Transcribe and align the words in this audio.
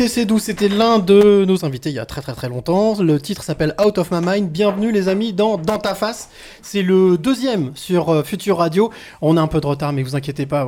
Will 0.00 0.08
TC12, 0.08 0.38
c'était 0.38 0.68
l'un 0.68 0.98
de 0.98 1.44
nos 1.46 1.64
invités 1.66 1.90
il 1.90 1.96
y 1.96 1.98
a 1.98 2.06
très 2.06 2.22
très 2.22 2.32
très 2.32 2.48
longtemps. 2.48 2.94
Le 3.02 3.20
titre 3.20 3.42
s'appelle 3.42 3.74
Out 3.84 3.98
of 3.98 4.10
My 4.10 4.20
Mind. 4.24 4.50
Bienvenue 4.50 4.92
les 4.92 5.08
amis 5.08 5.34
dans 5.34 5.58
Dans 5.58 5.76
ta 5.76 5.94
face. 5.94 6.30
C'est 6.62 6.80
le 6.80 7.18
deuxième 7.18 7.72
sur 7.74 8.08
euh, 8.08 8.22
Future 8.22 8.56
Radio. 8.56 8.90
On 9.20 9.36
a 9.36 9.42
un 9.42 9.46
peu 9.46 9.60
de 9.60 9.66
retard 9.66 9.92
mais 9.92 10.02
vous 10.02 10.16
inquiétez 10.16 10.46
pas. 10.46 10.66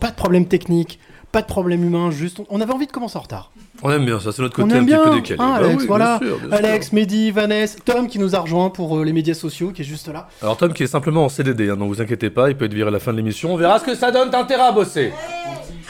Pas 0.00 0.08
de 0.10 0.14
problème 0.16 0.46
technique, 0.46 0.98
pas 1.30 1.42
de 1.42 1.46
problème 1.46 1.84
humain, 1.84 2.10
juste 2.10 2.40
on- 2.48 2.60
avait 2.62 2.72
envie 2.72 2.86
de 2.86 2.92
commencer 2.92 3.18
en 3.18 3.20
retard. 3.20 3.52
On 3.82 3.90
aime 3.90 4.06
bien 4.06 4.18
ça, 4.18 4.32
c'est 4.32 4.40
notre 4.40 4.58
On 4.58 4.62
côté 4.64 4.74
un 4.74 4.78
aime 4.78 4.86
petit 4.86 4.94
bien, 4.94 5.04
peu 5.04 5.14
décalé. 5.16 5.40
hein, 5.40 5.48
Bah 5.50 5.56
Alex, 5.66 5.76
bien 5.76 5.86
voilà. 5.86 6.18
sûr, 6.22 6.38
bien 6.38 6.48
sûr. 6.48 6.54
Alex, 6.66 6.92
Mehdi, 6.94 7.30
Vanessa, 7.32 7.78
Tom 7.84 8.08
qui 8.08 8.18
nous 8.18 8.34
a 8.34 8.38
rejoint 8.38 8.70
pour 8.70 8.96
euh, 8.98 9.04
les 9.04 9.12
médias 9.12 9.34
sociaux, 9.34 9.72
qui 9.72 9.82
est 9.82 9.84
juste 9.84 10.08
là. 10.08 10.28
Alors 10.40 10.56
Tom 10.56 10.72
qui 10.72 10.84
est 10.84 10.86
simplement 10.86 11.26
en 11.26 11.28
CDD, 11.28 11.68
hein, 11.68 11.76
donc 11.76 11.92
vous 11.92 12.00
inquiétez 12.00 12.30
pas, 12.30 12.48
il 12.48 12.56
peut 12.56 12.64
être 12.64 12.72
viré 12.74 12.88
à 12.88 12.92
la 12.92 12.98
fin 13.00 13.12
de 13.12 13.18
l'émission. 13.18 13.52
On 13.52 13.56
verra 13.56 13.78
ce 13.78 13.84
que 13.84 13.94
ça 13.94 14.10
donne, 14.10 14.30
t'as 14.30 14.40
intérêt 14.40 14.62
à 14.68 14.72
bosser. 14.72 15.12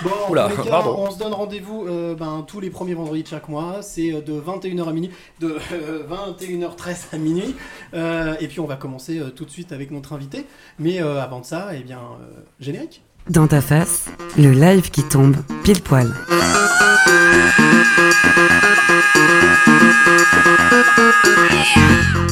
Bon, 0.03 0.11
en 0.27 0.31
Oula, 0.31 0.49
tous 0.49 0.57
les 0.57 0.65
cas, 0.65 0.71
pardon. 0.71 0.95
on 0.99 1.11
se 1.11 1.19
donne 1.19 1.33
rendez-vous 1.35 1.87
euh, 1.87 2.15
ben, 2.15 2.45
tous 2.47 2.61
les 2.61 2.71
premiers 2.71 2.95
vendredis 2.95 3.23
de 3.23 3.29
chaque 3.29 3.49
mois. 3.49 3.79
C'est 3.83 4.13
euh, 4.15 4.21
de 4.23 4.33
21h 4.33 4.89
à 4.89 4.93
minuit, 4.93 5.11
de 5.41 5.59
euh, 5.73 6.03
21h13 6.41 7.15
à 7.15 7.19
minuit. 7.19 7.55
Euh, 7.95 8.35
et 8.41 8.49
puis 8.49 8.61
on 8.61 8.67
va 8.67 8.77
commencer 8.77 9.19
euh, 9.19 9.31
tout 9.31 9.45
de 9.45 9.51
suite 9.51 9.73
avec 9.73 9.91
notre 9.91 10.13
invité. 10.15 10.47
Mais 10.79 11.03
euh, 11.03 11.21
avant 11.23 11.41
de 11.41 11.45
ça, 11.45 11.69
eh 11.75 11.81
bien, 11.81 11.99
euh, 11.99 12.41
générique. 12.61 13.03
Dans 13.29 13.47
ta 13.47 13.61
face, 13.61 14.07
le 14.39 14.53
live 14.53 14.91
qui 14.91 15.03
tombe 15.03 15.37
pile 15.65 15.83
poil. 15.83 16.11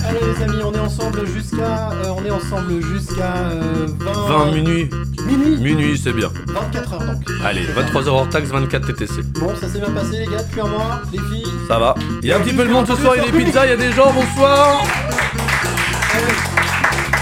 Allez 0.05 0.19
les 0.21 0.43
amis, 0.43 0.63
on 0.65 0.73
est 0.73 0.79
ensemble 0.81 1.25
jusqu'à, 1.29 1.91
euh, 1.93 2.15
on 2.17 2.25
est 2.25 2.31
ensemble 2.31 2.83
jusqu'à 2.83 3.37
euh, 3.37 3.87
20, 4.01 4.13
20 4.13 4.53
minuit, 4.53 4.91
minuit, 5.25 5.57
minuit 5.59 5.97
c'est 5.97 6.13
bien. 6.13 6.33
24 6.49 6.95
heures 6.95 7.05
donc. 7.05 7.23
Allez, 7.45 7.63
23h 7.63 8.09
hors 8.09 8.29
taxe, 8.29 8.49
24 8.49 8.85
TTC. 8.89 9.23
Bon, 9.39 9.55
ça 9.55 9.69
s'est 9.69 9.79
bien 9.79 9.91
passé 9.93 10.19
les 10.19 10.27
gars 10.27 10.43
depuis 10.43 10.61
un 10.61 10.67
mois, 10.67 11.03
les 11.13 11.19
filles. 11.19 11.53
Ça 11.69 11.79
va. 11.79 11.95
Il 12.23 12.29
y 12.29 12.33
a 12.33 12.39
un 12.39 12.41
petit 12.41 12.55
peu 12.55 12.65
de 12.65 12.71
monde 12.71 12.89
ce 12.89 12.97
soir, 12.97 13.15
il 13.17 13.23
y 13.25 13.29
a 13.29 13.31
des 13.31 13.45
pizzas, 13.45 13.67
il 13.67 13.71
y 13.71 13.73
a 13.73 13.77
des 13.77 13.93
gens, 13.93 14.13
bonsoir. 14.13 14.83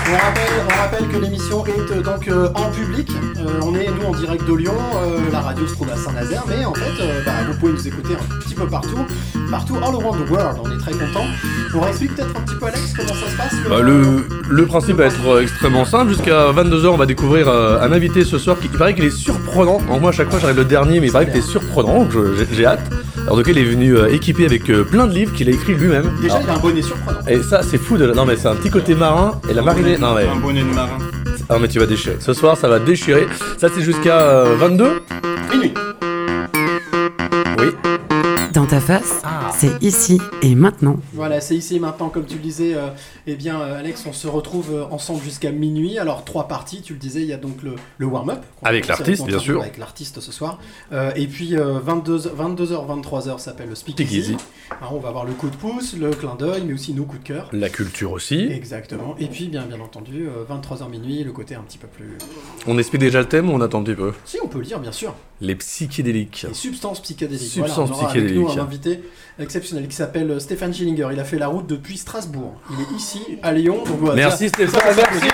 On 0.08 0.16
rappelle, 0.16 0.42
on 0.70 0.80
rappelle 0.80 1.08
que 1.08 1.16
l'émission 1.18 1.66
est 1.66 1.90
euh, 1.90 2.00
donc 2.00 2.28
euh, 2.28 2.48
en 2.54 2.70
public. 2.70 3.10
Euh, 3.38 3.60
on 3.62 3.74
est 3.74 3.88
nous 3.88 4.06
en 4.06 4.12
direct 4.12 4.44
de 4.46 4.54
Lyon. 4.54 4.74
Euh, 5.02 5.18
la 5.32 5.40
radio 5.40 5.66
se 5.66 5.72
trouve 5.74 5.88
à 5.90 5.96
Saint-Nazaire, 5.96 6.44
mais 6.48 6.64
en 6.64 6.72
fait, 6.74 7.00
euh, 7.02 7.22
bah, 7.24 7.32
vous 7.50 7.58
pouvez 7.58 7.72
nous 7.72 7.88
écouter 7.88 8.14
un 8.14 8.38
petit 8.38 8.54
peu 8.54 8.66
partout, 8.66 9.04
partout 9.50 9.74
all 9.78 9.94
around 9.94 10.24
the 10.24 10.30
world. 10.30 10.58
On 10.64 10.70
est 10.70 10.78
très 10.78 10.92
contents. 10.92 11.26
On 11.74 11.86
explique 11.88 12.14
peut-être 12.14 12.36
un 12.36 12.40
petit 12.42 12.54
peu 12.54 12.66
Alex 12.66 12.92
comment 12.96 13.08
ça 13.08 13.30
se 13.30 13.36
passe. 13.36 13.54
Bah, 13.68 13.80
le, 13.82 14.24
le 14.48 14.66
principe 14.66 14.96
va 14.96 15.06
être 15.06 15.40
extrêmement 15.42 15.84
simple. 15.84 16.10
Jusqu'à 16.10 16.52
22h, 16.52 16.86
on 16.86 16.96
va 16.96 17.06
découvrir 17.06 17.48
euh, 17.48 17.80
un 17.80 17.90
invité 17.90 18.24
ce 18.24 18.38
soir 18.38 18.56
qui 18.60 18.66
il 18.72 18.78
paraît 18.78 18.94
qu'il 18.94 19.04
est 19.04 19.10
surprenant. 19.10 19.80
Alors, 19.86 20.00
moi, 20.00 20.10
à 20.10 20.12
chaque 20.12 20.30
fois, 20.30 20.38
j'arrive 20.38 20.56
le 20.58 20.64
dernier, 20.64 21.00
mais 21.00 21.06
il 21.08 21.12
paraît 21.12 21.26
qu'il 21.26 21.36
est 21.36 21.40
surprenant. 21.40 22.06
J'ai 22.52 22.64
hâte. 22.66 22.80
Alors, 23.24 23.36
donc, 23.38 23.46
il 23.48 23.58
est 23.58 23.64
venu 23.64 23.96
euh, 23.96 24.12
équipé 24.14 24.44
avec 24.44 24.70
euh, 24.70 24.84
plein 24.84 25.06
de 25.08 25.12
livres 25.12 25.32
qu'il 25.32 25.48
a 25.48 25.52
écrit 25.52 25.74
lui-même. 25.74 26.12
Déjà, 26.22 26.34
Alors, 26.36 26.46
il 26.46 26.50
a 26.50 26.54
un 26.54 26.58
bonnet 26.58 26.82
surprenant. 26.82 27.18
et 27.26 27.42
ça, 27.42 27.62
c'est 27.62 27.78
fou 27.78 27.96
de. 27.96 28.06
Non, 28.12 28.24
mais 28.24 28.36
c'est 28.36 28.46
un 28.48 28.54
petit 28.54 28.70
côté 28.70 28.94
marin. 28.94 29.40
Et 29.50 29.54
la 29.54 29.62
Non, 29.98 30.14
mais. 30.14 30.26
Un 30.26 30.36
bonnet 30.36 30.60
de 30.62 30.74
marin. 30.74 30.98
Ah, 31.48 31.58
mais 31.60 31.68
tu 31.68 31.78
vas 31.78 31.86
déchirer. 31.86 32.16
Ce 32.20 32.32
soir, 32.32 32.56
ça 32.56 32.68
va 32.68 32.78
déchirer. 32.78 33.26
Ça, 33.56 33.68
c'est 33.72 33.82
jusqu'à 33.82 34.20
euh, 34.20 34.56
22 34.56 35.02
Minuit. 35.52 35.74
Oui. 37.58 37.68
Dans 38.56 38.64
ta 38.64 38.80
face, 38.80 39.20
c'est 39.54 39.82
ici 39.82 40.18
et 40.40 40.54
maintenant. 40.54 40.96
Voilà, 41.12 41.42
c'est 41.42 41.54
ici 41.54 41.76
et 41.76 41.78
maintenant, 41.78 42.08
comme 42.08 42.24
tu 42.24 42.36
le 42.36 42.40
disais, 42.40 42.74
euh, 42.74 42.88
eh 43.26 43.34
bien, 43.34 43.60
euh, 43.60 43.78
Alex, 43.78 44.06
on 44.06 44.14
se 44.14 44.26
retrouve 44.26 44.72
euh, 44.72 44.84
ensemble 44.90 45.22
jusqu'à 45.22 45.50
minuit. 45.50 45.98
Alors, 45.98 46.24
trois 46.24 46.48
parties, 46.48 46.80
tu 46.80 46.94
le 46.94 46.98
disais, 46.98 47.20
il 47.20 47.26
y 47.26 47.34
a 47.34 47.36
donc 47.36 47.62
le, 47.62 47.74
le 47.98 48.06
warm-up. 48.06 48.42
Avec 48.62 48.86
l'artiste, 48.86 49.20
notre 49.20 49.26
bien 49.26 49.38
sûr. 49.40 49.60
Avec 49.60 49.76
l'artiste 49.76 50.20
ce 50.20 50.32
soir. 50.32 50.58
Euh, 50.92 51.10
et 51.16 51.26
puis, 51.26 51.54
euh, 51.54 51.80
22, 51.80 52.16
22h, 52.34 53.02
23h 53.02 53.38
s'appelle 53.38 53.68
le 53.68 53.74
Speakeasy. 53.74 54.22
Speakeasy. 54.22 54.36
Alors, 54.80 54.94
on 54.94 55.00
va 55.00 55.10
avoir 55.10 55.26
le 55.26 55.34
coup 55.34 55.50
de 55.50 55.56
pouce, 55.56 55.94
le 55.94 56.08
clin 56.12 56.34
d'œil, 56.34 56.62
mais 56.66 56.72
aussi 56.72 56.94
nos 56.94 57.04
coups 57.04 57.22
de 57.24 57.28
cœur. 57.28 57.50
La 57.52 57.68
culture 57.68 58.12
aussi. 58.12 58.38
Exactement. 58.50 59.16
Et 59.18 59.26
puis, 59.26 59.48
bien, 59.48 59.66
bien 59.66 59.80
entendu, 59.80 60.28
euh, 60.28 60.44
23h 60.50 60.88
minuit, 60.88 61.24
le 61.24 61.32
côté 61.32 61.56
un 61.56 61.62
petit 61.62 61.76
peu 61.76 61.88
plus. 61.88 62.16
On 62.66 62.78
explique 62.78 63.02
déjà 63.02 63.20
le 63.20 63.28
thème 63.28 63.50
ou 63.50 63.52
on 63.52 63.60
attend 63.60 63.80
un 63.80 63.84
petit 63.84 63.94
peu? 63.94 64.14
Si, 64.24 64.38
on 64.42 64.48
peut 64.48 64.60
le 64.60 64.64
dire, 64.64 64.80
bien 64.80 64.92
sûr. 64.92 65.14
Les 65.42 65.54
psychédéliques. 65.56 66.46
Les 66.48 66.54
substances 66.54 67.00
psychédéliques. 67.00 67.46
Substances 67.46 67.90
voilà, 67.90 68.08
avec 68.08 68.45
nous 68.54 68.60
un 68.60 68.64
invité 68.64 69.00
exceptionnel 69.38 69.88
qui 69.88 69.96
s'appelle 69.96 70.30
euh, 70.30 70.38
Stéphane 70.38 70.72
Schillinger. 70.72 71.08
Il 71.12 71.20
a 71.20 71.24
fait 71.24 71.38
la 71.38 71.48
route 71.48 71.66
depuis 71.66 71.96
Strasbourg. 71.98 72.54
Il 72.70 72.80
est 72.80 72.96
ici, 72.96 73.20
à 73.42 73.52
Lyon. 73.52 73.84
Donc 73.84 73.98
voilà, 73.98 74.16
Merci, 74.16 74.48
Stéphane, 74.48 74.80
ça, 74.80 74.94
merci. 74.96 75.28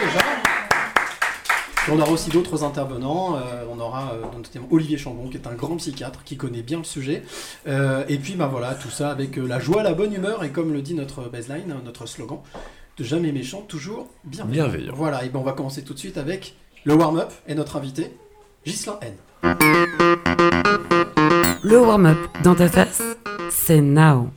on 1.91 1.99
aura 2.01 2.11
aussi 2.11 2.31
d'autres 2.31 2.65
intervenants. 2.65 3.37
euh, 3.37 3.65
on 3.71 3.79
aura 3.81 4.13
euh, 4.15 4.23
notamment 4.37 4.67
Olivier 4.71 4.99
Chambon, 4.99 5.29
qui 5.29 5.37
est 5.37 5.47
un 5.47 5.55
grand 5.55 5.77
psychiatre, 5.77 6.25
qui 6.25 6.37
connaît 6.37 6.63
bien 6.63 6.79
le 6.79 6.85
sujet. 6.85 7.23
Euh, 7.67 8.05
et 8.09 8.19
puis, 8.19 8.35
bah 8.35 8.49
voilà, 8.51 8.75
tout 8.75 8.91
ça 8.91 9.11
avec 9.11 9.37
la 9.37 9.59
joie, 9.61 9.83
la 9.83 9.95
bonne 9.95 10.13
humeur, 10.13 10.45
et 10.45 10.51
comme 10.51 10.73
le 10.73 10.83
dit 10.83 10.95
notre 10.95 11.29
baseline, 11.29 11.71
hein, 11.73 11.83
notre 11.85 12.07
slogan, 12.07 12.39
de 12.99 13.05
jamais 13.05 13.33
méchant, 13.33 13.63
toujours 13.63 14.09
bienveillant. 14.25 14.69
Bienveillant. 14.69 14.93
Voilà, 14.95 15.25
et 15.25 15.29
ben 15.29 15.39
on 15.39 15.45
va 15.45 15.53
commencer 15.53 15.83
tout 15.83 15.95
de 15.95 15.99
suite 15.99 16.19
avec 16.19 16.55
le 16.85 16.95
warm-up 16.95 17.33
et 17.47 17.55
notre 17.55 17.77
invité, 17.77 18.15
Ghislain 18.67 18.99
N. 19.01 19.15
Le 21.63 21.79
warm-up 21.81 22.19
dans 22.43 22.55
ta 22.55 22.69
face, 22.69 23.03
c'est 23.51 23.81
now. 23.81 24.29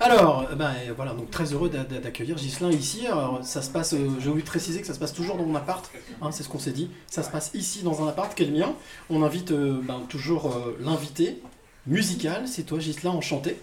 Alors, 0.00 0.46
euh, 0.50 0.54
ben, 0.56 0.70
euh, 0.88 0.92
voilà, 0.96 1.12
donc 1.12 1.30
très 1.30 1.52
heureux 1.52 1.68
d'a- 1.68 1.84
d'a- 1.84 1.98
d'accueillir 2.00 2.34
Ghislain 2.36 2.70
ici. 2.70 3.06
Alors, 3.06 3.40
ça 3.42 3.62
se 3.62 3.70
passe, 3.70 3.92
euh, 3.94 4.08
j'ai 4.20 4.30
envie 4.30 4.40
de 4.42 4.46
préciser 4.46 4.80
que 4.80 4.86
ça 4.86 4.94
se 4.94 4.98
passe 4.98 5.12
toujours 5.12 5.36
dans 5.36 5.44
mon 5.44 5.54
appart, 5.54 5.88
hein, 6.20 6.30
c'est 6.32 6.42
ce 6.42 6.48
qu'on 6.48 6.58
s'est 6.58 6.72
dit. 6.72 6.90
Ça 7.08 7.22
se 7.22 7.30
passe 7.30 7.50
ici 7.54 7.82
dans 7.82 8.02
un 8.04 8.08
appart 8.08 8.34
qui 8.34 8.42
est 8.42 8.46
le 8.46 8.58
mien. 8.58 8.72
On 9.10 9.22
invite 9.22 9.52
euh, 9.52 9.80
ben, 9.82 10.00
toujours 10.08 10.46
euh, 10.46 10.76
l'invité 10.80 11.40
musical, 11.86 12.48
c'est 12.48 12.64
toi 12.64 12.78
Ghislain, 12.78 13.10
enchanté. 13.10 13.58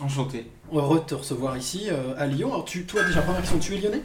Enchanté. 0.00 0.46
Heureux 0.72 1.00
de 1.00 1.04
te 1.04 1.14
recevoir 1.16 1.56
ici 1.56 1.88
euh, 1.90 2.14
à 2.16 2.26
Lyon. 2.26 2.48
Alors, 2.52 2.64
tu, 2.64 2.84
toi, 2.86 3.02
déjà, 3.02 3.20
première 3.20 3.40
question, 3.40 3.58
tu 3.58 3.74
es 3.74 3.78
lyonnais? 3.78 4.02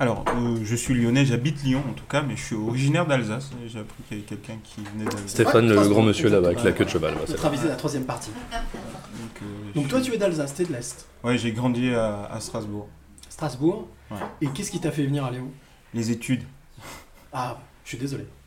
Alors, 0.00 0.24
euh, 0.28 0.56
je 0.62 0.76
suis 0.76 0.94
lyonnais, 0.94 1.24
j'habite 1.26 1.60
Lyon 1.64 1.82
en 1.88 1.92
tout 1.92 2.04
cas, 2.08 2.22
mais 2.22 2.36
je 2.36 2.42
suis 2.44 2.54
originaire 2.54 3.04
d'Alsace. 3.06 3.50
J'ai 3.66 3.80
appris 3.80 4.00
qu'il 4.08 4.18
y 4.18 4.20
avait 4.20 4.28
quelqu'un 4.28 4.58
qui 4.62 4.80
venait 4.82 5.04
d'Alsace. 5.04 5.26
Stéphane, 5.30 5.68
Ouais, 5.68 5.74
le 5.82 5.88
grand 5.88 6.02
monsieur 6.02 6.28
là-bas 6.28 6.48
avec 6.48 6.62
la 6.62 6.70
queue 6.72 6.84
de 6.84 6.90
cheval. 6.90 7.14
bah, 7.14 7.20
invité 7.48 7.64
de 7.64 7.68
la 7.68 7.74
troisième 7.76 8.04
partie. 8.04 8.30
Donc, 8.30 9.42
euh, 9.42 9.72
Donc, 9.74 9.88
toi, 9.88 10.00
tu 10.00 10.12
es 10.14 10.16
d'Alsace, 10.16 10.54
t'es 10.54 10.64
de 10.64 10.72
l'Est. 10.72 11.04
Ouais, 11.24 11.36
j'ai 11.36 11.50
grandi 11.50 11.92
à, 11.92 12.26
à 12.30 12.38
Strasbourg. 12.38 12.86
Strasbourg. 13.28 13.88
Ouais. 14.12 14.18
Et 14.40 14.46
qu'est-ce 14.48 14.70
qui 14.70 14.78
t'a 14.80 14.92
fait 14.92 15.04
venir 15.04 15.24
à 15.24 15.32
Lyon 15.32 15.50
Les 15.92 16.12
études. 16.12 16.44
Ah, 17.32 17.58
je 17.82 17.88
suis 17.88 17.98
désolé. 17.98 18.24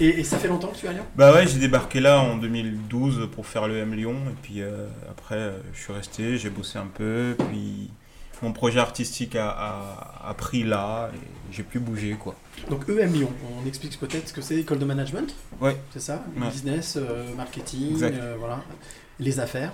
et, 0.00 0.20
et 0.20 0.24
ça 0.24 0.38
fait 0.38 0.48
longtemps 0.48 0.68
que 0.68 0.76
tu 0.76 0.86
es 0.86 0.88
à 0.88 0.92
Lyon? 0.92 1.04
Bah 1.14 1.32
ouais, 1.34 1.46
j'ai 1.46 1.58
débarqué 1.58 2.00
là 2.00 2.20
en 2.20 2.36
2012 2.38 3.28
pour 3.32 3.46
faire 3.46 3.68
le 3.68 3.76
M 3.78 3.92
Lyon. 3.94 4.16
Et 4.30 4.34
puis 4.42 4.62
euh, 4.62 4.86
après, 5.10 5.34
euh, 5.36 5.58
je 5.74 5.80
suis 5.80 5.92
resté, 5.92 6.38
j'ai 6.38 6.50
bossé 6.50 6.78
un 6.78 6.86
peu. 6.86 7.36
Puis 7.50 7.90
mon 8.42 8.52
projet 8.52 8.78
artistique 8.80 9.34
a, 9.36 9.48
a- 9.50 10.28
a 10.30 10.34
pris 10.34 10.62
là 10.64 11.10
et 11.14 11.18
j'ai 11.52 11.62
pu 11.62 11.78
bouger 11.78 12.16
quoi. 12.18 12.34
Donc 12.70 12.88
EM 12.88 13.12
Lyon, 13.12 13.30
on 13.62 13.66
explique 13.66 13.98
peut-être 13.98 14.28
ce 14.28 14.32
que 14.32 14.42
c'est, 14.42 14.56
école 14.56 14.78
de 14.78 14.84
management 14.84 15.34
Ouais. 15.60 15.76
C'est 15.92 16.00
ça? 16.00 16.22
Ouais. 16.36 16.48
Business, 16.48 16.96
euh, 16.96 17.34
marketing, 17.36 17.98
euh, 18.02 18.36
voilà. 18.38 18.60
Les 19.20 19.40
affaires. 19.40 19.72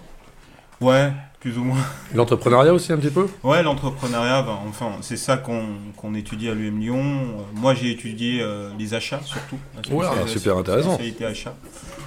Ouais, 0.81 1.13
plus 1.41 1.57
ou 1.57 1.65
moins. 1.65 1.79
L'entrepreneuriat 2.15 2.75
aussi 2.75 2.93
un 2.93 2.97
petit 2.99 3.11
peu? 3.11 3.29
Ouais, 3.45 3.63
l'entrepreneuriat, 3.63 4.43
ben, 4.43 4.59
enfin, 4.69 4.91
c'est 5.03 5.17
ça 5.17 5.37
qu'on 5.37 5.67
qu'on 5.97 6.15
étudie 6.15 6.49
à 6.49 6.55
l'UM 6.55 6.81
Lyon. 6.81 6.99
Euh, 7.03 7.43
moi, 7.55 7.75
j'ai 7.75 7.91
étudié 7.93 8.41
euh, 8.43 8.71
les 8.79 8.93
achats 8.93 9.21
surtout. 9.25 9.59
Ouais, 9.91 10.05
super 10.27 10.59
intéressant. 10.59 10.95
Spécialité 10.95 11.25
achat. 11.27 11.55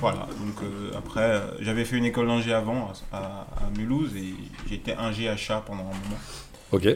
Voilà, 0.01 0.27
donc 0.39 0.61
euh, 0.63 0.91
après, 0.97 1.21
euh, 1.21 1.39
j'avais 1.61 1.85
fait 1.85 1.95
une 1.97 2.05
école 2.05 2.27
d'ingé 2.27 2.53
avant 2.53 2.91
à, 3.11 3.17
à- 3.17 3.47
à 3.65 3.69
Mulhouse 3.79 4.11
et 4.15 4.33
j'étais 4.69 4.93
ingé 4.95 5.27
achat 5.29 5.63
pendant 5.65 5.81
un 5.83 5.85
moment. 5.85 6.19
Ok. 6.71 6.87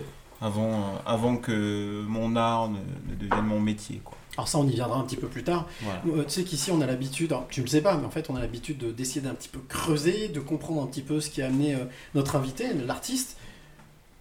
Avant, 0.41 0.71
euh, 0.71 0.97
avant 1.05 1.37
que 1.37 2.03
mon 2.07 2.35
art 2.35 2.69
ne, 2.69 2.77
ne 3.09 3.15
devienne 3.15 3.45
mon 3.45 3.59
métier. 3.59 4.01
Quoi. 4.03 4.17
Alors 4.37 4.47
ça, 4.47 4.57
on 4.57 4.67
y 4.67 4.71
viendra 4.73 4.97
un 4.97 5.03
petit 5.03 5.17
peu 5.17 5.27
plus 5.27 5.43
tard. 5.43 5.67
Voilà. 5.81 6.01
Euh, 6.07 6.23
tu 6.23 6.29
sais 6.31 6.43
qu'ici, 6.43 6.71
on 6.71 6.81
a 6.81 6.87
l'habitude, 6.87 7.33
tu 7.49 7.59
ne 7.59 7.65
le 7.65 7.69
sais 7.69 7.81
pas, 7.81 7.95
mais 7.97 8.05
en 8.05 8.09
fait, 8.09 8.29
on 8.29 8.35
a 8.35 8.39
l'habitude 8.39 8.77
de- 8.79 8.91
d'essayer 8.91 9.21
d'un 9.21 9.33
petit 9.35 9.49
peu 9.49 9.59
creuser, 9.67 10.29
de 10.29 10.39
comprendre 10.39 10.81
un 10.81 10.87
petit 10.87 11.01
peu 11.03 11.19
ce 11.21 11.29
qui 11.29 11.41
a 11.41 11.47
amené 11.47 11.75
euh, 11.75 11.85
notre 12.15 12.35
invité, 12.35 12.65
l'artiste, 12.87 13.37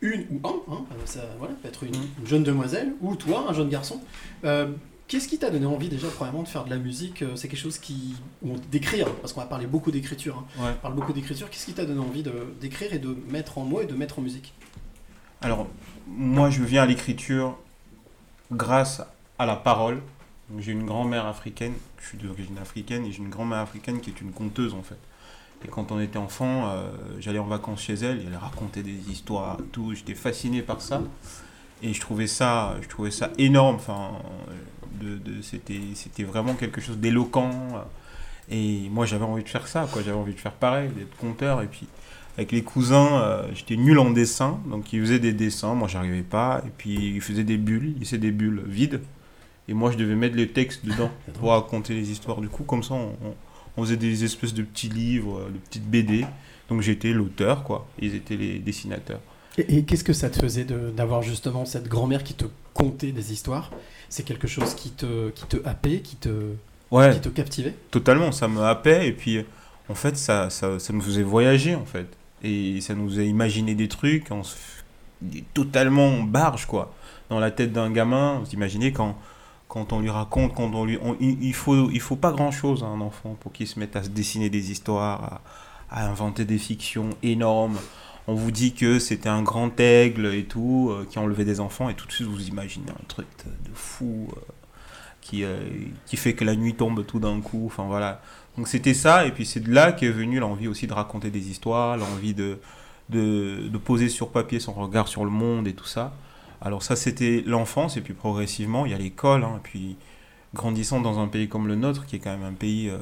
une 0.02 0.26
ou 0.30 0.46
un, 0.48 0.74
hein, 0.74 0.84
ça 1.04 1.20
voilà, 1.38 1.54
peut 1.62 1.68
être 1.68 1.84
une, 1.84 1.96
Mhm. 1.96 2.06
une 2.20 2.26
jeune 2.26 2.42
demoiselle, 2.42 2.92
ou 3.00 3.16
toi, 3.16 3.46
un 3.48 3.52
jeune 3.54 3.68
garçon. 3.68 4.00
Euh, 4.44 4.68
Qu'est-ce 5.08 5.26
qui 5.26 5.38
t'a 5.38 5.50
donné 5.50 5.66
envie 5.66 5.88
déjà, 5.88 6.06
premièrement, 6.06 6.44
de 6.44 6.48
faire 6.48 6.64
de 6.64 6.70
la 6.70 6.76
musique 6.76 7.24
C'est 7.34 7.48
quelque 7.48 7.58
chose 7.58 7.78
qui... 7.78 8.14
ou 8.42 8.56
d'écrire, 8.70 9.12
parce 9.16 9.32
qu'on 9.32 9.40
va 9.40 9.46
parler 9.46 9.66
beaucoup 9.66 9.90
d'écriture. 9.90 10.44
hein. 10.58 10.62
Ouais. 10.64 10.70
On 10.78 10.82
parle 10.82 10.94
beaucoup 10.94 11.12
d'écriture. 11.12 11.50
Qu'est-ce 11.50 11.66
qui 11.66 11.72
t'a 11.72 11.84
donné 11.84 11.98
envie 11.98 12.22
d'écrire 12.60 12.94
et 12.94 13.00
de 13.00 13.16
mettre 13.28 13.58
en 13.58 13.64
mots 13.64 13.80
et 13.80 13.86
de 13.86 13.94
mettre 13.96 14.20
en 14.20 14.22
musique? 14.22 14.54
Alors, 15.42 15.66
moi, 16.06 16.50
je 16.50 16.62
viens 16.62 16.82
à 16.82 16.86
l'écriture 16.86 17.56
grâce 18.52 19.02
à 19.38 19.46
la 19.46 19.56
parole. 19.56 20.00
J'ai 20.58 20.72
une 20.72 20.84
grand-mère 20.84 21.26
africaine, 21.26 21.72
je 21.98 22.08
suis 22.08 22.18
d'origine 22.18 22.58
africaine, 22.58 23.06
et 23.06 23.12
j'ai 23.12 23.18
une 23.18 23.30
grand-mère 23.30 23.60
africaine 23.60 24.00
qui 24.00 24.10
est 24.10 24.20
une 24.20 24.32
conteuse 24.32 24.74
en 24.74 24.82
fait. 24.82 24.98
Et 25.64 25.68
quand 25.68 25.92
on 25.92 26.00
était 26.00 26.18
enfant, 26.18 26.68
euh, 26.68 26.90
j'allais 27.20 27.38
en 27.38 27.46
vacances 27.46 27.82
chez 27.82 27.94
elle, 27.94 28.20
et 28.20 28.24
elle 28.26 28.36
racontait 28.36 28.82
des 28.82 29.10
histoires, 29.10 29.58
tout. 29.72 29.94
J'étais 29.94 30.14
fasciné 30.14 30.62
par 30.62 30.80
ça. 30.80 31.02
Et 31.82 31.94
je 31.94 32.00
trouvais 32.00 32.26
ça, 32.26 32.76
je 32.82 32.88
trouvais 32.88 33.10
ça 33.10 33.30
énorme. 33.38 33.76
Enfin, 33.76 34.10
c'était, 35.42 35.80
c'était 35.94 36.24
vraiment 36.24 36.54
quelque 36.54 36.80
chose 36.80 36.98
d'éloquent. 36.98 37.50
Et 38.50 38.88
moi, 38.90 39.06
j'avais 39.06 39.24
envie 39.24 39.44
de 39.44 39.48
faire 39.48 39.68
ça, 39.68 39.86
quoi. 39.90 40.02
J'avais 40.02 40.18
envie 40.18 40.34
de 40.34 40.40
faire 40.40 40.52
pareil, 40.52 40.90
d'être 40.90 41.16
conteur. 41.16 41.62
Et 41.62 41.66
puis, 41.66 41.86
avec 42.36 42.52
les 42.52 42.62
cousins, 42.62 43.20
euh, 43.20 43.48
j'étais 43.54 43.76
nul 43.76 43.98
en 43.98 44.10
dessin. 44.10 44.60
Donc, 44.66 44.92
ils 44.92 45.00
faisaient 45.00 45.18
des 45.18 45.32
dessins. 45.32 45.74
Moi, 45.74 45.88
j'arrivais 45.88 46.22
pas. 46.22 46.62
Et 46.66 46.70
puis, 46.76 47.14
ils 47.14 47.20
faisaient 47.20 47.44
des 47.44 47.58
bulles. 47.58 47.94
Ils 47.98 48.06
faisaient 48.06 48.18
des 48.18 48.30
bulles 48.30 48.62
vides. 48.66 49.00
Et 49.68 49.74
moi, 49.74 49.90
je 49.90 49.96
devais 49.96 50.14
mettre 50.14 50.36
les 50.36 50.48
textes 50.48 50.84
dedans 50.84 51.10
pour 51.34 51.50
raconter 51.50 51.94
les 51.94 52.10
histoires. 52.10 52.40
Du 52.40 52.48
coup, 52.48 52.64
comme 52.64 52.82
ça, 52.82 52.94
on, 52.94 53.82
faisait 53.82 53.96
des 53.96 54.24
espèces 54.24 54.52
de 54.52 54.62
petits 54.62 54.90
livres, 54.90 55.38
euh, 55.38 55.50
de 55.50 55.58
petites 55.58 55.88
BD. 55.90 56.26
Donc, 56.68 56.82
j'étais 56.82 57.12
l'auteur, 57.12 57.64
quoi. 57.64 57.86
Ils 58.00 58.14
étaient 58.14 58.36
les 58.36 58.58
dessinateurs. 58.58 59.20
Et, 59.58 59.78
et 59.78 59.84
qu'est-ce 59.84 60.04
que 60.04 60.12
ça 60.12 60.30
te 60.30 60.38
faisait 60.38 60.64
d'avoir 60.64 61.22
justement 61.22 61.64
cette 61.64 61.88
grand-mère 61.88 62.22
qui 62.22 62.34
te 62.34 62.44
contait 62.74 63.12
des 63.12 63.32
histoires? 63.32 63.70
C'est 64.08 64.22
quelque 64.24 64.46
chose 64.46 64.74
qui 64.74 64.90
te, 64.90 65.30
qui 65.30 65.44
te 65.46 65.56
happait, 65.66 66.00
qui 66.00 66.16
te, 66.16 66.30
Ouais. 66.90 67.12
qui 67.12 67.20
te 67.20 67.28
captivait? 67.28 67.74
Totalement, 67.90 68.32
ça 68.32 68.48
me 68.48 68.60
happait 68.62 69.06
et 69.06 69.12
puis 69.12 69.44
en 69.88 69.94
fait 69.94 70.16
ça, 70.16 70.50
ça, 70.50 70.78
ça 70.78 70.92
nous 70.92 71.00
faisait 71.00 71.22
voyager 71.22 71.74
en 71.74 71.84
fait 71.84 72.06
et 72.42 72.80
ça 72.80 72.94
nous 72.94 73.08
faisait 73.08 73.26
imaginer 73.28 73.74
des 73.74 73.88
trucs, 73.88 74.30
totalement 75.54 76.22
barge 76.22 76.66
quoi. 76.66 76.92
Dans 77.28 77.38
la 77.38 77.50
tête 77.50 77.72
d'un 77.72 77.90
gamin, 77.90 78.40
vous 78.40 78.50
imaginez 78.52 78.92
quand, 78.92 79.16
quand 79.68 79.92
on 79.92 80.00
lui 80.00 80.10
raconte, 80.10 80.54
quand 80.54 80.74
on 80.74 80.84
lui, 80.84 80.98
on- 81.02 81.16
il, 81.20 81.54
faut, 81.54 81.90
il 81.90 82.00
faut 82.00 82.16
pas 82.16 82.32
grand 82.32 82.50
chose 82.50 82.82
à 82.82 82.86
un 82.86 83.00
enfant 83.00 83.36
pour 83.40 83.52
qu'il 83.52 83.66
se 83.68 83.78
mette 83.78 83.94
à 83.96 84.02
se 84.02 84.08
dessiner 84.08 84.50
des 84.50 84.72
histoires, 84.72 85.40
à, 85.90 86.06
inventer 86.06 86.44
des 86.44 86.58
fictions 86.58 87.10
énormes. 87.22 87.78
On 88.26 88.34
vous 88.34 88.50
dit 88.50 88.74
que 88.74 88.98
c'était 88.98 89.28
un 89.28 89.42
grand 89.42 89.78
aigle 89.80 90.26
et 90.34 90.44
tout, 90.44 90.88
euh, 90.90 91.06
qui 91.08 91.18
enlevait 91.18 91.44
des 91.44 91.60
enfants, 91.60 91.88
et 91.88 91.94
tout 91.94 92.06
de 92.06 92.12
suite 92.12 92.26
vous 92.28 92.48
imaginez 92.48 92.90
un 92.90 93.04
truc 93.08 93.26
de, 93.44 93.70
de 93.70 93.74
fou 93.74 94.28
euh, 94.36 94.40
qui, 95.20 95.44
euh, 95.44 95.58
qui 96.06 96.16
fait 96.16 96.34
que 96.34 96.44
la 96.44 96.56
nuit 96.56 96.74
tombe 96.74 97.04
tout 97.06 97.18
d'un 97.20 97.40
coup. 97.40 97.64
Enfin 97.66 97.84
voilà. 97.84 98.20
Donc 98.56 98.68
c'était 98.68 98.94
ça, 98.94 99.26
et 99.26 99.30
puis 99.30 99.46
c'est 99.46 99.60
de 99.60 99.72
là 99.72 99.92
qu'est 99.92 100.10
venue 100.10 100.38
l'envie 100.38 100.68
aussi 100.68 100.86
de 100.86 100.92
raconter 100.92 101.30
des 101.30 101.50
histoires, 101.50 101.96
l'envie 101.96 102.34
de, 102.34 102.58
de, 103.08 103.68
de 103.68 103.78
poser 103.78 104.08
sur 104.08 104.30
papier 104.30 104.60
son 104.60 104.72
regard 104.72 105.08
sur 105.08 105.24
le 105.24 105.30
monde 105.30 105.66
et 105.68 105.72
tout 105.72 105.86
ça. 105.86 106.12
Alors 106.60 106.82
ça 106.82 106.96
c'était 106.96 107.42
l'enfance, 107.46 107.96
et 107.96 108.00
puis 108.00 108.12
progressivement 108.12 108.84
il 108.86 108.92
y 108.92 108.94
a 108.94 108.98
l'école, 108.98 109.44
hein, 109.44 109.54
et 109.56 109.60
puis 109.62 109.96
grandissant 110.52 111.00
dans 111.00 111.20
un 111.20 111.28
pays 111.28 111.48
comme 111.48 111.68
le 111.68 111.76
nôtre, 111.76 112.06
qui 112.06 112.16
est 112.16 112.18
quand 112.18 112.36
même 112.36 112.42
un 112.42 112.52
pays 112.52 112.90
euh, 112.90 112.98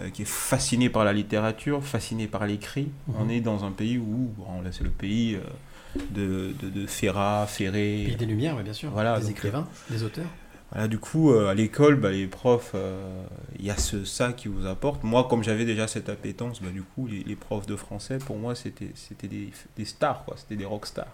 euh, 0.00 0.10
qui 0.10 0.22
est 0.22 0.28
fasciné 0.28 0.88
par 0.88 1.04
la 1.04 1.12
littérature, 1.12 1.82
fasciné 1.84 2.28
par 2.28 2.46
l'écrit. 2.46 2.88
Mhm. 3.08 3.14
On 3.18 3.28
est 3.28 3.40
dans 3.40 3.64
un 3.64 3.72
pays 3.72 3.98
où, 3.98 4.30
bon, 4.38 4.62
là 4.62 4.70
c'est 4.70 4.84
le 4.84 4.90
pays 4.90 5.34
euh, 5.34 5.40
de, 6.10 6.54
de, 6.62 6.70
de 6.70 6.86
Ferrat, 6.86 7.46
Ferré. 7.46 8.04
Pays 8.06 8.16
des 8.16 8.26
Lumières, 8.26 8.56
oui, 8.56 8.62
bien 8.62 8.72
sûr. 8.72 8.90
Voilà, 8.90 9.18
des 9.18 9.26
donc, 9.26 9.32
écrivains, 9.32 9.66
des 9.90 10.02
auteurs. 10.02 10.26
Du 10.88 10.98
coup, 10.98 11.32
euh, 11.32 11.48
à 11.48 11.54
l'école, 11.54 11.96
bah, 11.96 12.10
les 12.10 12.26
profs, 12.26 12.72
euh, 12.74 13.24
il 13.58 13.64
y 13.64 13.70
a 13.70 13.76
ce, 13.78 14.04
ça 14.04 14.32
qui 14.34 14.48
vous 14.48 14.66
apporte. 14.66 15.02
Moi, 15.04 15.26
comme 15.28 15.42
j'avais 15.42 15.64
déjà 15.64 15.86
cette 15.88 16.08
appétence, 16.10 16.60
bah, 16.60 16.68
du 16.70 16.82
coup, 16.82 17.06
les, 17.06 17.22
les 17.24 17.34
profs 17.36 17.66
de 17.66 17.76
français, 17.76 18.18
pour 18.18 18.36
moi, 18.36 18.54
c'était 18.54 18.92
des, 19.26 19.50
des 19.76 19.84
stars, 19.86 20.24
quoi. 20.26 20.34
C'était 20.36 20.56
des 20.56 20.66
rockstars. 20.66 21.06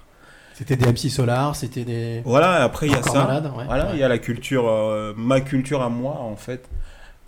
C'était 0.55 0.77
des 0.77 0.87
MC 0.87 1.09
Solar, 1.11 1.55
c'était 1.57 1.85
des. 1.85 2.23
Voilà, 2.25 2.63
après, 2.65 2.87
il 2.87 2.93
y 2.93 2.97
a 2.97 3.03
ça. 3.03 3.41
ouais. 3.57 3.65
Voilà, 3.67 3.91
il 3.91 3.93
Ouais. 3.93 3.99
y 3.99 4.03
a 4.03 4.09
la 4.09 4.19
culture, 4.19 4.69
euh, 4.69 5.15
ma 5.17 5.41
culture 5.41 5.81
à 5.81 5.89
moi, 5.89 6.19
en 6.21 6.37
fait, 6.37 6.69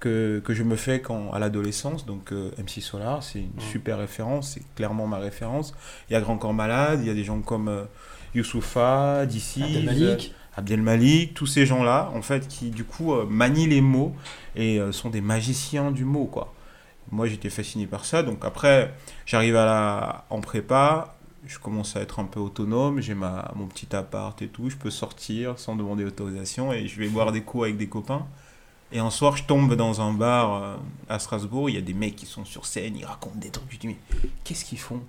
que, 0.00 0.42
que 0.44 0.52
je 0.54 0.62
me 0.64 0.76
fais 0.76 1.00
quand, 1.00 1.32
à 1.32 1.38
l'adolescence. 1.38 2.04
Donc, 2.04 2.32
euh, 2.32 2.50
MC 2.58 2.80
Solar, 2.82 3.22
c'est 3.22 3.38
une 3.38 3.46
Ouais. 3.46 3.70
super 3.72 3.98
référence, 3.98 4.50
c'est 4.54 4.62
clairement 4.74 5.06
ma 5.06 5.18
référence. 5.18 5.72
Il 6.10 6.14
y 6.14 6.16
a 6.16 6.20
Grand 6.20 6.36
Corps 6.36 6.52
Malade, 6.52 6.98
il 7.02 7.06
y 7.06 7.10
a 7.10 7.14
des 7.14 7.24
gens 7.24 7.40
comme 7.40 7.68
euh, 7.68 7.84
Youssoufa, 8.34 9.24
d'ici. 9.26 9.62
Abdel 9.62 10.18
Malik. 10.54 10.58
Abdel 10.58 10.82
Malik, 10.82 11.34
tous 11.34 11.46
ces 11.46 11.66
gens-là, 11.66 12.10
en 12.14 12.22
fait, 12.22 12.48
qui 12.48 12.70
du 12.70 12.84
coup 12.84 13.12
euh, 13.12 13.26
manient 13.26 13.66
les 13.66 13.80
mots 13.80 14.14
et 14.56 14.78
euh, 14.78 14.92
sont 14.92 15.10
des 15.10 15.20
magiciens 15.20 15.90
du 15.90 16.04
mot, 16.04 16.26
quoi. 16.26 16.52
Moi, 17.10 17.26
j'étais 17.26 17.50
fasciné 17.50 17.86
par 17.86 18.04
ça. 18.04 18.22
Donc 18.22 18.44
après, 18.44 18.94
j'arrive 19.26 19.56
à 19.56 19.66
la 19.66 20.24
en 20.30 20.40
prépa, 20.40 21.16
je 21.46 21.58
commence 21.58 21.96
à 21.96 22.00
être 22.00 22.18
un 22.18 22.24
peu 22.24 22.40
autonome, 22.40 23.00
j'ai 23.00 23.14
ma 23.14 23.52
mon 23.56 23.66
petit 23.66 23.94
appart 23.94 24.40
et 24.42 24.48
tout, 24.48 24.70
je 24.70 24.76
peux 24.76 24.90
sortir 24.90 25.58
sans 25.58 25.76
demander 25.76 26.04
autorisation 26.04 26.72
et 26.72 26.86
je 26.88 26.98
vais 26.98 27.08
boire 27.08 27.32
des 27.32 27.42
coups 27.42 27.64
avec 27.64 27.76
des 27.76 27.88
copains. 27.88 28.26
Et 28.92 29.00
un 29.00 29.10
soir, 29.10 29.36
je 29.36 29.44
tombe 29.44 29.74
dans 29.74 30.00
un 30.00 30.12
bar 30.12 30.54
euh, 30.54 30.76
à 31.08 31.18
Strasbourg, 31.18 31.68
il 31.68 31.74
y 31.74 31.78
a 31.78 31.82
des 31.82 31.94
mecs 31.94 32.16
qui 32.16 32.26
sont 32.26 32.44
sur 32.44 32.64
scène, 32.64 32.96
ils 32.96 33.04
racontent 33.04 33.38
des 33.38 33.50
trucs. 33.50 33.70
Je 33.70 33.78
dis, 33.78 33.88
mais 33.88 33.96
qu'est-ce 34.44 34.64
qu'ils 34.64 34.78
font? 34.78 35.02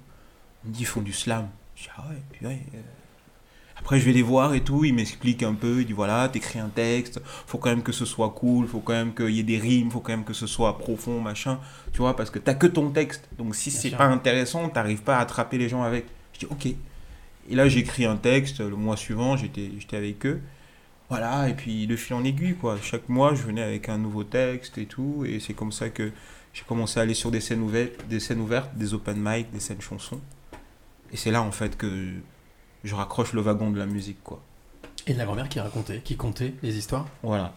On 0.66 0.70
me 0.70 0.74
dit, 0.74 0.82
ils 0.82 0.86
font 0.88 1.02
du 1.02 1.14
slam. 1.14 1.48
Je 1.76 1.84
dis, 1.84 1.90
ah 1.98 2.06
ouais, 2.10 2.48
ouais. 2.48 2.62
euh. 2.74 2.82
Après, 3.86 4.00
je 4.00 4.06
vais 4.06 4.14
les 4.14 4.24
voir 4.24 4.56
et 4.56 4.62
tout, 4.62 4.84
ils 4.84 4.96
m'expliquent 4.96 5.44
un 5.44 5.54
peu, 5.54 5.82
ils 5.82 5.86
disent, 5.86 5.96
voilà, 5.96 6.28
t'écris 6.28 6.58
un 6.58 6.70
texte, 6.70 7.22
faut 7.46 7.60
quand 7.60 7.70
même 7.70 7.84
que 7.84 7.92
ce 7.92 8.04
soit 8.04 8.32
cool, 8.32 8.68
faut 8.68 8.80
quand 8.80 8.94
même 8.94 9.14
qu'il 9.14 9.30
y 9.30 9.40
ait 9.40 9.44
des 9.44 9.60
rimes, 9.60 9.92
faut 9.92 10.00
quand 10.00 10.12
même 10.12 10.24
que 10.24 10.34
ce 10.34 10.48
soit 10.48 10.80
profond, 10.80 11.22
machin. 11.22 11.60
Tu 11.92 12.00
vois, 12.00 12.16
parce 12.16 12.32
que 12.32 12.40
t'as 12.40 12.56
que 12.56 12.66
ton 12.66 12.90
texte. 12.90 13.30
Donc 13.38 13.54
si 13.54 13.70
c'est 13.70 13.92
pas 13.92 14.08
intéressant, 14.08 14.70
t'arrives 14.70 15.04
pas 15.04 15.18
à 15.18 15.20
attraper 15.20 15.60
les 15.60 15.70
gens 15.70 15.84
avec. 15.84 16.08
Je 16.34 16.40
dis, 16.40 16.46
ok. 16.50 16.66
Et 16.66 17.56
là, 17.56 17.70
j'écris 17.70 18.06
un 18.06 18.16
texte, 18.16 18.60
le 18.60 18.76
mois 18.76 18.98
suivant, 18.98 19.38
j'étais 19.38 19.70
j'étais 19.78 19.98
avec 19.98 20.26
eux. 20.26 20.42
Voilà, 21.12 21.48
et 21.48 21.54
puis 21.54 21.86
de 21.86 21.96
fil 21.96 22.16
en 22.16 22.24
aiguille, 22.24 22.56
quoi. 22.56 22.80
Chaque 22.82 23.08
mois, 23.08 23.36
je 23.36 23.44
venais 23.44 23.62
avec 23.62 23.88
un 23.88 24.00
nouveau 24.00 24.24
texte 24.24 24.80
et 24.80 24.88
tout, 24.88 25.26
et 25.28 25.40
c'est 25.40 25.54
comme 25.54 25.72
ça 25.72 25.90
que 25.90 26.12
j'ai 26.56 26.64
commencé 26.64 27.00
à 27.00 27.04
aller 27.04 27.14
sur 27.14 27.30
des 27.30 27.40
scènes 27.40 27.62
ouvertes, 27.62 28.08
des 28.10 28.20
scènes 28.20 28.42
ouvertes, 28.42 28.76
des 28.76 28.96
open 28.96 29.18
mic, 29.20 29.52
des 29.52 29.60
scènes 29.60 29.82
chansons. 29.82 30.22
Et 31.14 31.18
c'est 31.18 31.30
là, 31.30 31.44
en 31.44 31.52
fait, 31.52 31.78
que 31.78 32.14
je 32.86 32.96
raccroche 32.96 33.34
le 33.34 33.42
wagon 33.42 33.70
de 33.72 33.78
la 33.80 33.86
musique, 33.86 34.24
quoi. 34.24 34.40
Et 35.08 35.14
de 35.14 35.18
la 35.20 35.26
grand-mère 35.26 35.50
qui 35.50 35.60
racontait, 35.60 36.00
qui 36.04 36.16
contait 36.16 36.54
les 36.64 36.78
histoires. 36.78 37.06
Voilà. 37.24 37.52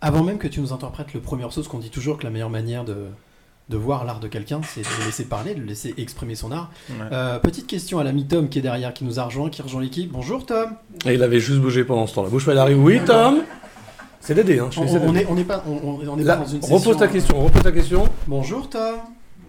Avant 0.00 0.22
même 0.22 0.38
que 0.38 0.48
tu 0.48 0.60
nous 0.60 0.72
interprètes 0.72 1.14
le 1.14 1.20
premier 1.20 1.42
morceau, 1.42 1.62
ce 1.62 1.68
qu'on 1.68 1.78
dit 1.78 1.90
toujours 1.90 2.18
que 2.18 2.24
la 2.24 2.30
meilleure 2.30 2.50
manière 2.50 2.84
de, 2.84 3.06
de 3.70 3.76
voir 3.76 4.04
l'art 4.04 4.20
de 4.20 4.28
quelqu'un, 4.28 4.60
c'est 4.62 4.82
de 4.82 4.86
le 5.00 5.06
laisser 5.06 5.24
parler, 5.24 5.54
de 5.54 5.60
le 5.60 5.66
laisser 5.66 5.94
exprimer 5.96 6.34
son 6.34 6.52
art. 6.52 6.70
Ouais. 6.90 6.96
Euh, 7.12 7.38
petite 7.38 7.66
question 7.66 7.98
à 7.98 8.04
l'ami 8.04 8.26
Tom 8.26 8.48
qui 8.50 8.58
est 8.58 8.62
derrière, 8.62 8.92
qui 8.92 9.04
nous 9.04 9.18
a 9.18 9.24
rejoint, 9.24 9.48
qui 9.48 9.62
rejoint 9.62 9.80
l'équipe. 9.80 10.10
Bonjour 10.12 10.44
Tom. 10.44 10.72
Et 11.06 11.14
il 11.14 11.22
avait 11.22 11.40
juste 11.40 11.60
bougé 11.60 11.84
pendant 11.84 12.06
ce 12.06 12.14
temps-là. 12.16 12.28
Bouge 12.28 12.44
pas, 12.44 12.52
il 12.52 12.58
arrive. 12.58 12.78
Oui, 12.82 13.00
Tom 13.06 13.42
C'est 14.20 14.34
Dédé, 14.34 14.58
hein. 14.58 14.68
Je 14.70 14.80
On, 14.80 14.86
suis 14.86 14.96
on 14.98 15.14
est, 15.14 15.26
on 15.30 15.36
est 15.38 15.44
pas, 15.44 15.64
on, 15.66 15.72
on- 15.72 16.08
on 16.08 16.18
est 16.18 16.22
Là, 16.24 16.36
pas 16.36 16.42
dans 16.44 16.48
une 16.50 16.60
repose 16.60 16.78
session, 16.78 16.94
ta 16.94 17.04
euh, 17.04 17.08
question, 17.08 17.42
repose 17.44 17.62
ta 17.62 17.72
question. 17.72 18.04
Bonjour 18.26 18.68
Tom. 18.68 18.96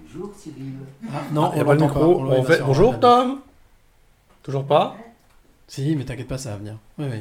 Bonjour 0.07 0.31
Cyril. 0.37 0.73
Ah, 1.13 1.21
non, 1.33 1.51
il 1.53 1.57
y 1.57 1.59
a 1.59 1.63
on 1.63 1.65
pas 1.67 1.73
le 1.75 1.81
micro. 1.81 1.99
on 2.21 2.31
On 2.31 2.43
fait- 2.43 2.61
Bonjour, 2.65 2.99
Tom 2.99 3.39
Toujours 4.43 4.65
pas 4.65 4.95
Si, 5.67 5.95
mais 5.95 6.03
t'inquiète 6.05 6.27
pas, 6.27 6.37
ça 6.37 6.51
va 6.51 6.57
venir. 6.57 6.75
Oui, 6.99 7.05
oui. 7.11 7.17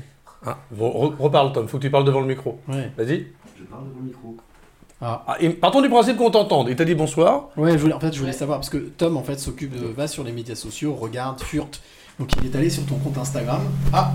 ah, 0.46 0.58
re- 0.78 1.16
Reparle, 1.18 1.52
Tom. 1.52 1.68
Faut 1.68 1.78
que 1.78 1.82
tu 1.82 1.90
parles 1.90 2.04
devant 2.04 2.20
le 2.20 2.26
micro. 2.26 2.58
oui. 2.68 2.74
Vas-y. 2.96 3.26
Je 3.58 3.64
parle 3.64 3.84
devant 3.84 4.00
le 4.00 4.06
micro. 4.06 4.36
Ah. 5.00 5.24
Ah, 5.26 5.36
et 5.40 5.50
partons 5.50 5.80
du 5.80 5.88
principe 5.88 6.16
qu'on 6.16 6.30
t'entende. 6.30 6.68
Il 6.68 6.76
t'a 6.76 6.84
dit 6.84 6.94
bonsoir. 6.94 7.48
Ouais, 7.56 7.72
je 7.72 7.78
voulais, 7.78 7.94
en 7.94 8.00
fait, 8.00 8.12
je 8.12 8.20
voulais 8.20 8.32
savoir 8.32 8.58
parce 8.58 8.70
que 8.70 8.76
Tom, 8.78 9.16
en 9.16 9.22
fait, 9.22 9.38
s'occupe 9.40 9.76
de, 9.76 9.86
va 9.86 10.06
sur 10.06 10.22
les 10.24 10.32
médias 10.32 10.54
sociaux, 10.54 10.94
regarde, 10.94 11.40
furte. 11.40 11.80
Donc, 12.20 12.30
il 12.40 12.46
est 12.46 12.54
allé 12.56 12.70
sur 12.70 12.84
ton 12.86 12.96
compte 12.96 13.18
Instagram. 13.18 13.62
Ah, 13.92 14.12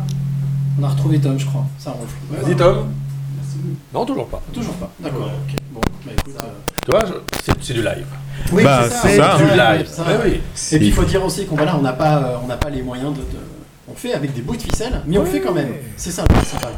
on 0.80 0.84
a 0.84 0.88
retrouvé 0.90 1.20
Tom, 1.20 1.38
je 1.38 1.46
crois. 1.46 1.66
Ça 1.80 1.92
ronfle. 1.92 2.16
Ouais, 2.32 2.38
Vas-y. 2.42 2.56
Tom. 2.56 2.90
Non, 3.94 4.06
toujours 4.06 4.28
pas. 4.28 4.42
Toujours 4.54 4.74
pas. 4.76 4.90
D'accord. 5.00 5.30
Bon, 5.72 5.82
bah 6.06 6.12
écoute. 6.18 6.36
euh, 6.42 6.48
Tu 6.86 6.92
vois, 6.92 7.06
je- 7.06 7.36
c'est 7.64 7.74
du 7.74 7.82
live. 7.82 8.06
Oui, 8.54 8.64
Bah, 8.64 8.88
c'est 8.90 9.18
ça. 9.18 9.38
Du 9.38 9.44
live. 9.46 9.88
ça. 9.88 10.04
Ouais, 10.04 10.18
oui. 10.24 10.42
Et 10.72 10.78
puis 10.78 10.88
il 10.88 10.94
faut 10.94 11.04
dire 11.04 11.26
aussi 11.26 11.46
qu'on 11.48 11.56
voilà, 11.56 11.76
on 11.76 11.82
n'a 11.82 11.94
pas, 11.94 12.18
euh, 12.24 12.38
on 12.44 12.48
n'a 12.48 12.58
pas 12.58 12.70
les 12.70 12.84
moyens 12.84 13.14
de, 13.14 13.22
fait 13.98 14.14
avec 14.14 14.34
des 14.34 14.42
bouts 14.42 14.56
de 14.56 14.62
ficelle, 14.62 15.02
mais 15.06 15.18
on 15.18 15.24
le 15.24 15.28
fait 15.28 15.42
quand 15.42 15.54
même. 15.54 15.74
C'est 15.96 16.12
ça 16.12 16.24
le 16.28 16.34
principal. 16.34 16.72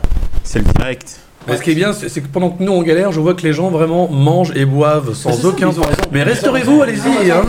C'est 0.43 0.59
le 0.59 0.65
direct. 0.73 1.19
Mais 1.47 1.57
ce 1.57 1.61
qui 1.61 1.71
est 1.71 1.75
bien, 1.75 1.93
c'est 1.93 2.21
que 2.21 2.27
pendant 2.27 2.49
que 2.51 2.61
nous 2.61 2.71
on 2.71 2.81
galère, 2.83 3.11
je 3.11 3.19
vois 3.19 3.33
que 3.33 3.41
les 3.43 3.53
gens 3.53 3.69
vraiment 3.69 4.07
mangent 4.07 4.51
et 4.55 4.65
boivent 4.65 5.13
sans 5.13 5.33
ça, 5.33 5.47
aucun. 5.47 5.71
Mais 6.11 6.23
resterez-vous, 6.23 6.79
raison. 6.79 7.11
allez-y, 7.13 7.31
hein. 7.31 7.45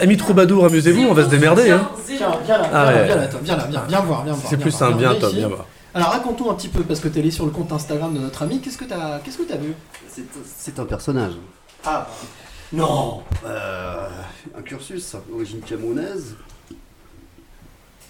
Amis 0.00 0.16
troubadours, 0.16 0.64
amusez-vous, 0.66 1.02
on 1.02 1.12
va 1.12 1.24
se 1.24 1.28
démerder. 1.28 1.70
Hein. 1.70 1.88
Viens 2.08 2.28
là, 2.28 2.38
Ah 2.44 2.44
viens 2.44 2.58
là, 2.58 2.86
ouais. 3.00 3.04
viens 3.06 3.16
là, 3.16 3.26
Tom, 3.26 3.40
viens 3.42 3.56
là, 3.56 3.66
viens, 3.68 3.82
viens 3.88 4.00
voir, 4.00 4.24
viens 4.24 4.32
voir. 4.34 4.46
C'est 4.48 4.56
plus 4.56 4.82
un 4.82 4.92
viens 4.92 5.14
Tom, 5.14 5.32
voir. 5.48 5.66
Alors 5.94 6.08
raconte-nous 6.10 6.50
un 6.50 6.54
petit 6.54 6.68
peu, 6.68 6.82
parce 6.82 7.00
que 7.00 7.08
t'es 7.08 7.20
allé 7.20 7.30
sur 7.30 7.44
le 7.44 7.50
compte 7.50 7.70
Instagram 7.72 8.14
de 8.14 8.20
notre 8.20 8.42
ami, 8.42 8.60
qu'est-ce 8.60 8.78
que 8.78 8.84
t'as 8.84 9.18
qu'est-ce 9.18 9.38
que 9.38 9.42
t'as 9.42 9.56
vu? 9.56 9.74
C'est 10.08 10.22
c'est 10.56 10.78
un 10.78 10.84
personnage. 10.84 11.32
Ah 11.84 12.06
Non 12.72 13.22
Euh, 13.44 14.06
un 14.56 14.62
cursus, 14.62 15.16
origine 15.34 15.60
camerounaise. 15.60 16.36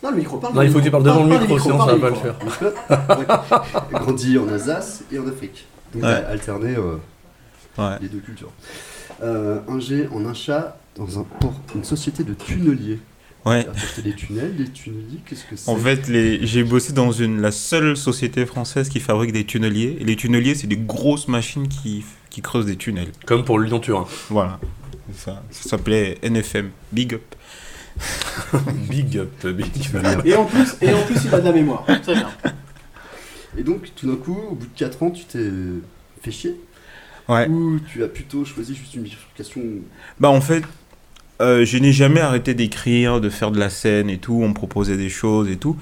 Non, 0.02 0.10
le 0.10 0.16
micro 0.16 0.38
parle. 0.38 0.54
Non, 0.54 0.62
il 0.62 0.70
faut 0.70 0.78
que 0.78 0.84
tu 0.84 0.90
parles 0.90 1.04
devant 1.04 1.24
le 1.24 1.38
micro, 1.38 1.58
sinon 1.58 1.78
ça 1.86 1.94
va 1.94 1.98
pas 1.98 2.10
le 2.10 2.16
faire. 2.16 2.34
Ouais. 3.92 4.00
Grandi 4.00 4.38
en 4.38 4.48
Alsace 4.48 5.04
et 5.12 5.18
en 5.18 5.26
Afrique. 5.28 5.66
Donc 5.94 6.02
Ouais. 6.04 6.24
alterné 6.28 6.74
euh, 6.76 6.96
Ouais. 7.78 7.96
les 8.00 8.08
deux 8.08 8.18
cultures. 8.18 8.50
Euh, 9.22 9.60
un 9.68 9.78
G 9.80 10.08
en 10.12 10.24
un 10.26 10.34
chat 10.34 10.76
dans 10.96 11.18
un, 11.20 11.22
pour 11.40 11.54
une 11.74 11.84
société 11.84 12.24
de 12.24 12.34
tunneliers. 12.34 12.98
Ouais. 13.44 13.66
Des 14.04 14.14
tunnels, 14.14 14.54
des 14.56 14.68
tunneliers, 14.70 15.18
qu'est-ce 15.26 15.44
que 15.44 15.56
c'est 15.56 15.68
En 15.70 15.76
fait, 15.76 16.06
les... 16.08 16.46
j'ai 16.46 16.62
bossé 16.62 16.92
dans 16.92 17.10
une... 17.10 17.40
la 17.40 17.50
seule 17.50 17.96
société 17.96 18.46
française 18.46 18.88
qui 18.88 19.00
fabrique 19.00 19.32
des 19.32 19.44
tunneliers. 19.44 19.96
Et 20.00 20.04
les 20.04 20.14
tunneliers, 20.16 20.54
c'est 20.54 20.68
des 20.68 20.76
grosses 20.76 21.26
machines 21.28 21.66
qui, 21.68 22.04
qui 22.30 22.40
creusent 22.40 22.66
des 22.66 22.76
tunnels. 22.76 23.10
Comme 23.26 23.44
pour 23.44 23.58
le 23.58 23.66
Lyon-Turin. 23.66 24.06
Voilà. 24.30 24.60
C'est 25.12 25.24
Ça, 25.24 25.42
ça 25.50 25.68
s'appelait 25.70 26.18
NFM. 26.22 26.70
Big 26.92 27.14
up. 27.14 27.22
Big 28.88 29.18
up, 29.18 29.46
big 29.46 29.66
up. 29.94 30.22
Et 30.24 30.34
en 30.34 30.44
plus, 30.44 30.76
et 30.80 30.92
en 30.92 31.02
plus 31.02 31.16
il 31.24 31.34
a 31.34 31.40
de 31.40 31.44
la 31.44 31.52
mémoire. 31.52 31.84
Très 32.02 32.14
bien. 32.14 32.28
Et 33.56 33.62
donc, 33.62 33.90
tout 33.94 34.06
d'un 34.06 34.16
coup, 34.16 34.38
au 34.50 34.54
bout 34.54 34.66
de 34.66 34.78
4 34.78 35.02
ans, 35.02 35.10
tu 35.10 35.24
t'es 35.24 35.50
fait 36.22 36.30
chier 36.30 36.56
Ouais. 37.28 37.46
Ou 37.48 37.78
tu 37.80 38.02
as 38.02 38.08
plutôt 38.08 38.44
choisi 38.44 38.74
juste 38.74 38.94
une 38.94 39.02
bifurcation 39.02 39.60
Bah 40.18 40.28
en 40.28 40.40
fait, 40.40 40.64
euh, 41.40 41.64
je 41.64 41.78
n'ai 41.78 41.92
jamais 41.92 42.20
arrêté 42.20 42.54
d'écrire, 42.54 43.20
de 43.20 43.28
faire 43.30 43.50
de 43.52 43.60
la 43.60 43.70
scène 43.70 44.10
et 44.10 44.18
tout. 44.18 44.40
On 44.42 44.48
me 44.48 44.54
proposait 44.54 44.96
des 44.96 45.08
choses 45.08 45.48
et 45.48 45.56
tout. 45.56 45.76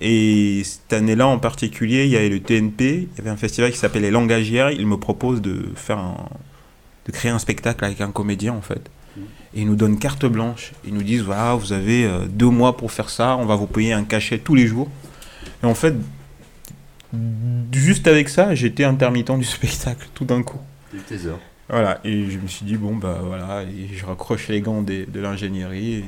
Et 0.00 0.62
cette 0.64 0.92
année-là 0.92 1.26
en 1.26 1.38
particulier, 1.38 2.04
il 2.04 2.10
y 2.10 2.16
avait 2.16 2.28
le 2.28 2.40
TNP, 2.40 3.08
il 3.10 3.18
y 3.18 3.20
avait 3.20 3.30
un 3.30 3.36
festival 3.36 3.70
qui 3.70 3.78
s'appelait 3.78 4.00
Les 4.00 4.10
Langagières. 4.10 4.70
Il 4.70 4.86
me 4.86 4.96
propose 4.96 5.40
de 5.40 5.64
faire 5.76 5.98
un, 5.98 6.28
de 7.06 7.12
créer 7.12 7.30
un 7.30 7.38
spectacle 7.38 7.84
avec 7.84 8.00
un 8.00 8.10
comédien 8.10 8.52
en 8.52 8.62
fait. 8.62 8.90
Et 9.54 9.60
ils 9.62 9.66
nous 9.66 9.76
donnent 9.76 9.98
carte 9.98 10.24
blanche. 10.26 10.72
Ils 10.84 10.94
nous 10.94 11.02
disent 11.02 11.22
voilà, 11.22 11.54
vous 11.54 11.72
avez 11.72 12.04
euh, 12.04 12.26
deux 12.26 12.48
mois 12.48 12.76
pour 12.76 12.90
faire 12.92 13.10
ça. 13.10 13.36
On 13.36 13.44
va 13.44 13.54
vous 13.56 13.66
payer 13.66 13.92
un 13.92 14.04
cachet 14.04 14.38
tous 14.38 14.54
les 14.54 14.66
jours. 14.66 14.88
Et 15.62 15.66
en 15.66 15.74
fait, 15.74 15.94
juste 17.72 18.06
avec 18.06 18.28
ça, 18.28 18.54
j'étais 18.54 18.84
intermittent 18.84 19.36
du 19.38 19.44
spectacle 19.58 20.08
tout 20.14 20.24
d'un 20.24 20.42
coup. 20.42 20.60
Heures. 21.26 21.38
Voilà, 21.68 22.00
et 22.04 22.30
je 22.30 22.38
me 22.38 22.46
suis 22.48 22.66
dit, 22.66 22.76
bon, 22.76 22.96
bah 22.96 23.20
voilà, 23.24 23.62
et 23.62 23.88
je 23.94 24.04
raccroche 24.04 24.48
les 24.48 24.60
gants 24.60 24.82
de 24.82 25.06
l'ingénierie 25.14 25.94
et 25.94 26.04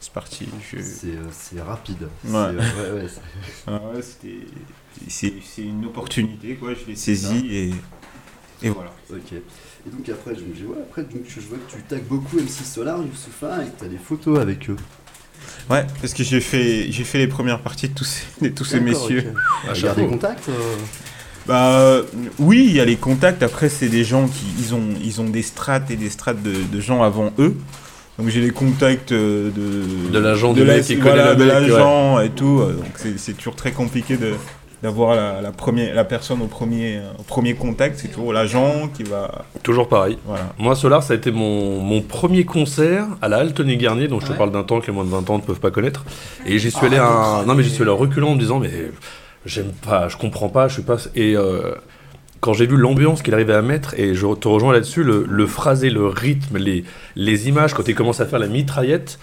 c'est 0.00 0.12
parti. 0.12 0.46
Je... 0.70 0.80
C'est 0.82 1.06
euh, 1.08 1.26
c'est 1.32 1.60
rapide. 1.62 2.08
C'est, 2.24 2.30
Ouais. 2.30 2.36
euh, 2.36 2.96
ouais, 2.96 3.02
ouais, 3.02 3.10
Ah 3.66 3.80
c'est 5.08 5.32
une 5.62 5.86
opportunité, 5.86 6.56
quoi, 6.56 6.74
je 6.74 6.86
l'ai 6.86 6.96
saisie 6.96 7.48
et, 7.50 8.66
et 8.66 8.70
voilà. 8.70 8.92
Ok. 9.10 9.34
Et 9.88 9.96
donc 9.96 10.08
après, 10.08 10.34
je 10.34 10.40
me 10.40 10.54
dis, 10.54 10.64
ouais, 10.64 10.76
après, 10.88 11.02
donc, 11.02 11.22
je 11.26 11.40
vois 11.40 11.56
que 11.58 11.72
tu 11.76 11.82
tags 11.82 11.96
beaucoup 12.08 12.36
MC 12.36 12.50
Solar, 12.64 12.98
Youssoufa, 12.98 13.62
et 13.62 13.66
que 13.66 13.80
t'as 13.80 13.86
des 13.88 13.96
photos 13.98 14.38
avec 14.38 14.68
eux. 14.68 14.76
Ouais, 15.70 15.86
parce 16.00 16.12
que 16.12 16.22
j'ai 16.24 16.40
fait, 16.40 16.90
j'ai 16.90 17.04
fait 17.04 17.18
les 17.18 17.26
premières 17.26 17.60
parties 17.60 17.88
de 17.88 17.94
tous 17.94 18.04
ces, 18.04 18.24
de 18.42 18.48
tous 18.54 18.64
ces 18.64 18.80
messieurs. 18.80 19.24
ok. 19.34 19.40
Ah, 19.68 19.72
Tu 19.72 19.82
des 20.00 20.06
contacts 20.06 20.48
euh, 20.50 20.74
Bah 21.46 22.00
oui, 22.38 22.64
il 22.68 22.74
y 22.74 22.80
a 22.80 22.84
les 22.84 22.96
contacts. 22.96 23.42
Après, 23.42 23.68
c'est 23.68 23.88
des 23.88 24.04
gens 24.04 24.28
qui 24.28 24.44
ils 24.58 24.74
ont 24.74 24.82
ils 25.02 25.20
ont 25.20 25.28
des 25.28 25.42
strates 25.42 25.90
et 25.90 25.96
des 25.96 26.10
strates 26.10 26.42
de, 26.42 26.52
de 26.70 26.80
gens 26.80 27.02
avant 27.02 27.32
eux. 27.38 27.54
Donc 28.18 28.28
j'ai 28.28 28.40
les 28.40 28.50
contacts 28.50 29.12
euh, 29.12 29.50
de 29.50 30.10
De 30.12 30.18
l'agent 30.18 30.52
de 30.52 30.64
mec 30.64 30.82
qui 30.84 30.96
voilà, 30.96 31.34
de 31.34 31.44
mec, 31.44 31.52
l'agent 31.52 32.20
et 32.20 32.30
tout. 32.30 32.60
euh, 32.60 32.72
Donc 32.74 32.92
c'est 32.96 33.18
c'est 33.18 33.34
toujours 33.34 33.54
très 33.56 33.72
compliqué 33.72 34.16
de 34.16 34.34
d'avoir 34.82 35.16
la, 35.16 35.40
la 35.40 35.50
première 35.50 35.94
la 35.94 36.04
personne 36.04 36.40
au 36.42 36.46
premier 36.46 37.00
au 37.18 37.22
premier 37.22 37.54
contact. 37.54 37.98
C'est 37.98 38.08
toujours 38.08 38.32
l'agent 38.32 38.88
qui 38.96 39.02
va 39.02 39.44
Toujours 39.62 39.88
pareil. 39.88 40.18
voilà. 40.26 40.52
Moi, 40.58 40.74
Solar, 40.76 41.02
ça 41.02 41.14
a 41.14 41.16
été 41.16 41.30
mon, 41.30 41.80
mon 41.80 42.00
premier 42.00 42.44
concert 42.44 43.06
à 43.20 43.28
la 43.28 43.38
Altony 43.38 43.76
Garnier, 43.76 44.08
donc 44.08 44.22
je 44.22 44.26
te 44.28 44.32
parle 44.32 44.52
d'un 44.52 44.62
temps 44.62 44.80
que 44.80 44.86
les 44.86 44.92
moins 44.92 45.04
de 45.04 45.10
20 45.10 45.30
ans 45.30 45.36
ne 45.38 45.42
peuvent 45.42 45.60
pas 45.60 45.70
connaître. 45.70 46.04
Et 46.46 46.58
j'y 46.58 46.70
suis 46.70 46.80
Ah, 46.82 46.86
allé 46.86 46.96
un... 46.98 47.44
Non, 47.46 47.54
mais 47.54 47.62
j'y 47.62 47.70
suis 47.70 47.82
allé 47.82 47.90
en 47.90 47.96
reculant 47.96 48.28
en 48.30 48.34
me 48.34 48.40
disant, 48.40 48.58
mais 48.60 48.70
j'aime 49.46 49.72
pas, 49.86 50.08
je 50.08 50.16
comprends 50.16 50.48
pas, 50.48 50.68
je 50.68 50.74
suis 50.74 50.82
pas. 50.82 50.96
Et 51.16 51.36
euh, 51.36 51.74
quand 52.40 52.52
j'ai 52.52 52.66
vu 52.66 52.76
l'ambiance 52.76 53.22
qu'il 53.22 53.34
arrivait 53.34 53.54
à 53.54 53.62
mettre, 53.62 53.94
et 53.98 54.14
je 54.14 54.26
te 54.34 54.46
rejoins 54.46 54.72
là-dessus, 54.72 55.02
le, 55.02 55.24
le 55.28 55.46
phrasé, 55.46 55.90
le 55.90 56.06
rythme, 56.06 56.56
les, 56.56 56.84
les 57.16 57.48
images, 57.48 57.74
quand 57.74 57.88
il 57.88 57.94
commence 57.96 58.20
à 58.20 58.26
faire 58.26 58.38
la 58.38 58.46
mitraillette, 58.46 59.18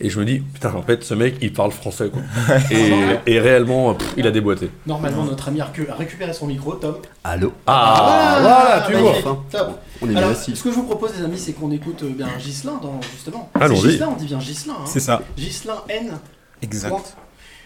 et 0.00 0.10
je 0.10 0.18
me 0.20 0.24
dis, 0.24 0.38
putain, 0.40 0.74
en 0.74 0.82
fait, 0.82 1.02
ce 1.02 1.14
mec, 1.14 1.36
il 1.40 1.52
parle 1.52 1.72
français, 1.72 2.10
quoi. 2.10 2.22
et, 2.70 2.92
et 3.26 3.40
réellement, 3.40 3.94
pff, 3.94 4.14
il 4.16 4.26
a 4.26 4.30
déboîté. 4.30 4.70
Normalement, 4.86 5.24
notre 5.24 5.48
ami 5.48 5.60
a 5.60 5.70
récupéré 5.96 6.32
son 6.32 6.46
micro, 6.46 6.74
Tom. 6.74 6.96
Allô 7.24 7.52
Ah, 7.66 8.38
voilà, 8.40 8.84
tu 8.86 8.94
vois. 8.94 9.44
Top. 9.50 9.80
On 10.00 10.06
est 10.06 10.10
bien 10.10 10.18
Alors, 10.18 10.30
assis. 10.30 10.54
ce 10.54 10.62
que 10.62 10.70
je 10.70 10.76
vous 10.76 10.84
propose, 10.84 11.16
les 11.18 11.24
amis, 11.24 11.38
c'est 11.38 11.52
qu'on 11.52 11.70
écoute 11.72 12.02
euh, 12.04 12.10
bien 12.10 12.28
Gislin, 12.38 12.78
dans, 12.80 13.00
justement. 13.12 13.50
Allons-y. 13.54 13.80
C'est 13.80 13.90
Gislin, 13.90 14.08
on 14.08 14.16
dit 14.16 14.26
bien 14.26 14.40
Gislin. 14.40 14.74
Hein. 14.74 14.86
C'est 14.86 15.00
ça. 15.00 15.22
Gislin 15.36 15.82
N. 15.88 16.18
Exact. 16.62 17.16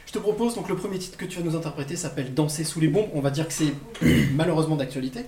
Je 0.07 0.13
te 0.13 0.19
propose 0.19 0.55
donc 0.55 0.69
le 0.69 0.77
premier 0.77 0.99
titre 0.99 1.17
que 1.17 1.25
tu 1.25 1.39
vas 1.39 1.45
nous 1.45 1.57
interpréter 1.57 1.97
s'appelle 1.97 2.35
Danser 2.35 2.65
sous 2.65 2.81
les 2.81 2.89
bombes. 2.89 3.09
On 3.15 3.21
va 3.21 3.31
dire 3.31 3.49
que 3.49 3.55
c'est 3.55 3.73
malheureusement 4.35 4.77
d'actualité. 4.77 5.21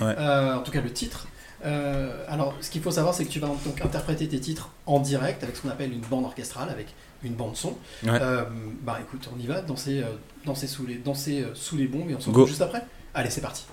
Ouais. 0.00 0.14
Euh, 0.18 0.56
en 0.56 0.60
tout 0.60 0.72
cas 0.72 0.80
le 0.80 0.90
titre. 0.92 1.26
Euh, 1.64 2.24
alors 2.28 2.54
ce 2.60 2.70
qu'il 2.70 2.80
faut 2.80 2.90
savoir 2.90 3.14
c'est 3.14 3.24
que 3.24 3.30
tu 3.30 3.38
vas 3.38 3.48
donc 3.48 3.80
interpréter 3.82 4.26
tes 4.26 4.40
titres 4.40 4.70
en 4.86 4.98
direct 4.98 5.42
avec 5.42 5.56
ce 5.56 5.62
qu'on 5.62 5.68
appelle 5.68 5.92
une 5.92 6.00
bande 6.00 6.24
orchestrale 6.24 6.70
avec 6.70 6.86
une 7.22 7.34
bande 7.34 7.56
son. 7.56 7.76
Ouais. 8.02 8.10
Euh, 8.20 8.44
bah 8.82 8.98
écoute 9.00 9.28
on 9.34 9.38
y 9.38 9.46
va 9.46 9.60
danser 9.60 10.00
euh, 10.00 10.16
danser 10.46 10.66
sous 10.66 10.86
les 10.86 10.96
danser 10.96 11.42
euh, 11.42 11.54
sous 11.54 11.76
les 11.76 11.86
bombes 11.86 12.10
et 12.10 12.14
on 12.14 12.20
se 12.20 12.28
retrouve 12.28 12.48
juste 12.48 12.62
après. 12.62 12.84
Allez 13.14 13.30
c'est 13.30 13.40
parti. 13.40 13.64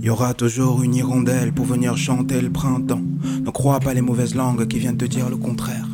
Y 0.00 0.10
aura 0.10 0.34
toujours 0.34 0.82
une 0.82 0.94
hirondelle 0.94 1.52
pour 1.52 1.64
venir 1.64 1.96
chanter 1.96 2.42
le 2.42 2.50
printemps. 2.50 3.00
Ne 3.42 3.50
crois 3.50 3.80
pas 3.80 3.94
les 3.94 4.02
mauvaises 4.02 4.34
langues 4.34 4.68
qui 4.68 4.78
viennent 4.78 4.98
te 4.98 5.06
dire 5.06 5.30
le 5.30 5.38
contraire. 5.38 5.86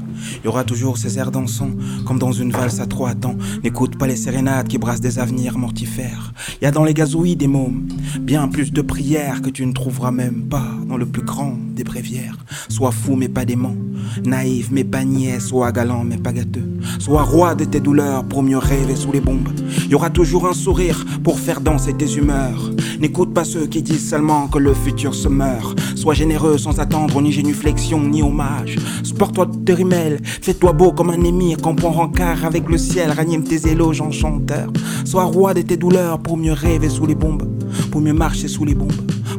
Y 0.44 0.48
aura 0.48 0.64
toujours 0.64 0.96
ces 0.98 1.18
airs 1.18 1.30
dansants, 1.30 1.70
comme 2.06 2.18
dans 2.18 2.32
une 2.32 2.50
valse 2.50 2.80
à 2.80 2.86
trois 2.86 3.14
temps. 3.14 3.36
N'écoute 3.62 3.98
pas 3.98 4.06
les 4.06 4.16
sérénades 4.16 4.68
qui 4.68 4.78
brassent 4.78 5.00
des 5.00 5.18
avenirs 5.18 5.58
mortifères. 5.58 6.32
Y 6.62 6.66
a 6.66 6.70
dans 6.70 6.84
les 6.84 6.94
gazouilles 6.94 7.36
des 7.36 7.46
mômes, 7.46 7.88
bien 8.20 8.48
plus 8.48 8.72
de 8.72 8.82
prières 8.82 9.42
que 9.42 9.50
tu 9.50 9.66
ne 9.66 9.72
trouveras 9.72 10.10
même 10.10 10.48
pas 10.48 10.68
dans 10.88 10.96
le 10.96 11.06
plus 11.06 11.22
grand 11.22 11.56
des 11.74 11.84
bréviaires. 11.84 12.38
Sois 12.68 12.92
fou 12.92 13.16
mais 13.16 13.28
pas 13.28 13.44
dément, 13.44 13.76
naïf 14.24 14.68
mais 14.70 14.84
pas 14.84 15.04
niais, 15.04 15.40
sois 15.40 15.72
galant 15.72 16.04
mais 16.04 16.16
pas 16.16 16.32
gâteux. 16.32 16.68
Sois 16.98 17.22
roi 17.22 17.54
de 17.54 17.64
tes 17.64 17.80
douleurs 17.80 18.24
pour 18.24 18.42
mieux 18.42 18.58
rêver 18.58 18.96
sous 18.96 19.12
les 19.12 19.20
bombes. 19.20 19.48
Y 19.88 19.94
aura 19.94 20.10
toujours 20.10 20.48
un 20.48 20.54
sourire 20.54 21.04
pour 21.22 21.38
faire 21.38 21.60
danser 21.60 21.94
tes 21.94 22.14
humeurs. 22.14 22.70
N'écoute 23.00 23.34
pas 23.34 23.44
ceux 23.44 23.66
qui 23.66 23.82
disent 23.82 24.08
seulement 24.08 24.48
que 24.48 24.58
le 24.58 24.74
futur 24.74 25.14
se 25.14 25.28
meurt. 25.28 25.78
Sois 25.96 26.14
généreux 26.14 26.58
sans 26.58 26.80
attendre 26.80 27.20
ni 27.20 27.32
génuflexion 27.32 28.00
ni 28.00 28.22
hommage. 28.22 28.76
Sport-toi 29.02 29.46
de 29.46 29.72
rimel, 29.72 30.20
fais-toi 30.42 30.72
beau 30.72 30.92
comme 30.92 31.10
un 31.10 31.24
émir 31.24 31.58
qu'on 31.58 31.74
prend 31.74 31.90
rencard 31.90 32.44
avec 32.44 32.68
le 32.68 32.78
ciel. 32.78 33.10
Ranime 33.10 33.44
tes 33.44 33.68
éloges 33.68 34.00
en 34.00 34.10
chanteur. 34.10 34.72
Sois 35.04 35.24
roi 35.24 35.54
de 35.54 35.62
tes 35.62 35.76
douleurs 35.76 36.18
pour 36.18 36.36
mieux 36.36 36.52
rêver 36.52 36.88
sous 36.88 37.06
les 37.06 37.14
bombes. 37.14 37.48
Pour 37.90 38.00
mieux 38.00 38.12
marcher 38.12 38.48
sous 38.48 38.64
les 38.64 38.74
bombes. 38.74 38.92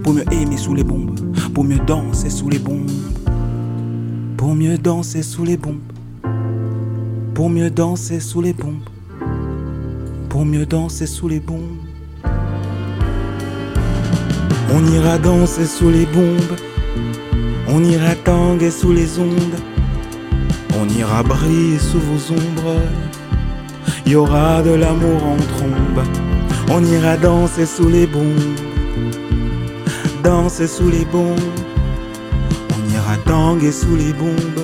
Pour 0.03 0.13
mieux 0.13 0.25
aimer 0.31 0.57
sous 0.57 0.74
les 0.74 0.83
bombes. 0.83 1.19
Pour 1.53 1.63
mieux 1.63 1.79
danser 1.79 2.29
sous 2.29 2.50
les 2.50 2.60
bombes. 2.60 2.89
Pour 4.38 4.55
mieux 4.55 4.77
danser 4.77 5.24
sous 5.24 5.45
les 5.45 5.57
bombes. 5.57 5.79
Pour 7.33 7.50
mieux 7.50 7.69
danser 7.69 8.19
sous 8.19 8.41
les 8.41 8.53
bombes. 8.53 8.89
Pour 10.29 10.45
mieux 10.45 10.65
danser 10.65 11.07
sous 11.07 11.27
les 11.27 11.39
bombes. 11.39 11.77
On 14.74 14.86
ira 14.86 15.17
danser 15.17 15.65
sous 15.65 15.89
les 15.89 16.05
bombes. 16.05 16.57
On 17.67 17.83
ira 17.83 18.15
tanguer 18.15 18.71
sous 18.71 18.91
les 18.91 19.19
ondes. 19.19 19.71
On 20.79 20.88
ira 20.89 21.24
briller 21.24 21.79
sous 21.79 22.00
vos 22.00 22.34
ombres. 22.34 22.81
Y 24.05 24.15
aura 24.15 24.62
de 24.62 24.72
l'amour 24.72 25.24
en 25.24 25.38
trombe. 25.38 26.03
On 26.70 26.84
ira 26.84 27.17
danser 27.17 27.65
sous 27.65 27.89
les 27.89 28.08
bombes. 28.08 28.60
Danser 30.24 30.67
sous 30.67 30.89
les 30.89 31.05
bombes. 31.05 31.39
On 32.70 32.93
ira 32.93 33.17
tanguer 33.25 33.72
sous 33.72 33.96
les 33.96 34.13
bombes. 34.13 34.62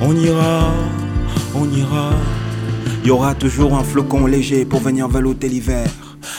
On 0.00 0.14
ira, 0.14 0.72
on 1.54 1.70
ira. 1.70 2.10
Y 3.04 3.10
aura 3.10 3.34
toujours 3.34 3.76
un 3.76 3.84
flocon 3.84 4.26
léger 4.26 4.64
pour 4.64 4.80
venir 4.80 5.08
velouter 5.08 5.48
l'hiver. 5.48 5.88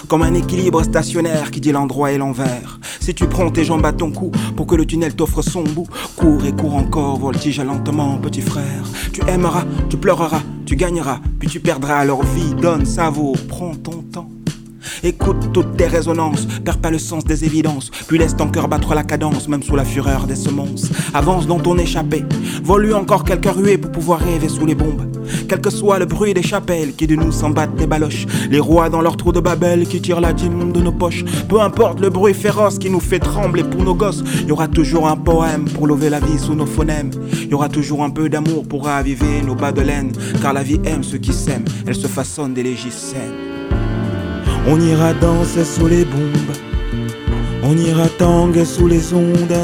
Comme 0.08 0.22
un 0.22 0.34
équilibre 0.34 0.84
stationnaire 0.84 1.52
qui 1.52 1.62
dit 1.62 1.72
l'endroit 1.72 2.12
et 2.12 2.18
l'envers. 2.18 2.80
Si 3.08 3.16
tu 3.16 3.26
prends 3.26 3.50
tes 3.50 3.64
jambes 3.64 3.86
à 3.86 3.94
ton 3.94 4.12
cou 4.12 4.32
pour 4.58 4.68
que 4.68 4.76
le 4.76 4.86
tunnel 4.86 5.16
t'offre 5.16 5.42
son 5.42 5.64
bout, 5.64 5.88
cours 6.18 6.46
et 6.46 6.52
cours 6.52 6.76
encore, 6.76 7.18
voltige 7.18 7.62
lentement, 7.62 8.18
petit 8.18 8.42
frère. 8.42 8.84
Tu 9.14 9.22
aimeras, 9.30 9.64
tu 9.90 9.96
pleureras, 9.96 10.42
tu 10.66 10.76
gagneras, 10.76 11.22
puis 11.40 11.48
tu 11.48 11.62
perdras. 11.62 12.04
Leur 12.04 12.22
vie 12.24 12.54
donne, 12.62 12.86
savoure, 12.86 13.38
prends 13.48 13.76
ton 13.76 14.02
temps. 14.12 14.28
Écoute 15.04 15.52
toutes 15.54 15.78
tes 15.78 15.88
résonances, 15.88 16.48
perds 16.64 16.80
pas 16.80 16.92
le 16.92 17.00
sens 17.00 17.24
des 17.24 17.46
évidences, 17.46 17.92
puis 18.08 18.18
laisse 18.18 18.36
ton 18.36 18.48
cœur 18.48 18.68
battre 18.68 18.94
la 18.96 19.04
cadence, 19.04 19.48
même 19.48 19.64
sous 19.64 19.76
la 19.76 19.86
fureur 19.86 20.28
des 20.28 20.36
semonces. 20.36 20.90
Avance 21.14 21.48
dans 21.48 21.60
ton 21.60 21.78
échappée, 21.78 22.26
volue 22.64 22.94
encore 22.94 23.24
quelques 23.24 23.52
ruées 23.52 23.78
pour 23.78 23.92
pouvoir 23.92 24.20
rêver 24.20 24.50
sous 24.50 24.66
les 24.66 24.76
bombes. 24.76 25.08
Quel 25.48 25.62
que 25.62 25.70
soit 25.70 26.00
le 26.00 26.06
bruit 26.06 26.34
des 26.34 26.42
chapelles 26.42 26.94
qui 26.96 27.08
de 27.08 27.16
nous 27.16 27.32
s'en 27.32 27.50
battent 27.50 27.76
des 27.76 27.88
baloches, 27.88 28.26
les 28.50 28.60
rois 28.60 28.90
dans 28.90 29.02
leur 29.02 29.18
trou 29.18 29.32
de 29.32 29.40
Babel 29.40 29.88
qui 29.88 30.02
tirent 30.02 30.22
la 30.22 30.34
dîme 30.34 30.72
de 30.72 30.82
nos 30.82 30.92
poches. 30.92 31.26
Peu 31.48 31.62
importe 31.62 32.00
le 32.00 32.10
bruit 32.10 32.34
féroce 32.34 32.80
qui 32.80 32.90
nous 32.90 33.00
fait 33.00 33.20
trembler 33.20 33.64
pour 33.64 33.84
nos 33.84 33.96
gosses, 33.96 34.24
y 34.48 34.52
aura 34.52 34.68
toujours 34.68 35.08
un 35.08 35.18
poème 35.18 35.66
pour 35.66 35.88
lever 35.88 36.10
la 36.10 36.20
vie 36.20 36.40
sous 36.40 36.56
nos 36.56 36.66
phonèmes. 36.66 37.12
Y 37.50 37.54
aura 37.54 37.70
toujours 37.70 38.04
un 38.04 38.10
peu 38.10 38.30
d'amour 38.30 38.68
pour 38.68 38.86
raviver 38.86 39.42
nos 39.46 39.56
bas 39.56 39.72
de 39.72 39.82
laine, 39.82 40.12
car 40.42 40.54
la 40.54 40.64
vie 40.64 40.80
aime 40.86 41.04
ceux 41.04 41.18
qui 41.18 41.34
s'aiment, 41.34 41.66
elle 41.86 41.96
se 41.96 42.08
façonne 42.08 42.54
des 42.54 42.64
légiscènes. 42.64 43.47
On 44.68 44.80
ira 44.82 45.14
danser 45.14 45.64
sous 45.64 45.88
les 45.88 46.04
bombes, 46.04 46.56
on 47.64 47.78
ira 47.78 48.08
tanguer 48.18 48.66
sous 48.66 48.88
les 48.88 49.14
ondes, 49.14 49.60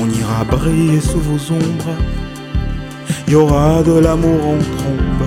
on 0.00 0.08
ira 0.10 0.44
briller 0.50 1.00
sous 1.00 1.20
vos 1.20 1.52
ombres. 1.52 1.96
Y 3.26 3.34
aura 3.34 3.82
de 3.82 4.00
l'amour 4.00 4.40
en 4.44 4.58
trombe, 4.76 5.26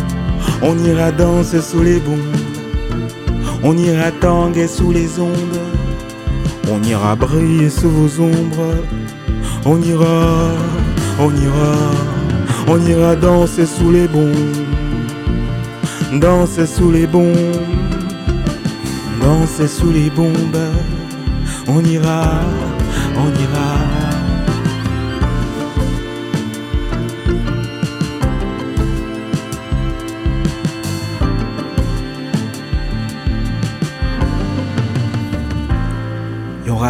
on 0.61 0.77
ira 0.85 1.11
danser 1.11 1.61
sous 1.61 1.81
les 1.81 1.99
bombes, 1.99 2.47
On 3.63 3.75
ira 3.75 4.11
tanguer 4.11 4.67
sous 4.67 4.91
les 4.91 5.19
ondes. 5.19 5.61
On 6.71 6.81
ira 6.83 7.15
briller 7.15 7.69
sous 7.69 7.89
vos 7.89 8.23
ombres. 8.23 8.75
On 9.65 9.81
ira, 9.81 10.51
on 11.19 11.31
ira, 11.31 11.73
on 12.67 12.85
ira 12.85 13.15
danser 13.15 13.65
sous 13.65 13.91
les 13.91 14.07
bombes. 14.07 14.67
Danser 16.13 16.67
sous 16.67 16.91
les 16.91 17.07
bombes. 17.07 17.76
Danser 19.27 19.67
sous 19.67 19.91
les 19.91 20.09
bombes. 20.09 20.71
On 21.67 21.83
ira, 21.83 22.39
on 23.17 23.27
ira. 23.27 23.76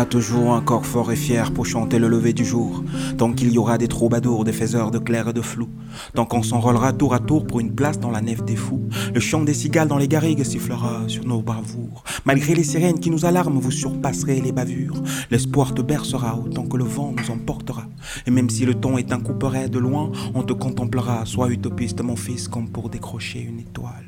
Toujours 0.08 0.54
un 0.54 0.62
corps 0.62 0.86
fort 0.86 1.12
et 1.12 1.16
fier 1.16 1.52
pour 1.52 1.66
chanter 1.66 2.00
le 2.00 2.08
lever 2.08 2.34
du 2.34 2.46
jour. 2.46 2.84
Tant 3.18 3.34
qu'il 3.34 3.52
y 3.52 3.58
aura 3.58 3.78
des 3.78 3.88
troubadours, 3.88 4.43
des 4.43 4.54
faiseurs 4.54 4.91
de 4.91 5.00
clair 5.00 5.28
et 5.28 5.34
de 5.34 5.41
flou. 5.41 5.70
Tant 6.13 6.26
qu'on 6.26 6.43
s'enrôlera 6.43 6.93
tour 6.93 7.13
à 7.13 7.20
tour 7.20 7.46
pour 7.46 7.60
une 7.60 7.74
place 7.76 8.00
dans 8.00 8.12
la 8.12 8.22
nef 8.22 8.43
des 8.43 8.56
fous. 8.56 8.88
Le 9.13 9.20
chant 9.20 9.43
des 9.43 9.54
cigales 9.54 9.88
dans 9.88 9.98
les 9.98 10.08
garrigues 10.08 10.43
sifflera 10.43 11.04
sur 11.08 11.26
nos 11.26 11.41
bravoures. 11.41 12.04
Malgré 12.26 12.56
les 12.56 12.63
sirènes 12.63 13.00
qui 13.00 13.10
nous 13.10 13.26
alarment, 13.26 13.60
vous 13.60 13.72
surpasserez 13.72 14.41
les 14.41 14.52
bavures. 14.52 15.02
L'espoir 15.30 15.74
te 15.74 15.82
bercera 15.82 16.38
autant 16.38 16.65
que 16.65 16.78
le 16.78 16.86
vent 16.86 17.13
nous 17.17 17.32
emportera. 17.32 17.86
Et 18.26 18.32
même 18.32 18.50
si 18.50 18.65
le 18.65 18.76
ton 18.76 18.98
est 18.98 19.12
un 19.12 19.20
couperet 19.20 19.70
de 19.70 19.80
loin, 19.80 20.12
on 20.34 20.43
te 20.43 20.54
contemplera. 20.54 21.26
Sois 21.26 21.50
utopiste, 21.50 22.02
mon 22.02 22.15
fils, 22.15 22.48
comme 22.48 22.70
pour 22.70 22.89
décrocher 22.89 23.41
une 23.41 23.60
étoile. 23.60 24.06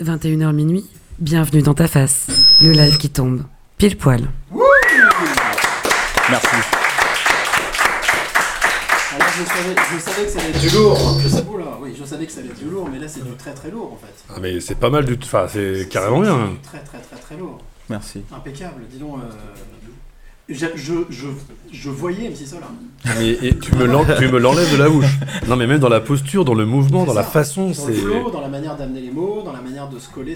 21h 0.00 0.54
minuit, 0.54 0.86
bienvenue 1.18 1.62
dans 1.62 1.74
ta 1.74 1.88
face. 1.88 2.26
Le 2.62 2.72
live 2.72 2.96
qui 2.96 3.10
tombe. 3.10 3.42
Pile 3.80 3.96
poil. 3.96 4.20
Merci. 6.28 6.48
Alors, 9.14 9.28
je, 9.38 9.44
savais, 9.44 9.74
je 9.90 9.98
savais 9.98 10.24
que 10.26 10.30
ça 10.30 10.38
allait 10.40 10.50
être 10.50 10.60
du 10.60 10.68
lourd. 10.68 11.18
Je 11.22 11.28
savais, 11.28 11.48
oula, 11.48 11.64
oui, 11.80 11.94
je 11.98 12.04
savais 12.04 12.26
que 12.26 12.32
ça 12.32 12.40
allait 12.40 12.50
être 12.50 12.58
du 12.58 12.66
lourd, 12.68 12.86
mais 12.92 12.98
là 12.98 13.08
c'est 13.08 13.24
du 13.24 13.30
très 13.36 13.54
très 13.54 13.70
lourd 13.70 13.94
en 13.94 13.96
fait. 14.06 14.12
Ah, 14.28 14.38
mais 14.38 14.60
c'est 14.60 14.74
pas 14.74 14.90
mal 14.90 15.06
du 15.06 15.16
tout. 15.16 15.24
Enfin, 15.24 15.46
c'est 15.48 15.88
carrément 15.90 16.20
bien. 16.20 16.34
Hein. 16.34 16.48
du 16.50 16.58
Très 16.58 16.80
très 16.80 16.98
très 16.98 17.16
très 17.16 17.36
lourd. 17.38 17.56
Merci. 17.88 18.22
Impeccable. 18.36 18.82
Dis 18.92 18.98
donc. 18.98 19.16
euh, 19.16 19.32
Je, 20.50 20.66
je, 20.74 20.92
je, 21.08 21.28
je 21.72 21.88
voyais 21.90 22.28
MC 22.28 22.46
Solar. 22.46 22.68
Et, 23.18 23.48
et 23.48 23.56
tu 23.58 23.74
me 23.76 23.86
l'enlèves 23.86 24.72
de 24.72 24.76
la 24.76 24.90
bouche. 24.90 25.06
Non, 25.48 25.56
mais 25.56 25.66
même 25.66 25.78
dans 25.80 25.88
la 25.88 26.00
posture, 26.00 26.44
dans 26.44 26.52
le 26.54 26.66
mouvement, 26.66 27.04
dans 27.04 27.14
la 27.14 27.24
façon, 27.24 27.62
Dans 27.62 27.86
le 27.86 27.94
c'est. 27.94 28.00
flow, 28.00 28.30
dans 28.30 28.42
la 28.42 28.48
manière 28.48 28.76
d'amener 28.76 29.00
les 29.00 29.10
mots, 29.10 29.40
dans 29.42 29.52
la 29.52 29.62
manière 29.62 29.88
de 29.88 29.98
se 29.98 30.10
coller, 30.10 30.34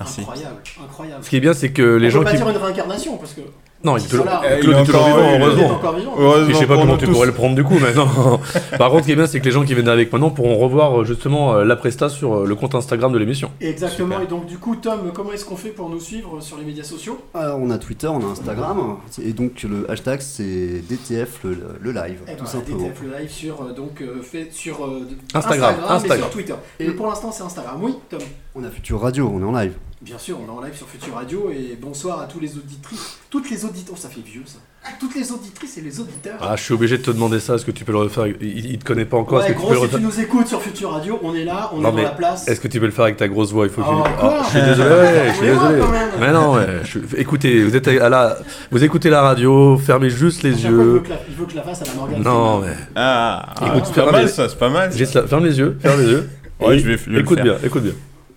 Merci. 0.00 0.20
incroyable, 0.22 0.56
incroyable. 0.82 1.24
Ce 1.24 1.30
qui 1.30 1.36
est 1.36 1.40
bien, 1.40 1.54
c'est 1.54 1.72
que 1.72 1.82
les 1.82 2.08
On 2.08 2.10
gens 2.10 2.18
peut 2.20 2.24
pas 2.24 2.30
qui. 2.32 2.36
dire 2.38 2.48
une 2.48 2.56
réincarnation 2.56 3.16
parce 3.16 3.32
que 3.34 3.42
Non, 3.84 3.96
il. 3.98 4.06
Claude 4.08 4.26
Il 4.62 4.70
est 4.70 4.84
toujours 4.84 5.04
vivant, 5.04 5.18
heureusement. 5.38 5.70
encore 5.72 5.94
vivant. 5.96 6.14
Heureusement 6.18 6.48
Et 6.50 6.52
je 6.54 6.58
sais 6.58 6.66
pas 6.66 6.76
comment 6.76 6.96
tu 6.96 7.04
tous. 7.06 7.12
pourrais 7.12 7.26
le 7.26 7.32
prendre 7.32 7.54
du 7.54 7.64
coup, 7.64 7.74
mais 7.80 7.92
non. 7.94 8.06
Par 8.78 8.90
contre, 8.90 9.02
ce 9.02 9.06
qui 9.06 9.12
est 9.12 9.16
bien, 9.16 9.26
c'est 9.26 9.40
que 9.40 9.44
les 9.44 9.50
gens 9.50 9.64
qui 9.64 9.74
viennent 9.74 9.88
avec 9.88 10.12
maintenant 10.12 10.30
pourront 10.30 10.56
revoir 10.56 11.00
euh, 11.00 11.04
justement 11.04 11.54
euh, 11.54 11.64
la 11.64 11.76
presta 11.76 12.08
sur 12.08 12.34
euh, 12.34 12.46
le 12.46 12.54
compte 12.54 12.74
Instagram 12.74 13.12
de 13.12 13.18
l'émission. 13.18 13.50
Exactement. 13.60 14.14
Super. 14.14 14.22
Et 14.22 14.26
donc 14.26 14.46
du 14.46 14.58
coup, 14.58 14.76
Tom, 14.76 15.10
comment 15.12 15.32
est-ce 15.32 15.44
qu'on 15.44 15.56
fait 15.56 15.68
pour 15.70 15.90
nous 15.90 16.00
suivre 16.00 16.40
sur 16.40 16.56
les 16.56 16.64
médias 16.64 16.82
sociaux? 16.84 17.18
Alors, 17.34 17.58
on 17.60 17.70
a 17.70 17.78
Twitter, 17.78 18.06
on 18.08 18.20
a 18.20 18.30
Instagram, 18.30 18.96
et 19.22 19.32
donc 19.32 19.62
le 19.64 19.90
hashtag 19.90 20.20
c'est 20.20 20.82
DTF 20.88 21.40
le, 21.44 21.58
le 21.80 21.92
live, 21.92 22.20
Eh 22.26 22.32
tout 22.36 22.44
ben, 22.44 22.50
simplement. 22.50 22.78
DTF 22.88 23.02
le 23.02 23.18
live 23.18 23.30
sur 23.30 23.74
donc 23.74 24.02
fait 24.22 24.48
sur 24.52 24.84
euh, 24.86 25.06
Instagram, 25.34 25.74
et 25.86 25.90
Instagram. 25.92 26.18
sur 26.20 26.30
Twitter. 26.30 26.54
Et 26.80 26.86
Et- 26.86 26.90
pour 26.92 27.06
l'instant, 27.06 27.30
c'est 27.32 27.42
Instagram. 27.42 27.78
Oui, 27.82 27.94
Tom. 28.08 28.20
On 28.54 28.64
a 28.64 28.70
Future 28.70 29.00
Radio, 29.00 29.30
on 29.34 29.40
est 29.40 29.44
en 29.44 29.52
live. 29.52 29.74
Bien 30.04 30.18
sûr, 30.18 30.36
on 30.38 30.46
est 30.52 30.58
en 30.58 30.60
live 30.62 30.74
sur 30.76 30.86
Future 30.86 31.14
Radio 31.14 31.50
et 31.50 31.78
bonsoir 31.80 32.20
à 32.20 32.26
tous 32.26 32.38
les 32.38 32.56
auditrices, 32.56 33.16
toutes 33.30 33.48
les 33.50 33.64
auditeurs, 33.64 33.96
ça 33.96 34.10
fait 34.10 34.20
vieux 34.20 34.42
ça. 34.44 34.58
Toutes 35.00 35.14
les 35.14 35.32
auditrices 35.32 35.78
et 35.78 35.80
les 35.80 35.98
auditeurs. 35.98 36.36
Ah, 36.42 36.56
je 36.56 36.62
suis 36.62 36.74
obligé 36.74 36.98
de 36.98 37.02
te 37.02 37.10
demander 37.10 37.40
ça. 37.40 37.54
Est-ce 37.54 37.64
que 37.64 37.70
tu 37.70 37.84
peux 37.86 37.92
le 37.92 37.98
refaire? 37.98 38.26
Il, 38.26 38.36
il 38.66 38.78
te 38.78 38.84
connaît 38.84 39.06
pas 39.06 39.16
encore. 39.16 39.38
ouais, 39.38 39.46
Est-ce 39.46 39.54
que 39.54 39.60
tu 39.60 39.66
peux 39.66 39.72
le 39.72 39.76
si 39.78 39.82
refaire? 39.84 39.98
tu 40.00 40.04
nous 40.04 40.20
écoutes 40.20 40.46
sur 40.48 40.60
Future 40.60 40.90
Radio, 40.90 41.18
on 41.22 41.34
est 41.34 41.44
là, 41.44 41.70
on 41.72 41.76
Non, 41.80 41.88
est 41.88 41.92
dans 41.92 41.96
mais 41.96 42.02
la 42.02 42.10
place. 42.10 42.46
Est-ce 42.48 42.60
que 42.60 42.68
tu 42.68 42.80
peux 42.80 42.84
le 42.86 42.92
faire 42.92 43.04
avec 43.06 43.16
ta 43.16 43.26
grosse 43.28 43.50
voix? 43.50 43.64
Il 43.64 43.72
faut 43.72 43.80
que 43.80 43.86
Oh, 43.88 44.02
tu- 44.04 44.20
quoi 44.20 44.36
Ah, 44.40 44.42
je 44.44 44.50
suis 44.50 44.60
désolé. 44.68 44.90
ouais, 44.90 45.24
je 45.28 45.32
suis 45.36 45.46
désolé. 45.46 45.80
quand 45.80 45.88
même. 45.90 46.08
Mais 46.20 46.32
non, 46.32 46.52
ouais, 46.52 46.66
je 46.82 46.86
suis- 46.88 47.00
écoutez, 47.16 47.64
vous 47.64 47.74
êtes 47.74 47.88
à 47.88 48.08
la, 48.10 48.36
vous 48.70 48.84
écoutez 48.84 49.08
la 49.08 49.22
radio, 49.22 49.78
fermez 49.78 50.10
juste 50.10 50.44
À 50.44 50.48
les 50.48 50.54
chaque 50.58 50.70
fois, 50.70 50.70
il, 50.70 50.76
veut 50.76 50.94
yeux. 50.96 51.00
que 51.00 51.08
la- 51.08 51.20
il 51.30 51.34
veut 51.34 51.44
que 51.46 51.50
je 51.52 51.56
la 51.56 51.62
fasse 51.62 51.80
à 51.80 51.84
la 51.86 51.94
Morgane. 51.94 52.22
Non, 52.22 52.58
mais 52.60 52.74
Ah, 52.94 53.54
Écoute, 53.66 53.82
c'est 53.86 53.94
ferme 53.94 54.06
pas 54.08 54.12
mal 54.12 54.22
les- 54.26 54.30
ça, 54.30 54.48
c'est 54.50 54.58
pas 54.58 54.68
mal. 54.68 54.92
ça. 54.92 55.26
ferme 55.26 55.44
les 55.46 55.58
yeux, 55.58 55.78
ferme 55.80 56.00
les 56.02 56.08
yeux. 56.10 56.28
Ouais, 56.60 56.78
je 56.78 56.86
vais- 56.88 56.98
je 56.98 57.04
vais 57.06 57.12
le 57.12 57.20
écoute 57.20 57.36
faire. 57.36 57.44
bien, 57.44 57.56
écoute 57.64 57.82
bien. 57.84 57.92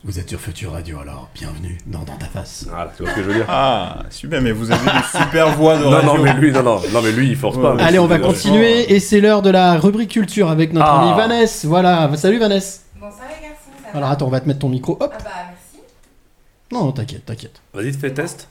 Vous 0.08 0.20
êtes 0.20 0.30
sur 0.30 0.40
Future 0.40 0.72
Radio 0.72 1.00
alors, 1.02 1.28
bienvenue 1.36 1.78
dans, 1.86 2.00
dans 2.00 2.16
ta 2.16 2.28
face. 2.28 2.66
Voilà, 2.70 2.94
tu 2.96 3.04
vois 3.04 3.12
ce 3.12 3.18
que 3.18 3.24
je 3.24 3.28
veux 3.28 3.34
dire. 3.36 3.46
Ah, 3.50 4.04
super, 4.10 4.42
mais 4.42 4.54
vous 4.54 4.72
avez 4.72 4.82
une 4.90 5.22
super 5.22 5.50
voix 5.58 5.78
de 5.78 5.84
Non, 5.84 5.90
radio. 5.90 6.14
non, 6.16 6.24
mais 6.24 6.34
lui, 6.36 6.52
non, 6.54 6.64
non, 6.64 6.80
non, 6.94 7.02
mais 7.02 7.12
lui, 7.12 7.28
il 7.28 7.36
force 7.36 7.58
Ouais, 7.58 7.64
pas. 7.64 7.84
Allez, 7.84 8.00
on 8.00 8.08
va 8.08 8.18
continuer 8.18 8.94
et 8.94 9.02
c'est 9.02 9.20
l'heure 9.20 9.42
de 9.42 9.50
la 9.50 9.78
rubrique 9.78 10.12
culture 10.12 10.50
avec 10.50 10.72
notre 10.72 10.88
Ah. 10.88 11.02
amie 11.02 11.18
Vanessa. 11.18 11.68
Voilà, 11.68 12.10
salut 12.16 12.40
Vanessa. 12.40 12.80
Bonsoir 12.96 13.24
les 13.36 13.48
garçons, 13.50 13.58
ça 13.84 13.92
va 13.92 13.98
Alors 13.98 14.10
attends, 14.12 14.28
on 14.28 14.30
va 14.30 14.40
te 14.40 14.48
mettre 14.48 14.60
ton 14.60 14.70
micro. 14.70 14.94
Hop. 14.94 15.14
Ah 15.14 15.18
bah 15.22 15.30
merci. 15.50 15.86
Non, 16.72 16.86
non, 16.86 16.92
t'inquiète, 16.94 17.26
t'inquiète. 17.26 17.62
Vas-y, 17.74 17.92
fais 17.92 18.14
test. 18.14 18.48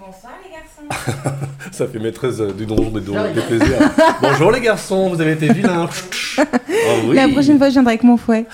Bonsoir 0.00 0.32
les 0.42 0.50
garçons. 0.50 1.36
Ça 1.70 1.86
fait 1.86 1.98
maîtresse 1.98 2.40
euh, 2.40 2.52
du 2.52 2.64
donjon 2.64 2.90
des, 2.90 3.00
don- 3.02 3.32
des 3.34 3.40
plaisirs. 3.42 3.90
Bonjour 4.22 4.50
les 4.52 4.60
garçons, 4.62 5.10
vous 5.10 5.20
avez 5.20 5.32
été 5.32 5.52
vilains. 5.52 5.86
Oh 6.38 6.42
oui. 7.08 7.14
La 7.16 7.28
prochaine 7.28 7.58
fois, 7.58 7.68
je 7.68 7.74
viendrai 7.74 7.92
avec 7.92 8.04
mon 8.04 8.16
fouet. 8.16 8.46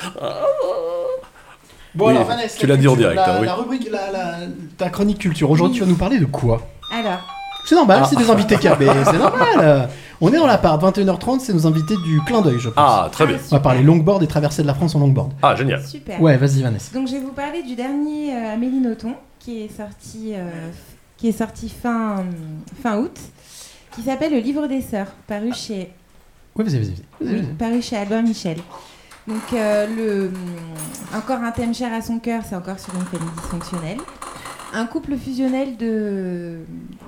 Bon 1.95 2.07
Oui, 2.07 2.13
alors 2.13 2.25
Vanessa, 2.27 2.57
tu 2.59 2.67
la 2.67 2.75
l'as 2.75 2.81
dit 2.81 2.89
en 2.89 2.97
direct, 2.97 3.17
La, 3.17 3.35
hein, 3.35 3.39
oui. 3.41 3.47
la 3.47 3.55
rubrique, 3.55 3.89
la, 3.91 4.11
la- 4.13 4.37
ta 4.79 4.91
chronique 4.91 5.19
culture. 5.19 5.51
Aujourd'hui, 5.51 5.77
tu 5.79 5.83
vas 5.85 5.89
nous 5.91 5.97
parler 5.97 6.19
de 6.19 6.25
quoi? 6.27 6.67
Alors, 6.93 7.19
C'est 7.67 7.75
normal, 7.75 8.01
Ah. 8.03 8.07
c'est 8.09 8.17
des 8.17 8.31
invités 8.31 8.57
KB, 8.59 8.83
c'est 9.05 9.19
normal. 9.19 9.89
On 10.23 10.33
est 10.33 10.37
dans 10.37 10.47
la 10.47 10.59
part, 10.59 10.79
21h30, 10.79 11.41
c'est 11.41 11.53
nos 11.53 11.67
invités 11.67 11.95
du 12.05 12.21
clin 12.27 12.41
d'œil, 12.43 12.59
je 12.59 12.69
pense. 12.69 12.75
Ah, 12.77 13.09
très 13.13 13.27
bien. 13.27 13.37
On 13.51 13.57
va 13.57 13.61
parler 13.61 13.83
longboard 13.83 14.23
et 14.23 14.27
traversée 14.27 14.63
de 14.63 14.67
la 14.67 14.75
France 14.75 14.95
en 14.95 15.01
longboard. 15.01 15.33
Ah, 15.43 15.55
génial. 15.57 15.85
super. 15.85 16.21
Ouais, 16.23 16.37
vas-y 16.37 16.63
Vanessa. 16.63 16.93
Donc 16.95 17.07
je 17.09 17.13
vais 17.15 17.21
vous 17.21 17.33
parler 17.33 17.63
du 17.63 17.75
dernier 17.75 18.35
euh, 18.35 18.55
Amélie 18.55 18.81
Nothomb 18.81 19.15
qui 19.39 19.63
est 19.63 19.77
sorti, 19.77 20.33
euh, 20.35 20.49
qui 21.17 21.29
est 21.29 21.33
sorti 21.33 21.69
fin, 21.69 22.25
fin 22.83 22.99
août, 22.99 23.17
qui 23.95 24.03
s'appelle 24.03 24.33
Le 24.33 24.39
Livre 24.41 24.67
des 24.67 24.81
Sœurs, 24.83 25.09
paru 25.27 25.53
chez, 25.55 25.91
Ouais, 26.57 26.65
vas-y, 26.65 26.79
vas-y. 26.79 26.95
vas-y, 27.21 27.37
vas-y. 27.37 27.47
paru 27.59 27.81
chez 27.83 27.97
Albin 27.97 28.23
Michel. 28.23 28.57
Donc 29.31 29.53
euh, 29.53 29.87
le, 29.87 30.27
hum, 30.29 30.35
encore 31.17 31.39
un 31.43 31.53
thème 31.53 31.73
cher 31.75 31.93
à 31.95 32.03
son 32.03 32.19
cœur, 32.19 32.43
c'est 32.49 32.57
encore 32.57 32.81
sur 32.81 32.93
une 32.97 33.05
famille 33.07 33.31
dysfonctionnelle. 33.37 33.99
Un 34.73 34.87
couple 34.87 35.17
fusionnel 35.17 35.77
de, 35.77 36.59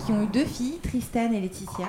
qui 0.04 0.12
ont 0.12 0.22
eu 0.22 0.26
deux 0.32 0.44
filles, 0.44 0.78
Tristan 0.82 1.32
et 1.32 1.40
Laetitia. 1.40 1.86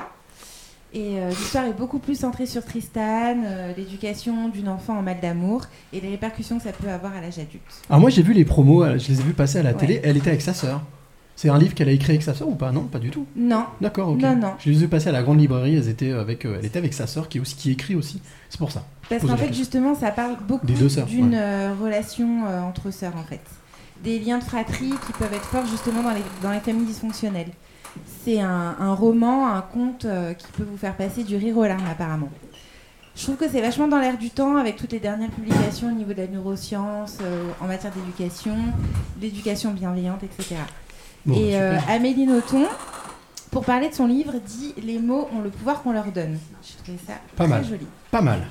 Et 0.96 1.20
euh, 1.20 1.30
l'histoire 1.30 1.66
est 1.66 1.74
beaucoup 1.74 1.98
plus 2.00 2.20
centrée 2.20 2.46
sur 2.48 2.64
Tristan, 2.64 3.36
euh, 3.46 3.74
l'éducation 3.76 4.50
d'une 4.50 4.70
enfant 4.70 4.98
en 4.98 5.02
mal 5.04 5.20
d'amour 5.22 5.64
et 5.92 6.00
les 6.00 6.10
répercussions 6.10 6.58
que 6.58 6.64
ça 6.64 6.72
peut 6.72 6.90
avoir 6.90 7.16
à 7.16 7.22
l'âge 7.22 7.40
adulte. 7.40 7.64
Alors 7.90 8.00
moi 8.02 8.10
j'ai 8.12 8.22
vu 8.22 8.34
les 8.34 8.46
promos, 8.46 8.84
euh, 8.84 8.98
je 9.00 9.08
les 9.12 9.20
ai 9.20 9.24
vus 9.24 9.34
passer 9.34 9.60
à 9.60 9.64
la 9.64 9.72
Ouais. 9.72 9.78
télé, 9.78 10.02
elle 10.04 10.18
était 10.18 10.30
avec 10.30 10.42
sa 10.44 10.54
sœur. 10.54 10.82
C'est 11.36 11.50
un 11.50 11.58
livre 11.58 11.74
qu'elle 11.74 11.90
a 11.90 11.92
écrit 11.92 12.12
avec 12.12 12.24
sa 12.24 12.34
sœur 12.34 12.48
ou 12.48 12.56
pas 12.56 12.72
Non, 12.72 12.84
pas 12.84 13.00
du 13.00 13.10
tout. 13.10 13.26
Non, 13.36 13.66
D'accord, 13.82 14.10
ok. 14.10 14.22
Non, 14.22 14.36
non. 14.36 14.54
Je 14.60 14.70
les 14.70 14.84
ai 14.84 14.88
passer 14.88 15.10
à 15.10 15.12
la 15.12 15.24
grande 15.24 15.40
librairie, 15.40 15.76
elles 15.76 15.90
étaient 15.90 16.12
avec, 16.12 16.46
euh, 16.46 16.58
elle 16.60 16.66
était 16.66 16.78
avec 16.80 16.94
sa 16.94 17.08
sœur 17.08 17.28
qui, 17.28 17.40
aussi, 17.40 17.56
qui 17.56 17.72
écrit 17.72 17.96
aussi. 17.96 18.22
C'est 18.50 18.60
pour 18.60 18.72
ça. 18.72 18.86
parce 19.10 19.22
qu'en 19.24 19.30
fait 19.30 19.48
question. 19.48 19.54
justement 19.64 19.96
ça 19.96 20.12
parle 20.12 20.38
beaucoup 20.48 20.66
d'une 20.68 21.32
ouais. 21.32 21.34
euh, 21.34 21.74
relation 21.82 22.46
euh, 22.48 22.62
entre 22.62 22.92
sœurs 22.92 23.16
en 23.18 23.24
fait. 23.24 23.42
Des 24.04 24.20
liens 24.20 24.38
de 24.38 24.44
fratrie 24.44 24.94
qui 25.08 25.14
peuvent 25.18 25.34
être 25.34 25.46
forts 25.46 25.66
justement 25.66 26.04
dans 26.04 26.12
les, 26.12 26.22
dans 26.42 26.52
les 26.52 26.60
familles 26.60 26.86
dysfonctionnelles. 26.86 27.52
C'est 28.24 28.40
un, 28.40 28.76
un 28.80 28.94
roman, 28.94 29.48
un 29.48 29.62
conte 29.62 30.06
euh, 30.06 30.34
qui 30.34 30.48
peut 30.52 30.64
vous 30.70 30.78
faire 30.78 30.96
passer 30.96 31.24
du 31.24 31.36
rire 31.36 31.58
aux 31.58 31.64
larmes 31.66 31.86
apparemment. 31.90 32.30
Je 33.16 33.24
trouve 33.24 33.36
que 33.36 33.48
c'est 33.48 33.62
vachement 33.62 33.88
dans 33.88 34.00
l'air 34.00 34.18
du 34.18 34.32
temps 34.32 34.56
avec 34.58 34.76
toutes 34.76 34.92
les 34.92 35.00
dernières 35.00 35.30
publications 35.30 35.90
au 35.90 35.92
niveau 35.92 36.14
de 36.14 36.18
la 36.18 36.28
neuroscience, 36.28 37.20
euh, 37.22 37.46
en 37.62 37.68
matière 37.68 37.94
d'éducation, 37.94 38.56
l'éducation 39.22 39.72
bienveillante, 39.72 40.24
etc. 40.24 40.56
Bon, 41.26 41.36
Et 41.36 41.52
bah, 41.52 41.58
euh. 41.58 41.78
Amélie 41.90 42.26
Nothomb, 42.26 42.66
pour 43.52 43.64
parler 43.66 43.90
de 43.90 43.94
son 43.94 44.08
livre, 44.08 44.34
dit 44.46 44.74
Les 44.84 45.00
mots 45.00 45.28
ont 45.36 45.42
le 45.42 45.50
pouvoir 45.50 45.82
qu'on 45.84 45.92
leur 45.92 46.12
donne. 46.12 46.38
J'ai 46.62 46.76
trouvé 46.84 46.98
ça 47.08 47.14
Pas 47.36 47.44
très 47.46 47.54
mal. 47.54 47.66
joli. 47.66 47.86
Pas 48.12 48.22
mal. 48.22 48.42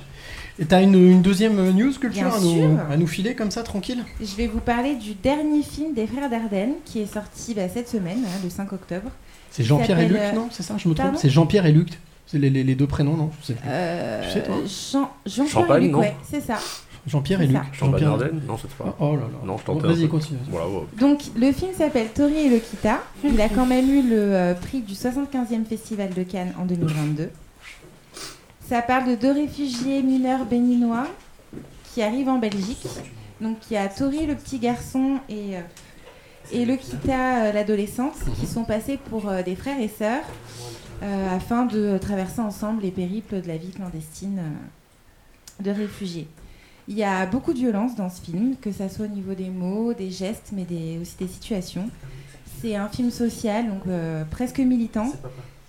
Et 0.59 0.65
t'as 0.65 0.81
une, 0.83 0.93
une 0.93 1.21
deuxième 1.23 1.57
euh, 1.59 1.71
news 1.71 1.91
culture 1.99 2.31
à 2.33 2.39
nous, 2.39 2.77
à 2.91 2.95
nous 2.97 3.07
filer 3.07 3.33
comme 3.35 3.49
ça, 3.49 3.63
tranquille? 3.63 4.03
Je 4.21 4.35
vais 4.35 4.45
vous 4.47 4.59
parler 4.59 4.95
du 4.95 5.13
dernier 5.15 5.63
film 5.63 5.93
des 5.95 6.05
frères 6.05 6.29
Dardenne 6.29 6.73
qui 6.85 6.99
est 7.01 7.11
sorti 7.11 7.55
bah, 7.55 7.67
cette 7.73 7.89
semaine, 7.89 8.19
hein, 8.23 8.39
le 8.43 8.49
5 8.51 8.71
octobre. 8.71 9.09
C'est 9.49 9.63
Jean-Pierre 9.63 9.99
et 9.99 10.07
Luc, 10.07 10.17
euh, 10.19 10.31
non? 10.33 10.47
C'est 10.51 10.61
ça, 10.63 10.75
je 10.77 10.87
me 10.87 10.93
trompe 10.93 11.15
C'est 11.17 11.29
Jean-Pierre 11.29 11.65
et 11.65 11.71
Luc. 11.71 11.99
C'est 12.27 12.37
les, 12.39 12.49
les- 12.49 12.63
les 12.63 12.75
deux 12.75 12.87
prénoms, 12.87 13.17
non? 13.17 13.31
Je 13.41 13.47
sais 13.47 13.53
plus. 13.53 13.67
Euh, 13.67 14.21
Tu 14.23 14.29
sais, 14.31 14.43
toi? 14.43 14.55
Jean, 14.65 15.11
Jean 15.25 15.45
Champagne, 15.47 15.83
Luc, 15.83 15.91
non? 15.91 15.99
ouais, 15.99 16.15
c'est 16.23 16.41
ça. 16.41 16.57
Jean-Pierre 17.05 17.41
et 17.41 17.47
Luc. 17.47 17.57
Jean-Pierre- 17.73 18.11
Ardenne 18.11 18.41
Non, 18.47 18.57
c'est 18.57 18.69
pas. 18.71 18.95
Oh 18.99 19.15
là 19.15 19.21
là. 19.21 19.27
Non, 19.45 19.57
je 19.57 19.65
Bon, 19.65 19.75
tentais 19.75 19.87
un 19.87 19.93
Vas-y, 19.93 20.07
continue. 20.07 20.39
Voilà, 20.49 20.67
ouais. 20.69 20.83
Donc 20.99 21.19
le 21.35 21.51
film 21.51 21.73
s'appelle 21.73 22.07
Tori 22.13 22.37
et 22.37 22.49
Lokita. 22.49 22.99
Il 23.23 23.39
a 23.41 23.49
quand 23.49 23.65
même 23.65 23.89
eu 23.89 24.01
le 24.09 24.15
euh, 24.35 24.53
prix 24.53 24.81
du 24.81 24.93
75e 24.93 25.65
Festival 25.65 26.13
de 26.13 26.23
Cannes 26.23 26.53
en 26.59 26.65
2022. 26.65 27.29
Ça 28.67 28.81
parle 28.81 29.09
de 29.09 29.15
deux 29.15 29.31
réfugiés 29.33 30.01
mineurs 30.01 30.45
béninois 30.45 31.07
qui 31.93 32.01
arrivent 32.01 32.29
en 32.29 32.39
Belgique. 32.39 32.87
Donc 33.41 33.57
il 33.69 33.73
y 33.73 33.77
a 33.77 33.87
Tori, 33.89 34.25
le 34.25 34.35
petit 34.35 34.59
garçon, 34.59 35.19
et 35.27 35.57
euh, 35.57 35.61
et 36.51 36.65
Lokita, 36.65 37.45
euh, 37.45 37.51
l'adolescente, 37.51 38.15
qui 38.39 38.47
sont 38.47 38.63
passés 38.63 38.97
pour 39.09 39.27
euh, 39.29 39.43
des 39.43 39.55
frères 39.55 39.79
et 39.79 39.87
sœurs 39.89 40.23
euh, 41.01 41.35
afin 41.35 41.65
de 41.65 41.97
traverser 41.97 42.39
ensemble 42.41 42.83
les 42.83 42.91
périples 42.91 43.41
de 43.41 43.47
la 43.47 43.57
vie 43.57 43.71
clandestine 43.71 44.39
euh, 44.39 45.63
de 45.63 45.71
réfugiés. 45.71 46.27
Il 46.87 46.97
y 46.97 47.03
a 47.03 47.25
beaucoup 47.25 47.53
de 47.53 47.57
violence 47.59 47.95
dans 47.95 48.09
ce 48.09 48.21
film, 48.21 48.55
que 48.61 48.71
ça 48.71 48.89
soit 48.89 49.05
au 49.05 49.09
niveau 49.09 49.33
des 49.33 49.49
mots, 49.49 49.93
des 49.93 50.11
gestes, 50.11 50.49
mais 50.53 50.63
des- 50.63 50.97
aussi 51.01 51.15
des 51.17 51.27
situations. 51.27 51.89
C'est 52.61 52.75
un 52.75 52.89
film 52.89 53.09
social, 53.11 53.67
donc 53.67 53.81
euh, 53.87 54.23
presque 54.29 54.59
militant. 54.59 55.11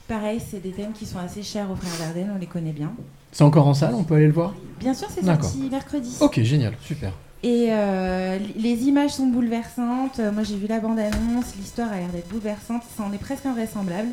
Pareil, 0.09 0.41
c'est 0.41 0.61
des 0.61 0.71
thèmes 0.73 0.93
qui 0.93 1.07
sont 1.07 1.19
assez 1.19 1.43
chers 1.43 1.71
aux 1.71 1.77
frères 1.77 1.99
Dardenne, 2.07 2.33
on 2.35 2.39
les 2.39 2.47
connaît 2.47 2.73
bien. 2.73 2.93
C'est 3.33 3.45
encore 3.45 3.67
en 3.67 3.75
salle, 3.75 3.95
on 3.95 4.05
peut 4.05 4.15
aller 4.15 4.27
le 4.27 4.33
voir? 4.33 4.55
Bien 4.81 4.93
sûr, 4.95 5.09
c'est 5.13 5.25
sorti 5.43 5.69
mercredi. 5.71 6.17
Ok, 6.21 6.41
génial, 6.43 6.75
super. 6.83 7.13
Et 7.43 7.67
euh, 7.71 8.39
les 8.57 8.85
images 8.85 9.11
sont 9.13 9.27
bouleversantes. 9.27 10.19
Euh, 10.19 10.33
Moi, 10.33 10.45
j'ai 10.45 10.57
vu 10.57 10.67
la 10.67 10.81
bande-annonce. 10.81 11.55
L'histoire 11.59 11.93
a 11.93 11.97
l'air 11.99 12.09
d'être 12.09 12.29
bouleversante. 12.29 12.83
Ça 12.97 13.03
en 13.03 13.13
est 13.13 13.19
presque 13.19 13.45
invraisemblable. 13.45 14.09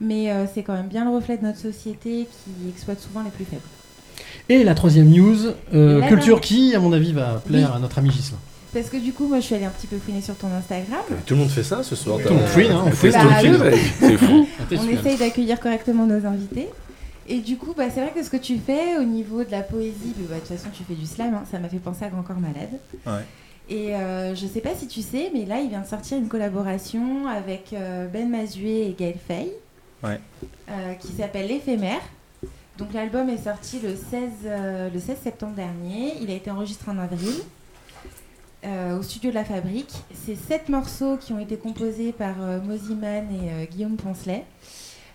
Mais 0.00 0.32
euh, 0.32 0.46
c'est 0.52 0.64
quand 0.64 0.72
même 0.72 0.88
bien 0.88 1.04
le 1.04 1.10
reflet 1.14 1.36
de 1.38 1.44
notre 1.44 1.58
société 1.60 2.26
qui 2.26 2.68
exploite 2.68 2.98
souvent 3.00 3.22
les 3.22 3.30
plus 3.30 3.44
faibles. 3.44 3.62
Et 4.48 4.62
la 4.64 4.74
troisième 4.74 5.08
news, 5.08 5.36
euh, 5.72 6.00
là, 6.00 6.08
culture 6.08 6.36
là- 6.36 6.40
qui, 6.42 6.74
à 6.74 6.80
mon 6.80 6.92
avis, 6.92 7.12
va 7.12 7.42
plaire 7.46 7.68
Oui. 7.70 7.76
à 7.76 7.78
notre 7.80 7.98
ami 7.98 8.10
Gislain. 8.10 8.38
Parce 8.74 8.90
que 8.90 8.96
du 8.96 9.12
coup, 9.12 9.26
moi, 9.28 9.38
je 9.40 9.44
suis 9.46 9.54
allée 9.54 9.64
un 9.64 9.70
petit 9.70 9.86
peu 9.86 9.96
fouiner 9.98 10.20
sur 10.20 10.34
ton 10.36 10.48
Instagram. 10.48 11.00
Tout 11.24 11.34
le 11.34 11.40
monde 11.40 11.48
fait 11.48 11.62
ça 11.62 11.82
ce 11.82 11.94
soir. 11.96 12.18
Tout 12.20 12.28
le 12.30 12.34
monde 12.34 12.46
fouine, 12.46 12.70
hein, 12.72 12.82
on 12.86 12.90
fouine. 12.90 13.12
Bah, 13.12 13.70
mec. 13.70 13.80
C'est 14.00 14.16
fou. 14.16 14.46
On 14.72 14.88
essaye 14.88 15.16
d'accueillir 15.16 15.60
correctement 15.60 16.06
nos 16.06 16.26
invités. 16.26 16.68
Et 17.28 17.38
du 17.38 17.56
coup, 17.56 17.72
bah, 17.76 17.84
c'est 17.94 18.00
vrai 18.02 18.12
que 18.14 18.22
ce 18.22 18.28
que 18.28 18.36
tu 18.36 18.58
fais 18.58 18.98
au 18.98 19.04
niveau 19.04 19.44
de 19.44 19.50
la 19.50 19.62
poésie, 19.62 20.12
bah, 20.28 20.34
de 20.34 20.40
toute 20.40 20.48
façon, 20.48 20.68
tu 20.74 20.82
fais 20.82 20.94
du 20.94 21.06
slam. 21.06 21.32
hein, 21.34 21.44
ça 21.50 21.58
m'a 21.58 21.68
fait 21.68 21.78
penser 21.78 22.04
à 22.04 22.08
Grand 22.08 22.22
Corps 22.22 22.38
Malade. 22.40 22.78
Ouais. 23.06 23.24
Et 23.70 23.94
euh, 23.94 24.34
je 24.34 24.44
sais 24.46 24.60
pas 24.60 24.74
si 24.78 24.88
tu 24.88 25.00
sais, 25.00 25.30
mais 25.32 25.46
là, 25.46 25.60
il 25.60 25.70
vient 25.70 25.80
de 25.80 25.86
sortir 25.86 26.18
une 26.18 26.28
collaboration 26.28 27.26
avec 27.28 27.68
euh, 27.72 28.06
Ben 28.12 28.28
Mazué 28.28 28.88
et 28.88 28.96
Gaël 28.98 29.14
Fay, 29.26 29.52
Ouais. 30.02 30.20
euh, 30.68 30.92
qui 31.00 31.12
s'appelle 31.12 31.46
L'éphémère. 31.46 32.00
Donc 32.78 32.92
l'album 32.92 33.28
est 33.28 33.44
sorti 33.44 33.80
le 33.80 33.94
16, 33.94 34.30
euh, 34.46 34.90
le 34.90 34.98
16 34.98 35.18
septembre 35.22 35.54
dernier. 35.54 36.14
Il 36.20 36.30
a 36.30 36.34
été 36.34 36.50
enregistré 36.50 36.90
en 36.90 36.98
avril 36.98 37.34
euh, 38.66 38.98
au 38.98 39.02
studio 39.02 39.28
de 39.28 39.34
la 39.34 39.44
Fabrique. 39.44 39.92
C'est 40.14 40.36
sept 40.36 40.70
morceaux 40.70 41.18
qui 41.18 41.34
ont 41.34 41.38
été 41.38 41.58
composés 41.58 42.12
par 42.12 42.40
euh, 42.40 42.62
Moziman 42.62 43.26
et 43.30 43.50
euh, 43.50 43.64
Guillaume 43.70 43.96
Poncelet. 43.96 44.46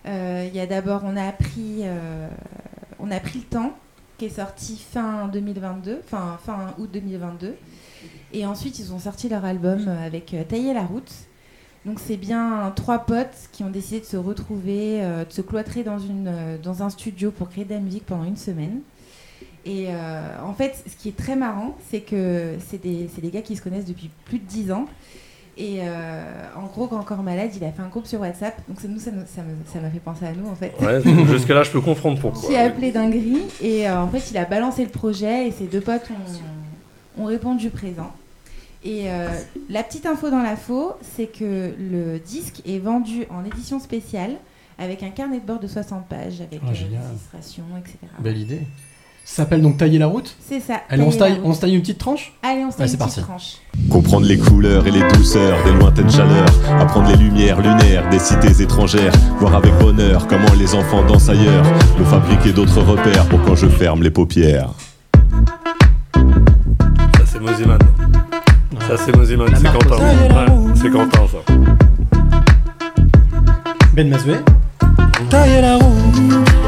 Il 0.05 0.55
y 0.55 0.59
a 0.59 0.67
d'abord, 0.67 1.01
on 1.03 1.17
a 1.17 1.31
pris 1.31 1.83
le 1.83 3.41
temps, 3.49 3.73
qui 4.17 4.25
est 4.25 4.29
sorti 4.29 4.77
fin 4.77 5.27
2022, 5.27 6.01
fin, 6.05 6.37
août 6.77 6.89
2022. 6.93 7.55
Et 8.33 8.45
ensuite, 8.45 8.79
ils 8.79 8.93
ont 8.93 8.99
sorti 8.99 9.29
leur 9.29 9.45
album 9.45 9.87
avec 9.87 10.35
Tailler 10.47 10.73
la 10.73 10.83
route. 10.83 11.11
Donc 11.85 11.99
c'est 11.99 12.17
bien 12.17 12.71
trois 12.75 12.99
potes 12.99 13.49
qui 13.51 13.63
ont 13.63 13.69
décidé 13.69 14.01
de 14.01 14.05
se 14.05 14.17
retrouver, 14.17 15.01
euh, 15.01 15.23
de 15.23 15.31
se 15.31 15.41
cloîtrer 15.41 15.83
dans, 15.83 15.99
une, 15.99 16.27
euh, 16.27 16.57
dans 16.61 16.83
un 16.83 16.89
studio 16.89 17.31
pour 17.31 17.49
créer 17.49 17.63
de 17.63 17.73
la 17.73 17.79
musique 17.79 18.05
pendant 18.05 18.25
une 18.25 18.37
semaine. 18.37 18.81
Et 19.65 19.87
euh, 19.89 20.21
en 20.43 20.53
fait, 20.53 20.83
ce 20.87 20.95
qui 20.95 21.09
est 21.09 21.17
très 21.17 21.35
marrant, 21.35 21.77
c'est 21.89 22.01
que 22.01 22.55
c'est 22.67 22.81
des, 22.81 23.09
c'est 23.13 23.21
des 23.21 23.29
gars 23.29 23.41
qui 23.41 23.55
se 23.55 23.61
connaissent 23.61 23.85
depuis 23.85 24.09
plus 24.25 24.39
de 24.39 24.45
10 24.45 24.71
ans. 24.71 24.85
Et 25.57 25.81
en 26.55 26.67
gros, 26.67 26.87
quand 26.87 26.97
Encore 26.97 27.21
Malade, 27.21 27.49
il 27.53 27.61
a 27.65 27.71
fait 27.73 27.81
un 27.81 27.89
groupe 27.89 28.05
sur 28.05 28.21
WhatsApp. 28.21 28.55
Donc 28.69 28.79
ça, 28.79 28.87
nous, 28.87 28.97
ça, 28.97 29.11
m'a 29.11 29.89
fait 29.89 29.99
penser 29.99 30.23
à 30.23 30.31
nous 30.31 30.47
en 30.47 30.55
fait. 30.55 30.73
Ouais, 30.79 31.01
jusqu'à 31.27 31.53
là, 31.53 31.63
je 31.63 31.71
peux 31.71 31.81
comprendre 31.81 32.17
pourquoi. 32.17 32.49
J'ai 32.49 32.57
appelé 32.57 32.93
Dinguerie 32.93 33.41
et 33.61 33.89
en 33.89 34.07
fait 34.07 34.31
il 34.31 34.37
a 34.37 34.45
balancé 34.45 34.85
le 34.85 34.89
projet 34.89 35.49
et 35.49 35.51
ses 35.51 35.65
deux 35.65 35.81
potes 35.81 36.09
ont, 37.17 37.23
ont 37.23 37.25
répondu 37.25 37.69
présent. 37.71 38.13
Et 38.83 39.09
euh, 39.11 39.27
la 39.69 39.83
petite 39.83 40.05
info 40.05 40.29
dans 40.29 40.41
la 40.41 40.55
faux, 40.55 40.93
c'est 41.15 41.25
que 41.27 41.73
le 41.77 42.17
disque 42.19 42.61
est 42.65 42.79
vendu 42.79 43.25
en 43.29 43.43
édition 43.45 43.79
spéciale 43.79 44.31
avec 44.77 45.03
un 45.03 45.09
carnet 45.09 45.39
de 45.41 45.45
bord 45.45 45.59
de 45.59 45.67
60 45.67 46.07
pages 46.07 46.39
avec 46.39 46.61
Ah, 46.65 46.69
euh, 46.69 46.71
des 46.71 46.95
illustrations, 46.95 47.63
etc. 47.77 47.97
Belle 48.19 48.37
idée. 48.37 48.61
Ça 49.25 49.43
s'appelle 49.43 49.61
donc 49.61 49.77
Tailler 49.77 49.99
la 49.99 50.07
route? 50.07 50.33
C'est 50.39 50.61
ça. 50.61 50.79
Allez, 50.89 51.03
on 51.03 51.11
se, 51.11 51.17
taille, 51.17 51.39
on 51.43 51.53
se 51.53 51.59
taille 51.61 51.75
une 51.75 51.81
petite 51.81 51.97
tranche? 51.99 52.33
Allez, 52.41 52.63
on 52.63 52.71
se 52.71 52.77
Ouais, 52.77 52.87
c'est 52.87 52.93
une 52.93 52.99
petite 52.99 52.99
parti. 52.99 53.21
tranche. 53.21 53.57
Comprendre 53.91 54.25
les 54.25 54.37
couleurs 54.39 54.87
et 54.87 54.91
les 54.91 55.07
douceurs 55.09 55.61
des 55.65 55.73
lointaines 55.73 56.09
chaleurs, 56.09 56.47
apprendre 56.79 57.09
les 57.11 57.17
lumières 57.17 57.59
lunaires 57.61 58.09
des 58.09 58.17
cités 58.17 58.63
étrangères, 58.63 59.13
voir 59.39 59.55
avec 59.55 59.77
bonheur 59.77 60.25
comment 60.25 60.51
les 60.57 60.73
enfants 60.73 61.03
dansent 61.05 61.29
ailleurs, 61.29 61.65
me 61.99 62.05
fabriquer 62.05 62.53
d'autres 62.53 62.81
repères 62.81 63.27
pour 63.27 63.43
quand 63.43 63.55
je 63.55 63.67
ferme 63.67 64.01
les 64.01 64.09
paupières. 64.11 64.71
Ça, 66.15 67.25
c'est 67.25 67.39
Moziman. 67.39 67.77
Ça, 68.89 68.97
c'est 68.97 69.15
Moziman. 69.15 69.47
La 69.51 69.57
C'est 69.59 69.67
Quentin. 69.71 69.97
Ouais, 69.97 70.45
c'est 70.73 70.89
Quentin, 70.89 71.27
ça. 71.27 71.53
Ben 73.93 74.09
Mazoué 74.09 74.37
Tailler 75.29 75.61
la 75.61 75.75
route. 75.75 76.58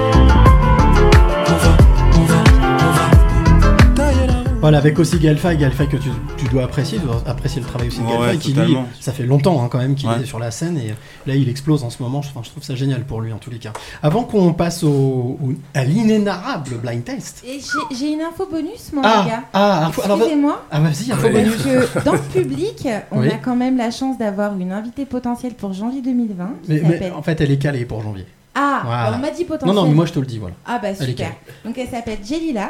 Voilà, 4.62 4.78
avec 4.78 5.00
aussi 5.00 5.18
Galfa, 5.18 5.56
Galfa 5.56 5.88
que 5.88 5.98
tu, 5.98 6.10
tu 6.38 6.46
dois 6.50 6.66
apprécier, 6.66 7.00
tu 7.00 7.06
dois 7.06 7.24
apprécier 7.26 7.60
le 7.62 7.68
travail 7.68 7.88
aussi 7.88 8.00
de 8.00 8.06
Galfa, 8.06 8.20
ouais, 8.22 8.38
qui 8.38 8.54
lui, 8.54 8.78
ça 9.00 9.12
fait 9.12 9.24
longtemps 9.26 9.64
hein, 9.64 9.68
quand 9.72 9.80
même 9.80 9.96
qu'il 9.96 10.08
Ouais. 10.08 10.22
est 10.22 10.26
sur 10.26 10.38
la 10.38 10.52
scène 10.52 10.78
et 10.78 10.94
là 11.26 11.34
il 11.36 11.50
explose 11.50 11.84
en 11.84 11.90
ce 11.90 12.02
moment, 12.04 12.22
je, 12.22 12.30
enfin, 12.30 12.42
je 12.44 12.50
trouve 12.52 12.62
ça 12.64 12.76
génial 12.76 13.02
pour 13.04 13.22
lui 13.22 13.34
en 13.34 13.38
tous 13.38 13.50
les 13.50 13.58
cas. 13.58 13.74
Avant 14.04 14.24
qu'on 14.24 14.54
passe 14.54 14.84
au, 14.84 14.90
au- 14.92 15.54
à 15.74 15.84
l'inénarrable 15.84 16.76
blind 16.78 17.04
test. 17.04 17.44
J'ai- 17.44 18.12
une 18.14 18.22
info 18.22 18.48
bonus, 18.52 18.92
mon 18.94 19.02
Ah, 19.04 19.26
gars. 19.28 19.44
ah, 19.54 19.88
info- 19.88 20.04
Excusez-moi. 20.06 20.64
ah 20.70 20.80
vas-y, 20.80 21.12
info 21.12 21.30
bonus. 21.30 21.54
Parce 21.56 21.88
que 21.90 22.06
dans 22.06 22.14
le 22.14 22.20
public, 22.20 22.88
on 23.12 23.22
Oui. 23.22 23.30
a 23.30 23.38
quand 23.38 23.56
même 23.56 23.78
la 23.78 23.90
chance 23.90 24.18
d'avoir 24.20 24.56
une 24.60 24.72
invitée 24.72 25.06
potentielle 25.06 25.56
pour 25.56 25.74
janvier 25.74 26.02
2020 26.04 26.52
qui 26.64 26.74
Mais, 26.74 27.10
en 27.12 27.24
fait 27.24 27.42
elle 27.42 27.50
est 27.52 27.58
calée 27.58 27.86
pour 27.86 28.04
janvier. 28.04 28.28
Ah, 28.54 28.82
Voilà. 28.86 29.14
on 29.16 29.20
m'a 29.20 29.32
dit 29.32 29.42
Non, 29.42 29.48
potentielle. 29.48 29.76
non, 29.76 29.88
mais 29.88 29.94
moi 29.96 30.06
je 30.06 30.14
te 30.14 30.20
le 30.20 30.26
dis, 30.28 30.38
voilà. 30.38 30.56
Ah 30.68 30.78
bah 30.80 30.94
super. 30.94 31.32
Donc 31.66 31.78
elle 31.80 31.88
s'appelle 31.88 32.20
Jelila 32.24 32.70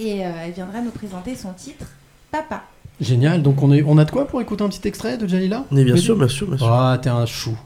et 0.00 0.24
euh, 0.24 0.30
elle 0.44 0.52
viendra 0.52 0.80
nous 0.80 0.90
présenter 0.90 1.34
son 1.34 1.52
titre 1.52 1.84
Papa. 2.30 2.62
Génial, 3.00 3.42
donc 3.42 3.62
on, 3.62 3.72
est, 3.72 3.82
on 3.86 3.98
a 3.98 4.04
de 4.04 4.10
quoi 4.10 4.26
pour 4.26 4.40
écouter 4.40 4.64
un 4.64 4.68
petit 4.68 4.86
extrait 4.86 5.16
de 5.18 5.26
Jalila? 5.26 5.64
Mais 5.70 5.84
bien 5.84 5.96
sûr, 5.96 6.16
bien 6.16 6.28
sûr, 6.28 6.46
bien 6.48 6.58
sûr. 6.58 6.70
Ah, 6.70 6.98
t'es 7.00 7.10
un 7.10 7.26
chou. 7.26 7.56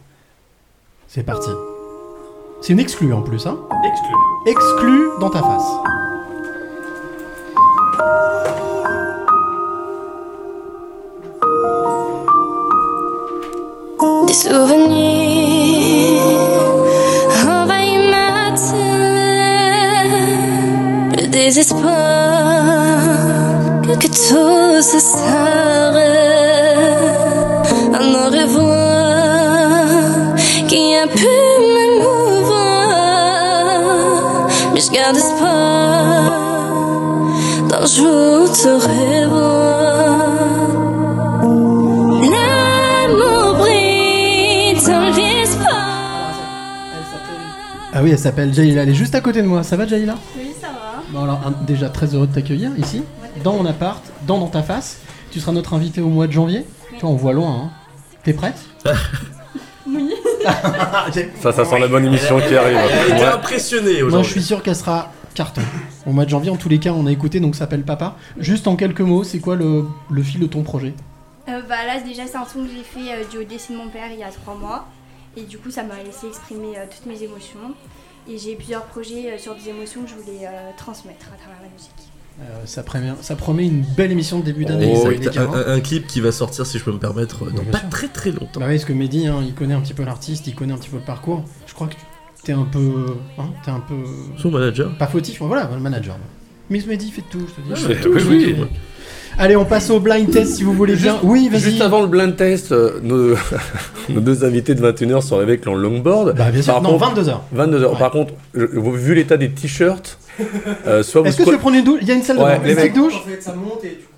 C'est 1.09 1.23
parti. 1.23 1.51
C'est 2.61 2.73
une 2.73 2.81
exclue 2.81 3.13
en 3.13 3.23
plus, 3.23 3.47
hein 3.47 3.59
Exclu. 3.85 4.15
Exclue 4.47 5.09
dans 5.21 5.31
ta 5.31 5.41
face. 5.41 5.71
Des 14.27 14.33
souvenirs 14.33 15.55
ma 18.11 18.51
tête. 18.57 18.75
Le 21.21 21.27
désespoir 21.29 22.24
que 24.15 24.29
tout 24.29 24.83
se 24.83 24.99
s'arrête. 24.99 26.05
Un 27.95 28.15
au 28.15 28.31
revoir 28.31 29.87
qui 30.69 30.95
a 30.95 31.07
pu 31.07 31.35
m'émouvoir. 31.75 32.79
Mais 34.73 34.81
je 34.81 34.91
garde 34.91 35.17
espoir 35.17 36.33
d'un 37.69 37.87
jour 37.87 38.51
te 38.53 38.69
revoir. 38.69 40.19
L'amour 42.23 43.57
brille 43.59 44.75
dans 44.87 45.11
l'espoir. 45.17 45.89
Ah 47.93 48.01
oui, 48.03 48.11
elle 48.11 48.19
s'appelle 48.19 48.53
Jalila. 48.55 48.83
Elle 48.83 48.91
est 48.91 48.95
juste 48.95 49.15
à 49.15 49.21
côté 49.21 49.43
de 49.43 49.47
moi. 49.47 49.63
Ça 49.63 49.77
va, 49.77 49.87
Jalila 49.87 50.17
Oui. 50.37 50.54
Bon, 51.15 51.23
alors, 51.23 51.41
un- 51.47 51.53
déjà 51.65 51.89
très 51.89 52.15
heureux 52.15 52.27
de 52.27 52.35
t'accueillir 52.35 52.73
ici, 52.77 53.03
dans 53.45 53.53
mon 53.55 53.65
appart, 53.67 54.03
dans 54.27 54.39
Dans 54.39 54.49
ta 54.49 54.63
face. 54.63 54.99
Tu 55.31 55.39
seras 55.41 55.53
notre 55.53 55.73
invité 55.75 56.01
au 56.01 56.09
mois 56.09 56.27
de 56.27 56.33
janvier. 56.33 56.65
Tu 56.95 57.01
vois, 57.01 57.11
on 57.11 57.15
voit 57.17 57.33
loin. 57.33 57.51
Hein. 57.67 57.71
T'es 58.25 58.33
prête? 58.33 58.57
Oui. 59.87 60.11
Ça, 61.41 61.53
ça 61.53 61.65
sent 61.65 61.79
la 61.79 61.89
bonne 61.89 62.05
émission 62.07 62.39
qui 62.41 62.57
arrive. 62.57 62.77
Elle 62.77 62.99
a 62.99 63.05
été 63.07 63.13
Ouais. 63.25 63.25
impressionnée 63.33 63.99
Moi, 63.99 64.05
aujourd'hui. 64.09 64.29
je 64.29 64.33
suis 64.33 64.43
sûr 64.43 64.63
qu'elle 64.63 64.75
sera 64.77 65.13
carton. 65.35 65.61
Au 66.07 66.11
mois 66.13 66.25
de 66.25 66.31
janvier, 66.31 66.51
en 66.51 66.57
tous 66.57 66.69
les 66.71 66.79
cas, 66.79 66.93
on 66.93 67.07
a 67.07 67.13
écouté, 67.13 67.39
donc 67.39 67.55
ça 67.55 67.61
s'appelle 67.61 67.83
Papa. 67.83 68.17
Juste 68.39 68.67
en 68.67 68.77
quelques 68.77 69.01
mots, 69.03 69.25
c'est 69.25 69.39
quoi 69.41 69.57
le, 69.57 69.85
le 70.11 70.23
fil 70.23 70.41
de 70.41 70.47
ton 70.47 70.63
projet? 70.63 70.95
Euh, 71.49 71.61
bah 71.69 71.85
là, 71.87 72.01
déjà, 72.01 72.23
c'est 72.27 72.37
un 72.37 72.45
son 72.47 72.65
que 72.65 72.71
j'ai 72.75 72.83
fait 72.83 73.13
euh, 73.15 73.25
du 73.39 73.45
décès 73.45 73.73
de 73.75 73.79
mon 73.79 73.89
père 73.89 74.09
il 74.13 74.19
y 74.19 74.25
a 74.25 74.31
trois 74.31 74.55
mois. 74.55 74.87
Et 75.37 75.43
du 75.43 75.59
coup, 75.59 75.71
ça 75.71 75.83
m'a 75.83 75.97
laissé 76.05 76.27
exprimer 76.29 76.77
euh, 76.79 76.85
toutes 76.91 77.07
mes 77.07 77.23
émotions. 77.23 77.59
Et 78.29 78.39
j'ai 78.39 78.55
plusieurs 78.55 78.85
projets 78.85 79.33
euh, 79.33 79.39
sur 79.39 79.55
des 79.55 79.69
émotions 79.69 80.03
que 80.03 80.11
je 80.11 80.15
voulais 80.15 80.47
euh, 80.47 80.71
transmettre 80.77 81.27
à 81.33 81.37
travers 81.37 81.61
la 81.63 81.69
musique. 81.69 81.91
Euh, 82.41 82.63
ça, 82.65 82.83
promet, 82.83 83.13
ça 83.21 83.37
promet 83.37 83.65
une 83.67 83.83
belle 83.97 84.11
émission 84.11 84.41
de 84.41 84.45
début 84.45 84.65
d'année. 84.65 84.93
Oh, 84.97 85.07
un, 85.09 85.41
hein. 85.43 85.51
un- 85.67 85.73
un 85.75 85.81
clip 85.81 86.07
qui 86.07 86.21
va 86.21 86.33
sortir, 86.33 86.67
si 86.67 86.79
je 86.79 86.85
peux 86.85 86.91
me 86.93 86.99
permettre, 86.99 87.49
dans 87.53 87.63
pas 87.65 87.79
sûr. 87.81 87.89
très 87.91 88.09
très 88.09 88.31
longtemps. 88.33 88.59
Bah 88.61 88.67
oui, 88.69 88.75
parce 88.75 88.85
que 88.87 88.93
Mehdi, 88.93 89.27
hein, 89.27 89.41
il 89.47 89.55
connaît 89.55 89.75
un 89.75 89.81
petit 89.81 89.95
peu 89.95 90.05
l'artiste, 90.05 90.47
il 90.49 90.55
connaît 90.55 90.73
un 90.73 90.79
petit 90.79 90.89
peu 90.91 90.97
le 90.97 91.05
parcours. 91.05 91.45
Je 91.67 91.75
crois 91.75 91.87
que 91.87 91.95
t'es 92.43 92.53
un 92.53 92.65
peu. 92.65 93.07
Hein, 93.39 93.51
t'es 93.65 93.71
un 93.71 93.81
peu. 93.81 93.95
Son 94.37 94.51
manager. 94.51 94.97
Pas 94.99 95.07
fautif, 95.07 95.41
voilà, 95.43 95.71
le 95.73 95.81
manager. 95.81 96.17
Miss 96.71 96.87
Mehdi 96.87 97.11
fait 97.13 97.23
tout, 97.31 97.47
je 97.47 97.63
te 97.63 97.69
dis. 97.69 97.81
Je 97.81 97.87
fais 97.95 98.01
tout, 98.01 98.19
je 98.19 98.25
fais 98.25 98.51
tout, 98.53 98.57
moi. 98.57 98.69
Allez, 99.39 99.57
on 99.57 99.65
passe 99.65 99.91
au 99.91 99.99
blind 100.01 100.31
test 100.31 100.55
si 100.57 100.63
vous 100.63 100.73
voulez 100.73 100.95
bien. 100.95 101.17
Oui, 101.23 101.49
vas-y. 101.51 101.61
Juste 101.61 101.83
avant 101.83 102.01
le 102.03 102.07
blind 102.07 102.37
test, 102.37 102.71
euh, 102.73 103.01
nos... 103.03 103.35
nos 104.09 104.21
deux 104.21 104.45
invités 104.45 104.75
de 104.75 104.83
21h 104.93 105.23
sont 105.23 105.37
arrivés 105.37 105.53
avec 105.53 105.65
leur 105.65 105.75
longboard. 105.75 106.35
Bah, 106.37 106.51
bien 106.53 106.63
sûr. 106.63 106.73
Par 106.75 106.83
non, 106.83 106.99
contre- 106.99 107.21
22h. 107.23 107.37
22h. 107.57 107.99
Par 107.99 108.11
contre, 108.11 108.33
je- 108.55 108.65
vu 108.67 109.15
l'état 109.15 109.37
des 109.37 109.51
t-shirts, 109.51 110.19
euh, 110.87 111.03
soit 111.03 111.23
vous 111.23 111.27
Est-ce 111.29 111.37
que 111.39 111.43
tu 111.43 111.49
squat- 111.49 111.53
veux 111.55 111.59
prendre 111.61 111.77
une 111.77 111.85
douche 111.85 111.99
Il 112.03 112.09
y 112.09 112.13
a 112.13 112.15
une 112.15 112.23
salle 112.23 112.37
de 112.39 112.43
Ouais, 112.43 112.59
bain. 112.59 112.75
les 112.83 112.89
douche 112.91 113.15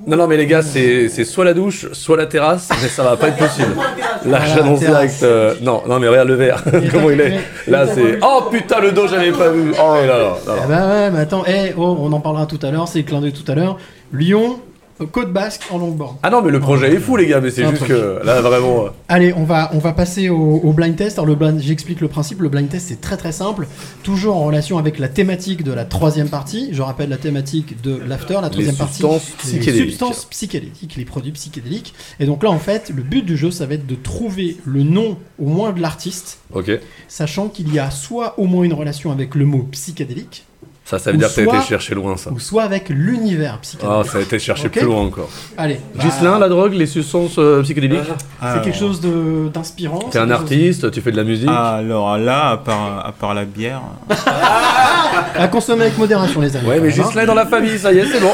Non, 0.07 0.17
non, 0.19 0.27
mais 0.27 0.37
les 0.37 0.47
gars, 0.47 0.63
c'est 0.63 1.09
c'est 1.09 1.25
soit 1.25 1.45
la 1.47 1.55
douche, 1.55 1.87
soit 1.93 2.17
la 2.17 2.27
terrasse, 2.27 2.69
mais 2.83 2.89
ça 2.89 3.03
va 3.03 3.17
pas 3.17 3.29
être 3.29 3.39
possible. 3.39 3.75
Là, 4.27 4.41
j'annonce 4.55 4.81
direct. 4.81 5.15
euh, 5.23 5.55
Non, 5.63 5.83
non, 5.89 5.99
mais 5.99 6.09
regarde 6.09 6.29
le 6.29 6.35
verre, 6.35 6.63
comment 6.93 7.11
il 7.11 7.21
est. 7.21 7.39
Là, 7.69 7.87
c'est. 7.87 8.19
Oh 8.23 8.43
putain, 8.51 8.81
le 8.81 8.93
dos, 8.93 9.07
j'avais 9.09 9.33
pas 9.33 9.49
vu. 9.51 9.73
Oh 9.81 9.95
là 9.95 10.07
là. 10.07 10.19
là. 10.19 10.35
Ah 10.47 10.67
bah 10.69 10.89
ouais, 10.89 11.11
mais 11.11 11.21
attends, 11.21 11.45
eh, 11.47 11.73
oh, 11.77 11.97
on 12.01 12.13
en 12.13 12.21
parlera 12.21 12.47
tout 12.47 12.59
à 12.63 12.71
l'heure, 12.71 12.87
c'est 12.89 12.99
le 12.99 13.05
clin 13.05 13.21
d'œil 13.21 13.33
tout 13.33 13.51
à 13.51 13.55
l'heure. 13.55 13.79
Lyon, 14.13 14.59
Côte 15.13 15.33
Basque 15.33 15.63
en 15.71 15.79
longboard. 15.79 16.17
Ah 16.23 16.31
non, 16.31 16.43
mais 16.43 16.51
le 16.51 16.59
projet 16.61 16.93
est 16.93 16.99
fou, 16.99 17.17
les 17.17 17.27
gars, 17.27 17.41
mais 17.41 17.51
c'est 17.51 17.69
juste 17.69 17.85
que 17.87 18.21
là, 18.25 18.41
vraiment. 18.41 18.87
euh, 18.87 18.91
Allez, 19.09 19.33
on 19.35 19.45
va, 19.45 19.71
on 19.75 19.79
va 19.79 19.93
passer 19.93 20.29
au, 20.31 20.37
au 20.63 20.73
blind 20.73 20.97
test. 20.97 21.19
Alors, 21.19 21.27
le 21.27 21.35
blind, 21.35 21.61
j'explique 21.61 22.01
le 22.01 22.09
principe. 22.09 22.41
Le 22.41 22.49
blind 22.49 22.69
test, 22.69 22.87
c'est 22.89 23.01
très 23.01 23.17
très 23.17 23.33
simple. 23.33 23.67
Toujours 24.03 24.37
en 24.37 24.45
relation 24.47 24.79
avec 24.79 24.99
la 24.99 25.09
thématique 25.09 25.63
de 25.65 25.73
la 25.73 25.85
troisième 25.85 26.29
partie. 26.29 26.71
Je 26.73 26.81
rappelle 26.83 27.11
la 27.11 27.19
thématique 27.19 27.81
de 27.83 27.97
l'after, 27.97 28.39
la 28.41 28.49
troisième 28.51 28.77
partie. 28.77 29.03
substances 29.03 29.33
les 29.53 29.63
substances 29.63 30.25
psychédéliques, 30.27 30.95
les 30.97 31.05
produits 31.05 31.33
psychédéliques. 31.33 31.93
Et 32.21 32.27
donc 32.27 32.43
là, 32.43 32.51
en 32.51 32.59
fait, 32.59 32.91
le 32.95 33.03
but 33.03 33.25
du 33.25 33.37
jeu, 33.37 33.51
ça 33.51 33.67
va 33.67 33.75
être 33.75 33.87
de 33.87 33.95
trouver 33.97 34.57
le 34.65 34.83
nom 34.83 35.19
au 35.39 35.47
moins 35.47 35.73
de 35.73 35.81
l'artiste, 35.81 36.39
Ok. 36.55 36.71
sachant 37.09 37.49
qu'il 37.49 37.73
y 37.75 37.79
a 37.79 37.91
soit 37.91 38.39
au 38.39 38.45
moins 38.47 38.65
une 38.65 38.73
relation 38.73 39.11
avec 39.13 39.35
le 39.35 39.45
mot 39.45 39.67
psychédélique, 39.73 40.45
Ça, 40.89 41.01
ça 41.01 41.11
veut 41.11 41.17
Ou 41.17 41.19
dire 41.19 41.29
que 41.29 41.35
t'as 41.35 41.43
soit- 41.45 41.57
été 41.59 41.67
chercher 41.67 41.95
loin, 41.97 42.17
ça. 42.17 42.31
ou 42.31 42.39
soit 42.39 42.63
avec 42.63 42.91
l'univers 42.91 43.59
psychédélique. 43.59 43.97
Ah, 44.05 44.09
ça 44.09 44.19
a 44.19 44.21
été 44.21 44.39
cherché 44.39 44.69
plus 44.69 44.83
loin 44.83 45.03
encore. 45.03 45.29
Allez. 45.59 45.81
Gislin, 45.99 46.39
la 46.39 46.49
drogue, 46.49 46.75
les 46.75 46.87
substances 46.87 47.35
euh, 47.39 47.61
psychédéliques 47.65 47.99
C'est 48.41 48.63
quelque 48.63 48.79
chose 48.79 49.01
de- 49.01 49.49
d'inspirant. 49.53 49.99
T'es 50.11 50.19
un 50.19 50.23
chose- 50.27 50.33
artiste, 50.33 50.91
tu 50.93 51.01
fais 51.01 51.11
de 51.11 51.17
la 51.17 51.25
musique. 51.25 51.49
Alors 51.51 52.17
là, 52.19 52.51
à 52.51 52.57
part, 52.59 53.05
à 53.05 53.11
part 53.11 53.35
la 53.35 53.45
bière. 53.45 53.83
À 55.39 55.49
consommer 55.49 55.83
avec 55.83 55.99
modération, 55.99 56.41
les 56.41 56.57
amis. 56.57 56.67
Ouais, 56.69 56.79
mais. 56.81 56.91
Gislin 56.91 57.23
est 57.23 57.27
dans 57.27 57.35
la 57.35 57.47
famille, 57.47 57.79
ça 57.79 57.93
y 57.93 57.99
est, 57.99 58.07
c'est 58.07 58.21
bon. 58.21 58.31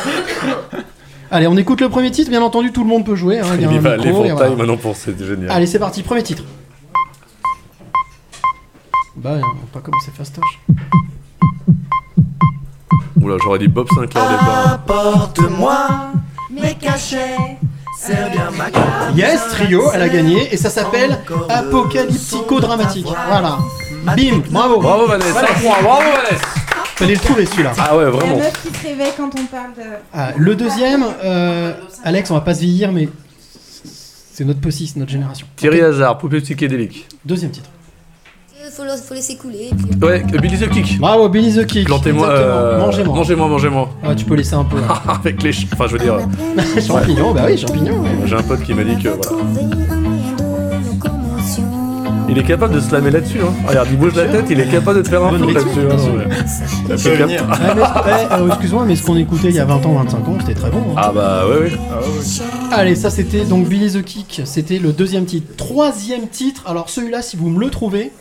Allez, 1.30 1.46
on 1.46 1.56
écoute 1.56 1.80
le 1.80 1.88
premier 1.88 2.10
titre. 2.10 2.28
Bien 2.30 2.42
entendu, 2.42 2.70
tout 2.70 2.82
le 2.82 2.88
monde 2.88 3.04
peut 3.06 3.14
jouer. 3.16 3.38
hein, 3.40 3.46
il 3.54 3.62
y 3.62 3.64
a 3.64 3.70
Il 3.72 3.78
un 3.78 3.80
va 3.80 3.96
micro, 3.96 4.02
et 4.02 4.12
l'éventail 4.12 4.34
voilà. 4.36 4.56
maintenant 4.56 4.76
pour 4.76 4.94
c'est 4.94 5.18
génial. 5.18 5.50
Allez, 5.50 5.66
c'est 5.66 5.78
parti. 5.78 6.02
Premier 6.02 6.22
titre. 6.22 6.44
Bah, 9.16 9.30
on 9.36 9.40
va 9.40 9.46
pas 9.72 9.80
commencer 9.80 10.10
fastoche. 10.16 10.60
Oula, 13.22 13.36
j'aurais 13.42 13.58
dit 13.58 13.68
Bob 13.68 13.86
Sinclair 13.94 14.24
au 14.24 14.28
départ. 14.30 14.72
Apporte-moi 14.72 15.76
mes 16.50 16.74
cachets. 16.74 17.36
Serre 17.98 18.30
bien 18.32 18.50
ma 18.56 18.70
carte. 18.70 19.16
Yes, 19.16 19.40
trio, 19.50 19.82
elle 19.94 20.02
a 20.02 20.08
gagné 20.08 20.52
et 20.52 20.56
ça 20.56 20.70
s'appelle 20.70 21.18
Apocalyptico 21.48 22.58
Dramatique. 22.60 23.06
Voilà. 23.28 23.58
Bim, 24.16 24.42
bravo. 24.50 24.80
Bravo 24.80 25.06
Vanessa, 25.06 25.30
Voilà. 25.30 25.82
bravo 25.82 26.00
Vanessa. 26.16 26.44
Fallait 26.96 27.14
le 27.14 27.20
trouver 27.20 27.46
celui-là. 27.46 27.72
Ah 27.78 27.96
ouais, 27.96 28.04
La 28.04 28.10
vraiment. 28.10 28.36
meuf 28.38 28.52
qui 28.60 28.76
se 28.76 28.86
réveille 28.86 29.12
quand 29.16 29.30
on 29.38 29.46
parle 29.46 29.72
de. 29.76 29.82
Ah, 30.12 30.30
le 30.36 30.54
deuxième, 30.56 31.04
euh, 31.24 31.72
Alex, 32.04 32.30
on 32.30 32.34
va 32.34 32.40
pas 32.40 32.54
se 32.54 32.60
vieillir, 32.60 32.90
mais 32.92 33.08
c'est 34.32 34.44
notre 34.44 34.60
possi, 34.60 34.88
c'est 34.88 34.98
notre 34.98 35.12
génération. 35.12 35.46
Thierry 35.56 35.80
Hazard, 35.80 36.18
poupée 36.18 36.40
psychédélique. 36.40 37.06
Deuxième 37.24 37.50
titre. 37.52 37.70
Faut, 38.70 38.84
le- 38.84 38.90
faut 38.96 39.14
laisser 39.14 39.36
couler. 39.36 39.70
et 39.70 39.74
puis- 39.74 39.98
Ouais, 40.06 40.22
Billy 40.40 40.56
the 40.58 40.68
Kick. 40.70 40.98
Bravo, 40.98 41.28
Billy 41.28 41.52
the 41.54 41.66
Kick. 41.66 41.86
Plantez-moi. 41.86 42.26
Exactement. 42.28 42.54
euh, 42.56 42.78
Mangez-moi. 42.80 43.16
Mangez-moi, 43.16 43.48
mangez-moi. 43.48 43.88
Ah, 44.02 44.14
tu 44.14 44.24
peux 44.24 44.34
laisser 44.34 44.54
un 44.54 44.64
peu. 44.64 44.76
là. 44.80 45.02
Avec 45.20 45.42
les. 45.42 45.52
ch- 45.52 45.66
Enfin, 45.72 45.86
je 45.88 45.92
veux 45.92 45.98
dire. 45.98 46.14
euh, 46.14 46.80
champignons, 46.86 47.32
bah 47.34 47.42
oui, 47.46 47.58
champignons. 47.58 48.00
ouais. 48.02 48.08
J'ai 48.26 48.36
un 48.36 48.42
pote 48.42 48.62
qui 48.62 48.72
m'a 48.74 48.84
dit 48.84 48.96
que. 49.02 49.08
Voilà. 49.10 49.42
Il 52.28 52.38
est 52.38 52.44
capable 52.44 52.74
de 52.74 52.80
se 52.80 52.90
lamer 52.92 53.10
là-dessus. 53.10 53.40
Hein. 53.42 53.52
Regarde, 53.68 53.88
il 53.90 53.98
bouge 53.98 54.14
la 54.14 54.24
tête, 54.24 54.46
il 54.48 54.58
est 54.58 54.66
capable 54.70 54.98
de 54.98 55.02
te 55.02 55.08
faire 55.10 55.22
un 55.22 55.32
Bonne 55.32 55.46
lecture, 55.52 55.66
là-dessus. 55.66 55.80
bien 55.86 55.96
hein, 55.96 55.98
sûr. 55.98 56.14
ouais. 56.14 56.96
Ça 56.96 57.10
peut 57.10 57.16
capte- 57.16 57.22
venir. 57.24 57.44
Ah, 57.50 57.56
mais- 57.76 58.12
eh, 58.30 58.34
euh, 58.34 58.48
Excuse-moi, 58.48 58.84
mais 58.86 58.96
ce 58.96 59.02
qu'on 59.04 59.16
écoutait 59.16 59.48
il 59.50 59.54
y 59.56 59.58
a 59.58 59.66
20 59.66 59.84
ans, 59.84 59.92
25 60.02 60.16
ans, 60.28 60.36
c'était 60.40 60.54
très 60.58 60.70
bon. 60.70 60.78
hein. 60.78 60.94
Ah 60.96 61.12
bah 61.14 61.42
ouais, 61.46 61.64
ouais. 61.64 61.72
Allez, 62.70 62.94
ça 62.94 63.10
c'était 63.10 63.44
donc 63.44 63.68
Billy 63.68 63.90
the 63.92 64.02
Kick, 64.02 64.40
c'était 64.46 64.78
le 64.78 64.92
deuxième 64.92 65.26
titre. 65.26 65.54
Troisième 65.58 66.26
titre, 66.28 66.62
alors 66.66 66.88
celui-là, 66.88 67.20
si 67.20 67.36
vous 67.36 67.50
me 67.50 67.60
le 67.60 67.68
trouvez, 67.68 68.12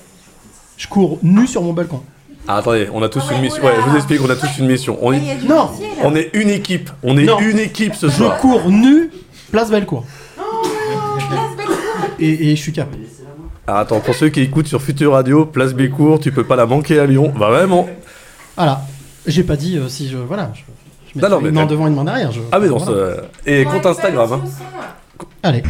je 0.82 0.88
cours 0.88 1.20
nu 1.22 1.46
sur 1.46 1.62
mon 1.62 1.74
balcon. 1.74 2.02
Ah, 2.48 2.58
attendez, 2.58 2.88
on 2.92 3.04
a 3.04 3.10
tous 3.10 3.24
une 3.32 3.40
mission. 3.42 3.64
Ouais, 3.64 3.74
je 3.86 3.90
vous 3.90 3.96
explique, 3.98 4.20
on 4.26 4.30
a 4.30 4.36
tous 4.36 4.58
une 4.58 4.66
mission. 4.66 4.98
On 5.02 5.12
Ah, 5.12 5.16
est, 5.16 5.32
a 5.32 5.36
du 5.36 5.48
Non. 5.48 5.70
on 6.04 6.16
est 6.16 6.32
une 6.34 6.50
équipe. 6.50 6.90
On 7.04 7.16
est 7.18 7.26
Non. 7.26 7.38
une 7.40 7.60
équipe 7.60 7.94
ce 7.94 8.08
Je 8.08 8.14
soir. 8.14 8.40
cours 8.40 8.70
nu, 8.72 9.12
place 9.52 9.70
Bellecour. 9.70 10.04
Et, 12.20 12.52
et 12.52 12.56
je 12.56 12.62
suis 12.62 12.72
cap. 12.72 12.88
Alors 13.68 13.80
attends, 13.82 14.00
pour 14.00 14.16
ceux 14.16 14.30
qui 14.30 14.42
écoutent 14.42 14.68
sur 14.68 14.82
Future 14.82 15.12
Radio, 15.14 15.46
Place 15.46 15.74
Bécourt, 15.74 16.20
tu 16.20 16.32
peux 16.32 16.44
pas 16.44 16.56
la 16.56 16.66
manquer 16.66 17.00
à 17.00 17.06
Lyon. 17.06 17.32
Bah 17.38 17.50
vraiment. 17.50 17.88
Voilà. 18.58 18.82
J'ai 19.28 19.44
pas 19.44 19.56
dit 19.56 19.78
euh, 19.78 19.88
si 19.88 20.10
je. 20.10 20.18
Voilà. 20.18 20.52
Je, 20.56 20.62
je 21.16 21.20
Non, 21.24 21.30
non, 21.30 21.42
mais 21.42 21.50
une 21.50 21.56
main 21.56 21.66
devant, 21.68 21.88
une 21.88 21.94
main 21.96 22.04
derrière. 22.04 22.32
je- 22.32 22.42
Ah 22.52 22.60
mais 22.60 22.68
non, 22.68 22.78
voilà. 22.78 23.16
ça- 23.18 23.22
et 23.46 23.64
compte 23.66 23.86
Instagram. 23.86 24.34
Hein. 24.34 24.42
Allez. 25.44 25.64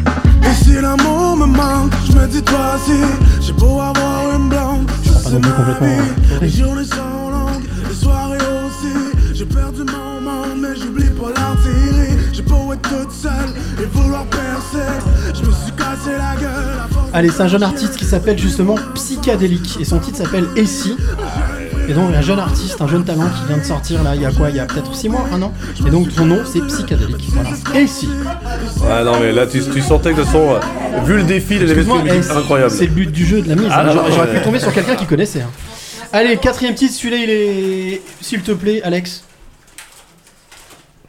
Et 0.43 0.63
si 0.63 0.73
l'amour 0.73 1.37
me 1.37 1.45
manque, 1.45 1.93
je 2.07 2.13
me 2.13 2.27
dis 2.27 2.41
toi 2.41 2.75
aussi. 2.75 2.99
J'ai 3.41 3.53
beau 3.53 3.79
avoir 3.79 4.35
une 4.35 4.49
blanque, 4.49 4.89
je 5.03 5.11
pas 5.11 5.19
sais 5.19 5.31
non 5.31 5.39
plus 5.41 5.49
ma 5.49 5.55
complètement, 5.55 5.87
vie. 5.87 6.39
Les 6.41 6.49
journées 6.49 6.85
sont 6.85 7.29
longues, 7.29 7.63
les 7.87 7.95
soirées 7.95 8.37
aussi. 8.37 9.33
J'ai 9.33 9.45
perdu 9.45 9.81
mon 9.83 10.21
monde, 10.21 10.59
mais 10.61 10.75
j'oublie 10.75 11.09
pas 11.09 11.29
l'artillerie. 11.35 12.17
J'ai 12.33 12.41
beau 12.43 12.73
être 12.73 12.81
toute 12.81 13.11
seule 13.11 13.53
et 13.81 13.85
vouloir 13.85 14.25
percer. 14.25 14.87
Je 15.33 15.45
me 15.45 15.51
suis 15.51 15.71
cassé 15.71 16.11
la 16.17 16.35
gueule. 16.39 16.79
à 16.83 16.87
force 16.93 17.09
Allez, 17.13 17.29
c'est 17.29 17.41
un 17.41 17.47
jeune 17.47 17.63
artiste 17.63 17.97
qui 17.97 18.05
s'appelle 18.05 18.37
justement 18.37 18.75
Psychadélique 18.95 19.77
et 19.79 19.85
son 19.85 19.99
titre 19.99 20.17
s'appelle 20.17 20.47
Essie. 20.55 20.97
Et 21.91 21.93
donc 21.93 22.15
un 22.15 22.21
jeune 22.21 22.39
artiste, 22.39 22.79
un 22.79 22.87
jeune 22.87 23.03
talent 23.03 23.27
qui 23.37 23.45
vient 23.49 23.57
de 23.57 23.65
sortir 23.65 24.01
là, 24.01 24.15
il 24.15 24.21
y 24.21 24.25
a 24.25 24.31
quoi? 24.31 24.49
Il 24.49 24.55
y 24.55 24.59
a 24.61 24.65
peut-être 24.65 24.95
6 24.95 25.09
mois, 25.09 25.25
un 25.33 25.41
an? 25.41 25.51
Et 25.85 25.89
donc 25.89 26.09
son 26.09 26.25
nom 26.25 26.39
c'est 26.45 26.65
Psychadélique. 26.65 27.27
Voilà. 27.33 27.49
Essie. 27.75 28.07
Ouais, 28.81 29.03
non, 29.03 29.19
mais 29.19 29.33
là, 29.33 29.45
tu, 29.45 29.61
tu 29.61 29.81
sentais 29.81 30.13
que 30.13 30.19
de 30.19 30.23
façon, 30.23 30.55
euh, 30.55 31.01
vu 31.03 31.17
le 31.17 31.23
défi, 31.23 31.55
Excuse-moi, 31.57 31.97
une 31.99 32.07
eh, 32.07 32.31
incroyable. 32.31 32.71
C'est 32.71 32.85
le 32.85 32.91
but 32.93 33.11
du 33.11 33.25
jeu 33.25 33.41
de 33.41 33.49
la 33.49 33.55
mise. 33.55 33.67
Ah, 33.69 33.81
hein. 33.81 33.83
non, 33.83 33.91
J'aurais 33.91 34.09
non, 34.09 34.15
j'aurais 34.15 34.29
ouais. 34.29 34.37
pu 34.37 34.41
tomber 34.41 34.59
sur 34.59 34.71
quelqu'un 34.73 34.95
qui 34.95 35.05
connaissait. 35.05 35.41
hein. 35.41 35.49
Allez, 36.13 36.37
quatrième 36.37 36.75
titre, 36.75 36.93
celui-là 36.93 37.17
il 37.17 37.29
est. 37.29 38.01
S'il 38.21 38.41
te 38.41 38.53
plaît, 38.53 38.81
Alex. 38.83 39.25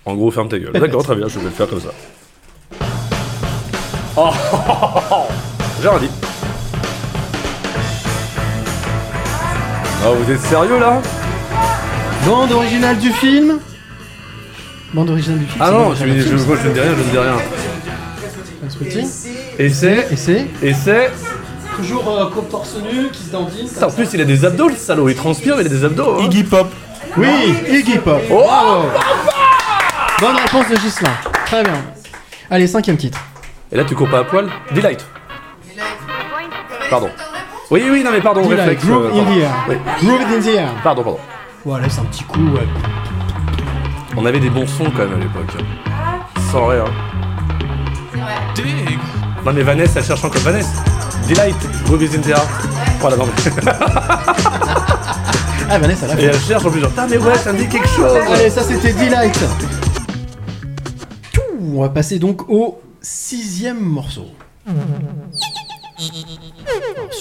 En 0.05 0.15
gros, 0.15 0.33
ferme 0.33 0.49
ta 0.49 0.59
gueule. 0.59 0.73
D'accord, 0.73 1.05
très 1.05 1.15
bien, 1.15 1.29
je 1.29 1.39
vais 1.39 1.45
le 1.45 1.51
faire 1.53 1.69
comme 1.69 1.81
ça. 1.81 1.93
Oh, 4.17 4.31
J'ai 5.81 5.89
rien 5.89 5.99
dit. 6.01 6.11
Oh, 10.05 10.15
vous 10.19 10.31
êtes 10.33 10.41
sérieux 10.41 10.79
là 10.79 11.01
Bande 12.27 12.53
originale 12.53 12.99
du 12.99 13.11
film. 13.11 13.59
Bande 14.95 15.11
originale 15.11 15.39
du 15.41 15.47
film. 15.47 15.59
Ah 15.61 15.67
c'est 15.67 15.73
non, 15.73 15.85
bande 15.87 15.97
je, 15.97 16.03
originale 16.03 16.19
je, 16.19 16.31
du 16.33 16.37
film, 16.39 16.47
moi, 16.49 16.57
je 16.63 16.69
ne 16.69 16.73
dis 16.75 16.81
rien, 16.81 16.91
je 16.95 17.03
ne 17.03 17.11
dis 17.11 17.19
rien. 17.19 17.37
c'est 18.63 18.71
Sweetie. 18.71 19.09
Et 19.59 19.69
c'est. 19.71 20.09
Et 20.13 20.17
c'est 20.17 20.47
Et 20.63 20.75
c'est. 20.75 21.11
toujours 21.77 22.09
euh, 22.09 22.27
comme 22.31 22.47
torse 22.47 22.77
nu 22.93 23.09
qui 23.13 23.23
se 23.25 23.31
dandine. 23.31 23.69
En 23.83 23.91
plus, 23.91 24.09
il 24.15 24.21
a 24.21 24.25
des 24.25 24.45
abdos, 24.45 24.69
le 24.69 24.77
salaud. 24.77 25.09
Il 25.09 25.15
transpire, 25.17 25.57
mais 25.57 25.63
il 25.63 25.67
a 25.67 25.71
des 25.71 25.85
abdos. 25.85 26.17
hein. 26.21 26.25
Iggy 26.25 26.45
Pop. 26.45 26.69
Oui, 27.17 27.29
Iggy 27.71 27.99
Pop. 27.99 28.21
Oh 28.31 28.43
Bravo. 28.45 28.85
Bonne 30.21 30.37
réponse 30.37 30.69
de 30.69 30.77
Gislain. 30.77 31.11
Très 31.47 31.63
bien. 31.65 31.75
Allez, 32.51 32.67
cinquième 32.67 32.97
titre. 32.97 33.19
Et 33.73 33.77
là, 33.77 33.85
tu 33.85 33.95
cours 33.95 34.09
pas 34.09 34.19
à 34.21 34.25
poil 34.25 34.49
Delight. 34.75 35.05
Pardon. 36.91 37.11
Oui, 37.71 37.83
oui, 37.91 38.03
non, 38.05 38.11
mais 38.13 38.21
pardon, 38.21 38.43
Delight, 38.43 38.59
réflexe. 38.61 38.85
Groove 38.85 39.05
euh, 39.05 39.09
in 39.09 39.25
pardon. 39.25 39.33
the 39.35 39.39
air. 39.39 39.51
Oui. 39.69 39.77
Groove 40.03 40.21
in 40.23 40.41
the 40.41 40.47
air. 40.57 40.69
Pardon, 40.83 41.03
pardon. 41.03 41.19
Voilà, 41.65 41.89
c'est 41.89 42.01
un 42.01 42.05
petit 42.05 42.25
coup. 42.25 42.41
ouais. 42.55 42.67
On 44.17 44.27
avait 44.27 44.41
des 44.41 44.51
bons 44.51 44.67
sons 44.67 44.91
quand 44.95 45.05
même 45.05 45.15
à 45.15 45.19
l'époque. 45.19 45.57
Sans 46.51 46.67
rien. 46.67 46.85
Non, 49.45 49.53
mais 49.53 49.63
Vanessa, 49.63 50.01
elle 50.01 50.07
cherche 50.07 50.25
encore 50.25 50.41
Vanessa. 50.43 50.85
Delight, 51.29 51.57
Groove 51.87 52.03
is 52.03 52.17
in 52.17 52.21
the 52.21 52.29
air. 52.29 52.43
Voilà, 53.01 53.17
non, 53.17 53.25
mais. 53.27 53.53
Ah, 55.71 55.79
Vanessa, 55.79 56.07
là. 56.07 56.15
Et 56.21 56.25
elle 56.25 56.39
cherche 56.39 56.67
en 56.67 56.71
plus, 56.71 56.81
genre, 56.81 56.91
putain, 56.91 57.07
mais 57.09 57.17
ouais, 57.17 57.35
ça 57.39 57.53
me 57.53 57.59
dit 57.59 57.67
quelque 57.69 57.89
chose. 57.89 58.13
Allez, 58.31 58.51
ça 58.51 58.63
c'était 58.63 58.93
Delight. 58.93 59.39
Tout, 61.33 61.41
On 61.75 61.81
va 61.81 61.89
passer 61.89 62.19
donc 62.19 62.49
au 62.51 62.81
sixième 63.01 63.81
morceau. 63.81 64.27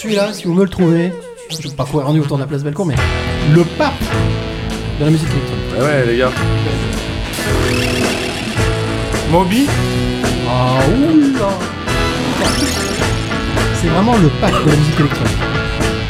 Celui-là, 0.02 0.34
si 0.34 0.46
vous 0.46 0.54
me 0.54 0.64
le 0.64 0.70
trouvez, 0.70 1.12
je 1.50 1.68
vais 1.68 1.76
pas 1.76 1.86
courir 1.86 2.12
nu 2.14 2.22
autour 2.22 2.38
de 2.38 2.42
la 2.42 2.48
place 2.48 2.64
Bellecour, 2.64 2.86
mais 2.86 2.96
le 3.54 3.64
pape 3.64 3.94
de 5.00 5.06
la 5.06 5.12
musique 5.12 5.28
électronique. 5.30 5.66
Ouais, 5.78 5.86
ouais, 5.86 6.06
les 6.08 6.18
gars. 6.18 6.32
Moby 9.30 9.68
Ah 10.50 10.80
oula 10.90 11.50
C'est 13.76 13.88
vraiment 13.88 14.18
le 14.18 14.30
pape 14.42 14.64
de 14.66 14.70
la 14.70 14.76
musique 14.76 15.00
électronique. 15.00 15.38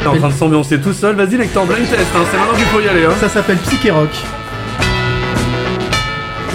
T'es 0.00 0.08
en 0.08 0.16
train 0.16 0.28
de 0.28 0.34
s'ambiancer 0.34 0.80
tout 0.80 0.92
seul, 0.92 1.14
vas-y, 1.14 1.36
Lector, 1.36 1.64
blind 1.66 1.88
test, 1.88 2.00
hein, 2.16 2.24
c'est 2.30 2.36
maintenant 2.38 2.54
qu'il 2.56 2.64
faut 2.66 2.80
y 2.80 2.88
aller. 2.88 3.04
Hein. 3.04 3.14
Ça 3.20 3.28
s'appelle 3.28 3.58
Psyché 3.58 3.90
Rock. 3.90 4.10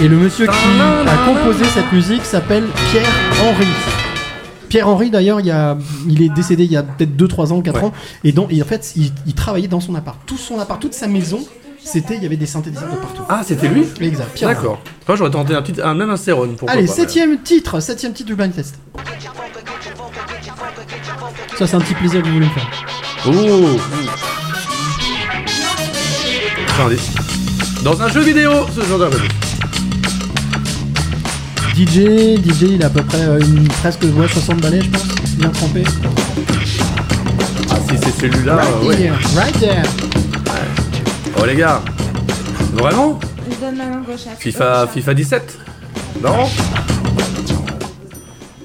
Et 0.00 0.08
le 0.08 0.16
monsieur 0.16 0.46
qui 0.46 0.52
a 0.52 1.26
composé 1.26 1.64
cette 1.64 1.90
musique 1.92 2.24
s'appelle 2.24 2.64
Pierre 2.90 3.08
Henry. 3.42 3.66
Pierre 4.68 4.88
Henry 4.88 5.10
d'ailleurs, 5.10 5.40
il, 5.40 5.46
y 5.46 5.50
a- 5.50 5.76
il 6.08 6.22
est 6.22 6.28
décédé 6.28 6.64
il 6.64 6.72
y 6.72 6.76
a 6.76 6.82
peut-être 6.82 7.16
2-3 7.16 7.52
ans, 7.52 7.60
4 7.62 7.84
ans, 7.84 7.92
et, 8.24 8.32
donc, 8.32 8.52
et 8.52 8.60
en 8.62 8.66
fait 8.66 8.92
il, 8.96 9.12
il 9.26 9.34
travaillait 9.34 9.68
dans 9.68 9.80
son 9.80 9.94
appart. 9.94 10.18
Tout 10.26 10.36
son 10.36 10.58
appart, 10.58 10.80
toute 10.80 10.94
sa 10.94 11.06
maison, 11.08 11.40
c'était, 11.82 12.16
il 12.16 12.22
y 12.22 12.26
avait 12.26 12.36
des 12.36 12.46
synthétiseurs 12.46 12.90
de 12.90 12.96
partout. 12.96 13.22
Ah, 13.28 13.42
c'était 13.46 13.68
lui? 13.68 13.84
Exact, 14.00 14.28
Pierre. 14.34 14.50
D'accord. 14.50 14.78
Moi, 15.06 15.16
j'aurais 15.16 15.30
tenté 15.30 15.54
un, 15.54 15.62
petit, 15.62 15.80
un, 15.80 15.94
même 15.94 16.10
un 16.10 16.16
Céron. 16.18 16.48
pourquoi 16.58 16.70
Allez, 16.76 16.86
septième 16.86 17.38
titre, 17.40 17.80
septième 17.80 18.12
titre 18.12 18.26
du 18.28 18.34
blind 18.34 18.54
test. 18.54 18.74
Ça 21.58 21.66
c'est 21.66 21.76
un 21.76 21.80
petit 21.80 21.94
plaisir 21.94 22.22
que 22.22 22.26
vous 22.28 22.34
voulez 22.34 22.46
me 22.46 22.50
faire. 22.50 22.70
Ouh. 23.26 23.78
Dans 27.82 28.00
un 28.02 28.08
jeu 28.08 28.20
vidéo, 28.20 28.50
ce 28.74 28.82
genre 28.82 28.98
de 28.98 29.16
DJ, 31.78 32.42
DJ, 32.42 32.62
il 32.72 32.82
a 32.82 32.86
à 32.86 32.90
peu 32.90 33.04
près 33.04 33.22
euh, 33.22 33.38
une, 33.38 33.68
presque 33.68 34.02
ouais, 34.02 34.26
60 34.26 34.60
balais, 34.60 34.80
je 34.82 34.90
pense, 34.90 35.06
bien 35.36 35.48
trempé. 35.50 35.84
Ah, 37.70 37.76
si 37.88 37.96
c'est 37.98 38.20
celui-là, 38.20 38.56
right 38.56 38.68
euh, 38.82 38.88
ouais. 38.88 39.10
right 39.36 39.60
there. 39.60 39.82
Oh, 41.40 41.44
les 41.46 41.54
gars. 41.54 41.80
Vraiment 42.72 43.20
Je 43.48 43.56
donne 43.64 43.76
ma 43.76 43.86
main 43.86 44.00
gauche 44.00 44.26
à 44.26 44.34
FIFA, 44.34 44.88
FIFA 44.88 45.14
17 45.14 45.58
Non 46.20 46.48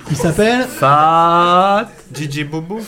Il 0.09 0.17
s'appelle 0.17 0.65
Fat. 0.65 1.89
DJ 2.15 2.45
Bobo 2.45 2.79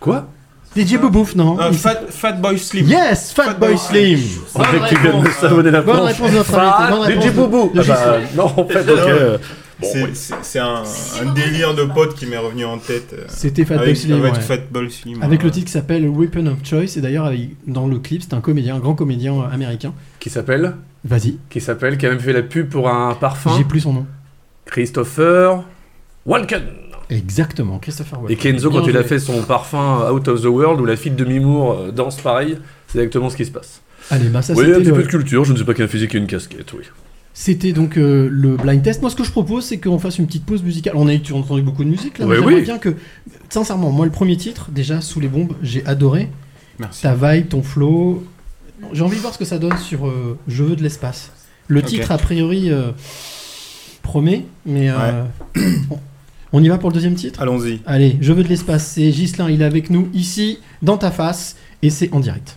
Quoi? 0.00 0.26
DJ 0.76 0.98
Bobouf, 0.98 1.34
non 1.34 1.58
Euh, 1.60 1.72
Fat, 1.72 2.02
Fatboy 2.10 2.58
Slim. 2.58 2.86
Yes, 2.86 3.32
Fatboy 3.32 3.76
Slim. 3.76 4.20
On 4.54 4.60
que 4.60 4.88
tu 4.88 5.00
viens 5.00 5.18
de 5.18 5.24
me 5.26 5.30
savonner 5.32 5.70
la 5.70 5.82
Bonne 5.82 6.00
réponse 6.00 6.30
de 6.30 6.36
notre 6.36 6.50
Fat, 6.50 6.92
invité, 6.92 7.28
DJ 7.28 7.32
Boubou. 7.34 7.72
Ah 7.76 7.80
bah, 7.86 8.18
non, 8.36 8.44
en 8.56 8.66
fait, 8.68 8.88
ok. 8.90 9.40
C'est- 9.82 10.14
c'est 10.14 10.34
c'est 10.42 10.58
un, 10.58 10.82
un 11.22 11.32
délire 11.32 11.74
de 11.74 11.84
pote 11.84 12.14
qui 12.14 12.26
m'est 12.26 12.36
revenu 12.36 12.66
en 12.66 12.76
tête. 12.76 13.14
euh, 13.14 13.24
C'était 13.28 13.64
Fatboy 13.64 13.86
avec- 13.86 13.96
Slim. 13.96 14.18
Avec 14.20 14.34
ouais. 14.34 14.40
Fatboy 14.40 14.90
Slim. 14.90 15.22
Avec 15.22 15.40
ouais. 15.40 15.44
le 15.46 15.50
titre 15.50 15.66
qui 15.66 15.72
s'appelle 15.72 16.06
Weapon 16.06 16.46
of 16.48 16.58
Choice, 16.62 16.98
et 16.98 17.00
d'ailleurs, 17.00 17.32
dans 17.66 17.86
le 17.86 17.98
clip, 17.98 18.22
c'est 18.22 18.34
un 18.34 18.42
comédien, 18.42 18.76
un 18.76 18.78
grand 18.78 18.94
comédien 18.94 19.32
euh, 19.34 19.52
américain. 19.54 19.94
Qui 20.18 20.28
s'appelle 20.30 20.74
Vas-y, 21.02 21.38
Qui 21.48 21.62
s'appelle, 21.62 21.96
qui 21.96 22.04
a 22.04 22.10
même 22.10 22.20
fait 22.20 22.34
la 22.34 22.42
pub 22.42 22.68
pour 22.68 22.90
un 22.90 23.14
parfum. 23.14 23.52
j'ai 23.56 23.64
plus 23.64 23.80
son 23.80 23.94
nom. 23.94 24.06
Christopher 24.66 25.62
Walken. 26.26 26.62
Exactement, 27.10 27.78
Christopher 27.78 28.18
Et 28.20 28.22
Walken. 28.34 28.38
Kenzo, 28.52 28.70
quand 28.70 28.86
il 28.86 28.96
a 28.96 29.02
fait 29.04 29.18
son 29.18 29.42
parfum 29.42 30.10
Out 30.12 30.28
of 30.28 30.40
the 30.42 30.46
World, 30.46 30.80
où 30.80 30.84
la 30.84 30.96
fille 30.96 31.12
de 31.12 31.24
Mimour 31.24 31.72
euh, 31.72 31.90
danse 31.90 32.20
pareil, 32.20 32.56
c'est 32.88 32.98
exactement 32.98 33.28
ce 33.30 33.36
qui 33.36 33.44
se 33.44 33.50
passe. 33.50 33.82
Allez, 34.10 34.28
bah 34.28 34.42
ça 34.42 34.54
oui, 34.54 34.62
un 34.64 34.66
c'était 34.66 34.78
petit 34.78 34.86
le- 34.88 34.94
peu 34.94 35.02
de 35.02 35.08
culture, 35.08 35.44
je 35.44 35.52
ne 35.52 35.58
sais 35.58 35.64
pas 35.64 35.74
qu'un 35.74 35.88
physique 35.88 36.14
et 36.14 36.18
une 36.18 36.26
casquette, 36.26 36.72
oui. 36.72 36.84
C'était 37.32 37.72
donc 37.72 37.96
euh, 37.96 38.28
le 38.30 38.56
blind 38.56 38.82
test. 38.82 39.00
Moi, 39.02 39.10
ce 39.10 39.16
que 39.16 39.24
je 39.24 39.30
propose, 39.30 39.64
c'est 39.64 39.78
qu'on 39.78 39.98
fasse 39.98 40.18
une 40.18 40.26
petite 40.26 40.44
pause 40.44 40.62
musicale. 40.62 40.94
On 40.96 41.06
a 41.08 41.14
eu- 41.14 41.22
entendu 41.32 41.62
beaucoup 41.62 41.84
de 41.84 41.88
musique 41.88 42.18
là. 42.18 42.26
Ouais, 42.26 42.38
mais 42.40 42.44
oui. 42.46 42.62
bien 42.62 42.78
que, 42.78 42.94
sincèrement, 43.48 43.90
moi, 43.90 44.04
le 44.04 44.12
premier 44.12 44.36
titre, 44.36 44.70
déjà 44.70 45.00
sous 45.00 45.20
les 45.20 45.28
bombes, 45.28 45.52
j'ai 45.62 45.84
adoré. 45.86 46.28
Merci. 46.78 47.02
Ta 47.02 47.14
vibe, 47.14 47.48
ton 47.48 47.62
flow. 47.62 48.24
J'ai 48.92 49.02
envie 49.02 49.16
de 49.16 49.20
voir 49.22 49.32
ce 49.32 49.38
que 49.38 49.44
ça 49.44 49.58
donne 49.58 49.76
sur 49.78 50.06
euh, 50.08 50.38
Je 50.48 50.64
veux 50.64 50.74
de 50.76 50.82
l'espace. 50.82 51.30
Le 51.68 51.82
titre, 51.82 52.10
a 52.10 52.18
priori, 52.18 52.70
euh, 52.70 52.90
promet, 54.02 54.44
mais 54.66 54.90
euh, 54.90 55.24
on 56.52 56.62
y 56.62 56.68
va 56.68 56.78
pour 56.78 56.90
le 56.90 56.94
deuxième 56.94 57.14
titre 57.14 57.40
Allons-y. 57.40 57.80
Allez, 57.86 58.16
Je 58.20 58.32
veux 58.32 58.42
de 58.42 58.48
l'espace. 58.48 58.86
C'est 58.86 59.12
Gislin, 59.12 59.48
il 59.50 59.62
est 59.62 59.64
avec 59.64 59.90
nous 59.90 60.08
ici, 60.12 60.58
dans 60.82 60.98
ta 60.98 61.10
face, 61.10 61.56
et 61.82 61.90
c'est 61.90 62.12
en 62.12 62.20
direct. 62.20 62.56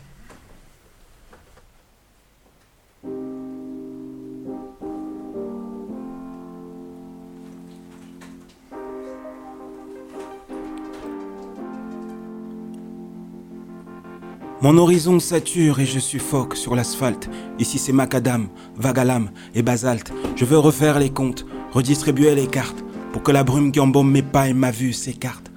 Mon 14.61 14.77
horizon 14.77 15.19
sature 15.19 15.81
et 15.81 15.85
je 15.85 15.99
suffoque 15.99 16.55
sur 16.55 16.73
l'asphalte. 16.73 17.29
Ici 17.59 17.77
c'est 17.77 17.91
macadam, 17.91 18.47
lame 18.95 19.29
et 19.53 19.61
basalte. 19.61 20.13
Je 20.37 20.45
veux 20.45 20.57
refaire 20.57 20.99
les 20.99 21.09
comptes, 21.09 21.45
redistribuer 21.73 22.33
les 22.33 22.47
cartes 22.47 22.81
pour 23.13 23.23
que 23.23 23.31
la 23.31 23.45
brume 23.45 23.71
qui 23.71 23.79
embaume 23.79 24.11
mes 24.11 24.23
pas 24.23 24.49
et 24.49 24.53
ma 24.53 24.71
vue 24.71 24.91
s'écarte. 24.91 25.51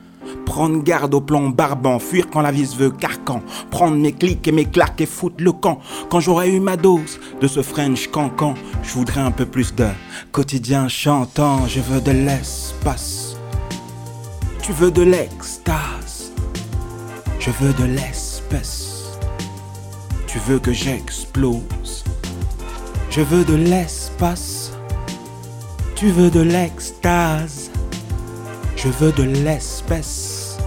Prendre 0.44 0.82
garde 0.82 1.14
au 1.14 1.20
plan 1.20 1.48
barbant, 1.48 1.98
fuir 1.98 2.28
quand 2.30 2.40
la 2.40 2.52
vie 2.52 2.66
se 2.66 2.76
veut 2.76 2.90
carcan. 2.90 3.42
Prendre 3.70 3.96
mes 3.96 4.12
clics 4.12 4.46
et 4.46 4.52
mes 4.52 4.64
claques 4.64 5.00
et 5.00 5.06
foutre 5.06 5.42
le 5.42 5.52
camp. 5.52 5.80
Quand 6.08 6.20
j'aurai 6.20 6.50
eu 6.50 6.60
ma 6.60 6.76
dose 6.76 7.18
de 7.40 7.48
ce 7.48 7.62
French 7.62 8.08
cancan, 8.08 8.54
je 8.82 8.92
voudrais 8.92 9.20
un 9.20 9.30
peu 9.30 9.46
plus 9.46 9.74
de 9.74 9.88
quotidien 10.32 10.88
chantant. 10.88 11.66
Je 11.66 11.80
veux 11.80 12.00
de 12.00 12.12
l'espace. 12.12 13.36
Tu 14.62 14.72
veux 14.72 14.90
de 14.90 15.02
l'extase. 15.02 16.32
Je 17.38 17.50
veux 17.50 17.72
de 17.72 17.84
l'espèce. 17.84 19.18
Tu 20.26 20.38
veux 20.40 20.58
que 20.58 20.72
j'explose. 20.72 22.04
Je 23.10 23.20
veux 23.22 23.44
de 23.44 23.54
l'espace. 23.54 24.55
Tu 25.96 26.10
veux 26.10 26.30
de 26.30 26.40
l'extase. 26.40 27.70
Je 28.76 28.88
veux 28.88 29.12
de 29.12 29.22
l'espèce. 29.22 30.58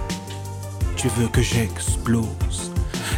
Tu 0.96 1.08
veux 1.10 1.28
que 1.28 1.44
j'explose. 1.44 2.49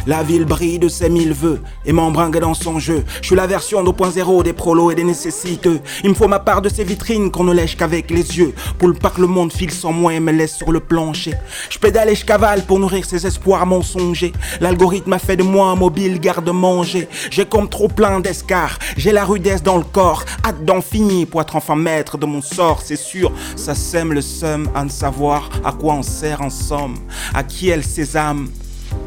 La 0.06 0.24
ville 0.24 0.44
brille 0.44 0.80
de 0.80 0.88
ses 0.88 1.08
mille 1.08 1.32
vœux 1.32 1.60
et 1.86 1.92
m'embringue 1.92 2.40
dans 2.40 2.54
son 2.54 2.80
jeu. 2.80 3.04
Je 3.20 3.26
suis 3.28 3.36
la 3.36 3.46
version 3.46 3.84
2.0 3.84 4.42
des 4.42 4.52
prolos 4.52 4.90
et 4.90 4.96
des 4.96 5.04
nécessiteux. 5.04 5.80
Il 6.02 6.10
me 6.10 6.14
faut 6.14 6.26
ma 6.26 6.40
part 6.40 6.60
de 6.60 6.68
ces 6.68 6.82
vitrines 6.82 7.30
qu'on 7.30 7.44
ne 7.44 7.52
lèche 7.52 7.76
qu'avec 7.76 8.10
les 8.10 8.38
yeux. 8.38 8.52
Pour 8.78 8.92
pas 8.94 9.10
que 9.10 9.20
le 9.20 9.28
monde 9.28 9.52
file 9.52 9.70
sans 9.70 9.92
moi 9.92 10.12
et 10.12 10.18
me 10.18 10.32
laisse 10.32 10.56
sur 10.56 10.72
le 10.72 10.80
plancher. 10.80 11.34
Je 11.70 11.78
pédale 11.78 12.08
et 12.08 12.16
je 12.16 12.24
cavale 12.24 12.62
pour 12.62 12.80
nourrir 12.80 13.04
ses 13.04 13.24
espoirs 13.26 13.64
mensongers. 13.64 14.32
L'algorithme 14.60 15.12
a 15.12 15.20
fait 15.20 15.36
de 15.36 15.44
moi 15.44 15.68
un 15.68 15.76
mobile 15.76 16.18
garde-manger. 16.18 17.08
J'ai 17.30 17.44
comme 17.44 17.68
trop 17.68 17.88
plein 17.88 18.18
d'escarres. 18.18 18.80
J'ai 18.96 19.12
la 19.12 19.24
rudesse 19.24 19.62
dans 19.62 19.76
le 19.76 19.84
corps. 19.84 20.24
Hâte 20.44 20.64
d'en 20.64 20.80
finir 20.80 21.28
pour 21.28 21.40
être 21.40 21.54
enfin 21.54 21.76
maître 21.76 22.18
de 22.18 22.26
mon 22.26 22.42
sort, 22.42 22.80
c'est 22.84 22.96
sûr. 22.96 23.30
Ça 23.54 23.76
sème 23.76 24.12
le 24.12 24.20
seum 24.20 24.68
à 24.74 24.84
ne 24.84 24.90
savoir 24.90 25.48
à 25.64 25.70
quoi 25.70 25.94
on 25.94 26.02
sert 26.02 26.42
en 26.42 26.50
somme. 26.50 26.96
À 27.34 27.44
qui 27.44 27.68
elle 27.68 27.84
sésame 27.84 28.48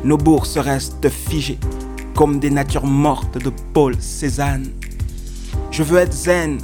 nos 0.04 0.18
bourses 0.18 0.58
restent 0.58 1.10
figées 1.10 1.60
comme 2.16 2.40
des 2.40 2.50
natures 2.50 2.86
mortes 2.86 3.38
de 3.38 3.52
Paul 3.74 3.96
Cézanne. 4.00 4.72
Je 5.72 5.84
veux 5.84 6.00
être 6.00 6.14
zen 6.14 6.60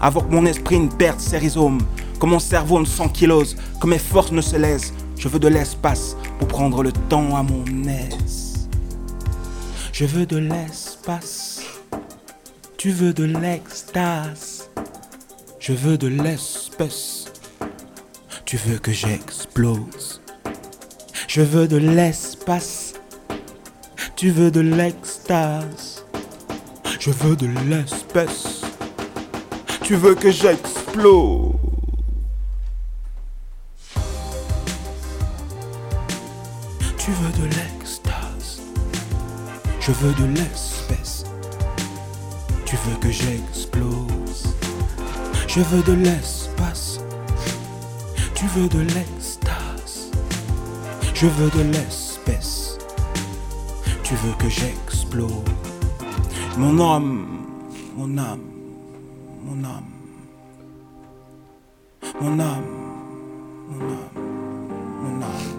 avant 0.00 0.22
que 0.22 0.32
mon 0.34 0.46
esprit 0.46 0.78
ne 0.78 0.88
perde 0.88 1.20
ses 1.20 1.38
rhizomes, 1.38 1.80
que 2.18 2.26
mon 2.26 2.38
cerveau 2.38 2.80
ne 2.80 2.86
s'ankylose, 2.86 3.56
que 3.80 3.86
mes 3.86 3.98
forces 3.98 4.32
ne 4.32 4.40
se 4.40 4.56
laissent. 4.56 4.92
Je 5.18 5.28
veux 5.28 5.38
de 5.38 5.48
l'espace 5.48 6.16
pour 6.38 6.48
prendre 6.48 6.82
le 6.82 6.92
temps 6.92 7.36
à 7.36 7.42
mon 7.42 7.64
aise. 7.88 8.68
Je 9.92 10.06
veux 10.06 10.26
de 10.26 10.38
l'espace. 10.38 11.62
Tu 12.78 12.90
veux 12.90 13.12
de 13.12 13.24
l'extase. 13.24 14.70
Je 15.60 15.72
veux 15.72 15.96
de 15.96 16.08
l'espèce. 16.08 17.26
Tu 18.44 18.56
veux 18.56 18.78
que 18.78 18.92
j'explose. 18.92 20.13
Je 21.26 21.42
veux 21.42 21.66
de 21.66 21.76
l'espace. 21.76 22.94
Tu 24.16 24.30
veux 24.30 24.50
de 24.50 24.60
l'extase. 24.60 26.04
Je 27.00 27.10
veux 27.10 27.36
de 27.36 27.48
l'espèce. 27.68 28.62
Tu 29.82 29.96
veux 29.96 30.14
que 30.14 30.30
j'explose. 30.30 31.52
Tu 36.98 37.10
veux 37.10 37.32
de 37.42 37.46
l'extase. 37.56 38.62
Je 39.80 39.92
veux 39.92 40.14
de 40.14 40.24
l'espèce. 40.32 41.24
Tu 42.64 42.76
veux 42.76 42.96
que 42.96 43.10
j'explose. 43.10 44.54
Je 45.48 45.60
veux 45.60 45.82
de 45.82 45.92
l'espace. 45.92 47.00
Tu 48.34 48.46
veux 48.46 48.68
de 48.68 48.80
l'extase. 48.80 49.23
Je 51.14 51.26
veux 51.28 51.48
de 51.50 51.62
l'espèce. 51.70 52.76
Tu 54.02 54.14
veux 54.16 54.32
que 54.36 54.48
j'explose. 54.48 55.30
Mon 56.58 56.78
âme, 56.80 57.26
mon 57.96 58.18
âme, 58.18 58.40
mon 59.44 59.64
âme. 59.64 59.84
Mon 62.20 62.38
âme, 62.40 62.64
mon 63.68 63.80
âme, 63.80 64.10
mon 65.02 65.22
âme. 65.22 65.54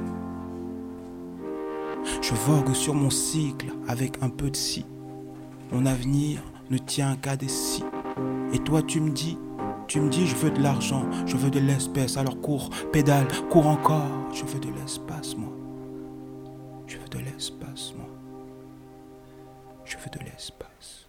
Je 2.21 2.33
vogue 2.33 2.73
sur 2.73 2.93
mon 2.93 3.09
cycle 3.09 3.67
avec 3.87 4.21
un 4.21 4.29
peu 4.29 4.49
de 4.49 4.57
si. 4.57 4.85
Mon 5.71 5.85
avenir 5.85 6.41
ne 6.69 6.77
tient 6.77 7.15
qu'à 7.15 7.37
des 7.37 7.47
si. 7.47 7.83
Et 8.51 8.59
toi 8.59 8.81
tu 8.81 8.99
me 8.99 9.11
dis, 9.11 9.37
tu 9.95 10.01
me 10.01 10.09
dis 10.09 10.27
je 10.27 10.35
veux 10.35 10.51
de 10.51 10.61
l'argent, 10.61 11.05
je 11.25 11.37
veux 11.37 11.49
de 11.49 11.61
l'espèce. 11.61 12.17
Alors 12.17 12.41
cours, 12.41 12.69
pédale, 12.91 13.27
cours 13.49 13.67
encore. 13.67 14.09
Je 14.33 14.43
veux 14.43 14.59
de 14.59 14.67
l'espace 14.77 15.37
moi. 15.37 15.53
Je 16.85 16.97
veux 16.97 17.07
de 17.07 17.19
l'espace 17.19 17.93
moi. 17.95 18.09
Je 19.85 19.95
veux 19.95 20.11
de 20.11 20.19
l'espace. 20.25 21.07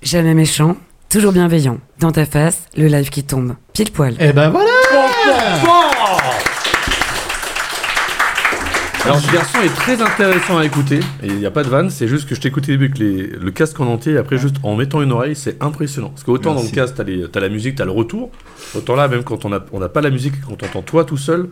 Jamais 0.00 0.32
méchant, 0.32 0.74
toujours 1.10 1.32
bienveillant. 1.32 1.80
Dans 2.00 2.12
ta 2.12 2.24
face, 2.24 2.62
le 2.78 2.86
live 2.86 3.10
qui 3.10 3.24
tombe. 3.24 3.56
Pile 3.74 3.92
poil. 3.92 4.16
Et 4.20 4.32
ben 4.32 4.48
voilà 4.48 5.93
Alors 9.04 9.20
ce 9.20 9.30
garçon 9.30 9.58
est 9.62 9.74
très 9.74 10.00
intéressant 10.00 10.56
à 10.58 10.64
écouter, 10.64 10.98
et 11.22 11.26
il 11.26 11.36
n'y 11.36 11.44
a 11.44 11.50
pas 11.50 11.62
de 11.62 11.68
vanne, 11.68 11.90
c'est 11.90 12.08
juste 12.08 12.26
que 12.26 12.34
je 12.34 12.40
t'écoutais 12.40 12.72
au 12.72 12.76
début 12.76 12.86
avec 12.86 12.98
les- 12.98 13.26
le 13.38 13.50
casque 13.50 13.78
en 13.80 13.86
entier, 13.86 14.14
et 14.14 14.16
après 14.16 14.38
juste 14.38 14.56
en 14.62 14.76
mettant 14.76 15.02
une 15.02 15.12
oreille, 15.12 15.36
c'est 15.36 15.62
impressionnant. 15.62 16.08
Parce 16.08 16.24
qu'autant 16.24 16.54
dans 16.54 16.62
le 16.62 16.68
casque, 16.68 16.94
t'as, 16.96 17.04
les- 17.04 17.28
t'as 17.30 17.40
la 17.40 17.50
musique, 17.50 17.74
t'as 17.74 17.84
le 17.84 17.90
retour, 17.90 18.30
autant 18.74 18.96
là, 18.96 19.06
même 19.08 19.22
quand 19.22 19.44
on 19.44 19.50
n'a 19.50 19.62
on 19.72 19.80
pas 19.88 20.00
la 20.00 20.08
musique, 20.10 20.34
quand 20.48 20.56
t'entends 20.56 20.80
toi 20.80 21.04
tout 21.04 21.18
seul, 21.18 21.48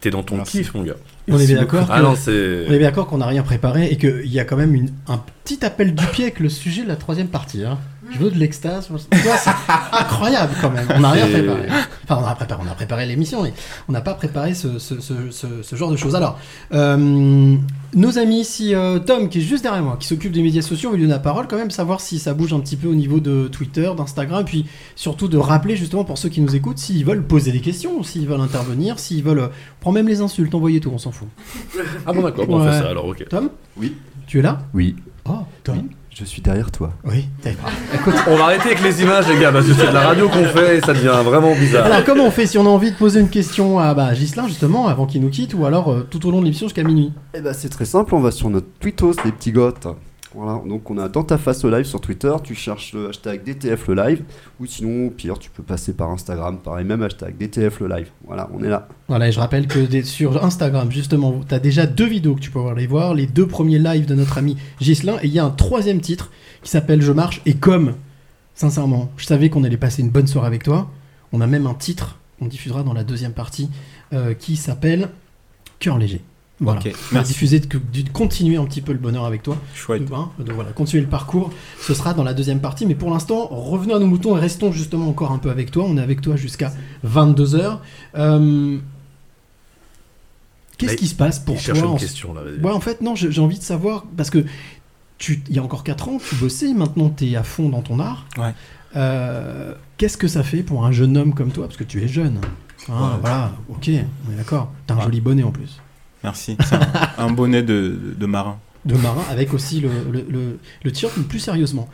t'es 0.00 0.10
dans 0.10 0.24
ton 0.24 0.40
kiff, 0.42 0.74
mon 0.74 0.82
gars. 0.82 0.94
On 1.28 1.38
est 1.38 1.46
bien 1.46 1.58
d'accord 1.60 1.86
Ah 1.90 1.98
que- 1.98 2.02
non, 2.02 2.14
c'est... 2.16 2.64
On 2.68 2.72
est 2.72 2.78
bien 2.78 2.88
d'accord 2.88 3.06
qu'on 3.06 3.18
n'a 3.18 3.26
rien 3.26 3.42
préparé 3.44 3.86
et 3.90 3.96
qu'il 3.96 4.26
y 4.26 4.40
a 4.40 4.44
quand 4.44 4.56
même 4.56 4.74
une- 4.74 4.90
un 5.06 5.20
petit 5.44 5.64
appel 5.64 5.94
du 5.94 6.04
pied 6.06 6.24
avec 6.24 6.40
le 6.40 6.48
sujet 6.48 6.82
de 6.82 6.88
la 6.88 6.96
troisième 6.96 7.28
partie. 7.28 7.64
hein. 7.64 7.78
Je 8.12 8.18
veux 8.18 8.30
de 8.30 8.38
l'extase. 8.38 8.88
C'est 8.90 9.50
incroyable 9.92 10.52
quand 10.60 10.70
même. 10.70 10.86
On 10.94 11.00
n'a 11.00 11.10
rien 11.10 11.26
préparé. 11.26 11.66
Enfin, 12.08 12.22
on 12.22 12.26
a 12.26 12.34
préparé, 12.34 12.62
on 12.66 12.70
a 12.70 12.74
préparé 12.74 13.06
l'émission, 13.06 13.42
mais 13.42 13.52
on 13.88 13.92
n'a 13.92 14.00
pas 14.00 14.14
préparé 14.14 14.54
ce, 14.54 14.78
ce- 14.78 15.00
ce- 15.00 15.30
ce- 15.30 15.62
ce 15.62 15.76
genre 15.76 15.90
de 15.90 15.96
choses. 15.96 16.14
Alors, 16.14 16.38
euh, 16.72 17.56
nos 17.94 18.18
amis, 18.18 18.44
si 18.44 18.74
euh, 18.74 18.98
Tom, 19.00 19.28
qui 19.28 19.38
est 19.38 19.42
juste 19.42 19.64
derrière 19.64 19.82
moi, 19.82 19.96
qui 19.98 20.06
s'occupe 20.06 20.32
des 20.32 20.42
médias 20.42 20.62
sociaux, 20.62 20.90
il 20.94 20.98
lui 20.98 21.02
donne 21.02 21.10
la 21.10 21.18
parole, 21.18 21.46
quand 21.48 21.56
même 21.56 21.70
savoir 21.72 22.00
si 22.00 22.18
ça 22.18 22.32
bouge 22.34 22.52
un 22.52 22.60
petit 22.60 22.76
peu 22.76 22.88
au 22.88 22.94
niveau 22.94 23.18
de 23.20 23.48
Twitter, 23.48 23.90
d'Instagram, 23.96 24.42
et 24.42 24.44
puis 24.44 24.66
surtout 24.94 25.26
de 25.28 25.36
rappeler 25.38 25.74
justement 25.76 26.04
pour 26.04 26.16
ceux 26.18 26.28
qui 26.28 26.40
nous 26.40 26.54
écoutent, 26.54 26.78
s'ils 26.78 27.04
veulent 27.04 27.24
poser 27.24 27.50
des 27.52 27.60
questions, 27.60 28.02
s'ils 28.04 28.26
veulent 28.28 28.40
intervenir, 28.40 28.98
s'ils 28.98 29.24
veulent. 29.24 29.40
euh, 29.40 29.48
On 29.80 29.80
prend 29.80 29.92
même 29.92 30.08
les 30.08 30.20
insultes, 30.20 30.54
envoyez 30.54 30.80
tout, 30.80 30.90
on 30.92 30.98
s'en 30.98 31.10
fout. 31.12 31.28
Ah 32.06 32.12
bon 32.12 32.22
d'accord, 32.22 32.46
bon, 32.46 32.60
on 32.60 32.64
Ouais. 32.64 32.72
fait 32.72 32.78
ça 32.82 32.88
alors, 32.88 33.06
ok. 33.06 33.24
Tom? 33.28 33.50
Oui. 33.76 33.94
Tu 34.26 34.38
es 34.38 34.42
là? 34.42 34.60
Oui. 34.74 34.96
Oh, 35.28 35.40
Tom 35.64 35.88
Je 36.18 36.24
suis 36.24 36.40
derrière 36.40 36.70
toi. 36.70 36.94
Oui, 37.04 37.26
Écoute, 37.92 38.14
on 38.26 38.36
va 38.36 38.44
arrêter 38.44 38.68
avec 38.68 38.82
les 38.82 39.02
images 39.02 39.28
les 39.28 39.38
gars, 39.38 39.52
parce 39.52 39.66
que 39.66 39.74
c'est 39.74 39.88
de 39.88 39.92
la 39.92 40.00
radio 40.00 40.30
qu'on 40.30 40.46
fait 40.46 40.78
et 40.78 40.80
ça 40.80 40.94
devient 40.94 41.20
vraiment 41.22 41.54
bizarre. 41.54 41.84
Alors 41.84 42.04
comment 42.06 42.24
on 42.24 42.30
fait 42.30 42.46
si 42.46 42.56
on 42.56 42.64
a 42.64 42.70
envie 42.70 42.90
de 42.90 42.96
poser 42.96 43.20
une 43.20 43.28
question 43.28 43.78
à 43.78 43.92
bah, 43.92 44.14
Ghislain 44.14 44.48
justement 44.48 44.86
avant 44.88 45.04
qu'il 45.04 45.20
nous 45.20 45.28
quitte 45.28 45.52
ou 45.52 45.66
alors 45.66 45.92
euh, 45.92 46.08
tout 46.10 46.26
au 46.26 46.30
long 46.30 46.38
de 46.38 46.44
l'émission 46.44 46.68
jusqu'à 46.68 46.84
minuit? 46.84 47.12
Eh 47.34 47.42
ben 47.42 47.52
c'est 47.52 47.68
très 47.68 47.84
simple, 47.84 48.14
on 48.14 48.20
va 48.20 48.30
sur 48.30 48.48
notre 48.48 48.66
Twittos, 48.80 49.16
les 49.26 49.32
petits 49.32 49.52
goths. 49.52 49.88
Voilà, 50.36 50.60
donc 50.68 50.90
on 50.90 50.98
a 50.98 51.08
dans 51.08 51.24
ta 51.24 51.38
face 51.38 51.64
au 51.64 51.70
live 51.70 51.86
sur 51.86 51.98
Twitter, 51.98 52.34
tu 52.44 52.54
cherches 52.54 52.92
le 52.92 53.08
hashtag 53.08 53.42
DTF 53.42 53.88
le 53.88 53.94
live, 53.94 54.22
ou 54.60 54.66
sinon 54.66 55.08
pire 55.08 55.38
tu 55.38 55.48
peux 55.48 55.62
passer 55.62 55.94
par 55.94 56.10
Instagram, 56.10 56.58
pareil 56.58 56.84
même 56.84 57.02
hashtag 57.02 57.38
DTF 57.38 57.80
le 57.80 57.88
live. 57.88 58.10
Voilà, 58.26 58.50
on 58.52 58.62
est 58.62 58.68
là. 58.68 58.86
Voilà, 59.08 59.28
et 59.28 59.32
je 59.32 59.40
rappelle 59.40 59.66
que 59.66 60.02
sur 60.02 60.44
Instagram, 60.44 60.92
justement, 60.92 61.40
tu 61.48 61.54
as 61.54 61.58
déjà 61.58 61.86
deux 61.86 62.04
vidéos 62.04 62.34
que 62.34 62.40
tu 62.40 62.50
peux 62.50 62.60
aller 62.66 62.86
voir, 62.86 63.14
les 63.14 63.26
deux 63.26 63.46
premiers 63.46 63.78
lives 63.78 64.04
de 64.04 64.14
notre 64.14 64.36
ami 64.36 64.58
Ghislain, 64.78 65.16
et 65.22 65.26
il 65.26 65.32
y 65.32 65.38
a 65.38 65.44
un 65.46 65.50
troisième 65.50 66.02
titre 66.02 66.30
qui 66.62 66.70
s'appelle 66.70 67.00
Je 67.00 67.12
marche, 67.12 67.40
et 67.46 67.54
comme, 67.54 67.94
sincèrement, 68.54 69.10
je 69.16 69.24
savais 69.24 69.48
qu'on 69.48 69.64
allait 69.64 69.78
passer 69.78 70.02
une 70.02 70.10
bonne 70.10 70.26
soirée 70.26 70.48
avec 70.48 70.64
toi, 70.64 70.90
on 71.32 71.40
a 71.40 71.46
même 71.46 71.66
un 71.66 71.74
titre 71.74 72.18
qu'on 72.38 72.46
diffusera 72.46 72.82
dans 72.82 72.92
la 72.92 73.04
deuxième 73.04 73.32
partie, 73.32 73.70
euh, 74.12 74.34
qui 74.34 74.56
s'appelle 74.56 75.08
Cœur 75.78 75.96
léger. 75.96 76.20
Voilà. 76.60 76.80
Ok, 76.80 76.92
on 77.12 77.14
va 77.16 77.22
diffuser, 77.22 77.60
de, 77.60 77.66
de 77.66 78.08
continuer 78.10 78.56
un 78.56 78.64
petit 78.64 78.80
peu 78.80 78.92
le 78.92 78.98
bonheur 78.98 79.26
avec 79.26 79.42
toi. 79.42 79.58
Chouette. 79.74 80.06
De, 80.06 80.14
hein, 80.14 80.30
de, 80.38 80.52
voilà, 80.52 80.70
continuer 80.72 81.02
le 81.02 81.08
parcours, 81.08 81.50
ce 81.80 81.92
sera 81.92 82.14
dans 82.14 82.22
la 82.24 82.32
deuxième 82.32 82.60
partie, 82.60 82.86
mais 82.86 82.94
pour 82.94 83.10
l'instant, 83.10 83.46
revenons 83.50 83.96
à 83.96 83.98
nos 83.98 84.06
moutons 84.06 84.36
et 84.38 84.40
restons 84.40 84.72
justement 84.72 85.06
encore 85.08 85.32
un 85.32 85.38
peu 85.38 85.50
avec 85.50 85.70
toi. 85.70 85.84
On 85.86 85.98
est 85.98 86.00
avec 86.00 86.22
toi 86.22 86.34
jusqu'à 86.36 86.72
22h. 87.06 87.78
Euh, 88.16 88.78
Qu'est-ce 90.78 90.96
qui 90.96 91.06
se 91.08 91.14
passe 91.14 91.38
pour 91.38 91.56
toi 91.62 91.74
une 91.76 91.84
en- 91.84 91.96
question, 91.96 92.34
là. 92.34 92.42
Ouais, 92.62 92.72
en 92.72 92.80
fait, 92.80 93.00
non, 93.00 93.14
j'ai 93.14 93.40
envie 93.40 93.58
de 93.58 93.62
savoir, 93.64 94.04
parce 94.16 94.30
que 94.30 94.44
tu, 95.18 95.42
il 95.48 95.56
y 95.56 95.58
a 95.58 95.62
encore 95.62 95.84
4 95.84 96.08
ans, 96.08 96.18
tu 96.26 96.34
bossais, 96.36 96.74
maintenant 96.74 97.08
tu 97.10 97.26
es 97.30 97.36
à 97.36 97.42
fond 97.42 97.68
dans 97.70 97.80
ton 97.82 97.98
art. 97.98 98.26
Ouais. 98.38 98.54
Euh, 98.96 99.74
Qu'est-ce 99.96 100.18
que 100.18 100.28
ça 100.28 100.42
fait 100.42 100.62
pour 100.62 100.84
un 100.84 100.92
jeune 100.92 101.16
homme 101.16 101.32
comme 101.34 101.50
toi? 101.50 101.66
Parce 101.66 101.78
que 101.78 101.84
tu 101.84 102.02
es 102.02 102.08
jeune. 102.08 102.38
Hein, 102.42 102.48
Ouais. 102.92 103.18
Voilà, 103.22 103.52
ok, 103.70 103.90
on 104.28 104.32
est 104.32 104.36
d'accord. 104.36 104.70
T'as 104.86 104.94
un 104.94 105.00
joli 105.00 105.20
bonnet 105.22 105.42
en 105.42 105.50
plus. 105.50 105.80
Merci. 106.26 106.56
C'est 106.68 106.74
un, 106.74 106.90
un 107.18 107.30
bonnet 107.30 107.62
de, 107.62 107.96
marin. 108.26 108.58
de 108.84 108.94
marin 108.96 109.22
avec 109.30 109.54
aussi 109.54 109.80
le, 109.80 109.88
le, 110.12 110.26
le, 110.28 110.58
le 110.84 110.92
t-shirt, 110.92 111.14
mais 111.16 111.24
plus 111.24 111.38
sérieusement. 111.38 111.88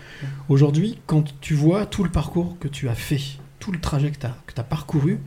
Aujourd'hui, 0.49 0.99
quand 1.07 1.25
tu 1.41 1.55
vois 1.55 1.87
tout 1.87 2.03
le 2.03 2.11
parcours 2.11 2.57
que 2.59 2.67
tu 2.67 2.89
as 2.89 2.95
fait, 2.95 3.21
tout 3.61 3.71
le 3.71 3.79
trajet 3.81 4.11
que 4.11 4.19
tu 4.19 4.27
as, 4.27 4.65
parcouru, 4.65 5.21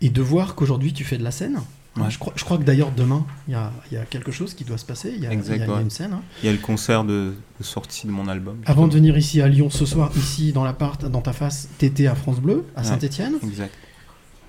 et 0.00 0.08
de 0.08 0.22
voir 0.22 0.54
qu'aujourd'hui 0.54 0.92
tu 0.94 1.04
fais 1.04 1.18
de 1.18 1.24
la 1.24 1.30
scène, 1.32 1.58
Ouais. 1.96 2.08
je, 2.08 2.20
crois, 2.20 2.32
je 2.36 2.44
crois 2.44 2.56
que 2.56 2.62
d'ailleurs 2.62 2.92
demain, 2.96 3.26
il 3.48 3.58
y 3.90 3.94
y 3.94 3.96
a 3.98 4.04
quelque 4.08 4.30
chose 4.30 4.54
qui 4.54 4.62
doit 4.62 4.78
se 4.78 4.84
passer, 4.84 5.12
il 5.14 5.22
y 5.24 5.26
a, 5.26 5.32
y 5.32 5.36
y 5.36 5.80
une 5.82 5.90
scène. 5.90 6.12
hein. 6.12 6.22
Il 6.40 6.46
y 6.46 6.48
a 6.48 6.52
le 6.52 6.58
concert 6.58 7.02
de, 7.02 7.32
de 7.58 7.64
sortie 7.64 8.06
de 8.06 8.12
mon 8.12 8.28
album. 8.28 8.58
Avant 8.64 8.86
de 8.86 8.94
venir 8.94 9.18
ici 9.18 9.42
à 9.42 9.48
Lyon 9.48 9.70
ce 9.70 9.84
soir, 9.84 10.12
ici 10.16 10.52
dans 10.52 10.62
l'appart, 10.62 11.04
dans 11.04 11.20
ta 11.20 11.32
face, 11.32 11.68
t'étais 11.78 12.06
à 12.06 12.14
France 12.14 12.38
Bleu, 12.38 12.64
à 12.76 12.82
Ouais, 12.82 12.86
Saint-Etienne. 12.86 13.34
Exact. 13.42 13.74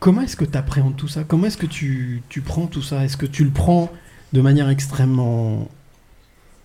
Comment 0.01 0.21
est-ce 0.21 0.35
que 0.35 0.45
tu 0.45 0.57
appréhendes 0.57 0.97
tout 0.97 1.07
ça? 1.07 1.23
Comment 1.23 1.45
est-ce 1.45 1.59
que 1.59 1.67
tu, 1.67 2.23
tu 2.27 2.41
prends 2.41 2.65
tout 2.65 2.81
ça? 2.81 3.05
Est-ce 3.05 3.17
que 3.17 3.27
tu 3.27 3.43
le 3.43 3.51
prends 3.51 3.91
de 4.33 4.41
manière 4.41 4.67
extrêmement 4.67 5.69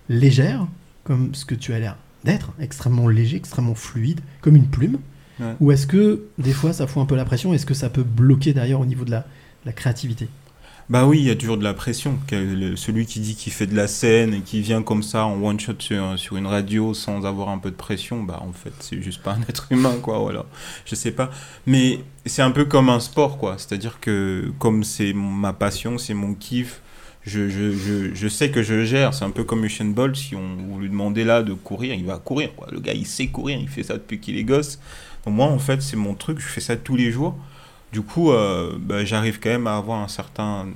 légère, 0.08 0.66
comme 1.04 1.34
ce 1.34 1.44
que 1.44 1.54
tu 1.54 1.74
as 1.74 1.78
l'air 1.78 1.98
d'être, 2.24 2.52
extrêmement 2.58 3.08
léger, 3.08 3.36
extrêmement 3.36 3.74
fluide, 3.74 4.20
comme 4.40 4.56
une 4.56 4.66
plume? 4.66 4.96
Ouais. 5.38 5.54
Ou 5.60 5.70
est-ce 5.70 5.86
que 5.86 6.22
des 6.38 6.54
fois 6.54 6.72
ça 6.72 6.86
fout 6.86 7.02
un 7.02 7.04
peu 7.04 7.14
la 7.14 7.26
pression? 7.26 7.52
Est-ce 7.52 7.66
que 7.66 7.74
ça 7.74 7.90
peut 7.90 8.04
bloquer 8.04 8.54
d'ailleurs 8.54 8.80
au 8.80 8.86
niveau 8.86 9.04
de 9.04 9.10
la, 9.10 9.26
la 9.66 9.72
créativité? 9.72 10.28
Bah 10.88 11.04
oui, 11.04 11.18
il 11.18 11.24
y 11.24 11.30
a 11.30 11.34
toujours 11.34 11.56
de 11.56 11.64
la 11.64 11.74
pression. 11.74 12.16
Celui 12.76 13.06
qui 13.06 13.18
dit 13.18 13.34
qu'il 13.34 13.52
fait 13.52 13.66
de 13.66 13.74
la 13.74 13.88
scène 13.88 14.34
et 14.34 14.40
qui 14.40 14.60
vient 14.60 14.84
comme 14.84 15.02
ça 15.02 15.26
en 15.26 15.42
one 15.42 15.58
shot 15.58 15.72
sur, 15.80 16.36
une 16.36 16.46
radio 16.46 16.94
sans 16.94 17.26
avoir 17.26 17.48
un 17.48 17.58
peu 17.58 17.72
de 17.72 17.76
pression, 17.76 18.22
bah 18.22 18.40
en 18.40 18.52
fait 18.52 18.72
c'est 18.78 19.02
juste 19.02 19.20
pas 19.20 19.32
un 19.32 19.42
être 19.48 19.66
humain 19.72 19.96
quoi. 20.00 20.18
Voilà, 20.18 20.46
je 20.84 20.94
sais 20.94 21.10
pas. 21.10 21.30
Mais 21.66 22.04
c'est 22.24 22.42
un 22.42 22.52
peu 22.52 22.66
comme 22.66 22.88
un 22.88 23.00
sport 23.00 23.36
quoi. 23.36 23.56
C'est-à-dire 23.58 23.98
que 24.00 24.52
comme 24.60 24.84
c'est 24.84 25.12
ma 25.12 25.52
passion, 25.52 25.98
c'est 25.98 26.14
mon 26.14 26.34
kiff. 26.34 26.80
Je, 27.22 27.48
je, 27.48 27.72
je, 27.72 28.14
je 28.14 28.28
sais 28.28 28.52
que 28.52 28.62
je 28.62 28.84
gère, 28.84 29.12
c'est 29.12 29.24
un 29.24 29.30
peu 29.30 29.42
comme 29.42 29.64
Usain 29.64 29.86
Bolt, 29.86 30.14
si 30.14 30.36
on 30.36 30.56
vous 30.68 30.78
lui 30.78 30.88
demandez 30.88 31.24
là 31.24 31.42
de 31.42 31.54
courir, 31.54 31.94
il 31.94 32.04
va 32.04 32.18
courir. 32.18 32.50
Le 32.70 32.78
gars, 32.78 32.92
il 32.92 33.04
sait 33.04 33.26
courir, 33.26 33.58
il 33.58 33.68
fait 33.68 33.82
ça 33.82 33.94
depuis 33.94 34.20
qu'il 34.20 34.38
est 34.38 34.44
gosse. 34.44 34.78
Donc 35.24 35.34
moi, 35.34 35.46
en 35.46 35.58
fait, 35.58 35.82
c'est 35.82 35.96
mon 35.96 36.14
truc, 36.14 36.38
je 36.38 36.46
fais 36.46 36.60
ça 36.60 36.76
tous 36.76 36.94
les 36.94 37.10
jours. 37.10 37.36
Du 37.92 38.02
coup, 38.02 38.30
euh, 38.32 38.76
bah, 38.78 39.04
j'arrive 39.04 39.38
quand 39.40 39.50
même 39.50 39.66
à 39.66 39.76
avoir 39.76 40.00
un 40.00 40.08
certain, 40.08 40.66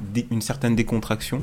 dé- 0.00 0.26
une 0.30 0.42
certaine 0.42 0.74
décontraction. 0.76 1.42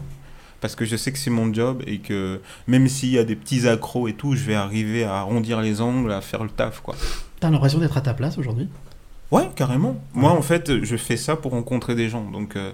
Parce 0.61 0.75
que 0.75 0.85
je 0.85 0.95
sais 0.95 1.11
que 1.11 1.17
c'est 1.19 1.29
mon 1.29 1.53
job 1.53 1.83
et 1.85 1.99
que 1.99 2.41
même 2.67 2.87
s'il 2.87 3.09
y 3.09 3.19
a 3.19 3.23
des 3.23 3.35
petits 3.35 3.67
accros 3.67 4.07
et 4.07 4.13
tout, 4.13 4.35
je 4.35 4.43
vais 4.45 4.55
arriver 4.55 5.03
à 5.03 5.17
arrondir 5.17 5.61
les 5.61 5.79
angles, 5.79 6.11
à 6.11 6.21
faire 6.21 6.43
le 6.43 6.49
taf. 6.49 6.79
quoi. 6.81 6.95
T'as 7.39 7.49
l'impression 7.51 7.77
d'être 7.79 7.97
à 7.97 8.01
ta 8.01 8.13
place 8.13 8.37
aujourd'hui? 8.37 8.67
Ouais, 9.31 9.47
carrément. 9.55 9.97
Moi, 10.13 10.31
en 10.31 10.41
fait, 10.41 10.83
je 10.83 10.95
fais 10.97 11.17
ça 11.17 11.35
pour 11.35 11.51
rencontrer 11.51 11.93
des 11.93 12.09
gens. 12.09 12.23
Donc, 12.31 12.55
euh, 12.55 12.71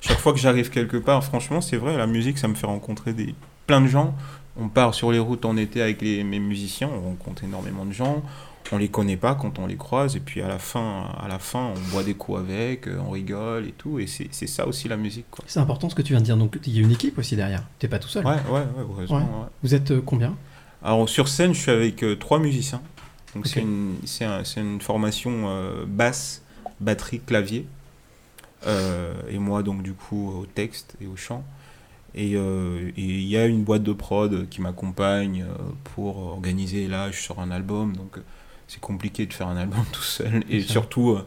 chaque 0.00 0.18
fois 0.20 0.32
que 0.32 0.38
j'arrive 0.38 0.70
quelque 0.70 0.96
part, 0.96 1.22
franchement, 1.24 1.60
c'est 1.60 1.76
vrai, 1.76 1.96
la 1.98 2.06
musique, 2.06 2.38
ça 2.38 2.48
me 2.48 2.54
fait 2.54 2.66
rencontrer 2.66 3.12
des, 3.12 3.34
plein 3.66 3.80
de 3.80 3.88
gens. 3.88 4.14
On 4.56 4.68
part 4.68 4.94
sur 4.94 5.10
les 5.12 5.18
routes 5.18 5.44
en 5.44 5.56
été 5.56 5.82
avec 5.82 6.00
les, 6.00 6.22
mes 6.24 6.38
musiciens, 6.38 6.88
on 6.88 7.00
rencontre 7.08 7.44
énormément 7.44 7.84
de 7.84 7.92
gens. 7.92 8.22
On 8.72 8.78
les 8.78 8.88
connaît 8.88 9.18
pas 9.18 9.34
quand 9.34 9.58
on 9.58 9.66
les 9.66 9.76
croise, 9.76 10.16
et 10.16 10.20
puis 10.20 10.40
à 10.40 10.48
la 10.48 10.58
fin, 10.58 11.04
à 11.22 11.28
la 11.28 11.38
fin 11.38 11.72
on 11.76 11.90
boit 11.92 12.02
des 12.02 12.14
coups 12.14 12.38
avec, 12.40 12.88
euh, 12.88 12.98
on 13.06 13.10
rigole 13.10 13.66
et 13.66 13.72
tout. 13.72 13.98
Et 13.98 14.06
c'est 14.06 14.46
ça 14.46 14.66
aussi 14.66 14.88
la 14.88 14.96
musique. 14.96 15.26
Quoi. 15.30 15.44
C'est 15.46 15.60
important 15.60 15.90
ce 15.90 15.94
que 15.94 16.02
tu 16.02 16.12
viens 16.14 16.20
de 16.20 16.24
dire. 16.24 16.36
Donc 16.36 16.58
il 16.66 16.72
y 16.74 16.78
a 16.78 16.82
une 16.82 16.90
équipe 16.90 17.18
aussi 17.18 17.36
derrière. 17.36 17.62
T'es 17.78 17.88
pas 17.88 17.98
tout 17.98 18.08
seul. 18.08 18.24
Ouais, 18.26 18.32
ouais, 18.48 18.52
ouais, 18.52 18.66
heureusement. 18.78 19.16
Ouais. 19.18 19.22
ouais. 19.22 19.48
Vous 19.62 19.74
êtes 19.74 19.90
euh, 19.90 20.02
combien? 20.04 20.34
Alors 20.82 21.08
sur 21.08 21.28
scène, 21.28 21.52
je 21.54 21.60
suis 21.60 21.70
avec 21.70 22.02
euh, 22.02 22.16
trois 22.16 22.38
musiciens. 22.38 22.82
Donc 23.34 23.46
c'est 23.46 23.60
une, 23.60 23.96
c'est 24.06 24.24
un- 24.24 24.42
une 24.56 24.80
formation 24.80 25.48
euh, 25.48 25.84
basse, 25.86 26.42
batterie, 26.80 27.20
clavier. 27.20 27.66
Euh, 28.66 29.12
et 29.28 29.38
moi 29.38 29.62
donc 29.62 29.82
du 29.82 29.92
coup 29.92 30.30
au 30.30 30.46
texte 30.46 30.96
et 31.02 31.06
au 31.06 31.16
chant. 31.16 31.44
Et 32.14 32.34
euh, 32.36 32.90
il 32.96 33.22
y 33.22 33.36
a 33.36 33.44
une 33.44 33.62
boîte 33.64 33.82
de 33.82 33.92
prod 33.92 34.48
qui 34.48 34.60
m'accompagne 34.60 35.44
pour 35.82 36.16
organiser. 36.18 36.86
Là, 36.86 37.10
je 37.10 37.20
sors 37.20 37.40
un 37.40 37.50
album, 37.50 37.96
donc 37.96 38.18
c'est 38.68 38.80
compliqué 38.80 39.26
de 39.26 39.32
faire 39.32 39.48
un 39.48 39.56
album 39.56 39.84
tout 39.92 40.02
seul. 40.02 40.42
Et 40.48 40.60
surtout 40.60 41.10
euh, 41.10 41.26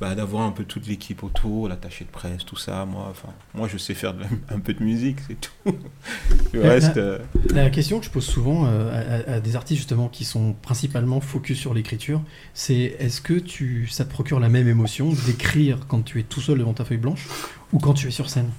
bah, 0.00 0.14
d'avoir 0.14 0.44
un 0.44 0.52
peu 0.52 0.64
toute 0.64 0.86
l'équipe 0.86 1.22
autour, 1.22 1.68
l'attaché 1.68 2.04
de 2.04 2.10
presse, 2.10 2.44
tout 2.44 2.56
ça. 2.56 2.84
Moi, 2.86 3.06
enfin, 3.10 3.28
moi 3.54 3.68
je 3.68 3.76
sais 3.78 3.94
faire 3.94 4.14
de 4.14 4.24
un 4.50 4.58
peu 4.60 4.72
de 4.74 4.82
musique, 4.82 5.18
c'est 5.26 5.40
tout. 5.40 5.50
Le 6.52 6.62
La- 6.62 6.68
reste. 6.70 6.96
la, 6.96 7.02
euh, 7.02 7.18
la 7.50 7.70
question 7.70 7.98
que 8.00 8.06
je 8.06 8.10
pose 8.10 8.24
souvent 8.24 8.66
euh, 8.66 9.24
à, 9.26 9.32
à- 9.32 9.36
à 9.36 9.40
des 9.40 9.54
artistes 9.56 9.78
justement 9.78 10.08
qui 10.08 10.24
sont 10.24 10.54
principalement 10.62 11.20
focus 11.20 11.58
sur 11.58 11.74
l'écriture, 11.74 12.22
c'est 12.54 12.96
est-ce 12.98 13.20
que 13.20 13.34
tu, 13.34 13.86
ça 13.88 14.04
te 14.04 14.10
procure 14.10 14.40
la 14.40 14.48
même 14.48 14.68
émotion 14.68 15.12
d'écrire 15.26 15.80
quand 15.88 16.02
tu 16.02 16.20
es 16.20 16.22
tout 16.22 16.40
seul 16.40 16.58
devant 16.58 16.72
ta 16.74 16.84
feuille 16.84 16.96
blanche 16.98 17.26
ou 17.72 17.78
quand 17.78 17.94
tu 17.94 18.08
es 18.08 18.10
sur 18.10 18.30
scène? 18.30 18.50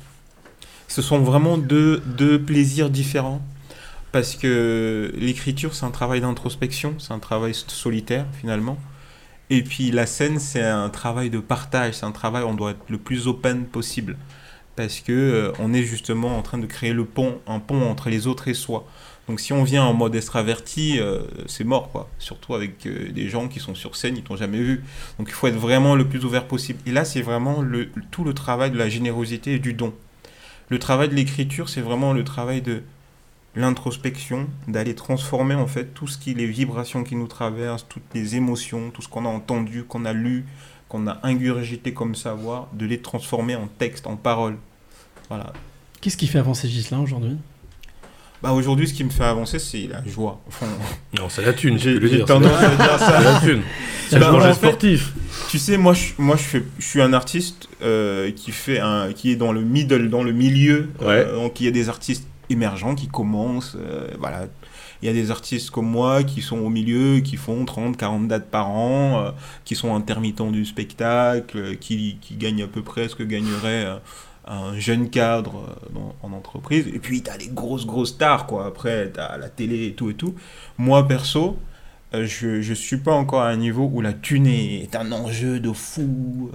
Ce 0.88 1.02
sont 1.02 1.20
vraiment 1.20 1.58
deux, 1.58 2.00
deux 2.18 2.42
plaisirs 2.42 2.90
différents. 2.90 3.42
Parce 4.12 4.36
que 4.36 5.14
l'écriture, 5.16 5.76
c'est 5.76 5.86
un 5.86 5.92
travail 5.92 6.22
d'introspection, 6.22 6.96
c'est 6.98 7.14
un 7.14 7.20
travail 7.20 7.54
solitaire 7.54 8.26
finalement. 8.40 8.78
Et 9.52 9.64
puis 9.64 9.92
la 9.92 10.06
scène, 10.06 10.40
c'est 10.40 10.64
un 10.64 10.90
travail 10.90 11.30
de 11.30 11.40
partage, 11.40 11.96
c'est 11.96 12.06
un 12.06 12.12
travail 12.12 12.44
où 12.44 12.48
on 12.48 12.54
doit 12.54 12.72
être 12.72 12.86
le 12.90 12.98
plus 12.98 13.28
open 13.28 13.66
possible. 13.66 14.18
Parce 14.76 15.00
que 15.02 15.12
euh, 15.12 15.52
on 15.60 15.74
est 15.74 15.84
justement 15.84 16.38
en 16.38 16.42
train 16.42 16.58
de 16.58 16.66
créer 16.66 16.94
le 16.94 17.06
pont, 17.06 17.40
un 17.48 17.60
pont 17.60 17.82
entre 17.90 18.10
les 18.10 18.28
autres 18.28 18.48
et 18.48 18.54
soi. 18.54 18.88
Donc 19.28 19.40
si 19.40 19.54
on 19.54 19.64
vient 19.64 19.84
en 19.84 19.94
mode 19.94 20.16
extraverti, 20.16 21.00
euh, 21.00 21.22
c'est 21.46 21.64
mort, 21.64 21.92
quoi. 21.92 22.10
Surtout 22.18 22.56
avec 22.56 22.88
euh, 22.88 23.12
des 23.12 23.30
gens 23.30 23.48
qui 23.48 23.60
sont 23.60 23.76
sur 23.76 23.96
scène, 23.96 24.18
ils 24.18 24.24
t'ont 24.24 24.38
jamais 24.38 24.58
vu. 24.58 24.84
Donc 25.20 25.28
il 25.30 25.34
faut 25.34 25.48
être 25.48 25.56
vraiment 25.56 25.96
le 25.96 26.08
plus 26.08 26.26
ouvert 26.26 26.48
possible. 26.48 26.80
Et 26.88 26.92
là, 26.92 27.06
c'est 27.06 27.22
vraiment 27.22 27.62
le, 27.62 27.90
tout 28.10 28.24
le 28.24 28.34
travail 28.34 28.72
de 28.72 28.78
la 28.78 28.90
générosité 28.90 29.54
et 29.56 29.60
du 29.60 29.74
don. 29.74 29.94
Le 30.70 30.80
travail 30.80 31.10
de 31.10 31.16
l'écriture, 31.16 31.70
c'est 31.70 31.82
vraiment 31.82 32.14
le 32.14 32.24
travail 32.24 32.62
de 32.62 32.82
l'introspection, 33.56 34.48
d'aller 34.68 34.96
transformer 34.96 35.56
en 35.56 35.68
fait 35.68 35.94
tout 35.94 36.08
ce 36.08 36.18
qui, 36.18 36.34
les 36.34 36.46
vibrations 36.46 37.04
qui 37.04 37.16
nous 37.16 37.28
traversent, 37.28 37.86
toutes 37.88 38.04
les 38.14 38.36
émotions, 38.36 38.92
tout 38.92 39.02
ce 39.02 39.08
qu'on 39.08 39.26
a 39.26 39.30
entendu, 39.30 39.84
qu'on 39.84 40.06
a 40.06 40.14
lu, 40.14 40.46
qu'on 40.88 41.08
a 41.08 41.20
ingurgité 41.24 41.94
comme 41.94 42.16
savoir, 42.16 42.68
de 42.74 42.86
les 42.86 43.00
transformer 43.00 43.56
en 43.56 43.68
texte, 43.68 44.08
en 44.08 44.16
parole. 44.16 44.58
Voilà. 45.30 45.54
Qu'est-ce 46.02 46.18
qui 46.18 46.28
fait 46.28 46.40
avancer 46.40 46.68
Gislain 46.68 47.00
aujourd'hui? 47.00 47.38
Bah 48.42 48.54
aujourd'hui, 48.54 48.88
ce 48.88 48.94
qui 48.94 49.04
me 49.04 49.10
fait 49.10 49.26
avancer, 49.26 49.60
c'est 49.60 49.88
la 49.88 50.02
joie. 50.06 50.40
Enfin, 50.48 50.68
Non, 51.18 51.28
c'est 51.28 51.44
la 51.44 51.54
thune, 51.54 51.78
j'ai 51.78 52.24
tendance 52.24 52.54
c'est 52.58 52.66
à 52.66 52.76
dire 52.76 53.00
ça. 53.00 53.18
C'est 53.18 53.24
la 53.24 53.40
thune. 53.40 53.62
C'est 54.10 54.18
Bah, 54.20 54.34
en 54.34 54.40
fait, 54.40 54.54
sportif. 54.54 55.14
Tu 55.50 55.60
sais, 55.60 55.78
moi, 55.78 55.94
je, 55.94 56.14
moi, 56.18 56.36
je, 56.36 56.42
fais, 56.42 56.64
je 56.80 56.86
suis 56.86 57.00
un 57.00 57.14
artiste 57.14 57.70
euh, 57.84 58.32
qui 58.32 58.52
fait 58.52 58.80
un, 58.80 59.14
qui 59.14 59.32
est 59.32 59.36
dans 59.36 59.52
le 59.52 59.62
middle, 59.62 60.10
dans 60.10 60.24
le 60.24 60.32
milieu. 60.32 60.90
Euh, 61.04 61.36
donc, 61.36 61.60
il 61.60 61.66
y 61.66 61.68
a 61.68 61.72
des 61.72 61.90
artistes 61.90 62.26
émergents 62.50 62.96
qui 62.96 63.08
commencent, 63.08 63.78
euh, 63.80 64.08
voilà. 64.20 64.48
Il 65.02 65.06
y 65.06 65.10
a 65.10 65.14
des 65.14 65.32
artistes 65.32 65.70
comme 65.70 65.88
moi 65.88 66.24
qui 66.24 66.42
sont 66.42 66.58
au 66.58 66.70
milieu, 66.70 67.22
qui 67.22 67.38
font 67.38 67.64
30, 67.64 67.96
40 67.96 68.28
dates 68.28 68.50
par 68.50 68.70
an, 68.70 69.24
euh, 69.24 69.32
qui 69.64 69.76
sont 69.76 69.96
intermittents 69.96 70.52
du 70.52 70.66
spectacle, 70.66 71.58
euh, 71.58 71.76
qui, 71.76 72.18
qui 72.20 72.36
gagnent 72.36 72.64
à 72.64 72.68
peu 72.68 72.82
près 72.82 73.08
ce 73.08 73.16
que 73.16 73.24
gagnerait 73.24 73.88
un 74.46 74.78
jeune 74.78 75.10
cadre 75.10 75.78
en 76.24 76.34
entreprise. 76.34 76.88
Et 76.88 77.00
puis, 77.00 77.22
tu 77.22 77.30
as 77.30 77.38
les 77.38 77.48
grosses, 77.48 77.86
grosses 77.86 78.10
stars, 78.10 78.46
quoi. 78.46 78.66
Après, 78.66 79.12
tu 79.14 79.20
as 79.20 79.38
la 79.38 79.48
télé 79.48 79.88
et 79.88 79.94
tout 79.94 80.10
et 80.10 80.16
tout. 80.16 80.36
Moi, 80.78 81.08
perso, 81.08 81.58
je, 82.14 82.62
je 82.62 82.74
suis 82.74 82.98
pas 82.98 83.14
encore 83.14 83.42
à 83.42 83.50
un 83.50 83.58
niveau 83.58 83.90
où 83.94 84.02
la 84.02 84.14
thune 84.14 84.48
est 84.48 84.96
un 84.96 85.12
enjeu 85.12 85.60
de 85.60 85.72
fou. 85.72 86.52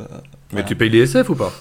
Mais 0.55 0.65
tu 0.65 0.75
payes 0.77 0.91
les 0.91 1.01
SF 1.03 1.31
ou 1.31 1.35
pas? 1.35 1.53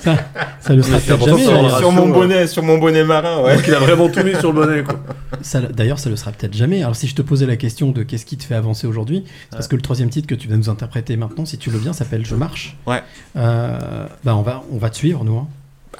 Ça, 0.00 0.16
ça 0.60 0.74
le 0.74 0.82
sera 0.82 0.98
peut-être 0.98 1.24
jamais. 1.24 1.42
sur 1.44 1.52
mon 1.92 2.02
ratio, 2.02 2.12
bonnet, 2.12 2.46
sur 2.46 2.62
mon 2.62 2.78
bonnet 2.78 3.04
marin, 3.04 3.42
ouais. 3.42 3.56
Donc 3.56 3.64
il 3.66 3.74
a 3.74 3.78
vraiment 3.80 4.08
tout 4.08 4.22
mis 4.22 4.34
sur 4.36 4.52
le 4.52 4.60
bonnet, 4.66 4.82
quoi. 4.82 5.00
Ça, 5.42 5.60
D'ailleurs, 5.60 5.98
ça 5.98 6.08
le 6.10 6.16
sera 6.16 6.32
peut-être 6.32 6.54
jamais. 6.56 6.82
Alors, 6.82 6.96
si 6.96 7.06
je 7.06 7.14
te 7.14 7.22
posais 7.22 7.46
la 7.46 7.56
question 7.56 7.90
de 7.90 8.02
qu'est-ce 8.02 8.24
qui 8.26 8.36
te 8.36 8.44
fait 8.44 8.54
avancer 8.54 8.86
aujourd'hui, 8.86 9.24
c'est 9.50 9.56
parce 9.56 9.68
que 9.68 9.76
le 9.76 9.82
troisième 9.82 10.08
titre 10.10 10.26
que 10.26 10.34
tu 10.34 10.48
vas 10.48 10.56
nous 10.56 10.68
interpréter 10.68 11.16
maintenant, 11.16 11.44
si 11.46 11.58
tu 11.58 11.70
le 11.70 11.78
viens, 11.78 11.92
s'appelle 11.92 12.24
Je 12.26 12.34
marche. 12.34 12.76
Ouais. 12.86 13.02
Euh, 13.36 14.06
bah, 14.24 14.34
on 14.36 14.42
va, 14.42 14.62
on 14.72 14.78
va 14.78 14.90
te 14.90 14.96
suivre, 14.96 15.24
nous. 15.24 15.36
hein. 15.38 15.48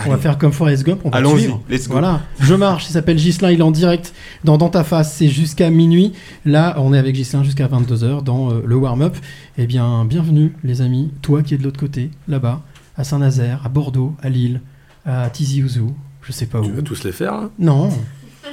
On 0.07 0.11
va 0.11 0.17
faire 0.19 0.39
comme 0.39 0.53
Forrest 0.53 0.85
Gump, 0.85 1.01
on 1.05 1.11
va 1.11 1.25
suivre. 1.25 1.61
let's 1.69 1.87
go. 1.89 1.93
Voilà. 1.93 2.21
Je 2.41 2.55
marche. 2.55 2.89
Il 2.89 2.93
s'appelle 2.93 3.19
Gislain. 3.19 3.51
Il 3.51 3.59
est 3.61 3.63
en 3.63 3.71
direct 3.73 4.15
dans 4.45 4.57
Dans 4.59 4.69
ta 4.69 4.85
face. 4.85 5.15
C'est 5.15 5.29
jusqu'à 5.29 5.71
minuit. 5.71 6.13
Là, 6.45 6.77
on 6.79 6.95
est 6.95 6.99
avec 6.99 7.15
Gislain 7.17 7.43
jusqu'à 7.43 7.67
22h 7.67 8.23
dans 8.23 8.51
euh, 8.53 8.63
le 8.65 8.77
warm-up. 8.77 9.17
Eh 9.57 9.67
bien, 9.67 10.05
bienvenue, 10.05 10.55
les 10.63 10.83
amis. 10.83 11.11
Toi 11.23 11.43
qui 11.43 11.55
es 11.55 11.59
de 11.59 11.65
l'autre 11.65 11.81
côté, 11.81 12.11
là-bas, 12.29 12.63
à 12.97 13.03
Saint-Nazaire, 13.05 13.61
à 13.65 13.69
Bordeaux, 13.69 14.15
à 14.23 14.29
Lille, 14.29 14.61
à 15.05 15.29
Tizi 15.31 15.63
Ouzou, 15.65 15.95
je 16.23 16.33
sais 16.33 16.47
pas 16.47 16.61
Tu 16.61 16.71
où. 16.71 16.75
vas 16.75 16.83
tous 16.83 17.03
les 17.05 17.13
faire, 17.13 17.33
là? 17.33 17.51
Non. 17.59 17.91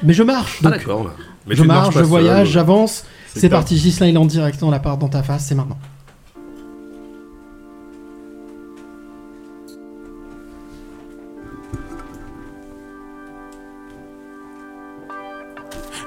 Mais 0.04 0.14
je 0.14 0.24
marche. 0.24 0.58
Ah 0.62 0.64
donc- 0.70 0.74
d'accord. 0.80 1.04
là. 1.04 1.12
Mais 1.48 1.56
je 1.56 1.62
tu 1.62 1.68
marche, 1.68 1.93
je 1.96 2.00
voyage, 2.04 2.50
j'avance. 2.50 3.06
c'est 3.36 3.50
parti, 3.50 3.78
Gislain, 3.78 4.08
il 4.08 4.16
est 4.16 4.18
en 4.18 4.26
direct 4.26 4.60
dans 4.60 4.72
la 4.72 4.80
part 4.80 4.98
dans 4.98 5.10
ta 5.10 5.22
face, 5.22 5.46
c'est 5.46 5.54
maintenant. 5.56 5.78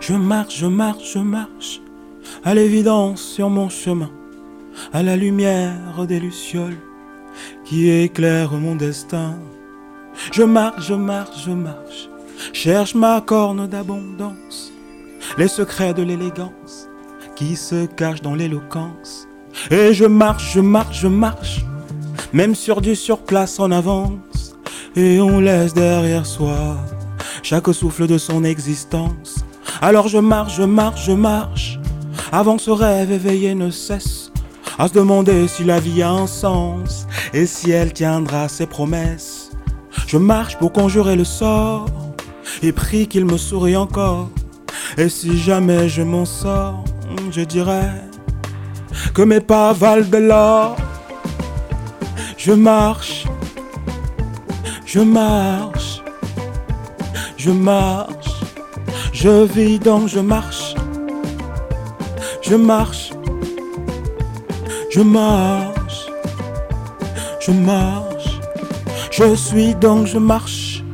Je 0.09 0.14
marche, 0.14 0.56
je 0.56 0.64
marche, 0.64 1.12
je 1.12 1.18
marche, 1.18 1.82
à 2.42 2.54
l'évidence 2.54 3.20
sur 3.20 3.50
mon 3.50 3.68
chemin, 3.68 4.09
à 4.94 5.02
la 5.02 5.16
lumière 5.16 6.06
des 6.09 6.18
lucioles 6.18 6.78
qui 7.66 7.90
éclairent 7.90 8.54
mon 8.54 8.74
destin. 8.74 9.34
Je 10.32 10.44
marche, 10.44 10.86
je 10.86 10.94
marche, 10.94 11.44
je 11.44 11.50
marche, 11.50 12.09
cherche 12.54 12.94
ma 12.94 13.20
corne 13.20 13.66
d'abondance, 13.66 14.72
les 15.36 15.46
secrets 15.48 15.92
de 15.92 16.02
l'élégance 16.02 16.88
qui 17.36 17.54
se 17.54 17.84
cachent 17.84 18.22
dans 18.22 18.34
l'éloquence. 18.34 19.28
Et 19.70 19.92
je 19.92 20.06
marche, 20.06 20.54
je 20.54 20.61
marche, 20.61 21.00
je 21.00 21.09
marche, 21.09 21.66
même 22.32 22.54
sur 22.54 22.80
du 22.80 22.96
surplace 22.96 23.61
en 23.61 23.70
avance, 23.70 24.56
et 24.96 25.20
on 25.20 25.38
laisse 25.38 25.74
derrière 25.74 26.24
soi 26.24 26.78
chaque 27.42 27.74
souffle 27.74 28.06
de 28.06 28.16
son 28.16 28.42
existence. 28.42 29.38
Alors 29.80 30.08
je 30.08 30.18
marche, 30.18 30.56
je 30.56 30.64
marche, 30.64 31.04
je 31.06 31.12
marche, 31.12 31.78
avant 32.32 32.58
ce 32.58 32.70
rêve 32.70 33.12
éveillé 33.12 33.54
ne 33.54 33.70
cesse 33.70 34.32
à 34.76 34.88
se 34.88 34.92
demander 34.92 35.46
si 35.46 35.64
la 35.64 35.78
vie 35.78 36.02
a 36.02 36.10
un 36.10 36.26
sens 36.26 37.06
et 37.32 37.46
si 37.46 37.70
elle 37.70 37.92
tiendra 37.92 38.48
ses 38.48 38.66
promesses. 38.66 39.50
Je 40.06 40.18
marche 40.18 40.56
pour 40.58 40.72
conjurer 40.72 41.16
le 41.16 41.24
sort 41.24 41.86
et 42.62 42.72
prie 42.72 43.06
qu'il 43.06 43.24
me 43.24 43.36
sourie 43.36 43.76
encore. 43.76 44.30
Et 44.96 45.08
si 45.08 45.38
jamais 45.38 45.88
je 45.88 46.02
m'en 46.02 46.24
sors, 46.24 46.84
je 47.30 47.42
dirais 47.42 48.02
que 49.14 49.22
mes 49.22 49.40
pas 49.40 49.72
valent 49.72 50.08
de 50.08 50.18
l'or. 50.18 50.76
Je 52.36 52.52
marche, 52.52 53.26
je 54.86 55.00
marche, 55.00 56.02
je 57.36 57.50
marche, 57.50 58.27
je 59.20 59.44
vis 59.44 59.80
donc 59.80 60.06
je 60.06 60.20
marche, 60.20 60.76
je 62.40 62.54
marche, 62.54 63.10
je 64.90 65.00
marche, 65.00 66.06
je 67.40 67.50
marche, 67.50 68.40
je 69.10 69.34
suis 69.34 69.74
donc 69.74 70.06
je 70.06 70.18
marche. 70.18 70.84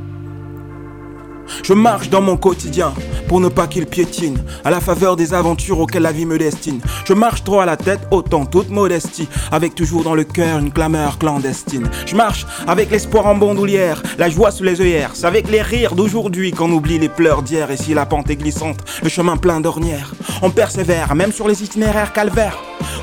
Je 1.63 1.73
marche 1.73 2.11
dans 2.11 2.21
mon 2.21 2.37
quotidien 2.37 2.93
pour 3.29 3.41
ne 3.41 3.49
pas 3.49 3.67
qu'il 3.67 3.87
piétine 3.87 4.43
à 4.65 4.71
la 4.71 4.81
faveur 4.81 5.17
des 5.17 5.35
aventures 5.35 5.81
auxquelles 5.81 6.03
la 6.03 6.13
vie 6.13 6.27
me 6.27 6.39
destine. 6.39 6.81
Je 7.05 7.13
marche 7.13 7.45
trop 7.45 7.61
à 7.61 7.67
la 7.67 7.77
tête, 7.77 8.01
autant 8.11 8.47
toute 8.47 8.71
modestie, 8.71 9.29
avec 9.53 9.75
toujours 9.75 10.05
dans 10.05 10.15
le 10.15 10.25
cœur 10.25 10.59
une 10.59 10.73
clameur 10.73 11.19
clandestine. 11.19 11.89
Je 12.07 12.17
marche 12.17 12.47
avec 12.67 12.91
l'espoir 12.91 13.27
en 13.27 13.35
bandoulière, 13.35 14.03
la 14.19 14.29
joie 14.29 14.51
sous 14.51 14.65
les 14.65 14.81
œillères, 14.81 15.13
avec 15.23 15.51
les 15.51 15.63
rires 15.63 15.95
d'aujourd'hui 15.95 16.53
qu'on 16.53 16.71
oublie 16.71 16.99
les 16.99 17.09
pleurs 17.09 17.43
d'hier. 17.43 17.71
Et 17.71 17.77
si 17.77 17.95
la 17.95 18.07
pente 18.07 18.31
est 18.31 18.37
glissante, 18.37 18.81
le 19.03 19.09
chemin 19.09 19.37
plein 19.37 19.61
d'ornières, 19.61 20.15
on 20.43 20.51
persévère, 20.51 21.15
même 21.15 21.33
sur 21.33 21.49
les 21.49 21.63
itinéraires 21.63 22.13
calvaires. 22.13 22.59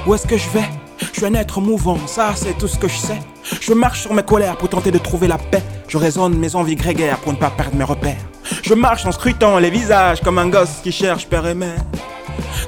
Où 0.05 0.13
est-ce 0.13 0.27
que 0.27 0.37
je 0.37 0.49
vais? 0.49 0.69
Je 1.13 1.19
suis 1.19 1.25
un 1.25 1.33
être 1.33 1.61
mouvant, 1.61 1.97
ça 2.07 2.33
c'est 2.35 2.57
tout 2.57 2.67
ce 2.67 2.77
que 2.77 2.87
je 2.87 2.97
sais. 2.97 3.19
Je 3.59 3.73
marche 3.73 4.01
sur 4.01 4.13
mes 4.13 4.23
colères 4.23 4.57
pour 4.57 4.69
tenter 4.69 4.91
de 4.91 4.97
trouver 4.97 5.27
la 5.27 5.37
paix. 5.37 5.63
Je 5.87 5.97
raisonne 5.97 6.37
mes 6.37 6.55
envies 6.55 6.75
grégaires 6.75 7.17
pour 7.19 7.33
ne 7.33 7.37
pas 7.37 7.49
perdre 7.49 7.75
mes 7.75 7.83
repères. 7.83 8.30
Je 8.63 8.73
marche 8.73 9.05
en 9.05 9.11
scrutant 9.11 9.57
les 9.57 9.69
visages 9.69 10.21
comme 10.21 10.39
un 10.39 10.49
gosse 10.49 10.79
qui 10.83 10.91
cherche 10.91 11.27
père 11.27 11.45
et 11.47 11.53
mère. 11.53 11.83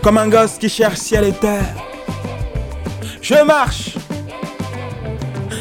Comme 0.01 0.17
un 0.17 0.27
gosse 0.27 0.57
qui 0.57 0.69
cherche 0.69 0.97
ciel 0.97 1.25
et 1.25 1.33
terre. 1.33 1.75
Je 3.21 3.35
marche. 3.43 3.95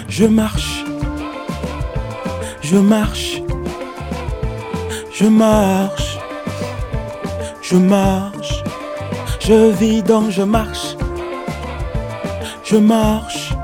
Je 0.09 0.25
marche. 0.25 0.85
Je 2.63 2.77
marche. 2.77 3.43
Je 5.13 5.27
marche. 5.27 6.19
Je 7.63 7.77
marche. 7.77 8.65
Je 9.41 9.71
vis 9.71 10.03
donc 10.03 10.31
je 10.31 10.43
marche. 10.43 10.97
Je 12.65 12.77
marche. 12.77 13.55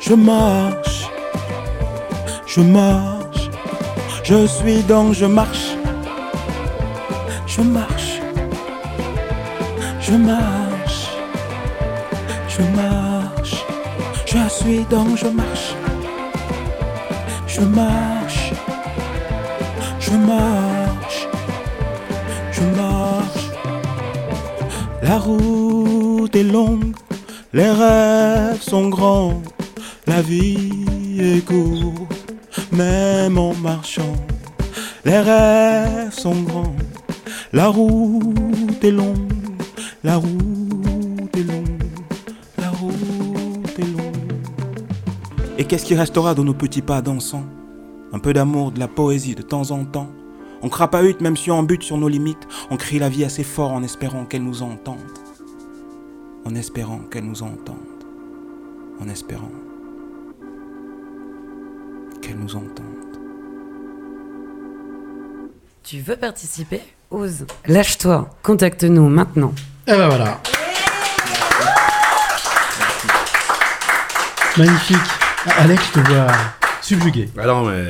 Je 0.00 0.14
marche. 0.14 1.10
Je 2.46 2.60
marche. 2.60 3.17
Je 4.30 4.46
suis 4.46 4.82
donc 4.82 5.14
je 5.14 5.24
marche. 5.24 5.74
Je 7.46 7.62
marche. 7.62 8.20
Je 10.02 10.12
marche. 10.12 11.08
Je 12.46 12.62
marche. 12.76 13.64
Je 14.26 14.48
suis 14.50 14.84
donc 14.90 15.16
je 15.16 15.28
marche. 15.28 15.74
Je 17.46 17.62
marche. 17.62 18.52
Je 19.98 20.14
marche. 20.32 21.20
Je 22.52 22.64
marche. 22.82 23.46
La 25.02 25.16
route 25.16 26.36
est 26.36 26.42
longue, 26.42 26.92
les 27.54 27.70
rêves 27.70 28.60
sont 28.60 28.90
grands, 28.90 29.40
la 30.06 30.20
vie 30.20 30.84
est 31.18 31.42
courte, 31.46 32.17
même 32.72 33.38
en 33.38 33.54
marchant. 33.54 34.16
Les 35.04 35.18
rêves 35.18 36.12
sont 36.12 36.42
grands, 36.42 36.76
la 37.52 37.68
route 37.68 38.82
est 38.82 38.90
longue, 38.90 39.32
la 40.04 40.16
route 40.16 41.36
est 41.36 41.42
longue, 41.42 41.82
la 42.58 42.70
route 42.70 43.78
est 43.78 43.96
longue. 43.96 44.32
Et 45.56 45.64
qu'est-ce 45.64 45.84
qui 45.84 45.94
restera 45.94 46.34
de 46.34 46.42
nos 46.42 46.54
petits 46.54 46.82
pas 46.82 47.00
dansants? 47.00 47.46
Un 48.12 48.18
peu 48.18 48.32
d'amour, 48.32 48.72
de 48.72 48.80
la 48.80 48.88
poésie 48.88 49.34
de 49.34 49.42
temps 49.42 49.70
en 49.70 49.84
temps. 49.84 50.10
On 50.62 50.68
crapahute 50.68 51.20
même 51.20 51.36
si 51.36 51.50
on 51.50 51.62
bute 51.62 51.82
sur 51.82 51.98
nos 51.98 52.08
limites. 52.08 52.48
On 52.70 52.76
crie 52.76 52.98
la 52.98 53.08
vie 53.08 53.24
assez 53.24 53.44
fort 53.44 53.72
en 53.72 53.82
espérant 53.82 54.24
qu'elle 54.24 54.44
nous 54.44 54.62
entende. 54.62 54.98
En 56.44 56.54
espérant 56.54 57.00
qu'elle 57.10 57.24
nous 57.24 57.42
entende. 57.42 57.76
En 59.00 59.08
espérant 59.08 59.50
qu'elle 62.28 62.38
nous 62.38 62.54
entende. 62.56 62.84
Tu 65.82 66.00
veux 66.00 66.16
participer? 66.16 66.82
Ose. 67.10 67.46
Lâche-toi. 67.66 68.28
Contacte-nous 68.42 69.08
maintenant. 69.08 69.54
Et 69.86 69.92
ben 69.92 70.08
voilà. 70.08 70.38
Magnifique. 74.58 74.96
Alex, 75.58 75.82
je 75.94 76.00
te 76.00 76.08
vois 76.08 76.26
subjugué. 76.82 77.30
Ah 77.38 77.46
non, 77.46 77.64
mais 77.66 77.84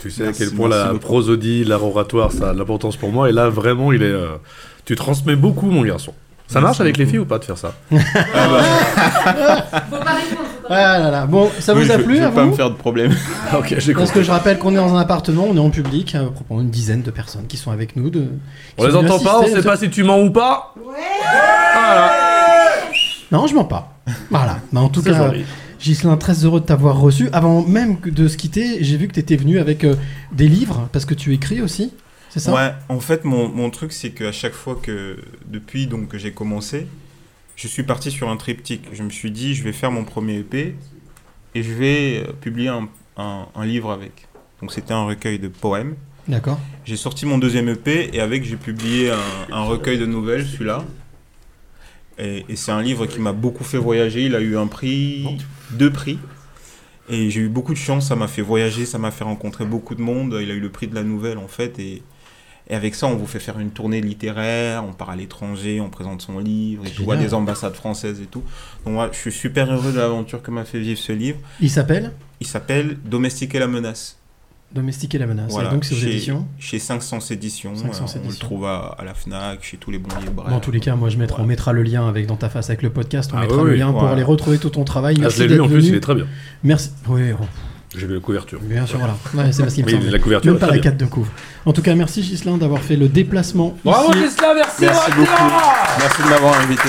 tu 0.00 0.10
sais 0.10 0.24
Merci, 0.24 0.42
à 0.42 0.46
quel 0.46 0.56
point 0.56 0.68
la 0.68 0.86
beaucoup. 0.86 0.98
prosodie, 0.98 1.62
l'art 1.64 1.84
oratoire, 1.84 2.32
ça 2.32 2.50
a 2.50 2.52
de 2.52 2.58
l'importance 2.58 2.96
pour 2.96 3.12
moi. 3.12 3.28
Et 3.28 3.32
là, 3.32 3.48
vraiment, 3.48 3.92
il 3.92 4.02
est. 4.02 4.06
euh, 4.06 4.36
tu 4.84 4.96
transmets 4.96 5.36
beaucoup, 5.36 5.70
mon 5.70 5.82
garçon. 5.82 6.12
Ça 6.48 6.54
Merci 6.54 6.64
marche 6.64 6.80
avec 6.80 6.96
les 6.96 7.06
filles 7.06 7.20
ou 7.20 7.26
pas 7.26 7.38
de 7.38 7.44
faire 7.44 7.58
ça? 7.58 7.74
Ah 8.34 8.48
là 10.76 11.10
là. 11.10 11.26
Bon, 11.26 11.50
ça 11.58 11.74
Oui, 11.74 11.84
vous 11.84 11.90
a 11.92 11.98
je- 11.98 12.02
plu 12.02 12.16
je 12.16 12.22
vais 12.22 12.30
pas 12.30 12.44
vous 12.44 12.50
me 12.50 12.54
faire 12.56 12.70
de 12.70 12.76
problème. 12.76 13.12
ok, 13.58 13.74
j'ai 13.78 13.92
Parce 13.92 14.10
que 14.12 14.22
je 14.22 14.30
rappelle 14.30 14.58
qu'on 14.58 14.72
est 14.72 14.76
dans 14.76 14.94
un 14.94 15.00
appartement, 15.00 15.46
on 15.48 15.56
est 15.56 15.60
en 15.60 15.70
public, 15.70 16.14
euh, 16.14 16.28
proprement 16.28 16.60
une 16.60 16.70
dizaine 16.70 17.02
de 17.02 17.10
personnes 17.10 17.46
qui 17.46 17.56
sont 17.56 17.70
avec 17.72 17.96
nous. 17.96 18.10
De, 18.10 18.24
On 18.78 18.86
les 18.86 18.94
entend 18.94 19.18
pas, 19.18 19.40
on 19.40 19.46
sait 19.46 19.62
pas 19.62 19.76
si 19.76 19.90
tu 19.90 20.04
mens 20.04 20.20
ou 20.20 20.30
pas. 20.30 20.74
Non, 23.32 23.46
je 23.46 23.54
mens 23.54 23.64
pas. 23.64 23.94
Voilà. 24.30 24.58
Mais 24.72 24.80
en 24.80 24.88
tout 24.88 25.02
cas, 25.04 25.14
joli. 25.28 25.44
Ghislain, 25.80 26.16
très 26.16 26.44
heureux 26.44 26.60
de 26.60 26.66
t'avoir 26.66 26.98
reçu. 27.00 27.28
Avant 27.32 27.62
même 27.62 27.96
de 28.04 28.28
se 28.28 28.36
quitter, 28.36 28.82
j'ai 28.84 28.96
vu 28.96 29.08
que 29.08 29.14
tu 29.14 29.20
étais 29.20 29.36
venu 29.36 29.58
avec 29.58 29.84
euh, 29.84 29.94
des 30.32 30.46
livres, 30.48 30.88
parce 30.92 31.04
que 31.06 31.14
tu 31.14 31.32
écris 31.32 31.62
aussi. 31.62 31.92
C'est 32.28 32.38
ça? 32.40 32.52
Ouais, 32.52 32.72
en 32.88 33.00
fait, 33.00 33.24
mon, 33.24 33.48
mon 33.48 33.70
truc, 33.70 33.92
c'est 33.92 34.10
qu'à 34.10 34.30
chaque 34.30 34.52
fois 34.52 34.78
que, 34.80 35.16
depuis 35.48 35.86
donc, 35.86 36.08
que 36.08 36.18
j'ai 36.18 36.32
commencé, 36.32 36.86
je 37.60 37.68
suis 37.68 37.82
parti 37.82 38.10
sur 38.10 38.28
un 38.30 38.36
triptyque. 38.36 38.88
Je 38.92 39.02
me 39.02 39.10
suis 39.10 39.30
dit, 39.30 39.54
je 39.54 39.62
vais 39.62 39.72
faire 39.72 39.90
mon 39.92 40.04
premier 40.04 40.38
EP 40.38 40.74
et 41.54 41.62
je 41.62 41.72
vais 41.72 42.24
euh, 42.26 42.32
publier 42.32 42.68
un, 42.68 42.88
un- 43.16 43.46
un 43.54 43.66
livre 43.66 43.90
avec. 43.90 44.28
Donc, 44.60 44.72
c'était 44.72 44.92
un 44.94 45.04
recueil 45.04 45.38
de 45.38 45.48
poèmes. 45.48 45.94
D'accord. 46.26 46.58
J'ai 46.84 46.96
sorti 46.96 47.26
mon 47.26 47.38
deuxième 47.38 47.68
EP 47.68 48.10
et 48.14 48.20
avec, 48.20 48.44
j'ai 48.44 48.56
publié 48.56 49.10
un, 49.10 49.18
un 49.52 49.62
recueil 49.62 49.98
de 49.98 50.06
nouvelles, 50.06 50.46
celui-là. 50.46 50.84
Et, 52.18 52.44
et 52.48 52.56
c'est 52.56 52.72
un 52.72 52.82
livre 52.82 53.06
qui 53.06 53.18
m'a 53.20 53.32
beaucoup 53.32 53.64
fait 53.64 53.78
voyager. 53.78 54.24
Il 54.26 54.34
a 54.34 54.40
eu 54.40 54.56
un 54.56 54.66
prix, 54.66 55.26
deux 55.72 55.90
prix. 55.90 56.18
Et 57.08 57.28
j'ai 57.30 57.40
eu 57.40 57.48
beaucoup 57.48 57.72
de 57.72 57.78
chance, 57.78 58.08
ça 58.08 58.16
m'a 58.16 58.28
fait 58.28 58.42
voyager, 58.42 58.86
ça 58.86 58.98
m'a 58.98 59.10
fait 59.10 59.24
rencontrer 59.24 59.64
beaucoup 59.64 59.94
de 59.94 60.02
monde. 60.02 60.38
Il 60.40 60.50
a 60.50 60.54
eu 60.54 60.60
le 60.60 60.70
prix 60.70 60.86
de 60.86 60.94
la 60.94 61.02
nouvelle 61.02 61.38
en 61.38 61.48
fait. 61.48 61.78
Et, 61.78 62.02
et 62.70 62.74
avec 62.76 62.94
ça, 62.94 63.08
on 63.08 63.16
vous 63.16 63.26
fait 63.26 63.40
faire 63.40 63.58
une 63.58 63.70
tournée 63.70 64.00
littéraire, 64.00 64.84
on 64.88 64.92
part 64.92 65.10
à 65.10 65.16
l'étranger, 65.16 65.80
on 65.80 65.90
présente 65.90 66.22
son 66.22 66.38
livre, 66.38 66.84
vois 67.00 67.14
Génial. 67.16 67.18
des 67.28 67.34
ambassades 67.34 67.74
françaises 67.74 68.20
et 68.20 68.26
tout. 68.26 68.44
Donc 68.84 68.94
moi, 68.94 69.10
je 69.12 69.18
suis 69.18 69.32
super 69.32 69.70
heureux 69.72 69.92
de 69.92 69.98
l'aventure 69.98 70.40
que 70.40 70.52
m'a 70.52 70.64
fait 70.64 70.78
vivre 70.78 70.98
ce 70.98 71.12
livre. 71.12 71.38
Il 71.60 71.68
s'appelle 71.68 72.12
Il 72.40 72.46
s'appelle 72.46 72.96
Domestiquer 73.04 73.58
la 73.58 73.66
menace. 73.66 74.16
Domestiquer 74.72 75.18
la 75.18 75.26
menace. 75.26 75.50
Voilà, 75.50 75.70
Et 75.70 75.72
donc, 75.72 75.84
c'est 75.84 75.96
aux 75.96 75.98
chez, 75.98 76.10
éditions 76.10 76.46
Chez 76.60 76.78
500 76.78 77.18
éditions. 77.32 77.74
500 77.74 78.04
euh, 78.04 78.20
on 78.24 78.28
le 78.28 78.36
trouve 78.36 78.66
à, 78.66 78.94
à 78.96 79.04
la 79.04 79.14
Fnac, 79.14 79.64
chez 79.64 79.76
tous 79.76 79.90
les 79.90 79.98
bons 79.98 80.16
livres. 80.20 80.48
Dans 80.48 80.60
tous 80.60 80.70
les 80.70 80.78
cas, 80.78 80.94
moi, 80.94 81.08
je 81.08 81.16
mettrai, 81.18 81.42
on 81.42 81.46
mettra 81.46 81.72
le 81.72 81.82
lien 81.82 82.08
avec 82.08 82.26
dans 82.28 82.36
ta 82.36 82.48
face 82.48 82.70
avec 82.70 82.82
le 82.82 82.90
podcast. 82.90 83.32
On 83.34 83.38
Ah 83.38 83.40
mettra 83.40 83.62
oui, 83.64 83.70
le 83.70 83.76
lien 83.76 83.90
pour 83.90 84.04
aller 84.04 84.22
retrouver 84.22 84.58
tout 84.58 84.70
ton 84.70 84.84
travail. 84.84 85.16
Ah, 85.18 85.22
Merci 85.22 85.38
je 85.38 85.42
l'ai 85.42 85.48
lu 85.48 85.54
d'être 85.54 85.64
en 85.64 85.68
plus, 85.68 85.76
venu. 85.78 85.88
il 85.88 85.94
est 85.96 86.00
très 86.00 86.14
bien. 86.14 86.26
Merci. 86.62 86.90
Oui, 87.08 87.32
oh, 87.32 87.44
J'ai 87.96 88.06
vu 88.06 88.14
la 88.14 88.20
couverture. 88.20 88.60
bien 88.62 88.86
sûr, 88.86 88.98
voilà. 88.98 89.16
Ouais, 89.34 89.52
c'est 89.52 89.62
parce 89.62 89.74
qu'il 89.74 89.84
me 89.84 90.10
la 90.10 90.18
couverture 90.18 90.52
Même 90.52 90.60
pas 90.60 90.66
la 90.66 90.74
bien. 90.74 90.82
4 90.82 90.96
de 90.96 91.06
couvre. 91.06 91.30
En 91.66 91.72
tout 91.72 91.82
cas, 91.82 91.94
merci 91.94 92.22
Gislain 92.22 92.56
d'avoir 92.56 92.80
fait 92.80 92.96
le 92.96 93.08
déplacement. 93.08 93.76
Bravo. 93.84 94.12
Gislain, 94.12 94.54
merci 94.54 94.76
Merci 94.82 95.10
beaucoup. 95.16 95.30
Merci 95.98 96.22
de 96.22 96.28
m'avoir 96.28 96.60
invité. 96.60 96.88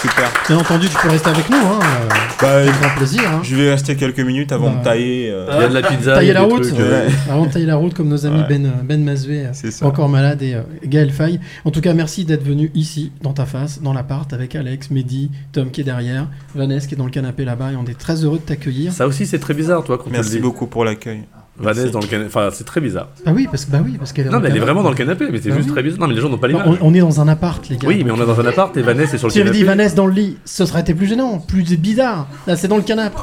Super. 0.00 0.30
Bien 0.48 0.56
entendu, 0.58 0.88
tu 0.88 0.96
peux 0.96 1.08
rester 1.10 1.28
avec 1.28 1.50
nous. 1.50 1.56
Hein. 1.58 1.78
euh, 1.82 2.08
Bah, 2.40 2.72
grand 2.80 2.96
plaisir. 2.96 3.20
Hein. 3.30 3.40
Je 3.42 3.54
vais 3.54 3.70
rester 3.70 3.96
quelques 3.96 4.20
minutes 4.20 4.50
avant 4.50 4.70
Bah. 4.70 4.78
de 4.78 4.84
tailler. 4.84 5.30
euh, 5.30 5.46
Il 5.56 5.60
y 5.60 5.64
a 5.64 5.68
de 5.68 5.74
la 5.74 5.82
pizza. 5.82 6.14
Tailler 6.14 6.32
la 6.32 6.40
route, 6.42 6.62
trucs, 6.62 6.78
euh, 6.80 7.06
ouais. 7.06 7.12
avant 7.28 7.44
de 7.46 7.52
tailler 7.52 7.66
la 7.66 7.76
route 7.76 7.92
comme 7.92 8.08
nos 8.08 8.24
amis 8.24 8.40
Ouais. 8.40 8.46
Ben, 8.48 8.72
ben 8.82 9.04
Mazoué, 9.04 9.44
euh, 9.46 9.70
encore 9.86 10.08
malade, 10.08 10.40
et 10.40 10.54
euh, 10.54 10.62
Gaël 10.86 11.10
Faye. 11.10 11.38
En 11.66 11.70
tout 11.70 11.82
cas, 11.82 11.92
merci 11.92 12.24
d'être 12.24 12.44
venu 12.44 12.70
ici, 12.74 13.12
dans 13.20 13.34
ta 13.34 13.44
face, 13.44 13.82
dans 13.82 13.92
l'appart, 13.92 14.32
avec 14.32 14.54
Alex, 14.56 14.90
Mehdi, 14.90 15.30
Tom 15.52 15.70
qui 15.70 15.82
est 15.82 15.84
derrière, 15.84 16.28
Vanessa 16.54 16.86
qui 16.86 16.94
est 16.94 16.98
dans 16.98 17.04
le 17.04 17.10
canapé 17.10 17.44
là-bas, 17.44 17.72
et 17.72 17.76
on 17.76 17.84
est 17.84 17.98
très 17.98 18.24
heureux 18.24 18.38
de 18.38 18.42
t'accueillir. 18.44 18.92
Ça 18.94 19.06
aussi, 19.06 19.26
c'est 19.26 19.38
très 19.38 19.52
bizarre, 19.54 19.84
toi, 19.84 19.98
quand 19.98 20.10
Merci 20.10 20.38
beaucoup 20.38 20.66
pour 20.66 20.84
l'accueil. 20.86 21.24
Vanessa 21.60 21.88
dans 21.90 22.00
le 22.00 22.06
canapé. 22.06 22.26
Enfin, 22.28 22.48
c'est 22.52 22.64
très 22.64 22.80
bizarre. 22.80 23.08
Bah 23.24 23.32
oui, 23.34 23.46
parce, 23.50 23.66
bah 23.66 23.78
oui, 23.84 23.96
parce 23.98 24.12
qu'elle 24.12 24.26
est 24.26 24.28
dans 24.30 24.36
Non, 24.36 24.40
mais 24.40 24.46
elle 24.48 24.52
est 24.52 24.58
canapé. 24.58 24.66
vraiment 24.72 24.82
dans 24.82 24.90
le 24.90 24.96
canapé, 24.96 25.26
mais 25.30 25.40
c'est 25.40 25.50
Bah 25.50 25.56
juste 25.56 25.68
oui. 25.68 25.72
très 25.74 25.82
bizarre. 25.82 26.00
Non, 26.00 26.08
mais 26.08 26.14
les 26.14 26.20
gens 26.20 26.28
n'ont 26.28 26.38
pas 26.38 26.48
l'image. 26.48 26.66
on, 26.66 26.78
on 26.80 26.94
est 26.94 27.00
dans 27.00 27.20
un 27.20 27.28
appart, 27.28 27.66
les 27.68 27.76
gars. 27.76 27.88
Oui, 27.88 28.02
mais 28.04 28.10
on 28.10 28.16
est 28.22 28.26
dans 28.26 28.40
un 28.40 28.46
appart 28.46 28.76
et 28.76 28.82
Vanessa 28.82 29.14
est 29.14 29.18
sur 29.18 29.28
le 29.28 29.32
Si 29.32 29.38
j'avais 29.38 29.50
canapé. 29.50 29.58
dit 29.58 29.64
Vanessa 29.64 29.94
dans 29.94 30.06
le 30.06 30.12
lit, 30.14 30.38
ce 30.44 30.64
serait 30.66 30.80
été 30.80 30.94
plus 30.94 31.06
gênant, 31.06 31.38
plus 31.38 31.62
bizarre. 31.76 32.26
Là, 32.46 32.56
c'est 32.56 32.68
dans 32.68 32.76
le 32.76 32.82
canapé. 32.82 33.16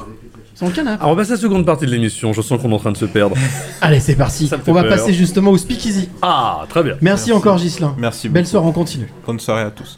C'est 0.55 0.61
dans 0.65 0.69
le 0.69 0.75
canapé. 0.75 1.01
Alors, 1.01 1.13
on 1.13 1.15
passe 1.15 1.29
à 1.29 1.33
la 1.33 1.39
seconde 1.39 1.65
partie 1.65 1.85
de 1.85 1.91
l'émission. 1.91 2.33
Je 2.33 2.41
sens 2.41 2.59
qu'on 2.61 2.71
est 2.71 2.73
en 2.73 2.79
train 2.79 2.91
de 2.91 2.97
se 2.97 3.05
perdre. 3.05 3.35
Allez, 3.81 3.99
c'est 3.99 4.15
parti. 4.15 4.49
On 4.67 4.73
va 4.73 4.81
peur. 4.83 4.91
passer 4.97 5.13
justement 5.13 5.51
au 5.51 5.57
speakeasy. 5.57 6.09
Ah, 6.21 6.65
très 6.69 6.81
bien. 6.83 6.95
Merci, 7.01 7.31
encore, 7.31 7.57
Gislain. 7.59 7.95
Merci 7.99 8.27
Belle 8.29 8.43
beaucoup. 8.43 8.51
soirée, 8.51 8.67
on 8.67 8.71
continue. 8.71 9.07
Bonne 9.25 9.39
soirée 9.39 9.61
à 9.63 9.71
tous. 9.71 9.97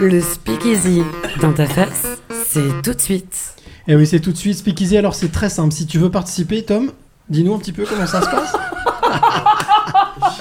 Le 0.00 0.20
speakeasy 0.20 1.02
dans 1.40 1.52
ta 1.52 1.64
face, 1.66 2.18
c'est 2.46 2.82
tout 2.82 2.92
de 2.92 3.00
suite. 3.00 3.54
Et 3.88 3.92
Eh 3.92 3.96
oui, 3.96 4.06
c'est 4.06 4.20
tout 4.20 4.32
de 4.32 4.36
suite 4.36 4.56
Speakeasy. 4.56 4.96
Alors, 4.96 5.14
c'est 5.14 5.30
très 5.30 5.48
simple. 5.48 5.72
Si 5.72 5.86
tu 5.86 5.98
veux 5.98 6.10
participer, 6.10 6.62
Tom, 6.62 6.90
dis-nous 7.28 7.54
un 7.54 7.58
petit 7.58 7.72
peu 7.72 7.84
comment 7.84 8.06
ça 8.06 8.20
se 8.20 8.26
passe. 8.28 8.52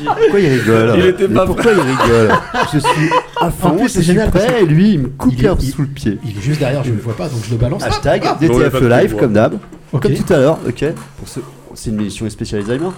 Pourquoi 0.04 0.40
il 0.40 0.60
rigole 0.60 0.94
Il 0.98 1.06
était 1.06 1.28
pas 1.28 1.46
Pourquoi 1.46 1.72
il 1.72 1.80
rigole 1.80 2.36
Je 2.74 2.80
suis 2.80 3.10
à 3.40 3.52
fond, 3.52 3.72
plus, 3.72 3.88
je 3.88 3.94
c'est 3.94 4.02
génial 4.02 4.32
prêt 4.32 4.64
et 4.64 4.66
lui 4.66 4.94
il 4.94 5.00
me 5.00 5.08
coupe 5.10 5.38
l'herbe 5.38 5.62
sous 5.62 5.82
le 5.84 5.88
pied. 5.88 6.20
Il 6.26 6.38
est 6.38 6.42
juste 6.42 6.60
derrière, 6.60 6.84
je 6.84 6.92
ne 6.92 6.96
le 6.96 7.02
vois 7.02 7.16
pas, 7.16 7.30
donc 7.30 7.40
je 7.46 7.52
le 7.52 7.58
balance. 7.58 7.84
Hashtag 7.84 8.24
on 8.24 8.58
l'a 8.58 8.70
DTF 8.70 8.82
live 8.82 9.16
comme 9.16 9.34
d'hab. 9.34 9.54
Ok. 9.94 10.02
Comme 10.02 10.14
tout 10.16 10.34
à 10.34 10.38
l'heure, 10.38 10.60
ok. 10.68 10.86
Pour 11.18 11.28
ce... 11.28 11.40
C'est 11.74 11.90
une 11.90 12.00
émission 12.00 12.30
spécialisée 12.30 12.80
moi. 12.80 12.94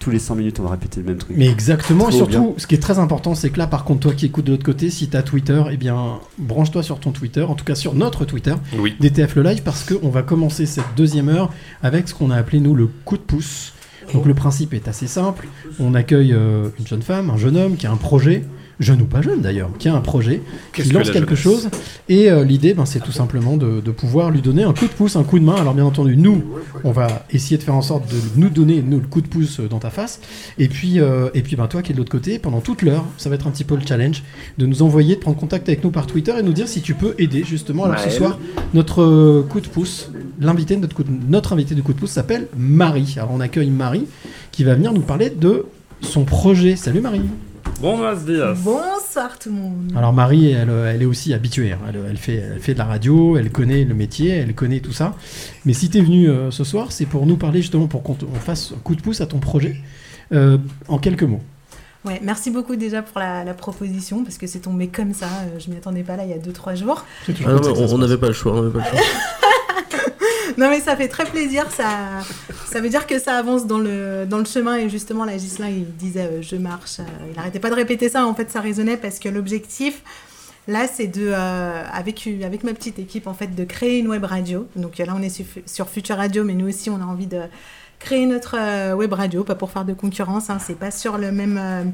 Tous 0.00 0.10
les 0.10 0.18
100 0.18 0.34
minutes, 0.34 0.58
on 0.58 0.64
va 0.64 0.70
répéter 0.70 1.00
le 1.00 1.06
même 1.06 1.18
truc. 1.18 1.36
Mais 1.36 1.46
exactement, 1.46 2.08
et 2.08 2.12
surtout, 2.12 2.30
bien. 2.30 2.54
ce 2.56 2.66
qui 2.66 2.74
est 2.74 2.78
très 2.78 2.98
important, 2.98 3.34
c'est 3.34 3.50
que 3.50 3.58
là, 3.58 3.66
par 3.66 3.84
contre, 3.84 4.00
toi 4.00 4.12
qui 4.14 4.26
écoutes 4.26 4.46
de 4.46 4.52
l'autre 4.52 4.64
côté, 4.64 4.90
si 4.90 5.08
t'as 5.08 5.22
Twitter, 5.22 5.62
eh 5.70 5.76
bien, 5.76 6.18
branche-toi 6.38 6.82
sur 6.82 6.98
ton 6.98 7.12
Twitter, 7.12 7.42
en 7.42 7.54
tout 7.54 7.64
cas 7.66 7.74
sur 7.74 7.94
notre 7.94 8.24
Twitter, 8.24 8.54
Oui. 8.78 8.96
DTF 8.98 9.36
le 9.36 9.42
live, 9.42 9.62
parce 9.62 9.84
qu'on 9.84 10.08
va 10.08 10.22
commencer 10.22 10.64
cette 10.66 10.96
deuxième 10.96 11.28
heure 11.28 11.52
avec 11.82 12.08
ce 12.08 12.14
qu'on 12.14 12.30
a 12.30 12.36
appelé, 12.36 12.60
nous, 12.60 12.74
le 12.74 12.88
coup 13.04 13.16
de 13.16 13.22
pouce. 13.22 13.74
Donc 14.14 14.26
le 14.26 14.34
principe 14.34 14.74
est 14.74 14.88
assez 14.88 15.06
simple. 15.06 15.46
On 15.78 15.94
accueille 15.94 16.32
euh, 16.32 16.70
une 16.80 16.86
jeune 16.86 17.02
femme, 17.02 17.30
un 17.30 17.36
jeune 17.36 17.56
homme 17.56 17.76
qui 17.76 17.86
a 17.86 17.92
un 17.92 17.96
projet, 17.96 18.44
jeune 18.80 19.02
ou 19.02 19.04
pas 19.04 19.22
jeune 19.22 19.40
d'ailleurs, 19.42 19.70
qui 19.78 19.88
a 19.88 19.94
un 19.94 20.00
projet, 20.00 20.40
qui 20.72 20.82
Qu'est-ce 20.82 20.92
lance 20.94 21.06
la 21.08 21.12
quelque 21.12 21.34
jeunesse 21.36 21.62
chose. 21.62 21.68
Et 22.08 22.30
euh, 22.30 22.42
l'idée, 22.44 22.74
ben, 22.74 22.86
c'est 22.86 22.98
tout 23.00 23.12
simplement 23.12 23.56
de, 23.56 23.80
de 23.80 23.90
pouvoir 23.90 24.30
lui 24.30 24.40
donner 24.40 24.62
un 24.64 24.72
coup 24.72 24.86
de 24.86 24.90
pouce, 24.90 25.16
un 25.16 25.22
coup 25.22 25.38
de 25.38 25.44
main. 25.44 25.54
Alors 25.56 25.74
bien 25.74 25.84
entendu, 25.84 26.16
nous, 26.16 26.42
on 26.82 26.90
va 26.90 27.26
essayer 27.30 27.58
de 27.58 27.62
faire 27.62 27.74
en 27.74 27.82
sorte 27.82 28.10
de 28.10 28.16
nous 28.36 28.48
donner 28.48 28.82
nous, 28.82 28.98
le 28.98 29.06
coup 29.06 29.20
de 29.20 29.28
pouce 29.28 29.60
euh, 29.60 29.68
dans 29.68 29.78
ta 29.78 29.90
face. 29.90 30.20
Et 30.58 30.68
puis, 30.68 30.98
euh, 30.98 31.28
et 31.34 31.42
puis 31.42 31.56
ben, 31.56 31.66
toi 31.66 31.82
qui 31.82 31.92
es 31.92 31.94
de 31.94 31.98
l'autre 31.98 32.10
côté, 32.10 32.38
pendant 32.38 32.60
toute 32.60 32.82
l'heure, 32.82 33.04
ça 33.18 33.28
va 33.28 33.34
être 33.36 33.46
un 33.46 33.50
petit 33.50 33.64
peu 33.64 33.76
le 33.76 33.82
challenge, 33.86 34.22
de 34.58 34.64
nous 34.66 34.82
envoyer, 34.82 35.14
de 35.16 35.20
prendre 35.20 35.36
contact 35.36 35.68
avec 35.68 35.84
nous 35.84 35.90
par 35.90 36.06
Twitter 36.06 36.32
et 36.38 36.42
nous 36.42 36.52
dire 36.54 36.66
si 36.66 36.80
tu 36.80 36.94
peux 36.94 37.14
aider 37.18 37.44
justement. 37.46 37.84
Alors 37.84 37.98
ce 38.00 38.10
soir, 38.10 38.38
notre 38.74 39.42
coup 39.48 39.60
de 39.60 39.68
pouce, 39.68 40.10
l'invité 40.40 40.74
de 40.76 40.80
notre, 40.80 40.96
coup 40.96 41.04
de- 41.04 41.10
notre 41.28 41.52
invité 41.52 41.74
du 41.74 41.82
coup 41.82 41.92
de 41.92 41.98
pouce 41.98 42.10
s'appelle 42.12 42.48
Marie. 42.56 43.14
Alors 43.18 43.30
on 43.34 43.40
accueille 43.40 43.70
Marie 43.70 44.06
qui 44.52 44.64
va 44.64 44.74
venir 44.74 44.92
nous 44.92 45.02
parler 45.02 45.28
de 45.30 45.66
son 46.00 46.24
projet. 46.24 46.76
Salut 46.76 47.00
Marie. 47.00 47.20
Bonsoir 47.80 49.38
tout 49.38 49.48
le 49.48 49.54
monde. 49.54 49.92
Alors 49.96 50.12
Marie, 50.12 50.50
elle, 50.52 50.68
elle 50.70 51.02
est 51.02 51.06
aussi 51.06 51.32
habituée. 51.32 51.72
hein. 51.72 51.78
Elle, 51.88 52.00
elle 52.10 52.16
fait, 52.18 52.34
elle 52.36 52.60
fait 52.60 52.74
de 52.74 52.78
la 52.78 52.84
radio, 52.84 53.36
elle 53.38 53.50
connaît 53.50 53.84
le 53.84 53.94
métier, 53.94 54.30
elle 54.30 54.54
connaît 54.54 54.80
tout 54.80 54.92
ça. 54.92 55.14
Mais 55.64 55.72
si 55.72 55.88
tu 55.88 55.98
es 55.98 56.02
venue 56.02 56.28
euh, 56.28 56.50
ce 56.50 56.62
soir, 56.64 56.92
c'est 56.92 57.06
pour 57.06 57.24
nous 57.26 57.36
parler 57.36 57.62
justement 57.62 57.86
pour 57.86 58.02
qu'on 58.02 58.16
fasse 58.40 58.72
un 58.76 58.80
coup 58.80 58.94
de 58.94 59.00
pouce 59.00 59.20
à 59.20 59.26
ton 59.26 59.38
projet. 59.38 59.76
Euh, 60.32 60.58
en 60.88 60.98
quelques 60.98 61.22
mots. 61.24 61.40
Ouais, 62.04 62.20
merci 62.22 62.50
beaucoup 62.50 62.76
déjà 62.76 63.02
pour 63.02 63.18
la, 63.18 63.44
la 63.44 63.52
proposition 63.54 64.22
parce 64.24 64.38
que 64.38 64.46
c'est 64.46 64.60
tombé 64.60 64.88
comme 64.88 65.12
ça. 65.12 65.26
euh, 65.26 65.58
Je 65.58 65.70
m'y 65.70 65.76
attendais 65.76 66.02
pas 66.02 66.16
là 66.16 66.24
il 66.24 66.30
y 66.30 66.34
a 66.34 66.38
2-3 66.38 66.76
jours. 66.76 67.04
Ah 67.28 67.52
non, 67.52 67.60
on 67.94 67.98
n'avait 67.98 68.16
pas 68.18 68.28
le 68.28 68.32
choix, 68.32 68.52
on 68.52 68.62
n'avait 68.62 68.78
pas 68.78 68.78
le 68.78 68.84
choix. 68.84 69.00
Non 70.58 70.68
mais 70.70 70.80
ça 70.80 70.96
fait 70.96 71.08
très 71.08 71.24
plaisir. 71.24 71.66
Ça, 71.70 71.86
ça 72.66 72.80
veut 72.80 72.88
dire 72.88 73.06
que 73.06 73.18
ça 73.18 73.36
avance 73.36 73.66
dans 73.66 73.78
le, 73.78 74.24
dans 74.26 74.38
le 74.38 74.44
chemin 74.44 74.76
et 74.76 74.88
justement 74.88 75.24
là 75.24 75.36
Gislain 75.38 75.68
il 75.68 75.96
disait 75.96 76.26
euh, 76.26 76.42
je 76.42 76.56
marche. 76.56 77.00
euh, 77.00 77.04
il 77.32 77.38
arrêtait 77.38 77.60
pas 77.60 77.70
de 77.70 77.74
répéter 77.74 78.08
ça. 78.08 78.26
En 78.26 78.34
fait 78.34 78.50
ça 78.50 78.60
résonnait 78.60 78.96
parce 78.96 79.18
que 79.18 79.28
l'objectif 79.28 80.02
là 80.68 80.86
c'est 80.86 81.06
de 81.06 81.28
euh, 81.28 81.82
avec 81.92 82.28
avec 82.44 82.64
ma 82.64 82.72
petite 82.74 82.98
équipe 82.98 83.26
en 83.26 83.34
fait 83.34 83.54
de 83.54 83.64
créer 83.64 83.98
une 83.98 84.08
web 84.08 84.24
radio. 84.24 84.66
Donc 84.76 84.98
là 84.98 85.12
on 85.16 85.22
est 85.22 85.30
sur, 85.30 85.44
sur 85.66 85.88
Future 85.88 86.16
Radio 86.16 86.44
mais 86.44 86.54
nous 86.54 86.68
aussi 86.68 86.90
on 86.90 87.00
a 87.00 87.04
envie 87.04 87.26
de 87.26 87.42
créer 87.98 88.26
notre 88.26 88.94
web 88.94 89.12
radio 89.12 89.44
pas 89.44 89.54
pour 89.54 89.70
faire 89.70 89.84
de 89.84 89.92
concurrence. 89.94 90.50
Hein, 90.50 90.58
c'est 90.58 90.78
pas 90.78 90.90
sur 90.90 91.18
le 91.18 91.32
même 91.32 91.92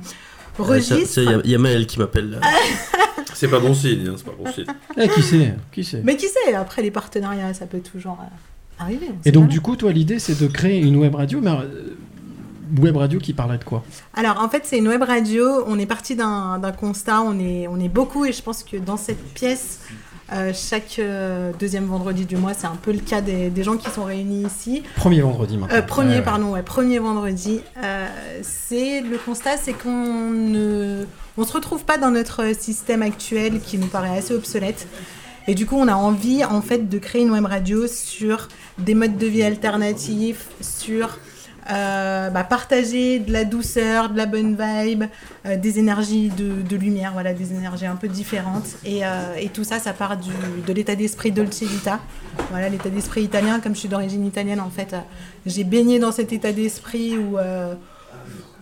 registre. 0.65 1.19
Il 1.19 1.25
y 1.25 1.29
a- 1.35 1.41
il 1.45 1.51
y, 1.51 1.55
a 1.55 1.59
Maël 1.59 1.87
qui 1.87 1.99
m'appelle 1.99 2.31
là. 2.31 2.41
C'est 3.35 3.49
pas 3.49 3.61
bon 3.61 3.75
signe, 3.75 4.09
hein, 4.09 4.15
c'est 4.17 4.25
pas 4.25 4.33
bon 4.39 4.51
signe. 4.51 4.65
Eh, 4.97 5.09
qui 5.09 5.23
sait 5.23 5.55
Qui 5.71 5.85
sait 5.85 6.01
Mais 6.03 6.17
qui 6.17 6.27
sait, 6.27 6.55
après 6.55 6.81
les 6.81 6.91
partenariats, 6.91 7.53
ça 7.53 7.67
peut 7.67 7.81
toujours 7.81 8.19
euh, 8.23 8.83
arriver. 8.83 9.11
Et 9.27 9.31
donc 9.31 9.49
du 9.49 9.61
coup, 9.61 9.77
toi, 9.77 9.93
l'idée, 9.93 10.19
c'est 10.19 10.41
de 10.41 10.47
créer 10.47 10.81
une 10.81 10.97
web 10.97 11.15
radio. 11.15 11.41
Mais 11.43 11.51
euh, 11.51 11.97
web 12.81 12.97
radio 12.97 13.19
qui 13.19 13.35
parlait 13.35 13.59
de 13.59 13.65
quoi? 13.65 13.85
Alors 14.15 14.41
en 14.41 14.49
fait 14.49 14.63
c'est 14.65 14.79
une 14.79 14.89
web 14.89 15.03
radio, 15.03 15.65
on 15.67 15.79
est 15.79 15.87
parti 15.87 16.17
d'un 16.17 16.59
d'un 16.59 16.73
constat, 16.73 17.21
on 17.23 17.39
est, 17.39 17.67
on 17.69 17.79
est 17.79 17.89
beaucoup 17.91 18.25
et 18.25 18.33
je 18.33 18.43
pense 18.43 18.63
que 18.65 18.77
dans 18.79 18.97
cette 18.97 19.23
pièce, 19.35 19.81
euh, 20.33 20.53
chaque 20.55 20.99
euh, 20.99 21.53
deuxième 21.59 21.85
vendredi 21.87 22.25
du 22.25 22.37
mois, 22.37 22.53
c'est 22.55 22.67
un 22.67 22.77
peu 22.81 22.93
le 22.93 22.99
cas 22.99 23.21
des, 23.21 23.49
des 23.51 23.63
gens 23.63 23.77
qui 23.77 23.89
sont 23.91 24.05
réunis 24.05 24.45
ici. 24.45 24.83
Premier 24.97 25.21
vendredi 25.21 25.57
maintenant. 25.57 25.77
Euh, 25.77 25.83
premier, 25.83 26.11
Ouais, 26.11 26.17
ouais. 26.17 26.23
pardon, 26.23 26.53
ouais, 26.53 26.63
premier 26.63 26.99
vendredi. 26.99 27.61
C'est 28.43 29.01
le 29.01 29.19
constat, 29.19 29.57
c'est 29.57 29.73
qu'on 29.73 30.31
ne, 30.31 31.05
on 31.37 31.45
se 31.45 31.53
retrouve 31.53 31.85
pas 31.85 31.99
dans 31.99 32.11
notre 32.11 32.55
système 32.59 33.03
actuel 33.03 33.61
qui 33.61 33.79
nous 33.79 33.87
paraît 33.87 34.19
assez 34.19 34.35
obsolète. 34.35 34.87
Et 35.49 35.55
du 35.55 35.65
coup, 35.65 35.77
on 35.79 35.87
a 35.87 35.95
envie 35.95 36.45
en 36.45 36.61
fait 36.61 36.89
de 36.89 36.99
créer 36.99 37.23
une 37.23 37.31
web 37.31 37.45
radio 37.47 37.87
sur 37.87 38.49
des 38.79 38.95
modes 38.95 39.17
de 39.17 39.27
vie 39.27 39.45
alternatifs, 39.45 40.47
sur 40.61 41.19
euh, 41.71 42.31
bah, 42.31 42.45
partager 42.45 43.19
de 43.19 43.33
la 43.33 43.45
douceur, 43.45 44.11
de 44.11 44.17
la 44.17 44.27
bonne 44.27 44.57
vibe, 44.59 45.05
euh, 45.47 45.57
des 45.57 45.79
énergies 45.79 46.29
de, 46.29 46.63
de 46.63 46.77
lumière, 46.77 47.13
voilà, 47.13 47.33
des 47.33 47.53
énergies 47.53 47.87
un 47.87 47.97
peu 47.97 48.09
différentes. 48.09 48.69
Et, 48.85 49.05
euh, 49.05 49.09
et 49.39 49.49
tout 49.49 49.65
ça, 49.65 49.79
ça 49.79 49.93
part 49.93 50.17
du, 50.17 50.31
de 50.67 50.73
l'état 50.73 50.95
d'esprit 50.95 51.33
Dolce 51.33 51.63
Vita. 51.63 52.01
Voilà, 52.51 52.69
l'état 52.69 52.89
d'esprit 52.91 53.23
italien. 53.23 53.61
Comme 53.61 53.75
je 53.75 53.81
suis 53.81 53.89
d'origine 53.89 54.25
italienne, 54.27 54.61
en 54.61 54.71
fait, 54.71 54.95
j'ai 55.45 55.65
baigné 55.65 55.99
dans 55.99 56.13
cet 56.13 56.33
état 56.33 56.53
d'esprit 56.53 57.17
où, 57.19 57.37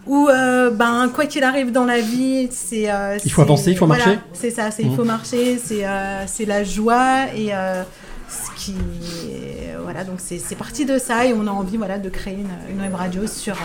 où 0.06 0.28
euh, 0.28 0.70
ben, 0.70 1.10
quoi 1.14 1.26
qu'il 1.26 1.44
arrive 1.44 1.72
dans 1.72 1.84
la 1.84 2.00
vie, 2.00 2.48
c'est. 2.50 2.90
euh, 2.90 3.16
Il 3.24 3.32
faut 3.32 3.42
avancer, 3.42 3.70
il 3.70 3.76
faut 3.76 3.86
voilà, 3.86 4.04
marcher. 4.04 4.20
C'est 4.34 4.50
ça, 4.50 4.70
c'est 4.70 4.82
il 4.82 4.94
faut 4.94 5.04
marcher, 5.04 5.58
c'est 5.58 5.86
euh, 5.86 6.26
c'est 6.26 6.44
la 6.44 6.62
joie 6.64 7.26
et. 7.36 7.50
Ce 8.34 8.50
qui 8.60 8.74
voilà 9.82 10.04
donc 10.04 10.16
c'est 10.18 10.38
c'est 10.38 10.54
parti 10.56 10.84
de 10.84 10.98
ça 10.98 11.24
et 11.26 11.32
on 11.34 11.46
a 11.46 11.50
envie 11.50 11.76
voilà 11.76 11.98
de 11.98 12.08
créer 12.08 12.34
une, 12.34 12.74
une 12.74 12.80
web 12.80 12.94
radio 12.94 13.26
sur 13.26 13.54
euh, 13.54 13.58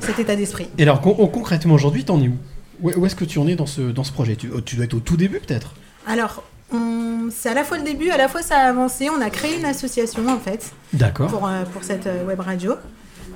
cet 0.00 0.18
état 0.18 0.36
d'esprit. 0.36 0.68
Et 0.78 0.82
alors 0.82 1.00
con- 1.00 1.14
concrètement 1.28 1.74
aujourd'hui, 1.74 2.04
t'en 2.04 2.20
es 2.20 2.28
où? 2.28 2.36
Où, 2.82 2.90
où 2.96 3.06
est-ce 3.06 3.16
que 3.16 3.24
tu 3.24 3.38
en 3.38 3.46
es 3.46 3.56
dans 3.56 3.66
ce, 3.66 3.82
dans 3.82 4.04
ce 4.04 4.12
projet? 4.12 4.36
Tu, 4.36 4.50
tu 4.64 4.76
dois 4.76 4.84
être 4.86 4.94
au 4.94 5.00
tout 5.00 5.16
début 5.16 5.38
peut-être? 5.40 5.74
Alors 6.06 6.42
on- 6.72 7.28
c'est 7.30 7.48
à 7.50 7.54
la 7.54 7.64
fois 7.64 7.78
le 7.78 7.84
début 7.84 8.10
à 8.10 8.16
la 8.16 8.28
fois 8.28 8.42
ça 8.42 8.56
a 8.58 8.68
avancé 8.70 9.08
on 9.10 9.20
a 9.20 9.30
créé 9.30 9.56
une 9.58 9.64
association 9.64 10.26
en 10.28 10.38
fait 10.38 10.72
D'accord. 10.92 11.28
pour, 11.30 11.46
euh, 11.46 11.64
pour 11.72 11.84
cette 11.84 12.06
euh, 12.06 12.24
web 12.26 12.40
radio. 12.40 12.74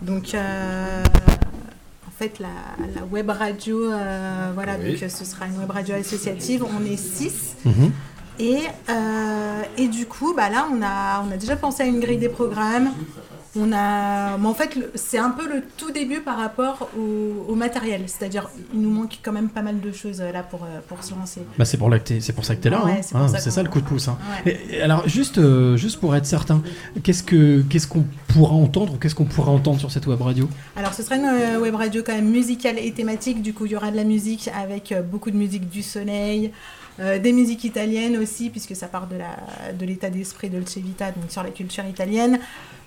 Donc 0.03 0.35
euh, 0.35 1.03
en 2.07 2.11
fait 2.19 2.39
la, 2.41 2.49
la 3.01 3.05
web 3.07 3.31
radio 3.31 3.91
euh, 3.93 4.51
voilà 4.55 4.77
Oui. 4.83 4.99
donc 5.01 5.11
ce 5.11 5.25
sera 5.25 5.47
une 5.47 5.59
web 5.59 5.71
radio 5.71 5.95
associative. 5.95 6.65
On 6.65 6.85
est 6.85 6.97
six. 6.97 7.55
Mhm. 7.65 7.93
Et, 8.39 8.59
euh, 8.91 9.63
et 9.79 9.89
du 9.89 10.07
coup, 10.07 10.35
bah 10.37 10.51
là, 10.51 10.67
on 10.73 10.83
a, 10.83 11.25
on 11.27 11.33
a 11.33 11.37
déjà 11.37 11.57
pensé 11.57 11.83
à 11.83 11.87
une 11.87 12.01
grille 12.01 12.19
des 12.19 12.29
programmes. 12.29 12.91
On 13.57 13.73
a, 13.73 14.37
mais 14.37 14.49
en 14.49 14.55
fait, 14.55 14.77
c'est 14.97 15.19
un 15.19 15.31
peu 15.31 15.47
le 15.47 15.63
tout 15.77 15.93
début 15.93 16.19
par 16.21 16.37
rapport 16.39 16.89
au, 16.99 17.53
au 17.53 17.55
matériel. 17.55 18.03
C'est-à-dire, 18.09 18.51
il 18.73 18.81
nous 18.81 18.91
manque 18.91 19.21
quand 19.23 19.31
même 19.31 19.49
pas 19.49 19.63
mal 19.63 19.81
de 19.81 19.93
choses 19.93 20.21
euh, 20.21 20.33
là 20.33 20.43
pour, 20.43 20.65
euh, 20.65 20.81
pour 20.89 21.05
se 21.05 21.15
lancer. 21.15 21.43
Bah 21.57 21.65
c'est 21.65 21.77
pour, 21.77 21.89
c'est 22.19 22.33
pour 22.33 22.45
ça 22.45 22.57
que 22.57 22.63
tu 22.63 22.67
es 22.67 22.71
là, 22.73 22.85
Ouais, 22.85 22.91
hein. 22.95 22.99
c'est 23.03 23.15
Hein, 23.17 23.29
ça 23.29 23.51
qu'on- 23.61 23.63
le 23.63 23.69
coup 23.71 23.81
de 23.81 23.87
pouce. 23.87 24.09
hein. 24.09 24.19
Ouais. 24.45 24.59
Et- 24.73 24.79
et 24.79 24.83
alors 24.83 25.09
juste, 25.09 25.39
euh, 25.39 25.77
juste 25.77 26.01
pour 26.01 26.17
être 26.17 26.27
certain, 26.27 26.63
qu'est-ce 27.05 27.23
que 27.23 27.63
qu'est-ce 27.71 27.87
qu'on 27.87 28.05
pourra 28.27 28.55
entendre 28.55 28.95
ou 28.95 28.97
qu'est-ce 28.97 29.15
qu'on 29.15 29.25
pourra 29.25 29.53
entendre 29.53 29.79
sur 29.79 29.93
cette 29.93 30.09
web 30.09 30.21
radio? 30.21 30.49
Alors, 30.75 30.93
ce 30.93 31.05
sera 31.05 31.15
une 31.15 31.25
euh, 31.27 31.61
web 31.61 31.77
radio 31.77 32.03
quand 32.05 32.13
même 32.15 32.29
musicale 32.31 32.77
et 32.81 32.91
thématique. 32.91 33.41
Du 33.41 33.55
coup, 33.55 33.67
il 33.67 33.71
y 33.73 33.77
aura 33.77 33.93
de 33.93 33.97
la 33.97 34.03
musique 34.05 34.51
avec 34.61 34.93
beaucoup 35.13 35.31
de 35.31 35.37
musique 35.37 35.71
du 35.71 35.83
soleil, 35.85 36.51
euh, 37.01 37.19
des 37.19 37.33
musiques 37.33 37.65
italiennes 37.65 38.17
aussi, 38.17 38.51
puisque 38.51 38.77
ça 38.77 38.87
part 38.87 39.09
de 39.09 39.17
la 39.17 39.73
de 39.73 39.85
l'état 39.85 40.11
d'esprit 40.11 40.49
de 40.49 40.59
Dolce 40.59 40.77
Vita, 40.77 41.11
donc 41.11 41.31
sur 41.31 41.43
la 41.43 41.51
culture 41.51 41.85
italienne. 41.87 42.39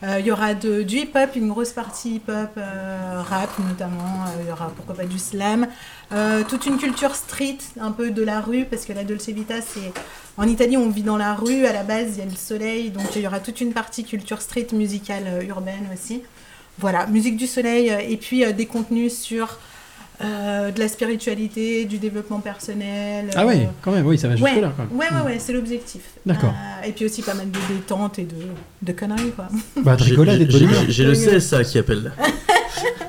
Euh, 0.03 0.17
il 0.19 0.25
y 0.27 0.31
aura 0.31 0.53
du 0.53 0.97
hip-hop, 0.97 1.35
une 1.35 1.49
grosse 1.49 1.71
partie 1.71 2.15
hip-hop, 2.15 2.51
euh, 2.57 3.21
rap 3.21 3.49
notamment. 3.59 4.25
Il 4.41 4.47
y 4.47 4.51
aura 4.51 4.71
pourquoi 4.75 4.95
pas 4.95 5.05
du 5.05 5.19
slam. 5.19 5.67
Toute 6.47 6.65
une 6.65 6.77
culture 6.77 7.15
street, 7.15 7.57
un 7.79 7.91
peu 7.91 8.11
de 8.11 8.23
la 8.23 8.39
rue, 8.39 8.65
parce 8.65 8.85
que 8.85 8.93
la 8.93 9.03
Dolce 9.03 9.29
Vita, 9.29 9.61
c'est. 9.61 9.91
En 10.37 10.47
Italie, 10.47 10.77
on 10.77 10.89
vit 10.89 11.01
dans 11.01 11.17
la 11.17 11.33
rue, 11.33 11.65
à 11.65 11.73
la 11.73 11.83
base, 11.83 12.13
il 12.13 12.19
y 12.19 12.21
a 12.21 12.25
le 12.25 12.35
soleil, 12.35 12.91
donc 12.91 13.15
il 13.15 13.23
y 13.23 13.27
aura 13.27 13.39
toute 13.39 13.59
une 13.59 13.73
partie 13.73 14.03
culture 14.03 14.41
street 14.41 14.67
musicale 14.71 15.43
urbaine 15.47 15.89
aussi. 15.91 16.21
Voilà, 16.77 17.07
musique 17.07 17.35
du 17.35 17.47
soleil, 17.47 17.91
et 18.07 18.17
puis 18.17 18.45
des 18.53 18.67
contenus 18.67 19.17
sur 19.17 19.57
euh, 20.24 20.72
de 20.72 20.80
la 20.80 20.88
spiritualité, 20.88 21.86
du 21.86 21.97
développement 21.99 22.39
personnel. 22.39 23.30
Ah 23.36 23.45
oui, 23.45 23.68
quand 23.84 23.91
même, 23.91 24.05
oui, 24.05 24.18
ça 24.18 24.28
va 24.28 24.34
ouais, 24.36 24.39
jusque-là, 24.49 24.74
quand 24.76 24.84
même. 24.84 24.97
Ouais, 24.97 25.05
ouais, 25.05 25.22
Mm. 25.22 25.26
ouais, 25.26 25.38
c'est 25.39 25.53
l'objectif. 25.53 26.01
D'accord. 26.26 26.49
Euh, 26.53 26.88
et 26.88 26.91
puis 26.91 27.05
aussi 27.05 27.22
pas 27.22 27.34
mal 27.36 27.51
de 27.51 27.59
détente 27.74 28.18
et 28.20 28.24
de, 28.24 28.36
de 28.82 28.91
conneries, 28.93 29.32
quoi. 29.36 29.47
Bah, 29.84 29.95
de 29.95 30.03
J'ai- 30.03 30.09
rigolade 30.11 30.41
et 30.41 30.45
de 30.45 30.51
j'ai- 30.51 30.65
bonne. 30.65 30.86
J'ai 30.89 31.03
le 31.03 31.13
CSA 31.13 31.63
qui 31.63 31.78
appelle. 31.78 32.11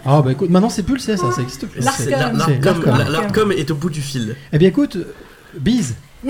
Ah 0.05 0.23
bah 0.23 0.33
écoute, 0.33 0.49
maintenant 0.51 0.71
c'est 0.71 0.83
plus 0.85 0.95
le 0.95 1.01
CSA, 1.17 1.31
ça 1.33 1.43
existe 1.43 1.67
plus. 1.67 1.81
L'ARCOM 1.83 3.53
est 3.53 3.71
au 3.71 3.75
bout 3.75 3.91
du 3.91 4.01
fil. 4.01 4.37
Eh 4.53 4.59
bien 4.59 4.69
écoute, 4.69 4.97
euh, 4.97 5.13
bise. 5.59 5.95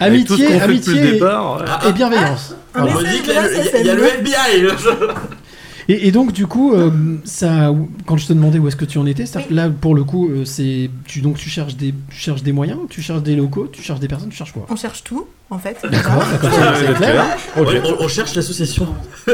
Amitié, 0.00 0.60
amitié 0.60 0.94
et- 0.96 1.12
départ, 1.12 1.58
ouais. 1.60 1.88
et 1.88 1.92
bienveillance. 1.92 2.54
On 2.74 2.82
me 2.84 3.04
dit 3.12 3.20
qu'il 3.22 3.32
y 3.34 3.36
a 3.36 3.42
le- 3.42 3.52
il 3.56 3.64
y 3.64 3.68
a- 3.68 3.80
il 3.80 3.86
y 3.86 3.90
a 3.90 3.94
le 3.94 4.04
FBI. 4.04 4.66
Et, 5.92 6.08
et 6.08 6.12
donc 6.12 6.32
du 6.32 6.46
coup, 6.46 6.72
euh, 6.74 6.90
ça, 7.24 7.70
quand 8.06 8.16
je 8.16 8.26
te 8.26 8.32
demandais 8.32 8.58
où 8.58 8.66
est-ce 8.68 8.76
que 8.76 8.84
tu 8.84 8.98
en 8.98 9.06
étais, 9.06 9.24
là 9.50 9.68
pour 9.68 9.94
le 9.94 10.04
coup, 10.04 10.28
euh, 10.30 10.44
c'est 10.44 10.90
tu 11.04 11.20
donc 11.20 11.36
tu 11.36 11.48
cherches 11.50 11.76
des, 11.76 11.92
tu 12.10 12.16
cherches 12.16 12.42
des 12.42 12.52
moyens, 12.52 12.78
tu 12.88 13.02
cherches 13.02 13.22
des 13.22 13.36
locaux, 13.36 13.68
tu 13.70 13.82
cherches 13.82 14.00
des 14.00 14.08
personnes, 14.08 14.30
tu 14.30 14.36
cherches 14.36 14.52
quoi? 14.52 14.66
On 14.70 14.76
cherche 14.76 15.02
tout, 15.04 15.26
en 15.50 15.58
fait. 15.58 15.76
D'accord, 15.90 16.22
d'accord, 16.32 16.50
c'est- 16.76 16.86
c'est 16.86 16.94
clair. 16.94 17.24
On, 17.56 17.62
on- 17.62 18.04
on 18.04 18.08
cherche 18.08 18.34
l'association. 18.34 18.86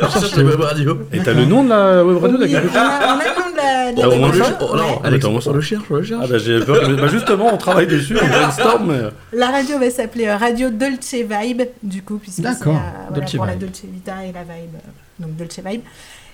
On 0.02 0.08
cherche 0.10 0.36
la 0.36 0.44
web 0.44 0.60
radio. 0.60 0.98
Et 1.12 1.18
t'as 1.20 1.32
le 1.32 1.44
nom 1.44 1.62
de 1.64 1.68
la 1.68 2.04
web 2.04 2.18
radio 2.18 2.38
Oui, 2.40 2.50
la 2.50 2.60
on 2.60 2.76
a, 2.76 3.14
on 3.14 3.18
a 3.20 3.24
le 3.24 3.40
nom 3.40 3.50
de 3.52 3.56
la, 3.56 3.92
de 3.92 4.00
la 4.00 4.04
Ah, 4.04 4.18
moins 4.18 4.32
le 4.32 4.42
radio. 4.42 4.56
oh, 4.72 4.76
non, 4.76 5.00
on 5.46 5.52
le 5.52 5.60
cherche, 5.60 5.84
on 5.90 5.94
le 5.94 6.02
cherche. 6.02 6.20
Ah 6.24 6.26
bah 6.28 6.38
j'ai 6.38 6.60
peur. 6.60 6.88
Bah 6.96 7.08
justement, 7.08 7.52
on 7.52 7.56
travaille 7.56 7.86
dessus, 7.86 8.16
on 8.20 8.26
brainstorm. 8.26 8.86
mais- 8.92 9.38
La 9.38 9.50
radio 9.50 9.78
va 9.78 9.90
s'appeler 9.90 10.26
euh, 10.26 10.36
Radio 10.36 10.70
Dolce 10.70 11.14
Vibe, 11.14 11.62
du 11.82 12.02
coup, 12.02 12.18
puisque 12.18 12.36
c'est 12.42 12.46
euh, 12.46 12.50
D'accord, 12.52 12.80
voilà, 13.10 13.26
pour 13.36 13.46
la. 13.46 13.54
Dolce 13.56 13.82
Vita 13.84 14.24
et 14.24 14.32
la 14.32 14.42
Vibe, 14.42 14.74
euh, 14.74 15.20
donc 15.26 15.36
Dolce 15.36 15.60
Vibe. 15.64 15.82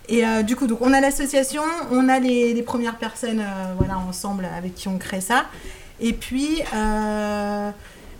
Et 0.08 0.24
euh, 0.26 0.42
du 0.42 0.54
coup, 0.56 0.66
donc, 0.66 0.78
on 0.82 0.92
a 0.92 1.00
l'association, 1.00 1.62
on 1.90 2.08
a 2.08 2.18
les, 2.18 2.52
les 2.54 2.62
premières 2.62 2.96
personnes 2.96 3.40
euh, 3.40 3.74
voilà, 3.78 3.98
ensemble 3.98 4.46
avec 4.56 4.74
qui 4.74 4.88
on 4.88 4.98
crée 4.98 5.20
ça. 5.22 5.44
Et 6.00 6.12
puis, 6.12 6.60
euh, 6.74 7.70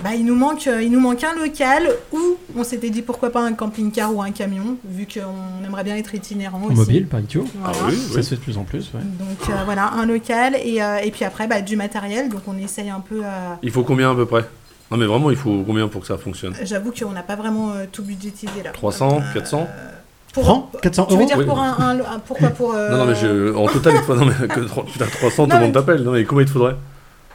bah, 0.02 0.14
il, 0.14 0.24
nous 0.24 0.34
manque, 0.34 0.66
il 0.66 0.90
nous 0.90 1.00
manque 1.00 1.22
un 1.24 1.34
local 1.34 1.88
où 2.12 2.36
on 2.56 2.64
s'était 2.64 2.88
dit 2.90 3.02
pourquoi 3.02 3.30
pas 3.30 3.42
un 3.42 3.52
camping-car 3.52 4.14
ou 4.14 4.22
un 4.22 4.30
camion, 4.30 4.76
vu 4.84 5.06
qu'on 5.06 5.64
aimerait 5.66 5.84
bien 5.84 5.96
être 5.96 6.14
itinérant 6.14 6.62
aussi. 6.64 6.74
mobile, 6.76 7.06
pas 7.06 7.20
idiot. 7.20 7.46
Voilà. 7.60 7.78
Ça 8.12 8.22
se 8.22 8.28
fait 8.30 8.36
de 8.36 8.40
plus 8.40 8.56
en 8.56 8.64
plus. 8.64 8.90
ouais. 8.94 9.00
Donc 9.18 9.50
euh, 9.50 9.52
voilà, 9.64 9.90
un 9.92 10.06
local 10.06 10.56
et, 10.62 10.82
euh, 10.82 10.98
et 11.02 11.10
puis 11.10 11.24
après 11.24 11.46
bah, 11.46 11.60
du 11.60 11.76
matériel. 11.76 12.28
Donc 12.28 12.42
on 12.46 12.56
essaye 12.58 12.90
un 12.90 13.00
peu. 13.00 13.20
euh, 13.24 13.54
Il 13.62 13.70
faut 13.70 13.82
combien 13.84 14.10
à 14.10 14.14
peu 14.14 14.24
près? 14.26 14.44
Non 14.90 14.96
mais 14.96 15.06
vraiment, 15.06 15.30
il 15.30 15.36
faut 15.36 15.62
combien 15.66 15.88
pour 15.88 16.00
que 16.02 16.06
ça 16.06 16.16
fonctionne? 16.18 16.54
J'avoue 16.62 16.92
qu'on 16.92 17.10
n'a 17.10 17.22
pas 17.22 17.36
vraiment 17.36 17.72
euh, 17.72 17.84
tout 17.90 18.02
budgétisé 18.02 18.62
là. 18.62 18.70
300, 18.70 19.20
400 19.34 19.66
Pour, 20.34 20.44
Francs 20.44 20.66
400 20.82 21.06
Tu 21.06 21.12
veux 21.14 21.18
euros 21.20 21.26
dire 21.28 21.38
Oui. 21.38 21.44
pour 21.46 21.58
un, 21.60 21.76
un- 21.78 22.00
un- 22.00 22.18
pourquoi 22.26 22.48
pour 22.50 22.74
euh, 22.74 22.90
Non, 22.90 22.98
non, 22.98 23.04
mais 23.06 23.14
je, 23.14 23.54
en 23.54 23.66
total, 23.68 23.94
il 23.94 24.00
te 24.00 24.04
faut. 24.04 24.14
Non, 24.16 24.26
mais 24.26 24.48
que 24.48 24.60
putain, 24.92 25.06
300, 25.06 25.44
tout 25.46 25.50
le 25.52 25.56
monde 25.58 25.66
mais- 25.68 25.72
t'appelle. 25.72 26.02
Non, 26.02 26.10
mais 26.12 26.24
combien 26.24 26.42
il 26.42 26.46
te 26.46 26.52
faudrait 26.52 26.76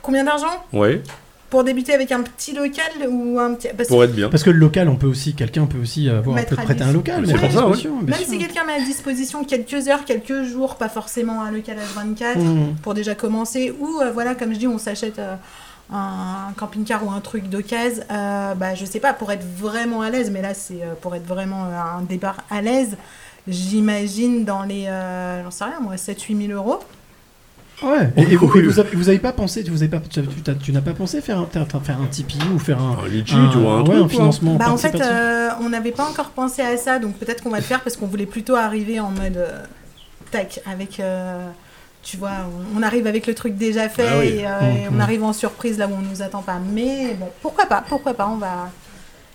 combien 0.02 0.24
d'argent 0.24 0.48
Ouais, 0.74 1.02
pour 1.50 1.64
débuter 1.64 1.94
avec 1.94 2.12
un 2.12 2.22
petit 2.22 2.54
local 2.54 2.86
ou 3.10 3.40
un 3.40 3.54
petit 3.54 3.70
parce 3.76 3.90
pour 3.90 4.00
que 4.00 4.04
être 4.06 4.14
bien. 4.16 4.30
Parce 4.30 4.44
que 4.44 4.50
le 4.50 4.58
local, 4.60 4.88
on 4.90 4.96
peut 4.96 5.08
aussi, 5.08 5.34
quelqu'un 5.34 5.66
peut 5.66 5.78
aussi 5.82 6.10
avoir 6.10 6.36
peut 6.46 6.56
à 6.58 6.62
prêter 6.62 6.84
un 6.84 6.92
local. 6.92 7.24
C'est 7.26 7.34
mais 7.34 7.40
pour 7.40 7.52
ça, 7.52 7.68
ouais. 7.68 7.78
même 8.06 8.16
si 8.26 8.38
quelqu'un 8.38 8.64
met 8.66 8.74
à 8.74 8.80
disposition 8.82 9.44
quelques 9.44 9.88
heures, 9.88 10.04
quelques 10.06 10.44
jours, 10.44 10.76
pas 10.76 10.90
forcément 10.90 11.42
un 11.42 11.52
local 11.52 11.78
H24 11.78 12.38
Mhm. 12.38 12.76
pour 12.84 12.94
déjà 12.94 13.16
commencer 13.16 13.74
ou 13.80 14.00
euh, 14.02 14.12
voilà 14.12 14.36
comme 14.36 14.54
je 14.54 14.60
dis 14.60 14.68
on 14.68 14.78
s'achète 14.78 15.20
euh, 15.20 15.36
un 15.92 16.52
camping-car 16.56 17.06
ou 17.06 17.12
un 17.12 17.20
truc 17.20 17.50
d'occasion, 17.50 18.04
euh, 18.12 18.54
bah 18.56 18.76
je 18.76 18.86
sais 18.86 19.00
pas 19.00 19.14
pour 19.14 19.32
être 19.32 19.46
vraiment 19.58 20.02
à 20.02 20.10
l'aise, 20.10 20.30
mais 20.32 20.42
là 20.42 20.54
c'est 20.54 20.84
euh, 20.84 20.94
pour 21.02 21.16
être 21.16 21.26
vraiment 21.26 21.66
euh, 21.66 21.98
un 21.98 22.02
départ 22.02 22.38
à 22.52 22.62
l'aise. 22.62 22.96
J'imagine 23.48 24.46
dans 24.46 24.64
les, 24.64 24.86
euh, 24.88 25.44
j'en 25.44 25.52
sais 25.52 25.64
rien 25.64 25.80
moi, 25.82 25.96
7-8 25.96 26.48
000 26.48 26.52
euros. 26.60 26.80
Ouais. 27.82 28.12
Et, 28.18 28.34
et 28.34 28.36
vous, 28.36 28.56
et 28.58 28.62
vous 28.62 28.80
avez, 28.80 28.96
vous 28.96 29.08
avez 29.10 29.20
pas 29.20 29.32
pensé, 29.32 29.64
tu 29.64 29.72
vous 29.72 29.82
avez 29.82 29.90
pas, 29.90 30.00
tu, 30.02 30.22
tu 30.28 30.42
t'as- 30.42 30.54
tu 30.54 30.72
n'as 30.74 30.82
pas 30.82 30.94
pensé 30.94 31.22
faire 31.22 31.40
un, 31.40 31.46
faire 31.48 32.02
un- 32.02 32.08
Tipeee 32.08 32.38
ou 32.54 32.60
faire 32.60 32.80
un, 32.82 32.98
Un 33.04 33.08
Litchi, 33.08 33.36
un 33.36 33.48
ouais, 33.56 33.84
truc, 33.86 34.04
un 34.04 34.08
financement 34.10 34.56
Bah 34.56 34.70
en 34.70 34.78
fait, 34.78 34.94
euh, 35.00 35.50
on 35.62 35.70
n'avait 35.70 35.92
pas 35.94 36.04
encore 36.06 36.30
pensé 36.32 36.62
à 36.62 36.76
ça, 36.78 37.00
donc 37.00 37.16
peut-être 37.16 37.42
qu'on 37.42 37.50
va 37.50 37.58
le 37.58 37.64
faire 37.64 37.82
parce 37.82 37.96
qu'on 37.96 38.08
voulait 38.08 38.26
plutôt 38.26 38.56
arriver 38.56 39.00
en 39.00 39.12
mode 39.12 39.38
euh, 39.38 39.64
tac, 40.30 40.60
avec, 40.70 41.00
euh, 41.00 41.48
tu 42.02 42.18
vois, 42.18 42.32
on, 42.76 42.82
arrive 42.82 43.08
avec 43.08 43.28
le 43.28 43.36
truc 43.36 43.56
déjà 43.56 43.90
fait 43.90 44.08
Ah 44.10 44.18
oui. 44.20 44.28
et, 44.40 44.48
euh, 44.48 44.86
et 44.86 44.90
Mhm. 44.90 44.96
on 44.96 45.00
arrive 45.00 45.24
en 45.24 45.34
surprise 45.34 45.78
là 45.78 45.88
où 45.88 45.92
on 45.94 46.02
nous 46.02 46.22
attend 46.22 46.42
pas. 46.42 46.58
Mais 46.74 47.14
bon, 47.16 47.30
pourquoi 47.42 47.66
pas, 47.66 47.84
pourquoi 47.88 48.14
pas, 48.14 48.28
on 48.28 48.38
va, 48.38 48.70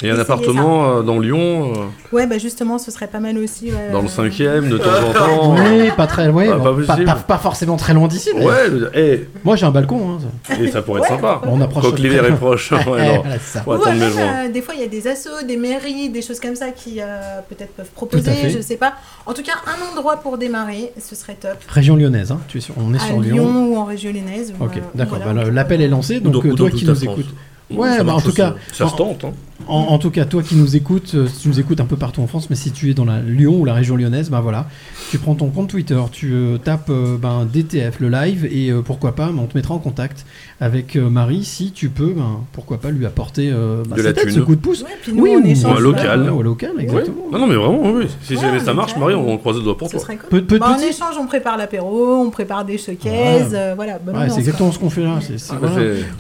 Et 0.03 0.11
un 0.11 0.18
appartement 0.18 0.99
euh, 0.99 1.03
dans 1.03 1.18
Lyon, 1.20 1.72
euh, 1.76 2.14
Ouais, 2.16 2.26
bah 2.26 2.36
justement, 2.36 2.78
ce 2.78 2.90
serait 2.90 3.07
pas 3.07 3.20
mal 3.20 3.38
aussi. 3.38 3.66
ouais, 3.66 3.90
dans 3.92 4.01
euh, 4.01 4.03
le 4.03 4.09
cinquième, 4.09 4.68
de 4.68 4.76
temps 4.76 4.90
en 5.09 5.12
temps. 5.18 5.55
Oui, 5.55 5.88
pas 5.97 6.07
très 6.07 6.26
loin. 6.26 6.47
Bah, 6.47 6.57
bon, 6.59 6.64
pas 6.64 6.70
pas, 6.70 6.74
possible. 6.86 7.05
pas- 7.07 7.14
pas 7.14 7.38
forcément 7.38 7.76
très 7.76 7.95
loin 7.95 8.09
d'ici. 8.09 8.30
Ouais, 8.32 8.68
le- 8.68 8.90
eh, 8.95 9.28
Moi 9.45 9.57
j'ai 9.57 9.64
un 9.66 9.70
balcon. 9.70 10.16
hein, 10.16 10.18
ça. 10.49 10.61
et 10.61 10.68
ça 10.70 10.82
pourrait 10.82 11.01
être 11.01 11.09
sympa. 11.09 11.40
On 11.47 11.61
approche. 11.61 11.84
Quoique 11.84 12.03
l'hiver 12.03 12.24
est 12.26 12.32
proche. 12.32 12.72
Ouais. 12.72 12.78
Voilà, 13.24 13.38
ça. 13.38 13.62
Ou 13.66 13.72
alors, 13.72 13.86
euh, 13.88 14.49
des 14.53 14.61
fois, 14.62 14.74
il 14.74 14.80
y 14.80 14.84
a 14.84 14.88
des 14.88 15.07
assos, 15.07 15.30
des 15.47 15.57
mairies, 15.57 16.11
des 16.11 16.22
choses 16.22 16.40
comme 16.40 16.57
ça 16.57 16.70
qui 16.70 17.01
euh, 17.01 17.40
peut-être 17.49 17.72
peuvent 17.74 17.90
proposer, 17.95 18.51
je 18.51 18.61
sais 18.61 18.76
pas. 18.76 18.95
En 19.26 19.32
tout 19.32 19.42
cas, 19.42 19.53
un 19.66 19.92
endroit 19.97 20.16
pour 20.16 20.38
démarrer, 20.38 20.92
ce 21.01 21.14
serait 21.14 21.34
top. 21.40 21.57
Région 21.68 21.97
lyonnaise, 21.97 22.32
hein. 22.32 22.40
tu 22.49 22.59
es 22.59 22.61
sur, 22.61 22.74
on 22.78 22.92
est 22.95 22.97
à 22.97 23.01
sur 23.01 23.20
Lyon, 23.20 23.36
Lyon. 23.36 23.66
ou 23.72 23.76
en 23.78 23.84
région 23.84 24.12
lyonnaise. 24.12 24.53
Ok, 24.61 24.76
euh, 24.76 24.80
d'accord. 24.95 25.18
voilà. 25.22 25.45
bah, 25.45 25.51
L'appel 25.51 25.80
est 25.80 25.88
lancé, 25.88 26.18
donc 26.20 26.45
euh, 26.45 26.55
toi 26.55 26.68
qui 26.70 26.84
nous 26.84 27.05
écoutes. 27.05 27.32
Ça 27.71 27.77
Ouais, 27.77 28.05
bah, 28.05 28.15
en 28.15 28.21
tout 28.21 28.33
cas, 28.33 28.55
Ça 28.73 28.89
se 28.89 28.95
tente. 28.97 29.25
Hein. 29.25 29.33
En, 29.69 29.77
en 29.79 29.99
tout 29.99 30.11
cas, 30.11 30.25
toi 30.27 30.43
qui 30.43 30.57
nous 30.57 30.77
écoutes, 30.77 31.12
euh, 31.15 31.27
si 31.29 31.43
tu 31.43 31.49
nous 31.49 31.61
écoutes 31.61 31.81
un 31.81 31.87
peu 31.87 31.97
partout 31.97 32.21
en 32.21 32.27
France, 32.27 32.51
mais 32.51 32.57
si 32.57 32.73
tu 32.73 32.91
es 32.91 32.95
dans 32.95 33.05
la 33.07 33.21
Lyon 33.21 33.61
ou 33.61 33.65
la 33.65 33.73
région 33.73 33.97
lyonnaise, 33.97 34.29
bah 34.29 34.41
voilà, 34.43 34.67
tu 35.11 35.17
prends 35.19 35.35
ton 35.37 35.49
compte 35.49 35.69
Twitter, 35.69 35.99
tu 36.12 36.33
euh, 36.35 36.59
tapes 36.59 36.91
euh, 36.91 37.17
ben, 37.17 37.47
DTF 37.51 38.01
le 38.01 38.11
live 38.11 38.47
et 38.51 38.71
euh, 38.71 38.83
pourquoi 38.83 39.15
pas, 39.15 39.27
ben, 39.29 39.39
on 39.39 39.47
te 39.47 39.57
mettra 39.57 39.73
en 39.73 39.79
contact 39.79 40.27
avec 40.61 40.97
euh, 40.97 41.09
Marie 41.09 41.45
si 41.45 41.71
tu 41.71 41.89
peux, 41.89 42.12
ben, 42.15 42.41
pourquoi 42.53 42.79
pas 42.79 42.91
lui 42.91 43.07
apporter 43.07 43.49
euh, 43.51 43.83
ben, 43.89 43.97
De 43.97 44.03
la 44.03 44.12
ce 44.15 44.41
coup 44.41 44.57
de 44.57 44.61
pouce. 44.61 44.83
Ouais, 44.83 44.89
puis 45.01 45.12
nous, 45.15 45.25
on 45.27 45.41
ou- 45.41 45.47
échange, 45.47 45.73
Ou 45.73 45.77
un 45.77 45.81
local. 45.81 46.23
Ouais, 46.25 46.29
au 46.31 46.43
local, 46.43 46.73
exactement. 46.79 47.17
Non, 47.33 47.39
non, 47.39 47.47
mais 47.47 47.55
vraiment, 47.55 47.93
oui. 47.93 48.07
Si 48.23 48.35
Ouais, 48.35 48.41
jamais 48.43 48.61
ça 48.61 48.75
marche, 48.75 48.97
Marie, 48.99 49.15
on 49.15 49.39
croise 49.39 49.57
le 49.57 49.62
doigt 49.62 49.79
pour 49.79 49.87
Ce 49.89 49.93
toi. 49.93 50.01
serait 50.03 50.19
cool. 50.19 50.43
Bah, 50.59 50.73
en 50.73 50.75
petit- 50.75 50.87
échange, 50.89 51.15
on 51.19 51.27
prépare 51.27 51.57
l'apéro, 51.57 52.17
on 52.17 52.31
prépare 52.31 52.65
des 52.67 52.77
showcases, 52.77 53.53
Ouais. 53.53 53.55
euh, 53.55 53.73
voilà. 53.77 53.95
Ouais, 54.07 54.29
c'est 54.29 54.41
exactement 54.41 54.73
ce 54.73 54.79
qu'on 54.81 54.91
fait 54.91 55.05
là. 55.05 55.21
Ah, 55.51 55.55
bah, 55.62 55.69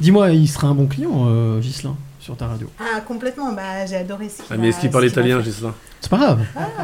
Dis-moi, 0.00 0.30
il 0.30 0.46
sera 0.48 0.68
un 0.68 0.74
bon 0.74 0.86
client, 0.86 1.26
euh, 1.44 1.60
Ghislain, 1.60 1.96
sur 2.20 2.36
ta 2.36 2.46
radio. 2.46 2.68
Ah, 2.80 3.00
complètement, 3.00 3.52
bah, 3.52 3.86
j'ai 3.86 3.96
adoré 3.96 4.28
ce 4.28 4.42
qu'il 4.42 4.46
Ah, 4.50 4.56
mais 4.58 4.68
est-ce 4.68 4.80
qu'il 4.80 4.90
parle 4.90 5.06
italien, 5.06 5.38
fait. 5.38 5.44
Gislain 5.44 5.74
C'est 6.00 6.10
pas 6.10 6.18
grave. 6.18 6.40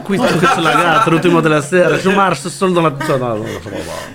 Questa 0.07 0.29
è 0.29 0.61
la 0.63 0.73
gata, 0.73 1.11
l'ultimo 1.11 1.41
della 1.41 1.61
sera, 1.61 1.97
je 1.99 2.09
marche 2.11 2.49
seul 2.49 2.73
dans 2.73 2.83
la... 2.83 2.91
Pas. 2.91 3.37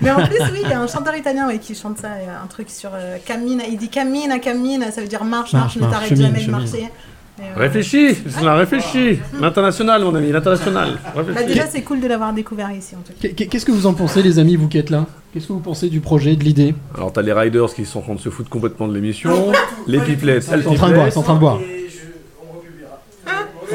Mais 0.00 0.10
en 0.10 0.26
plus, 0.26 0.40
oui, 0.52 0.60
il 0.64 0.68
y 0.68 0.72
a 0.72 0.80
un 0.80 0.86
chanteur 0.88 1.14
italien 1.16 1.56
qui 1.58 1.74
chante 1.74 1.98
ça, 1.98 2.08
un 2.42 2.46
truc 2.48 2.68
sur 2.70 2.90
euh, 2.94 3.18
Camina. 3.24 3.64
Il 3.66 3.76
dit 3.78 3.88
Camina, 3.88 4.38
Camina, 4.38 4.90
ça 4.90 5.00
veut 5.00 5.08
dire 5.08 5.22
marche, 5.24 5.52
Marche, 5.52 5.76
marche, 5.76 5.76
ne 5.76 5.90
t'arrête 5.92 6.16
jamais 6.16 6.38
de 6.40 6.44
chemine. 6.44 6.50
marcher. 6.50 6.90
Euh, 7.38 7.42
Réfléchis, 7.54 8.16
réfléchis. 8.40 9.18
L'international, 9.40 10.02
mon 10.02 10.14
ami, 10.14 10.32
l'international. 10.32 10.92
Bah, 11.14 11.42
déjà, 11.46 11.66
c'est 11.66 11.82
cool 11.82 12.00
de 12.00 12.06
l'avoir 12.06 12.32
découvert 12.32 12.70
ici, 12.72 12.94
en 12.96 13.00
tout 13.00 13.12
cas. 13.20 13.28
Qu'est- 13.36 13.46
Qu'est-ce 13.46 13.66
que 13.66 13.72
vous 13.72 13.86
en 13.86 13.92
pensez, 13.92 14.22
les 14.22 14.38
amis, 14.38 14.56
vous 14.56 14.68
qui 14.68 14.78
êtes 14.78 14.88
là? 14.90 15.04
Qu'est-ce 15.34 15.48
que 15.48 15.52
vous 15.52 15.60
pensez 15.60 15.90
du 15.90 16.00
projet, 16.00 16.34
de 16.34 16.42
l'idée? 16.44 16.74
Alors, 16.96 17.12
t'as 17.12 17.20
les 17.20 17.34
riders 17.34 17.74
qui 17.74 17.84
sont 17.84 17.98
en 17.98 18.02
train 18.02 18.14
de 18.14 18.20
se 18.20 18.30
foutre 18.30 18.48
complètement 18.48 18.88
de 18.88 18.94
l'émission. 18.94 19.52
Les 19.86 19.98
pipelettes, 20.00 20.48
Ils 20.56 20.62
sont 20.62 20.70
en 20.70 20.74
train 20.74 20.88
de 20.88 20.94
boire, 20.94 21.08
ils 21.08 21.12
sont 21.12 21.20
en 21.20 21.24
train 21.24 21.34
de 21.34 21.40
boire. 21.40 21.58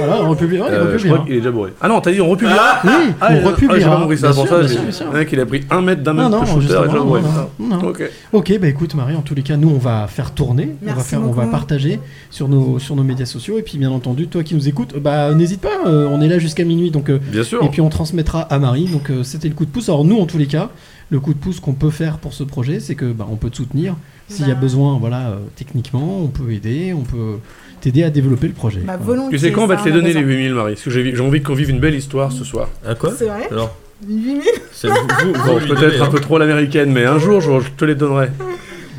Voilà, 0.05 0.23
on 0.23 0.29
republie. 0.29 0.59
Ouais, 0.59 0.67
Euh, 0.69 0.97
je 0.97 1.07
crois 1.07 1.19
qu'il 1.25 1.33
est 1.33 1.37
déjà 1.37 1.51
bourré. 1.51 1.71
Ah 1.81 1.87
non, 1.87 2.01
t'as 2.01 2.11
dit 2.11 2.21
on 2.21 2.29
republiera 2.29 2.79
Oui, 2.83 2.89
ah, 3.21 3.27
on 3.31 3.35
il- 3.35 3.45
republiera. 3.45 3.73
Ah, 3.75 3.79
j'ai 3.79 3.85
pas 3.89 4.01
compris 4.01 4.17
ça. 4.17 4.27
Bien 4.27 4.35
Pour 4.35 4.47
sûr, 4.47 4.55
ça, 4.55 4.59
bien 4.59 4.67
j'ai 4.67 4.73
sûr, 4.73 4.81
bien 4.83 4.91
sûr. 4.91 5.05
un 5.15 5.21
il 5.31 5.39
a 5.39 5.45
pris 5.45 5.61
un 5.69 5.81
mètre 5.81 6.03
d'un 6.03 6.13
Non, 6.13 6.29
mètre 6.29 6.31
non, 6.35 6.41
de 6.41 6.47
shooter 6.61 6.63
et 6.79 6.87
déjà 6.87 6.97
non, 6.97 7.05
bourré. 7.05 7.21
non, 7.21 7.27
putain. 7.29 7.47
non, 7.59 7.77
non. 7.77 7.87
Ok. 7.89 8.03
Ok, 8.33 8.59
bah 8.59 8.67
écoute 8.67 8.95
Marie, 8.95 9.15
en 9.15 9.21
tous 9.21 9.35
les 9.35 9.41
cas, 9.43 9.57
nous 9.57 9.69
on 9.69 9.77
va 9.77 10.07
faire 10.07 10.31
tourner, 10.31 10.75
on 10.81 10.85
va 10.85 10.93
Merci 10.95 11.09
faire, 11.11 11.19
on 11.19 11.31
va 11.31 11.41
beaucoup. 11.43 11.51
partager 11.51 11.99
sur 12.29 12.47
nos 12.47 12.79
sur 12.79 12.95
nos 12.95 13.03
médias 13.03 13.25
sociaux 13.25 13.57
et 13.57 13.61
puis 13.61 13.77
bien 13.77 13.91
entendu, 13.91 14.27
toi 14.27 14.43
qui 14.43 14.55
nous 14.55 14.67
écoutes, 14.67 14.95
bah 14.99 15.33
n'hésite 15.33 15.61
pas, 15.61 15.69
euh, 15.87 16.07
on 16.11 16.21
est 16.21 16.27
là 16.27 16.39
jusqu'à 16.39 16.63
minuit 16.63 16.91
donc 16.91 17.09
euh, 17.09 17.19
Bien 17.31 17.43
sûr. 17.43 17.63
et 17.63 17.69
puis 17.69 17.81
on 17.81 17.89
transmettra 17.89 18.41
à 18.41 18.59
Marie. 18.59 18.85
Donc 18.85 19.09
euh, 19.09 19.23
c'était 19.23 19.47
le 19.47 19.53
coup 19.55 19.65
de 19.65 19.71
pouce. 19.71 19.89
Alors 19.89 20.03
nous 20.05 20.19
en 20.19 20.25
tous 20.25 20.37
les 20.37 20.47
cas, 20.47 20.69
le 21.09 21.19
coup 21.19 21.33
de 21.33 21.39
pouce 21.39 21.59
qu'on 21.59 21.73
peut 21.73 21.89
faire 21.89 22.17
pour 22.17 22.33
ce 22.33 22.43
projet, 22.43 22.79
c'est 22.79 22.95
que 22.95 23.05
bah, 23.11 23.27
on 23.31 23.35
peut 23.35 23.49
te 23.49 23.57
soutenir 23.57 23.95
s'il 24.31 24.47
y 24.47 24.51
a 24.51 24.55
Bah. 24.55 24.61
besoin, 24.61 24.97
voilà, 24.99 25.29
euh, 25.29 25.35
techniquement, 25.55 26.19
on 26.23 26.27
peut 26.27 26.51
aider, 26.51 26.93
on 26.93 27.01
peut 27.03 27.37
t'aider 27.81 28.03
à 28.03 28.09
développer 28.09 28.47
le 28.47 28.53
projet. 28.53 28.81
Bah, 28.81 28.97
Voilà. 29.01 29.23
Tu 29.29 29.37
sais 29.39 29.51
quand 29.51 29.63
on 29.63 29.67
va 29.67 29.75
te 29.77 29.85
les 29.85 29.91
donner 29.91 30.13
les 30.13 30.21
besoin. 30.21 30.35
8000, 30.37 30.53
Marie 30.53 30.73
Parce 30.73 30.83
que 30.85 30.89
j'ai 30.91 31.19
envie 31.21 31.41
qu'on 31.41 31.53
vive 31.53 31.69
une 31.69 31.79
belle 31.79 31.95
histoire 31.95 32.31
ce 32.31 32.43
soir. 32.43 32.69
À 32.87 32.95
quoi 32.95 33.11
C'est 33.17 33.25
vrai 33.25 33.47
Alors, 33.51 33.75
8000 34.07 34.41
c'est 34.71 34.87
vous, 34.87 34.95
vous, 34.95 35.33
Bon, 35.33 35.53
vous 35.53 35.59
lui 35.59 35.67
peut-être 35.67 36.01
un 36.01 36.05
hein. 36.05 36.09
peu 36.11 36.19
trop 36.19 36.37
l'américaine, 36.37 36.91
mais 36.91 37.05
un 37.05 37.19
jour, 37.19 37.41
je, 37.41 37.59
je 37.59 37.69
te 37.77 37.85
les 37.85 37.95
donnerai. 37.95 38.29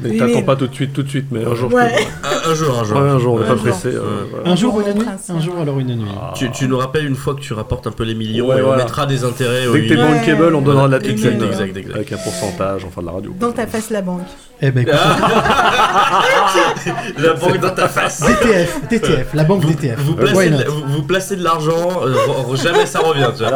Mais 0.03 0.11
8000. 0.11 0.19
t'attends 0.33 0.43
pas 0.47 0.57
tout 0.57 0.67
de 0.67 0.75
suite, 0.75 0.93
tout 0.93 1.03
de 1.03 1.09
suite, 1.09 1.27
mais 1.31 1.45
un 1.45 1.55
jour. 1.55 1.73
Ouais. 1.73 1.83
donnerai. 1.89 2.07
Un, 2.25 2.51
un 2.51 2.55
jour, 2.55 2.79
un 2.81 2.85
jour. 2.85 2.99
Ouais, 3.01 3.09
un 3.11 3.19
jour, 3.19 3.35
on 3.35 3.41
n'est 3.41 3.47
pas 3.47 3.55
pressé. 3.57 3.89
euh, 3.89 4.25
voilà. 4.31 4.51
Un 4.51 4.57
jour 4.57 4.81
une 4.81 4.95
nuit, 4.95 5.05
prince. 5.05 5.31
un 5.31 5.41
jour 5.41 5.55
alors 5.61 5.79
une 5.79 5.95
nuit. 5.97 6.11
Tu, 6.35 6.51
tu 6.51 6.69
nous 6.69 6.79
rappelles 6.79 7.07
une 7.07 7.17
fois 7.17 7.35
que 7.35 7.41
tu 7.41 7.53
rapportes 7.55 7.87
un 7.87 7.93
peu 7.93 8.05
les 8.05 8.15
millions 8.15 8.49
Ouais, 8.49 8.59
et 8.59 8.63
on 8.63 8.77
mettra 8.77 9.07
des 9.07 9.25
intérêts 9.25 9.67
Dès 9.73 9.83
que 9.83 9.89
t'es 9.89 9.97
Ouais. 9.97 10.03
bankable, 10.03 10.55
on 10.55 10.61
donnera 10.63 10.87
de 10.89 10.93
la 10.93 10.99
petite 10.99 11.13
Exact, 11.13 11.39
thune, 11.39 11.49
exact, 11.49 11.77
exact. 11.77 11.95
Avec 11.97 12.13
un 12.13 12.17
pourcentage, 12.19 12.85
enfin 12.85 13.01
de 13.03 13.07
la 13.07 13.13
radio. 13.13 13.35
Dans 13.39 13.53
ta 13.53 13.67
face, 13.67 13.91
la 13.91 14.03
banque. 14.03 14.23
Eh 14.65 14.71
ben 14.71 14.83
écoute, 14.83 14.95
La 17.19 17.35
banque 17.35 17.59
dans 17.59 17.71
ta 17.71 17.89
face. 17.89 18.21
DTF, 18.21 18.89
DTF, 18.89 19.35
la 19.35 19.45
banque 19.45 19.67
DTF. 19.67 19.99
Vous 20.01 20.15
placez, 20.15 20.51
de, 20.51 20.65
vous, 20.69 20.83
vous 20.87 21.03
placez 21.03 21.37
de 21.37 21.43
l'argent, 21.45 21.91
euh, 22.05 22.57
jamais 22.57 22.87
ça 22.87 23.01
revient. 23.01 23.29
Tu 23.37 23.43
vois. 23.43 23.51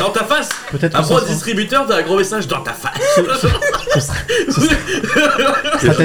Dans 0.00 0.10
ta 0.10 0.24
face. 0.24 0.50
Peut-être 0.72 0.98
au 0.98 1.02
sera- 1.04 1.20
distributeur, 1.28 1.84
t'as 1.86 1.98
un 1.98 2.02
gros 2.02 2.16
message 2.16 2.48
dans 2.48 2.62
ta 2.62 2.72
face. 2.72 2.92
ce 3.14 3.22
sera- 4.00 4.14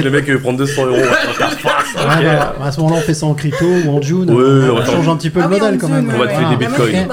le 0.00 0.10
mec 0.10 0.24
qui 0.24 0.30
veut 0.32 0.40
prendre 0.40 0.58
200 0.58 0.86
euros. 0.86 0.96
Ouais, 0.96 2.22
voilà. 2.22 2.54
À 2.62 2.72
ce 2.72 2.80
moment-là, 2.80 3.00
on 3.00 3.02
fait 3.02 3.14
ça 3.14 3.26
en 3.26 3.34
crypto 3.34 3.64
ou 3.64 3.96
en 3.96 4.02
June. 4.02 4.30
Ouais, 4.30 4.70
on 4.70 4.84
change 4.84 5.08
un 5.08 5.16
petit 5.16 5.30
peu 5.30 5.40
Ah 5.42 5.48
le 5.48 5.50
modèle 5.50 5.78
quand 5.78 5.88
même. 5.88 6.10
On 6.14 6.18
va 6.18 6.26
te 6.26 6.32
ouais. 6.32 6.56
des 6.56 6.66
Ah, 6.66 6.68
bitcoins. 6.68 7.08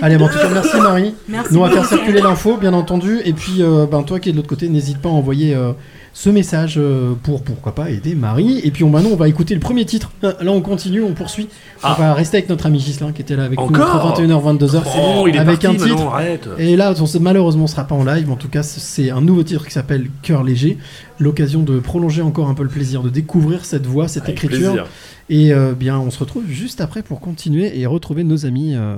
Allez, 0.00 0.16
bon, 0.16 0.26
en 0.26 0.28
tout 0.28 0.38
cas, 0.38 0.48
merci 0.52 0.76
Marie. 0.80 1.14
Merci 1.28 1.54
Nous, 1.54 1.60
on 1.60 1.64
va 1.66 1.70
faire 1.70 1.86
circuler 1.86 2.20
l'info, 2.20 2.56
bien 2.56 2.72
entendu. 2.72 3.20
Et 3.24 3.32
puis, 3.32 3.56
euh, 3.60 3.86
ben, 3.90 4.02
toi 4.02 4.20
qui 4.20 4.28
es 4.28 4.32
de 4.32 4.36
l'autre 4.36 4.48
côté, 4.48 4.68
n'hésite 4.68 4.98
pas 4.98 5.08
à 5.08 5.12
envoyer 5.12 5.54
euh, 5.54 5.72
ce 6.18 6.30
message 6.30 6.76
euh, 6.78 7.12
pour, 7.22 7.42
pourquoi 7.42 7.74
pas, 7.74 7.90
aider 7.90 8.14
Marie. 8.14 8.58
Et 8.64 8.70
puis, 8.70 8.84
on, 8.84 8.88
maintenant, 8.88 9.10
on 9.12 9.16
va 9.16 9.28
écouter 9.28 9.52
le 9.52 9.60
premier 9.60 9.84
titre. 9.84 10.10
Euh, 10.24 10.32
Là, 10.40 10.50
on 10.50 10.62
continue, 10.62 11.02
on 11.02 11.12
poursuit. 11.12 11.46
On 11.82 11.88
Ah. 11.88 11.96
va 11.98 12.14
rester 12.14 12.38
avec 12.38 12.48
notre 12.48 12.64
ami 12.64 12.80
Gislain 12.80 13.12
qui 13.12 13.20
était 13.20 13.36
là 13.36 13.44
avec 13.44 13.58
nous 13.58 13.66
Encore 13.66 14.06
entre 14.06 14.22
21h 14.22 14.38
et 14.40 14.42
22h. 14.42 14.82
C'est 14.82 14.96
bon, 14.98 15.26
il 15.26 15.36
est 15.36 15.38
avec 15.38 15.60
parti 15.60 15.66
un 15.66 15.86
titre. 15.86 16.54
Et 16.58 16.74
là, 16.74 16.94
on 16.98 17.04
sait- 17.04 17.18
malheureusement, 17.18 17.64
on 17.64 17.66
sera 17.66 17.84
pas 17.84 17.94
en 17.94 18.02
live. 18.02 18.24
mais 18.28 18.32
En 18.32 18.36
tout 18.36 18.48
cas, 18.48 18.62
c'est 18.62 19.10
un 19.10 19.20
nouveau 19.20 19.42
titre 19.42 19.66
qui 19.66 19.72
s'appelle 19.74 20.06
Cœur 20.22 20.42
léger. 20.42 20.78
L'occasion 21.18 21.62
de 21.62 21.80
prolonger 21.80 22.22
encore 22.22 22.48
un 22.48 22.54
peu 22.54 22.62
le 22.62 22.70
plaisir 22.70 23.02
de 23.02 23.10
découvre 23.10 23.62
cette 23.62 23.84
voix, 23.86 24.08
cette 24.08 24.22
Avec 24.24 24.42
écriture. 24.42 24.72
plaisir. 24.72 24.86
Et 25.28 25.52
euh, 25.52 25.74
bien, 25.74 25.98
on 25.98 26.10
se 26.10 26.18
retrouve 26.18 26.44
juste 26.48 26.80
après 26.80 27.02
pour 27.02 27.20
continuer 27.20 27.78
et 27.78 27.84
retrouver 27.84 28.24
nos 28.24 28.46
amis 28.46 28.72
euh, 28.74 28.96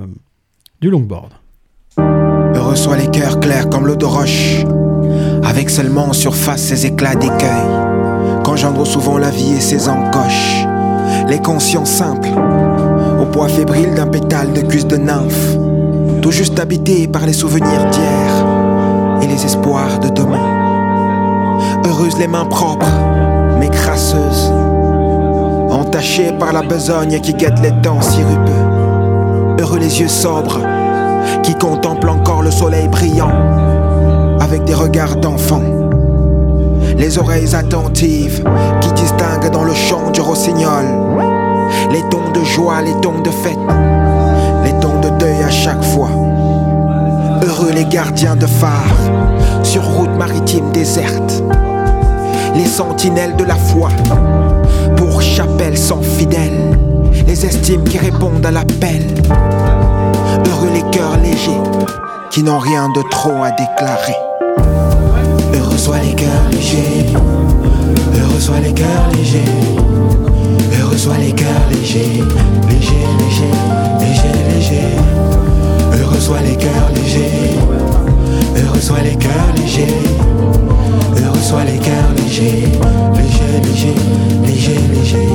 du 0.79 0.89
longboard. 0.89 1.31
Heureux 1.97 2.77
soient 2.77 2.95
les 2.95 3.09
cœurs 3.11 3.41
clairs 3.41 3.69
comme 3.69 3.87
l'eau 3.87 3.97
de 3.97 4.05
roche, 4.05 4.63
avec 5.49 5.71
seulement 5.71 6.09
en 6.09 6.13
surface 6.13 6.61
ces 6.61 6.85
éclats 6.85 7.15
d'écueil, 7.15 7.65
qu'engendre 8.43 8.85
souvent 8.85 9.17
la 9.17 9.31
vie 9.31 9.53
et 9.53 9.59
ses 9.59 9.89
encoches. 9.89 10.65
Les 11.27 11.39
consciences 11.39 11.89
simples, 11.89 12.29
au 13.19 13.25
poids 13.25 13.47
fébrile 13.47 13.95
d'un 13.95 14.05
pétale 14.05 14.53
de 14.53 14.61
cuisse 14.61 14.85
de 14.85 14.97
nymphe, 14.97 15.57
tout 16.21 16.31
juste 16.31 16.59
habité 16.59 17.07
par 17.07 17.25
les 17.25 17.33
souvenirs 17.33 17.89
d'hier 17.91 18.45
et 19.23 19.27
les 19.27 19.43
espoirs 19.43 19.99
de 19.99 20.09
demain. 20.09 20.37
Heureuses 21.87 22.19
les 22.19 22.27
mains 22.27 22.45
propres, 22.45 22.93
mais 23.59 23.69
crasseuses, 23.69 24.53
entachées 25.71 26.31
par 26.39 26.53
la 26.53 26.61
besogne 26.61 27.19
qui 27.21 27.33
guette 27.33 27.59
les 27.63 27.73
temps 27.81 28.01
sirupeux. 28.01 29.59
Heureux 29.59 29.79
les 29.79 29.99
yeux 29.99 30.07
sobres, 30.07 30.59
qui 31.41 31.55
contemplent 31.55 32.09
encore 32.09 32.43
le 32.43 32.51
soleil 32.51 32.87
brillant 32.87 33.68
avec 34.39 34.63
des 34.63 34.73
regards 34.73 35.15
d'enfant. 35.15 35.61
Les 36.97 37.17
oreilles 37.17 37.55
attentives 37.55 38.43
qui 38.81 38.91
distinguent 38.93 39.51
dans 39.51 39.63
le 39.63 39.73
chant 39.73 40.11
du 40.11 40.21
rossignol 40.21 40.85
les 41.91 42.01
tons 42.09 42.31
de 42.33 42.43
joie, 42.43 42.81
les 42.81 42.93
tons 43.01 43.21
de 43.21 43.29
fête, 43.29 43.57
les 44.63 44.73
tons 44.79 44.99
de 45.01 45.09
deuil 45.19 45.43
à 45.43 45.49
chaque 45.49 45.83
fois. 45.83 46.09
Heureux 47.41 47.71
les 47.71 47.85
gardiens 47.85 48.35
de 48.35 48.45
phare 48.45 48.95
sur 49.63 49.83
route 49.83 50.15
maritime 50.17 50.71
déserte, 50.71 51.43
les 52.55 52.65
sentinelles 52.65 53.35
de 53.35 53.43
la 53.43 53.55
foi 53.55 53.89
pour 54.97 55.21
chapelle 55.21 55.77
sans 55.77 56.01
fidèles, 56.01 56.77
les 57.27 57.45
estimes 57.45 57.83
qui 57.83 57.97
répondent 57.97 58.45
à 58.45 58.51
l'appel. 58.51 59.05
Heureux 60.47 60.71
les 60.73 60.83
cœurs 60.91 61.17
légers 61.17 61.61
qui 62.31 62.43
n'ont 62.43 62.59
rien 62.59 62.89
de 62.89 63.01
trop 63.09 63.43
à 63.43 63.51
déclarer. 63.51 64.28
Soient 65.89 66.01
les 66.01 66.13
cœurs 66.13 66.49
légers. 66.51 67.05
Heureux 68.15 68.39
soient 68.39 68.59
les 68.59 68.73
cœurs 68.73 69.09
légers. 69.11 69.39
Heureux 70.79 70.95
soient 70.95 71.17
les 71.17 71.31
cœurs 71.31 71.47
légers. 71.71 72.21
Légers, 72.69 73.07
légers, 73.17 73.49
légers, 73.99 74.53
légers. 74.53 75.99
Heureux 75.99 76.19
soient 76.19 76.41
les 76.41 76.55
cœurs 76.57 76.91
légers. 76.93 77.57
Soient 78.79 79.01
les 79.01 79.15
cœurs 79.15 79.53
légers. 79.57 79.87
Heureux 81.17 81.41
soient 81.41 81.63
les 81.63 81.79
cœurs 81.79 82.13
légers. 82.17 82.67
Légers, 83.15 83.59
légers, 83.63 83.95
légers, 84.45 84.79
légers. 84.93 85.27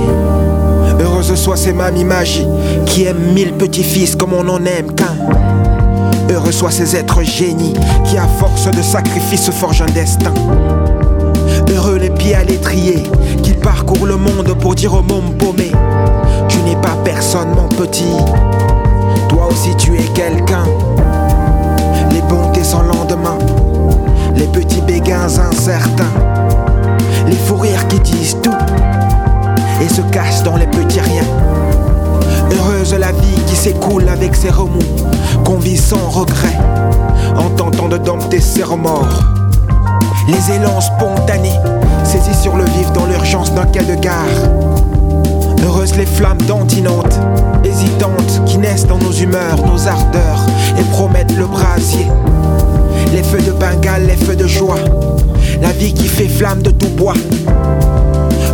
Heureuse 1.00 1.34
soit 1.34 1.57
ces 1.57 1.72
mamies 1.72 2.05
magie 2.05 2.46
qui 2.86 3.07
aiment 3.07 3.32
mille 3.34 3.55
petits-fils 3.55 4.14
comme 4.14 4.32
on 4.32 4.48
en 4.48 4.64
aime 4.64 4.94
qu'un. 4.94 5.74
Heureux 6.35 6.51
soient 6.51 6.72
ces 6.72 6.97
êtres 6.97 7.22
génies 7.22 7.74
qui, 8.05 8.18
à 8.18 8.26
force 8.26 8.68
de 8.68 8.82
sacrifices, 8.82 9.51
forgent 9.51 9.82
un 9.82 9.93
destin. 9.93 10.35
Heureux 11.72 11.97
les 11.97 12.11
pieds 12.11 12.35
à 12.35 12.43
l'étrier, 12.43 13.05
qu'ils 13.45 13.59
parcourent 13.61 14.07
le 14.07 14.16
monde 14.16 14.53
pour 14.59 14.74
dire 14.74 14.95
au 14.95 15.03
môme 15.03 15.35
paumé 15.39 15.70
Tu 16.49 16.59
n'es 16.62 16.74
pas 16.74 16.97
personne, 17.05 17.51
mon 17.55 17.68
petit. 17.68 18.16
Toi 19.28 19.47
aussi, 19.49 19.76
tu 19.76 19.95
es 19.95 20.09
quelqu'un. 20.12 20.64
Les 22.11 22.22
bontés 22.22 22.64
sans 22.64 22.82
lendemain, 22.82 23.39
les 24.35 24.49
petits 24.49 24.80
béguins 24.80 25.39
incertains, 25.39 26.12
les 27.28 27.37
fous 27.37 27.62
qui 27.89 28.01
disent 28.01 28.37
tout 28.43 28.51
et 29.80 29.89
se 29.89 30.01
cachent 30.11 30.43
dans 30.43 30.57
les 30.57 30.66
petits 30.66 31.01
riens. 31.01 31.53
Heureuse 32.53 32.95
la 32.95 33.12
vie 33.12 33.40
qui 33.47 33.57
s'écoule 33.57 34.09
avec 34.09 34.34
ses 34.34 34.51
remous, 34.51 34.78
qu'on 35.45 35.59
vit 35.59 35.76
sans 35.76 36.09
regret, 36.09 36.59
en 37.36 37.51
tentant 37.51 37.88
de 37.88 37.99
dompter 37.99 38.40
ses 38.40 38.62
remords. 38.62 39.22
Les 40.28 40.55
élans 40.55 40.80
spontanés, 40.80 41.59
saisis 42.05 42.40
sur 42.40 42.57
le 42.57 42.64
vif 42.64 42.90
dans 42.92 43.07
l'urgence 43.07 43.53
d'un 43.53 43.66
quai 43.66 43.84
de 43.84 43.95
gare. 43.95 44.24
Heureuses 45.64 45.97
les 45.97 46.07
flammes 46.07 46.40
dantinantes, 46.42 47.18
hésitantes, 47.64 48.42
qui 48.47 48.59
naissent 48.59 48.86
dans 48.86 48.99
nos 48.99 49.12
humeurs, 49.12 49.64
nos 49.66 49.88
ardeurs, 49.88 50.47
et 50.78 50.84
promettent 50.92 51.36
le 51.36 51.47
brasier. 51.47 52.07
Les 53.12 53.22
feux 53.22 53.42
de 53.42 53.53
Bengale, 53.53 54.07
les 54.07 54.16
feux 54.16 54.36
de 54.36 54.47
joie, 54.47 54.78
la 55.61 55.72
vie 55.72 55.95
qui 55.95 56.09
fait 56.09 56.28
flamme 56.28 56.62
de 56.62 56.70
tout 56.70 56.88
bois. 56.88 57.14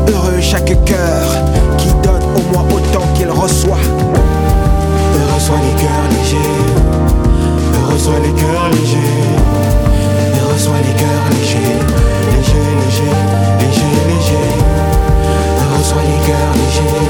Heureux 0.08 0.40
chaque 0.40 0.76
cœur 0.84 1.28
qui 1.78 1.88
donne 2.02 2.19
au 2.36 2.52
moins 2.52 2.64
autant 2.74 3.06
qu'il 3.14 3.30
reçoit. 3.30 3.78
Heureux 5.16 5.40
soient 5.40 5.56
les 5.56 5.80
cœurs 5.80 6.08
légers. 6.10 6.36
Heureux 7.74 7.98
soient 7.98 8.20
les 8.22 8.32
cœurs 8.32 8.68
légers. 8.72 9.20
Heureux 10.38 10.58
soient 10.58 10.82
les 10.86 10.94
cœurs 10.94 11.28
légers. 11.30 11.78
Légers, 12.32 12.74
légers, 12.82 13.18
légers, 13.60 14.00
légers. 14.10 14.80
Heureux 15.60 15.84
les 16.02 16.26
cœurs 16.26 16.54
légers. 16.60 17.00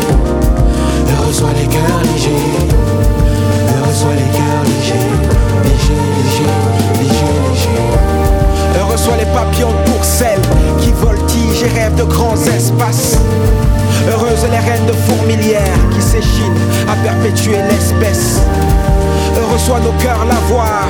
Heureux 1.13 1.33
soient 1.33 1.53
les 1.53 1.67
cœurs 1.67 2.03
légers. 2.13 2.51
Heureux 3.77 3.95
soient 3.95 4.15
les 4.15 4.31
cœurs 4.37 4.65
légers. 4.65 5.11
Légers, 5.65 6.07
légers, 6.25 6.57
légers, 6.99 7.41
légers. 7.51 8.20
Heureux 8.79 8.97
soient 8.97 9.17
les 9.17 9.27
papillons 9.27 9.75
pour 9.87 10.05
celles 10.05 10.41
qui 10.81 10.93
voltigent 10.93 11.65
et 11.65 11.81
rêvent 11.81 11.97
de 11.97 12.05
grands 12.05 12.37
espaces. 12.37 13.19
Heureuses 14.09 14.47
les 14.51 14.59
reines 14.59 14.87
de 14.87 14.93
fourmilières 14.93 15.79
qui 15.93 16.01
s'échinent 16.01 16.59
à 16.89 16.95
perpétuer 17.05 17.59
l'espèce. 17.69 18.41
Heureux 19.37 19.59
soient 19.59 19.81
nos 19.81 19.93
cœurs 20.03 20.25
lavoirs 20.25 20.89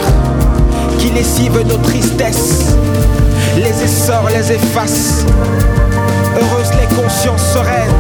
qui 0.99 1.11
lessivent 1.11 1.63
nos 1.67 1.79
tristesses, 1.79 2.77
les 3.57 3.85
essors 3.85 4.29
les 4.35 4.53
effacent. 4.53 5.25
Heureuses 6.37 6.71
les 6.81 6.95
consciences 6.95 7.53
sereines, 7.53 7.95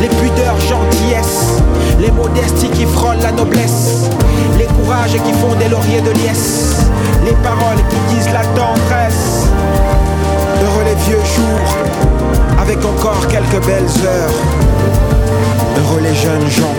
les 0.00 0.08
pudeurs 0.08 0.60
gentillesses, 0.60 1.60
les 1.98 2.10
modesties 2.10 2.70
qui 2.70 2.84
frôlent 2.86 3.20
la 3.20 3.32
noblesse, 3.32 4.08
les 4.58 4.66
courages 4.66 5.12
qui 5.12 5.32
font 5.32 5.54
des 5.58 5.68
lauriers 5.68 6.00
de 6.00 6.10
liesse, 6.10 6.76
les 7.24 7.32
paroles 7.42 7.82
qui 7.90 8.14
disent 8.14 8.32
la 8.32 8.44
tendresse. 8.54 9.46
Heureux 10.62 10.84
les 10.84 10.94
vieux 11.06 11.24
jours, 11.24 12.60
avec 12.60 12.78
encore 12.84 13.26
quelques 13.28 13.64
belles 13.66 14.04
heures. 14.04 14.34
Heureux 15.78 16.00
les 16.00 16.14
jeunes 16.14 16.48
gens, 16.48 16.74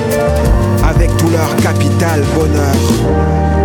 avec 0.88 1.16
tout 1.18 1.30
leur 1.30 1.56
capital 1.58 2.24
bonheur. 2.36 3.59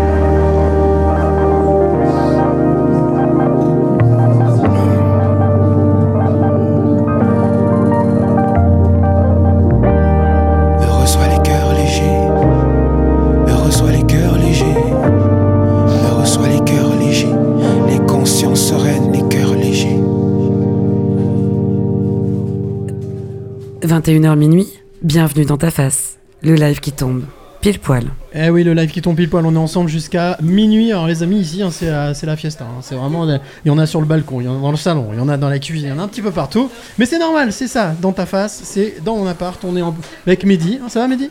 21h 24.05 24.37
minuit, 24.37 24.69
bienvenue 25.03 25.45
dans 25.45 25.57
ta 25.57 25.71
face. 25.71 26.19
Le 26.43 26.55
live 26.55 26.81
qui 26.81 26.93
tombe, 26.93 27.23
pile 27.61 27.79
poil. 27.79 28.05
Eh 28.35 28.51
oui, 28.51 28.63
le 28.65 28.75
live 28.75 28.91
qui 28.91 29.01
tombe 29.01 29.17
pile 29.17 29.31
poil, 29.31 29.47
on 29.47 29.55
est 29.55 29.59
ensemble 29.59 29.89
jusqu'à 29.89 30.37
minuit. 30.43 30.93
Alors 30.93 31.07
les 31.07 31.23
amis, 31.23 31.39
ici, 31.41 31.63
hein, 31.63 31.71
c'est 31.71 31.91
la, 31.91 32.13
c'est 32.13 32.27
la 32.27 32.37
fiesta. 32.37 32.65
hein. 32.65 32.81
C'est 32.83 32.95
vraiment, 32.97 33.27
il 33.27 33.41
y 33.65 33.71
en 33.71 33.79
a 33.79 33.87
sur 33.87 34.01
le 34.01 34.07
balcon, 34.07 34.41
il 34.41 34.45
y 34.45 34.49
en 34.49 34.59
a 34.59 34.61
dans 34.61 34.71
le 34.71 34.77
salon, 34.77 35.09
il 35.13 35.19
y 35.19 35.21
en 35.23 35.29
a 35.29 35.37
dans 35.37 35.49
la 35.49 35.59
cuisine, 35.59 35.89
il 35.89 35.95
y 35.95 35.99
en 35.99 36.01
a 36.01 36.03
un 36.03 36.09
petit 36.09 36.23
peu 36.23 36.31
partout. 36.33 36.71
Mais 36.99 37.07
c'est 37.07 37.19
normal, 37.19 37.53
c'est 37.53 37.69
ça, 37.69 37.95
dans 38.01 38.13
ta 38.13 38.27
face, 38.27 38.61
c'est 38.65 38.97
dans 39.05 39.17
mon 39.17 39.27
appart, 39.27 39.63
on 39.65 39.77
est 39.77 39.83
en- 39.83 39.95
avec 40.27 40.45
Mehdi. 40.45 40.81
Hein, 40.83 40.89
ça 40.89 41.01
va 41.01 41.09
Mehdi? 41.09 41.31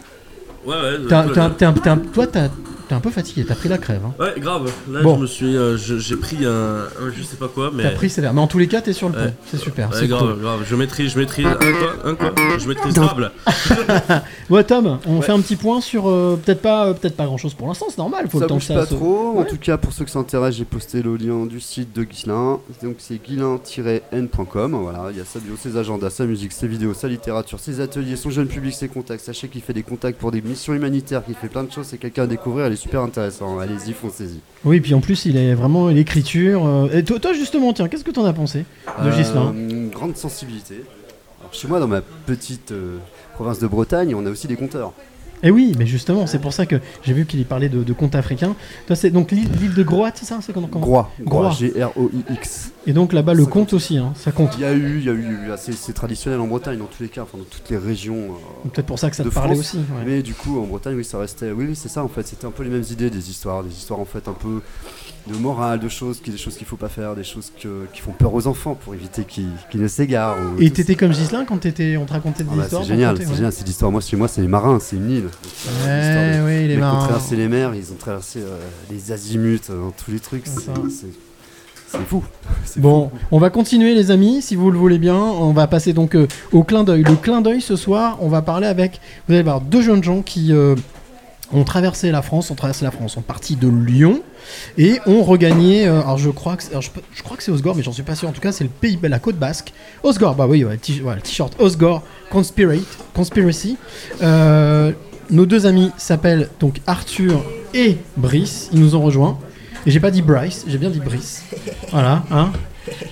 Ouais, 0.66 0.74
ouais. 0.74 1.08
T'as- 1.10 1.50
t'es 1.50 1.66
un- 1.66 1.98
Toi, 1.98 2.26
t'as- 2.28 2.50
t'es 2.94 2.98
un 2.98 3.02
peu 3.02 3.10
fatigué, 3.10 3.44
t'as 3.48 3.56
pris 3.56 3.70
la 3.70 3.78
crève. 3.80 4.02
Hein. 4.06 4.14
Ouais, 4.20 4.40
grave. 4.40 4.72
Là, 4.92 5.02
Bon. 5.02 5.16
je 5.18 5.22
me 5.22 5.28
suis. 5.28 5.56
euh, 5.58 5.78
je- 5.78 5.98
J'ai 5.98 6.16
pris 6.16 6.46
un, 6.46 6.50
un 6.84 7.12
je 7.16 7.24
sais 7.24 7.38
pas 7.38 7.48
quoi, 7.48 7.72
mais. 7.74 7.84
T'as 7.84 7.92
pris 7.92 8.10
sévère. 8.10 8.34
Mais 8.34 8.42
en 8.42 8.48
tous 8.48 8.60
les 8.60 8.68
cas, 8.68 8.82
t'es 8.82 8.94
sur 8.94 9.08
le 9.10 9.14
pont. 9.16 9.20
Ouais. 9.22 9.34
C'est 9.50 9.58
super. 9.58 9.90
Ouais, 9.90 9.96
c'est 10.00 10.08
grave, 10.08 10.34
cool. 10.34 10.42
grave. 10.42 10.60
Je 10.70 10.76
maîtrise, 10.76 11.12
je 11.14 11.20
maîtrise. 11.20 11.46
Un 11.48 11.56
quoi 11.56 11.96
Un 12.06 12.16
quoi 12.16 12.34
Je 12.60 12.68
maîtrise. 12.68 12.94
Ouais, 14.50 14.64
Tom, 14.64 15.00
on 15.08 15.16
Ouais. 15.18 15.22
fait 15.24 15.32
un 15.32 15.40
petit 15.40 15.56
point 15.56 15.82
sur 15.82 16.08
euh, 16.10 16.40
peut-être 16.44 16.62
pas, 16.62 16.88
euh, 16.88 16.94
peut-être 16.94 17.16
pas 17.16 17.26
grand 17.26 17.38
chose 17.38 17.54
pour 17.54 17.68
l'instant, 17.68 17.86
c'est 17.90 17.98
normal. 17.98 18.28
Faut 18.30 18.38
ça 18.40 18.46
le 18.46 18.50
temps 18.50 18.56
bouge 18.56 18.68
que 18.68 18.74
ça 18.74 18.80
pas 18.82 18.86
se- 18.86 18.94
trop. 18.94 19.40
En 19.40 19.46
tout 19.46 19.58
cas, 19.58 19.78
pour 19.78 19.94
ceux 19.94 20.06
qui 20.06 20.12
s'intéressent, 20.12 20.58
j'ai 20.58 20.66
posté 20.66 21.02
le 21.02 21.16
lien 21.16 21.46
du 21.46 21.60
site 21.60 21.96
de 21.96 22.04
Guislain. 22.04 22.60
Donc 22.84 22.96
c'est 23.00 23.20
guislain-n.com. 23.24 24.78
Voilà, 24.82 25.06
il 25.12 25.18
y 25.18 25.22
a 25.22 25.26
sa 25.26 25.40
bio, 25.40 25.56
ses 25.58 25.78
agendas, 25.78 26.10
sa 26.10 26.26
musique, 26.26 26.52
ses 26.52 26.68
vidéos, 26.68 26.94
sa 26.94 27.08
littérature, 27.08 27.60
ses 27.60 27.80
ateliers, 27.80 28.16
son 28.16 28.30
jeune 28.30 28.48
public, 28.48 28.74
ses 28.74 28.88
contacts. 28.90 29.24
Sachez 29.24 29.48
qu'il 29.48 29.62
fait 29.62 29.74
des 29.74 29.84
contacts 29.84 30.20
pour 30.20 30.32
des 30.32 30.42
missions 30.42 30.74
humanitaires, 30.74 31.24
qu'il 31.26 31.36
fait 31.36 31.48
plein 31.48 31.64
de 31.64 31.72
choses. 31.72 31.88
C'est 31.90 31.98
quelqu'un 31.98 32.24
à 32.24 32.28
découvrir. 32.28 32.66
Elle 32.66 32.74
est 32.74 32.83
super 32.84 33.02
intéressant. 33.02 33.58
Allez-y, 33.60 33.94
foncez-y. 33.94 34.40
Oui, 34.66 34.80
puis 34.82 34.94
en 34.94 35.00
plus, 35.02 35.26
il 35.26 35.38
est 35.38 35.54
vraiment 35.56 35.88
l'écriture. 35.88 36.66
euh, 36.66 36.90
Et 36.92 37.04
toi, 37.04 37.20
toi, 37.20 37.34
justement, 37.34 37.74
tiens, 37.74 37.88
qu'est-ce 37.88 38.04
que 38.04 38.12
t'en 38.12 38.26
as 38.26 38.34
pensé 38.34 38.66
de 39.04 39.08
Euh, 39.10 39.12
Gislain 39.12 39.54
Une 39.54 39.90
grande 39.90 40.16
sensibilité. 40.18 40.84
Alors, 41.42 41.54
chez 41.54 41.68
moi, 41.68 41.80
dans 41.80 41.88
ma 41.88 42.02
petite 42.02 42.72
euh, 42.72 42.98
province 43.36 43.60
de 43.60 43.68
Bretagne, 43.68 44.14
on 44.16 44.26
a 44.26 44.30
aussi 44.30 44.48
des 44.48 44.56
conteurs. 44.56 44.94
Eh 45.44 45.52
oui, 45.52 45.74
mais 45.78 45.86
justement, 45.86 46.26
c'est 46.26 46.40
pour 46.40 46.54
ça 46.54 46.66
que 46.66 46.78
j'ai 47.04 47.14
vu 47.14 47.26
qu'il 47.26 47.44
parlait 47.46 47.70
de, 47.70 47.84
de 47.84 47.94
contes 47.94 48.16
africains. 48.16 48.56
Toi, 48.88 48.96
c'est 48.96 49.10
donc 49.12 49.32
l'île 49.32 49.74
de 49.76 49.84
Groat, 49.84 50.12
c'est 50.16 50.26
ça 50.26 50.40
C'est 50.42 50.54
comment 50.54 50.68
comment- 50.68 50.86
Groix, 50.86 51.12
Groix. 51.22 51.54
Et 52.86 52.94
donc 52.94 53.14
là-bas, 53.14 53.34
le 53.34 53.46
conte 53.46 53.74
aussi, 53.74 53.98
hein, 53.98 54.14
ça 54.16 54.32
compte. 54.32 54.52
Il 54.58 54.62
y 54.62 54.66
a 54.66 54.74
eu, 54.74 55.00
il 55.00 55.06
y 55.06 55.10
a 55.10 55.14
eu, 55.14 55.38
c'est 55.58 55.94
traditionnel 55.94 56.40
en 56.40 56.48
Bretagne 56.48 56.78
dans 56.80 56.86
tous 56.86 57.04
les 57.04 57.10
cas, 57.10 57.24
enfin 57.24 57.38
dans 57.38 57.44
toutes 57.44 57.70
les 57.70 57.78
régions. 57.78 58.16
euh, 58.16 58.70
Peut-être 58.70 58.86
pour 58.86 59.00
ça 59.00 59.10
que 59.10 59.16
ça 59.16 59.24
te 59.24 59.30
parlait 59.30 59.58
aussi, 59.58 59.78
ouais. 59.78 60.04
Mais 60.06 60.22
du 60.22 60.34
coup, 60.34 60.60
en 60.60 60.66
Bretagne, 60.66 60.96
oui, 60.96 61.06
ça 61.06 61.18
restait. 61.20 61.52
Oui, 61.52 61.66
oui, 61.70 61.76
c'est 61.76 61.90
ça 61.90 62.04
en 62.04 62.08
fait. 62.10 62.26
C'était 62.28 62.46
un 62.46 62.52
peu 62.52 62.64
les 62.64 62.70
mêmes 62.70 62.84
idées, 62.92 63.10
des 63.10 63.30
histoires, 63.30 63.64
des 63.64 63.72
histoires 63.74 64.00
en 64.00 64.06
fait 64.06 64.28
un 64.28 64.34
peu 64.34 64.62
de 65.28 65.38
morale, 65.38 65.80
de 65.80 65.88
choses, 65.88 66.20
qui, 66.22 66.32
des 66.32 66.38
choses 66.38 66.58
qu'il 66.58 66.68
faut 66.68 66.76
pas 66.76 66.90
faire, 66.90 67.16
des 67.16 67.24
choses 67.24 67.52
que- 67.62 67.86
qui 67.94 68.02
font 68.02 68.12
peur 68.12 68.34
aux 68.34 68.46
enfants 68.48 68.76
pour 68.76 68.94
éviter 68.94 69.24
qu'ils 69.24 69.48
ne 69.82 69.88
s'égarent. 69.88 70.36
Et 70.60 70.70
t'étais 70.70 70.96
comme 70.96 71.14
Gislain 71.14 71.46
quand 71.46 71.58
t'étais, 71.60 71.96
on 71.96 72.06
te 72.06 72.12
racontait 72.14 72.44
des 72.44 72.50
Ah 72.52 72.56
bah, 72.58 72.64
histoires 72.64 72.82
c'est 72.84 72.90
génial, 72.90 73.18
c'est 73.18 73.28
ouais. 73.28 73.36
génial, 73.36 73.52
c'est 73.54 73.66
l'histoire. 73.66 73.92
Moi, 73.92 74.02
chez 74.02 74.18
moi, 74.18 74.28
c'est 74.28 74.42
les 74.42 74.48
marins, 74.50 74.80
c'est 74.82 74.98
une 74.98 75.10
île. 75.10 75.22
Donc, 75.24 75.32
Ouais, 75.86 76.38
de- 76.40 76.46
oui, 76.46 76.68
les 76.68 76.78
marins. 76.78 76.98
ont 76.98 77.04
traversé 77.06 77.36
les 77.38 77.48
mers, 77.48 77.74
ils 77.74 77.92
ont 77.92 77.98
traversé 77.98 78.40
euh, 78.40 78.58
les 78.92 79.12
azimuts, 79.14 79.60
euh, 79.70 79.80
dans 79.86 79.92
tous 79.92 80.12
les 80.12 80.20
trucs. 80.20 80.44
C'est 80.46 82.06
fou. 82.08 82.24
Bon, 82.78 83.12
on 83.32 83.38
va 83.38 83.52
continuer 83.52 83.94
les 83.94 84.10
amis, 84.10 84.42
si 84.42 84.56
vous 84.56 84.72
le 84.72 84.80
voulez 84.80 84.98
bien. 84.98 85.16
On 85.16 85.54
va 85.54 85.68
passer 85.68 85.94
donc 85.94 86.16
euh, 86.16 86.28
au 86.52 86.64
clin 86.64 86.84
d'œil. 86.84 87.04
Le 87.04 87.16
clin 87.16 87.40
d'œil 87.42 87.62
ce 87.62 87.76
soir, 87.76 88.18
on 88.20 88.30
va 88.30 88.42
parler 88.42 88.66
avec, 88.66 89.00
vous 89.28 89.36
allez 89.36 89.44
voir, 89.44 89.62
deux 89.62 89.82
jeunes 89.84 90.04
gens 90.04 90.22
qui 90.24 90.52
euh, 90.52 90.76
ont 91.54 91.64
traversé 91.64 92.12
la 92.12 92.22
France, 92.22 92.52
ont 92.52 92.56
traversé 92.56 92.84
la 92.84 92.92
France, 92.92 93.14
sont 93.14 93.22
partis 93.22 93.56
de 93.56 93.68
Lyon 93.68 94.22
et 94.78 95.00
ont 95.06 95.24
regagné. 95.24 95.88
euh, 95.88 96.02
alors 96.02 96.18
je 96.18 96.30
crois 96.30 96.58
que, 96.58 96.64
alors, 96.70 96.82
je, 96.82 97.24
crois 97.24 97.38
que 97.38 97.44
c'est 97.44 97.52
Osgore, 97.52 97.76
mais 97.76 97.84
j'en 97.84 97.92
suis 97.92 98.04
pas 98.04 98.16
sûr. 98.16 98.28
En 98.28 98.32
tout 98.32 98.42
cas, 98.42 98.52
c'est 98.52 98.64
le 98.64 98.70
pays, 98.70 99.00
la 99.02 99.20
côte 99.20 99.38
basque. 99.38 99.74
Osgore, 100.04 100.36
bah 100.36 100.48
oui, 100.48 100.64
ouais, 100.64 100.80
le 100.88 101.22
t-shirt 101.22 101.56
Osgore 101.60 102.04
Conspirate, 102.30 102.80
Conspiracy. 103.14 103.78
Euh, 104.22 104.92
nos 105.30 105.46
deux 105.46 105.66
amis 105.66 105.92
s'appellent 105.98 106.50
donc 106.60 106.82
Arthur 106.88 107.44
et 107.74 107.98
Brice. 108.18 108.70
Ils 108.74 108.80
nous 108.80 108.96
ont 108.96 109.02
rejoints. 109.02 109.38
Et 109.86 109.92
j'ai 109.92 110.00
pas 110.00 110.12
dit 110.12 110.22
Bryce, 110.22 110.66
j'ai 110.68 110.78
bien 110.78 110.90
dit 110.90 111.00
Brice. 111.00 111.44
Voilà, 111.92 112.24
hein. 112.32 112.52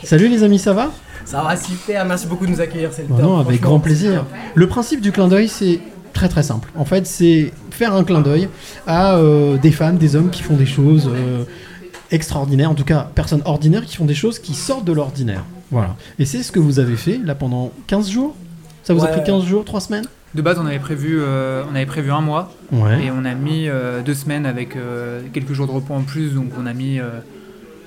Salut 0.03 0.27
les 0.27 0.43
amis, 0.43 0.59
ça 0.59 0.73
va? 0.73 0.91
Ça 1.25 1.43
va 1.43 1.55
super, 1.55 2.03
merci 2.05 2.27
beaucoup 2.27 2.45
de 2.45 2.51
nous 2.51 2.61
accueillir, 2.61 2.89
c'est 2.91 3.03
le 3.03 3.07
Bah 3.07 3.15
top, 3.17 3.25
non, 3.25 3.39
avec 3.39 3.61
grand 3.61 3.79
plaisir. 3.79 4.25
Le 4.55 4.67
principe 4.67 5.01
du 5.01 5.11
clin 5.11 5.27
d'œil, 5.27 5.47
c'est 5.47 5.79
très 6.13 6.29
très 6.29 6.43
simple. 6.43 6.69
En 6.75 6.85
fait, 6.85 7.07
c'est 7.07 7.51
faire 7.71 7.93
un 7.95 8.03
clin 8.03 8.21
d'œil 8.21 8.49
à 8.87 9.15
euh, 9.15 9.57
des 9.57 9.71
femmes, 9.71 9.97
des 9.97 10.15
hommes 10.15 10.29
qui 10.29 10.43
font 10.43 10.55
des 10.55 10.65
choses 10.65 11.09
euh, 11.13 11.43
extraordinaires, 12.11 12.71
en 12.71 12.75
tout 12.75 12.83
cas, 12.83 13.09
personnes 13.15 13.41
ordinaires 13.45 13.85
qui 13.85 13.95
font 13.95 14.05
des 14.05 14.15
choses 14.15 14.39
qui 14.39 14.53
sortent 14.53 14.85
de 14.85 14.93
l'ordinaire. 14.93 15.43
Voilà. 15.71 15.95
Et 16.19 16.25
c'est 16.25 16.43
ce 16.43 16.51
que 16.51 16.59
vous 16.59 16.79
avez 16.79 16.95
fait 16.95 17.19
là 17.23 17.35
pendant 17.35 17.71
15 17.87 18.09
jours? 18.09 18.35
Ça 18.83 18.93
vous 18.93 19.03
a 19.03 19.07
pris 19.07 19.23
15 19.23 19.45
jours, 19.45 19.63
3 19.63 19.81
semaines? 19.81 20.05
De 20.33 20.41
base, 20.41 20.59
on 20.59 20.65
avait 20.65 20.79
prévu, 20.79 21.19
euh, 21.19 21.63
on 21.71 21.75
avait 21.75 21.85
prévu 21.85 22.11
un 22.11 22.21
mois. 22.21 22.53
Ouais. 22.71 23.05
Et 23.05 23.11
on 23.11 23.25
a 23.25 23.33
mis 23.33 23.67
deux 24.05 24.13
semaines 24.13 24.45
avec 24.45 24.77
quelques 25.33 25.53
jours 25.53 25.67
de 25.67 25.71
repos 25.71 25.93
en 25.93 26.01
plus. 26.01 26.33
Donc 26.33 26.51
on 26.59 26.65
a 26.65 26.73
mis 26.73 26.99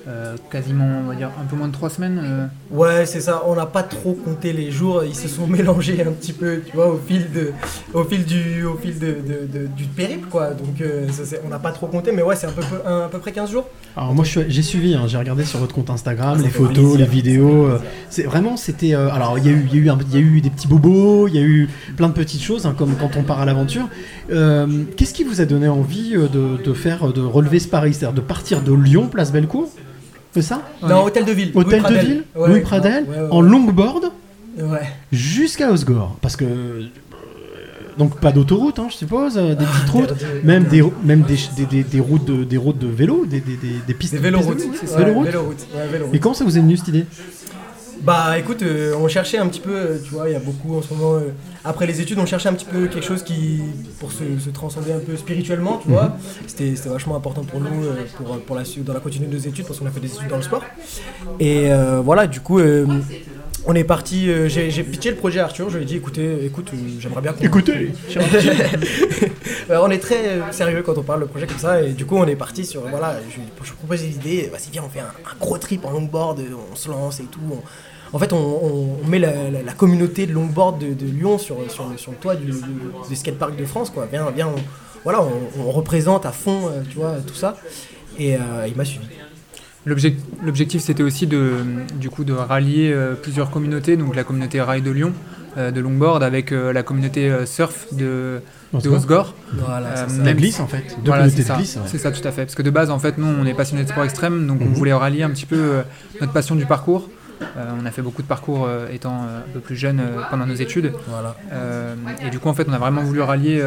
euh, 0.07 0.35
quasiment, 0.51 0.87
on 1.03 1.07
va 1.09 1.15
dire, 1.15 1.29
un 1.41 1.45
peu 1.45 1.55
moins 1.55 1.67
de 1.67 1.73
trois 1.73 1.89
semaines. 1.89 2.21
euh. 2.23 2.45
Ouais, 2.71 3.05
c'est 3.05 3.21
ça. 3.21 3.43
On 3.47 3.55
n'a 3.55 3.65
pas 3.65 3.83
trop 3.83 4.13
compté 4.13 4.53
les 4.53 4.69
jours. 4.71 5.03
Ils 5.03 5.15
se 5.15 5.27
sont 5.27 5.47
mélangés 5.57 6.01
un 6.07 6.11
petit 6.11 6.33
peu, 6.33 6.61
tu 6.65 6.75
vois, 6.75 6.89
au 6.89 6.99
fil 7.07 7.31
de, 7.31 7.51
au 7.93 8.03
fil 8.03 8.23
du, 8.25 8.63
au 8.65 8.77
fil 8.77 8.99
de, 8.99 9.07
de- 9.07 9.59
de- 9.59 9.67
du 9.67 9.85
périple, 9.85 10.27
quoi. 10.29 10.51
Donc, 10.51 10.79
euh, 10.81 11.07
ça, 11.09 11.37
on 11.45 11.49
n'a 11.49 11.59
pas 11.59 11.71
trop 11.71 11.87
compté, 11.87 12.11
mais 12.11 12.21
ouais, 12.21 12.35
c'est 12.35 12.47
un 12.47 12.51
peu, 12.51 12.61
un- 12.85 13.05
à 13.05 13.07
peu 13.09 13.17
près 13.19 13.31
15 13.31 13.49
jours. 13.51 13.67
Alors 13.97 14.13
moi 14.13 14.25
j'ai 14.25 14.61
suivi, 14.61 14.93
hein, 14.93 15.03
j'ai 15.07 15.17
regardé 15.17 15.45
sur 15.45 15.57
votre 15.57 15.73
compte 15.73 15.89
Instagram 15.89 16.37
Ça 16.37 16.43
les 16.43 16.49
photos, 16.49 16.73
plaisir. 16.73 16.97
les 16.99 17.05
vidéos. 17.05 17.65
euh, 17.65 17.79
c'est 18.09 18.23
vraiment 18.23 18.57
c'était. 18.57 18.93
euh, 18.93 19.09
alors 19.09 19.37
il 19.39 19.45
y 19.45 19.47
a 19.47 19.53
eu, 19.53 19.65
il 19.71 19.73
y 19.73 19.79
a 19.79 19.83
eu, 19.85 19.89
un- 19.89 19.97
il 20.11 20.13
y 20.13 20.17
a 20.17 20.19
eu 20.19 20.41
des 20.41 20.49
petits 20.49 20.67
bobos, 20.67 21.29
il 21.29 21.35
y 21.35 21.37
a 21.37 21.41
eu 21.41 21.69
plein 21.95 22.09
de 22.09 22.13
petites 22.13 22.41
choses 22.41 22.65
hein, 22.65 22.75
comme 22.77 22.93
quand 22.97 23.11
on 23.15 23.23
part 23.23 23.39
à 23.39 23.45
l'aventure. 23.45 23.87
Euh, 24.33 24.83
Qu'est-ce 24.97 25.13
qui 25.13 25.23
vous 25.23 25.39
a 25.39 25.45
donné 25.45 25.69
envie 25.69 26.11
de, 26.11 26.61
de 26.61 26.73
faire, 26.73 27.13
de 27.13 27.21
relever 27.21 27.59
ce 27.59 27.69
pari, 27.69 27.93
c'est-à-dire 27.93 28.13
de 28.15 28.19
partir 28.27 28.61
de 28.61 28.73
Lyon, 28.73 29.07
place 29.07 29.31
Bellecour, 29.31 29.69
c'est 30.35 30.41
ça 30.41 30.61
Non, 30.83 31.03
hôtel 31.05 31.25
de 31.25 31.31
ville. 31.31 31.51
Hôtel 31.55 31.81
Louis 31.81 31.93
de 31.95 31.99
ville, 31.99 32.23
Ouais, 32.35 32.49
Louis 32.49 32.59
Pradel, 32.61 33.05
ouais, 33.05 33.17
ouais, 33.21 33.27
en 33.31 33.41
longboard 33.41 34.11
Ouais. 34.59 34.79
jusqu'à 35.11 35.71
Osgore, 35.71 36.17
parce 36.21 36.35
que 36.35 36.45
euh, 36.45 36.83
donc 37.97 38.19
pas 38.19 38.31
d'autoroute, 38.31 38.77
hein, 38.79 38.87
je 38.89 38.95
suppose, 38.95 39.37
euh, 39.37 39.55
des 39.55 39.65
petites 39.65 39.89
routes, 39.89 40.11
Interdit. 40.11 40.25
même 40.45 40.63
des 40.65 40.83
même 41.03 41.21
des, 41.23 41.37
des, 41.57 41.65
des- 41.65 41.83
des 41.83 41.99
routes 42.01 42.25
de 42.25 42.43
des 42.43 42.57
routes 42.57 42.77
de 42.79 42.87
vélo, 42.87 43.25
des, 43.25 43.39
des, 43.41 43.93
pistes. 43.93 44.13
Des 44.13 44.19
véloroutes, 44.19 44.59
c'est 44.79 44.87
ça. 44.87 44.99
Et 46.13 46.19
comment 46.19 46.35
ça 46.35 46.43
vous 46.43 46.57
est 46.57 46.61
venu 46.61 46.75
cette 46.77 46.89
idée? 46.89 47.05
Bah 48.05 48.37
écoute, 48.37 48.61
euh, 48.61 48.93
on 48.99 49.07
cherchait 49.07 49.37
un 49.39 49.47
petit 49.47 49.59
peu, 49.59 49.73
euh, 49.75 49.97
tu 50.03 50.11
vois, 50.13 50.29
il 50.29 50.33
y 50.33 50.35
a 50.35 50.39
beaucoup 50.39 50.77
en 50.77 50.81
ce 50.81 50.93
moment, 50.93 51.15
euh, 51.15 51.31
après 51.63 51.87
les 51.87 52.01
études, 52.01 52.19
on 52.19 52.25
cherchait 52.27 52.49
un 52.49 52.53
petit 52.53 52.65
peu 52.65 52.85
quelque 52.87 53.05
chose 53.05 53.23
qui, 53.23 53.61
pour 53.99 54.11
se, 54.11 54.23
se 54.39 54.49
transcender 54.51 54.91
un 54.91 54.99
peu 54.99 55.17
spirituellement, 55.17 55.79
tu 55.81 55.89
vois. 55.89 56.15
C'était 56.45 56.75
c'était 56.75 56.89
vachement 56.89 57.15
important 57.15 57.43
pour 57.43 57.59
nous, 57.59 57.85
pour, 58.15 58.39
pour 58.41 58.55
la, 58.55 58.61
dans 58.85 58.93
la 58.93 58.99
continuité 58.99 59.33
de 59.35 59.39
nos 59.39 59.43
études, 59.47 59.65
parce 59.65 59.79
qu'on 59.79 59.87
a 59.87 59.91
fait 59.91 59.99
des 59.99 60.13
études 60.13 60.27
dans 60.29 60.37
le 60.37 60.43
sport. 60.43 60.63
Et 61.39 61.69
voilà, 62.03 62.27
du 62.27 62.41
coup, 62.41 62.59
euh, 62.59 62.85
on 63.65 63.73
est 63.73 63.83
parti, 63.83 64.29
euh, 64.29 64.47
j'ai 64.47 64.83
pitché 64.83 65.09
le 65.09 65.15
projet 65.15 65.39
à 65.39 65.45
Arthur, 65.45 65.71
je 65.71 65.77
lui 65.77 65.83
ai 65.85 65.87
dit, 65.87 65.95
écoutez, 65.95 66.45
écoute, 66.45 66.69
euh, 66.73 66.77
j'aimerais 66.99 67.21
bien 67.21 67.33
qu'on... 67.33 67.43
Écoutez, 67.43 67.91
on 69.71 69.89
est 69.89 69.97
très 69.97 70.27
euh, 70.27 70.51
sérieux 70.51 70.83
quand 70.83 70.95
on 70.99 71.01
parle 71.01 71.21
de 71.21 71.25
projet 71.25 71.47
comme 71.47 71.57
ça, 71.57 71.81
et 71.81 71.93
du 71.93 72.05
coup, 72.05 72.15
on 72.17 72.27
est 72.27 72.35
parti 72.35 72.63
sur, 72.63 72.81
voilà, 72.87 73.15
je, 73.31 73.39
je 73.67 73.73
proposais 73.73 74.05
l'idée, 74.05 74.49
vas-y, 74.51 74.69
viens, 74.71 74.83
on 74.85 74.89
fait 74.89 74.99
un, 74.99 75.05
un 75.05 75.35
gros 75.39 75.57
trip 75.57 75.83
en 75.83 75.89
longboard, 75.89 76.39
on 76.71 76.75
se 76.75 76.89
lance 76.89 77.19
et 77.19 77.23
tout. 77.23 77.39
on- 77.51 77.63
en 78.13 78.19
fait, 78.19 78.31
on, 78.33 78.37
on- 78.37 78.97
on 79.03 79.07
met 79.07 79.19
la, 79.19 79.49
la- 79.51 79.61
la 79.63 79.73
communauté 79.73 80.25
de 80.27 80.33
longboard 80.33 80.79
de, 80.79 80.93
de 80.93 81.05
Lyon 81.05 81.37
sur, 81.37 81.57
sur, 81.69 81.85
sur 81.97 82.11
le 82.11 82.17
toit 82.17 82.35
du, 82.35 82.45
du, 82.47 82.53
du 83.09 83.15
skatepark 83.15 83.55
de 83.55 83.65
France, 83.65 83.89
quoi. 83.89 84.07
Viens, 84.11 84.27
viens, 84.35 84.47
on, 84.47 84.61
voilà, 85.03 85.21
on, 85.21 85.61
on 85.67 85.71
représente 85.71 86.25
à 86.25 86.31
fond, 86.31 86.67
euh, 86.67 86.81
tu 86.89 86.97
vois, 86.97 87.15
tout 87.25 87.35
ça. 87.35 87.57
Et 88.17 88.35
euh, 88.35 88.39
il 88.67 88.75
m'a 88.75 88.85
suivi. 88.85 89.05
L'objec- 89.85 90.17
L'objectif, 90.43 90.81
c'était 90.81 91.03
aussi 91.03 91.27
de, 91.27 91.57
du 91.99 92.09
coup, 92.09 92.23
de 92.23 92.33
rallier 92.33 92.91
euh, 92.91 93.13
plusieurs 93.13 93.51
communautés, 93.51 93.97
donc 93.97 94.15
la 94.15 94.23
communauté 94.23 94.59
rail 94.61 94.81
de 94.81 94.91
Lyon, 94.91 95.13
de 95.57 95.79
longboard, 95.79 96.21
avec 96.21 96.51
la 96.51 96.83
communauté 96.83 97.31
surf 97.45 97.93
de, 97.93 98.41
de 98.73 98.89
Osgore. 98.89 99.33
Voilà, 99.53 99.95
c'est 99.95 100.09
ça. 100.09 100.17
La 100.17 100.23
même- 100.25 100.35
glisse, 100.37 100.59
en 100.59 100.67
fait. 100.67 100.83
Deux 101.01 101.05
Voilà, 101.11 101.29
c'est 101.29 101.43
ça. 101.43 101.55
ouais. 101.57 101.63
C'est 101.85 101.97
ça, 101.97 102.11
tout 102.11 102.27
à 102.27 102.31
fait. 102.33 102.43
Parce 102.43 102.55
que 102.55 102.61
de 102.61 102.69
base, 102.71 102.89
en 102.89 102.99
fait, 102.99 103.17
nous, 103.17 103.25
on 103.27 103.45
est 103.45 103.53
passionnés 103.53 103.83
de 103.83 103.87
sport 103.89 104.03
extrême, 104.03 104.47
donc 104.47 104.57
on 104.61 104.65
Mhm. 104.65 104.73
voulait 104.73 104.91
rallier 104.91 105.23
un 105.23 105.29
petit 105.29 105.45
peu 105.45 105.55
euh, 105.55 105.81
notre 106.19 106.33
passion 106.33 106.55
du 106.55 106.65
parcours. 106.65 107.09
Euh, 107.57 107.65
on 107.81 107.85
a 107.85 107.91
fait 107.91 108.01
beaucoup 108.01 108.21
de 108.21 108.27
parcours 108.27 108.65
euh, 108.65 108.87
étant 108.93 109.23
euh, 109.23 109.39
un 109.39 109.51
peu 109.53 109.59
plus 109.59 109.75
jeune 109.75 110.01
pendant 110.29 110.45
nos 110.45 110.55
études. 110.55 110.91
Voilà. 111.07 111.35
Et 112.25 112.29
du 112.29 112.39
coup, 112.39 112.49
en 112.49 112.53
fait, 112.53 112.65
on 112.69 112.73
a 112.73 112.77
vraiment 112.77 113.01
voulu 113.03 113.21
rallier 113.21 113.61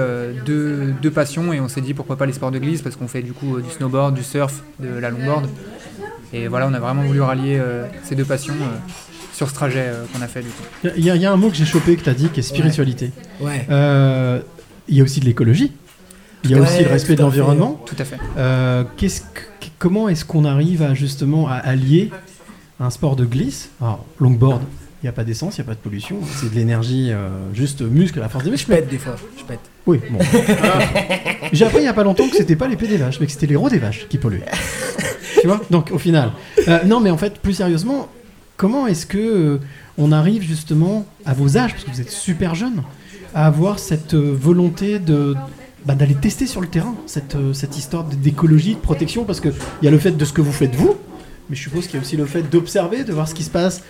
deux, 0.46 0.94
deux 1.02 1.10
passions 1.10 1.52
et 1.52 1.60
on 1.60 1.68
s'est 1.68 1.80
dit 1.80 1.94
pourquoi 1.94 2.16
pas 2.16 2.26
les 2.26 2.32
sports 2.32 2.50
de 2.50 2.58
glisse 2.58 2.82
parce 2.82 2.96
qu'on 2.96 3.08
fait 3.08 3.22
du 3.22 3.32
coup 3.32 3.60
du 3.60 3.70
snowboard, 3.70 4.14
du 4.14 4.22
surf, 4.22 4.62
de 4.80 4.88
la 4.98 5.10
longboard. 5.10 5.46
Et 6.32 6.46
voilà, 6.48 6.68
on 6.68 6.74
a 6.74 6.78
vraiment 6.80 7.02
voulu 7.02 7.20
rallier 7.20 7.60
ces 8.04 8.14
deux 8.14 8.24
passions 8.24 8.54
sur 9.32 9.48
ce 9.48 9.54
trajet 9.54 9.84
euh, 9.86 10.04
qu'on 10.12 10.20
a 10.20 10.26
fait 10.26 10.40
du 10.42 10.48
coup. 10.48 10.62
Il 10.96 11.04
y, 11.04 11.10
a- 11.10 11.14
il 11.16 11.22
y 11.22 11.26
a 11.26 11.30
un 11.32 11.36
mot 11.36 11.48
que 11.48 11.54
j'ai 11.54 11.64
chopé 11.64 11.94
que 11.96 12.02
tu 12.02 12.10
as 12.10 12.14
dit 12.14 12.28
qui 12.28 12.40
est 12.40 12.42
spiritualité. 12.42 13.12
Ouais. 13.40 13.66
Euh, 13.70 14.40
Il 14.88 14.96
y 14.96 15.00
a 15.00 15.04
aussi 15.04 15.20
de 15.20 15.26
l'écologie. 15.26 15.72
Il 16.44 16.50
y 16.50 16.54
a 16.54 16.58
Ouais, 16.58 16.64
aussi 16.64 16.82
le 16.82 16.88
respect 16.90 17.14
de 17.14 17.22
l'environnement. 17.22 17.80
Tout 17.86 17.94
à 17.98 18.04
fait. 18.04 18.16
Euh, 18.36 18.82
que- 18.98 19.06
comment 19.78 20.08
est-ce 20.08 20.24
qu'on 20.24 20.44
arrive 20.44 20.82
à 20.82 20.92
justement 20.94 21.48
à 21.48 21.54
allier 21.54 22.10
un 22.80 22.90
sport 22.90 23.16
de 23.16 23.24
glisse 23.24 23.70
Alors, 23.80 24.04
longboard, 24.20 24.62
il 25.02 25.06
n'y 25.06 25.08
a 25.08 25.12
pas 25.12 25.24
d'essence, 25.24 25.56
il 25.56 25.60
n'y 25.60 25.66
a 25.66 25.68
pas 25.68 25.74
de 25.74 25.80
pollution. 25.80 26.16
C'est 26.36 26.50
de 26.50 26.54
l'énergie 26.54 27.10
euh, 27.12 27.28
juste 27.54 27.82
muscle 27.82 28.18
à 28.18 28.22
la 28.22 28.28
force 28.28 28.44
des 28.44 28.48
Je 28.50 28.52
muscles. 28.54 28.72
pète 28.72 28.88
des 28.88 28.98
fois, 28.98 29.16
je 29.36 29.44
pète. 29.44 29.60
Oui, 29.86 30.00
bon. 30.10 30.18
J'ai 31.52 31.64
appris 31.64 31.78
il 31.78 31.82
n'y 31.82 31.88
a 31.88 31.92
pas 31.94 32.04
longtemps 32.04 32.28
que 32.28 32.36
c'était 32.36 32.56
pas 32.56 32.68
l'épée 32.68 32.88
des 32.88 32.96
vaches, 32.96 33.20
mais 33.20 33.26
que 33.26 33.32
c'était 33.32 33.46
les 33.46 33.56
rots 33.56 33.70
des 33.70 33.78
vaches 33.78 34.06
qui 34.08 34.18
polluaient. 34.18 34.44
tu 35.40 35.46
vois? 35.46 35.60
Donc 35.70 35.90
au 35.92 35.98
final. 35.98 36.32
Euh, 36.66 36.82
non, 36.84 37.00
mais 37.00 37.10
en 37.10 37.16
fait, 37.18 37.38
plus 37.38 37.54
sérieusement, 37.54 38.08
comment 38.56 38.86
est-ce 38.86 39.06
que 39.06 39.18
euh, 39.18 39.60
on 39.96 40.12
arrive 40.12 40.42
justement 40.42 41.06
à 41.24 41.32
vos 41.34 41.56
âges, 41.56 41.72
parce 41.72 41.84
que 41.84 41.90
vous 41.90 42.00
êtes 42.00 42.10
super 42.10 42.55
jeune, 42.55 42.82
à 43.34 43.46
avoir 43.46 43.78
cette 43.78 44.14
volonté 44.14 44.98
de 44.98 45.34
bah, 45.86 45.94
d'aller 45.94 46.14
tester 46.14 46.46
sur 46.46 46.60
le 46.60 46.66
terrain 46.66 46.94
cette, 47.06 47.36
cette 47.52 47.78
histoire 47.78 48.05
d'écologie, 48.05 48.74
de 48.74 48.80
protection, 48.80 49.24
parce 49.24 49.40
qu'il 49.40 49.52
y 49.82 49.88
a 49.88 49.90
le 49.90 49.98
fait 49.98 50.10
de 50.12 50.24
ce 50.24 50.32
que 50.32 50.40
vous 50.40 50.52
faites 50.52 50.74
vous, 50.74 50.96
mais 51.48 51.56
je 51.56 51.62
suppose 51.62 51.86
qu'il 51.86 51.96
y 51.96 51.98
a 51.98 52.00
aussi 52.02 52.16
le 52.16 52.26
fait 52.26 52.42
d'observer, 52.42 53.04
de 53.04 53.12
voir 53.12 53.28
ce 53.28 53.34
qui 53.34 53.44
se 53.44 53.50
passe 53.50 53.82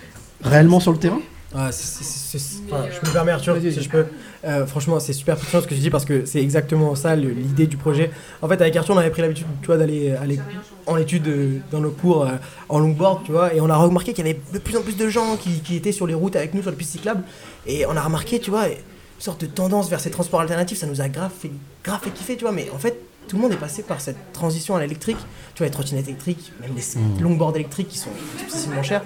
réellement 0.43 0.79
sur 0.79 0.91
le 0.91 0.97
terrain. 0.97 1.19
Ah, 1.55 1.69
enfin, 1.71 2.85
je 2.91 3.07
me 3.07 3.11
permets 3.11 3.31
Arthur, 3.31 3.57
si 3.59 3.71
je 3.71 3.89
peux. 3.89 4.05
Euh, 4.45 4.67
franchement, 4.67 4.99
c'est 4.99 5.13
super 5.13 5.35
pertinent 5.35 5.61
ce 5.63 5.67
que 5.67 5.73
tu 5.73 5.79
dis 5.79 5.89
parce 5.89 6.05
que 6.05 6.25
c'est 6.25 6.39
exactement 6.41 6.93
ça 6.95 7.15
le- 7.15 7.29
l'idée 7.31 7.65
du 7.65 7.75
projet. 7.75 8.11
En 8.43 8.47
fait, 8.47 8.61
avec 8.61 8.75
Arthur, 8.75 8.93
on 8.93 8.99
avait 8.99 9.09
pris 9.09 9.23
l'habitude, 9.23 9.47
tu 9.61 9.65
vois, 9.67 9.77
d'aller 9.77 10.11
aller 10.11 10.39
en 10.85 10.95
études 10.97 11.27
euh, 11.27 11.57
dans 11.71 11.79
nos 11.79 11.89
cours 11.89 12.23
euh, 12.25 12.33
en 12.69 12.77
longboard, 12.79 13.23
tu 13.25 13.31
vois, 13.31 13.51
et 13.53 13.61
on 13.61 13.69
a 13.69 13.75
remarqué 13.75 14.13
qu'il 14.13 14.25
y 14.27 14.29
avait 14.29 14.39
de 14.53 14.59
plus 14.59 14.77
en 14.77 14.81
plus 14.83 14.95
de 14.95 15.09
gens 15.09 15.37
qui, 15.37 15.59
qui 15.61 15.75
étaient 15.75 15.91
sur 15.91 16.05
les 16.07 16.13
routes 16.13 16.35
avec 16.35 16.53
nous, 16.53 16.61
sur 16.61 16.69
les 16.71 16.77
pistes 16.77 16.91
cyclables, 16.91 17.23
et 17.65 17.85
on 17.87 17.97
a 17.97 18.01
remarqué, 18.01 18.39
tu 18.39 18.51
vois, 18.51 18.67
une 18.67 18.75
sorte 19.17 19.41
de 19.41 19.47
tendance 19.47 19.89
vers 19.89 19.99
ces 19.99 20.11
transports 20.11 20.41
alternatifs, 20.41 20.77
ça 20.77 20.87
nous 20.87 21.01
a 21.01 21.09
grave 21.09 21.31
fait, 21.37 21.51
grave 21.83 21.99
fait 22.03 22.11
kiffer, 22.11 22.35
tu 22.37 22.43
vois, 22.43 22.51
mais 22.53 22.69
en 22.73 22.77
fait, 22.79 22.95
tout 23.29 23.37
le 23.37 23.41
monde 23.43 23.53
est 23.53 23.57
passé 23.57 23.83
par 23.83 24.01
cette 24.01 24.33
transition 24.33 24.75
à 24.75 24.81
l'électrique, 24.81 25.17
tu 25.53 25.59
vois, 25.59 25.67
les 25.67 25.71
trottinettes 25.71 26.07
électriques, 26.07 26.51
même 26.59 26.71
les 26.75 26.99
Mhm. 26.99 27.21
longboards 27.21 27.55
électriques 27.55 27.87
qui 27.87 27.97
sont 27.97 28.09
excessivement 28.43 28.83
chers. 28.83 29.03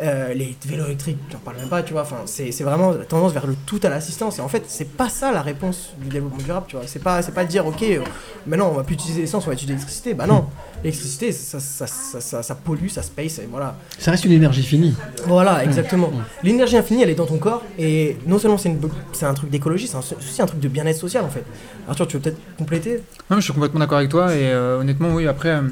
Euh, 0.00 0.34
les 0.34 0.56
vélos 0.66 0.86
électriques, 0.86 1.18
j'en 1.30 1.38
parle 1.38 1.56
même 1.58 1.68
pas, 1.68 1.82
tu 1.84 1.92
vois. 1.92 2.02
Enfin, 2.02 2.22
c'est 2.26 2.50
c'est 2.50 2.64
vraiment 2.64 2.90
la 2.92 3.04
tendance 3.04 3.32
vers 3.32 3.46
le 3.46 3.54
tout 3.66 3.78
à 3.84 3.88
l'assistance. 3.88 4.38
Et 4.38 4.42
en 4.42 4.48
fait, 4.48 4.64
c'est 4.66 4.88
pas 4.96 5.08
ça 5.08 5.30
la 5.30 5.40
réponse 5.42 5.90
du 5.98 6.08
développement 6.08 6.42
durable, 6.42 6.66
tu 6.68 6.76
vois. 6.76 6.86
C'est 6.88 6.98
pas, 6.98 7.22
pas 7.22 7.44
de 7.44 7.48
dire, 7.50 7.64
ok, 7.66 7.82
euh, 7.82 8.00
maintenant 8.46 8.70
on 8.70 8.74
va 8.74 8.82
plus 8.82 8.94
utiliser 8.94 9.20
l'essence, 9.20 9.44
on 9.44 9.48
va 9.48 9.52
utiliser 9.52 9.74
l'électricité. 9.74 10.14
Bah 10.14 10.26
non, 10.26 10.46
l'électricité, 10.84 11.32
ça, 11.32 11.58
ça, 11.60 11.86
ça, 11.86 12.20
ça, 12.20 12.42
ça 12.42 12.54
pollue, 12.54 12.88
ça 12.88 13.02
space, 13.02 13.38
et 13.40 13.48
voilà. 13.50 13.76
Ça 13.98 14.10
reste 14.10 14.24
une 14.26 14.32
énergie 14.32 14.62
finie. 14.62 14.94
Voilà, 15.26 15.64
exactement. 15.64 16.10
L'énergie 16.42 16.76
infinie, 16.76 17.02
elle 17.02 17.10
est 17.10 17.14
dans 17.14 17.26
ton 17.26 17.38
corps. 17.38 17.62
Et 17.78 18.16
non 18.26 18.38
seulement 18.38 18.58
c'est 18.58 18.68
une 18.68 18.78
c'est 19.12 19.26
un 19.26 19.34
truc 19.34 19.50
d'écologie, 19.50 19.86
c'est 19.88 19.96
aussi 19.96 20.42
un 20.42 20.46
truc 20.46 20.60
de 20.60 20.68
bien-être 20.68 20.98
social, 20.98 21.24
en 21.24 21.30
fait. 21.30 21.44
Arthur, 21.88 22.06
tu 22.06 22.16
veux 22.16 22.22
peut-être 22.22 22.38
compléter? 22.58 22.96
Non, 23.30 23.36
mais 23.36 23.40
je 23.40 23.44
suis 23.44 23.52
complètement 23.54 23.80
d'accord 23.80 23.98
avec 23.98 24.10
toi 24.10 24.32
et 24.34 24.52
euh, 24.52 24.78
honnêtement, 24.78 25.08
oui, 25.14 25.26
après, 25.26 25.48
euh, 25.50 25.62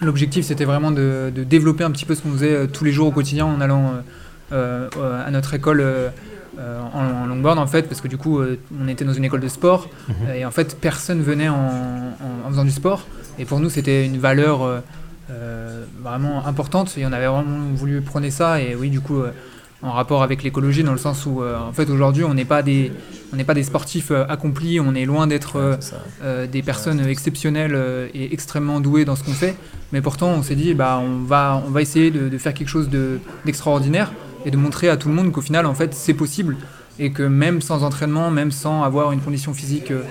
l'objectif 0.00 0.44
c'était 0.46 0.64
vraiment 0.64 0.90
de, 0.90 1.32
de 1.34 1.42
développer 1.44 1.82
un 1.84 1.90
petit 1.90 2.04
peu 2.04 2.14
ce 2.14 2.22
qu'on 2.22 2.30
faisait 2.32 2.52
euh, 2.52 2.66
tous 2.66 2.84
les 2.84 2.92
jours 2.92 3.08
au 3.08 3.12
quotidien 3.12 3.46
en 3.46 3.60
allant 3.60 3.86
euh, 3.86 4.00
euh, 4.52 4.88
euh, 4.98 5.26
à 5.26 5.30
notre 5.30 5.54
école 5.54 5.80
euh, 5.80 6.08
euh, 6.58 6.80
en, 6.94 7.22
en 7.24 7.26
longboard 7.26 7.58
en 7.58 7.66
fait, 7.66 7.82
parce 7.82 8.00
que 8.00 8.08
du 8.08 8.16
coup, 8.16 8.38
euh, 8.40 8.58
on 8.80 8.86
était 8.88 9.04
dans 9.04 9.12
une 9.12 9.24
école 9.24 9.40
de 9.40 9.48
sport 9.48 9.88
Mhm. 10.08 10.14
et 10.36 10.44
en 10.44 10.50
fait, 10.52 10.76
personne 10.80 11.20
venait 11.22 11.48
en, 11.48 11.54
en- 11.56 12.46
en 12.46 12.50
faisant 12.50 12.64
du 12.64 12.70
sport 12.70 13.06
et 13.38 13.44
pour 13.44 13.60
nous, 13.60 13.70
c'était 13.70 14.06
une 14.06 14.18
valeur 14.18 14.62
euh, 14.62 14.80
euh, 15.30 15.84
vraiment 16.02 16.46
importante. 16.46 16.96
Et 16.98 17.04
on 17.06 17.12
avait 17.12 17.26
vraiment 17.26 17.72
voulu 17.74 18.00
prôner 18.00 18.30
ça. 18.30 18.60
Et 18.60 18.74
oui, 18.74 18.90
du 18.90 19.00
coup. 19.00 19.20
euh, 19.20 19.32
en 19.82 19.92
rapport 19.92 20.22
avec 20.22 20.42
l'écologie 20.42 20.82
dans 20.82 20.92
le 20.92 20.98
sens 20.98 21.26
où 21.26 21.42
en 21.44 21.72
fait 21.72 21.90
aujourd'hui 21.90 22.24
on 22.24 22.32
n'est 22.32 22.46
pas 22.46 22.62
des 22.62 22.90
on 23.32 23.36
n'est 23.36 23.44
pas 23.44 23.54
des 23.54 23.62
sportifs 23.62 24.10
accomplis. 24.10 24.80
On 24.80 24.94
est 24.94 25.04
loin 25.04 25.26
d'être 25.26 25.78
euh, 26.22 26.46
des 26.46 26.62
personnes 26.62 27.00
exceptionnelles 27.06 27.74
euh, 27.74 28.08
et 28.14 28.32
extrêmement 28.32 28.80
douées 28.80 29.04
dans 29.04 29.16
ce 29.16 29.22
qu'on 29.22 29.34
fait. 29.34 29.54
Mais 29.92 30.00
pourtant 30.00 30.28
on 30.30 30.42
s'est 30.42 30.54
dit 30.54 30.72
bah 30.74 31.00
on 31.02 31.24
va 31.24 31.62
on 31.66 31.70
va 31.70 31.82
essayer 31.82 32.10
de, 32.10 32.28
de 32.28 32.38
faire 32.38 32.54
quelque 32.54 32.68
chose 32.68 32.88
de 32.88 33.20
d'extraordinaire 33.44 34.12
et 34.46 34.50
de 34.50 34.56
montrer 34.56 34.88
à 34.88 34.96
tout 34.96 35.08
le 35.08 35.14
monde 35.14 35.30
qu'au 35.30 35.42
final 35.42 35.66
en 35.66 35.74
fait 35.74 35.92
c'est 35.94 36.14
possible 36.14 36.56
et 36.98 37.10
que 37.10 37.22
même 37.22 37.60
sans 37.60 37.82
entraînement 37.84 38.30
même 38.30 38.50
sans 38.50 38.82
avoir 38.82 39.12
une 39.12 39.20
condition 39.20 39.52
physique 39.54 39.90
euh, 39.90 40.02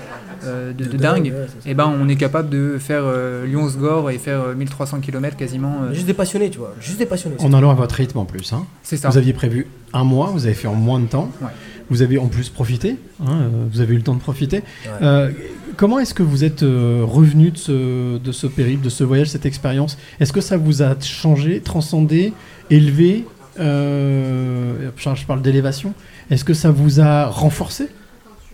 euh, 0.44 0.74
de, 0.74 0.84
de 0.86 0.90
De 0.92 0.98
dingue 0.98 1.34
ouais, 1.34 1.48
et 1.66 1.74
ben 1.74 1.92
on 2.00 2.08
est 2.08 2.16
capable 2.16 2.50
de 2.50 2.78
faire 2.80 3.02
euh, 3.06 3.46
Lyon-Sgore 3.46 4.12
et 4.12 4.18
faire 4.18 4.42
euh, 4.42 4.54
1300 4.56 5.00
km 5.00 5.36
quasiment 5.38 5.78
euh, 5.84 5.94
Juste 5.94 6.06
des 6.06 6.14
passionnés, 6.14 6.50
tu 6.50 6.60
vois. 6.60 6.74
Juste 6.80 7.00
des 7.00 7.06
passionnés. 7.06 7.36
En 7.40 7.54
allant 7.54 7.72
à 7.72 7.74
votre 7.74 7.96
rythme 7.96 8.20
en 8.20 8.26
plus. 8.26 8.54
Hein. 8.54 8.66
C'est 8.84 8.98
ça. 8.98 9.10
Vous 9.10 9.18
aviez 9.18 9.34
prévu 9.34 9.68
un 9.94 10.04
mois, 10.04 10.28
vous 10.28 10.46
avez 10.46 10.54
fait 10.56 10.68
en 10.68 10.76
moins 10.76 11.00
de 11.00 11.08
temps. 11.08 11.32
Ouais. 11.42 11.48
Vous 11.90 12.02
avez 12.02 12.18
en 12.18 12.28
plus 12.28 12.50
profité. 12.50 12.98
hein, 13.22 13.26
euh, 13.30 13.50
vous 13.72 13.80
avez 13.82 13.94
eu 13.94 13.98
le 13.98 14.04
temps 14.04 14.16
de 14.16 14.20
profiter. 14.20 14.58
Ouais. 14.58 14.92
Euh, 15.02 15.32
comment 15.78 16.00
est-ce 16.00 16.14
que 16.14 16.24
vous 16.24 16.44
êtes 16.44 16.64
euh, 16.64 17.02
revenu 17.04 17.52
de 17.52 17.58
ce, 17.58 18.18
de 18.18 18.32
ce 18.32 18.48
périple, 18.48 18.84
de 18.84 18.90
ce 18.90 19.04
voyage, 19.04 19.30
cette 19.30 19.46
expérience? 19.46 19.98
Est-ce 20.20 20.34
que 20.34 20.42
ça 20.42 20.58
vous 20.58 20.82
a 20.84 21.00
changé, 21.00 21.62
transcendé, 21.62 22.34
élevé? 22.70 23.26
Euh, 23.60 24.90
je 24.98 25.26
parle 25.26 25.42
d'élévation. 25.42 25.94
Est-ce 26.32 26.44
que 26.44 26.54
ça 26.54 26.72
vous 26.72 27.00
a 27.00 27.26
renforcé 27.26 27.90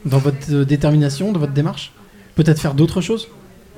dans 0.05 0.17
votre 0.17 0.37
euh, 0.51 0.65
détermination, 0.65 1.31
dans 1.31 1.39
votre 1.39 1.53
démarche? 1.53 1.93
Peut-être 2.35 2.59
faire 2.59 2.73
d'autres 2.73 3.01
choses? 3.01 3.27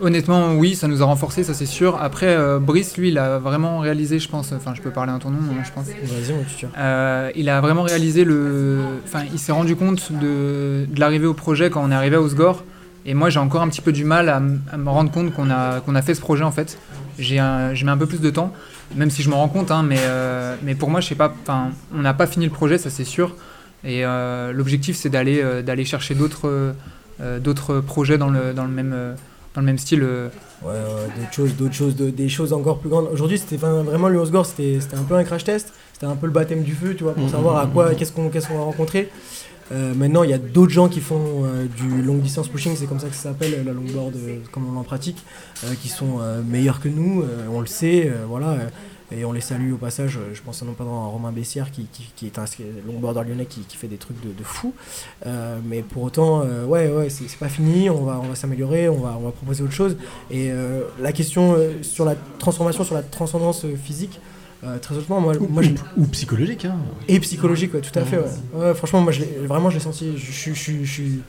Honnêtement, 0.02 0.56
oui, 0.56 0.76
ça 0.76 0.88
nous 0.88 1.02
a 1.04 1.06
renforcé, 1.06 1.44
ça 1.44 1.54
c'est 1.54 1.68
sûr. 1.68 1.98
Après, 2.02 2.26
euh, 2.28 2.60
Brice, 2.60 2.98
lui, 2.98 3.10
il 3.10 3.18
a 3.20 3.38
vraiment 3.38 3.80
réalisé, 3.80 4.18
je 4.20 4.28
pense, 4.28 4.52
enfin, 4.52 4.74
je 4.76 4.82
peux 4.82 4.90
parler 4.90 5.12
en 5.12 5.20
ton 5.20 5.30
nom, 5.30 5.38
hein, 5.52 5.64
je 5.64 5.72
pense. 5.72 5.86
Vas-y, 5.86 6.44
tuteur. 6.46 6.72
Euh, 6.78 7.32
il 7.36 7.48
a 7.48 7.62
vraiment 7.62 7.84
réalisé 7.84 8.24
le. 8.24 8.80
Enfin, 9.06 9.22
il 9.32 9.38
s'est 9.40 9.52
rendu 9.52 9.76
compte 9.76 10.12
de, 10.12 10.86
de 10.90 11.00
l'arrivée 11.00 11.28
au 11.28 11.36
projet 11.36 11.70
quand 11.70 11.84
on 11.84 11.92
est 11.92 11.96
arrivé 11.96 12.16
à 12.16 12.22
Osgore. 12.22 12.64
Et 13.06 13.14
moi, 13.14 13.30
j'ai 13.30 13.40
encore 13.40 13.62
un 13.62 13.68
petit 13.70 13.82
peu 13.82 13.92
du 13.92 14.04
mal 14.04 14.30
à, 14.30 14.38
à 14.72 14.78
me 14.78 14.90
rendre 14.90 15.12
compte 15.12 15.34
qu'on 15.34 15.50
a, 15.52 15.80
qu'on 15.82 15.94
a 15.96 16.02
fait 16.02 16.16
ce 16.16 16.22
projet 16.22 16.44
en 16.44 16.52
fait. 16.52 16.78
J'ai 17.20 17.38
un- 17.38 17.74
je 17.76 17.86
mets 17.86 17.92
un 17.92 17.98
peu 17.98 18.08
plus 18.08 18.22
de 18.22 18.30
temps, 18.30 18.52
même 18.96 19.12
si 19.12 19.22
je 19.22 19.30
me 19.30 19.36
rends 19.36 19.50
compte, 19.50 19.70
hein, 19.72 19.84
mais, 19.84 20.00
euh, 20.00 20.56
mais 20.64 20.74
pour 20.74 20.90
moi, 20.90 21.02
je 21.02 21.08
sais 21.10 21.16
pas. 21.16 21.34
Enfin, 21.44 21.70
on 21.96 22.02
n'a 22.02 22.14
pas 22.16 22.28
fini 22.28 22.46
le 22.46 22.52
projet, 22.52 22.78
ça 22.78 22.90
c'est 22.90 23.04
sûr. 23.04 23.36
Et 23.86 24.06
euh, 24.06 24.52
l'objectif, 24.54 24.96
c'est 24.96 25.10
d'aller 25.10 25.42
euh, 25.42 25.62
d'aller 25.62 25.86
chercher 25.86 26.16
d'autres 26.16 26.74
euh, 27.22 27.40
d'autres 27.40 27.80
projets 27.80 28.18
dans 28.18 28.30
le, 28.30 28.54
dans 28.54 28.64
le 28.66 28.72
même. 28.72 28.92
euh, 28.94 29.14
dans 29.56 29.62
le 29.62 29.68
même 29.68 29.78
style. 29.78 30.02
euh. 30.02 30.30
Ouais, 30.64 30.72
ouais, 30.72 30.76
d'autres 31.20 31.34
choses, 31.34 31.56
d'autres 31.56 31.76
choses, 31.76 31.96
de- 31.96 32.10
des 32.10 32.28
choses 32.28 32.54
encore 32.54 32.80
plus 32.80 32.90
grandes. 32.90 33.08
Aujourd'hui, 33.12 33.38
c'était 33.38 33.58
enfin, 33.58 33.84
vraiment 33.84 34.08
le 34.10 34.18
Osgore, 34.18 34.46
c'était 34.48 34.80
c'était 34.82 34.96
un 34.96 35.04
peu 35.04 35.14
un 35.16 35.24
crash 35.24 35.44
test, 35.44 35.74
c'était 35.94 36.08
un 36.08 36.16
peu 36.16 36.26
le 36.26 36.32
baptême 36.32 36.64
du 36.64 36.74
feu, 36.74 36.96
tu 36.96 37.04
vois, 37.04 37.14
pour 37.14 37.26
Mhm. 37.26 37.30
savoir 37.30 37.58
à 37.60 37.68
quoi, 37.68 37.94
qu'est-ce 37.94 38.12
qu'on 38.12 38.30
qu'est-ce 38.30 38.48
qu'on 38.48 38.58
va 38.58 38.64
rencontrer. 38.64 39.10
Euh, 39.72 39.94
maintenant, 39.94 40.24
il 40.24 40.30
y 40.32 40.34
a 40.34 40.38
d'autres 40.40 40.72
gens 40.72 40.90
qui 40.90 41.02
font 41.02 41.44
euh, 41.46 41.66
du 41.78 42.02
long 42.02 42.16
distance 42.18 42.48
pushing, 42.48 42.76
c'est 42.76 42.86
comme 42.88 43.00
ça 43.00 43.08
que 43.10 43.16
ça 43.16 43.30
s'appelle, 43.30 43.64
la 43.66 43.74
longboard, 43.74 44.16
euh, 44.16 44.38
comme 44.52 44.66
on 44.76 44.80
en 44.80 44.84
pratique, 44.84 45.24
euh, 45.66 45.74
qui 45.82 45.88
sont 45.90 46.18
euh, 46.22 46.42
meilleurs 46.42 46.80
que 46.80 46.90
nous, 46.90 47.22
euh, 47.22 47.46
on 47.52 47.60
le 47.62 47.68
sait, 47.68 48.08
euh, 48.08 48.24
voilà. 48.28 48.58
Et 49.16 49.26
on 49.26 49.32
les 49.32 49.42
salue 49.42 49.74
au 49.74 49.78
passage, 49.78 50.18
euh, 50.18 50.34
je 50.34 50.42
pense 50.42 50.62
notamment 50.64 51.06
à 51.06 51.08
Romain 51.08 51.32
Bessière 51.32 51.72
qui, 51.72 51.88
qui, 52.16 52.26
est 52.26 52.40
un 52.40 52.46
longboarder 52.88 53.30
lyonnais 53.30 53.46
qui, 53.46 53.62
qui 53.62 53.78
fait 53.78 53.88
des 53.88 53.98
trucs 53.98 54.20
de, 54.22 54.32
de 54.32 54.44
fou. 54.44 54.74
Euh, 55.26 55.60
mais 55.66 55.82
pour 55.82 56.04
autant, 56.04 56.42
euh, 56.42 56.66
ouais, 56.66 56.92
ouais, 56.92 57.10
c'est 57.10 57.38
pas 57.38 57.50
fini, 57.50 57.90
on 57.90 58.04
va, 58.04 58.20
on 58.24 58.28
va 58.28 58.36
s'améliorer, 58.36 58.90
on 58.90 59.00
va, 59.00 59.16
on 59.20 59.26
va 59.26 59.32
proposer 59.32 59.64
autre 59.64 59.74
chose. 59.74 59.98
Et 60.32 60.52
la 61.00 61.12
question 61.12 61.58
sur 61.82 62.06
la 62.06 62.16
transformation, 62.40 62.84
sur 62.84 62.96
la 62.96 63.04
transcendance 63.04 63.66
physique, 63.84 64.20
euh, 64.66 64.78
très 64.80 64.96
honnêtement, 64.96 65.20
moi, 65.20 65.34
moi 65.50 65.62
je, 65.62 65.72
Ou 65.98 66.06
psychologique, 66.08 66.66
hein. 66.66 66.78
et 67.08 67.20
psychologique, 67.20 67.74
ouais, 67.74 67.82
tout 67.82 67.98
à 67.98 68.04
fait. 68.04 68.18
Ouais. 68.18 68.24
Ouais, 68.68 68.74
franchement, 68.74 69.02
moi, 69.02 69.12
je 69.12 69.24
vraiment, 69.46 69.70
je 69.70 69.76
l'ai 69.76 69.82
senti. 69.84 70.18
Je, 70.18 70.32
suis 70.54 71.22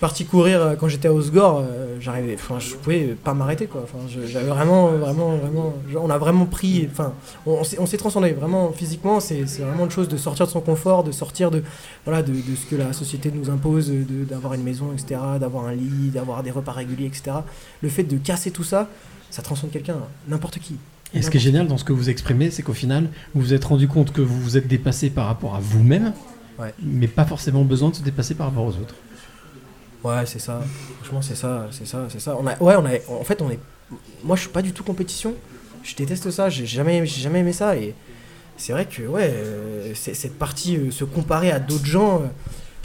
parti 0.00 0.24
courir 0.24 0.60
euh, 0.60 0.74
quand 0.74 0.88
j'étais 0.88 1.08
à 1.08 1.12
Osgore. 1.12 1.60
euh, 1.60 1.96
J'arrivais, 2.00 2.34
enfin, 2.34 2.58
je 2.58 2.74
pouvais 2.74 3.16
pas 3.22 3.34
m'arrêter, 3.34 3.66
quoi. 3.66 3.82
Enfin, 3.84 3.98
j'avais 4.26 4.48
vraiment, 4.48 4.88
vraiment, 4.88 5.36
vraiment. 5.36 5.72
On 5.96 6.10
a 6.10 6.18
vraiment 6.18 6.44
pris. 6.46 6.88
Enfin, 6.90 7.12
on, 7.46 7.62
on 7.78 7.86
s'est- 7.86 7.96
transcendé 7.96 8.32
vraiment 8.32 8.72
physiquement. 8.72 9.20
C'est 9.20 9.42
vraiment 9.60 9.84
une 9.84 9.90
chose 9.90 10.08
de 10.08 10.16
sortir 10.16 10.46
de 10.46 10.50
son 10.50 10.60
confort, 10.60 11.04
de 11.04 11.12
sortir 11.12 11.50
de, 11.50 11.62
voilà, 12.04 12.22
de, 12.22 12.32
de 12.32 12.56
ce 12.56 12.66
que 12.66 12.76
la 12.76 12.92
société 12.92 13.30
nous 13.32 13.48
impose, 13.50 13.90
d'avoir 14.28 14.54
une 14.54 14.64
maison, 14.64 14.92
etc., 14.92 15.20
d'avoir 15.40 15.66
un 15.66 15.74
lit, 15.74 16.10
d'avoir 16.12 16.42
des 16.42 16.50
repas 16.50 16.72
réguliers, 16.72 17.06
etc. 17.06 17.32
Le 17.80 17.88
fait 17.88 18.02
de 18.02 18.16
casser 18.16 18.50
tout 18.50 18.64
ça, 18.64 18.88
ça 19.30 19.40
transcende 19.42 19.70
quelqu'un, 19.70 19.96
n'importe 20.28 20.58
qui. 20.58 20.76
Et 21.14 21.20
ce 21.22 21.30
qui 21.30 21.36
est 21.36 21.40
génial 21.40 21.66
dans 21.66 21.76
ce 21.76 21.84
que 21.84 21.92
vous 21.92 22.08
exprimez, 22.08 22.50
c'est 22.50 22.62
qu'au 22.62 22.72
final, 22.72 23.08
vous 23.34 23.42
vous 23.42 23.54
êtes 23.54 23.64
rendu 23.64 23.86
compte 23.88 24.12
que 24.12 24.22
vous 24.22 24.40
vous 24.40 24.56
êtes 24.56 24.66
dépassé 24.66 25.10
par 25.10 25.26
rapport 25.26 25.54
à 25.54 25.60
vous-même, 25.60 26.12
Ouais. 26.58 26.72
mais 26.82 27.08
pas 27.08 27.24
forcément 27.24 27.64
besoin 27.64 27.90
de 27.90 27.96
se 27.96 28.02
dépasser 28.02 28.34
par 28.34 28.46
rapport 28.46 28.64
aux 28.64 28.70
autres. 28.76 28.94
Ouais, 30.04 30.24
c'est 30.26 30.38
ça. 30.38 30.62
Franchement, 31.00 31.22
c'est 31.22 31.34
ça, 31.36 31.68
c'est 31.70 31.86
ça, 31.86 32.06
c'est 32.08 32.20
ça. 32.20 32.36
On 32.40 32.46
a, 32.46 32.56
ouais, 32.62 32.74
on 32.76 32.84
a, 32.86 33.20
en 33.20 33.24
fait, 33.24 33.40
on 33.42 33.50
est. 33.50 33.58
Moi, 34.24 34.36
je 34.36 34.42
suis 34.42 34.50
pas 34.50 34.62
du 34.62 34.72
tout 34.72 34.82
compétition. 34.84 35.34
Je 35.82 35.94
déteste 35.94 36.30
ça. 36.30 36.48
J'ai 36.48 36.66
jamais, 36.66 37.04
j'ai 37.06 37.20
jamais 37.20 37.40
aimé 37.40 37.52
ça. 37.52 37.76
Et 37.76 37.94
c'est 38.56 38.72
vrai 38.72 38.86
que, 38.86 39.02
ouais, 39.02 39.30
euh, 39.32 39.92
cette 39.94 40.38
partie, 40.38 40.76
euh, 40.76 40.90
se 40.90 41.04
comparer 41.04 41.50
à 41.52 41.58
d'autres 41.60 41.86
gens, 41.86 42.22
euh, 42.22 42.26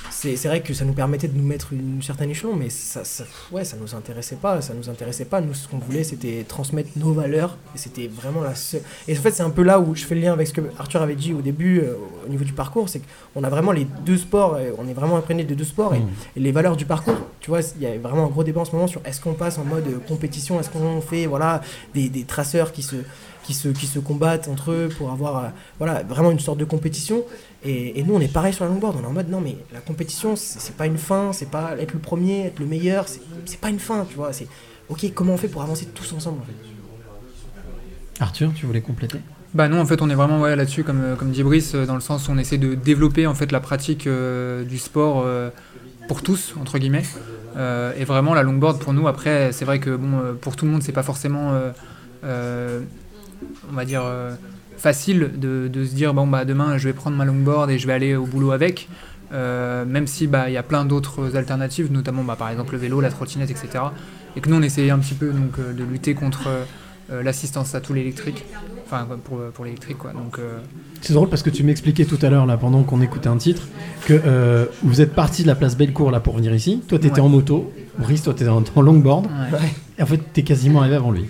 c'est 0.10 0.36
vrai 0.48 0.62
que 0.62 0.74
ça 0.74 0.86
nous 0.86 0.94
permettait 0.94 1.28
de 1.28 1.38
nous 1.38 1.46
mettre 1.46 1.74
une 1.74 2.02
certaine 2.02 2.30
échelon, 2.30 2.56
mais 2.56 2.70
ça, 2.70 3.04
ça, 3.04 3.24
ouais, 3.52 3.64
ça 3.64 3.78
nous 3.80 3.94
intéressait 3.96 4.36
pas. 4.36 4.62
Ça 4.62 4.74
nous 4.74 4.90
intéressait 4.90 5.26
pas. 5.26 5.42
Nous, 5.42 5.54
ce 5.54 5.68
qu'on 5.68 5.78
voulait, 5.78 6.04
c'était 6.04 6.46
transmettre 6.48 6.90
nos 6.96 7.14
valeurs. 7.14 7.58
Et 7.76 7.78
c'était 7.78 8.08
vraiment 8.08 8.42
la 8.42 8.56
seule. 8.56 8.82
Et 9.08 9.18
en 9.18 9.22
fait, 9.22 9.32
c'est 9.32 9.44
un 9.44 9.50
peu 9.50 9.64
là 9.64 9.80
où 9.80 9.96
je 9.96 10.04
fais 10.06 10.16
le 10.16 10.22
lien 10.22 10.34
avec 10.34 10.48
ce 10.48 10.54
que 10.54 10.62
Arthur 10.80 11.02
avait 11.02 11.16
dit 11.16 11.34
au 11.34 11.42
début, 11.42 11.80
euh, 11.80 11.96
au 12.26 12.30
niveau 12.30 12.44
du 12.44 12.54
parcours, 12.54 12.90
c'est 12.90 13.02
qu'on 13.34 13.44
a 13.44 13.50
vraiment 13.50 13.72
les 13.72 13.86
deux 14.06 14.18
sports. 14.18 14.58
on 14.78 14.88
est 14.88 14.94
vraiment 14.94 15.18
imprégné 15.18 15.44
des 15.44 15.56
deux 15.56 15.64
sports. 15.64 15.94
Et, 15.94 16.00
Mm. 16.00 16.10
et 16.38 16.40
les 16.40 16.52
valeurs 16.52 16.78
du 16.78 16.86
parcours, 16.86 17.18
tu 17.40 17.50
vois, 17.50 17.60
il 17.76 17.82
y 17.82 17.86
a 17.86 17.98
vraiment 17.98 18.26
un 18.26 18.30
gros 18.30 18.44
débat 18.44 18.62
en 18.62 18.66
ce 18.66 18.72
moment 18.72 18.88
sur 18.88 19.02
est-ce 19.06 19.20
qu'on 19.22 19.34
passe 19.34 19.58
en 19.58 19.64
mode 19.66 19.88
euh, 19.88 19.98
compétition, 20.08 20.60
est-ce 20.60 20.70
qu'on 20.70 21.02
fait 21.02 21.26
voilà, 21.26 21.62
des, 21.94 22.10
des 22.10 22.24
traceurs 22.24 22.72
qui 22.72 22.82
se, 22.84 22.96
qui, 23.44 23.54
se, 23.54 23.70
qui 23.70 23.88
se 23.88 24.00
combattent 24.00 24.48
entre 24.48 24.72
eux 24.72 24.90
pour 24.98 25.12
avoir 25.12 25.38
euh, 25.38 25.48
voilà, 25.80 26.04
vraiment 26.04 26.32
une 26.32 26.40
sorte 26.40 26.58
de 26.60 26.66
compétition. 26.66 27.24
Et, 27.64 28.00
et 28.00 28.04
nous, 28.04 28.14
on 28.14 28.20
est 28.20 28.32
pareil 28.32 28.54
sur 28.54 28.66
la 28.66 28.72
longboard, 28.72 28.98
on 29.00 29.04
est 29.04 29.08
en 29.08 29.14
mode 29.14 29.30
non, 29.30 29.42
mais 29.42 29.58
la 29.74 29.80
compétition, 29.80 30.36
c'est 30.36 30.76
pas 30.76 30.86
une 30.86 30.98
fin, 30.98 31.34
c'est 31.34 31.50
pas 31.50 31.76
être 31.80 31.94
le 31.94 32.00
premier, 32.00 32.46
être 32.46 32.60
le 32.60 32.66
meilleur, 32.66 33.08
c'est 33.08 33.60
pas 33.60 33.70
une 33.70 33.80
fin, 33.80 34.06
tu 34.10 34.16
vois. 34.16 34.32
C'est 34.32 34.48
ok, 34.90 35.12
comment 35.14 35.34
on 35.34 35.38
fait 35.38 35.48
pour 35.48 35.64
avancer 35.64 35.88
tous 35.94 36.14
ensemble 36.14 36.42
en 36.42 36.46
fait? 36.46 36.54
Arthur, 38.20 38.52
tu 38.56 38.66
voulais 38.66 38.82
compléter? 38.82 39.20
Bah 39.54 39.68
non, 39.70 39.80
en 39.80 39.86
fait, 39.86 40.02
on 40.02 40.10
est 40.10 40.16
vraiment 40.16 40.40
ouais, 40.42 40.56
là-dessus, 40.56 40.84
comme, 40.84 41.02
euh, 41.02 41.16
comme 41.16 41.32
dit 41.32 41.42
Brice, 41.42 41.74
euh, 41.74 41.86
dans 41.86 41.96
le 41.96 42.02
sens 42.02 42.28
où 42.28 42.32
on 42.32 42.38
essaie 42.38 42.58
de 42.58 42.76
développer 42.76 43.26
en 43.28 43.34
fait 43.34 43.52
la 43.52 43.60
pratique 43.60 44.06
euh, 44.06 44.64
du 44.64 44.78
sport 44.78 45.24
euh, 45.26 45.50
pour 46.08 46.22
tous, 46.22 46.54
entre 46.60 46.78
guillemets. 46.78 47.06
Euh, 47.56 47.92
et 47.98 48.04
vraiment, 48.04 48.34
la 48.34 48.44
longboard 48.44 48.80
pour 48.80 48.94
nous, 48.94 49.08
après, 49.08 49.52
c'est 49.52 49.66
vrai 49.66 49.80
que 49.80 49.96
bon, 49.96 50.36
pour 50.42 50.56
tout 50.56 50.66
le 50.66 50.72
monde, 50.72 50.84
c'est 50.84 50.92
pas 50.92 51.02
forcément, 51.02 51.54
euh, 51.54 51.72
euh, 52.24 52.82
on 53.72 53.74
va 53.74 53.86
dire, 53.86 54.04
euh, 54.04 54.36
facile 54.78 55.32
de, 55.38 55.68
de 55.68 55.86
se 55.86 55.94
dire 55.94 56.14
bon 56.14 56.28
bah 56.28 56.46
demain, 56.46 56.78
je 56.78 56.88
vais 56.88 56.94
prendre 56.94 57.18
ma 57.18 57.26
longboard 57.26 57.70
et 57.70 57.78
je 57.80 57.88
vais 57.88 57.94
aller 57.94 58.16
au 58.16 58.26
boulot 58.26 58.52
avec. 58.52 58.88
Euh, 59.34 59.84
même 59.84 60.08
si 60.08 60.26
bah 60.26 60.50
il 60.50 60.54
y 60.54 60.58
a 60.58 60.64
plein 60.64 60.86
d'autres 60.86 61.36
alternatives, 61.36 61.92
notamment 61.92 62.24
bah, 62.24 62.36
par 62.38 62.50
exemple 62.50 62.74
le 62.74 62.80
vélo, 62.80 63.02
la 63.02 63.10
trottinette, 63.10 63.52
etc. 63.52 63.68
Et 64.36 64.40
que 64.42 64.50
nous 64.50 64.56
on 64.56 64.62
essayait 64.62 64.92
un 64.92 65.00
petit 65.00 65.16
peu 65.16 65.32
donc 65.32 65.60
euh, 65.60 65.74
de 65.74 65.84
lutter 65.84 66.14
contre 66.14 66.48
euh, 67.12 67.24
l'assistance 67.24 67.76
à 67.76 67.82
tout 67.82 67.94
l'électrique, 67.94 68.46
enfin 68.86 69.06
pour, 69.26 69.40
pour 69.54 69.66
l'électrique 69.66 69.98
quoi. 69.98 70.14
Donc 70.14 70.40
euh, 70.40 70.60
C'est 71.02 71.12
drôle 71.14 71.28
parce 71.30 71.44
que 71.44 71.50
tu 71.50 71.64
m'expliquais 71.64 72.06
tout 72.06 72.20
à 72.22 72.30
l'heure, 72.30 72.46
là, 72.46 72.56
pendant 72.56 72.84
qu'on 72.84 73.02
écoutait 73.02 73.28
un 73.30 73.38
titre, 73.38 73.64
que 74.06 74.70
vous 74.84 75.02
êtes 75.02 75.14
parti 75.14 75.42
de 75.44 75.48
la 75.48 75.56
place 75.56 75.76
Bellecour 75.76 76.10
là 76.12 76.20
pour 76.22 76.36
venir 76.38 76.54
ici. 76.54 76.82
Toi, 76.88 76.98
t'étais 77.00 77.16
Ouais. 77.16 77.20
en 77.22 77.30
moto. 77.30 77.74
Brice, 77.98 78.24
toi, 78.24 78.34
t'étais 78.34 78.50
en, 78.50 78.64
en 78.76 78.82
longboard. 78.82 79.26
Ouais. 79.26 79.60
Et 79.98 80.04
en 80.04 80.06
fait, 80.06 80.20
t'es 80.32 80.44
quasiment 80.44 80.82
arrivé 80.82 80.96
avant 80.96 81.12
lui. 81.12 81.26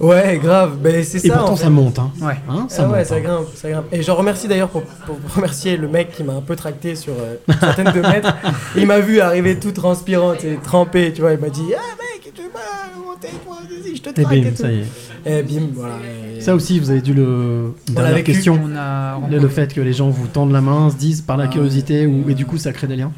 Ouais, 0.00 0.38
grave, 0.42 0.76
ben 0.80 1.02
c'est 1.02 1.18
ça. 1.18 1.26
Et 1.26 1.30
pourtant, 1.30 1.52
en 1.52 1.56
fait. 1.56 1.64
ça 1.64 1.70
monte, 1.70 1.98
hein. 1.98 2.12
Ouais. 2.20 2.36
Hein, 2.48 2.66
ça 2.68 2.82
Ah 2.82 2.86
monte, 2.86 2.96
ouais, 2.96 3.04
ça 3.04 3.16
hein. 3.16 3.20
grimpe, 3.20 3.46
ça 3.54 3.68
grimpe. 3.70 3.86
Et 3.92 4.02
j'en 4.02 4.14
remercie 4.14 4.46
d'ailleurs 4.46 4.68
pour, 4.68 4.82
pour 4.82 5.16
remercier 5.34 5.76
le 5.76 5.88
mec 5.88 6.12
qui 6.16 6.22
m'a 6.22 6.34
un 6.34 6.40
peu 6.40 6.54
tracté 6.54 6.94
sur 6.94 7.14
euh, 7.14 7.34
une 7.48 7.54
centaine 7.54 7.92
de 7.92 8.00
mètres. 8.00 8.32
Il 8.76 8.86
m'a 8.86 9.00
vu 9.00 9.18
arriver 9.20 9.58
tout 9.58 9.72
transpirant, 9.72 10.34
et 10.34 10.56
trempé, 10.62 11.12
tu 11.12 11.22
vois. 11.22 11.32
Il 11.32 11.40
m'a 11.40 11.48
dit 11.48 11.64
Ah 11.76 11.80
mec, 11.98 12.32
tu 12.32 12.42
vas 12.42 13.04
monter, 13.04 13.28
toi, 13.44 13.56
vas-y, 13.68 13.96
je 13.96 14.02
te 14.02 14.10
Et 14.10 14.12
traque. 14.22 14.28
bim, 14.36 14.46
et 14.46 14.50
tout. 14.52 14.62
ça 14.62 14.70
y 14.70 14.78
est. 14.80 14.84
Et 15.26 15.42
bim, 15.42 15.66
voilà. 15.74 15.94
et- 16.36 16.40
Ça 16.40 16.54
aussi, 16.54 16.78
vous 16.78 16.90
avez 16.90 17.00
dû 17.00 17.12
le. 17.12 17.72
On 17.88 17.92
l'a 17.94 17.94
Dernière 18.02 18.14
vécu. 18.18 18.32
question. 18.34 18.60
on 18.64 18.76
a 18.76 19.14
Le, 19.14 19.16
rencontré- 19.16 19.40
le 19.40 19.48
fait 19.48 19.74
que 19.74 19.80
les 19.80 19.92
gens 19.92 20.10
vous 20.10 20.28
tendent 20.28 20.52
la 20.52 20.60
main, 20.60 20.90
se 20.90 20.96
disent 20.96 21.22
par 21.22 21.36
la 21.36 21.44
Ah 21.44 21.48
curiosité, 21.48 22.06
ou, 22.06 22.24
et 22.30 22.34
du 22.34 22.46
coup, 22.46 22.56
ça 22.56 22.72
crée 22.72 22.86
des 22.86 22.94
liens. 22.96 23.10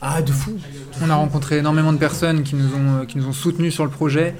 Ah, 0.00 0.20
de 0.20 0.32
fou. 0.32 0.50
On 1.00 1.08
a 1.10 1.14
rencontré 1.14 1.58
énormément 1.58 1.92
de 1.92 1.98
personnes 1.98 2.42
qui 2.42 2.56
nous 2.56 2.66
ont, 2.74 3.02
euh, 3.02 3.04
qui 3.06 3.18
nous 3.18 3.26
ont 3.28 3.32
soutenus 3.32 3.72
sur 3.72 3.84
le 3.84 3.90
projet. 3.90 4.34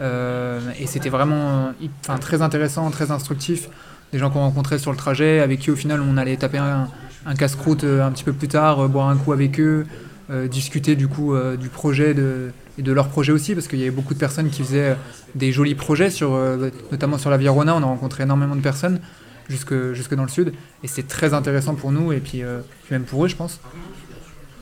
Euh, 0.00 0.60
et 0.78 0.86
c'était 0.86 1.08
vraiment 1.08 1.72
très 2.20 2.42
intéressant, 2.42 2.90
très 2.90 3.10
instructif. 3.10 3.68
Des 4.12 4.18
gens 4.18 4.30
qu'on 4.30 4.40
rencontrait 4.40 4.78
sur 4.78 4.90
le 4.90 4.96
trajet, 4.96 5.40
avec 5.40 5.60
qui 5.60 5.70
au 5.70 5.76
final 5.76 6.00
on 6.00 6.16
allait 6.16 6.36
taper 6.36 6.58
un, 6.58 6.88
casse-croûte 7.34 7.84
euh, 7.84 8.06
un 8.06 8.10
petit 8.10 8.24
peu 8.24 8.32
plus 8.32 8.48
tard, 8.48 8.80
euh, 8.80 8.88
boire 8.88 9.08
un 9.08 9.16
coup 9.16 9.32
avec 9.32 9.60
eux, 9.60 9.86
discuter 10.50 10.94
du 10.94 11.08
coup 11.08 11.34
du 11.58 11.70
projet 11.70 12.14
et 12.76 12.82
de 12.82 12.92
leur 12.92 13.08
projet 13.08 13.32
aussi, 13.32 13.54
parce 13.54 13.66
qu'il 13.66 13.78
y 13.78 13.82
avait 13.82 13.90
beaucoup 13.90 14.12
de 14.12 14.18
personnes 14.18 14.50
qui 14.50 14.62
faisaient 14.62 14.94
des 15.34 15.52
jolis 15.52 15.74
projets, 15.74 16.10
sur, 16.10 16.38
notamment 16.92 17.16
sur 17.16 17.30
la 17.30 17.38
Virona. 17.38 17.74
On 17.74 17.82
a 17.82 17.86
rencontré 17.86 18.24
énormément 18.24 18.54
de 18.54 18.60
personnes 18.60 19.00
jusque, 19.48 19.94
jusque 19.94 20.14
dans 20.14 20.24
le 20.24 20.28
sud. 20.28 20.52
Et 20.84 20.86
c'est 20.86 21.08
très 21.08 21.32
intéressant 21.32 21.76
pour 21.76 21.92
nous 21.92 22.12
et 22.12 22.18
puis 22.20 22.42
même 22.90 23.04
pour 23.04 23.24
eux, 23.24 23.28
je 23.28 23.36
pense. 23.36 23.58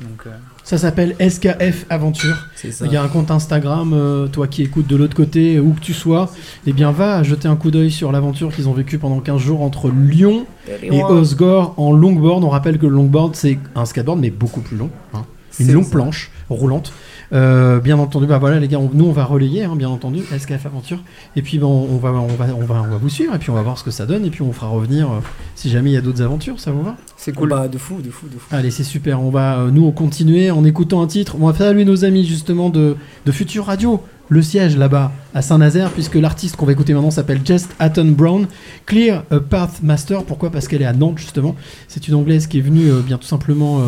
Donc, 0.00 0.22
euh, 0.26 0.30
Ça 0.62 0.76
s'appelle 0.78 1.16
SKF 1.18 1.86
Aventure. 1.88 2.36
Il 2.84 2.92
y 2.92 2.96
a 2.96 3.02
un 3.02 3.08
compte 3.08 3.30
Instagram, 3.30 3.92
euh, 3.94 4.26
toi 4.26 4.46
qui 4.46 4.62
écoutes 4.62 4.86
de 4.86 4.96
l'autre 4.96 5.16
côté, 5.16 5.58
où 5.58 5.72
que 5.72 5.80
tu 5.80 5.94
sois, 5.94 6.30
eh 6.66 6.72
bien 6.72 6.90
va 6.92 7.22
jeter 7.22 7.48
un 7.48 7.56
coup 7.56 7.70
d'œil 7.70 7.90
sur 7.90 8.12
l'aventure 8.12 8.54
qu'ils 8.54 8.68
ont 8.68 8.74
vécue 8.74 8.98
pendant 8.98 9.20
15 9.20 9.40
jours 9.40 9.62
entre 9.62 9.90
Lyon 9.90 10.46
et 10.82 11.02
Osgore 11.02 11.74
en 11.78 11.92
longboard. 11.92 12.44
On 12.44 12.48
rappelle 12.50 12.78
que 12.78 12.86
le 12.86 12.92
longboard 12.94 13.34
c'est 13.36 13.58
un 13.74 13.84
skateboard 13.86 14.20
mais 14.20 14.30
beaucoup 14.30 14.60
plus 14.60 14.76
long. 14.76 14.90
hein. 15.14 15.24
Une 15.60 15.72
longue 15.72 15.84
ça. 15.84 15.90
planche 15.90 16.30
roulante. 16.48 16.92
Euh, 17.32 17.80
bien 17.80 17.98
entendu, 17.98 18.26
bah 18.26 18.38
voilà 18.38 18.60
les 18.60 18.68
gars, 18.68 18.78
on- 18.78 18.88
nous 18.94 19.06
on 19.06 19.10
va 19.12 19.24
relayer, 19.24 19.64
hein, 19.64 19.74
bien 19.74 19.88
entendu, 19.88 20.20
SKF 20.38 20.64
Aventure. 20.66 20.98
Et 21.34 21.42
puis 21.42 21.58
bah, 21.58 21.66
on, 21.66 21.96
va, 21.96 22.12
on, 22.12 22.26
va, 22.28 22.46
on, 22.56 22.64
va, 22.64 22.82
on 22.86 22.90
va 22.92 22.96
vous 22.98 23.08
suivre 23.08 23.34
et 23.34 23.38
puis 23.38 23.50
on 23.50 23.54
va 23.54 23.62
voir 23.62 23.76
ce 23.78 23.82
que 23.82 23.90
ça 23.90 24.06
donne. 24.06 24.24
Et 24.24 24.30
puis 24.30 24.42
on 24.42 24.52
fera 24.52 24.68
revenir 24.68 25.08
euh, 25.10 25.18
si 25.56 25.68
jamais 25.68 25.90
il 25.90 25.94
y 25.94 25.96
a 25.96 26.00
d'autres 26.00 26.22
aventures, 26.22 26.60
ça 26.60 26.70
vous 26.70 26.84
va? 26.84 26.96
C'est 27.16 27.32
cool. 27.34 27.48
Bah, 27.48 27.66
de 27.66 27.78
fou, 27.78 28.00
de 28.00 28.10
fou, 28.10 28.26
de 28.28 28.38
fou. 28.38 28.46
Allez, 28.52 28.70
c'est 28.70 28.84
super. 28.84 29.20
On 29.20 29.30
va 29.30 29.58
euh, 29.58 29.70
nous 29.72 29.90
continuer 29.90 30.52
en 30.52 30.64
écoutant 30.64 31.02
un 31.02 31.08
titre. 31.08 31.36
On 31.40 31.48
va 31.48 31.54
saluer 31.58 31.84
nos 31.84 32.04
amis 32.04 32.24
justement 32.24 32.70
de, 32.70 32.94
de 33.24 33.32
Future 33.32 33.64
Radio, 33.66 34.00
le 34.28 34.40
siège 34.42 34.76
là-bas 34.76 35.10
à 35.34 35.42
Saint-Nazaire, 35.42 35.90
puisque 35.90 36.14
l'artiste 36.14 36.54
qu'on 36.54 36.66
va 36.66 36.72
écouter 36.72 36.94
maintenant 36.94 37.10
s'appelle 37.10 37.40
Jess 37.44 37.68
Hatton 37.80 38.12
Brown. 38.16 38.46
Clear 38.86 39.24
a 39.32 39.40
Path 39.40 39.82
Master. 39.82 40.22
Pourquoi? 40.22 40.50
Parce 40.50 40.68
qu'elle 40.68 40.82
est 40.82 40.86
à 40.86 40.92
Nantes 40.92 41.18
justement. 41.18 41.56
C'est 41.88 42.06
une 42.06 42.14
anglaise 42.14 42.46
qui 42.46 42.58
est 42.58 42.62
venue 42.62 42.88
euh, 42.88 43.00
bien 43.00 43.18
tout 43.18 43.26
simplement 43.26 43.80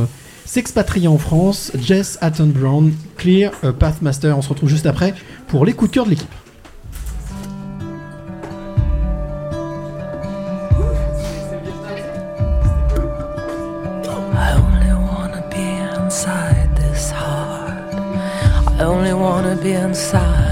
euh, 0.48 0.52
s'expatrie 0.52 1.08
en 1.08 1.18
France. 1.18 1.72
Jess 1.78 2.18
Hatton 2.20 2.46
Brown, 2.54 2.92
Clear 3.16 3.52
a 3.62 3.72
Pathmaster. 3.72 4.36
On 4.36 4.42
se 4.42 4.48
retrouve 4.48 4.68
juste 4.68 4.86
après 4.86 5.14
pour 5.48 5.64
les 5.64 5.72
coups 5.72 5.90
de 5.90 5.94
cœur 5.94 6.04
de 6.04 6.10
l'équipe. 6.10 6.28
I 20.20 20.47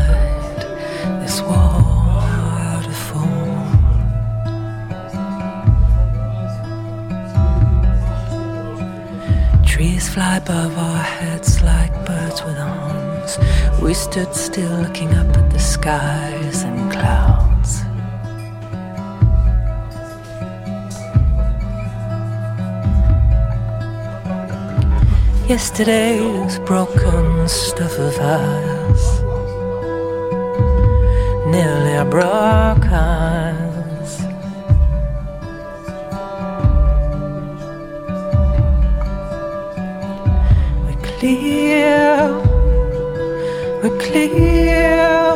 Fly 9.98 10.36
above 10.36 10.77
our 10.78 11.02
heads 11.02 11.62
like 11.62 11.93
birds 12.06 12.43
with 12.43 12.59
arms. 12.59 13.39
We 13.82 13.94
stood 13.94 14.35
still 14.35 14.70
looking 14.81 15.12
up 15.14 15.36
at 15.36 15.51
the 15.51 15.59
skies 15.59 16.62
and 16.62 16.93
clouds. 16.93 17.82
Yesterday's 25.48 26.59
broken 26.60 27.48
stuff 27.48 27.98
of 27.98 28.18
ours 28.18 29.20
Nearly 31.47 32.10
broke 32.10 32.86
us 32.90 33.65
clear 41.18 42.16
We're 43.82 43.98
clear 43.98 45.32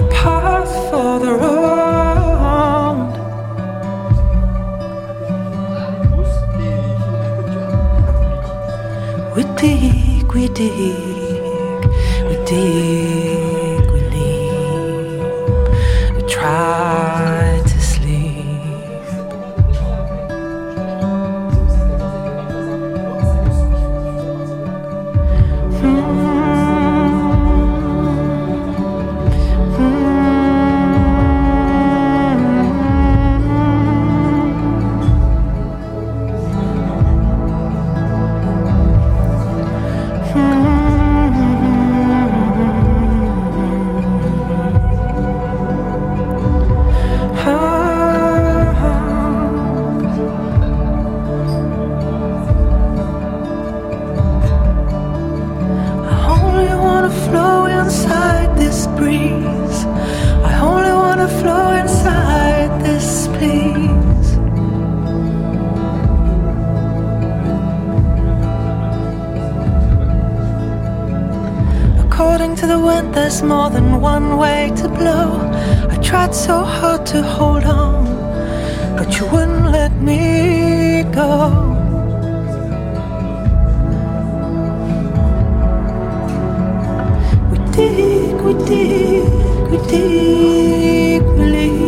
A 0.00 0.08
path 0.10 0.72
for 0.90 1.18
the 1.20 1.32
road. 1.32 3.14
We 9.34 9.44
dig, 9.56 10.30
we 10.34 10.48
dig, 10.48 11.84
we 12.28 12.36
dig, 12.44 13.90
we 13.92 14.00
leap, 14.12 16.16
we 16.16 16.22
try 16.28 17.07
there's 73.28 73.42
more 73.42 73.68
than 73.68 74.00
one 74.00 74.38
way 74.38 74.72
to 74.74 74.88
blow. 74.88 75.28
I 75.90 75.96
tried 76.02 76.34
so 76.34 76.64
hard 76.64 77.04
to 77.12 77.22
hold 77.22 77.64
on, 77.64 78.06
but 78.96 79.18
you 79.18 79.26
wouldn't 79.26 79.70
let 79.70 79.92
me 80.00 81.02
go. 81.12 81.50
We 87.50 87.58
dig, 87.76 88.40
we 88.46 88.54
dig, 88.64 89.28
we 89.70 89.76
dig, 89.88 91.22
we. 91.22 91.87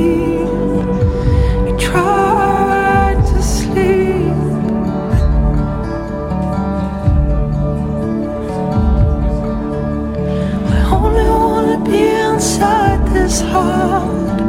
This 13.30 13.42
heart. 13.42 14.40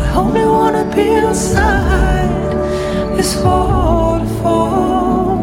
I 0.00 0.14
only 0.14 0.46
wanna 0.46 0.84
be 0.96 1.06
inside 1.10 2.30
this 3.16 3.36
waterfall. 3.44 5.36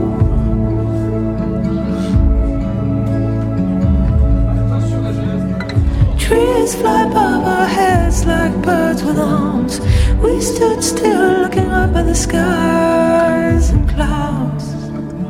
Trees 6.17 6.73
fly 6.79 7.03
above 7.03 7.43
our 7.55 7.67
heads 7.67 8.25
like 8.25 8.53
birds 8.63 9.03
with 9.03 9.19
arms. 9.19 9.79
We 10.23 10.41
stood 10.41 10.83
still 10.83 11.41
looking 11.43 11.69
up 11.81 11.95
at 11.95 12.05
the 12.07 12.15
skies 12.15 13.69
and 13.69 13.87
clouds. 13.87 14.65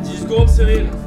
10 0.07 0.15
secondes, 0.22 0.56
Cyril. 0.56 0.99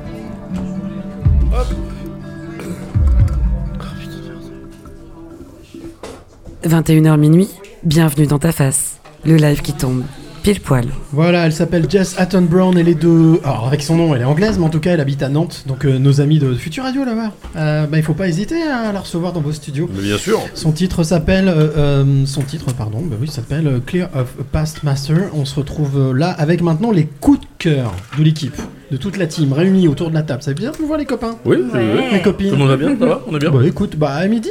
21h 6.65 7.17
minuit, 7.19 7.49
bienvenue 7.85 8.27
dans 8.27 8.39
ta 8.39 8.53
face. 8.53 8.99
Le 9.25 9.37
live 9.37 9.63
qui 9.63 9.73
tombe, 9.73 10.03
pile 10.43 10.61
poil. 10.61 10.87
Voilà, 11.13 11.47
elle 11.47 11.53
s'appelle 11.53 11.87
Jess 11.89 12.15
Hatton 12.19 12.43
Brown, 12.43 12.77
elle 12.77 12.89
est 12.89 12.95
de... 13.01 13.39
Alors 13.45 13.67
avec 13.67 13.83
son 13.83 13.97
nom, 13.97 14.15
elle 14.15 14.23
est 14.23 14.27
anglaise, 14.27 14.59
mais 14.59 14.65
en 14.65 14.69
tout 14.69 14.81
cas 14.81 14.93
elle 14.93 15.01
habite 15.01 15.23
à 15.23 15.29
Nantes, 15.29 15.65
donc 15.67 15.85
euh, 15.85 15.99
nos 15.99 16.21
amis 16.21 16.39
de 16.39 16.55
Futur 16.55 16.85
Radio 16.85 17.05
là-bas. 17.05 17.33
Euh, 17.57 17.87
bah, 17.87 17.99
il 17.99 18.03
faut 18.03 18.15
pas 18.15 18.29
hésiter 18.29 18.63
à 18.63 18.93
la 18.93 19.01
recevoir 19.01 19.33
dans 19.33 19.41
vos 19.41 19.53
studios. 19.53 19.89
Mais 19.95 20.03
bien 20.03 20.19
sûr. 20.19 20.41
Son 20.55 20.73
titre 20.73 21.03
s'appelle... 21.05 21.49
euh, 21.49 21.69
euh, 21.77 22.27
son 22.27 22.43
titre, 22.43 22.73
pardon, 22.75 23.01
bah 23.05 23.17
oui, 23.21 23.29
s'appelle 23.29 23.81
Clear 23.87 24.09
of 24.15 24.35
a 24.41 24.45
Past 24.51 24.83
Master. 24.83 25.31
On 25.35 25.45
se 25.45 25.55
retrouve 25.57 26.17
là 26.17 26.31
avec 26.31 26.63
maintenant 26.63 26.91
les 26.91 27.07
coups 27.07 27.41
de 27.41 27.47
cœur 27.59 27.93
de 28.19 28.25
l'équipe, 28.25 28.57
de 28.91 28.97
toute 28.97 29.17
la 29.17 29.27
team, 29.27 29.53
réunis 29.53 29.87
autour 29.87 30.11
de 30.11 30.15
la 30.15 30.23
table. 30.23 30.43
Ça 30.43 30.51
fait 30.51 30.59
bien 30.59 30.73
de 30.73 30.77
vous 30.77 30.87
voir 30.87 30.99
les 30.99 31.05
copains 31.07 31.37
Oui, 31.45 31.59
oui. 31.73 31.81
Les 32.13 32.23
copines. 32.23 32.49
Tout 32.51 32.55
le 32.57 32.59
monde 32.59 32.69
va 32.69 32.77
bien 32.77 32.97
Ça 32.99 33.07
va 33.07 33.23
On 33.29 33.37
est 33.37 33.39
bien 33.39 33.51
Bah 33.51 33.65
écoute, 33.65 33.97
bah 33.97 34.11
à 34.15 34.27
midi, 34.27 34.49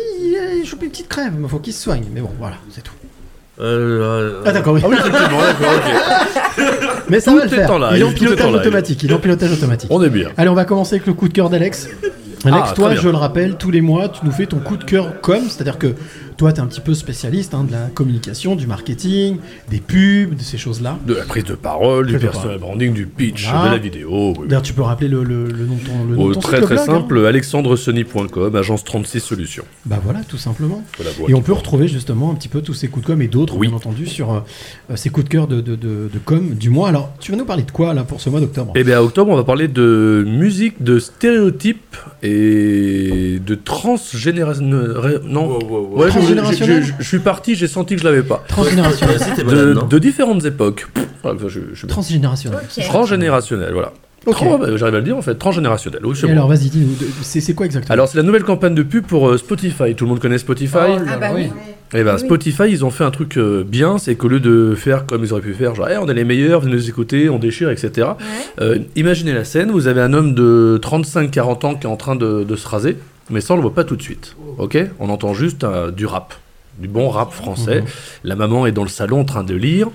il 0.61 0.67
a 0.67 0.69
chopé 0.69 0.85
une 0.85 0.91
petite 0.91 1.07
crève, 1.09 1.33
mais 1.37 1.47
faut 1.47 1.59
qu'il 1.59 1.73
se 1.73 1.81
soigne. 1.83 2.03
Mais 2.13 2.21
bon, 2.21 2.29
voilà, 2.39 2.55
c'est 2.69 2.81
tout. 2.81 2.93
Euh, 3.59 4.01
euh, 4.01 4.41
Ah 4.45 4.51
d'accord, 4.53 4.73
oui. 4.73 4.81
Ah 4.83 4.87
oui, 4.89 4.95
effectivement, 4.97 5.39
d'accord, 5.41 5.73
ok. 5.75 6.63
Mais 7.09 7.19
ça 7.19 7.31
Tout 7.31 7.37
va 7.37 7.45
le 7.45 7.51
est 7.51 7.55
faire. 7.55 7.71
en 7.71 7.77
live, 7.79 7.89
il 7.95 7.99
est 7.99 8.03
en 8.03 8.07
tout 8.07 8.13
est 8.13 8.17
pilotage 8.19 8.45
live. 8.47 8.55
automatique. 8.55 9.03
Il 9.03 9.11
est 9.11 9.13
en 9.13 9.19
pilotage 9.19 9.51
automatique. 9.51 9.89
On 9.91 10.01
est 10.01 10.09
bien. 10.09 10.29
Allez, 10.37 10.49
on 10.49 10.53
va 10.53 10.65
commencer 10.65 10.95
avec 10.95 11.05
le 11.07 11.13
coup 11.13 11.27
de 11.27 11.33
cœur 11.33 11.49
d'Alex. 11.49 11.89
Alex, 12.45 12.69
Ah, 12.71 12.73
toi, 12.73 12.85
très 12.85 12.93
bien. 12.95 13.03
je 13.03 13.09
le 13.09 13.17
rappelle, 13.17 13.57
tous 13.57 13.69
les 13.69 13.81
mois, 13.81 14.09
tu 14.09 14.21
nous 14.25 14.31
fais 14.31 14.45
ton 14.47 14.57
coup 14.59 14.77
de 14.77 14.83
cœur 14.83 15.19
com, 15.21 15.41
c'est-à-dire 15.47 15.77
que 15.77 15.93
toi, 16.41 16.51
tu 16.51 16.59
es 16.59 16.63
un 16.63 16.65
petit 16.65 16.81
peu 16.81 16.95
spécialiste 16.95 17.53
hein, 17.53 17.63
de 17.65 17.71
la 17.71 17.85
communication, 17.93 18.55
du 18.55 18.65
marketing, 18.65 19.37
des 19.69 19.77
pubs, 19.79 20.33
de 20.35 20.41
ces 20.41 20.57
choses-là. 20.57 20.97
De 21.05 21.13
la 21.13 21.23
prise 21.23 21.43
de 21.43 21.53
parole, 21.53 22.07
du 22.07 22.17
personal 22.17 22.57
branding, 22.57 22.93
du 22.93 23.05
pitch, 23.05 23.47
Voilà. 23.47 23.65
de 23.67 23.71
la 23.73 23.77
vidéo. 23.77 24.33
oui. 24.39 24.47
D'ailleurs, 24.47 24.63
tu 24.63 24.73
peux 24.73 24.81
rappeler 24.81 25.07
le, 25.07 25.23
le- 25.23 25.45
le 25.45 25.65
nom 25.67 25.75
de 25.75 25.81
ton, 25.81 26.03
le 26.09 26.15
nom 26.15 26.23
Oh, 26.23 26.29
de 26.29 26.33
ton 26.33 26.39
très 26.39 26.57
site, 26.57 26.65
très 26.65 26.75
blog, 26.77 26.89
hein 26.89 26.93
simple, 26.93 27.25
alexandresony.com, 27.27 28.55
agence 28.55 28.83
36 28.83 29.19
solutions. 29.19 29.65
Bah 29.85 29.99
voilà, 30.03 30.21
tout 30.23 30.39
simplement. 30.39 30.83
Voilà, 30.97 31.11
voilà. 31.15 31.31
Et 31.31 31.35
on 31.35 31.43
peut 31.43 31.53
retrouver 31.53 31.87
justement 31.87 32.31
un 32.31 32.33
petit 32.33 32.49
peu 32.49 32.61
tous 32.63 32.73
ces 32.73 32.87
coups 32.87 33.05
de 33.05 33.11
com 33.11 33.21
et 33.21 33.27
d'autres, 33.27 33.59
bien 33.59 33.71
entendu, 33.73 34.07
sur 34.07 34.33
euh, 34.33 34.39
ces 34.95 35.11
coups 35.11 35.25
de 35.25 35.29
cœur 35.29 35.45
de, 35.47 35.61
de, 35.61 35.75
de- 35.75 36.09
de 36.11 36.19
com 36.25 36.55
du 36.55 36.71
mois. 36.71 36.89
Alors, 36.89 37.13
tu 37.19 37.29
vas 37.31 37.37
nous 37.37 37.45
parler 37.45 37.61
de 37.63 37.71
quoi 37.71 37.93
là 37.93 38.03
pour 38.03 38.19
ce 38.19 38.31
mois 38.31 38.39
d'octobre? 38.39 38.73
Eh 38.75 38.83
bien, 38.83 38.97
à 38.97 39.03
octobre, 39.03 39.31
on 39.31 39.35
va 39.35 39.43
parler 39.43 39.67
de 39.67 40.25
musique, 40.27 40.81
de 40.81 40.97
stéréotypes 40.97 41.95
et 42.23 43.39
de 43.45 43.53
transgénération. 43.55 44.65
Non, 45.23 45.59
Ouais, 45.91 46.09
je- 46.09 46.30
Transgénérationnel 46.35 46.83
je, 46.83 46.87
je- 46.89 46.93
je 46.99 47.07
suis 47.07 47.19
parti, 47.19 47.55
j'ai 47.55 47.67
senti 47.67 47.95
que 47.95 48.01
je 48.01 48.05
l'avais 48.05 48.23
pas. 48.23 48.43
Transgénérationnel. 48.47 49.17
De, 49.19 49.23
C'était 49.23 49.43
bonne, 49.43 49.73
non 49.73 49.85
de 49.87 49.99
différentes 49.99 50.45
époques. 50.45 50.87
Pff, 50.93 51.05
voilà, 51.23 51.37
je- 51.43 51.49
je- 51.49 51.59
je- 51.73 51.85
Transgénérationnel. 51.87 52.59
Transgénérationnel, 53.01 53.73
voilà. 53.73 53.93
Ok. 54.27 54.35
Tran- 54.35 54.59
bah, 54.59 54.67
J'arrive 54.77 54.95
à 54.95 54.99
le 54.99 55.03
dire 55.03 55.17
en 55.17 55.21
fait, 55.23 55.33
transgénérationnel. 55.35 56.01
Oui, 56.05 56.13
bon. 56.21 56.29
alors, 56.29 56.47
vas-y, 56.47 56.69
dis-nous, 56.69 56.93
de- 56.93 57.07
c'est 57.23 57.53
quoi 57.55 57.65
exactement? 57.65 57.91
Alors, 57.93 58.07
c'est 58.07 58.17
la 58.17 58.23
nouvelle 58.23 58.43
campagne 58.43 58.75
de 58.75 58.83
pub 58.83 59.03
pour 59.05 59.27
euh, 59.29 59.37
Spotify. 59.37 59.95
Tout 59.95 60.05
le 60.05 60.09
monde 60.09 60.19
connaît 60.19 60.37
Spotify 60.37 60.75
Oh 60.75 60.95
là 60.97 61.13
Ah 61.13 61.17
bah 61.17 61.27
oui. 61.33 61.47
Et 61.93 62.03
ben 62.03 62.13
Oui. 62.13 62.19
Spotify, 62.19 62.63
ils 62.69 62.85
ont 62.85 62.91
fait 62.91 63.03
un 63.03 63.09
truc 63.11 63.37
euh, 63.37 63.63
bien, 63.67 63.97
c'est 63.97 64.13
qu'au 64.15 64.27
lieu 64.27 64.39
de 64.39 64.75
faire 64.75 65.05
comme 65.07 65.23
ils 65.25 65.33
auraient 65.33 65.41
pu 65.41 65.53
faire, 65.55 65.73
genre 65.75 65.89
Eh, 65.91 65.97
on 65.97 66.07
est 66.07 66.13
les 66.13 66.23
meilleurs, 66.23 66.61
venez 66.61 66.75
nous 66.75 66.87
écouter, 66.87 67.29
on 67.29 67.39
déchire, 67.39 67.69
etc. 67.71 68.09
euh, 68.61 68.77
imaginez 68.95 69.33
la 69.33 69.43
scène, 69.43 69.71
vous 69.71 69.87
avez 69.87 70.01
un 70.01 70.13
homme 70.13 70.33
de 70.35 70.79
35-40 70.81 71.65
ans 71.65 71.73
qui 71.75 71.87
est 71.87 71.89
en 71.89 71.97
train 71.97 72.15
de, 72.15 72.43
de 72.43 72.55
se 72.55 72.67
raser, 72.67 72.97
mais 73.29 73.41
ça 73.41 73.53
on 73.53 73.57
le 73.57 73.61
voit 73.61 73.73
pas 73.73 73.83
tout 73.83 73.95
de 73.95 74.01
suite. 74.01 74.35
Ok? 74.57 74.77
On 74.99 75.09
entend 75.09 75.33
juste 75.33 75.63
euh, 75.63 75.91
du 75.91 76.05
rap, 76.05 76.33
du 76.79 76.87
bon 76.87 77.09
rap 77.09 77.31
français. 77.31 77.81
Mhm. 77.81 77.87
La 78.23 78.35
maman 78.35 78.65
est 78.65 78.71
dans 78.71 78.83
le 78.83 78.89
salon 78.89 79.21
en 79.21 79.25
train 79.25 79.43
de 79.43 79.55
lire. 79.55 79.89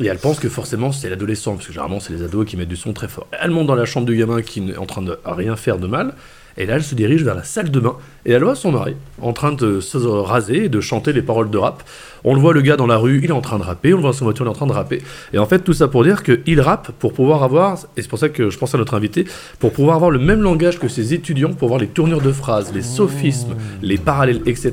Et 0.00 0.06
elle 0.06 0.18
pense 0.18 0.40
que 0.40 0.48
forcément 0.48 0.90
c'est 0.90 1.10
l'adolescent, 1.10 1.54
parce 1.54 1.66
que 1.66 1.72
généralement 1.72 2.00
c'est 2.00 2.14
les 2.14 2.22
ados 2.22 2.46
qui 2.46 2.56
mettent 2.56 2.68
du 2.68 2.76
son 2.76 2.92
très 2.92 3.08
fort. 3.08 3.26
Elle 3.40 3.50
monte 3.50 3.66
dans 3.66 3.74
la 3.74 3.84
chambre 3.84 4.06
du 4.06 4.16
gamin 4.16 4.40
qui 4.40 4.70
est 4.70 4.76
en 4.78 4.86
train 4.86 5.02
de 5.02 5.18
rien 5.24 5.54
faire 5.54 5.78
de 5.78 5.86
mal, 5.86 6.14
et 6.56 6.64
là 6.64 6.76
elle 6.76 6.82
se 6.82 6.94
dirige 6.94 7.22
vers 7.22 7.34
la 7.34 7.44
salle 7.44 7.70
de 7.70 7.78
bain, 7.78 7.96
et 8.24 8.32
elle 8.32 8.42
voit 8.42 8.54
son 8.54 8.72
mari 8.72 8.96
en 9.20 9.34
train 9.34 9.52
de 9.52 9.80
se 9.80 9.98
raser 9.98 10.64
et 10.64 10.68
de 10.70 10.80
chanter 10.80 11.12
les 11.12 11.20
paroles 11.20 11.50
de 11.50 11.58
rap. 11.58 11.82
On 12.24 12.34
le 12.34 12.40
voit 12.40 12.52
le 12.52 12.60
gars 12.62 12.76
dans 12.76 12.86
la 12.86 12.96
rue, 12.96 13.20
il 13.22 13.30
est 13.30 13.32
en 13.32 13.40
train 13.40 13.58
de 13.58 13.64
rapper, 13.64 13.92
on 13.92 13.96
le 13.96 14.02
voit 14.02 14.10
dans 14.12 14.16
sa 14.16 14.24
voiture, 14.24 14.44
il 14.44 14.48
est 14.48 14.50
en 14.50 14.54
train 14.54 14.66
de 14.66 14.72
rapper. 14.72 15.02
Et 15.32 15.38
en 15.38 15.46
fait 15.46 15.58
tout 15.60 15.72
ça 15.72 15.88
pour 15.88 16.04
dire 16.04 16.22
qu'il 16.22 16.60
rappe 16.60 16.92
pour 16.98 17.12
pouvoir 17.12 17.42
avoir, 17.42 17.78
et 17.96 18.02
c'est 18.02 18.08
pour 18.08 18.18
ça 18.18 18.28
que 18.28 18.48
je 18.50 18.58
pense 18.58 18.74
à 18.74 18.78
notre 18.78 18.94
invité, 18.94 19.24
pour 19.58 19.72
pouvoir 19.72 19.96
avoir 19.96 20.10
le 20.10 20.18
même 20.18 20.40
langage 20.42 20.78
que 20.78 20.88
ses 20.88 21.14
étudiants, 21.14 21.52
pour 21.52 21.68
voir 21.68 21.80
les 21.80 21.88
tournures 21.88 22.20
de 22.20 22.30
phrases, 22.32 22.72
les 22.72 22.82
sophismes, 22.82 23.54
les 23.82 23.98
parallèles, 23.98 24.40
etc. 24.46 24.72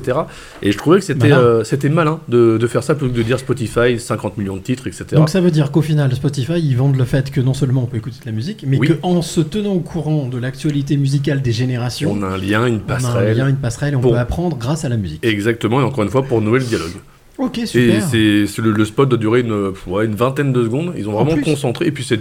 Et 0.62 0.70
je 0.72 0.78
trouvais 0.78 0.98
que 0.98 1.04
c'était 1.04 1.28
Malin. 1.28 1.38
euh, 1.40 1.64
c'était 1.64 1.88
malin 1.88 2.20
de, 2.28 2.56
de 2.58 2.66
faire 2.66 2.82
ça 2.82 2.94
plutôt 2.94 3.12
que 3.12 3.18
de 3.18 3.22
dire 3.22 3.38
Spotify, 3.38 3.98
50 3.98 4.38
millions 4.38 4.56
de 4.56 4.62
titres, 4.62 4.86
etc. 4.86 5.06
Donc 5.12 5.28
ça 5.28 5.40
veut 5.40 5.50
dire 5.50 5.70
qu'au 5.72 5.82
final, 5.82 6.14
Spotify, 6.14 6.60
ils 6.60 6.76
vendent 6.76 6.96
le 6.96 7.04
fait 7.04 7.30
que 7.30 7.40
non 7.40 7.54
seulement 7.54 7.82
on 7.82 7.86
peut 7.86 7.96
écouter 7.96 8.18
de 8.20 8.26
la 8.26 8.32
musique, 8.32 8.64
mais 8.66 8.78
Oui. 8.78 8.92
qu'en 9.00 9.22
se 9.22 9.40
tenant 9.40 9.72
au 9.72 9.80
courant 9.80 10.26
de 10.28 10.38
l'actualité 10.38 10.96
musicale 10.96 11.42
des 11.42 11.52
générations, 11.52 12.12
On 12.16 12.22
a 12.22 12.26
un 12.28 12.36
lien, 12.38 12.66
une 12.66 12.74
on 12.74 12.76
a 12.76 12.76
un 12.76 12.78
passerelle. 13.00 13.36
lien, 13.36 13.48
une 13.48 13.56
passerelle, 13.56 13.94
et 13.94 13.96
on 13.96 14.00
pour- 14.00 14.12
peut 14.12 14.18
apprendre 14.18 14.56
grâce 14.56 14.84
à 14.84 14.88
la 14.88 14.96
musique. 14.96 15.24
Exactement, 15.24 15.80
et 15.80 15.84
encore 15.84 16.04
une 16.04 16.10
fois 16.10 16.22
pour 16.22 16.40
nouer 16.40 16.58
le 16.60 16.64
dialogue. 16.64 16.92
Ok, 17.40 17.58
Et 17.58 17.66
super. 17.66 18.02
c'est 18.02 18.46
c'est 18.46 18.60
le, 18.60 18.72
le 18.72 18.84
spot 18.84 19.08
doit 19.08 19.18
durer 19.18 19.40
une, 19.40 19.72
ouais, 19.86 20.04
une 20.04 20.14
vingtaine 20.14 20.52
de 20.52 20.62
secondes. 20.62 20.92
Ils 20.96 21.08
ont 21.08 21.16
En 21.18 21.24
vraiment 21.24 21.40
concentré. 21.42 21.86
Et 21.86 21.90
puis 21.90 22.04
c'est 22.04 22.20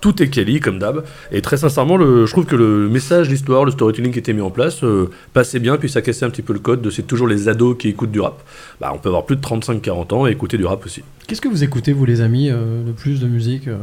tout 0.00 0.22
est 0.22 0.28
quali 0.28 0.60
comme 0.60 0.78
d'hab. 0.78 1.04
Et 1.30 1.42
très 1.42 1.58
sincèrement, 1.58 1.96
le, 1.98 2.24
je 2.24 2.32
trouve 2.32 2.46
que 2.46 2.56
le 2.56 2.88
message, 2.88 3.28
l'histoire, 3.28 3.64
le 3.66 3.70
storytelling 3.70 4.12
qui 4.12 4.18
était 4.18 4.32
mis 4.32 4.40
en 4.40 4.50
place 4.50 4.82
euh, 4.82 5.10
passait 5.34 5.58
bien. 5.58 5.76
Puis 5.76 5.90
ça 5.90 6.00
cassait 6.00 6.24
un 6.24 6.30
petit 6.30 6.42
peu 6.42 6.54
le 6.54 6.58
code 6.58 6.80
de 6.80 6.88
c'est 6.90 7.02
toujours 7.02 7.26
les 7.28 7.48
ados 7.50 7.76
qui 7.78 7.88
écoutent 7.88 8.10
du 8.12 8.20
rap. 8.20 8.42
Bah, 8.80 8.92
on 8.94 8.98
peut 8.98 9.08
avoir 9.10 9.26
plus 9.26 9.36
de 9.36 9.42
35-40 9.42 10.14
ans 10.14 10.26
et 10.26 10.30
écouter 10.30 10.56
du 10.56 10.64
rap 10.64 10.84
aussi. 10.86 11.02
Qu'est-ce 11.26 11.40
que 11.42 11.48
vous 11.48 11.62
écoutez, 11.62 11.92
vous 11.92 12.06
les 12.06 12.20
amis, 12.22 12.48
euh, 12.50 12.82
le 12.86 12.92
plus 12.92 13.20
de 13.20 13.26
musique 13.26 13.68
euh, 13.68 13.76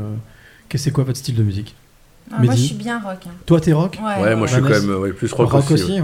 qu'est-ce- 0.69 0.85
C'est 0.85 0.91
quoi 0.91 1.03
votre 1.03 1.17
style 1.19 1.35
de 1.35 1.43
musique? 1.43 1.75
Ah, 2.31 2.41
moi, 2.41 2.55
je 2.55 2.59
suis 2.61 2.75
bien 2.75 2.99
rock. 2.99 3.17
hein. 3.27 3.31
Toi, 3.45 3.59
t'es 3.59 3.73
rock? 3.73 3.99
Ouais, 4.01 4.35
moi 4.35 4.47
je 4.47 4.53
suis 4.53 4.61
quand 4.63 4.69
même 4.69 4.89
ouais, 5.01 5.11
plus 5.11 5.31
rock, 5.33 5.51
Rock 5.51 5.69
aussi. 5.71 5.83
aussi. 5.83 5.99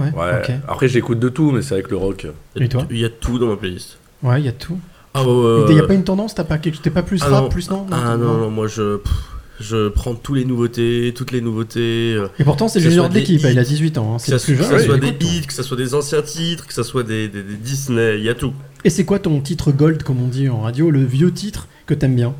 Après 0.68 0.86
j'écoute 0.86 1.18
de 1.18 1.28
tout, 1.30 1.50
mais 1.50 1.62
c'est 1.62 1.74
avec 1.74 1.90
le 1.90 1.96
rock. 1.96 2.26
Et 2.56 2.68
toi? 2.68 2.86
Il 2.90 2.98
y 2.98 3.04
a 3.04 3.08
tout 3.08 3.38
dans 3.38 3.46
ma 3.48 3.56
playlist. 3.56 3.96
Ouais, 4.22 4.40
il 4.40 4.44
y 4.44 4.48
a 4.48 4.52
tout. 4.52 4.78
Ah 5.14 5.22
Il 5.24 5.74
n'y 5.74 5.80
a 5.80 5.84
pas 5.86 5.94
une 5.94 6.04
tendance? 6.04 6.34
T'as 6.34 6.44
pas, 6.44 6.58
t'es 6.58 6.90
pas 6.90 7.02
plus 7.02 7.20
Ah 7.24 7.28
rap, 7.28 7.42
non. 7.44 7.48
plus 7.48 7.68
non, 7.70 7.86
Ah 7.90 8.16
non, 8.16 8.34
non, 8.38 8.50
moi 8.50 8.68
je, 8.68 8.98
pff, 8.98 9.12
je 9.60 9.88
prends 9.88 10.14
tous 10.14 10.34
les 10.34 10.44
nouveautés, 10.44 11.12
toutes 11.16 11.32
les 11.32 11.40
nouveautés. 11.40 12.14
euh, 12.16 12.28
Et 12.38 12.44
pourtant, 12.44 12.68
c'est 12.68 12.78
que 12.80 12.84
le 12.84 12.90
soit 12.92 13.08
de 13.08 13.14
l'équipe, 13.14 13.40
hits, 13.40 13.48
il 13.50 13.58
a 13.58 13.64
18 13.64 13.98
ans, 13.98 14.14
hein, 14.14 14.18
c'est 14.18 14.30
que 14.32 14.38
ça, 14.38 14.44
plus 14.44 14.54
que 14.56 14.62
jeune. 14.62 14.78
ça 14.78 14.84
soit 14.84 14.98
des 14.98 15.14
tout. 15.16 15.26
hits, 15.26 15.46
que 15.46 15.52
ça 15.52 15.62
soit 15.64 15.76
des 15.76 15.94
anciens 15.94 16.22
titres, 16.22 16.66
que 16.66 16.72
ça 16.74 16.84
soit 16.84 17.02
des, 17.02 17.28
des- 17.28 17.42
des 17.42 17.56
Disney, 17.56 18.18
il 18.18 18.24
y 18.24 18.28
a 18.28 18.34
tout. 18.34 18.52
Et 18.84 18.90
c'est 18.90 19.04
quoi 19.04 19.18
ton 19.18 19.40
titre 19.40 19.72
gold, 19.72 20.02
comme 20.04 20.22
on 20.22 20.28
dit 20.28 20.48
en 20.48 20.60
radio, 20.60 20.90
le 20.90 21.04
vieux 21.04 21.32
titre 21.32 21.66
que 21.86 21.94
t'aimes 21.94 22.14
bien? 22.14 22.34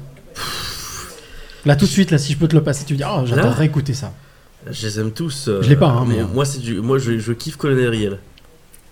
Là, 1.66 1.77
tout 1.77 1.85
de 1.85 1.90
suite, 1.90 2.11
là, 2.11 2.19
si 2.19 2.32
je 2.32 2.39
peux 2.39 2.48
te 2.48 2.57
le 2.57 2.62
passer, 2.62 2.85
tu 2.86 2.94
dis, 2.94 3.02
ah, 3.02 3.23
j'adorerais 3.27 3.66
écouter 3.66 3.93
ça. 3.94 4.12
Je 4.70 4.86
les 4.86 5.01
aime 5.01 5.11
tous. 5.12 5.48
euh, 5.48 5.61
Je 5.62 5.69
l'ai 5.69 5.77
pas, 5.77 5.89
hein, 5.89 6.05
mais, 6.09 6.16
moi, 6.16 6.28
moi, 6.35 6.44
c'est 6.44 6.61
du, 6.61 6.81
moi 6.81 6.98
je, 6.98 7.19
je 7.19 7.32
kiffe 7.32 7.57
Colonel 7.57 7.89
Riel. 7.89 8.19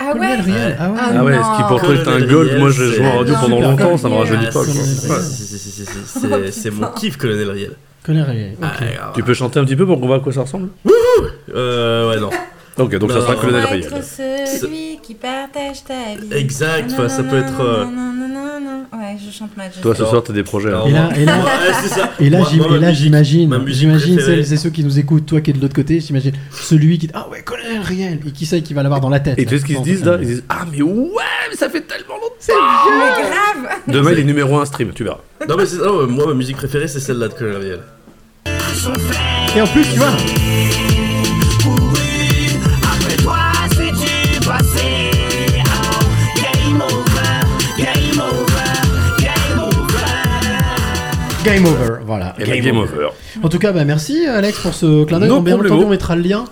Ah 0.00 0.12
ouais 0.12 0.12
Colonel 0.12 0.40
Riel, 0.40 0.76
ah 0.78 0.90
ouais. 0.90 0.98
Ah 1.00 1.24
ouais, 1.24 1.34
ce 1.34 1.56
qui 1.56 1.62
pour 1.68 1.80
toi 1.80 1.94
est 1.94 2.08
un 2.08 2.20
gold, 2.26 2.58
moi 2.58 2.70
j'ai 2.70 2.92
joué 2.92 3.06
en 3.06 3.18
radio 3.18 3.34
pendant 3.40 3.60
longtemps, 3.60 3.96
ça 3.96 4.08
me 4.08 4.14
rajeunit 4.14 4.46
pas. 4.46 4.64
C'est 6.52 6.70
mon 6.70 6.86
kiff, 6.92 7.16
Colonel 7.16 7.50
Riel. 7.50 7.72
Colonel 8.04 8.24
Riel, 8.30 8.52
ok. 8.62 8.68
Ah. 9.00 9.12
Tu 9.14 9.22
peux 9.22 9.34
chanter 9.34 9.58
un 9.58 9.64
petit 9.64 9.76
peu 9.76 9.86
pour 9.86 10.00
qu'on 10.00 10.06
voit 10.06 10.16
à 10.16 10.20
quoi 10.20 10.32
ça 10.32 10.42
ressemble? 10.42 10.68
Euh, 11.54 12.10
ouais, 12.10 12.20
non. 12.20 12.30
Ok, 12.76 12.96
donc 12.96 13.10
ça 13.10 13.20
sera 13.20 13.34
Colonel 13.34 13.64
Riel. 13.64 13.90
Qui 15.08 15.14
partage 15.14 15.84
ta 15.84 16.20
vie. 16.20 16.28
Exact, 16.38 16.90
enfin, 16.92 17.08
ça 17.08 17.22
peut 17.22 17.38
être, 17.38 17.60
euh, 17.62 17.86
Nananana. 17.86 18.86
Ouais, 18.92 19.16
je 19.16 19.34
chante 19.34 19.48
je 19.74 19.80
Toi 19.80 19.94
ce 19.94 20.04
soir 20.04 20.22
t'as 20.22 20.34
des 20.34 20.42
projets. 20.42 20.70
hein. 20.70 20.82
Et 20.86 20.90
là, 20.92 21.08
et 21.16 21.24
là, 21.24 21.38
Ouais, 21.38 21.72
c'est 21.82 21.88
ça. 21.88 22.10
ma 22.20 22.92
j'imagine, 22.92 23.48
ma 23.48 23.58
j'imagine 23.66 24.20
celles 24.20 24.52
et 24.52 24.56
ceux 24.58 24.68
qui 24.68 24.84
nous 24.84 24.98
écoutent, 24.98 25.24
toi 25.24 25.40
qui 25.40 25.48
es 25.48 25.54
de 25.54 25.62
l'autre 25.62 25.74
côté, 25.74 25.98
j'imagine 26.00 26.32
celui 26.52 26.98
qui 26.98 27.06
dit 27.06 27.12
ah 27.16 27.26
ouais 27.30 27.40
Colonel 27.40 27.80
Riel 27.80 28.20
et 28.26 28.32
qui 28.32 28.44
sait 28.44 28.60
qui 28.60 28.74
va 28.74 28.82
l'avoir 28.82 29.00
dans 29.00 29.08
la 29.08 29.20
tête. 29.20 29.38
Et 29.38 29.46
tu 29.46 29.54
sais 29.54 29.60
ce 29.62 29.64
qu'ils 29.64 29.78
se 29.78 29.82
disent 29.82 30.04
là 30.04 30.18
Ils 30.20 30.26
disent 30.26 30.44
Ah 30.50 30.66
mais 30.70 30.82
ouais, 30.82 30.92
mais 31.48 31.56
ça 31.56 31.70
fait 31.70 31.80
tellement 31.80 32.16
longtemps 32.16 32.34
C'est 32.38 32.52
grave. 32.52 33.78
Demain 33.86 34.10
il 34.12 34.18
est 34.18 34.24
numéro 34.24 34.58
1 34.58 34.66
stream, 34.66 34.90
tu 34.94 35.04
verras. 35.04 35.20
Non, 35.48 35.56
mais 35.56 35.64
c'est, 35.64 35.78
non, 35.78 36.06
moi, 36.06 36.26
ma 36.26 36.34
musique 36.34 36.58
préférée, 36.58 36.86
c'est 36.88 37.00
celle-là 37.00 37.28
de 37.28 37.32
Colonel 37.32 37.56
Riel. 37.62 37.80
Et 39.56 39.60
en 39.62 39.66
plus, 39.68 39.84
tu 39.90 39.98
vois, 39.98 40.08
game 51.54 51.64
over, 51.66 51.98
voilà. 52.04 52.34
Et 52.38 52.44
ben, 52.44 52.62
game 52.64 52.76
over. 52.78 53.08
En 53.42 53.48
tout 53.48 53.58
cas, 53.58 53.72
bah, 53.72 53.84
merci 53.84 54.26
Alex 54.26 54.60
pour 54.60 54.74
ce 54.74 55.04
clin 55.04 55.18
d'œil. 55.20 55.28
No 55.28 55.40
Bien 55.40 55.56
entendu, 55.58 55.84
on 55.84 55.88
mettra 55.88 56.16
le 56.16 56.22
lien. 56.22 56.44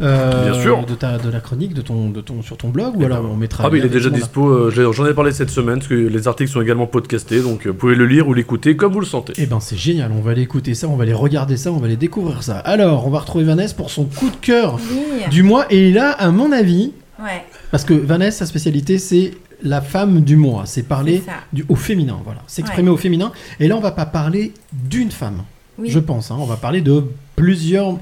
euh, 0.00 0.50
Bien 0.50 0.60
sûr. 0.62 0.84
De, 0.86 0.94
ta, 0.94 1.18
de 1.18 1.30
la 1.30 1.40
chronique 1.40 1.74
de 1.74 1.80
ton, 1.82 2.08
de 2.10 2.20
ton, 2.20 2.42
sur 2.42 2.56
ton 2.56 2.68
blog 2.68 2.96
ou 2.96 3.04
alors 3.04 3.24
on 3.30 3.36
mettra 3.36 3.64
Ah 3.66 3.70
mais 3.72 3.78
il 3.78 3.84
est 3.84 3.88
déjà 3.88 4.10
dispo, 4.10 4.48
euh, 4.48 4.92
j'en 4.92 5.06
ai 5.06 5.14
parlé 5.14 5.32
cette 5.32 5.50
semaine, 5.50 5.76
parce 5.78 5.88
que 5.88 5.94
les 5.94 6.28
articles 6.28 6.50
sont 6.50 6.60
également 6.62 6.86
podcastés, 6.86 7.40
donc 7.40 7.66
euh, 7.66 7.70
vous 7.70 7.76
pouvez 7.76 7.94
le 7.96 8.06
lire 8.06 8.28
ou 8.28 8.34
l'écouter 8.34 8.76
comme 8.76 8.92
vous 8.92 9.00
le 9.00 9.06
sentez. 9.06 9.32
Eh 9.38 9.46
ben 9.46 9.58
c'est 9.60 9.76
génial, 9.78 10.12
on 10.16 10.20
va 10.20 10.30
aller 10.32 10.42
écouter 10.42 10.74
ça, 10.74 10.88
on 10.88 10.96
va 10.96 11.02
aller 11.02 11.12
regarder 11.14 11.56
ça, 11.56 11.72
on 11.72 11.78
va 11.78 11.86
aller 11.86 11.96
découvrir 11.96 12.42
ça. 12.42 12.58
Alors, 12.58 13.06
on 13.06 13.10
va 13.10 13.18
retrouver 13.20 13.44
Vanessa 13.44 13.74
pour 13.74 13.90
son 13.90 14.04
coup 14.04 14.30
de 14.30 14.36
cœur 14.36 14.78
Oui. 14.92 15.28
du 15.30 15.42
mois. 15.42 15.66
Et 15.70 15.90
là, 15.90 16.10
à 16.12 16.30
mon 16.30 16.52
avis, 16.52 16.92
Ouais. 17.20 17.42
parce 17.72 17.84
que 17.84 17.94
Vanessa, 17.94 18.38
sa 18.38 18.46
spécialité, 18.46 18.98
c'est 18.98 19.32
la 19.62 19.80
femme 19.80 20.20
du 20.20 20.36
mois. 20.36 20.64
C'est 20.66 20.82
parler 20.84 21.22
du, 21.52 21.64
au 21.68 21.74
féminin, 21.76 22.18
voilà. 22.24 22.42
S'exprimer 22.46 22.88
Ouais. 22.88 22.94
au 22.94 22.98
féminin. 22.98 23.32
Et 23.60 23.68
là, 23.68 23.76
on 23.76 23.80
va 23.80 23.90
pas 23.92 24.06
parler 24.06 24.52
d'une 24.72 25.10
femme, 25.10 25.44
Oui. 25.78 25.90
je 25.90 25.98
pense. 25.98 26.30
hein. 26.30 26.36
On 26.38 26.44
va 26.46 26.56
parler 26.56 26.80
de 26.80 27.04
plusieurs 27.36 27.98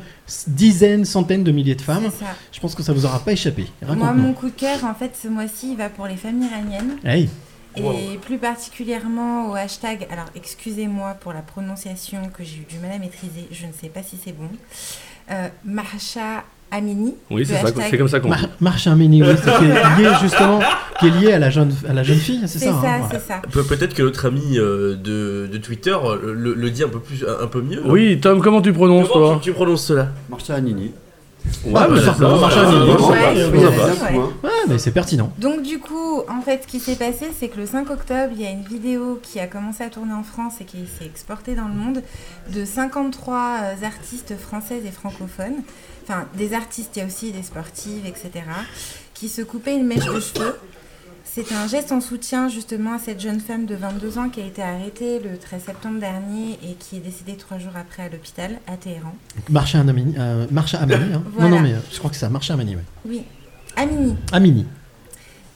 dizaines, 0.47 1.05
centaines 1.05 1.45
de 1.45 1.53
milliers 1.53 1.75
de 1.75 1.83
femmes. 1.83 2.11
Je 2.53 2.61
pense 2.61 2.75
que 2.75 2.83
ça 2.83 2.93
vous 2.93 3.05
aura 3.07 3.21
pas 3.21 3.33
échappé. 3.33 3.67
Moi, 3.97 4.13
mon 4.13 4.33
coup 4.33 4.47
de 4.47 4.55
cœur, 4.55 4.85
en 4.85 4.95
fait, 4.95 5.13
ce 5.21 5.29
mois-ci, 5.29 5.71
il 5.73 5.77
va 5.77 5.89
pour 5.89 6.07
les 6.07 6.17
femmes 6.17 6.43
iraniennes. 6.43 6.97
Hey. 7.05 7.29
Et 7.79 8.17
plus 8.23 8.39
particulièrement 8.39 9.51
au 9.51 9.55
hashtag, 9.55 10.07
alors 10.11 10.25
excusez-moi 10.35 11.13
pour 11.21 11.35
la 11.35 11.43
prononciation 11.43 12.31
que 12.37 12.43
j'ai 12.43 12.57
eu 12.57 12.67
du 12.67 12.79
mal 12.79 12.93
à 12.93 12.99
maîtriser, 12.99 13.47
je 13.53 13.67
ne 13.67 13.73
sais 13.79 13.89
pas 13.91 14.03
si 14.03 14.17
c'est 14.25 14.33
bon, 14.33 14.49
euh, 15.31 15.49
Mahsa 15.63 16.45
Amini. 16.71 17.15
Oui, 17.31 17.47
c'est 17.47 17.55
ça, 17.55 17.69
c'est 17.91 17.97
comme 17.99 18.09
ça 18.09 18.21
qu'on. 18.21 18.29
Mar 18.29 18.47
Marche 18.61 18.87
un 18.89 18.97
mini, 18.97 19.23
oui, 19.23 19.29
c'est 19.37 19.51
qui 19.59 19.65
est 19.65 19.99
lié 20.03 20.11
justement, 20.21 20.59
qui 20.99 21.07
est 21.07 21.11
lié 21.11 21.33
à 21.33 21.39
la 21.39 21.49
jeune, 21.51 21.73
à 21.89 21.93
la 21.93 22.03
jeune 22.03 22.19
fille, 22.19 22.41
c'est 22.47 22.59
C'est 22.59 22.67
ça. 22.67 22.81
hein, 22.85 23.09
ça, 23.11 23.19
ça. 23.21 23.43
Pe- 23.51 23.63
Peut-être 23.63 23.95
que 23.95 24.03
notre 24.03 24.27
ami 24.27 24.59
euh, 24.59 24.97
de, 24.97 25.49
de 25.51 25.59
Twitter 25.59 25.97
le, 26.23 26.55
le 26.55 26.71
dit 26.71 26.83
un 26.83 26.89
peu, 26.89 26.99
plus, 26.99 27.25
un, 27.25 27.47
peu 27.47 27.61
mieux. 27.63 27.81
Oui, 27.87 28.19
Tom, 28.21 28.41
comment 28.43 28.61
tu 28.61 28.73
prononces 28.73 29.09
Comment 29.13 29.27
toi? 29.29 29.37
tu, 29.43 29.51
tu 29.51 29.53
prononces 29.55 29.85
cela? 29.87 30.09
Ouais, 31.65 31.73
Ah, 31.77 31.87
ça, 31.97 32.15
ça, 32.15 32.29
marche 32.29 32.55
voilà. 32.55 32.69
un 32.69 32.73
mini. 33.51 33.65
Ouais, 33.65 33.71
ça. 33.97 34.13
Ouais. 34.13 34.19
Ouais, 34.19 34.51
mais 34.69 34.79
c'est 34.79 34.91
pertinent. 34.91 35.33
Donc 35.39 35.63
du 35.63 35.79
coup, 35.79 36.23
en 36.29 36.41
fait, 36.43 36.63
ce 36.65 36.67
qui 36.67 36.81
s'est 36.81 36.97
passé, 36.97 37.27
c'est 37.39 37.47
que 37.49 37.59
le 37.59 37.67
5 37.67 37.89
octobre, 37.91 38.33
il 38.35 38.43
y 38.43 38.47
a 38.47 38.51
une 38.51 38.65
vidéo 38.65 39.21
qui 39.23 39.39
a 39.39 39.47
commencé 39.47 39.85
à 39.85 39.89
tourner 39.89 40.13
en 40.15 40.25
France 40.25 40.55
et 40.61 40.65
qui 40.65 40.79
s'est 40.99 41.05
exportée 41.07 41.55
dans 41.55 41.69
le 41.69 41.75
monde 41.75 42.03
de 42.53 42.65
53 42.65 43.37
euh, 43.63 43.87
artistes 43.87 44.35
françaises 44.37 44.83
et 44.85 44.91
francophones. 44.91 45.63
Enfin, 46.09 46.27
des 46.37 46.55
artistes, 46.55 46.91
il 46.95 47.01
y 47.01 47.03
a 47.03 47.07
aussi 47.07 47.33
des 47.33 47.43
sportives, 47.43 48.07
etc. 48.07 48.31
qui 49.13 49.29
se 49.29 49.43
coupaient 49.43 49.75
une 49.77 49.87
mèche 49.87 50.05
de 50.05 50.21
cheveux. 50.21 50.55
C'est 51.25 51.53
un 51.53 51.67
geste 51.67 51.91
en 51.91 52.01
soutien 52.01 52.49
justement 52.49 52.95
à 52.95 52.99
cette 52.99 53.21
jeune 53.21 53.41
femme 53.41 53.67
de 53.67 53.75
22 53.75 54.17
ans 54.17 54.29
qui 54.29 54.41
a 54.41 54.47
été 54.47 54.63
arrêtée 54.63 55.19
le 55.19 55.37
13 55.37 55.65
septembre 55.65 56.01
dernier 56.01 56.59
et 56.63 56.75
qui 56.79 56.97
est 56.97 57.01
décédée 57.01 57.37
trois 57.37 57.59
jours 57.59 57.73
après 57.77 58.05
à 58.05 58.09
l'hôpital 58.09 58.59
à 58.67 58.77
Téhéran. 58.77 59.15
Marche 59.51 59.75
un 59.75 59.87
Amini, 59.89 60.15
euh, 60.17 60.47
Amini, 60.81 61.13
hein. 61.13 61.23
Voilà. 61.33 61.51
Non, 61.51 61.57
non, 61.57 61.63
mais 61.63 61.73
euh, 61.75 61.79
je 61.93 61.99
crois 61.99 62.09
que 62.09 62.17
c'est 62.17 62.21
ça, 62.21 62.31
Marche 62.31 62.51
à 62.51 62.55
Amini, 62.55 62.77
ouais. 62.77 62.85
Oui, 63.05 63.23
Amini. 63.77 64.17
Amini. 64.33 64.67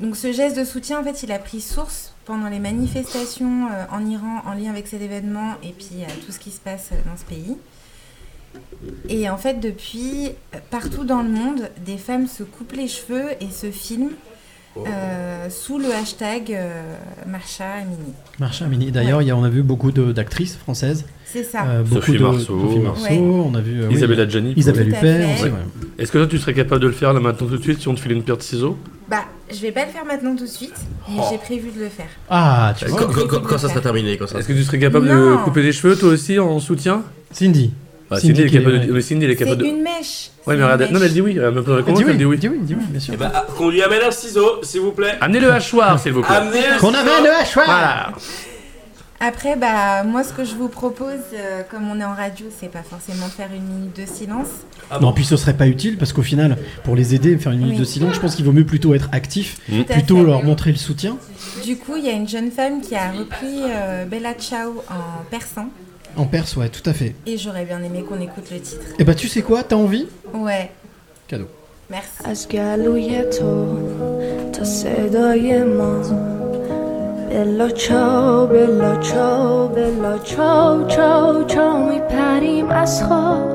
Donc 0.01 0.17
ce 0.17 0.33
geste 0.33 0.59
de 0.59 0.65
soutien, 0.65 1.01
en 1.01 1.05
fait, 1.05 1.23
il 1.23 1.31
a 1.31 1.39
pris 1.39 1.61
source 1.61 2.15
pendant 2.25 2.49
les 2.49 2.59
manifestations 2.59 3.69
euh, 3.71 3.85
en 3.91 4.05
Iran 4.05 4.43
en 4.47 4.55
lien 4.55 4.71
avec 4.71 4.87
cet 4.87 5.03
événement 5.03 5.55
et 5.63 5.73
puis 5.73 6.03
euh, 6.03 6.07
tout 6.27 6.33
ce 6.33 6.39
qui 6.39 6.51
se 6.51 6.61
passe 6.61 6.91
dans 7.07 7.17
ce 7.17 7.25
pays. 7.25 7.57
Et 9.09 9.29
en 9.29 9.37
fait, 9.37 9.61
depuis, 9.61 10.31
partout 10.71 11.05
dans 11.05 11.23
le 11.23 11.29
monde, 11.29 11.69
des 11.85 11.97
femmes 11.99 12.27
se 12.27 12.43
coupent 12.43 12.73
les 12.73 12.89
cheveux 12.89 13.27
et 13.41 13.51
se 13.51 13.71
filment 13.71 14.11
euh, 14.77 15.51
sous 15.51 15.79
le 15.79 15.93
hashtag 15.93 16.53
euh, 16.53 16.95
Marcha 17.27 17.65
Amini. 17.83 18.13
Marche 18.39 18.63
à 18.63 18.67
Amini. 18.67 18.91
D'ailleurs, 18.93 19.21
il 19.21 19.29
y 19.29 19.31
a- 19.31 19.37
on 19.37 19.43
a 19.45 19.49
vu 19.49 19.63
beaucoup 19.63 19.91
de- 19.91 20.13
d'actrices 20.13 20.57
françaises. 20.57 21.05
C'est 21.25 21.43
ça. 21.43 21.65
Euh, 21.67 21.83
beaucoup 21.83 21.95
Sophie 22.07 22.19
de- 22.19 22.23
Marceau. 22.25 22.61
Sophie 22.61 22.79
Marceau, 22.79 23.05
Ouais. 23.05 23.19
on 23.19 23.55
a 23.55 23.61
vu. 23.61 23.83
euh, 23.83 23.89
oui, 23.89 23.95
Isabelle 23.95 24.21
Adjani. 24.21 24.53
Isabelle 24.57 24.89
Huppert 24.89 25.29
Ouais. 25.29 25.43
ouais. 25.45 25.53
Est-ce 25.99 26.11
que 26.13 26.19
toi 26.19 26.27
tu 26.29 26.39
serais 26.39 26.55
capable 26.55 26.81
de 26.81 26.87
le 26.87 26.93
faire 26.93 27.13
là 27.13 27.21
maintenant 27.21 27.47
tout 27.49 27.57
de 27.57 27.63
suite 27.63 27.81
si 27.81 27.89
on 27.89 27.95
te 27.95 28.01
filait 28.01 28.15
une 28.15 28.23
paire 28.23 28.37
de 28.37 28.43
ciseaux? 28.43 28.77
Bah, 29.09 29.25
je 29.53 29.59
vais 29.61 29.73
pas 29.73 29.85
le 29.85 29.91
faire 29.91 30.05
maintenant 30.05 30.35
tout 30.37 30.45
de 30.45 30.49
suite, 30.49 30.75
mais 31.09 31.17
Oh. 31.19 31.23
j'ai 31.31 31.39
prévu 31.39 31.71
de 31.77 31.81
le 31.81 31.89
faire. 31.89 32.07
Ah, 32.29 32.73
tu 32.79 32.85
Quand, 32.87 32.91
vois. 32.97 33.13
quand- 33.13 33.27
quand- 33.27 33.41
quand 33.43 33.59
ça 33.59 33.69
sera 33.69 33.81
terminé 33.81 34.17
quand 34.17 34.27
ça 34.29 34.39
Est-ce 34.39 34.49
que 34.49 34.53
tu 34.53 34.63
serais 34.63 34.79
capable 34.79 35.07
Non. 35.09 35.33
de 35.33 35.37
couper 35.45 35.63
les 35.63 35.73
cheveux 35.73 35.97
toi 35.97 36.11
aussi 36.11 36.39
en 36.39 36.59
soutien? 36.61 37.03
Cindy. 37.33 37.73
Bah, 38.11 38.19
Cindy 38.19 38.43
est 38.43 38.51
capable 38.51 38.87
de. 38.87 39.01
Cindy, 39.01 39.25
elle 39.25 39.31
est 39.31 39.35
C'est 39.35 39.45
capable 39.45 39.63
de. 39.63 39.67
une 39.67 39.83
mèche. 39.83 40.31
Ouais, 40.47 40.57
mais 40.57 40.65
regarde, 40.65 40.89
non, 40.91 40.99
mais 40.99 41.07
elle 41.07 41.13
dit 41.13 41.21
oui. 41.21 41.39
Elle 41.41 41.53
me 41.53 41.61
oui, 41.61 41.85
elle 42.09 42.17
dit 42.19 42.25
oui. 42.25 42.39
dis 42.39 42.49
oui, 42.49 42.59
dis 42.63 42.75
oui, 42.75 42.85
bien 42.89 42.99
sûr. 43.01 43.15
Eh 43.15 43.17
ben, 43.17 43.31
qu'on 43.57 43.71
lui 43.71 43.81
amène 43.83 44.03
un 44.03 44.11
ciseau, 44.11 44.61
s'il 44.65 44.81
vous 44.81 44.91
plaît. 44.93 45.15
Amenez 45.21 45.39
le 45.41 45.53
hachoir, 45.53 45.99
s'il 46.01 46.13
vous 46.13 46.23
plaît. 46.23 46.35
Amenez 46.37 46.61
le 46.75 46.81
Qu'on 46.81 46.93
avait 46.93 47.23
le 47.23 47.31
hachoir 47.33 47.67
Voilà. 47.67 48.13
Après, 49.23 49.55
bah, 49.55 50.03
moi, 50.03 50.25
ce 50.25 50.33
que 50.33 50.45
je 50.47 50.55
vous 50.55 50.69
propose, 50.69 51.21
euh, 51.35 51.61
comme 51.71 51.89
on 51.91 52.01
est 52.01 52.05
en 52.05 52.15
radio, 52.15 52.47
c'est 52.59 52.71
pas 52.71 52.83
forcément 52.83 53.27
faire 53.27 53.51
une 53.55 53.65
minute 53.65 53.95
de 53.95 54.07
silence. 54.07 54.49
Ah 54.91 54.99
non, 54.99 55.13
puis 55.13 55.25
ce 55.27 55.37
serait 55.37 55.53
pas 55.53 55.67
utile 55.67 55.99
parce 55.99 56.15
qu'au 56.15 56.23
final, 56.23 56.57
pour 56.85 56.97
les 56.97 57.15
aider, 57.15 57.37
faire 57.37 57.53
une 57.53 57.59
minute 57.59 57.75
Oui. 57.75 57.81
de 57.81 57.85
silence, 57.85 58.15
je 58.15 58.21
pense 58.21 58.35
qu'il 58.35 58.47
vaut 58.47 58.53
mieux 58.53 58.65
plutôt 58.65 58.95
être 58.95 59.11
actif, 59.13 59.59
Mm. 59.69 59.81
À 59.83 59.93
plutôt 59.93 60.25
leur 60.25 60.43
montrer 60.43 60.71
le 60.73 60.79
soutien. 60.79 61.19
Du 61.65 61.77
coup, 61.77 61.97
il 61.99 62.05
y 62.07 62.09
a 62.09 62.13
une 62.13 62.27
jeune 62.29 62.51
femme 62.51 62.81
qui 62.81 62.95
a 62.97 63.11
repris 63.13 63.61
euh, 63.69 64.07
Bella 64.07 64.33
Ciao 64.35 64.83
en 64.89 65.23
persan. 65.31 65.69
En 66.18 66.26
perse, 66.26 66.56
ouais, 66.58 66.70
tout 66.70 66.90
à 66.90 66.94
fait. 66.94 67.14
Et 67.28 67.38
j'aurais 67.38 67.66
bien 67.66 67.82
aimé 67.84 68.04
qu'on 68.08 68.20
écoute 68.22 68.50
le 68.52 68.60
titre. 68.60 68.86
Et 69.00 69.04
bah, 69.04 69.16
tu 69.16 69.28
sais 69.28 69.42
quoi, 69.42 69.64
t'as 69.64 69.76
envie 69.76 70.08
Ouais, 70.34 70.70
Cadeau. 71.28 71.48
merci. 71.90 72.24
از 72.26 72.48
گلوی 72.48 73.22
تو 73.24 73.78
تا 74.54 74.64
صدای 74.64 75.64
ما 75.64 76.02
بلا 77.30 77.70
چاو 77.70 78.48
بلا 78.48 78.96
چاو 79.10 79.68
بلا 79.68 80.18
چاو 80.20 80.88
چاو 80.88 81.44
چاو 81.44 81.90
میپریم 81.90 82.70
از 82.70 83.04
خواب 83.04 83.50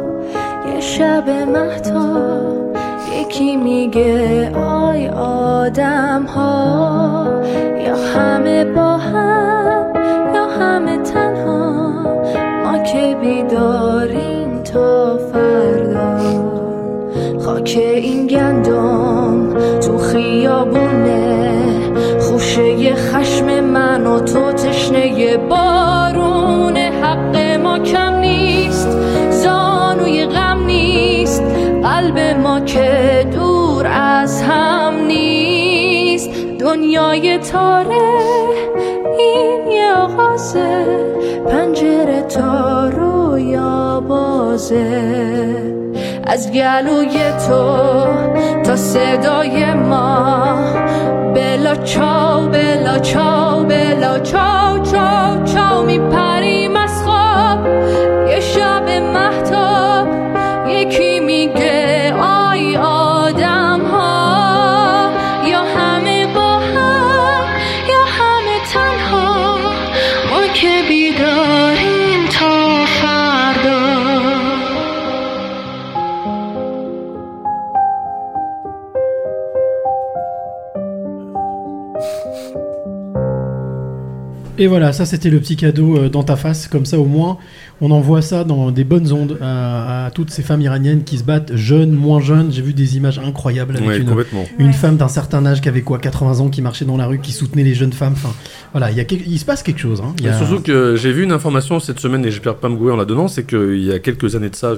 یه 0.75 0.81
شب 0.81 1.25
مهتاب 1.29 2.77
یکی 3.21 3.57
میگه 3.57 4.51
آی 4.57 5.09
آدم 5.09 6.23
ها 6.27 7.43
یا 7.87 7.97
همه 7.97 8.65
با 8.65 8.97
هم 8.97 9.93
یا 10.35 10.47
همه 10.47 10.97
تنها 11.03 11.54
ما 11.54 11.54
که 12.86 13.18
بیداریم 13.22 14.64
تا 14.64 15.18
فردا. 15.18 16.18
خاک 17.40 17.78
این 17.78 18.28
گندم 18.28 19.54
تو 19.80 19.98
خیابونه. 19.98 21.62
خوشه 22.20 22.96
خشم 22.96 23.60
من 23.60 24.08
و 24.08 24.20
تو 24.20 24.52
تشنه 24.52 25.38
بارونه. 25.38 26.92
حق 27.04 27.36
ما 27.64 27.80
کم 27.80 28.16
نیست 28.16 28.90
زانوی 29.30 30.26
غم 30.26 30.66
نیست. 30.66 31.44
قلب 31.84 32.20
ما 32.20 32.60
که 32.60 33.28
دور 33.36 33.88
از 33.88 34.42
هم 34.42 34.94
نیست. 35.08 36.30
دنیای 36.60 37.38
تاره 37.38 38.45
آغازه 40.56 40.86
پنجره 41.50 42.22
تا 42.22 42.90
رویا 42.90 44.00
بازه 44.08 45.56
از 46.28 46.52
گلوی 46.52 47.18
تو 47.48 47.78
تا 48.64 48.76
صدای 48.76 49.74
ما 49.74 50.58
بلا 51.36 51.76
چاو 51.76 52.48
بلا 52.48 53.00
چاو 53.00 53.64
بلا 53.64 54.20
چاو 54.20 54.80
چاو 54.80 55.44
چاو 55.44 55.86
میپریم 55.86 56.76
از 56.76 57.04
خواب. 57.04 57.68
یه 58.28 58.40
Et 84.58 84.68
voilà, 84.68 84.94
ça 84.94 85.06
c'était 85.06 85.30
le 85.30 85.40
petit 85.40 85.56
cadeau 85.58 85.98
euh, 85.98 86.10
dans 86.10 86.24
ta 86.24 86.36
face, 86.36 86.68
comme 86.68 86.86
ça 86.86 86.98
au 87.00 87.06
moins 87.06 87.38
on 87.82 87.92
envoie 87.92 88.22
ça 88.22 88.46
dans 88.46 88.72
des 88.72 88.86
bonnes 88.86 89.12
ondes 89.12 89.38
à, 89.42 90.06
à 90.06 90.12
toutes 90.12 90.30
ces 90.32 90.42
femmes 90.44 90.62
iraniennes 90.62 91.04
qui 91.04 91.18
se 91.18 91.24
battent, 91.26 91.58
jeunes, 91.58 91.92
moins 91.92 92.22
jeunes. 92.22 92.50
J'ai 92.54 92.62
vu 92.62 92.74
des 92.74 92.96
images 92.96 93.20
incroyables 93.20 93.76
avec 93.76 93.86
Ouais, 93.86 93.98
une, 93.98 94.06
complètement. 94.06 94.46
une 94.60 94.72
femme 94.72 94.96
d'un 94.96 95.10
certain 95.10 95.46
âge 95.46 95.60
qui 95.60 95.68
avait 95.68 95.82
quoi, 95.82 96.00
80 96.00 96.40
ans, 96.40 96.48
qui 96.50 96.62
marchait 96.62 96.86
dans 96.86 96.96
la 96.96 97.06
rue, 97.06 97.20
qui 97.20 97.34
soutenait 97.34 97.64
les 97.66 97.74
jeunes 97.74 97.92
femmes. 97.92 98.14
Enfin, 98.14 98.34
voilà, 98.72 98.92
il, 98.92 98.98
y 98.98 99.02
a 99.02 99.04
quelque- 99.04 99.26
il 99.28 99.38
se 99.38 99.44
passe 99.44 99.62
quelque 99.62 99.82
chose. 99.82 100.00
hein. 100.02 100.14
Il 100.20 100.26
y 100.26 100.30
a- 100.30 100.38
Surtout 100.38 100.62
que 100.62 100.96
j'ai 100.96 101.12
vu 101.12 101.24
une 101.26 101.34
information 101.34 101.82
cette 101.82 102.00
semaine, 102.00 102.24
et 102.26 102.32
j'espère 102.32 102.56
pas 102.56 102.70
me 102.70 102.78
gouer 102.78 102.94
en 102.94 102.96
la 102.96 103.04
donnant, 103.04 103.28
c'est 103.28 103.46
qu'il 103.46 103.84
y 103.84 103.92
a 103.92 104.00
quelques 104.00 104.36
années 104.38 104.50
de 104.50 104.56
ça, 104.56 104.76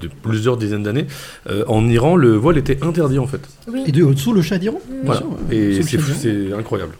de 0.00 0.10
plusieurs 0.22 0.56
dizaines 0.56 0.82
d'années, 0.82 1.06
euh, 1.48 1.62
en 1.68 1.86
Iran, 1.88 2.16
le 2.16 2.34
voile 2.34 2.58
était 2.58 2.78
interdit 2.82 3.20
en 3.20 3.28
fait. 3.28 3.40
Oui. 3.72 3.84
Et 3.86 3.92
de 3.92 4.02
au-dessous 4.02 4.32
le 4.32 4.42
chat 4.42 4.58
d'Iran? 4.58 4.80
Voilà. 5.04 5.22
Et 5.52 5.80
c'est 5.82 6.52
incroyable. 6.58 6.94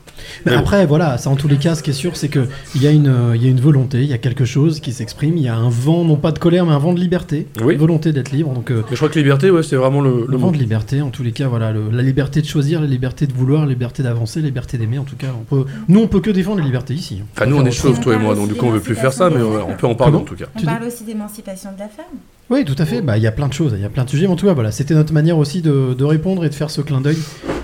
Mais 0.44 0.50
Mais 0.52 0.56
bon. 0.56 0.62
après, 0.62 0.86
voilà, 0.86 1.18
ça 1.18 1.30
en 1.30 1.36
tous 1.36 1.48
les 1.48 1.56
cas, 1.56 1.74
ce 1.74 1.82
qui 1.82 1.90
est 1.90 1.94
sûr, 1.94 2.16
c'est 2.16 2.28
qu'il 2.28 2.46
y, 2.82 2.86
a 2.86 2.90
une, 2.90 3.08
euh, 3.08 3.36
il 3.36 3.42
y 3.42 3.46
a 3.46 3.50
une 3.50 3.60
volonté, 3.60 3.98
il 4.02 4.06
y 4.08 4.12
a 4.12 4.18
quelque 4.18 4.44
chose 4.44 4.80
qui 4.80 4.92
s'exprime, 4.92 5.36
il 5.36 5.42
y 5.44 5.48
a 5.48 5.54
un 5.56 5.68
vent, 5.68 6.04
non 6.04 6.16
pas 6.16 6.32
de 6.32 6.38
colère, 6.38 6.64
mais 6.66 6.72
un 6.72 6.78
vent 6.78 6.92
de 6.92 7.00
liberté, 7.00 7.46
Oui. 7.62 7.74
une 7.74 7.80
volonté 7.80 8.12
d'être 8.12 8.30
libre. 8.32 8.52
Donc, 8.52 8.70
euh, 8.70 8.82
je 8.90 8.96
crois 8.96 9.08
que 9.08 9.18
liberté, 9.18 9.50
ouais, 9.50 9.62
c'est 9.62 9.76
vraiment 9.76 10.00
le, 10.00 10.10
le 10.10 10.26
le 10.28 10.36
vent 10.36 10.46
mot. 10.48 10.52
de 10.52 10.58
liberté, 10.58 11.00
en 11.02 11.10
tous 11.10 11.22
les 11.22 11.32
cas, 11.32 11.48
voilà, 11.48 11.72
le- 11.72 11.90
la 11.90 12.02
liberté 12.02 12.40
de 12.42 12.46
choisir, 12.46 12.80
la 12.80 12.86
liberté 12.86 13.26
de 13.26 13.32
vouloir, 13.32 13.62
la 13.62 13.68
liberté 13.68 14.02
d'avancer, 14.02 14.40
la 14.40 14.46
liberté 14.46 14.78
d'aimer. 14.78 14.98
En 14.98 15.04
tout 15.04 15.16
cas, 15.16 15.28
on 15.38 15.44
peut, 15.44 15.64
nous, 15.88 16.00
on 16.00 16.06
peut 16.08 16.20
que 16.20 16.30
défendre 16.30 16.58
la 16.58 16.64
liberté 16.64 16.94
ici. 16.94 17.22
Enfin, 17.36 17.46
nous, 17.46 17.56
on 17.56 17.64
est 17.64 17.70
chauves, 17.70 18.00
toi 18.00 18.14
et 18.14 18.18
moi, 18.18 18.34
donc 18.34 18.48
du 18.48 18.54
coup, 18.54 18.66
on 18.66 18.70
veut 18.70 18.80
plus 18.80 18.94
faire 18.94 19.12
ça, 19.12 19.30
mais 19.30 19.36
euh, 19.40 19.62
on 19.68 19.74
peut 19.74 19.86
en 19.86 19.94
parler 19.94 20.12
Comment 20.12 20.24
en 20.24 20.26
tout 20.26 20.34
cas. 20.36 20.46
On 20.54 20.58
Tu 20.60 20.66
parle 20.66 20.84
aussi 20.84 21.04
d'émancipation 21.04 21.70
de 21.72 21.78
la 21.78 21.88
femme. 21.88 22.04
Oui, 22.52 22.64
tout 22.66 22.74
à 22.78 22.84
fait. 22.84 23.00
Bah, 23.00 23.16
il 23.16 23.22
y 23.22 23.26
a 23.26 23.32
plein 23.32 23.48
de 23.48 23.52
choses, 23.54 23.72
il 23.74 23.80
y 23.80 23.84
a 23.84 23.88
plein 23.88 24.04
de 24.04 24.10
sujets. 24.10 24.26
Mais 24.26 24.32
en 24.32 24.36
tout 24.36 24.46
cas, 24.46 24.52
voilà, 24.52 24.70
c'était 24.70 24.94
notre 24.94 25.12
manière 25.14 25.38
aussi 25.38 25.62
de, 25.62 25.94
de 25.96 26.04
répondre 26.04 26.44
et 26.44 26.50
de 26.50 26.54
faire 26.54 26.70
ce 26.70 26.82
clin 26.82 27.00
d'œil. 27.00 27.16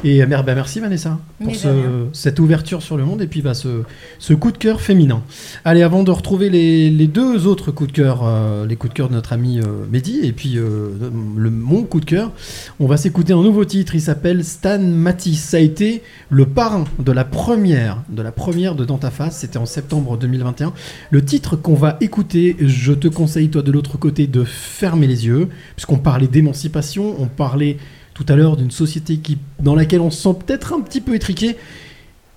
Et 0.04 0.22
euh, 0.22 0.26
bah, 0.26 0.42
merci 0.54 0.80
Vanessa 0.80 1.18
pour 1.42 1.54
ce- 1.56 2.06
cette 2.12 2.38
ouverture 2.38 2.82
sur 2.82 2.96
le 2.96 3.04
monde 3.04 3.20
et 3.20 3.26
puis 3.26 3.42
bah, 3.42 3.52
ce, 3.52 3.82
ce 4.18 4.32
coup 4.32 4.50
de 4.52 4.56
cœur 4.56 4.80
féminin. 4.80 5.22
Allez, 5.64 5.82
avant 5.82 6.04
de 6.04 6.10
retrouver 6.10 6.50
les, 6.50 6.88
les 6.88 7.06
deux 7.08 7.46
autres 7.46 7.70
coups 7.72 7.90
de 7.92 7.96
cœur, 7.96 8.20
euh, 8.24 8.64
les 8.66 8.76
coups 8.76 8.92
de 8.92 8.96
cœur 8.96 9.08
de 9.08 9.14
notre 9.14 9.32
ami 9.32 9.58
euh, 9.58 9.64
Mehdi 9.90 10.20
et 10.22 10.32
puis 10.32 10.56
euh, 10.56 10.88
le, 11.36 11.50
mon 11.50 11.82
coup 11.82 12.00
de 12.00 12.04
cœur, 12.04 12.30
on 12.80 12.86
va 12.86 12.96
s'écouter 12.96 13.32
un 13.32 13.42
nouveau 13.42 13.64
titre. 13.64 13.94
Il 13.96 14.00
s'appelle 14.00 14.44
Stan 14.44 14.78
Matisse. 14.78 15.42
Ça 15.42 15.56
a 15.56 15.60
été 15.60 16.02
le 16.30 16.46
parrain 16.46 16.84
de 16.98 17.12
la 17.12 17.24
première, 17.24 18.02
de 18.08 18.22
la 18.22 18.32
première 18.32 18.74
de 18.74 18.84
Dans 18.84 18.98
ta 18.98 19.10
face. 19.10 19.36
C'était 19.38 19.58
en 19.58 19.66
septembre 19.66 20.16
2021. 20.16 20.72
Le 21.10 21.24
titre 21.24 21.56
qu'on 21.56 21.74
va 21.74 21.96
écouter, 22.00 22.56
je 22.60 22.92
te 22.92 23.08
conseille 23.08 23.48
toi 23.48 23.62
de 23.62 23.72
l'autre 23.72 23.98
côté 23.98 24.26
de 24.28 24.44
fermer 24.78 25.08
les 25.08 25.26
yeux, 25.26 25.48
puisqu'on 25.74 25.98
parlait 25.98 26.28
d'émancipation, 26.28 27.16
on 27.18 27.26
parlait 27.26 27.78
tout 28.14 28.24
à 28.28 28.36
l'heure 28.36 28.56
d'une 28.56 28.70
société 28.70 29.16
qui, 29.16 29.38
dans 29.58 29.74
laquelle 29.74 30.00
on 30.00 30.10
se 30.10 30.22
sent 30.22 30.36
peut-être 30.46 30.72
un 30.72 30.80
petit 30.80 31.00
peu 31.00 31.16
étriqué. 31.16 31.56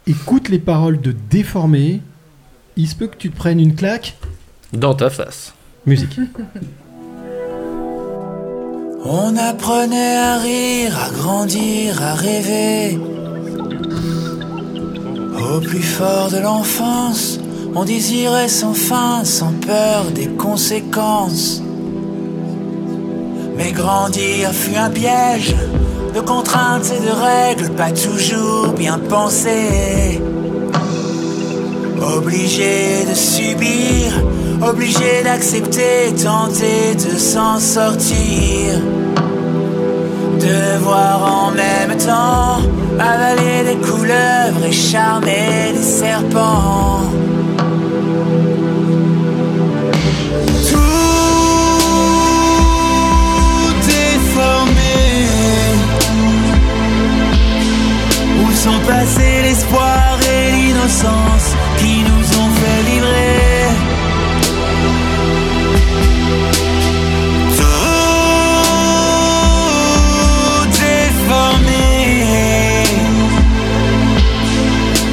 Écoute 0.08 0.50
les 0.50 0.58
paroles 0.58 1.00
de 1.00 1.14
Déformé. 1.30 2.02
Il 2.78 2.88
se 2.88 2.96
peut 2.96 3.06
que 3.08 3.16
tu 3.16 3.30
te 3.30 3.36
prennes 3.36 3.60
une 3.60 3.76
claque. 3.76 4.16
Dans 4.74 4.96
ta 4.96 5.12
face. 5.12 5.54
Musique. 5.86 6.20
On 9.04 9.36
apprenait 9.36 10.18
à 10.18 10.38
rire, 10.38 10.98
à 10.98 11.10
grandir, 11.12 12.02
à 12.02 12.14
rêver. 12.14 13.00
Au 15.38 15.60
plus 15.60 15.82
fort 15.82 16.30
de 16.32 16.38
l'enfance, 16.38 17.40
on 17.74 17.84
désirait 17.84 18.48
sans 18.48 18.76
fin, 18.76 19.26
sans 19.26 19.54
peur 19.54 20.12
des 20.12 20.28
conséquences. 20.28 21.64
Mais 23.64 23.74
grandir 23.74 24.52
fut 24.52 24.76
un 24.76 24.90
piège 24.90 25.56
de 26.16 26.20
contraintes 26.20 26.92
et 26.96 27.06
de 27.06 27.12
règles 27.12 27.70
pas 27.76 27.92
toujours 27.92 28.74
bien 28.74 28.98
pensées. 28.98 30.20
Obligé 32.18 33.06
de 33.08 33.14
subir, 33.14 34.14
obligé 34.68 35.22
d'accepter, 35.24 36.12
tenter 36.24 36.96
de 36.96 37.18
s'en 37.18 37.60
sortir. 37.60 38.80
Devoir 40.40 41.46
en 41.46 41.52
même 41.52 41.98
temps 41.98 42.62
avaler 43.00 43.64
des 43.70 43.78
couleuvres 43.78 44.66
et 44.68 44.72
charmer 44.72 45.74
des 45.76 45.84
serpents. 45.84 47.21
sont 58.64 58.80
passés 58.86 59.42
l'espoir 59.42 60.20
et 60.22 60.52
l'innocence 60.52 61.48
qui 61.80 62.04
nous 62.10 62.26
ont 62.42 62.52
fait 62.60 62.82
vibrer. 62.90 63.70
Tout 67.58 67.64
est. 70.94 71.10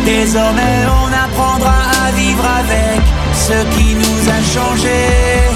Désormais 0.05 0.79
on 1.01 1.09
apprendra 1.25 1.79
à 2.05 2.07
vivre 2.21 2.47
avec 2.63 3.01
ce 3.47 3.59
qui 3.75 3.89
nous 3.95 4.21
a 4.37 4.41
changés. 4.55 5.48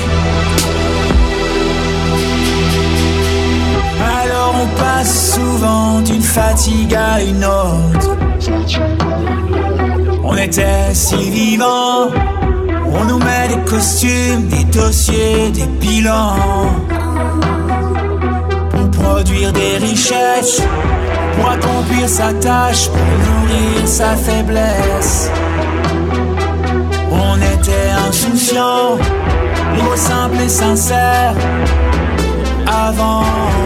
Souvent 5.05 6.01
d'une 6.01 6.23
fatigue 6.23 6.95
à 6.95 7.23
une 7.23 7.45
autre. 7.45 8.16
On 10.24 10.37
était 10.37 10.95
si 10.95 11.31
vivants, 11.31 12.09
on 12.87 13.05
nous 13.05 13.19
met 13.19 13.49
des 13.49 13.70
costumes, 13.70 14.49
des 14.49 14.65
dossiers, 14.65 15.51
des 15.51 15.66
bilans. 15.81 16.37
Pour 18.70 18.91
produire 18.91 19.53
des 19.53 19.79
richesses, 19.79 20.62
pour 21.37 21.51
accomplir 21.51 22.09
sa 22.09 22.33
tâche, 22.35 22.89
pour 22.89 22.99
nourrir 22.99 23.87
sa 23.87 24.16
faiblesse. 24.16 25.31
On 27.11 27.37
était 27.37 27.91
insouciants, 28.09 28.97
libres, 29.74 29.97
simples 29.97 30.43
et 30.45 30.49
sincères. 30.49 31.35
Avant. 32.66 33.61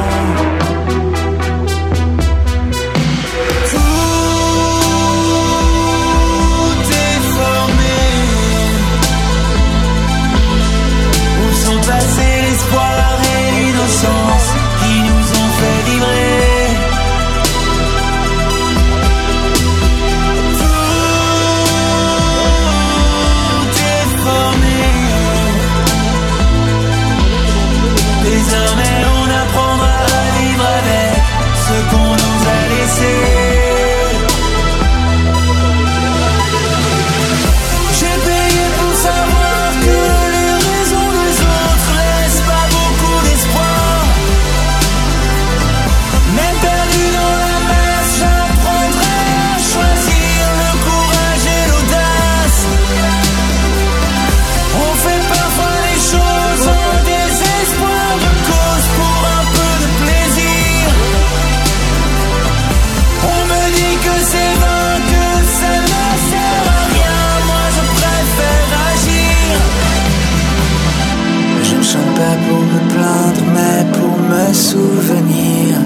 Souvenir. 74.76 75.78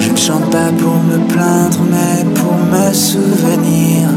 Je 0.00 0.10
ne 0.10 0.16
chante 0.16 0.50
pas 0.50 0.70
pour 0.78 0.96
me 1.10 1.18
plaindre, 1.32 1.80
mais 1.90 2.24
pour 2.34 2.56
me 2.72 2.92
souvenir. 2.92 4.08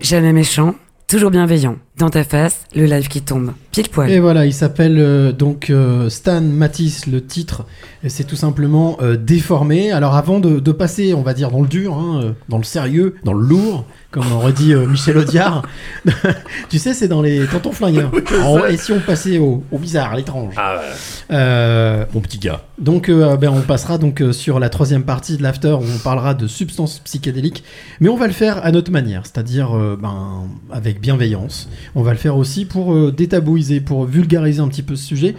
Jamais 0.00 0.32
méchant, 0.32 0.72
toujours 1.06 1.30
bienveillant. 1.30 1.78
Dans 1.98 2.10
ta 2.10 2.24
face, 2.24 2.64
le 2.74 2.84
live 2.84 3.08
qui 3.08 3.22
tombe. 3.22 3.52
Pile 3.70 3.88
poil. 3.88 4.10
Et 4.10 4.20
voilà, 4.20 4.44
il 4.44 4.52
s'appelle 4.52 4.98
euh, 4.98 5.32
donc 5.32 5.70
euh, 5.70 6.10
Stan 6.10 6.42
Matisse, 6.42 7.06
le 7.06 7.24
titre, 7.24 7.64
c'est 8.06 8.24
tout 8.24 8.36
simplement 8.36 8.98
euh, 9.00 9.16
déformé. 9.16 9.92
Alors 9.92 10.14
avant 10.14 10.38
de, 10.38 10.60
de 10.60 10.72
passer, 10.72 11.14
on 11.14 11.22
va 11.22 11.32
dire, 11.32 11.50
dans 11.50 11.62
le 11.62 11.68
dur, 11.68 11.94
hein, 11.94 12.20
euh, 12.22 12.32
dans 12.50 12.58
le 12.58 12.64
sérieux, 12.64 13.14
dans 13.24 13.32
le 13.32 13.46
lourd, 13.46 13.86
comme 14.10 14.30
aurait 14.32 14.52
dit 14.52 14.72
euh, 14.72 14.86
Michel 14.86 15.16
Audiard, 15.18 15.62
tu 16.68 16.78
sais, 16.78 16.94
c'est 16.94 17.08
dans 17.08 17.22
les 17.22 17.46
tontons 17.46 17.72
flingueurs. 17.72 18.10
Alors, 18.30 18.66
et 18.68 18.76
si 18.76 18.92
on 18.92 19.00
passait 19.00 19.38
au, 19.38 19.62
au 19.70 19.78
bizarre, 19.78 20.12
à 20.12 20.16
l'étrange 20.16 20.54
Ah 20.56 20.76
ouais. 20.76 21.34
Euh, 21.36 22.04
mon 22.14 22.20
petit 22.20 22.38
gars. 22.38 22.62
Donc, 22.78 23.08
euh, 23.08 23.36
ben, 23.36 23.50
on 23.50 23.62
passera 23.62 23.98
donc 23.98 24.20
euh, 24.20 24.32
sur 24.32 24.58
la 24.58 24.68
troisième 24.68 25.04
partie 25.04 25.36
de 25.36 25.42
l'after 25.42 25.72
où 25.72 25.84
on 25.84 25.98
parlera 25.98 26.34
de 26.34 26.46
substances 26.46 26.98
psychédéliques, 27.00 27.64
mais 28.00 28.08
on 28.08 28.16
va 28.16 28.26
le 28.26 28.32
faire 28.32 28.64
à 28.64 28.70
notre 28.70 28.90
manière, 28.90 29.22
c'est-à-dire 29.24 29.76
euh, 29.76 29.98
ben, 30.00 30.44
avec 30.70 31.00
bienveillance. 31.00 31.68
On 31.98 32.02
va 32.02 32.12
le 32.12 32.18
faire 32.18 32.36
aussi 32.36 32.66
pour 32.66 32.94
euh, 32.94 33.10
détabouiser, 33.10 33.80
pour 33.80 34.04
vulgariser 34.04 34.60
un 34.60 34.68
petit 34.68 34.82
peu 34.82 34.96
ce 34.96 35.04
sujet 35.04 35.34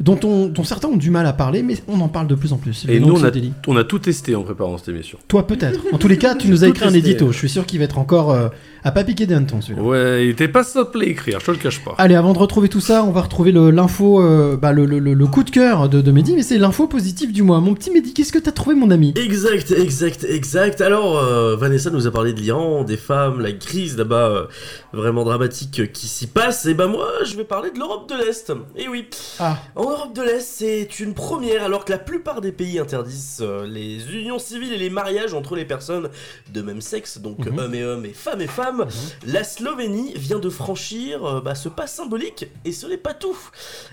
dont, 0.00 0.18
on, 0.24 0.46
dont 0.46 0.64
certains 0.64 0.88
ont 0.88 0.96
du 0.96 1.10
mal 1.10 1.26
à 1.26 1.32
parler, 1.32 1.62
mais 1.62 1.76
on 1.88 2.00
en 2.00 2.08
parle 2.08 2.26
de 2.26 2.34
plus 2.34 2.52
en 2.52 2.56
plus. 2.58 2.84
Et 2.88 3.00
nous, 3.00 3.06
on 3.06 3.10
a, 3.10 3.12
non-psychédélique. 3.14 3.54
on 3.66 3.76
a 3.76 3.84
tout 3.84 3.98
testé 3.98 4.34
en 4.34 4.42
préparant 4.42 4.76
cette 4.78 4.88
émission. 4.88 5.18
Toi 5.28 5.46
peut-être. 5.46 5.80
En 5.92 5.98
tous 5.98 6.08
les 6.08 6.18
cas, 6.18 6.34
tu 6.34 6.48
nous 6.48 6.64
as 6.64 6.68
écrit 6.68 6.86
un 6.86 6.92
édito. 6.94 7.32
Je 7.32 7.38
suis 7.38 7.48
sûr 7.48 7.64
qu'il 7.66 7.78
va 7.78 7.84
être 7.86 7.98
encore 7.98 8.30
euh, 8.32 8.48
à 8.84 8.92
pas 8.92 9.04
piquer 9.04 9.26
des 9.26 9.34
hannetons 9.34 9.60
celui-là. 9.60 9.82
Ouais, 9.82 10.24
il 10.26 10.30
était 10.30 10.48
pas 10.48 10.64
simple 10.64 11.00
à 11.00 11.04
écrire, 11.04 11.40
je 11.40 11.46
te 11.46 11.50
le 11.50 11.56
cache 11.56 11.82
pas. 11.84 11.94
Allez, 11.98 12.14
avant 12.14 12.32
de 12.32 12.38
retrouver 12.38 12.68
tout 12.68 12.80
ça, 12.80 13.02
on 13.04 13.10
va 13.10 13.22
retrouver 13.22 13.52
le- 13.52 13.70
l'info, 13.70 14.20
euh, 14.22 14.56
bah, 14.56 14.72
le, 14.72 14.84
le- 14.86 14.98
le- 14.98 15.14
le 15.14 15.26
coup 15.26 15.42
de 15.44 15.50
cœur 15.50 15.88
de, 15.88 16.00
de 16.00 16.10
Mehdi, 16.12 16.34
mais 16.34 16.42
c'est 16.42 16.58
l'info 16.58 16.86
positive 16.86 17.32
du 17.32 17.42
mois. 17.42 17.60
Mon 17.60 17.74
petit 17.74 17.90
Mehdi, 17.90 18.12
qu'est-ce 18.14 18.32
que 18.32 18.38
t'as 18.38 18.52
trouvé, 18.52 18.74
mon 18.76 18.90
ami? 18.90 19.14
Exact, 19.16 19.70
exact, 19.72 20.24
exact. 20.28 20.80
Alors, 20.80 21.18
euh, 21.18 21.56
Vanessa 21.56 21.90
nous 21.90 22.06
a 22.06 22.10
parlé 22.10 22.32
de 22.32 22.40
l'Iran, 22.40 22.84
des 22.84 22.96
femmes, 22.96 23.40
la 23.40 23.52
crise 23.52 23.96
là-bas 23.96 24.28
euh, 24.28 24.44
vraiment 24.92 25.24
dramatique 25.24 25.80
euh, 25.80 25.86
qui 25.86 26.06
s'y 26.06 26.26
passe. 26.26 26.66
Et 26.66 26.74
ben 26.74 26.86
moi, 26.86 27.08
je 27.24 27.36
vais 27.36 27.44
parler 27.44 27.70
de 27.70 27.78
l'Europe 27.78 28.08
de 28.08 28.14
l'Est. 28.24 28.52
Et 28.76 28.88
oui. 28.88 29.06
Ah. 29.40 29.58
En 29.74 29.85
Europe 29.90 30.12
de 30.14 30.22
l'Est, 30.22 30.40
c'est 30.40 31.00
une 31.00 31.14
première, 31.14 31.62
alors 31.64 31.84
que 31.84 31.92
la 31.92 31.98
plupart 31.98 32.40
des 32.40 32.52
pays 32.52 32.78
interdisent 32.78 33.38
euh, 33.40 33.66
les 33.66 34.14
unions 34.14 34.38
civiles 34.38 34.72
et 34.72 34.78
les 34.78 34.90
mariages 34.90 35.34
entre 35.34 35.56
les 35.56 35.64
personnes 35.64 36.08
de 36.52 36.62
même 36.62 36.80
sexe, 36.80 37.18
donc 37.18 37.38
Mhm. 37.46 37.58
hommes 37.58 37.74
et 37.74 37.84
hommes 37.84 38.04
et 38.06 38.12
femmes 38.12 38.40
et 38.40 38.46
femmes. 38.46 38.86
La 39.26 39.44
Slovénie 39.44 40.12
vient 40.16 40.38
de 40.38 40.50
franchir 40.50 41.24
euh, 41.24 41.40
bah, 41.40 41.54
ce 41.54 41.68
pas 41.68 41.86
symbolique, 41.86 42.46
et 42.64 42.72
ce 42.72 42.86
n'est 42.86 42.96
pas 42.96 43.14
tout. 43.14 43.36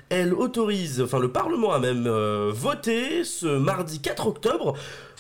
Elle 0.10 0.34
autorise, 0.34 1.02
enfin 1.02 1.20
le 1.20 1.32
Parlement 1.32 1.74
a 1.74 1.80
même 1.80 2.06
euh, 2.07 2.52
voté 2.53 3.24
ce 3.24 3.48
mardi 3.48 3.99
4 3.99 4.28
octobre 4.28 4.74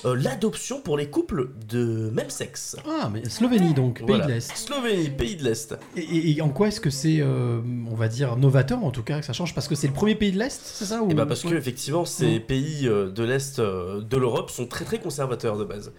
euh, 0.05 0.15
l'adoption 0.15 0.81
pour 0.81 0.97
les 0.97 1.07
couples 1.07 1.49
de 1.69 2.09
même 2.13 2.29
sexe. 2.29 2.75
Ah, 2.87 3.09
mais 3.11 3.27
Slovénie 3.29 3.73
donc, 3.73 3.99
pays 3.99 4.05
Voilà. 4.07 4.25
de 4.25 4.31
l'Est. 4.33 4.55
Slovénie, 4.55 5.09
pays 5.09 5.35
de 5.35 5.43
l'Est. 5.43 5.75
Et, 5.95 6.01
et- 6.01 6.37
et 6.37 6.41
en 6.41 6.49
quoi 6.49 6.67
est-ce 6.67 6.81
que 6.81 6.89
c'est, 6.89 7.19
euh, 7.21 7.59
on 7.89 7.95
va 7.95 8.07
dire, 8.07 8.35
novateur 8.35 8.83
en 8.83 8.91
tout 8.91 9.03
cas, 9.03 9.19
que 9.19 9.25
ça 9.25 9.33
change? 9.33 9.53
Parce 9.55 9.67
que 9.67 9.75
c'est 9.75 9.87
le 9.87 9.93
premier 9.93 10.15
pays 10.15 10.31
de 10.31 10.39
l'Est, 10.39 10.61
c'est 10.63 10.85
ça 10.85 11.01
ou... 11.01 11.09
Et 11.09 11.13
bah 11.13 11.25
parce 11.25 11.43
que 11.43 11.53
effectivement 11.55 12.05
ces 12.05 12.25
Ouais. 12.33 12.39
pays 12.39 12.87
euh, 12.87 13.09
de 13.09 13.23
l'est 13.23 13.59
euh, 13.59 14.01
de 14.01 14.17
l'Europe 14.17 14.49
sont 14.51 14.65
très 14.67 14.85
très 14.85 14.99
conservateurs 14.99 15.57
de 15.57 15.63
base. 15.63 15.91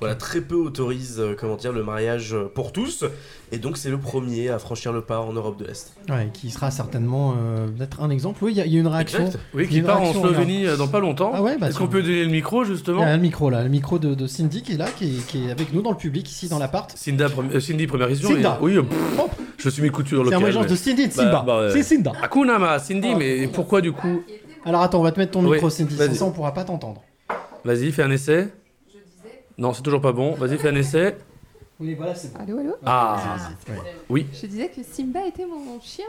Voilà, 0.00 0.14
très 0.14 0.40
peu 0.40 0.54
autorisent 0.56 1.18
euh, 1.20 1.34
comment 1.38 1.56
dire 1.56 1.72
le 1.72 1.82
mariage 1.82 2.34
euh, 2.34 2.44
pour 2.52 2.72
tous 2.72 3.04
et 3.52 3.58
donc 3.58 3.76
c'est 3.76 3.90
le 3.90 3.98
premier 3.98 4.48
à 4.48 4.58
franchir 4.58 4.92
le 4.92 5.02
pas 5.02 5.20
en 5.20 5.32
Europe 5.32 5.58
de 5.58 5.66
l'Est. 5.66 5.92
Ouais, 6.08 6.30
qui 6.32 6.50
sera 6.50 6.70
certainement 6.70 7.34
euh, 7.38 7.68
peut-être 7.68 8.00
un 8.02 8.10
exemple. 8.10 8.42
Oui, 8.42 8.52
il 8.52 8.56
y, 8.58 8.60
a- 8.60 8.66
il 8.66 8.72
y 8.72 8.76
a 8.78 8.80
une 8.80 8.86
réaction. 8.86 9.26
Exact. 9.26 9.38
Oui, 9.54 9.64
Il 9.64 9.68
qui 9.68 9.82
part 9.82 10.00
en 10.02 10.12
Slovénie 10.12 10.66
euh, 10.66 10.76
dans 10.76 10.88
pas 10.88 11.00
longtemps. 11.00 11.32
Ah 11.34 11.42
ouais, 11.42 11.58
bah 11.58 11.68
Est-ce 11.68 11.78
qu'on 11.78 11.86
peut 11.86 12.02
donner 12.02 12.24
le 12.24 12.30
micro 12.30 12.64
Il 12.64 12.68
justement 12.68 13.02
y 13.02 13.04
a 13.04 13.14
le 13.16 13.22
micro 13.22 13.50
là, 13.50 13.62
le 13.62 13.68
micro 13.68 13.98
de, 13.98 14.14
de 14.14 14.26
Cindy 14.26 14.62
qui 14.62 14.72
est 14.72 14.76
là, 14.78 14.86
qui 14.96 15.18
est, 15.18 15.26
qui 15.26 15.46
est 15.46 15.50
avec 15.50 15.72
nous 15.72 15.82
dans 15.82 15.90
le 15.90 15.96
public 15.96 16.28
ici 16.30 16.48
dans 16.48 16.58
l'appart. 16.58 16.90
Cinda, 16.96 17.26
euh, 17.52 17.60
Cindy, 17.60 17.86
première 17.86 18.08
question. 18.08 18.30
Cinda. 18.30 18.58
et- 18.60 18.64
Oui, 18.64 18.76
euh, 18.76 18.82
pff, 18.82 18.98
je 19.58 19.68
suis 19.68 19.82
mes 19.82 19.90
coutures 19.90 20.22
C'est 20.26 20.34
un 20.34 20.38
locales. 20.38 20.52
mélange 20.54 20.66
de 20.66 20.74
Cindy 20.76 21.02
et 21.02 21.08
de 21.08 21.14
Bah, 21.14 21.22
Simba. 21.22 21.44
bah, 21.46 21.70
C'est 21.72 21.82
Cinda. 21.82 22.12
Hakuna 22.22 22.58
Ma, 22.58 22.78
Cindy, 22.78 23.14
mais 23.14 23.46
pourquoi 23.48 23.80
du 23.80 23.92
coup 23.92 24.22
Alors 24.64 24.82
attends, 24.82 25.00
on 25.00 25.02
va 25.04 25.12
te 25.12 25.18
mettre 25.20 25.32
ton 25.32 25.44
Oui, 25.44 25.52
micro 25.52 25.68
Cindy, 25.70 25.94
vas-y. 25.96 26.08
sans 26.10 26.14
ça 26.14 26.24
on 26.24 26.30
pourra 26.32 26.54
pas 26.54 26.64
t'entendre. 26.64 27.02
Vas-y, 27.64 27.92
fais 27.92 28.02
un 28.02 28.10
essai. 28.10 28.48
Non, 29.58 29.72
c'est 29.74 29.82
toujours 29.82 30.00
pas 30.00 30.12
bon. 30.12 30.32
Vas-y, 30.34 30.56
fais 30.58 30.68
un 30.70 30.74
essai. 30.74 31.16
Oui, 31.82 31.94
voilà, 31.94 32.14
c'est 32.14 32.30
Allô, 32.38 32.58
allô 32.58 32.74
Ah, 32.86 33.20
oui. 34.08 34.26
Je 34.40 34.46
disais 34.46 34.68
que 34.68 34.82
Simba 34.84 35.26
était 35.26 35.44
mon 35.44 35.80
chien. 35.80 36.04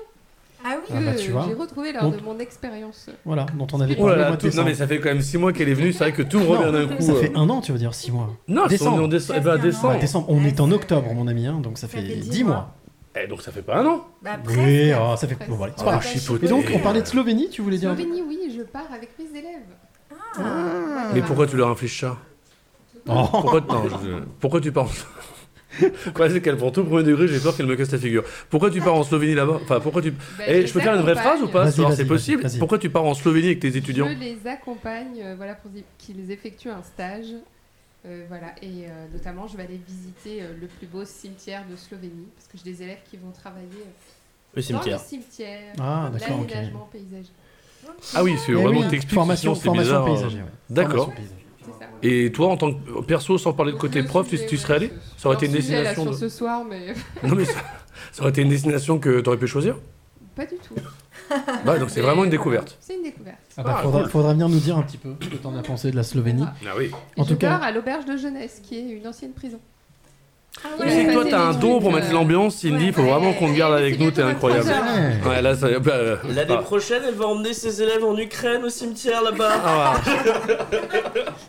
Ah 0.64 0.76
que 0.76 0.94
Ah 0.96 1.00
bah, 1.04 1.16
tu 1.16 1.32
vois. 1.32 1.46
j'ai 1.48 1.56
retrouvé 1.56 1.92
lors 1.92 2.04
Donc- 2.04 2.18
de 2.18 2.24
mon 2.24 2.38
expérience. 2.40 3.10
Voilà, 3.26 3.48
dont 3.56 3.66
on 3.74 3.82
avait 3.82 3.96
Oh 4.00 4.04
parlé 4.06 4.16
là 4.16 4.22
au 4.22 4.22
là, 4.22 4.28
mois 4.30 4.38
tout- 4.38 4.56
non 4.56 4.64
mais 4.64 4.76
ça 4.76 4.86
fait 4.88 5.00
quand 5.00 5.10
même 5.10 5.22
6 5.22 5.38
mois 5.40 5.52
qu'elle 5.52 5.68
est 5.68 5.74
venue, 5.74 5.92
c'est 5.92 6.00
vrai 6.06 6.14
que 6.14 6.22
tout 6.22 6.40
revient 6.46 6.72
d'un 6.72 6.96
coup. 6.96 7.02
Ça 7.02 7.12
euh. 7.14 7.16
fait 7.22 7.32
un 7.36 7.50
an, 7.50 7.60
tu 7.60 7.72
veux 7.74 7.80
dire 7.80 7.94
6 7.96 8.12
mois. 8.12 8.30
Non, 8.48 8.68
décembre. 8.68 8.98
on 8.98 9.02
est 9.02 9.04
en 9.06 9.08
déce- 9.10 9.32
eh 9.36 9.40
ben, 9.42 9.58
décembre. 9.58 10.00
Décembre. 10.00 10.28
On 10.30 10.46
est 10.46 10.60
en 10.62 10.72
octobre, 10.72 11.12
mon 11.14 11.28
ami, 11.28 11.48
hein, 11.48 11.60
donc 11.62 11.80
ça 11.80 11.88
fait 11.88 12.02
10 12.04 12.44
mois. 12.44 12.74
Eh, 13.16 13.28
donc 13.28 13.42
ça 13.42 13.52
fait 13.52 13.62
pas 13.64 13.78
un 13.80 13.86
an 13.88 14.06
Bah, 14.22 14.38
Oui, 14.48 14.92
oh, 14.94 15.16
ça 15.18 15.28
fait. 15.28 15.38
Bon, 15.50 15.56
voilà, 15.56 15.74
c'est 15.76 15.84
pas 15.84 15.96
Ah, 15.96 16.00
grave. 16.00 16.44
Et 16.44 16.48
donc, 16.48 16.66
on 16.74 16.80
parlait 16.80 17.02
de 17.02 17.08
Slovénie, 17.08 17.50
tu 17.50 17.62
voulais 17.64 17.78
dire 17.80 17.94
Slovénie, 17.96 18.22
oui, 18.28 18.54
je 18.56 18.62
pars 18.64 18.88
avec 18.96 19.10
mes 19.20 19.40
élèves. 19.40 19.64
Mais 21.14 21.22
pourquoi 21.24 21.46
tu 21.48 21.58
leur 21.58 21.70
infliges 21.70 22.00
ça? 22.00 22.18
Oh. 23.10 23.26
pourquoi, 23.32 23.60
non, 23.60 23.84
je- 24.02 24.24
pourquoi 24.40 24.62
tu 24.62 24.72
pars 24.72 24.88
Ouais, 25.82 26.30
c'est 26.30 26.42
qu'elle 26.42 26.58
prend 26.58 26.72
tout 26.72 26.82
au 26.82 26.84
premier 26.86 27.04
degré, 27.04 27.28
j'ai 27.28 27.40
peur 27.40 27.56
qu'elle 27.56 27.66
me 27.66 27.76
casse 27.76 27.92
la 27.92 27.98
figure. 27.98 28.24
Pourquoi 28.50 28.70
tu 28.70 28.80
pars 28.82 28.94
en 28.96 29.04
Slovénie 29.04 29.36
là-bas 29.36 29.60
Enfin, 29.64 29.80
pourquoi 29.80 30.02
tu... 30.02 30.12
Bah, 30.12 30.44
Eh, 30.48 30.62
je 30.62 30.68
je 30.68 30.74
peux 30.74 30.80
faire 30.80 30.96
une 30.96 31.02
vraie 31.02 31.16
phrase 31.16 31.42
ou 31.42 31.48
pas 31.48 31.72
C'est 31.72 32.06
possible. 32.06 32.44
Pourquoi 32.60 32.78
tu 32.78 32.90
pars 32.90 33.04
en 33.06 33.14
Slovénie 33.14 33.48
avec 33.48 33.60
tes 33.60 33.76
étudiants 33.76 34.08
Je 34.10 34.20
les 34.20 34.38
accompagne 34.48 35.22
euh, 35.24 35.34
voilà, 35.36 35.56
pour 35.56 35.72
qu'ils 35.98 36.32
effectuent 36.32 36.70
un 36.70 36.84
stage. 36.84 37.28
Euh, 38.06 38.26
voilà, 38.28 38.48
et 38.62 38.86
euh, 38.86 39.06
notamment, 39.14 39.48
je 39.48 39.56
vais 39.56 39.64
aller 39.64 39.80
visiter 39.88 40.42
euh, 40.44 40.48
le 40.60 40.68
plus 40.68 40.88
beau 40.88 41.06
cimetière 41.06 41.64
de 41.72 41.78
Slovénie, 41.78 42.28
parce 42.36 42.48
que 42.50 42.58
j'ai 42.58 42.70
des 42.76 42.84
élèves 42.84 42.98
qui 43.10 43.16
vont 43.16 43.32
travailler 43.32 43.66
euh, 43.80 44.56
Le 44.56 44.62
cimetière. 44.62 44.98
dans 44.98 45.04
le 45.04 45.08
cimetière, 45.10 45.74
Ah, 45.80 46.12
l'aménagement 46.20 46.90
paysager. 46.92 47.30
Ah 48.14 48.22
oui, 48.24 48.36
c'est 48.46 48.52
Eh 48.52 48.56
vraiment 48.56 48.82
oui, 48.82 48.88
t'expliques, 48.90 49.14
formation- 49.14 49.56
formation 49.56 50.04
bizarre. 50.04 50.34
ouais. 50.34 50.44
D'accord. 50.70 51.14
Et 52.02 52.32
toi, 52.32 52.48
en 52.50 52.58
tant 52.58 52.74
que 52.74 53.02
perso, 53.02 53.38
sans 53.38 53.54
parler 53.54 53.72
de 53.72 53.78
côté 53.78 54.04
prof, 54.04 54.28
tu, 54.28 54.38
tu 54.46 54.58
serais 54.58 54.76
allé 54.76 54.92
Ça 55.18 55.28
aurait 55.30 55.38
été 55.38 55.46
une 55.48 55.56
Hors 55.56 55.62
sujet, 55.62 55.74
là, 55.76 55.90
destination. 55.90 56.04
sur 56.04 56.12
de- 56.12 56.30
ce 56.30 56.38
soir, 56.38 56.64
mais 56.64 56.94
Non 57.28 57.36
mais 57.36 57.46
ça, 57.46 57.60
ça 58.12 58.22
aurait 58.22 58.32
été 58.32 58.42
une 58.42 58.50
destination 58.50 59.00
que 59.00 59.20
t'aurais 59.22 59.38
pu 59.38 59.48
choisir 59.48 59.78
pas 60.36 60.46
du 60.48 60.56
tout. 60.56 60.74
Bah 61.66 61.78
donc 61.80 61.90
c'est 61.92 62.02
vraiment 62.02 62.24
une 62.24 62.28
euh, 62.30 62.32
découverte. 62.32 62.78
C'est 62.82 62.96
une 62.96 63.04
découverte. 63.04 63.38
Ah 63.58 63.64
bah, 63.64 63.76
Ah, 63.78 63.84
faudra, 63.84 64.02
cool. 64.02 64.10
faudra 64.10 64.34
venir 64.34 64.50
nous 64.50 64.60
dire 64.60 64.78
un 64.78 64.82
petit 64.82 64.98
peu 64.98 65.14
ce 65.22 65.28
que 65.30 65.36
t'en 65.38 65.56
as 65.56 65.62
pensé 65.62 65.90
de 65.92 65.96
la 65.96 66.04
Slovénie. 66.04 66.44
Ah 66.66 66.72
oui. 66.78 66.92
En 67.18 67.24
je 67.24 67.30
tout 67.30 67.36
cas, 67.38 67.56
à 67.58 67.72
l'auberge 67.72 68.06
de 68.06 68.18
jeunesse, 68.18 68.60
qui 68.62 68.76
est 68.78 68.90
une 68.90 69.08
ancienne 69.08 69.32
prison. 69.32 69.60
Tu 70.62 70.90
sais 70.90 71.06
que 71.06 71.14
toi 71.14 71.26
t'as 71.30 71.42
un 71.42 71.54
don 71.54 71.80
pour 71.82 71.92
mettre 71.92 72.12
l'ambiance, 72.14 72.56
Cindy, 72.58 72.88
il 72.88 72.94
faut 72.94 73.04
vraiment 73.04 73.34
qu'on 73.34 73.52
te 73.52 73.58
garde 73.58 73.74
avec 73.74 74.00
nous, 74.00 74.12
t'es 74.12 74.22
incroyable. 74.22 74.70
Ouais. 74.70 75.30
Ouais, 75.30 75.42
là 75.42 75.56
ça. 75.56 75.68
bah, 75.80 75.92
euh, 75.94 76.18
L'année 76.30 76.56
ah. 76.58 76.62
prochaine, 76.62 77.02
elle 77.08 77.16
va 77.16 77.26
emmener 77.28 77.54
ses 77.54 77.82
élèves 77.82 78.04
en 78.04 78.18
Ukraine 78.18 78.64
au 78.64 78.70
cimetière 78.70 79.22
là-bas. 79.24 79.52
Ah, 79.66 79.94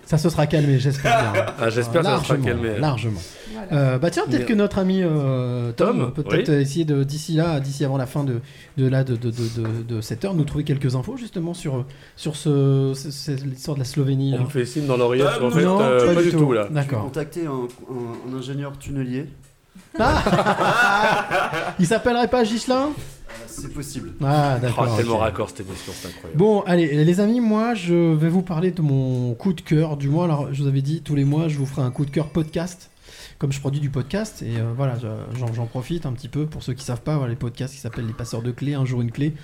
ça 0.07 0.19
se 0.19 0.29
sera 0.31 0.47
calmé, 0.47 0.79
j'espère 0.79 1.33
bien. 1.33 1.47
Ah, 1.61 1.71
j'espère 1.71 2.01
que 2.03 2.07
ça 2.09 2.19
sera 2.25 2.35
Largement, 2.37 2.45
calmé. 2.45 2.79
Largement. 2.79 3.21
Voilà. 3.55 3.73
Euh, 3.73 3.99
bah 3.99 4.11
tiens, 4.11 4.25
peut-être 4.29 4.47
que 4.47 4.53
notre 4.53 4.79
ami 4.79 5.01
euh, 5.03 5.73
Tom, 5.73 5.99
Tom, 5.99 6.13
peut 6.13 6.23
peut-être 6.23 6.49
oui. 6.51 6.61
essayer 6.61 6.85
de 6.85 7.05
d'ici 7.05 7.33
là, 7.35 7.61
d'ici 7.61 7.85
avant 7.85 7.97
la 7.97 8.07
fin 8.07 8.25
de 8.25 8.41
de 8.77 8.87
là 8.87 9.05
de, 9.05 9.17
de, 9.17 9.31
de, 9.31 9.37
de, 9.63 9.83
de 9.97 10.01
cette 10.01 10.25
heure, 10.25 10.35
nous 10.35 10.45
trouver 10.45 10.65
quelques 10.65 10.97
infos 10.97 11.17
justement 11.17 11.55
sur 11.55 11.85
sur 12.17 12.37
ce, 12.37 12.93
ce- 12.95 13.11
ce- 13.11 13.31
l'histoire 13.45 13.77
de 13.77 13.81
la 13.81 13.85
Slovénie. 13.87 14.35
On 14.39 14.43
là. 14.45 14.49
fait 14.51 14.65
signe 14.67 14.87
dans 14.87 14.97
l'oreillette, 14.97 15.27
en 15.41 15.51
fait, 15.51 15.63
non, 15.65 15.81
euh, 15.81 16.07
pas, 16.07 16.15
pas 16.15 16.23
du 16.23 16.31
tout. 16.31 16.39
tout 16.39 16.53
là. 16.53 16.67
J'ai 16.69 16.75
D'accord. 16.75 17.03
contacté 17.05 17.47
un, 17.47 17.51
un- 17.51 18.33
un 18.35 18.39
ingénieur 18.39 18.79
tunnelier. 18.79 19.27
Il 21.79 21.87
s'appellerait 21.87 22.29
pas 22.29 22.45
Gislin 22.45 22.91
C'est 23.47 23.73
possible. 23.73 24.13
Ah 24.23 24.55
Oh, 24.57 24.61
d'accord. 24.63 24.97
tellement 24.97 25.15
ok. 25.17 25.21
raccord 25.21 25.49
cette 25.51 25.61
émission, 25.61 25.93
c'est 25.95 26.09
incroyable. 26.09 26.39
Bon, 26.39 26.61
allez, 26.67 27.05
les 27.05 27.21
amis, 27.21 27.41
moi, 27.41 27.75
je 27.75 27.95
vais 28.15 28.29
vous 28.29 28.43
parler 28.43 28.71
de 28.71 28.83
mon 28.83 29.35
coup 29.35 29.53
de 29.53 29.61
cœur 29.61 29.97
du 29.97 30.09
mois. 30.09 30.25
Alors, 30.25 30.49
je 30.53 30.63
vous 30.63 30.69
avais 30.69 30.83
dit, 30.83 31.03
tous 31.03 31.15
les 31.15 31.25
mois, 31.25 31.49
je 31.49 31.59
vous 31.59 31.67
ferai 31.67 31.83
un 31.83 31.91
coup 31.91 32.05
de 32.05 32.11
cœur 32.11 32.29
podcast. 32.29 32.91
Comme 33.39 33.52
je 33.52 33.61
produis 33.61 33.81
du 33.81 33.90
podcast, 33.90 34.43
et 34.43 34.59
euh, 34.59 34.73
voilà, 34.77 34.97
je- 34.98 35.52
j'en 35.55 35.66
profite 35.66 36.06
un 36.06 36.12
petit 36.12 36.28
peu 36.28 36.47
pour 36.47 36.62
ceux 36.62 36.73
qui 36.73 36.85
savent 36.85 37.01
pas, 37.02 37.27
les 37.28 37.36
podcasts 37.36 37.74
qui 37.74 37.81
s'appellent 37.81 38.06
Les 38.06 38.12
Passeurs 38.12 38.43
de 38.43 38.51
Clés, 38.52 38.74
Un 38.74 38.85
jour 38.85 39.01
une 39.02 39.11
clé. 39.11 39.35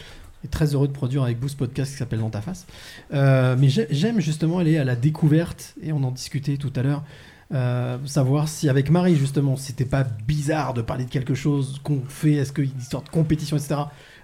Et 0.42 0.48
très 0.48 0.74
heureux 0.74 0.88
de 0.88 0.92
produire 0.92 1.22
avec 1.24 1.38
vous 1.38 1.48
ce 1.48 1.56
podcast 1.56 1.92
qui 1.92 1.98
s'appelle 1.98 2.20
Dans 2.20 2.30
ta 2.30 2.40
face. 2.40 2.66
Euh, 3.12 3.56
mais 3.58 3.68
j'ai- 3.68 3.88
j'aime 3.90 4.20
justement 4.20 4.58
aller 4.58 4.78
à 4.78 4.84
la 4.84 4.96
découverte, 4.96 5.74
et 5.82 5.92
on 5.92 6.02
en 6.02 6.10
discutait 6.12 6.56
tout 6.56 6.72
à 6.76 6.82
l'heure, 6.82 7.02
euh, 7.52 7.98
savoir 8.06 8.48
si 8.48 8.68
avec 8.68 8.90
Marie, 8.90 9.16
justement, 9.16 9.56
c'était 9.56 9.84
pas 9.84 10.04
bizarre 10.04 10.72
de 10.72 10.80
parler 10.82 11.04
de 11.04 11.10
quelque 11.10 11.34
chose 11.34 11.80
qu'on 11.82 12.00
fait, 12.08 12.34
est-ce 12.34 12.52
qu'il 12.54 12.64
y 12.64 12.68
a 12.68 12.70
une 12.72 12.80
histoire 12.80 13.02
de 13.02 13.08
compétition, 13.10 13.56
etc. 13.58 13.80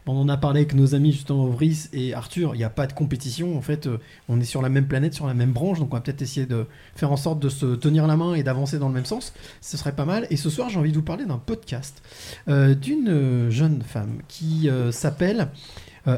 On 0.09 0.17
en 0.17 0.29
a 0.29 0.37
parlé 0.37 0.61
avec 0.61 0.75
nos 0.75 0.95
amis 0.95 1.11
justement 1.11 1.49
Brice 1.49 1.89
et 1.93 2.15
Arthur. 2.15 2.55
Il 2.55 2.59
n'y 2.59 2.65
a 2.65 2.71
pas 2.71 2.87
de 2.87 2.93
compétition. 2.93 3.59
En 3.59 3.61
fait, 3.61 3.89
euh, 3.89 3.99
on 4.29 4.41
est 4.41 4.45
sur 4.45 4.63
la 4.63 4.69
même 4.69 4.87
planète, 4.87 5.15
sur 5.15 5.27
la 5.27 5.35
même 5.35 5.53
branche. 5.53 5.81
Donc, 5.81 5.93
on 5.93 5.97
va 5.97 6.01
peut-être 6.01 6.23
essayer 6.23 6.47
de 6.47 6.67
faire 6.95 7.11
en 7.11 7.17
sorte 7.17 7.41
de 7.41 7.49
se 7.49 7.75
tenir 7.75 8.07
la 8.07 8.17
main 8.17 8.35
et 8.35 8.45
d'avancer 8.45 8.79
dans 8.79 8.87
le 8.87 8.95
même 8.95 9.05
sens. 9.05 9.33
Ce 9.61 9.77
serait 9.77 9.97
pas 9.97 10.05
mal. 10.05 10.29
Et 10.31 10.37
ce 10.37 10.49
soir, 10.49 10.69
j'ai 10.69 10.79
envie 10.79 10.93
de 10.93 10.97
vous 10.97 11.03
parler 11.03 11.25
d'un 11.25 11.39
podcast 11.39 12.03
euh, 12.49 12.77
d'une 12.77 13.09
euh, 13.09 13.51
jeune 13.51 13.83
femme 13.83 14.19
qui 14.29 14.69
s'appelle 14.91 15.49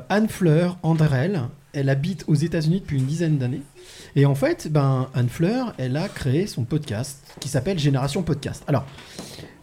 Anne 0.08 0.28
Fleur 0.28 0.78
Andrel. 0.82 1.44
Elle 1.72 1.88
habite 1.88 2.24
aux 2.28 2.34
États-Unis 2.34 2.80
depuis 2.80 2.98
une 2.98 3.06
dizaine 3.06 3.38
d'années. 3.38 3.62
Et 4.16 4.26
en 4.26 4.34
fait, 4.34 4.68
ben, 4.70 5.08
Anne 5.14 5.28
Fleur, 5.28 5.74
elle 5.78 5.96
a 5.96 6.08
créé 6.08 6.46
son 6.46 6.64
podcast 6.64 7.22
qui 7.40 7.48
s'appelle 7.48 7.78
Génération 7.78 8.22
Podcast. 8.22 8.64
Alors, 8.66 8.84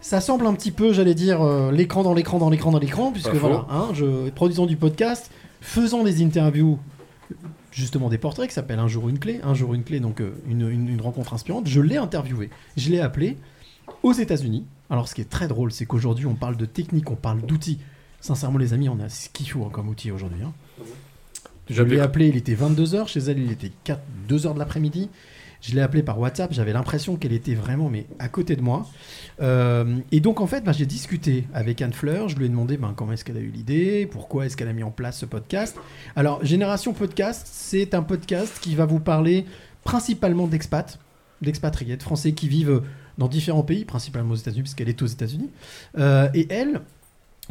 ça 0.07 0.21
semble 0.21 0.45
un 0.45 0.53
petit 0.53 0.71
peu, 0.71 0.93
j'allais 0.93 1.15
dire, 1.15 1.41
euh, 1.41 1.71
l'écran 1.71 2.03
dans 2.03 2.13
l'écran 2.13 2.37
dans 2.37 2.49
l'écran 2.51 2.71
dans 2.71 2.77
l'écran, 2.79 3.11
puisque 3.11 3.31
Pas 3.31 3.37
voilà, 3.37 3.65
hein, 3.69 3.89
je, 3.93 4.29
produisons 4.29 4.67
du 4.67 4.75
podcast, 4.77 5.31
faisons 5.61 6.03
des 6.03 6.23
interviews, 6.23 6.77
justement 7.71 8.09
des 8.09 8.19
portraits 8.19 8.47
qui 8.47 8.53
s'appellent 8.53 8.77
Un 8.79 8.87
jour 8.87 9.09
une 9.09 9.17
clé, 9.17 9.39
Un 9.43 9.55
jour 9.55 9.73
une 9.73 9.83
clé, 9.83 9.99
donc 9.99 10.21
euh, 10.21 10.35
une, 10.47 10.69
une- 10.69 10.89
une 10.89 11.01
rencontre 11.01 11.33
inspirante. 11.33 11.67
Je 11.67 11.81
l'ai 11.81 11.97
interviewé, 11.97 12.51
je 12.77 12.91
l'ai 12.91 12.99
appelé 12.99 13.37
aux 14.03 14.13
États-Unis. 14.13 14.65
Alors, 14.91 15.07
ce 15.07 15.15
qui 15.15 15.21
est 15.21 15.29
très 15.29 15.47
drôle, 15.47 15.71
c'est 15.71 15.87
qu'aujourd'hui, 15.87 16.27
on 16.27 16.35
parle 16.35 16.55
de 16.57 16.65
technique, 16.65 17.09
on 17.09 17.15
parle 17.15 17.41
d'outils. 17.41 17.79
Sincèrement, 18.21 18.59
les 18.59 18.73
amis, 18.73 18.89
on 18.89 18.99
a 18.99 19.09
ce 19.09 19.29
qu'il 19.29 19.49
faut 19.49 19.63
hein, 19.65 19.69
comme 19.71 19.89
outil 19.89 20.11
aujourd'hui. 20.11 20.43
hein. 20.43 20.53
Je 21.67 21.81
l'ai 21.81 21.99
appelé, 21.99 22.27
il 22.27 22.37
était 22.37 22.53
22h, 22.53 23.07
chez 23.07 23.19
elle 23.21 23.39
il 23.39 23.51
était 23.51 23.71
4, 23.85 23.99
2h 24.29 24.53
de 24.53 24.59
l'après-midi. 24.59 25.09
Je 25.61 25.73
l'ai 25.73 25.81
appelé 25.81 26.03
par 26.03 26.19
WhatsApp, 26.19 26.53
j'avais 26.53 26.73
l'impression 26.73 27.15
qu'elle 27.15 27.33
était 27.33 27.55
vraiment 27.55 27.89
mais 27.89 28.07
à 28.19 28.27
côté 28.27 28.55
de 28.55 28.61
moi. 28.61 28.87
Euh, 29.41 29.97
et 30.11 30.19
donc 30.19 30.41
en 30.41 30.47
fait, 30.47 30.63
ben, 30.63 30.71
j'ai 30.71 30.85
discuté 30.85 31.47
avec 31.53 31.81
Anne 31.81 31.93
Fleur, 31.93 32.29
je 32.29 32.37
lui 32.37 32.45
ai 32.45 32.49
demandé 32.49 32.77
ben, 32.77 32.93
comment 32.95 33.13
est-ce 33.13 33.25
qu'elle 33.25 33.37
a 33.37 33.41
eu 33.41 33.49
l'idée, 33.49 34.07
pourquoi 34.09 34.45
est-ce 34.45 34.57
qu'elle 34.57 34.67
a 34.67 34.73
mis 34.73 34.83
en 34.83 34.91
place 34.91 35.19
ce 35.19 35.25
podcast. 35.25 35.77
Alors 36.15 36.43
Génération 36.43 36.93
Podcast, 36.93 37.47
c'est 37.49 37.93
un 37.93 38.03
podcast 38.03 38.59
qui 38.61 38.75
va 38.75 38.85
vous 38.85 38.99
parler 38.99 39.45
principalement 39.83 40.47
d'expats, 40.47 40.99
d'expatriés, 41.41 41.97
de 41.97 42.03
Français 42.03 42.33
qui 42.33 42.47
vivent 42.47 42.81
dans 43.17 43.27
différents 43.27 43.63
pays, 43.63 43.85
principalement 43.85 44.33
aux 44.33 44.37
États-Unis, 44.37 44.63
puisqu'elle 44.63 44.89
est 44.89 45.01
aux 45.01 45.07
États-Unis. 45.07 45.49
Euh, 45.97 46.29
et 46.33 46.47
elle, 46.49 46.81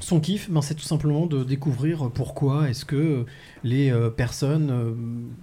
son 0.00 0.20
kiff, 0.20 0.50
ben, 0.50 0.60
c'est 0.60 0.74
tout 0.74 0.84
simplement 0.84 1.26
de 1.26 1.44
découvrir 1.44 2.10
pourquoi 2.12 2.68
est-ce 2.68 2.84
que 2.84 3.26
les 3.62 3.90
euh, 3.90 4.10
personnes, 4.10 4.70
euh, 4.70 4.92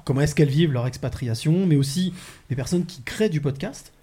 comment 0.03 0.21
est-ce 0.21 0.35
qu'elles 0.35 0.49
vivent 0.49 0.73
leur 0.73 0.87
expatriation, 0.87 1.65
mais 1.65 1.75
aussi 1.75 2.13
les 2.49 2.55
personnes 2.55 2.85
qui 2.85 3.01
créent 3.01 3.29
du 3.29 3.41
podcast. 3.41 3.93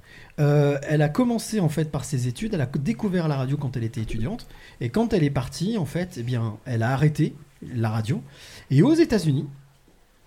Euh, 0.41 0.79
elle 0.89 1.03
a 1.03 1.09
commencé 1.09 1.59
en 1.61 1.69
fait 1.69 1.91
par 1.91 2.05
ses 2.05 2.29
études, 2.29 2.55
elle 2.55 2.61
a 2.61 2.67
découvert 2.67 3.29
la 3.29 3.37
radio 3.37 3.57
quand 3.57 3.77
elle 3.77 3.85
était 3.85 4.01
étudiante, 4.01 4.47
et 4.81 4.89
quand 4.89 5.13
elle 5.13 5.25
est 5.25 5.31
partie, 5.31 5.77
en 5.77 5.85
fait, 5.85 6.17
eh 6.17 6.23
bien, 6.23 6.57
elle 6.65 6.83
a 6.83 6.93
arrêté 6.93 7.35
la 7.63 7.91
radio. 7.91 8.23
Et 8.71 8.83
aux 8.83 8.95
États-Unis, 8.95 9.47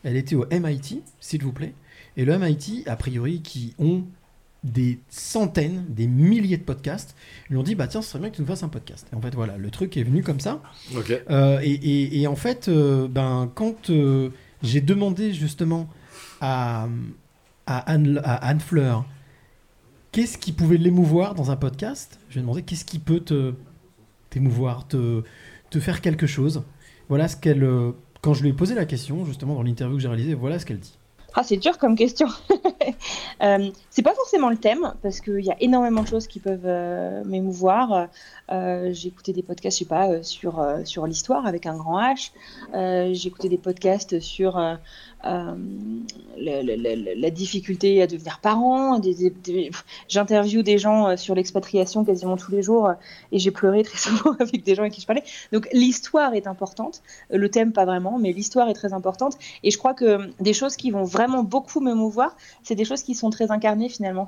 elle 0.04 0.18
était 0.18 0.36
au 0.36 0.46
MIT, 0.52 1.02
s'il 1.20 1.44
vous 1.44 1.54
plaît, 1.54 1.74
et 2.18 2.26
le 2.26 2.38
MIT, 2.38 2.84
a 2.88 2.96
priori, 2.96 3.42
qui 3.42 3.74
ont 3.80 4.04
des 4.64 5.00
centaines, 5.10 5.86
des 5.90 6.06
milliers 6.08 6.58
de 6.58 6.64
podcasts, 6.64 7.16
ils 7.50 7.54
lui 7.54 7.58
ont 7.60 7.64
dit 7.64 7.74
bah 7.76 7.88
tiens, 7.88 8.02
ce 8.04 8.10
serait 8.10 8.20
bien 8.20 8.30
que 8.30 8.36
tu 8.36 8.42
nous 8.42 8.48
fasses 8.48 8.62
un 8.64 8.70
podcast. 8.70 9.08
Et 9.12 9.16
en 9.16 9.22
fait 9.22 9.34
voilà, 9.34 9.58
le 9.58 9.72
truc 9.72 9.98
est 9.98 10.04
venu 10.04 10.22
comme 10.22 10.40
ça. 10.40 10.62
Euh, 11.32 11.60
et, 11.64 11.72
et- 11.72 12.22
et 12.22 12.28
en 12.28 12.36
fait, 12.36 12.68
euh, 12.68 13.08
ben 13.08 13.52
quand 13.56 13.90
euh, 13.90 14.30
j'ai 14.62 14.82
demandé 14.82 15.34
justement 15.34 15.90
à, 16.42 16.88
à 17.66 17.78
Anne, 17.92 18.22
à 18.24 18.36
Anne 18.36 18.60
Fleur 18.60 19.06
qu'est-ce 20.12 20.38
qui 20.38 20.52
pouvait 20.52 20.78
l'émouvoir 20.78 21.34
dans 21.36 21.52
un 21.52 21.56
podcast, 21.56 22.20
je 22.30 22.34
lui 22.36 22.40
ai 22.40 22.44
demandé 22.44 22.62
qu'est-ce 22.64 22.86
qui 22.86 23.00
peut 23.00 23.22
te 23.22 23.54
t'émouvoir, 24.30 24.88
te, 24.88 25.24
te 25.70 25.80
faire 25.80 26.02
quelque 26.02 26.28
chose? 26.28 26.64
Voilà 27.10 27.28
ce 27.28 27.36
qu'elle, 27.36 27.68
quand 28.22 28.34
je 28.34 28.44
lui 28.44 28.50
ai 28.50 28.54
posé 28.54 28.76
la 28.76 28.86
question 28.86 29.26
justement 29.26 29.56
dans 29.56 29.64
l'interview 29.64 29.96
que 29.98 30.02
j'ai 30.02 30.08
réalisée, 30.08 30.34
voilà 30.36 30.60
ce 30.60 30.66
qu'elle 30.66 30.80
dit. 30.80 30.98
Ah, 31.34 31.44
c'est 31.44 31.58
dur 31.58 31.78
comme 31.78 31.96
question. 31.96 32.28
Euh, 33.42 33.72
c'est 33.90 34.04
pas 34.04 34.14
forcément 34.14 34.52
le 34.52 34.58
thème, 34.58 34.94
parce 35.02 35.20
qu'il 35.20 35.44
y 35.44 35.50
a 35.50 35.56
énormément 35.60 36.04
de 36.04 36.08
choses 36.08 36.28
qui 36.28 36.40
peuvent 36.40 36.66
euh, 36.66 37.24
m'émouvoir. 37.26 38.08
Euh, 38.52 38.94
j'ai 38.94 39.08
écouté 39.08 39.34
des 39.34 39.42
podcasts, 39.42 39.78
je 39.80 39.84
sais 39.84 39.90
pas, 39.90 40.22
sur, 40.22 40.64
sur 40.86 41.08
l'histoire 41.08 41.48
avec 41.48 41.66
un 41.66 41.76
grand 41.76 42.00
H. 42.00 42.32
J'ai 43.14 43.28
écouté 43.28 43.50
des 43.50 43.58
podcasts 43.58 44.20
sur 44.20 44.60
euh, 45.26 45.56
la 46.38 47.30
difficulté 47.30 48.02
à 48.02 48.08
devenir 48.08 48.40
parent. 48.40 49.00
J'interviewe 50.08 50.64
des 50.64 50.78
gens 50.78 51.10
euh, 51.10 51.16
sur 51.18 51.36
l'expatriation 51.36 52.04
quasiment 52.04 52.38
tous 52.38 52.52
les 52.52 52.64
jours, 52.64 52.88
euh, 52.88 52.94
et 53.32 53.40
j'ai 53.40 53.52
pleuré 53.52 53.84
très 53.84 53.98
souvent 53.98 54.36
avec 54.40 54.64
des 54.64 54.76
gens 54.76 54.84
avec 54.84 54.94
qui 54.94 55.02
je 55.02 55.08
parlais. 55.08 55.24
Donc 55.52 55.68
l'histoire 55.74 56.34
est 56.34 56.48
importante, 56.48 57.04
le 57.30 57.50
thème 57.50 57.72
pas 57.74 57.86
vraiment, 57.86 58.18
mais 58.18 58.32
l'histoire 58.32 58.70
est 58.70 58.74
très 58.74 58.94
importante. 58.94 59.38
Et 59.64 59.72
je 59.72 59.78
crois 59.78 59.94
que 59.94 60.32
des 60.40 60.54
choses 60.54 60.76
qui 60.76 60.92
vont 60.92 61.04
vraiment 61.04 61.44
beaucoup 61.44 61.80
m'émouvoir, 61.80 62.36
c'est 62.64 62.76
des 62.76 62.86
choses 62.86 63.04
qui 63.04 63.14
sont 63.14 63.30
très 63.30 63.52
incarnées 63.52 63.90
finalement. 63.90 64.28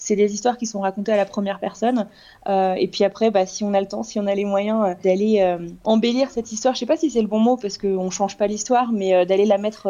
C'est 0.00 0.16
des 0.16 0.32
histoires 0.32 0.56
qui 0.56 0.66
sont 0.66 0.80
racontées 0.80 1.12
à 1.12 1.16
la 1.16 1.26
première 1.26 1.60
personne. 1.60 2.08
Euh, 2.48 2.72
et 2.72 2.88
puis 2.88 3.04
après, 3.04 3.30
bah, 3.30 3.44
si 3.44 3.64
on 3.64 3.74
a 3.74 3.80
le 3.80 3.86
temps, 3.86 4.02
si 4.02 4.18
on 4.18 4.26
a 4.26 4.34
les 4.34 4.46
moyens 4.46 4.82
euh, 4.82 4.94
d'aller 5.04 5.40
euh, 5.40 5.68
embellir 5.84 6.30
cette 6.30 6.50
histoire, 6.52 6.74
je 6.74 6.80
sais 6.80 6.86
pas 6.86 6.96
si 6.96 7.10
c'est 7.10 7.20
le 7.20 7.28
bon 7.28 7.38
mot 7.38 7.58
parce 7.58 7.76
qu'on 7.76 8.08
change 8.08 8.38
pas 8.38 8.46
l'histoire, 8.46 8.92
mais 8.92 9.26
d'aller 9.26 9.44
la 9.44 9.58
mettre 9.58 9.88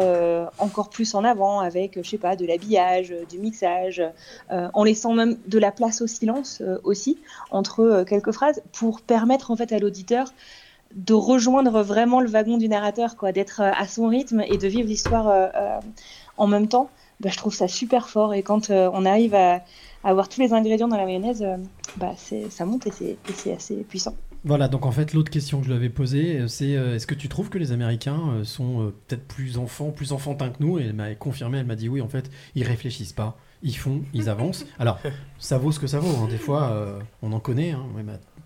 encore 0.59 0.89
plus 0.89 1.15
en 1.15 1.23
avant 1.23 1.61
avec, 1.61 1.97
je 2.03 2.07
sais 2.07 2.17
pas, 2.17 2.35
de 2.35 2.45
l'habillage, 2.45 3.13
du 3.29 3.39
mixage, 3.39 4.03
en 4.49 4.83
laissant 4.83 5.13
même 5.13 5.37
de 5.47 5.57
la 5.57 5.71
place 5.71 6.01
au 6.01 6.07
silence 6.07 6.61
aussi 6.83 7.17
entre 7.51 8.03
quelques 8.07 8.33
phrases 8.33 8.61
pour 8.73 9.01
permettre 9.01 9.51
en 9.51 9.55
fait 9.55 9.71
à 9.71 9.79
l'auditeur 9.79 10.33
de 10.93 11.13
rejoindre 11.13 11.81
vraiment 11.81 12.19
le 12.19 12.27
wagon 12.27 12.57
du 12.57 12.67
narrateur, 12.67 13.15
quoi, 13.15 13.31
d'être 13.31 13.61
à 13.61 13.87
son 13.87 14.07
rythme 14.07 14.41
et 14.41 14.57
de 14.57 14.67
vivre 14.67 14.89
l'histoire 14.89 15.51
en 16.37 16.47
même 16.47 16.67
temps. 16.67 16.89
Bah, 17.21 17.29
je 17.31 17.37
trouve 17.37 17.53
ça 17.53 17.67
super 17.67 18.09
fort 18.09 18.33
et 18.33 18.43
quand 18.43 18.71
on 18.71 19.05
arrive 19.05 19.35
à 19.35 19.61
avoir 20.03 20.29
tous 20.29 20.41
les 20.41 20.53
ingrédients 20.53 20.87
dans 20.87 20.97
la 20.97 21.05
mayonnaise, 21.05 21.41
euh, 21.41 21.57
bah, 21.97 22.13
ça 22.49 22.65
monte 22.65 22.87
et 22.87 23.17
c'est, 23.33 23.53
assez 23.53 23.75
puissant. 23.83 24.15
Voilà, 24.43 24.67
donc 24.67 24.85
en 24.87 24.91
fait, 24.91 25.13
l'autre 25.13 25.29
question 25.29 25.59
que 25.59 25.65
je 25.65 25.69
lui 25.69 25.77
avais 25.77 25.89
posée, 25.89 26.39
euh, 26.39 26.47
c'est 26.47 26.75
euh, 26.75 26.95
est-ce 26.95 27.05
que 27.05 27.13
tu 27.13 27.29
trouves 27.29 27.49
que 27.49 27.59
les 27.59 27.71
Américains 27.71 28.41
sont 28.43 28.91
peut-être 29.07 29.27
plus 29.27 29.57
enfants, 29.57 29.91
plus 29.91 30.13
enfantins 30.13 30.49
que 30.49 30.57
nous? 30.59 30.79
Et 30.79 30.83
elle 30.83 30.93
m'a 30.93 31.13
confirmé, 31.15 31.59
elle 31.59 31.67
m'a 31.67 31.75
dit 31.75 31.89
oui, 31.89 32.01
en 32.01 32.07
fait, 32.07 32.31
ils 32.55 32.63
réfléchissent 32.63 33.13
pas, 33.13 33.37
ils 33.61 33.77
font, 33.77 34.01
ils 34.13 34.29
avancent. 34.29 34.65
Alors, 34.79 34.99
ça 35.37 35.57
vaut 35.57 35.71
ce 35.71 35.79
que 35.79 35.87
ça 35.87 35.99
vaut, 35.99 36.23
hein. 36.23 36.27
des 36.27 36.37
fois, 36.37 36.99
on 37.21 37.31
en 37.33 37.39
connaît, 37.39 37.71
hein, 37.71 37.85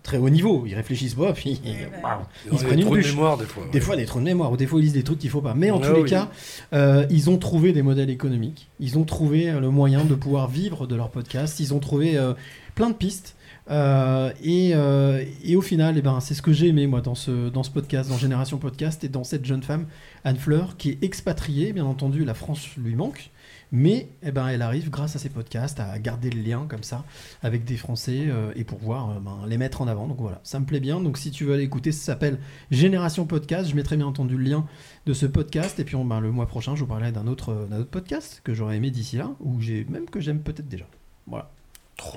très 0.06 0.16
haut 0.18 0.30
niveau, 0.30 0.64
ils 0.66 0.74
réfléchissent 0.74 1.14
pas, 1.14 1.32
puis 1.34 1.60
waouh, 2.02 2.20
Ils 2.52 2.58
se 2.58 2.64
prennent 2.64 2.80
une 2.80 2.88
de 2.88 2.94
bûche. 2.94 3.10
mémoire, 3.12 3.36
des 3.36 3.44
fois. 3.44 3.64
Des 3.70 3.80
fois, 3.80 3.96
des 3.96 4.06
trous 4.06 4.20
de 4.20 4.24
mémoire, 4.24 4.50
ou 4.52 4.56
des 4.56 4.66
fois, 4.66 4.78
ils 4.80 4.84
lisent 4.84 4.92
des 4.94 5.02
trucs 5.02 5.18
qu'il 5.18 5.30
faut 5.30 5.42
pas. 5.42 5.54
Mais 5.54 5.70
en 5.70 5.80
Ouais, 5.80 5.86
tous 5.88 5.94
les 6.02 6.04
cas, 6.08 6.30
euh, 6.72 7.04
ils 7.10 7.28
ont 7.28 7.36
trouvé 7.38 7.72
des 7.72 7.82
modèles 7.82 8.08
économiques, 8.10 8.68
ils 8.80 8.98
ont 8.98 9.04
trouvé 9.04 9.50
euh, 9.50 9.60
le 9.60 9.68
moyen 9.70 10.04
de 10.04 10.14
pouvoir 10.14 10.48
vivre 10.48 10.86
de 10.86 10.94
leur 10.96 11.10
podcast, 11.10 11.60
ils 11.60 11.74
ont 11.74 11.78
trouvé 11.80 12.16
euh, 12.16 12.32
plein 12.74 12.88
de 12.90 12.94
pistes. 12.94 13.34
Euh, 13.68 14.30
et, 14.44 14.70
euh, 14.74 15.24
et 15.44 15.56
au 15.56 15.60
final, 15.60 15.96
eh 15.98 16.02
ben, 16.02 16.20
c'est 16.20 16.34
ce 16.34 16.42
que 16.42 16.52
j'ai 16.52 16.68
aimé 16.68 16.86
moi 16.86 17.00
dans 17.00 17.16
ce, 17.16 17.48
dans 17.50 17.64
ce 17.64 17.70
podcast, 17.70 18.08
dans 18.08 18.16
Génération 18.16 18.58
Podcast, 18.58 19.02
et 19.02 19.08
dans 19.08 19.24
cette 19.24 19.44
jeune 19.44 19.62
femme, 19.64 19.86
Anne 20.24 20.36
Fleur, 20.36 20.76
qui 20.76 20.90
est 20.90 20.98
expatriée. 21.02 21.72
Bien 21.72 21.84
entendu, 21.84 22.24
la 22.24 22.34
France 22.34 22.64
lui 22.76 22.94
manque, 22.94 23.30
mais 23.72 24.08
eh 24.22 24.30
ben, 24.30 24.46
elle 24.48 24.62
arrive 24.62 24.90
grâce 24.90 25.16
à 25.16 25.18
ces 25.18 25.28
podcasts 25.28 25.80
à 25.80 25.98
garder 25.98 26.30
le 26.30 26.40
lien 26.40 26.66
comme 26.68 26.82
ça 26.82 27.04
avec 27.42 27.64
des 27.64 27.76
Français 27.76 28.26
euh, 28.28 28.52
et 28.54 28.64
pour 28.64 28.78
pouvoir 28.78 29.10
euh, 29.10 29.20
ben, 29.20 29.38
les 29.46 29.58
mettre 29.58 29.80
en 29.80 29.88
avant. 29.88 30.06
Donc 30.06 30.18
voilà, 30.20 30.40
ça 30.44 30.60
me 30.60 30.66
plaît 30.66 30.80
bien. 30.80 31.00
Donc 31.00 31.18
si 31.18 31.30
tu 31.30 31.44
veux 31.44 31.54
aller 31.54 31.64
écouter, 31.64 31.92
ça 31.92 32.04
s'appelle 32.04 32.38
Génération 32.70 33.26
Podcast. 33.26 33.68
Je 33.68 33.74
mettrai 33.74 33.96
bien 33.96 34.06
entendu 34.06 34.36
le 34.36 34.44
lien 34.44 34.66
de 35.06 35.12
ce 35.12 35.26
podcast. 35.26 35.78
Et 35.80 35.84
puis 35.84 35.96
on, 35.96 36.04
ben, 36.04 36.20
le 36.20 36.30
mois 36.30 36.46
prochain, 36.46 36.74
je 36.74 36.80
vous 36.80 36.86
parlerai 36.86 37.12
d'un 37.12 37.26
autre, 37.26 37.50
euh, 37.50 37.66
d'un 37.66 37.80
autre 37.80 37.90
podcast 37.90 38.40
que 38.44 38.54
j'aurais 38.54 38.76
aimé 38.76 38.90
d'ici 38.90 39.16
là, 39.16 39.30
ou 39.40 39.60
j'ai 39.60 39.84
même 39.88 40.06
que 40.06 40.20
j'aime 40.20 40.40
peut-être 40.40 40.68
déjà. 40.68 40.86
Voilà. 41.26 41.50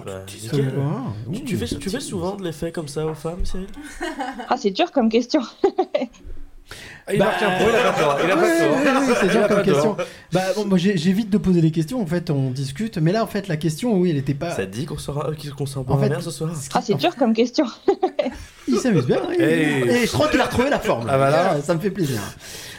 Bah, 0.06 0.26
nickel. 0.26 0.74
Tu, 1.34 1.44
tu 1.46 1.58
fais, 1.58 1.66
ça 1.66 1.78
tu 1.78 1.90
fais 1.90 2.02
souvent 2.02 2.36
de 2.36 2.44
l'effet 2.44 2.72
comme 2.72 2.90
ça 2.90 3.06
aux 3.06 3.14
femmes, 3.14 3.46
Cyril? 3.46 3.68
Ah, 4.50 4.58
c'est 4.58 4.72
dur 4.72 4.92
comme 4.92 5.10
question. 5.10 5.42
Ah, 7.08 7.14
il 7.16 7.22
a 7.22 7.26
pris 7.26 7.46
un 7.46 7.58
point, 7.58 7.68
il 7.72 7.76
a 7.76 7.92
pas 7.92 8.00
tort, 8.00 8.20
il 8.24 8.32
a 8.32 8.36
pas 8.36 8.42
Ouais, 8.44 8.60
tort. 8.60 8.72
ouais, 8.78 9.08
ouais, 9.08 9.16
c'est 9.32 9.38
a 9.38 9.48
comme 9.48 9.64
question. 9.64 9.98
Bah, 10.32 10.42
bon, 10.56 10.66
moi 10.66 10.78
j'évite 10.78 11.30
de 11.32 11.38
poser 11.40 11.60
des 11.62 11.72
questions. 11.72 12.00
En 12.02 12.06
fait, 12.06 12.30
on 12.30 12.52
discute. 12.52 13.00
Mais 13.00 13.12
là, 13.12 13.24
en 13.24 13.28
fait, 13.28 13.48
la 13.48 13.58
question, 13.58 13.98
oui, 13.98 14.12
elle 14.12 14.18
était 14.18 14.36
pas. 14.36 14.52
Ça 14.52 14.66
te 14.68 14.72
dit 14.72 14.86
qu'on 14.86 14.98
sera, 15.00 15.32
qu'on 15.58 15.66
s'en 15.66 15.84
En 15.88 15.98
fait, 15.98 16.10
bien 16.10 16.22
ce 16.22 16.30
soir 16.30 16.52
Ah, 16.76 16.82
c'est 16.84 16.94
dur 16.96 17.16
comme 17.16 17.34
question. 17.34 17.66
Il 18.68 18.78
s'amuse 18.78 19.08
bien. 19.08 19.22
Et 19.40 20.06
je 20.06 20.12
crois 20.12 20.28
qu'il 20.28 20.40
a 20.40 20.46
retrouvé 20.46 20.70
la 20.70 20.80
forme. 20.80 21.08
Ah, 21.10 21.18
voilà. 21.18 21.56
Ça, 21.58 21.62
ça 21.64 21.74
me 21.76 21.80
fait 21.80 21.90
plaisir. 21.90 22.20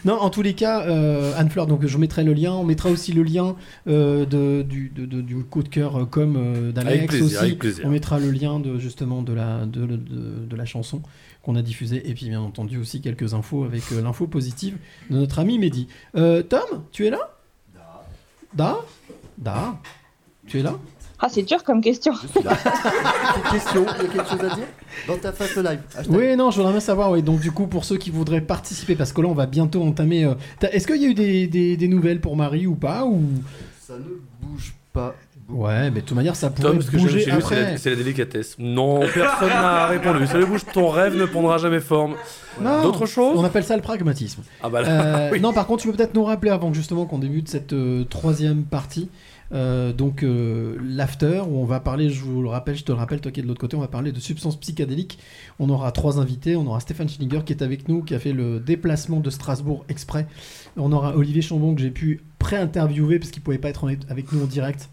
Non, 0.04 0.14
en 0.14 0.30
tous 0.30 0.42
les 0.42 0.54
cas, 0.54 0.82
euh, 0.86 1.32
Anne 1.36 1.50
Fleur, 1.50 1.66
donc 1.66 1.84
je 1.84 1.98
mettrai 1.98 2.22
le 2.24 2.32
lien. 2.32 2.52
On 2.52 2.64
mettra 2.64 2.88
aussi 2.88 3.12
le 3.12 3.22
lien 3.24 3.56
euh, 3.88 4.24
de, 4.24 4.62
du, 4.62 4.90
de- 4.94 5.04
de- 5.04 5.20
du 5.20 5.36
coup 5.44 5.62
de 5.62 5.68
cœur 5.68 5.98
euh, 6.00 6.04
comme 6.06 6.36
euh, 6.38 6.72
d'Alex 6.72 7.20
aussi. 7.20 7.36
avec 7.36 7.58
plaisir. 7.58 7.84
On 7.84 7.90
mettra 7.90 8.18
le 8.18 8.30
lien 8.30 8.60
de 8.60 8.78
justement 8.78 9.22
de 9.22 9.32
la, 9.34 9.66
de, 9.66 9.80
de- 9.84 9.96
de- 9.96 10.46
de 10.48 10.56
la 10.56 10.64
chanson 10.64 11.02
qu'on 11.42 11.56
a 11.56 11.62
diffusée. 11.62 12.08
Et 12.08 12.14
puis 12.14 12.28
bien 12.28 12.40
entendu 12.40 12.78
aussi 12.78 13.00
quelques 13.00 13.34
infos 13.34 13.64
avec 13.64 13.82
euh, 13.92 14.02
l'info 14.02 14.26
positive 14.26 14.76
de 15.10 15.16
notre 15.16 15.38
ami 15.38 15.58
Mehdi. 15.58 15.88
Euh, 16.16 16.42
Tom, 16.42 16.84
tu 16.92 17.06
es 17.06 17.10
là? 17.10 17.36
Da 18.54 18.78
Da? 19.38 19.76
Tu 20.46 20.58
es 20.58 20.62
là? 20.62 20.74
Ah, 21.22 21.28
c'est 21.28 21.42
dur 21.42 21.62
comme 21.64 21.82
question. 21.82 22.14
Question, 23.52 23.84
il 23.98 24.04
y 24.06 24.08
a 24.08 24.08
quelque 24.10 24.28
chose 24.30 24.40
à 24.50 24.54
dire? 24.54 24.66
Dans 25.06 25.16
ta 25.18 25.32
face 25.32 25.54
live. 25.56 25.80
Hashtag. 25.94 26.14
Oui, 26.16 26.34
non, 26.36 26.50
je 26.50 26.56
voudrais 26.56 26.72
bien 26.72 26.80
savoir. 26.80 27.10
Oui, 27.10 27.22
donc 27.22 27.40
du 27.40 27.52
coup, 27.52 27.66
pour 27.66 27.84
ceux 27.84 27.98
qui 27.98 28.10
voudraient 28.10 28.40
participer, 28.40 28.96
parce 28.96 29.12
que 29.12 29.20
là, 29.20 29.28
on 29.28 29.34
va 29.34 29.44
bientôt 29.46 29.82
entamer. 29.82 30.24
euh, 30.24 30.34
Est-ce 30.72 30.86
qu'il 30.86 30.96
y 31.02 31.04
a 31.04 31.08
eu 31.08 31.14
des, 31.14 31.46
des- 31.46 31.76
des 31.76 31.88
nouvelles 31.88 32.20
pour 32.20 32.36
Marie 32.36 32.66
ou 32.66 32.74
pas 32.74 33.04
ou... 33.04 33.22
Ça 33.86 33.94
ne 33.98 34.04
bouge 34.46 34.74
pas. 34.92 35.14
Ouais, 35.52 35.90
mais 35.90 36.00
de 36.00 36.06
toute 36.06 36.16
manière, 36.16 36.36
ça 36.36 36.50
pourrait 36.50 36.68
Tom, 36.70 36.82
ce 36.82 36.90
que 36.90 36.96
bouger 36.96 37.08
chez 37.08 37.14
lui, 37.16 37.24
c'est 37.24 37.30
après. 37.32 37.62
la, 37.72 37.76
c'est 37.78 37.90
la 37.90 37.96
délicatesse. 37.96 38.56
Non, 38.58 39.00
personne 39.00 39.48
n'a 39.48 39.86
répondu. 39.86 40.26
Ça 40.26 40.38
le 40.38 40.46
bouge, 40.46 40.62
ton 40.72 40.88
rêve 40.88 41.16
ne 41.16 41.24
prendra 41.24 41.58
jamais 41.58 41.80
forme. 41.80 42.14
Non, 42.60 42.82
D'autres 42.82 43.06
choses 43.06 43.38
On 43.38 43.44
appelle 43.44 43.64
ça 43.64 43.76
le 43.76 43.82
pragmatisme. 43.82 44.42
Ah 44.62 44.68
bah 44.68 44.82
là, 44.82 44.88
Euh, 44.88 45.30
oui. 45.32 45.40
Non, 45.40 45.52
par 45.52 45.66
contre, 45.66 45.82
tu 45.82 45.88
peux 45.90 45.96
peut-être 45.96 46.14
nous 46.14 46.24
rappeler 46.24 46.50
avant 46.50 46.72
justement 46.72 47.06
qu'on 47.06 47.18
débute 47.18 47.48
cette 47.48 47.72
euh, 47.72 48.04
troisième 48.04 48.64
partie. 48.64 49.08
euh, 49.52 49.92
donc 49.92 50.22
euh, 50.22 50.76
l'after 50.84 51.42
où 51.48 51.60
on 51.60 51.64
va 51.64 51.80
parler, 51.80 52.08
je 52.10 52.20
vous 52.22 52.40
le 52.42 52.48
rappelle, 52.48 52.76
je 52.76 52.84
te 52.84 52.92
le 52.92 52.98
rappelle, 52.98 53.20
toi 53.20 53.32
qui 53.32 53.40
es 53.40 53.42
de 53.42 53.48
l'autre 53.48 53.60
côté, 53.60 53.76
on 53.76 53.80
va 53.80 53.88
parler 53.88 54.12
de 54.12 54.20
substances 54.20 54.58
psychédéliques. 54.60 55.18
On 55.58 55.68
aura 55.70 55.90
trois 55.92 56.18
invités. 56.20 56.54
On 56.56 56.66
aura 56.66 56.80
Stéphane 56.80 57.08
Schillinger 57.08 57.42
qui 57.44 57.52
est 57.52 57.62
avec 57.62 57.88
nous, 57.88 58.02
qui 58.02 58.14
a 58.14 58.18
fait 58.18 58.32
le 58.32 58.60
déplacement 58.60 59.18
de 59.20 59.30
Strasbourg 59.30 59.84
exprès. 59.88 60.26
On 60.76 60.92
aura 60.92 61.16
Olivier 61.16 61.42
Chambon 61.42 61.74
que 61.74 61.80
j'ai 61.80 61.90
pu 61.90 62.20
pré-interviewer 62.38 63.18
parce 63.18 63.30
qu'il 63.32 63.42
pouvait 63.42 63.58
pas 63.58 63.68
être 63.70 63.88
avec 64.08 64.32
nous 64.32 64.42
en 64.42 64.46
direct. 64.46 64.88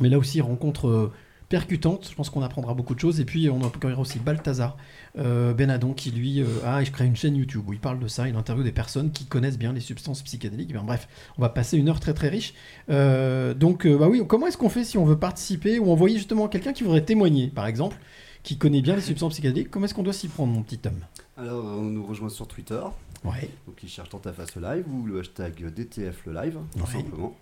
Mais 0.00 0.08
là 0.08 0.18
aussi, 0.18 0.40
rencontre 0.40 0.88
euh, 0.88 1.12
percutante. 1.48 2.08
Je 2.10 2.14
pense 2.14 2.30
qu'on 2.30 2.42
apprendra 2.42 2.74
beaucoup 2.74 2.94
de 2.94 3.00
choses. 3.00 3.20
Et 3.20 3.24
puis, 3.24 3.48
on 3.50 3.60
aura 3.60 4.00
aussi 4.00 4.18
Balthazar 4.18 4.76
euh, 5.18 5.52
Benadon 5.54 5.92
qui, 5.92 6.10
lui, 6.10 6.40
euh, 6.40 6.46
a 6.64 6.82
créé 6.84 7.06
une 7.06 7.16
chaîne 7.16 7.36
YouTube 7.36 7.62
où 7.68 7.72
il 7.72 7.78
parle 7.78 7.98
de 7.98 8.08
ça. 8.08 8.28
Il 8.28 8.36
interviewe 8.36 8.64
des 8.64 8.72
personnes 8.72 9.10
qui 9.12 9.26
connaissent 9.26 9.58
bien 9.58 9.72
les 9.72 9.80
substances 9.80 10.22
psychédéliques. 10.22 10.74
Bref, 10.74 11.08
on 11.38 11.42
va 11.42 11.48
passer 11.48 11.76
une 11.76 11.88
heure 11.88 12.00
très 12.00 12.14
très 12.14 12.28
riche. 12.28 12.54
Euh, 12.90 13.54
donc, 13.54 13.86
bah 13.86 14.08
oui, 14.08 14.22
comment 14.26 14.46
est-ce 14.46 14.58
qu'on 14.58 14.68
fait 14.68 14.84
si 14.84 14.98
on 14.98 15.04
veut 15.04 15.18
participer 15.18 15.78
ou 15.78 15.90
envoyer 15.90 16.16
justement 16.16 16.48
quelqu'un 16.48 16.72
qui 16.72 16.82
voudrait 16.82 17.04
témoigner, 17.04 17.48
par 17.48 17.66
exemple, 17.66 17.96
qui 18.42 18.58
connaît 18.58 18.82
bien 18.82 18.96
les 18.96 19.02
substances 19.02 19.34
psychédéliques? 19.34 19.70
Comment 19.70 19.86
est-ce 19.86 19.94
qu'on 19.94 20.02
doit 20.02 20.12
s'y 20.12 20.28
prendre, 20.28 20.52
mon 20.52 20.62
petit 20.62 20.80
homme 20.86 21.00
Alors, 21.36 21.64
on 21.64 21.82
nous 21.82 22.04
rejoint 22.04 22.28
sur 22.28 22.46
Twitter. 22.46 22.80
Ouais. 23.24 23.48
Donc, 23.66 23.82
il 23.82 23.88
cherche 23.88 24.10
dans 24.10 24.18
ta 24.18 24.32
face 24.32 24.54
live 24.56 24.84
ou 24.92 25.06
le 25.06 25.20
hashtag 25.20 25.72
DTF 25.72 26.26
le 26.26 26.32
live, 26.34 26.58
tout 26.76 26.80
Ouais. 26.80 26.86
simplement. 27.02 27.34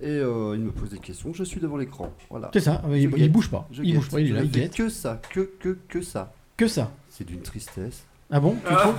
Et 0.00 0.06
euh, 0.08 0.54
il 0.56 0.62
me 0.62 0.70
pose 0.72 0.90
des 0.90 0.98
questions. 0.98 1.32
Je 1.34 1.44
suis 1.44 1.60
devant 1.60 1.76
l'écran. 1.76 2.10
Voilà. 2.30 2.50
C'est 2.54 2.60
ça, 2.60 2.82
il- 2.90 3.10
Je 3.10 3.16
il 3.16 3.30
bouge 3.30 3.50
pas. 3.50 3.68
Je 3.70 3.82
Il 3.82 3.88
guette. 3.92 3.96
bouge 3.96 4.10
pas, 4.10 4.20
il 4.20 4.26
est 4.34 4.38
Je 4.52 4.60
il. 4.60 4.70
Que 4.70 4.88
ça, 4.88 5.20
que, 5.30 5.50
que, 5.60 5.78
que 5.88 6.00
ça. 6.02 6.32
Que 6.56 6.66
ça 6.68 6.90
C'est 7.10 7.24
d'une 7.24 7.42
tristesse. 7.42 8.04
Ah 8.30 8.40
bon 8.40 8.56
Tu 8.66 8.74
trouves? 8.74 8.94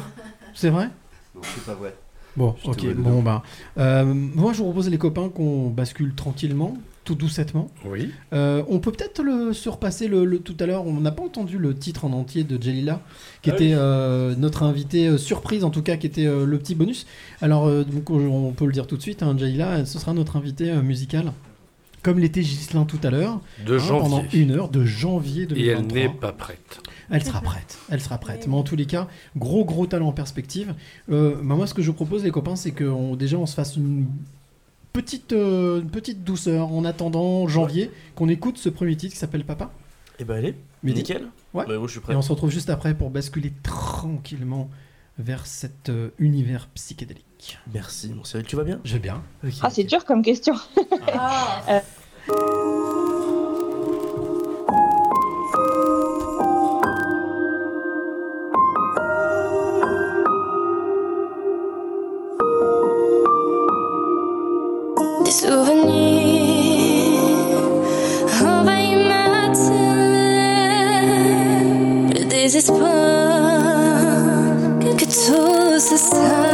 C'est 0.54 0.70
vrai? 0.70 0.90
Non, 1.36 1.42
c'est 1.44 1.66
pas 1.66 1.74
vrai. 1.76 1.94
Bon, 2.36 2.56
Je 2.64 2.70
ok, 2.70 2.94
bon 2.98 3.24
bah. 3.24 3.42
euh, 3.80 4.06
moi 4.06 4.54
je 4.54 4.60
vous 4.60 4.66
propose 4.66 4.90
les 4.92 5.00
copains 5.00 5.28
qu'on 5.30 5.72
bascule 5.72 6.14
tranquillement, 6.14 6.78
tout 7.08 7.16
doucettement. 7.16 7.68
Oui. 7.86 8.12
Euh, 8.34 8.64
on 8.68 8.80
peut 8.80 8.92
peut-être 8.92 9.24
le 9.24 9.54
surpasser 9.54 10.08
le, 10.08 10.26
le- 10.26 10.40
tout 10.40 10.56
à 10.60 10.66
l'heure. 10.66 10.86
On 10.86 11.00
n'a 11.00 11.12
pas 11.12 11.24
entendu 11.24 11.58
le 11.58 11.74
titre 11.74 12.04
en 12.06 12.12
entier 12.12 12.44
de 12.44 12.62
Jelila, 12.62 13.02
qui 13.42 13.50
Ah 13.50 13.54
était 13.54 13.68
oui. 13.68 13.74
euh, 13.76 14.36
notre 14.38 14.64
invité 14.64 15.08
euh, 15.08 15.18
surprise 15.18 15.64
en 15.64 15.70
tout 15.70 15.82
cas, 15.82 15.96
qui 15.98 16.06
était 16.06 16.26
euh, 16.26 16.46
le 16.46 16.58
petit 16.60 16.76
bonus. 16.76 17.08
Alors 17.42 17.68
euh, 17.68 17.84
donc 17.86 18.10
on, 18.10 18.18
on 18.20 18.52
peut 18.52 18.66
le 18.66 18.74
dire 18.74 18.88
tout 18.88 18.98
de 18.98 19.02
suite, 19.02 19.24
hein, 19.24 19.36
Jelila, 19.38 19.86
ce 19.86 19.98
sera 20.00 20.14
notre 20.14 20.36
invité 20.36 20.70
euh, 20.70 20.82
musical. 20.82 21.32
Comme 22.04 22.20
l'était 22.20 22.44
Gislin 22.44 22.86
tout 22.86 23.00
à 23.04 23.10
l'heure, 23.10 23.42
De 23.66 23.78
janvier. 23.78 24.00
pendant 24.02 24.24
une 24.32 24.52
heure 24.52 24.70
de 24.70 24.86
janvier 24.86 25.44
Et 25.44 25.48
2023. 25.48 25.80
elle 25.98 26.04
n'est 26.04 26.10
pas 26.14 26.32
prête. 26.32 26.80
Elle 27.10 27.24
sera 27.24 27.42
prête, 27.42 27.78
elle 27.90 28.00
sera 28.02 28.18
prête. 28.18 28.48
Mais 28.48 28.54
en 28.56 28.64
tous 28.64 28.76
les 28.76 28.86
cas, 28.86 29.08
gros 29.36 29.66
gros 29.66 29.88
talent 29.88 30.08
en 30.10 30.12
perspective. 30.14 30.74
Euh, 31.12 31.36
bah, 31.42 31.56
moi, 31.56 31.68
ce 31.68 31.74
que 31.74 31.82
je 31.82 31.92
propose, 31.92 32.24
les 32.24 32.32
copains, 32.32 32.56
c'est 32.56 32.72
que 32.72 33.16
déjà 33.16 33.38
on 33.38 33.46
se 33.46 33.56
fasse 33.56 33.76
une 33.78 34.06
petite, 34.98 35.34
euh, 35.34 35.82
une 35.82 35.92
petite 35.92 36.24
douceur 36.24 36.74
en 36.74 36.84
attendant 36.84 37.48
janvier, 37.48 37.92
qu'on 38.16 38.30
écoute 38.30 38.58
ce 38.58 38.68
premier 38.68 38.96
titre 38.96 39.14
qui 39.14 39.20
s'appelle 39.20 39.46
Papa. 39.46 39.72
Eh 40.18 40.24
ben 40.24 40.36
allez, 40.36 40.56
Mehdi 40.82 41.02
nickel. 41.02 41.28
Ouais. 41.54 41.66
Bah, 41.68 41.78
moi, 41.78 41.86
je 41.86 41.92
suis 41.92 42.00
prêt. 42.00 42.14
Et 42.14 42.16
on 42.16 42.24
se 42.24 42.32
retrouve 42.32 42.50
juste 42.50 42.72
après 42.72 42.96
pour 42.96 43.12
basculer 43.12 43.54
tranquillement 43.62 44.72
vers 45.20 45.46
cet 45.46 45.90
euh, 45.90 46.10
univers 46.18 46.68
psychédélique. 46.74 47.60
Merci, 47.72 48.12
mon 48.12 48.24
Cyril, 48.24 48.48
tu 48.48 48.56
vas 48.56 48.64
bien? 48.64 48.80
Je 48.84 48.94
vais 48.94 49.00
bien. 49.00 49.22
Ah, 49.62 49.70
c'est 49.70 49.84
dur 49.84 50.04
comme 50.04 50.24
question. 50.24 50.56
Euh, 52.30 53.07
désespoir 72.48 72.88
que 74.98 75.06
tout 75.06 75.80
se 75.80 75.98
s'arrête. 75.98 76.47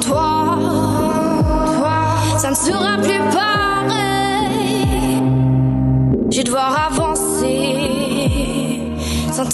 Toi, 0.00 0.58
toi, 1.78 2.38
ça 2.38 2.50
ne 2.50 2.54
sera 2.54 2.96
plus 2.98 3.20
pareil. 3.32 5.22
Je 6.30 6.36
vais 6.38 6.44
devoir 6.44 6.86
avancer 6.90 7.76
sans 9.32 9.44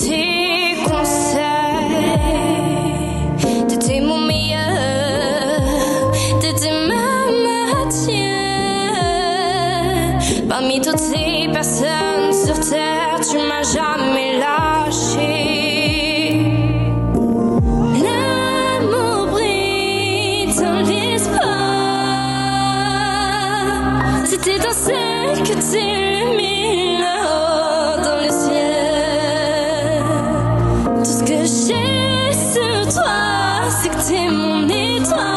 mon 34.31 34.69
étoile. 34.69 35.36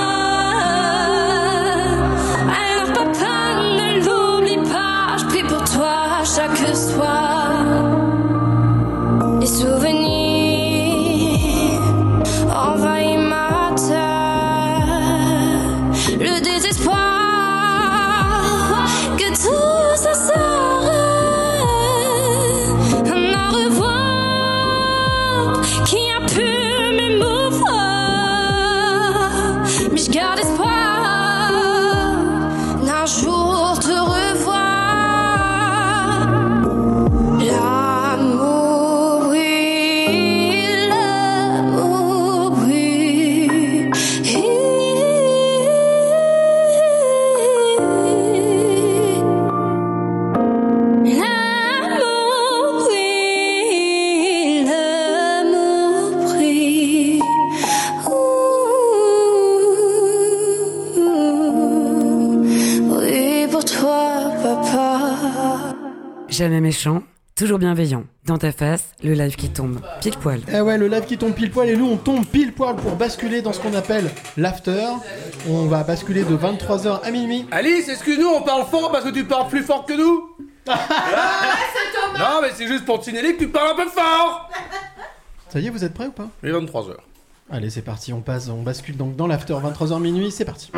Toujours 67.39 67.57
bienveillant. 67.57 68.03
Dans 68.25 68.37
ta 68.37 68.51
face, 68.51 68.91
le 69.01 69.13
live 69.13 69.37
qui 69.37 69.49
tombe. 69.49 69.79
Pile 70.01 70.17
poil. 70.17 70.41
Eh 70.53 70.59
ouais, 70.59 70.77
le 70.77 70.89
live 70.89 71.05
qui 71.05 71.17
tombe 71.17 71.33
pile 71.33 71.49
poil 71.49 71.69
et 71.69 71.77
nous 71.77 71.85
on 71.85 71.95
tombe 71.95 72.25
pile 72.25 72.53
poil 72.53 72.75
pour 72.75 72.97
basculer 72.97 73.41
dans 73.41 73.53
ce 73.53 73.61
qu'on 73.61 73.73
appelle 73.75 74.11
l'after. 74.35 74.87
On 75.47 75.67
va 75.67 75.83
basculer 75.83 76.25
de 76.25 76.35
23h 76.35 77.01
à 77.01 77.11
minuit. 77.11 77.45
Alice, 77.51 77.87
excuse-nous, 77.87 78.27
on 78.27 78.41
parle 78.41 78.65
fort 78.65 78.91
parce 78.91 79.05
que 79.05 79.11
tu 79.11 79.23
parles 79.23 79.47
plus 79.47 79.63
fort 79.63 79.85
que 79.85 79.93
nous 79.93 80.35
Non, 80.67 82.41
mais 82.41 82.49
c'est 82.53 82.67
juste 82.67 82.83
pour 82.83 82.99
te 82.99 83.05
signaler 83.05 83.35
que 83.35 83.39
tu 83.39 83.47
parles 83.47 83.71
un 83.71 83.85
peu 83.85 83.89
fort 83.89 84.49
Ça 85.47 85.61
y 85.61 85.67
est, 85.67 85.69
vous 85.69 85.85
êtes 85.85 85.93
prêts 85.93 86.07
ou 86.07 86.11
pas? 86.11 86.27
Il 86.43 86.49
est 86.49 86.51
23h. 86.51 86.95
Allez, 87.49 87.69
c'est 87.69 87.81
parti, 87.81 88.11
on 88.11 88.19
passe, 88.19 88.49
on 88.49 88.63
bascule 88.63 88.97
donc 88.97 89.15
dans 89.15 89.27
l'after 89.27 89.53
23h 89.53 90.01
minuit, 90.01 90.29
c'est 90.29 90.45
parti. 90.45 90.71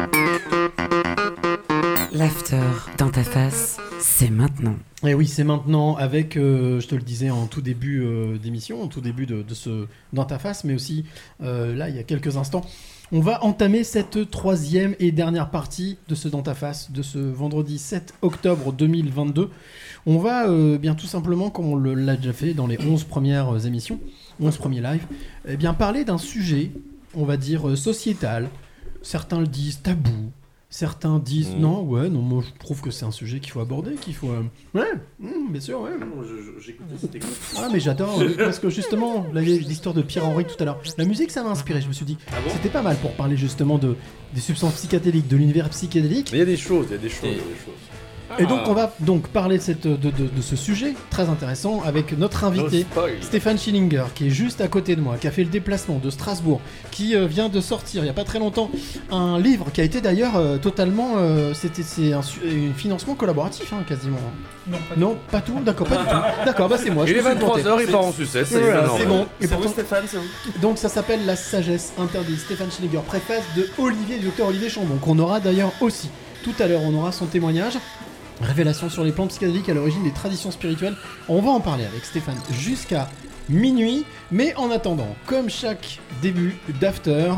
L'after, 2.13 2.59
dans 2.97 3.09
ta 3.09 3.23
face, 3.23 3.77
c'est 3.99 4.29
maintenant. 4.29 4.75
Et 5.05 5.13
oui, 5.13 5.27
c'est 5.27 5.45
maintenant 5.45 5.95
avec, 5.95 6.35
euh, 6.35 6.81
je 6.81 6.88
te 6.88 6.95
le 6.95 7.01
disais 7.01 7.29
en 7.29 7.45
tout 7.47 7.61
début 7.61 8.03
euh, 8.03 8.38
d'émission, 8.38 8.83
en 8.83 8.88
tout 8.88 8.99
début 8.99 9.25
de, 9.25 9.45
ce 9.53 9.88
dans 10.11 10.25
ta 10.25 10.38
face, 10.38 10.65
mais 10.65 10.73
aussi 10.73 11.05
euh, 11.41 11.73
là 11.73 11.88
il 11.88 11.95
y 11.95 11.99
a 11.99 12.03
quelques 12.03 12.35
instants, 12.35 12.65
on 13.13 13.21
va 13.21 13.41
entamer 13.45 13.85
cette 13.85 14.29
troisième 14.29 14.93
et 14.99 15.13
dernière 15.13 15.51
partie 15.51 15.99
de 16.09 16.15
ce 16.15 16.27
dans 16.27 16.41
ta 16.41 16.53
face 16.53 16.91
de 16.91 17.01
ce 17.01 17.17
vendredi 17.17 17.77
7 17.77 18.13
octobre 18.21 18.73
2022. 18.73 19.49
On 20.05 20.17
va 20.17 20.47
bien 20.77 20.95
tout 20.95 21.07
simplement, 21.07 21.49
comme 21.49 21.67
on 21.67 21.77
l'a 21.77 22.17
déjà 22.17 22.33
fait 22.33 22.53
dans 22.53 22.67
les 22.67 22.77
11 22.77 23.05
premières 23.05 23.65
émissions, 23.65 23.99
11 24.41 24.57
premiers 24.57 24.81
lives, 24.81 25.05
eh 25.47 25.55
bien 25.55 25.73
parler 25.73 26.03
d'un 26.03 26.17
sujet, 26.17 26.71
on 27.15 27.23
va 27.23 27.38
dire 27.38 27.77
sociétal. 27.77 28.49
Certains 29.01 29.39
le 29.39 29.47
disent 29.47 29.81
tabou. 29.81 30.31
Certains 30.73 31.19
disent 31.19 31.53
Mm. 31.56 31.60
non, 31.60 31.81
ouais, 31.84 32.07
non, 32.10 32.22
moi 32.22 32.41
je 32.48 32.57
trouve 32.57 32.80
que 32.80 32.91
c'est 32.91 33.03
un 33.03 33.11
sujet 33.11 33.41
qu'il 33.41 33.52
faut 33.52 33.60
aborder, 33.60 33.95
qu'il 33.95 34.15
faut. 34.15 34.30
euh, 34.30 34.41
Ouais, 34.73 34.88
mm, 35.19 35.52
bien 35.52 35.60
sûr, 35.61 35.81
ouais. 35.81 35.89
J'écoutais 36.60 36.95
cette 36.98 37.14
écoute. 37.15 37.30
Ah 37.57 37.68
mais 37.73 37.81
j'adore 37.81 38.22
euh, 38.22 38.35
parce 38.38 38.57
que 38.60 38.69
justement 38.69 39.26
l'histoire 39.34 39.93
de 39.93 40.02
Pierre 40.02 40.26
Henry 40.26 40.45
tout 40.45 40.56
à 40.60 40.65
l'heure 40.65 40.80
la 40.98 41.03
musique 41.06 41.30
ça 41.31 41.43
m'a 41.43 41.49
inspiré 41.49 41.81
je 41.81 41.88
me 41.88 41.93
suis 41.93 42.06
dit 42.06 42.18
c'était 42.49 42.69
pas 42.69 42.81
mal 42.81 42.95
pour 42.98 43.11
parler 43.14 43.35
justement 43.35 43.77
de 43.77 43.95
des 44.34 44.39
substances 44.41 44.73
psychédéliques 44.76 45.27
de 45.27 45.35
l'univers 45.35 45.69
psychédélique 45.69 46.30
Mais 46.31 46.38
il 46.38 46.39
y 46.39 46.43
a 46.43 46.45
des 46.45 46.56
choses, 46.57 46.85
il 46.89 46.93
y 46.93 46.95
a 46.95 46.98
des 46.99 47.10
choses, 47.10 47.19
il 47.23 47.30
y 47.30 47.34
a 47.34 47.35
des 47.35 47.41
choses. 47.65 47.73
Et 48.40 48.45
donc 48.45 48.62
on 48.68 48.74
va 48.74 48.94
donc 48.99 49.28
parler 49.30 49.58
de, 49.58 49.64
cette, 49.64 49.88
de, 49.88 49.95
de- 49.95 50.12
de 50.12 50.41
ce 50.41 50.56
sujet 50.56 50.94
très 51.10 51.30
intéressant 51.30 51.82
avec 51.86 52.18
notre 52.18 52.44
invité 52.44 52.86
No. 52.95 53.03
Stéphane 53.22 53.58
Schillinger 53.58 54.06
qui 54.16 54.28
est 54.28 54.32
juste 54.32 54.62
à 54.62 54.68
côté 54.68 54.95
de 54.95 55.02
moi, 55.02 55.18
qui 55.20 55.28
a 55.28 55.32
fait 55.32 55.44
le 55.44 55.49
déplacement 55.49 55.99
de 56.03 56.10
Strasbourg, 56.10 56.62
qui 56.91 57.16
euh, 57.16 57.26
vient 57.28 57.49
de 57.49 57.62
sortir 57.62 58.02
il 58.02 58.06
n'y 58.06 58.10
a 58.10 58.14
pas 58.14 58.24
très 58.24 58.40
longtemps 58.40 58.70
un 59.12 59.40
livre 59.40 59.68
qui 59.74 59.82
a 59.82 59.84
été 59.84 60.02
d'ailleurs 60.02 60.36
euh, 60.38 60.58
totalement 60.58 61.14
euh, 61.18 61.53
c'était 61.53 61.84
c'est 61.84 62.14
un, 62.14 62.22
financement 62.76 63.16
collaboratif 63.16 63.72
hein, 63.74 63.84
quasiment. 63.88 64.18
Non, 64.68 64.78
pas 64.90 64.95
non, 64.95 65.18
pas 65.32 65.41
tout, 65.41 65.60
d'accord, 65.66 65.88
pas 65.88 65.98
du 65.98 66.03
tout. 66.03 66.45
D'accord, 66.45 66.70
bah 66.70 66.78
c'est 66.82 66.91
moi. 66.91 67.03
Il 67.08 67.16
est 67.18 67.22
me 67.22 67.30
suis 67.30 67.40
planté. 67.40 67.64
23h, 67.64 67.82
il 67.82 67.91
part 67.91 68.06
en 68.06 68.12
sucette, 68.12 68.45
c'est 68.45 68.60
Voilà, 68.62 68.88
bon. 69.08 69.26
Et 69.41 69.48
C'est 69.48 69.48
vous, 69.48 69.56
pourtant- 69.56 69.72
Stéphane, 69.72 70.03
c'est 70.08 70.18
vous 70.18 70.60
donc 70.62 70.78
ça 70.78 70.88
s'appelle 70.88 71.26
La 71.26 71.36
sagesse 71.36 71.94
interdite. 71.98 72.40
Stéphane 72.40 72.72
Schillinger, 72.72 72.99
préface 73.06 73.41
de 73.58 73.68
Olivier, 73.80 74.20
du 74.20 74.26
docteur 74.26 74.48
Olivier 74.48 74.70
Chambon, 74.70 74.98
qu'on 74.98 75.18
aura 75.18 75.40
d'ailleurs 75.40 75.72
aussi. 75.82 76.10
Tout 76.44 76.53
à 76.60 76.68
l'heure, 76.68 76.82
on 76.84 76.94
aura 76.94 77.12
son 77.12 77.26
témoignage. 77.26 77.74
Révélation 78.41 78.89
sur 78.89 79.03
les 79.03 79.11
plantes 79.11 79.30
psychédéliques 79.30 79.69
à 79.69 79.73
l'origine 79.73 80.03
des 80.03 80.11
traditions 80.11 80.51
spirituelles. 80.51 80.95
On 81.30 81.41
va 81.41 81.51
en 81.51 81.59
parler 81.59 81.85
avec 81.85 82.03
Stéphane 82.03 82.38
jusqu'à 82.51 83.07
minuit. 83.49 84.05
Mais 84.31 84.55
en 84.55 84.72
attendant, 84.72 85.15
comme 85.26 85.49
chaque 85.49 85.99
début 86.22 86.57
d'after, 86.80 87.31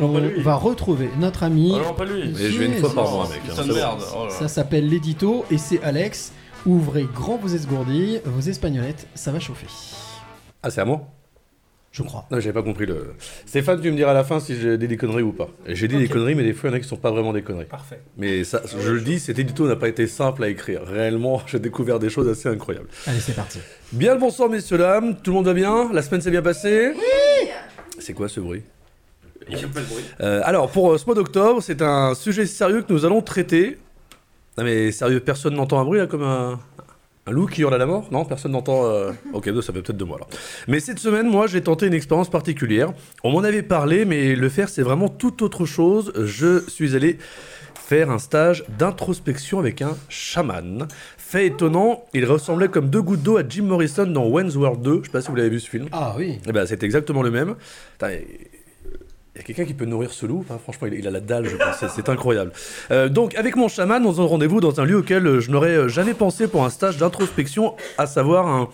on 0.00 0.20
va 0.42 0.54
retrouver 0.54 1.10
notre 1.18 1.42
ami. 1.42 1.72
Non, 1.72 1.94
pas 1.94 2.04
lui. 2.04 2.32
Mais 2.36 2.50
je 2.50 2.58
vais 2.58 2.66
une 2.66 2.74
fois 2.74 2.94
par 2.94 3.10
mois, 3.10 3.28
mec, 3.28 3.40
hein. 3.50 3.96
Oh. 4.16 4.26
Ça 4.30 4.48
s'appelle 4.48 4.88
l'édito 4.88 5.44
et 5.50 5.58
c'est 5.58 5.82
Alex. 5.82 6.32
Ouvrez 6.66 7.06
grand 7.14 7.36
vos 7.36 7.48
esgourdilles, 7.48 8.20
vos 8.24 8.40
espagnolettes, 8.40 9.06
ça 9.14 9.30
va 9.30 9.38
chauffer. 9.38 9.68
Ah, 10.62 10.70
c'est 10.70 10.80
à 10.80 10.84
moi? 10.84 11.06
Je 11.90 12.02
crois. 12.02 12.26
Non, 12.30 12.38
j'avais 12.38 12.52
pas 12.52 12.62
compris 12.62 12.86
le. 12.86 13.14
Stéphane, 13.46 13.80
tu 13.80 13.90
me 13.90 13.96
diras 13.96 14.10
à 14.10 14.14
la 14.14 14.24
fin 14.24 14.40
si 14.40 14.60
j'ai 14.60 14.76
dit 14.76 14.88
des 14.88 14.96
conneries 14.96 15.22
ou 15.22 15.32
pas. 15.32 15.48
J'ai 15.66 15.88
dit 15.88 15.96
des 15.96 16.08
conneries, 16.08 16.34
mais 16.34 16.44
des 16.44 16.52
fois, 16.52 16.68
il 16.68 16.72
y 16.72 16.74
en 16.74 16.76
a 16.76 16.80
qui 16.80 16.86
sont 16.88 16.96
pas 16.96 17.10
vraiment 17.10 17.32
des 17.32 17.42
conneries. 17.42 17.64
Parfait. 17.64 18.00
Mais 18.16 18.44
ça, 18.44 18.62
je 18.66 18.90
le 18.90 19.00
dis, 19.00 19.18
cet 19.18 19.38
édito 19.38 19.66
n'a 19.66 19.76
pas 19.76 19.88
été 19.88 20.06
simple 20.06 20.44
à 20.44 20.48
écrire. 20.48 20.82
Réellement, 20.84 21.42
j'ai 21.46 21.58
découvert 21.58 21.98
des 21.98 22.10
choses 22.10 22.28
assez 22.28 22.48
incroyables. 22.48 22.88
Allez, 23.06 23.20
c'est 23.20 23.34
parti. 23.34 23.58
Bien 23.92 24.14
le 24.14 24.20
bonsoir, 24.20 24.48
messieurs, 24.50 24.78
dames. 24.78 25.16
Tout 25.16 25.30
le 25.30 25.36
monde 25.36 25.46
va 25.46 25.54
bien? 25.54 25.90
La 25.92 26.02
semaine 26.02 26.20
s'est 26.20 26.30
bien 26.30 26.42
passée? 26.42 26.92
Oui 26.94 27.48
C'est 27.98 28.12
quoi 28.12 28.28
ce 28.28 28.40
bruit? 28.40 28.62
Il 29.50 29.56
n'y 29.56 29.64
a 29.64 29.68
pas 29.68 29.80
de 29.80 29.86
bruit. 29.86 30.04
Euh, 30.20 30.42
alors, 30.44 30.70
pour 30.70 30.92
euh, 30.92 30.98
ce 30.98 31.06
mois 31.06 31.14
d'octobre, 31.14 31.62
c'est 31.62 31.80
un 31.80 32.14
sujet 32.14 32.44
sérieux 32.44 32.82
que 32.82 32.92
nous 32.92 33.06
allons 33.06 33.22
traiter. 33.22 33.78
Non, 34.58 34.64
mais 34.64 34.92
sérieux, 34.92 35.20
personne 35.20 35.54
n'entend 35.54 35.80
un 35.80 35.84
bruit 35.84 35.98
là 35.98 36.06
comme 36.06 36.22
un. 36.22 36.60
Un 37.28 37.30
loup 37.30 37.46
qui 37.46 37.60
hurle 37.60 37.74
à 37.74 37.78
la 37.78 37.84
mort 37.84 38.08
Non, 38.10 38.24
personne 38.24 38.52
n'entend. 38.52 38.86
euh, 38.86 39.12
Ok, 39.34 39.50
ça 39.62 39.72
fait 39.74 39.82
peut-être 39.82 39.96
deux 39.98 40.06
mois 40.06 40.16
alors. 40.16 40.28
Mais 40.66 40.80
cette 40.80 40.98
semaine, 40.98 41.28
moi, 41.28 41.46
j'ai 41.46 41.60
tenté 41.60 41.86
une 41.86 41.92
expérience 41.92 42.30
particulière. 42.30 42.92
On 43.22 43.30
m'en 43.32 43.40
avait 43.44 43.62
parlé, 43.62 44.06
mais 44.06 44.34
le 44.34 44.48
faire, 44.48 44.70
c'est 44.70 44.82
vraiment 44.82 45.08
tout 45.08 45.42
autre 45.44 45.66
chose. 45.66 46.10
Je 46.16 46.64
suis 46.68 46.96
allé 46.96 47.18
faire 47.74 48.10
un 48.10 48.18
stage 48.18 48.64
d'introspection 48.78 49.58
avec 49.58 49.82
un 49.82 49.94
chaman. 50.08 50.88
Fait 51.18 51.46
étonnant, 51.46 52.04
il 52.14 52.24
ressemblait 52.24 52.68
comme 52.68 52.88
deux 52.88 53.02
gouttes 53.02 53.22
d'eau 53.22 53.36
à 53.36 53.42
Jim 53.46 53.64
Morrison 53.64 54.06
dans 54.06 54.26
Wayne's 54.26 54.56
World 54.56 54.80
2. 54.80 55.00
Je 55.00 55.04
sais 55.06 55.10
pas 55.12 55.20
si 55.20 55.28
vous 55.28 55.36
l'avez 55.36 55.50
vu 55.50 55.60
ce 55.60 55.68
film. 55.68 55.88
Ah 55.92 56.14
oui. 56.16 56.38
Eh 56.48 56.52
ben, 56.52 56.64
c'est 56.64 56.82
exactement 56.82 57.22
le 57.22 57.30
même. 57.30 57.56
Il 59.38 59.42
y 59.42 59.44
a 59.44 59.46
quelqu'un 59.46 59.66
qui 59.66 59.74
peut 59.74 59.84
nourrir 59.84 60.10
ce 60.10 60.26
loup, 60.26 60.40
Enfin, 60.44 60.58
franchement, 60.58 60.88
il, 60.92 61.06
a 61.06 61.12
la 61.12 61.20
dalle, 61.20 61.48
je 61.48 61.56
pense, 61.56 61.76
c'est- 61.94 62.08
incroyable. 62.08 62.50
Euh, 62.90 63.08
donc, 63.08 63.36
avec 63.36 63.54
mon 63.54 63.68
chaman, 63.68 64.02
nous 64.02 64.18
avons 64.18 64.26
rendez-vous 64.26 64.60
dans 64.60 64.80
un 64.80 64.84
lieu 64.84 64.96
auquel 64.96 65.24
euh, 65.24 65.40
je 65.40 65.52
n'aurais 65.52 65.76
euh, 65.76 65.88
jamais 65.88 66.12
pensé 66.12 66.48
pour 66.48 66.64
un 66.64 66.70
stage 66.70 66.96
d'introspection, 66.96 67.76
à 67.98 68.06
savoir 68.06 68.48
un, 68.48 68.68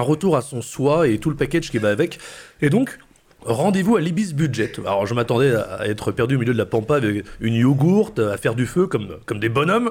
retour 0.00 0.36
à 0.36 0.42
son 0.42 0.60
soi 0.60 1.08
et 1.08 1.16
tout 1.16 1.30
le 1.30 1.36
package 1.36 1.70
qui 1.70 1.78
va 1.78 1.88
avec. 1.88 2.18
Et 2.60 2.68
donc, 2.68 2.98
Rendez-vous 3.46 3.96
à 3.96 4.00
l'Ibis 4.00 4.32
Budget. 4.32 4.72
Alors 4.86 5.04
je 5.04 5.12
m'attendais 5.12 5.54
à 5.54 5.86
être 5.86 6.12
perdu 6.12 6.36
au 6.36 6.38
milieu 6.38 6.54
de 6.54 6.58
la 6.58 6.64
pampa 6.64 6.96
avec 6.96 7.26
une 7.42 7.52
yogourt, 7.52 8.14
à 8.16 8.38
faire 8.38 8.54
du 8.54 8.64
feu 8.64 8.86
comme, 8.86 9.18
comme 9.26 9.38
des 9.38 9.50
bonhommes. 9.50 9.90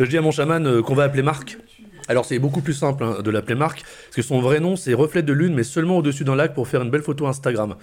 Je 0.00 0.06
dis 0.06 0.16
à 0.16 0.22
mon 0.22 0.30
chaman 0.30 0.80
qu'on 0.80 0.94
va 0.94 1.02
appeler 1.02 1.22
Marc. 1.22 1.58
Alors 2.08 2.24
c'est 2.24 2.38
beaucoup 2.38 2.60
plus 2.60 2.74
simple 2.74 3.04
hein, 3.04 3.22
de 3.22 3.30
l'appeler 3.30 3.54
Marc, 3.54 3.82
parce 3.82 4.16
que 4.16 4.22
son 4.22 4.40
vrai 4.40 4.60
nom 4.60 4.76
c'est 4.76 4.94
Reflet 4.94 5.22
de 5.22 5.32
Lune, 5.32 5.54
mais 5.54 5.64
seulement 5.64 5.98
au-dessus 5.98 6.24
d'un 6.24 6.36
lac 6.36 6.54
pour 6.54 6.68
faire 6.68 6.82
une 6.82 6.90
belle 6.90 7.02
photo 7.02 7.26
Instagram. 7.26 7.76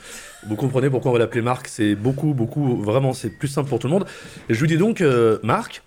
Vous 0.47 0.55
comprenez 0.55 0.89
pourquoi 0.89 1.11
on 1.11 1.13
va 1.13 1.19
l'appeler 1.19 1.41
Marc, 1.41 1.67
c'est 1.67 1.95
beaucoup, 1.95 2.33
beaucoup, 2.33 2.81
vraiment 2.81 3.13
c'est 3.13 3.29
plus 3.29 3.47
simple 3.47 3.69
pour 3.69 3.79
tout 3.79 3.87
le 3.87 3.93
monde. 3.93 4.05
Et 4.49 4.53
je 4.53 4.61
lui 4.61 4.67
dis 4.67 4.77
donc, 4.77 5.01
euh, 5.01 5.39
Marc, 5.43 5.83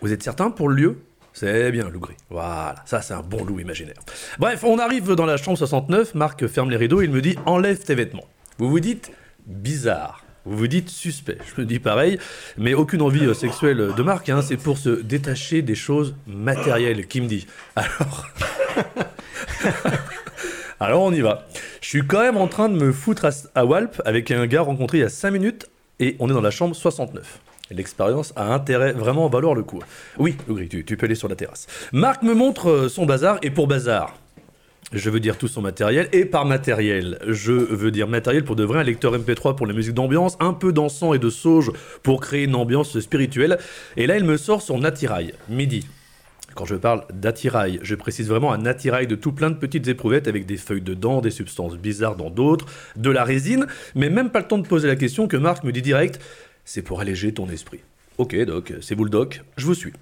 vous 0.00 0.12
êtes 0.12 0.22
certain 0.22 0.50
pour 0.50 0.68
le 0.68 0.76
lieu? 0.76 0.96
C'est 1.32 1.70
bien, 1.70 1.88
loup 1.88 2.00
gris. 2.00 2.16
Voilà, 2.30 2.76
ça 2.84 3.00
c'est 3.00 3.14
un 3.14 3.22
bon 3.22 3.44
loup 3.44 3.60
imaginaire. 3.60 3.94
Bref, 4.38 4.64
on 4.64 4.78
arrive 4.78 5.14
dans 5.14 5.26
la 5.26 5.36
chambre 5.36 5.58
69, 5.58 6.14
Marc 6.14 6.46
ferme 6.46 6.70
les 6.70 6.76
rideaux 6.76 7.00
et 7.00 7.04
il 7.04 7.10
me 7.10 7.20
dit 7.20 7.36
enlève 7.46 7.78
tes 7.78 7.94
vêtements. 7.94 8.26
Vous 8.58 8.68
vous 8.68 8.80
dites 8.80 9.12
bizarre. 9.46 10.24
Vous 10.48 10.56
vous 10.56 10.66
dites 10.66 10.88
suspect. 10.88 11.36
Je 11.44 11.60
me 11.60 11.66
dis 11.66 11.78
pareil, 11.78 12.18
mais 12.56 12.72
aucune 12.72 13.02
envie 13.02 13.26
euh, 13.26 13.34
sexuelle 13.34 13.90
de 13.94 14.02
Marc, 14.02 14.30
hein, 14.30 14.40
c'est 14.40 14.56
pour 14.56 14.78
se 14.78 14.88
détacher 14.88 15.60
des 15.60 15.74
choses 15.74 16.14
matérielles 16.26 17.06
qui 17.06 17.20
me 17.20 17.26
dit. 17.26 17.46
Alors. 17.76 18.26
Alors 20.80 21.02
on 21.02 21.12
y 21.12 21.20
va. 21.20 21.46
Je 21.82 21.88
suis 21.88 22.06
quand 22.06 22.20
même 22.20 22.38
en 22.38 22.46
train 22.46 22.70
de 22.70 22.76
me 22.76 22.92
foutre 22.92 23.26
à, 23.54 23.64
Walp 23.66 24.00
avec 24.06 24.30
un 24.30 24.46
gars 24.46 24.62
rencontré 24.62 24.98
il 24.98 25.00
y 25.02 25.04
a 25.04 25.10
5 25.10 25.32
minutes 25.32 25.68
et 26.00 26.16
on 26.18 26.30
est 26.30 26.32
dans 26.32 26.40
la 26.40 26.50
chambre 26.50 26.74
69. 26.74 27.40
Et 27.70 27.74
L'expérience 27.74 28.32
a 28.34 28.54
intérêt 28.54 28.92
vraiment 28.92 29.26
à 29.26 29.28
valoir 29.28 29.54
le 29.54 29.62
coup. 29.62 29.80
Oui, 30.16 30.38
Lougri, 30.48 30.68
tu, 30.68 30.82
tu 30.82 30.96
peux 30.96 31.04
aller 31.04 31.14
sur 31.14 31.28
la 31.28 31.36
terrasse. 31.36 31.66
Marc 31.92 32.22
me 32.22 32.32
montre 32.32 32.70
euh, 32.70 32.88
son 32.88 33.04
bazar, 33.04 33.38
et 33.42 33.50
pour 33.50 33.66
bazar, 33.66 34.16
je 34.92 35.10
veux 35.10 35.20
dire 35.20 35.36
tout 35.36 35.48
son 35.48 35.60
matériel, 35.60 36.08
et 36.12 36.24
par 36.24 36.44
matériel, 36.44 37.18
je 37.26 37.52
veux 37.52 37.90
dire 37.90 38.08
matériel 38.08 38.44
pour 38.44 38.56
de 38.56 38.64
vrai, 38.64 38.80
un 38.80 38.84
lecteur 38.84 39.16
MP3 39.16 39.54
pour 39.54 39.66
la 39.66 39.74
musique 39.74 39.94
d'ambiance, 39.94 40.36
un 40.40 40.52
peu 40.52 40.72
d'encens 40.72 41.14
et 41.14 41.18
de 41.18 41.30
sauge 41.30 41.70
pour 42.02 42.20
créer 42.20 42.44
une 42.44 42.54
ambiance 42.54 42.98
spirituelle. 43.00 43.58
Et 43.96 44.06
là, 44.06 44.16
il 44.16 44.24
me 44.24 44.36
sort 44.36 44.62
son 44.62 44.84
attirail, 44.84 45.34
midi. 45.48 45.86
Quand 46.54 46.64
je 46.64 46.74
parle 46.74 47.04
d'attirail, 47.12 47.78
je 47.82 47.94
précise 47.94 48.28
vraiment 48.28 48.52
un 48.52 48.66
attirail 48.66 49.06
de 49.06 49.14
tout 49.14 49.32
plein 49.32 49.50
de 49.50 49.56
petites 49.56 49.86
éprouvettes 49.86 50.26
avec 50.26 50.46
des 50.46 50.56
feuilles 50.56 50.80
dedans, 50.80 51.20
des 51.20 51.30
substances 51.30 51.76
bizarres 51.76 52.16
dans 52.16 52.30
d'autres, 52.30 52.66
de 52.96 53.10
la 53.10 53.22
résine, 53.22 53.66
mais 53.94 54.10
même 54.10 54.30
pas 54.30 54.40
le 54.40 54.46
temps 54.46 54.58
de 54.58 54.66
poser 54.66 54.88
la 54.88 54.96
question 54.96 55.28
que 55.28 55.36
Marc 55.36 55.62
me 55.62 55.70
dit 55.70 55.82
direct, 55.82 56.20
c'est 56.64 56.82
pour 56.82 57.00
alléger 57.00 57.32
ton 57.32 57.48
esprit. 57.48 57.80
Ok, 58.16 58.34
doc, 58.44 58.72
c'est 58.80 58.96
vous 58.96 59.04
le 59.04 59.10
doc, 59.10 59.42
je 59.56 59.66
vous 59.66 59.74
suis. 59.74 59.92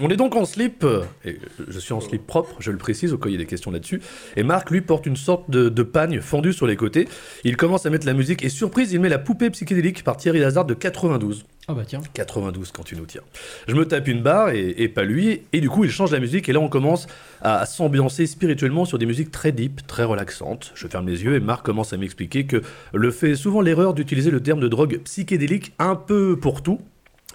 On 0.00 0.08
est 0.08 0.16
donc 0.16 0.34
en 0.36 0.46
slip, 0.46 0.84
euh, 0.84 1.02
et 1.22 1.38
je 1.68 1.78
suis 1.78 1.92
en 1.92 2.00
slip 2.00 2.26
propre, 2.26 2.56
je 2.60 2.70
le 2.70 2.78
précise 2.78 3.12
au 3.12 3.18
cas 3.18 3.26
où 3.26 3.28
il 3.28 3.32
y 3.32 3.34
a 3.34 3.38
des 3.38 3.46
questions 3.46 3.70
là-dessus, 3.70 4.00
et 4.36 4.42
Marc 4.42 4.70
lui 4.70 4.80
porte 4.80 5.04
une 5.04 5.16
sorte 5.16 5.50
de, 5.50 5.68
de 5.68 5.82
pagne 5.82 6.20
fendu 6.20 6.54
sur 6.54 6.66
les 6.66 6.76
côtés. 6.76 7.06
Il 7.44 7.58
commence 7.58 7.84
à 7.84 7.90
mettre 7.90 8.06
la 8.06 8.14
musique, 8.14 8.42
et 8.42 8.48
surprise, 8.48 8.92
il 8.92 9.00
met 9.00 9.10
la 9.10 9.18
poupée 9.18 9.50
psychédélique 9.50 10.02
par 10.02 10.16
Thierry 10.16 10.38
Lazare 10.38 10.64
de 10.64 10.72
92. 10.72 11.44
Ah 11.68 11.74
bah 11.74 11.82
tiens. 11.86 12.00
92 12.14 12.72
quand 12.72 12.82
tu 12.84 12.96
nous 12.96 13.04
tiens. 13.04 13.20
Je 13.68 13.74
me 13.74 13.86
tape 13.86 14.08
une 14.08 14.22
barre 14.22 14.50
et, 14.50 14.74
et 14.78 14.88
pas 14.88 15.04
lui, 15.04 15.42
et 15.52 15.60
du 15.60 15.68
coup 15.68 15.84
il 15.84 15.90
change 15.90 16.10
la 16.10 16.18
musique 16.18 16.48
et 16.48 16.52
là 16.52 16.58
on 16.58 16.68
commence 16.68 17.06
à 17.40 17.66
s'ambiancer 17.66 18.26
spirituellement 18.26 18.84
sur 18.84 18.98
des 18.98 19.06
musiques 19.06 19.30
très 19.30 19.52
deep, 19.52 19.86
très 19.86 20.04
relaxantes. 20.04 20.72
Je 20.74 20.88
ferme 20.88 21.06
les 21.06 21.22
yeux 21.22 21.34
et 21.34 21.40
Marc 21.40 21.64
commence 21.64 21.92
à 21.92 21.98
m'expliquer 21.98 22.46
que 22.46 22.62
le 22.92 23.10
fait 23.10 23.36
souvent 23.36 23.60
l'erreur 23.60 23.94
d'utiliser 23.94 24.30
le 24.30 24.42
terme 24.42 24.58
de 24.58 24.68
drogue 24.68 25.00
psychédélique 25.04 25.72
un 25.78 25.94
peu 25.94 26.36
pour 26.36 26.62
tout. 26.62 26.80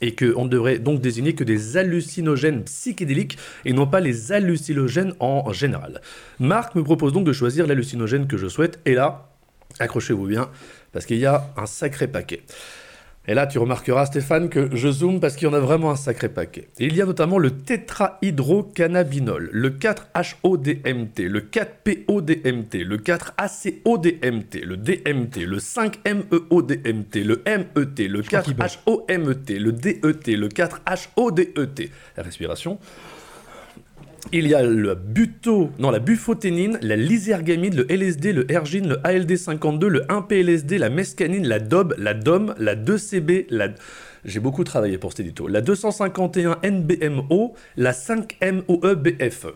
Et 0.01 0.15
qu'on 0.15 0.45
ne 0.45 0.49
devrait 0.49 0.79
donc 0.79 1.01
désigner 1.01 1.33
que 1.33 1.43
des 1.43 1.77
hallucinogènes 1.77 2.63
psychédéliques 2.63 3.37
et 3.65 3.73
non 3.73 3.87
pas 3.87 3.99
les 3.99 4.31
hallucinogènes 4.31 5.13
en 5.19 5.51
général. 5.53 6.01
Marc 6.39 6.75
me 6.75 6.83
propose 6.83 7.13
donc 7.13 7.25
de 7.25 7.33
choisir 7.33 7.65
l'hallucinogène 7.65 8.27
que 8.27 8.37
je 8.37 8.47
souhaite, 8.47 8.79
et 8.85 8.93
là, 8.93 9.29
accrochez-vous 9.79 10.27
bien, 10.27 10.49
parce 10.91 11.05
qu'il 11.05 11.17
y 11.17 11.25
a 11.25 11.49
un 11.57 11.65
sacré 11.65 12.07
paquet. 12.07 12.43
Et 13.29 13.33
là, 13.33 13.45
tu 13.45 13.59
remarqueras, 13.59 14.05
Stéphane, 14.05 14.47
que 14.47 14.69
je 14.73 14.89
zoome 14.89 15.19
parce 15.19 15.35
qu'il 15.35 15.49
y 15.49 15.51
en 15.51 15.53
a 15.53 15.59
vraiment 15.59 15.91
un 15.91 15.97
sacré 15.97 16.29
paquet. 16.29 16.69
Et 16.79 16.85
il 16.85 16.95
y 16.95 17.01
a 17.01 17.05
notamment 17.05 17.37
le 17.37 17.51
tétrahydrocannabinol, 17.51 19.49
le 19.51 19.69
4-HODMT, 19.69 21.27
le 21.27 21.41
4-PODMT, 21.41 22.83
le 22.85 22.97
4-ACODMT, 22.97 24.63
le 24.63 24.77
DMT, 24.77 25.45
le 25.45 25.57
5-MEODMT, 25.57 27.23
le 27.25 27.41
MET, 27.45 28.07
le 28.07 28.21
4-HOMT, 28.21 29.59
le 29.59 29.71
DET, 29.73 30.35
le 30.37 30.47
4-HODET. 30.47 31.89
La 32.15 32.23
respiration. 32.23 32.79
Il 34.33 34.47
y 34.47 34.53
a 34.53 34.61
le 34.61 34.93
buto, 34.95 35.71
non, 35.79 35.89
la 35.89 35.99
bufoténine, 35.99 36.79
la 36.81 36.97
lysergamide, 36.97 37.75
le 37.75 37.91
LSD, 37.91 38.33
le 38.33 38.51
ergine, 38.51 38.89
le 38.89 38.95
ALD52, 38.97 39.85
le 39.85 40.01
1PLSD, 40.01 40.77
la 40.77 40.89
mescanine, 40.89 41.47
la 41.47 41.59
DOB, 41.59 41.95
la 41.97 42.13
DOM, 42.13 42.53
la 42.57 42.75
2CB, 42.75 43.45
la... 43.49 43.69
J'ai 44.25 44.41
beaucoup 44.41 44.65
travaillé 44.65 44.97
pour 44.97 45.11
cet 45.11 45.21
édito. 45.21 45.47
La 45.47 45.61
251 45.61 46.59
NBMO, 46.63 47.53
la 47.77 47.93
5MOEBF. 47.93 49.53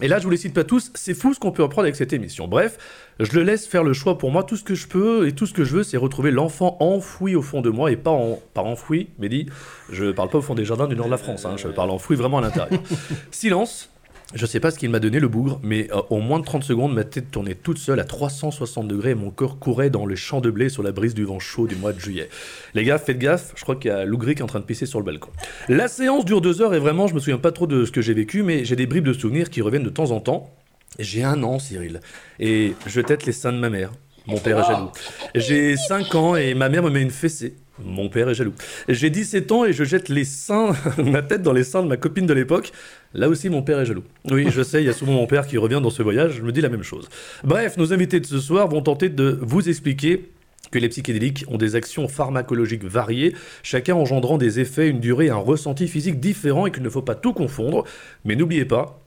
Et 0.00 0.08
là, 0.08 0.18
je 0.18 0.24
vous 0.24 0.30
les 0.30 0.36
cite 0.36 0.54
pas 0.54 0.64
tous, 0.64 0.90
c'est 0.94 1.14
fou 1.14 1.34
ce 1.34 1.40
qu'on 1.40 1.52
peut 1.52 1.62
apprendre 1.62 1.84
avec 1.84 1.96
cette 1.96 2.12
émission. 2.12 2.48
Bref, 2.48 2.78
je 3.20 3.32
le 3.32 3.42
laisse 3.42 3.66
faire 3.66 3.84
le 3.84 3.92
choix 3.92 4.18
pour 4.18 4.30
moi. 4.30 4.42
Tout 4.42 4.56
ce 4.56 4.64
que 4.64 4.74
je 4.74 4.88
peux 4.88 5.26
et 5.26 5.32
tout 5.32 5.46
ce 5.46 5.52
que 5.52 5.64
je 5.64 5.76
veux, 5.76 5.82
c'est 5.82 5.96
retrouver 5.96 6.30
l'enfant 6.30 6.76
enfoui 6.80 7.34
au 7.34 7.42
fond 7.42 7.60
de 7.60 7.70
moi 7.70 7.92
et 7.92 7.96
pas, 7.96 8.10
en, 8.10 8.38
pas 8.54 8.62
enfoui, 8.62 9.10
mais 9.18 9.28
dit, 9.28 9.46
je 9.90 10.10
parle 10.12 10.30
pas 10.30 10.38
au 10.38 10.42
fond 10.42 10.54
des 10.54 10.64
jardins 10.64 10.86
du 10.86 10.96
nord 10.96 11.06
de 11.06 11.10
la 11.10 11.18
France, 11.18 11.44
hein, 11.44 11.56
je 11.56 11.68
parle 11.68 11.90
enfoui 11.90 12.16
vraiment 12.16 12.38
à 12.38 12.40
l'intérieur. 12.40 12.80
Silence. 13.30 13.91
Je 14.34 14.46
sais 14.46 14.60
pas 14.60 14.70
ce 14.70 14.78
qu'il 14.78 14.88
m'a 14.88 14.98
donné 14.98 15.20
le 15.20 15.28
bougre, 15.28 15.60
mais 15.62 15.88
euh, 15.92 16.00
en 16.08 16.20
moins 16.20 16.40
de 16.40 16.44
30 16.44 16.64
secondes, 16.64 16.94
ma 16.94 17.04
tête 17.04 17.30
tournait 17.30 17.54
toute 17.54 17.78
seule 17.78 18.00
à 18.00 18.04
360 18.04 18.88
degrés 18.88 19.10
et 19.10 19.14
mon 19.14 19.30
corps 19.30 19.58
courait 19.58 19.90
dans 19.90 20.06
le 20.06 20.16
champ 20.16 20.40
de 20.40 20.50
blé 20.50 20.70
sur 20.70 20.82
la 20.82 20.92
brise 20.92 21.12
du 21.12 21.24
vent 21.24 21.38
chaud 21.38 21.66
du 21.66 21.76
mois 21.76 21.92
de 21.92 22.00
juillet. 22.00 22.30
Les 22.74 22.84
gars, 22.84 22.98
faites 22.98 23.18
gaffe, 23.18 23.52
je 23.56 23.62
crois 23.62 23.76
qu'il 23.76 23.90
y 23.90 23.94
a 23.94 24.04
Lougri 24.04 24.34
qui 24.34 24.40
est 24.40 24.44
en 24.44 24.46
train 24.46 24.60
de 24.60 24.64
pisser 24.64 24.86
sur 24.86 24.98
le 24.98 25.04
balcon. 25.04 25.30
La 25.68 25.86
séance 25.88 26.24
dure 26.24 26.40
deux 26.40 26.62
heures 26.62 26.74
et 26.74 26.78
vraiment, 26.78 27.06
je 27.06 27.14
me 27.14 27.20
souviens 27.20 27.38
pas 27.38 27.52
trop 27.52 27.66
de 27.66 27.84
ce 27.84 27.92
que 27.92 28.00
j'ai 28.00 28.14
vécu, 28.14 28.42
mais 28.42 28.64
j'ai 28.64 28.76
des 28.76 28.86
bribes 28.86 29.06
de 29.06 29.12
souvenirs 29.12 29.50
qui 29.50 29.60
reviennent 29.60 29.84
de 29.84 29.90
temps 29.90 30.10
en 30.12 30.20
temps. 30.20 30.50
J'ai 30.98 31.24
un 31.24 31.42
an, 31.42 31.58
Cyril, 31.58 32.00
et 32.40 32.74
je 32.86 33.00
tête 33.00 33.26
les 33.26 33.32
seins 33.32 33.52
de 33.52 33.58
ma 33.58 33.70
mère. 33.70 33.92
Mon 34.26 34.38
père 34.38 34.58
est 34.60 34.64
jaloux. 34.64 34.90
J'ai 35.34 35.76
5 35.76 36.14
ans 36.14 36.36
et 36.36 36.54
ma 36.54 36.68
mère 36.68 36.82
me 36.82 36.90
met 36.90 37.02
une 37.02 37.10
fessée. 37.10 37.56
Mon 37.84 38.08
père 38.08 38.28
est 38.28 38.34
jaloux. 38.34 38.54
J'ai 38.88 39.10
17 39.10 39.50
ans 39.50 39.64
et 39.64 39.72
je 39.72 39.82
jette 39.82 40.08
les 40.08 40.24
seins, 40.24 40.72
ma 40.98 41.22
tête 41.22 41.42
dans 41.42 41.52
les 41.52 41.64
seins 41.64 41.82
de 41.82 41.88
ma 41.88 41.96
copine 41.96 42.26
de 42.26 42.34
l'époque. 42.34 42.72
Là 43.14 43.28
aussi, 43.28 43.48
mon 43.50 43.62
père 43.62 43.78
est 43.80 43.86
jaloux. 43.86 44.04
Oui, 44.30 44.46
je 44.50 44.62
sais, 44.62 44.82
il 44.82 44.86
y 44.86 44.88
a 44.88 44.92
souvent 44.92 45.12
mon 45.12 45.26
père 45.26 45.46
qui 45.46 45.58
revient 45.58 45.80
dans 45.82 45.90
ce 45.90 46.02
voyage, 46.02 46.32
je 46.38 46.42
me 46.42 46.52
dis 46.52 46.60
la 46.60 46.68
même 46.70 46.82
chose. 46.82 47.08
Bref, 47.44 47.76
nos 47.76 47.92
invités 47.92 48.20
de 48.20 48.26
ce 48.26 48.38
soir 48.40 48.68
vont 48.68 48.80
tenter 48.82 49.08
de 49.08 49.38
vous 49.42 49.68
expliquer 49.68 50.30
que 50.70 50.78
les 50.78 50.88
psychédéliques 50.88 51.44
ont 51.48 51.58
des 51.58 51.74
actions 51.76 52.08
pharmacologiques 52.08 52.84
variées, 52.84 53.34
chacun 53.62 53.94
engendrant 53.94 54.38
des 54.38 54.60
effets, 54.60 54.88
une 54.88 55.00
durée 55.00 55.26
et 55.26 55.30
un 55.30 55.36
ressenti 55.36 55.86
physique 55.88 56.18
différents 56.20 56.66
et 56.66 56.70
qu'il 56.70 56.82
ne 56.82 56.88
faut 56.88 57.02
pas 57.02 57.14
tout 57.14 57.34
confondre. 57.34 57.84
Mais 58.24 58.36
n'oubliez 58.36 58.64
pas 58.64 58.98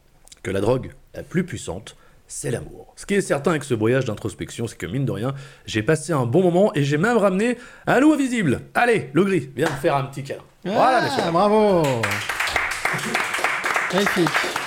que 0.44 0.52
la 0.52 0.62
drogue 0.62 0.92
la 1.16 1.24
plus 1.24 1.44
puissante, 1.44 1.96
c'est 2.28 2.52
l'amour. 2.52 2.94
Ce 2.98 3.06
qui 3.08 3.16
est 3.16 3.22
certain 3.22 3.52
avec 3.52 3.64
ce 3.64 3.74
voyage 3.74 4.06
d'introspection, 4.06 4.68
c'est 4.68 4.78
que 4.78 4.86
mine 4.86 5.06
de 5.06 5.12
rien, 5.12 5.34
j'ai 5.66 5.82
passé 5.82 6.14
un 6.14 6.26
bon 6.28 6.44
moment 6.44 6.72
et 6.76 6.84
j'ai 6.84 6.98
même 6.98 7.18
ramené 7.18 7.58
un 7.88 8.00
loup 8.00 8.14
invisible. 8.14 8.62
Allez, 8.76 9.10
le 9.14 9.24
gris, 9.24 9.50
viens 9.56 9.70
me 9.70 9.76
faire 9.78 9.96
un 9.96 10.04
petit 10.04 10.24
câlin. 10.24 10.42
voilà, 10.64 11.00
Ah, 11.00 11.04
messieurs. 11.06 11.32
bravo 11.32 11.84
Magnifique. 13.96 14.65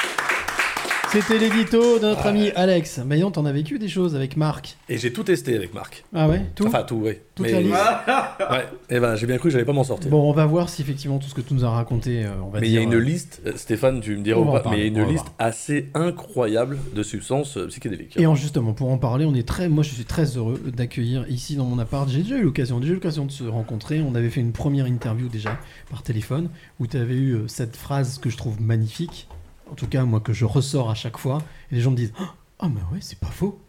C'était 1.11 1.39
l'édito 1.39 1.99
de 1.99 2.05
notre 2.05 2.27
ami 2.27 2.51
Alex. 2.55 2.99
Maillon, 2.99 3.31
t'en 3.31 3.47
as 3.47 3.53
vécu 3.53 3.79
des 3.79 3.89
choses 3.89 4.15
avec 4.15 4.37
Marc 4.37 4.77
Et 4.91 4.99
j'ai 4.99 5.11
tout 5.11 5.23
testé 5.23 5.57
avec 5.57 5.73
Marc. 5.73 6.05
Ah 6.15 6.29
ouais 6.29 6.43
Tout 6.55 6.67
Enfin, 6.67 6.83
tout, 6.83 7.01
oui. 7.03 7.13
Toute 7.35 7.47
Mais- 7.47 7.53
la 7.53 7.61
liste 7.63 7.75
Ouais, 8.51 8.67
et 8.91 9.01
ben 9.01 9.15
j'ai 9.17 9.27
bien 9.27 9.39
cru 9.39 9.49
que 9.49 9.53
j'allais 9.55 9.65
pas 9.65 9.73
m'en 9.73 9.85
sortir. 9.85 10.11
Bon, 10.11 10.29
on 10.29 10.33
va 10.33 10.45
voir 10.45 10.69
si 10.69 10.83
effectivement 10.83 11.19
tout 11.19 11.27
ce 11.29 11.35
que 11.35 11.41
tu 11.41 11.55
nous 11.55 11.65
as 11.65 11.71
raconté, 11.71 12.27
euh, 12.27 12.33
on 12.45 12.51
va 12.51 12.61
Mais 12.61 12.69
il 12.69 12.73
y 12.73 12.79
a 12.79 12.83
une 12.83 12.95
euh, 12.95 12.99
liste, 12.99 13.41
euh, 13.47 13.53
Stéphane, 13.57 14.03
tu 14.03 14.17
me 14.17 14.23
diras 14.23 14.39
ou 14.39 14.45
pas, 14.45 14.61
parler, 14.61 14.79
mais 14.79 14.87
il 14.89 14.97
y 14.97 15.01
a 15.01 15.03
une 15.03 15.09
liste 15.11 15.29
assez 15.39 15.89
incroyable 15.95 16.79
de 16.95 17.03
substances 17.03 17.57
euh, 17.57 17.69
psychédéliques. 17.69 18.19
Et 18.19 18.27
en, 18.27 18.35
justement, 18.35 18.75
pour 18.75 18.91
en 18.91 18.99
parler, 18.99 19.25
on 19.25 19.35
est 19.35 19.49
très, 19.49 19.71
moi 19.71 19.83
je 19.83 19.95
suis 19.95 20.05
très 20.05 20.37
heureux 20.37 20.61
d'accueillir 20.77 21.25
ici 21.31 21.57
dans 21.57 21.65
mon 21.65 21.79
appart. 21.79 22.07
J'ai 22.11 22.23
déjà 22.23 22.37
eu 22.37 22.43
l'occasion, 22.43 22.81
déjà 22.81 22.93
eu 22.93 22.97
l'occasion 22.97 23.25
de 23.25 23.33
se 23.33 23.45
rencontrer. 23.45 24.03
On 24.03 24.15
avait 24.15 24.31
fait 24.31 24.41
une 24.41 24.53
première 24.53 24.87
interview 24.87 25.29
déjà 25.29 25.59
par 25.91 26.03
téléphone 26.03 26.51
où 26.81 26.87
tu 26.87 26.99
avais 26.99 27.17
eu 27.17 27.39
cette 27.47 27.77
phrase 27.77 28.19
que 28.19 28.29
je 28.29 28.37
trouve 28.37 28.61
magnifique. 28.61 29.27
En 29.71 29.75
tout 29.75 29.87
cas, 29.87 30.05
moi 30.05 30.21
que 30.21 30.33
je 30.33 30.45
ressors 30.45 30.91
à 30.91 30.95
chaque 30.95 31.19
fois. 31.19 31.43
Et 31.71 31.75
les 31.75 31.81
gens 31.81 31.91
me 31.91 31.97
disent 31.97 32.13
Ah, 32.59 32.69
mais 32.69 32.81
ouais, 32.93 32.99
c'est 33.01 33.19
pas 33.19 33.29
faux. 33.29 33.61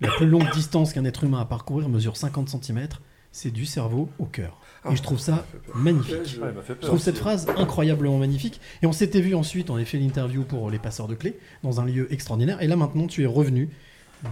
La 0.00 0.08
plus 0.08 0.26
longue 0.26 0.50
distance 0.52 0.92
qu'un 0.92 1.04
être 1.04 1.22
humain 1.24 1.38
a 1.38 1.42
à 1.42 1.44
parcourir 1.44 1.88
mesure 1.88 2.16
50 2.16 2.48
cm. 2.48 2.88
C'est 3.30 3.50
du 3.50 3.64
cerveau 3.64 4.10
au 4.18 4.26
cœur. 4.26 4.60
Et 4.90 4.96
je 4.96 5.02
trouve 5.02 5.18
ça 5.18 5.46
magnifique. 5.74 6.38
Ouais, 6.42 6.52
Je 6.68 6.86
trouve 6.86 6.98
cette 6.98 7.16
phrase 7.16 7.46
incroyablement 7.56 8.18
magnifique. 8.18 8.60
Et 8.82 8.86
on 8.86 8.92
s'était 8.92 9.20
vu 9.20 9.34
ensuite, 9.34 9.70
on 9.70 9.76
avait 9.76 9.84
fait 9.84 9.98
l'interview 9.98 10.42
pour 10.42 10.70
les 10.70 10.78
passeurs 10.78 11.08
de 11.08 11.14
clés 11.14 11.38
dans 11.62 11.80
un 11.80 11.84
lieu 11.86 12.12
extraordinaire. 12.12 12.60
Et 12.60 12.66
là 12.66 12.76
maintenant, 12.76 13.06
tu 13.06 13.22
es 13.22 13.26
revenu 13.26 13.70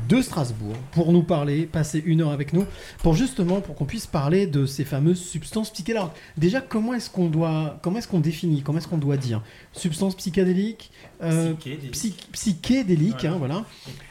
de 0.08 0.22
Strasbourg 0.22 0.74
pour 0.92 1.12
nous 1.12 1.22
parler, 1.22 1.66
passer 1.66 2.02
une 2.06 2.20
heure 2.20 2.30
avec 2.30 2.52
nous, 2.52 2.64
pour 3.02 3.14
justement 3.14 3.60
pour 3.60 3.74
qu'on 3.74 3.84
puisse 3.86 4.06
parler 4.06 4.46
de 4.46 4.64
ces 4.66 4.84
fameuses 4.84 5.20
substances 5.20 5.70
psychédéliques. 5.72 5.98
Alors, 6.00 6.14
déjà, 6.36 6.60
comment 6.60 6.94
est-ce 6.94 7.10
qu'on 7.10 7.26
doit, 7.28 7.78
comment 7.82 7.98
est-ce 7.98 8.06
qu'on 8.08 8.20
définit, 8.20 8.62
comment 8.62 8.78
est-ce 8.78 8.88
qu'on 8.88 8.98
doit 8.98 9.16
dire? 9.16 9.42
Substance 9.72 10.14
psychédélique, 10.16 10.90
euh, 11.22 11.54
Psychédélique. 11.54 11.92
psy- 11.92 12.14
psychédélique, 12.32 13.24
hein, 13.24 13.36
voilà. 13.38 13.64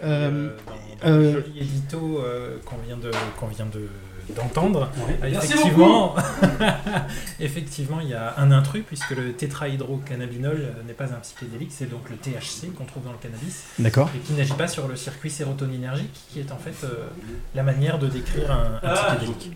Euh, 0.04 0.56
dans 1.04 1.10
le 1.10 1.32
joli 1.44 1.60
édito 1.60 2.20
euh, 2.20 2.58
qu'on 2.66 2.78
vient 2.86 2.98
de, 2.98 3.12
qu'on 3.40 3.48
vient 3.48 3.66
de, 3.68 3.88
d'entendre. 4.36 4.90
Effectivement, 5.24 6.16
effectivement, 7.40 8.00
il 8.02 8.10
y 8.10 8.14
a 8.14 8.36
un 8.38 8.52
intrus 8.52 8.84
puisque 8.86 9.12
le 9.12 9.34
tétrahydrocannabinol 9.34 10.74
n'est 10.88 10.94
pas 10.94 11.06
un 11.06 11.20
psychédélique, 11.22 11.72
c'est 11.74 11.90
donc 11.90 12.10
le 12.10 12.16
THC 12.16 12.74
qu'on 12.78 12.86
trouve 12.86 13.04
dans 13.06 13.12
le 13.12 13.18
cannabis. 13.18 13.64
D'accord. 13.80 14.10
Et 14.16 14.20
qui 14.20 14.34
n'agit 14.34 14.54
pas 14.54 14.68
sur 14.68 14.88
le 14.88 14.96
circuit 14.96 15.30
sérotoninergique, 15.30 16.14
qui 16.32 16.40
est 16.40 16.52
en 16.52 16.58
fait 16.58 16.76
euh, 16.86 17.08
la 17.56 17.64
manière 17.64 18.00
de 18.00 18.08
décrire 18.08 18.52
un, 18.52 18.80
un 18.88 18.94
psychédélique. 18.96 19.52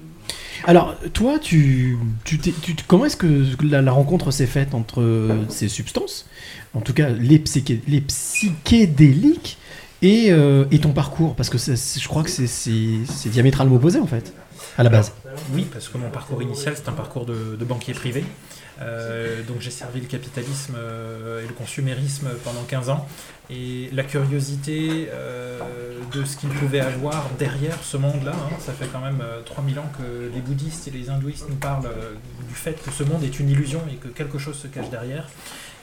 Alors, 0.65 0.95
toi, 1.13 1.39
tu, 1.39 1.97
tu, 2.23 2.37
t'es- 2.39 2.53
tu- 2.61 2.75
comment 2.87 3.05
est-ce 3.05 3.17
que 3.17 3.43
la, 3.65 3.81
la 3.81 3.91
rencontre 3.91 4.31
s'est 4.31 4.45
faite 4.47 4.73
entre 4.73 5.01
euh, 5.01 5.43
ces 5.49 5.67
substances, 5.67 6.25
en 6.73 6.79
tout 6.79 6.93
cas 6.93 7.09
les, 7.09 7.39
psyché- 7.39 7.81
les 7.87 7.99
psychédéliques, 8.01 9.57
et, 10.01 10.31
euh, 10.31 10.65
et 10.71 10.79
ton 10.79 10.91
parcours? 10.91 11.35
Parce 11.35 11.49
que 11.49 11.57
je 11.57 12.07
crois 12.07 12.23
que 12.23 12.29
c'est 12.29 13.29
diamétralement 13.29 13.75
opposé, 13.75 13.99
en 13.99 14.07
fait, 14.07 14.33
à 14.77 14.83
la 14.83 14.89
base. 14.89 15.13
Oui, 15.51 15.67
parce 15.71 15.87
que 15.87 15.97
mon 15.97 16.09
parcours 16.09 16.41
initial, 16.41 16.75
c'est 16.75 16.89
un 16.89 16.93
parcours 16.93 17.25
de, 17.25 17.65
banquier 17.65 17.93
privé. 17.93 18.25
Euh, 18.81 19.43
donc 19.43 19.57
j'ai 19.59 19.69
servi 19.69 20.01
le 20.01 20.07
capitalisme 20.07 20.73
euh, 20.75 21.43
et 21.43 21.47
le 21.47 21.53
consumérisme 21.53 22.29
pendant 22.43 22.63
15 22.63 22.89
ans. 22.89 23.07
Et 23.49 23.89
la 23.91 24.03
curiosité 24.03 25.09
euh, 25.11 25.59
de 26.13 26.23
ce 26.23 26.37
qu'il 26.37 26.49
pouvait 26.49 26.79
avoir 26.79 27.29
derrière 27.37 27.77
ce 27.83 27.97
monde-là, 27.97 28.31
hein, 28.31 28.55
ça 28.59 28.71
fait 28.71 28.87
quand 28.87 29.01
même 29.01 29.19
euh, 29.21 29.41
3000 29.43 29.79
ans 29.79 29.91
que 29.97 30.33
les 30.33 30.39
bouddhistes 30.39 30.87
et 30.87 30.91
les 30.91 31.09
hindouistes 31.09 31.49
nous 31.49 31.55
parlent 31.55 31.87
euh, 31.87 32.13
du 32.47 32.55
fait 32.55 32.81
que 32.81 32.89
ce 32.89 33.03
monde 33.03 33.21
est 33.23 33.39
une 33.39 33.49
illusion 33.49 33.81
et 33.91 33.95
que 33.95 34.07
quelque 34.07 34.37
chose 34.37 34.57
se 34.57 34.67
cache 34.67 34.89
derrière. 34.89 35.27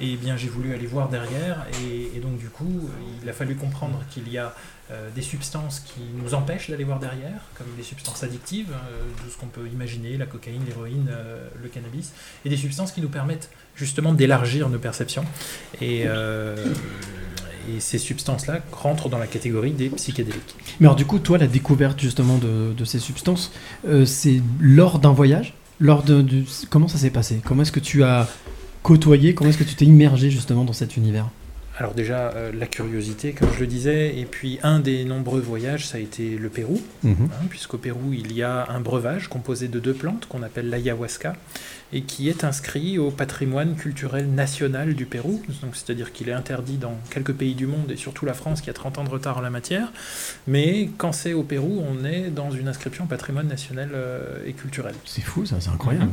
Et 0.01 0.17
bien 0.17 0.39
j'ai 0.39 0.49
voulu 0.49 0.75
aller 0.75 0.87
voir 0.87 1.11
derrière 1.11 1.67
et, 1.85 2.19
donc 2.21 2.39
du 2.39 2.49
coup 2.49 2.89
il 3.23 3.29
a 3.29 3.35
fallu 3.35 3.55
comprendre 3.55 4.03
qu'il 4.11 4.33
y 4.33 4.39
a 4.39 4.47
euh, 4.47 4.80
des 5.15 5.23
substances 5.23 5.81
qui 5.81 6.01
nous 6.23 6.35
empêchent 6.35 6.71
d'aller 6.71 6.85
voir 6.85 6.99
derrière, 6.99 7.41
comme 7.57 7.67
des 7.77 7.83
substances 7.83 8.23
addictives, 8.23 8.71
euh, 8.73 9.03
tout 9.23 9.31
ce 9.31 9.39
qu'on 9.39 9.47
peut 9.47 9.69
imaginer, 9.73 10.17
la 10.17 10.27
cocaïne, 10.27 10.63
l'héroïne, 10.67 11.09
euh, 11.11 11.49
le 11.63 11.69
cannabis, 11.69 12.13
et 12.45 12.49
des 12.49 12.57
substances 12.57 12.93
qui 12.93 13.01
nous 13.01 13.09
permettent 13.09 13.51
justement 13.77 14.13
d'élargir 14.13 14.69
nos 14.69 14.79
perceptions. 14.79 15.25
Et, 15.81 16.03
euh, 16.07 16.57
ces 17.79 17.99
substances-là 17.99 18.61
rentrent 18.73 19.09
dans 19.09 19.19
la 19.19 19.27
catégorie 19.27 19.71
des 19.71 19.91
psychédéliques. 19.91 20.57
Mais 20.81 20.87
alors, 20.87 20.97
du 20.97 21.05
coup, 21.05 21.19
toi, 21.19 21.39
la 21.39 21.47
découverte 21.47 22.01
justement 22.01 22.39
de, 22.39 22.85
ces 22.85 22.99
substances, 22.99 23.53
euh, 23.87 24.05
c'est 24.05 24.43
lors 24.61 24.99
d'un 24.99 25.13
voyage? 25.13 25.55
Lors 25.79 26.03
de, 26.03 26.25
Comment 26.69 26.89
ça 26.89 26.99
s'est 26.99 27.11
passé? 27.11 27.41
Comment 27.45 27.63
est-ce 27.63 27.73
que 27.73 27.81
tu 27.81 28.03
as 28.03 28.29
côtoyé? 28.83 29.35
Comment 29.35 29.51
est-ce 29.51 29.59
que 29.59 29.65
tu 29.65 29.75
t'es 29.75 29.85
immergé 29.85 30.31
justement 30.31 30.65
dans 30.65 30.73
cet 30.73 30.97
univers? 30.97 31.29
Alors 31.81 31.95
déjà, 31.95 32.29
euh, 32.35 32.53
la 32.53 32.67
curiosité, 32.67 33.33
comme 33.33 33.49
je 33.55 33.61
le 33.61 33.67
disais, 33.67 34.19
et 34.19 34.27
puis 34.27 34.59
un 34.63 34.81
des 34.81 35.07
nombreux 35.07 35.41
voyages, 35.41 35.87
ça 35.87 35.97
a 35.97 36.01
été 36.01 36.37
le 36.37 36.51
Pérou, 36.51 36.79
Mhm. 37.05 37.15
hein, 37.33 37.47
puisqu'au 37.49 37.79
Pérou, 37.79 38.13
il 38.13 38.35
y 38.35 38.43
a 38.43 38.67
un 38.69 38.81
breuvage 38.81 39.29
composé 39.29 39.67
de 39.69 39.81
deux 39.81 39.95
plantes 39.95 40.27
qu'on 40.29 40.43
appelle 40.43 40.69
l'ayahuasca, 40.69 41.37
et 41.95 42.03
qui 42.03 42.29
est 42.29 42.45
inscrit 42.45 42.99
au 42.99 43.11
patrimoine 43.11 43.77
culturel 43.77 44.29
national 44.31 44.93
du 44.93 45.07
Pérou, 45.07 45.41
donc 45.63 45.75
c'est-à-dire 45.75 46.13
qu'il 46.13 46.29
est 46.29 46.33
interdit 46.35 46.77
dans 46.77 46.99
quelques 47.09 47.33
pays 47.33 47.55
du 47.55 47.67
monde, 47.67 47.91
et 47.91 47.97
surtout 47.97 48.27
la 48.27 48.35
France, 48.35 48.61
qui 48.61 48.69
a 48.69 48.75
30 48.75 48.99
ans 48.99 49.05
de 49.05 49.09
retard 49.11 49.39
en 49.39 49.41
la 49.41 49.49
matière, 49.51 49.91
mais 50.47 50.91
quand 50.99 51.13
c'est 51.13 51.33
au 51.33 51.45
Pérou, 51.45 51.83
on 51.89 52.05
est 52.05 52.29
dans 52.29 52.51
une 52.51 52.69
inscription 52.69 53.07
patrimoine 53.07 53.49
national 53.49 53.89
euh, 53.95 54.21
et 54.47 54.53
culturel. 54.53 54.95
C'est 55.07 55.23
fou, 55.23 55.47
ça, 55.47 55.57
c'est 55.61 55.71
incroyable. 55.71 56.05
Mhm. 56.05 56.13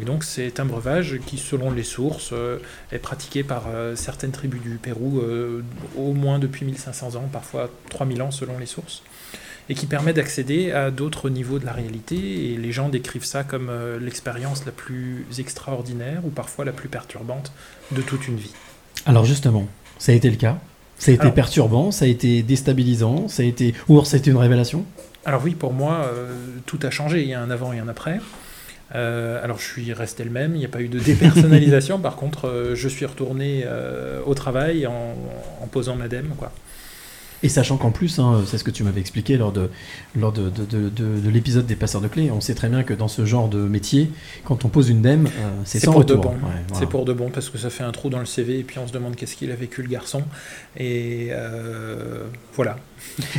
Et 0.00 0.04
donc 0.04 0.24
c'est 0.24 0.60
un 0.60 0.64
breuvage 0.64 1.18
qui, 1.26 1.36
selon 1.36 1.70
les 1.70 1.82
sources, 1.82 2.30
euh, 2.32 2.58
est 2.92 2.98
pratiqué 2.98 3.42
par 3.42 3.64
euh, 3.68 3.96
certaines 3.96 4.30
tribus 4.30 4.60
du 4.62 4.76
Pérou 4.76 5.20
euh, 5.20 5.62
au 5.96 6.12
moins 6.12 6.38
depuis 6.38 6.64
1500 6.64 7.16
ans, 7.16 7.28
parfois 7.32 7.68
3000 7.90 8.22
ans 8.22 8.30
selon 8.30 8.58
les 8.58 8.66
sources, 8.66 9.02
et 9.68 9.74
qui 9.74 9.86
permet 9.86 10.12
d'accéder 10.12 10.72
à 10.72 10.90
d'autres 10.90 11.28
niveaux 11.28 11.58
de 11.58 11.66
la 11.66 11.72
réalité. 11.72 12.52
Et 12.52 12.56
les 12.56 12.72
gens 12.72 12.88
décrivent 12.88 13.24
ça 13.24 13.42
comme 13.44 13.70
l'expérience 14.00 14.64
la 14.64 14.72
plus 14.72 15.26
extraordinaire 15.38 16.24
ou 16.24 16.30
parfois 16.30 16.64
la 16.64 16.72
plus 16.72 16.88
perturbante 16.88 17.52
de 17.90 18.00
toute 18.00 18.26
une 18.28 18.36
vie. 18.36 18.54
Alors 19.06 19.24
justement, 19.24 19.66
ça 19.98 20.12
a 20.12 20.14
été 20.14 20.30
le 20.30 20.36
cas 20.36 20.58
Ça 20.98 21.10
a 21.10 21.14
été 21.14 21.22
Alors- 21.22 21.34
perturbant, 21.34 21.90
ça 21.90 22.04
a 22.04 22.08
été 22.08 22.42
déstabilisant, 22.42 23.28
ça 23.28 23.42
a 23.42 23.46
été... 23.46 23.74
ou 23.88 23.94
alors 23.94 24.06
ça 24.06 24.16
a 24.16 24.18
été 24.20 24.30
une 24.30 24.36
révélation? 24.36 24.84
Alors 25.24 25.42
oui, 25.44 25.54
pour 25.54 25.72
moi, 25.74 26.10
tout 26.64 26.78
a 26.82 26.90
changé. 26.90 27.22
Il 27.22 27.28
y 27.28 27.34
a 27.34 27.42
un 27.42 27.50
avant 27.50 27.72
et 27.74 27.78
un 27.78 27.88
après. 27.88 28.20
Euh, 28.94 29.42
alors 29.44 29.58
je 29.58 29.64
suis 29.64 29.92
resté 29.92 30.24
le 30.24 30.30
même, 30.30 30.54
il 30.54 30.58
n'y 30.58 30.64
a 30.64 30.68
pas 30.68 30.80
eu 30.80 30.88
de 30.88 30.98
dépersonnalisation. 31.10 31.98
Par 31.98 32.16
contre, 32.16 32.48
euh, 32.48 32.74
je 32.74 32.88
suis 32.88 33.06
retourné 33.06 33.62
euh, 33.66 34.20
au 34.26 34.34
travail 34.34 34.86
en, 34.86 35.14
en 35.62 35.66
posant 35.66 35.96
madame. 35.96 36.28
Quoi. 36.38 36.52
Et 37.42 37.48
sachant 37.48 37.78
qu'en 37.78 37.90
plus, 37.90 38.18
hein, 38.18 38.42
c'est 38.46 38.58
ce 38.58 38.64
que 38.64 38.70
tu 38.70 38.82
m'avais 38.84 39.00
expliqué 39.00 39.38
lors 39.38 39.50
de, 39.50 39.70
lors 40.14 40.30
de, 40.30 40.50
de, 40.50 40.66
de- 40.66 40.88
de- 40.90 41.20
de 41.20 41.30
l'épisode 41.30 41.64
des 41.64 41.74
passeurs 41.76 42.02
de 42.02 42.08
clés, 42.08 42.30
on 42.30 42.42
sait 42.42 42.54
très 42.54 42.68
bien 42.68 42.82
que 42.82 42.92
dans 42.92 43.08
ce 43.08 43.24
genre 43.24 43.48
de 43.48 43.60
métier, 43.60 44.10
quand 44.44 44.66
on 44.66 44.68
pose 44.68 44.90
une 44.90 45.00
dème, 45.00 45.26
euh, 45.26 45.48
c'est 45.64 45.78
sans 45.80 45.92
pour 45.92 46.00
retour. 46.02 46.16
de 46.18 46.22
bon. 46.22 46.30
Ouais, 46.32 46.38
voilà. 46.68 46.78
C'est 46.78 46.86
pour 46.86 47.06
de 47.06 47.14
bon 47.14 47.30
parce 47.30 47.48
que 47.48 47.56
ça 47.56 47.70
fait 47.70 47.82
un 47.82 47.92
trou 47.92 48.10
dans 48.10 48.18
le 48.18 48.26
CV 48.26 48.58
et 48.58 48.62
puis 48.62 48.78
on 48.78 48.86
se 48.86 48.92
demande 48.92 49.16
qu'est-ce 49.16 49.36
qu'il 49.36 49.50
a 49.52 49.54
vécu 49.56 49.80
le 49.82 49.88
garçon. 49.88 50.22
Et 50.76 51.28
euh, 51.30 52.24
voilà. 52.56 52.76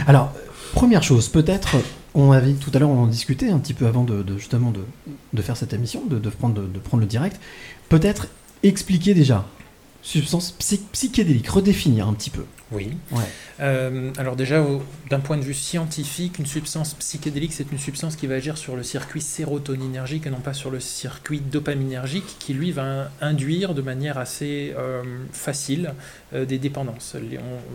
Alors, 0.07 0.33
première 0.73 1.03
chose, 1.03 1.27
peut-être, 1.29 1.75
on 2.13 2.31
avait 2.31 2.53
tout 2.53 2.71
à 2.73 2.79
l'heure, 2.79 2.89
on 2.89 3.03
en 3.03 3.07
discutait 3.07 3.49
un 3.49 3.59
petit 3.59 3.73
peu 3.73 3.87
avant 3.87 4.03
de, 4.03 4.25
justement 4.37 4.73
de, 5.33 5.41
faire 5.41 5.57
cette 5.57 5.73
émission, 5.73 6.03
de, 6.05 6.17
prendre, 6.29 6.61
de, 6.61 6.79
prendre 6.79 7.01
le 7.01 7.07
direct. 7.07 7.39
Peut-être 7.89 8.27
expliquer 8.63 9.13
déjà, 9.13 9.47
substance 10.01 10.51
psy- 10.51 10.85
psychédélique, 10.91 11.47
redéfinir 11.47 12.07
un 12.07 12.13
petit 12.13 12.29
peu. 12.29 12.45
Oui. 12.71 12.91
Ouais. 13.11 13.23
Euh, 13.59 14.11
alors 14.17 14.35
déjà, 14.35 14.65
d'un 15.09 15.19
point 15.19 15.37
de 15.37 15.43
vue 15.43 15.53
scientifique, 15.53 16.39
une 16.39 16.45
substance 16.45 16.93
psychédélique, 16.93 17.53
c'est 17.53 17.69
une 17.71 17.77
substance 17.77 18.15
qui 18.15 18.27
va 18.27 18.35
agir 18.35 18.57
sur 18.57 18.75
le 18.75 18.83
circuit 18.83 19.21
sérotoninergique 19.21 20.25
et 20.25 20.29
non 20.29 20.39
pas 20.39 20.53
sur 20.53 20.71
le 20.71 20.79
circuit 20.79 21.41
dopaminergique, 21.41 22.37
qui 22.39 22.53
lui 22.53 22.71
va 22.71 23.11
induire 23.19 23.73
de 23.73 23.81
manière 23.81 24.17
assez 24.17 24.73
euh, 24.77 25.03
facile 25.33 25.93
euh, 26.33 26.45
des 26.45 26.59
dépendances. 26.59 27.15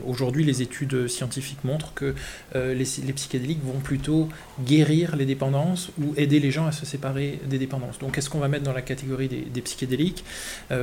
Aujourd'hui, 0.07 0.45
les 0.45 0.63
études 0.63 1.09
scientifiques 1.09 1.63
montrent 1.65 1.93
que 1.95 2.15
les, 2.55 2.73
les 2.75 3.13
psychédéliques 3.13 3.63
vont 3.63 3.81
plutôt 3.81 4.29
guérir 4.65 5.17
les 5.17 5.27
dépendances 5.27 5.91
ou 6.01 6.15
aider 6.17 6.41
les 6.41 6.51
gens 6.51 6.67
à 6.67 6.73
se 6.73 6.87
séparer 6.87 7.39
des 7.47 7.59
dépendances. 7.59 7.99
Donc, 7.99 8.15
qu'est-ce 8.15 8.31
qu'on 8.31 8.39
va 8.39 8.49
mettre 8.49 8.65
dans 8.65 8.73
la 8.73 8.83
catégorie 8.83 9.29
des, 9.29 9.43
des 9.43 9.61
psychédéliques? 9.61 10.25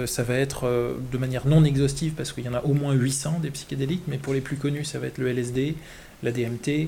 Ça 0.05 0.23
va 0.23 0.35
être 0.35 0.97
de 1.11 1.17
manière 1.17 1.47
non 1.47 1.63
exhaustive 1.63 2.13
parce 2.13 2.31
qu'il 2.31 2.43
y 2.43 2.49
en 2.49 2.53
a 2.53 2.61
au 2.63 2.73
moins 2.73 2.93
800 2.93 3.39
des 3.41 3.49
psychédéliques, 3.49 4.02
mais 4.07 4.17
pour 4.17 4.33
les 4.33 4.41
plus 4.41 4.57
connus, 4.57 4.85
ça 4.85 4.99
va 4.99 5.07
être 5.07 5.17
le 5.17 5.27
LSD, 5.29 5.75
la 6.23 6.31
DMT, 6.31 6.87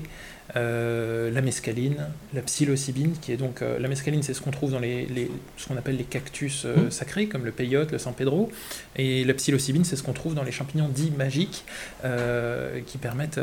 euh, 0.54 1.30
la 1.32 1.42
mescaline, 1.42 2.06
la 2.32 2.40
psilocybine, 2.40 3.14
qui 3.20 3.32
est 3.32 3.36
donc 3.36 3.60
euh, 3.60 3.78
la 3.80 3.88
mescaline, 3.88 4.22
c'est 4.22 4.32
ce 4.32 4.40
qu'on 4.40 4.52
trouve 4.52 4.70
dans 4.70 4.78
les, 4.78 5.04
les- 5.06 5.30
ce 5.56 5.66
qu'on 5.66 5.76
appelle 5.76 5.96
les 5.96 6.04
cactus 6.04 6.62
euh, 6.64 6.84
Mhm. 6.84 6.90
sacrés, 6.90 7.26
comme 7.26 7.44
le 7.44 7.50
peyote, 7.50 7.90
le 7.92 7.98
San 7.98 8.14
Pedro, 8.14 8.50
et 8.94 9.24
la 9.24 9.34
psilocybine, 9.34 9.84
c'est 9.84 9.96
ce 9.96 10.02
qu'on 10.04 10.12
trouve 10.12 10.34
dans 10.34 10.44
les 10.44 10.52
champignons 10.52 10.88
dits 10.88 11.10
magiques, 11.10 11.64
qui 12.86 12.98
permettent 12.98 13.40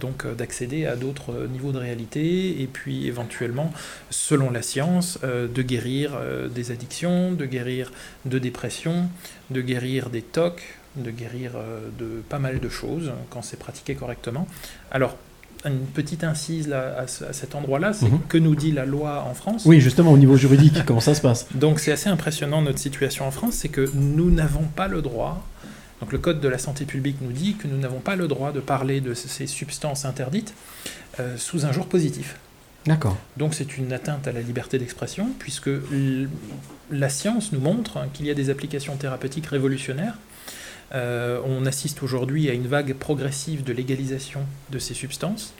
donc 0.00 0.24
d'accéder 0.36 0.86
à 0.86 0.96
d'autres 0.96 1.46
niveaux 1.52 1.72
de 1.72 1.78
réalité, 1.78 2.62
et 2.62 2.66
puis 2.66 3.06
éventuellement, 3.08 3.72
selon 4.10 4.50
la 4.50 4.62
science, 4.62 5.18
de 5.22 5.62
guérir 5.62 6.12
des 6.54 6.70
addictions, 6.70 7.32
de 7.32 7.44
guérir 7.44 7.92
de 8.24 8.38
dépression, 8.38 9.08
de 9.50 9.60
guérir 9.60 10.10
des 10.10 10.22
tocs, 10.22 10.62
de 10.96 11.10
guérir 11.10 11.52
euh, 11.56 11.80
de 11.98 12.22
pas 12.28 12.38
mal 12.38 12.60
de 12.60 12.68
choses 12.68 13.12
quand 13.30 13.42
c'est 13.42 13.58
pratiqué 13.58 13.94
correctement. 13.94 14.46
Alors, 14.90 15.16
une 15.64 15.80
petite 15.86 16.22
incise 16.22 16.68
là, 16.68 16.94
à, 16.98 17.06
ce- 17.08 17.24
à 17.24 17.32
cet 17.32 17.54
endroit-là, 17.56 17.92
c'est 17.92 18.06
Mhm. 18.08 18.20
que 18.28 18.38
nous 18.38 18.54
dit 18.54 18.70
la 18.72 18.86
loi 18.86 19.24
en 19.28 19.34
France 19.34 19.64
Oui, 19.66 19.80
justement, 19.80 20.12
au 20.12 20.18
niveau 20.18 20.36
juridique, 20.36 20.84
comment 20.86 21.00
ça 21.00 21.14
se 21.14 21.20
passe? 21.20 21.46
Donc 21.54 21.80
c'est 21.80 21.90
assez 21.92 22.08
impressionnant 22.08 22.62
notre 22.62 22.78
situation 22.78 23.26
en 23.26 23.30
France, 23.32 23.54
c'est 23.54 23.68
que 23.68 23.90
nous 23.94 24.30
n'avons 24.30 24.64
pas 24.64 24.86
le 24.86 25.02
droit, 25.02 25.44
donc 26.00 26.12
le 26.12 26.18
Code 26.18 26.40
de 26.40 26.46
la 26.48 26.58
santé 26.58 26.84
publique 26.84 27.16
nous 27.20 27.32
dit 27.32 27.54
que 27.56 27.66
nous 27.66 27.76
n'avons 27.76 27.98
pas 27.98 28.14
le 28.14 28.28
droit 28.28 28.52
de 28.52 28.60
parler 28.60 29.00
de 29.00 29.14
ces 29.14 29.48
substances 29.48 30.04
interdites 30.04 30.54
euh, 31.18 31.36
sous 31.36 31.66
un 31.66 31.72
jour 31.72 31.86
positif. 31.86 32.36
D'accord. 32.86 33.16
Donc 33.36 33.54
c'est 33.54 33.76
une 33.76 33.92
atteinte 33.92 34.28
à 34.28 34.32
la 34.32 34.40
liberté 34.40 34.78
d'expression, 34.78 35.28
puisque 35.40 35.68
la 36.90 37.08
science 37.08 37.52
nous 37.52 37.60
montre 37.60 37.98
qu'il 38.14 38.26
y 38.26 38.30
a 38.30 38.34
des 38.34 38.48
applications 38.50 38.96
thérapeutiques 38.96 39.46
révolutionnaires. 39.46 40.14
Euh, 40.94 41.40
on 41.44 41.66
assiste 41.66 42.02
aujourd'hui 42.02 42.48
à 42.48 42.54
une 42.54 42.66
vague 42.66 42.94
progressive 42.94 43.64
de 43.64 43.72
légalisation 43.72 44.40
de 44.70 44.78
ces 44.78 44.94
substances. 44.94 45.54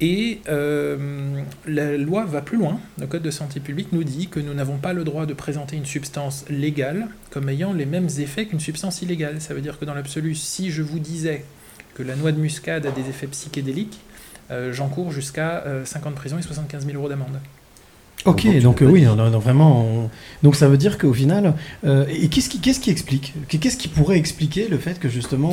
Et 0.00 0.40
euh, 0.48 1.42
la 1.66 1.98
loi 1.98 2.24
va 2.24 2.40
plus 2.40 2.56
loin. 2.56 2.80
Le 2.98 3.06
Code 3.06 3.22
de 3.22 3.30
santé 3.30 3.60
publique 3.60 3.92
nous 3.92 4.02
dit 4.02 4.28
que 4.28 4.40
nous 4.40 4.54
n'avons 4.54 4.78
pas 4.78 4.94
le 4.94 5.04
droit 5.04 5.26
de 5.26 5.34
présenter 5.34 5.76
une 5.76 5.84
substance 5.84 6.46
légale 6.48 7.08
comme 7.30 7.50
ayant 7.50 7.74
les 7.74 7.84
mêmes 7.84 8.08
effets 8.18 8.46
qu'une 8.46 8.60
substance 8.60 9.02
illégale. 9.02 9.42
Ça 9.42 9.52
veut 9.52 9.60
dire 9.60 9.78
que 9.78 9.84
dans 9.84 9.94
l'absolu, 9.94 10.34
si 10.34 10.70
je 10.70 10.82
vous 10.82 11.00
disais 11.00 11.44
que 11.94 12.02
la 12.02 12.16
noix 12.16 12.32
de 12.32 12.40
muscade 12.40 12.86
a 12.86 12.90
des 12.90 13.08
effets 13.10 13.26
psychédéliques, 13.26 14.00
euh, 14.50 14.72
j'encours 14.72 15.12
jusqu'à 15.12 15.64
euh, 15.66 15.84
5 15.84 16.06
ans 16.06 16.10
de 16.10 16.16
prison 16.16 16.38
et 16.38 16.42
75 16.42 16.86
000 16.86 16.96
euros 16.96 17.08
d'amende. 17.08 17.38
Ok, 18.26 18.46
Donc, 18.60 18.82
euh, 18.82 18.86
oui, 18.86 19.04
vraiment. 19.04 19.82
on- 19.84 20.10
Donc 20.42 20.56
ça 20.56 20.68
veut 20.68 20.76
dire 20.76 20.98
qu'au 20.98 21.12
final, 21.14 21.54
euh, 21.84 22.04
et 22.08 22.28
qu'est-ce 22.28 22.48
qui, 22.50 22.60
qu'est-ce 22.60 22.80
qui 22.80 22.90
explique 22.90 23.32
Qu'est-ce 23.48 23.76
qui 23.76 23.88
pourrait 23.88 24.16
expliquer 24.18 24.68
le 24.68 24.78
fait 24.78 24.98
que 24.98 25.08
justement, 25.08 25.50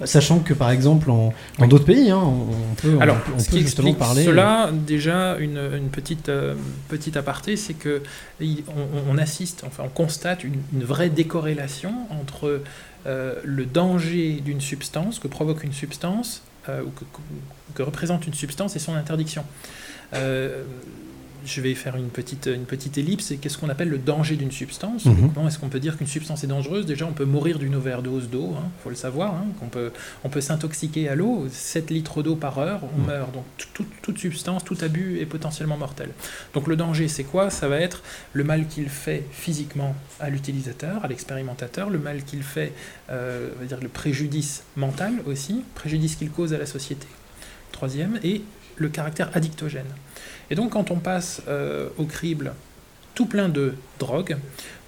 on- 0.00 0.06
sachant 0.06 0.40
que 0.40 0.52
par 0.54 0.70
exemple 0.70 1.10
en, 1.10 1.32
dans 1.58 1.66
d'autres 1.68 1.84
pays, 1.84 2.10
hein, 2.10 2.20
on 2.22 2.74
peut, 2.74 2.94
on 2.96 3.00
Alors, 3.00 3.18
on 3.34 3.38
ce 3.38 3.46
peut 3.50 3.56
qui 3.58 3.62
justement 3.62 3.88
explique 3.88 3.98
parler. 3.98 4.24
cela, 4.24 4.70
déjà, 4.72 5.36
une, 5.38 5.58
une 5.76 5.88
petite, 5.90 6.28
euh, 6.28 6.54
petite 6.88 7.16
aparté, 7.16 7.56
c'est 7.56 7.74
que 7.74 8.02
il- 8.40 8.64
on, 9.10 9.16
assiste, 9.18 9.62
enfin, 9.66 9.84
on 9.86 9.88
constate 9.88 10.44
une, 10.44 10.60
une 10.72 10.84
vraie 10.84 11.10
décorrélation 11.10 11.92
entre 12.20 12.62
euh, 13.06 13.34
le 13.44 13.64
danger 13.64 14.40
d'une 14.44 14.60
substance, 14.60 15.18
que 15.20 15.28
provoque 15.28 15.62
une 15.64 15.72
substance, 15.72 16.42
euh, 16.68 16.82
ou 16.82 16.90
que, 16.90 17.00
que- 17.04 17.74
que 17.76 17.82
représente 17.82 18.26
une 18.26 18.34
substance 18.34 18.74
et 18.76 18.80
son 18.80 18.94
interdiction. 18.94 19.44
Je 21.50 21.62
vais 21.62 21.74
faire 21.74 21.96
une 21.96 22.10
petite, 22.10 22.46
une 22.52 22.66
petite 22.66 22.98
ellipse. 22.98 23.24
C'est 23.24 23.36
qu'est-ce 23.38 23.56
qu'on 23.56 23.70
appelle 23.70 23.88
le 23.88 23.96
danger 23.96 24.36
d'une 24.36 24.50
substance 24.52 25.06
Mhm. 25.06 25.32
Comment 25.34 25.48
est-ce 25.48 25.58
qu'on 25.58 25.70
peut 25.70 25.80
dire 25.80 25.96
qu'une 25.96 26.06
substance 26.06 26.44
est 26.44 26.46
dangereuse? 26.46 26.84
Déjà, 26.84 27.06
on 27.06 27.12
peut 27.12 27.24
mourir 27.24 27.58
d'une 27.58 27.74
overdose 27.74 28.28
d'eau, 28.28 28.54
il 28.54 28.82
faut 28.82 28.90
le 28.90 28.96
savoir. 28.96 29.34
hein, 29.34 29.46
qu'on 29.58 29.68
peut, 29.68 29.90
on 30.24 30.28
peut 30.28 30.42
s'intoxiquer 30.42 31.08
à 31.08 31.14
l'eau. 31.14 31.46
7 31.50 31.88
litres 31.90 32.22
d'eau 32.22 32.36
par 32.36 32.58
heure, 32.58 32.80
on 32.94 33.00
Mhm. 33.00 33.06
meurt. 33.06 33.32
Donc, 33.32 33.44
tout- 33.56 33.68
tout- 33.72 33.86
toute 34.02 34.18
substance, 34.18 34.62
tout 34.64 34.76
abus 34.82 35.18
est 35.20 35.26
potentiellement 35.26 35.78
mortel. 35.78 36.10
Donc, 36.54 36.66
le 36.66 36.76
danger, 36.76 37.08
c'est 37.08 37.24
quoi? 37.24 37.48
Ça 37.50 37.66
va 37.68 37.80
être 37.80 38.02
le 38.34 38.44
mal 38.44 38.66
qu'il 38.66 38.88
fait 38.90 39.24
physiquement 39.32 39.94
à 40.20 40.28
l'utilisateur, 40.28 41.04
à 41.04 41.08
l'expérimentateur, 41.08 41.88
le 41.88 41.98
mal 41.98 42.24
qu'il 42.24 42.42
fait, 42.42 42.72
euh, 43.10 43.48
on 43.56 43.60
va 43.60 43.66
dire 43.66 43.78
le 43.80 43.88
préjudice 43.88 44.64
mental 44.76 45.14
aussi, 45.26 45.64
préjudice 45.74 46.16
qu'il 46.16 46.30
cause 46.30 46.52
à 46.52 46.58
la 46.58 46.66
société. 46.66 47.06
Troisième, 47.72 48.18
et 48.22 48.42
le 48.76 48.88
caractère 48.88 49.30
addictogène. 49.34 49.86
Et 50.50 50.54
donc 50.54 50.70
quand 50.72 50.90
on 50.90 50.96
passe 50.96 51.42
euh, 51.48 51.88
au 51.98 52.04
crible 52.04 52.52
tout 53.14 53.26
plein 53.26 53.48
de 53.48 53.74
drogues, 53.98 54.36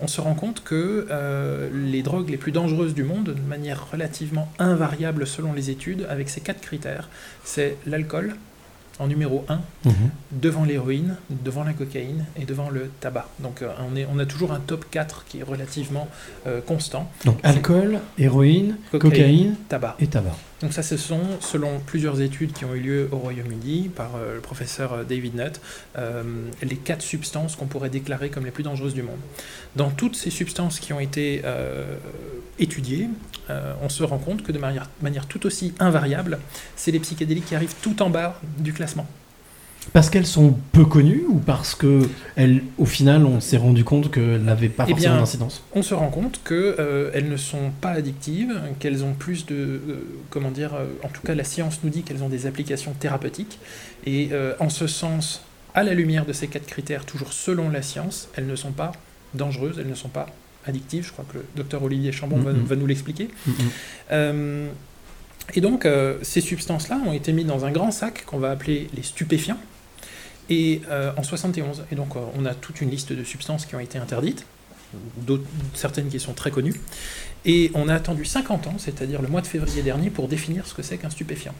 on 0.01 0.07
se 0.07 0.21
rend 0.21 0.35
compte 0.35 0.63
que 0.63 1.07
euh, 1.11 1.69
les 1.73 2.03
drogues 2.03 2.31
les 2.31 2.37
plus 2.37 2.53
dangereuses 2.53 2.95
du 2.95 3.03
monde, 3.03 3.35
de 3.35 3.49
manière 3.49 3.91
relativement 3.91 4.49
invariable 4.61 5.27
selon 5.27 5.53
les 5.53 5.71
études, 5.71 6.07
avec 6.09 6.29
ces 6.29 6.41
quatre 6.41 6.61
critères, 6.61 7.09
c'est 7.45 7.77
l'alcool 7.87 8.37
en 9.01 9.07
numéro 9.09 9.45
1, 9.49 9.61
Mhm. 9.87 9.93
devant 10.33 10.65
l'héroïne, 10.65 11.17
devant 11.31 11.65
la 11.65 11.73
cocaïne 11.73 12.27
et 12.39 12.45
devant 12.45 12.69
le 12.71 12.91
tabac. 13.01 13.29
Donc 13.41 13.63
euh, 13.63 13.69
on, 13.91 13.97
est, 13.97 14.07
on 14.15 14.19
a 14.19 14.27
toujours 14.27 14.53
un 14.53 14.61
top 14.61 14.85
4 14.91 15.25
qui 15.27 15.41
est 15.41 15.43
relativement 15.43 16.07
euh, 16.47 16.61
constant. 16.61 17.11
Donc 17.25 17.39
alcool, 17.43 17.99
héroïne, 18.19 18.77
Cocaïne, 18.93 19.11
cocaïne, 19.11 19.55
tabac. 19.69 19.97
et 20.01 20.07
tabac. 20.07 20.37
Donc 20.61 20.75
ça, 20.75 20.83
ce 20.83 20.97
sont, 20.97 21.21
selon 21.41 21.81
plusieurs 21.81 22.21
études 22.21 22.53
qui 22.53 22.65
ont 22.65 22.75
eu 22.75 22.81
lieu 22.81 23.09
au 23.13 23.17
Royaume-Uni 23.17 23.89
par 23.89 24.17
euh, 24.17 24.35
le 24.35 24.41
professeur 24.41 24.93
euh, 24.93 25.05
David 25.05 25.35
Nutt, 25.35 25.61
euh, 25.97 26.23
les 26.63 26.77
quatre 26.77 27.03
substances 27.03 27.57
qu'on 27.57 27.67
pourrait 27.67 27.89
déclarer 27.89 28.29
comme 28.29 28.45
les 28.45 28.51
plus 28.51 28.63
dangereuses 28.63 28.95
du 28.95 29.03
monde. 29.03 29.19
Dans 29.77 29.91
toutes 29.91 30.17
ces 30.17 30.31
substances 30.31 30.81
qui 30.81 30.93
ont 30.93 31.01
été 31.01 31.43
étudiées, 32.59 33.09
on 33.83 33.89
se 33.89 34.03
rend 34.03 34.19
compte 34.19 34.43
que 34.43 34.53
de 34.53 34.59
manière 34.59 35.27
tout 35.29 35.47
aussi 35.47 35.73
invariable, 35.79 36.39
c'est 36.77 36.91
les 36.91 36.99
psychédéliques 36.99 37.47
qui 37.47 37.55
arrivent 37.55 37.75
tout 37.81 38.03
en 38.03 38.11
bas 38.11 38.41
du 38.59 38.73
classement. 38.73 39.07
Parce 39.93 40.09
qu'elles 40.11 40.27
sont 40.27 40.55
peu 40.73 40.85
connues 40.85 41.25
ou 41.29 41.39
parce 41.39 41.75
que 41.75 42.03
elles, 42.37 42.63
au 42.79 42.85
final, 42.85 43.25
on 43.27 43.41
s'est 43.41 43.57
rendu 43.57 43.83
compte 43.83 44.11
qu'elles 44.11 44.43
n'avaient 44.43 44.69
pas 44.69 44.85
Eh 44.87 44.91
forcément 44.93 45.17
d'incidence? 45.17 45.63
on 45.75 45.83
se 45.83 45.95
rend 45.95 46.11
compte 46.11 46.41
qu'elles 46.45 47.29
ne 47.29 47.37
sont 47.37 47.71
pas 47.81 47.91
addictives, 47.91 48.61
qu'elles 48.79 49.03
ont 49.05 49.15
plus 49.15 49.47
de, 49.47 49.55
euh, 49.55 49.81
comment 50.29 50.51
dire, 50.51 50.75
euh, 50.75 50.85
en 51.03 51.09
tout 51.09 51.23
cas 51.23 51.35
la 51.35 51.45
science 51.45 51.81
nous 51.83 51.91
dit 51.91 52.03
qu'elles 52.03 52.23
ont 52.23 52.29
des 52.29 52.47
applications 52.47 52.93
thérapeutiques, 52.93 53.59
et 54.07 54.29
euh, 54.33 54.53
en 54.61 54.69
ce 54.69 54.87
sens, 54.87 55.43
à 55.75 55.83
la 55.83 55.95
lumière 55.95 56.25
de 56.27 56.33
ces 56.33 56.47
quatre 56.47 56.67
critères, 56.67 57.05
toujours 57.05 57.33
selon 57.33 57.69
la 57.71 57.83
science, 57.83 58.29
elles 58.37 58.47
ne 58.47 58.57
sont 58.57 58.73
pas 58.73 58.93
dangereuses, 59.35 59.79
elles 59.81 59.89
ne 59.89 59.95
sont 59.95 60.09
pas 60.09 60.27
addictives, 60.67 61.07
je 61.07 61.13
crois 61.13 61.25
que 61.33 61.39
le 61.39 61.45
docteur 61.57 61.83
Olivier 61.83 62.13
Chambon 62.13 62.37
va, 62.39 62.53
Mhm. 62.53 62.65
va 62.65 62.77
nous 62.77 62.87
l'expliquer. 62.87 63.29
Mhm. 63.47 63.55
Euh, 64.13 64.69
et 65.55 65.61
donc, 65.61 65.87
euh, 65.87 66.19
ces 66.23 66.41
substances-là 66.41 67.01
ont 67.07 67.13
été 67.13 67.33
mises 67.33 67.47
dans 67.47 67.65
un 67.65 67.71
grand 67.71 67.91
sac 67.91 68.25
qu'on 68.25 68.39
va 68.39 68.51
appeler 68.51 68.89
les 68.95 69.03
stupéfiants, 69.03 69.59
et 70.49 70.83
euh, 70.91 71.13
en 71.17 71.23
71. 71.23 71.85
Et 71.93 71.95
donc, 71.95 72.17
euh, 72.17 72.21
on 72.39 72.45
a 72.45 72.55
toute 72.55 72.81
une 72.81 72.91
liste 72.91 73.13
de 73.13 73.25
substances 73.25 73.67
qui 73.67 73.75
ont 73.75 73.81
été 73.81 73.99
interdites, 73.99 74.47
certaines 75.75 76.09
qui 76.09 76.19
sont 76.19 76.33
très 76.33 76.51
connues, 76.51 76.81
et 77.45 77.71
on 77.75 77.89
a 77.89 77.95
attendu 77.95 78.25
50 78.25 78.67
ans, 78.67 78.75
c'est-à-dire 78.79 79.23
le 79.23 79.29
mois 79.29 79.41
de 79.41 79.47
février 79.47 79.83
dernier, 79.83 80.11
pour 80.11 80.29
définir 80.29 80.67
ce 80.67 80.75
que 80.75 80.83
c'est 80.83 80.99
qu'un 80.99 81.11
stupéfiant. 81.11 81.55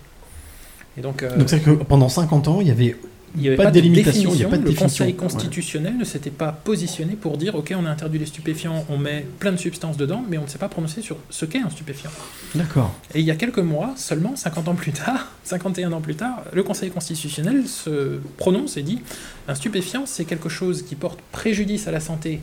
Et 0.97 1.01
donc, 1.01 1.25
Donc 1.25 1.49
c'est 1.49 1.61
que 1.61 1.71
pendant 1.71 2.09
50 2.09 2.49
ans, 2.49 2.61
il 2.61 2.65
n'y 2.65 2.73
avait, 2.73 2.97
il 3.37 3.43
n'y 3.43 3.49
avait 3.49 3.57
pas, 3.57 3.65
pas, 3.65 3.71
de 3.71 3.75
délimitation, 3.75 4.31
il 4.33 4.37
n'y 4.39 4.45
a 4.45 4.49
définition. 4.49 4.51
pas 4.51 4.57
de 4.59 4.65
le. 4.71 4.75
Conseil 4.75 5.07
Ouais. 5.09 5.13
constitutionnel 5.15 5.97
ne 5.97 6.05
s'était 6.05 6.31
pas 6.31 6.53
positionné 6.53 7.15
pour 7.15 7.37
dire 7.39 7.55
ok, 7.55 7.73
on 7.77 7.85
a 7.87 7.91
interdit 7.91 8.19
les 8.19 8.27
stupéfiants, 8.27 8.85
on 8.89 8.99
met 8.99 9.27
plein 9.39 9.53
de 9.53 9.57
substances 9.57 9.97
dedans, 9.97 10.25
mais 10.29 10.39
on 10.39 10.43
ne 10.43 10.49
s'est 10.49 10.59
pas 10.59 10.69
prononcé 10.69 11.01
sur 11.03 11.17
ce 11.31 11.45
qu'est 11.45 11.61
un 11.61 11.71
stupéfiant. 11.71 12.11
D'accord. 12.55 12.95
Et 13.15 13.21
il 13.21 13.25
y 13.27 13.31
a 13.31 13.37
quelques 13.37 13.59
mois, 13.59 13.95
seulement 13.97 14.35
50 14.37 14.69
ans 14.69 14.75
plus 14.75 14.93
tard, 14.93 15.29
51 15.45 15.93
ans 15.93 16.01
plus 16.01 16.17
tard, 16.17 16.43
le 16.53 16.63
Conseil 16.63 16.91
constitutionnel 16.91 17.67
se 17.69 18.19
prononce 18.37 18.77
et 18.77 18.83
dit 18.83 19.01
un 19.49 19.55
stupéfiant, 19.55 20.05
c'est 20.07 20.25
quelque 20.25 20.49
chose 20.49 20.83
qui 20.83 20.95
porte 20.97 21.21
préjudice 21.33 21.87
à 21.89 21.93
la 21.93 22.01
santé 22.01 22.41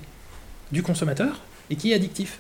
du 0.72 0.84
consommateur 0.84 1.42
et 1.70 1.76
qui 1.76 1.92
est 1.92 1.96
addictif. 1.96 2.40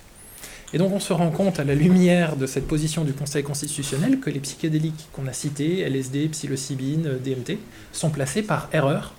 Et 0.73 0.77
donc 0.77 0.91
on 0.91 0.99
se 0.99 1.13
rend 1.13 1.31
compte 1.31 1.59
à 1.59 1.63
la 1.63 1.75
lumière 1.75 2.35
de 2.35 2.45
cette 2.45 2.67
position 2.67 3.05
du 3.05 3.13
Conseil 3.13 3.43
constitutionnel 3.43 4.19
que 4.19 4.29
les 4.29 4.39
psychédéliques 4.39 5.07
qu'on 5.13 5.27
a 5.27 5.33
cités, 5.33 5.79
LSD, 5.79 6.27
psilocybine, 6.29 7.19
DMT, 7.23 7.57
sont 7.93 8.09
placés 8.09 8.41
par 8.41 8.69
erreur 8.73 9.13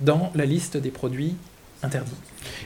dans 0.00 0.30
la 0.34 0.44
liste 0.44 0.76
des 0.76 0.90
produits 0.90 1.34
interdits, 1.82 2.12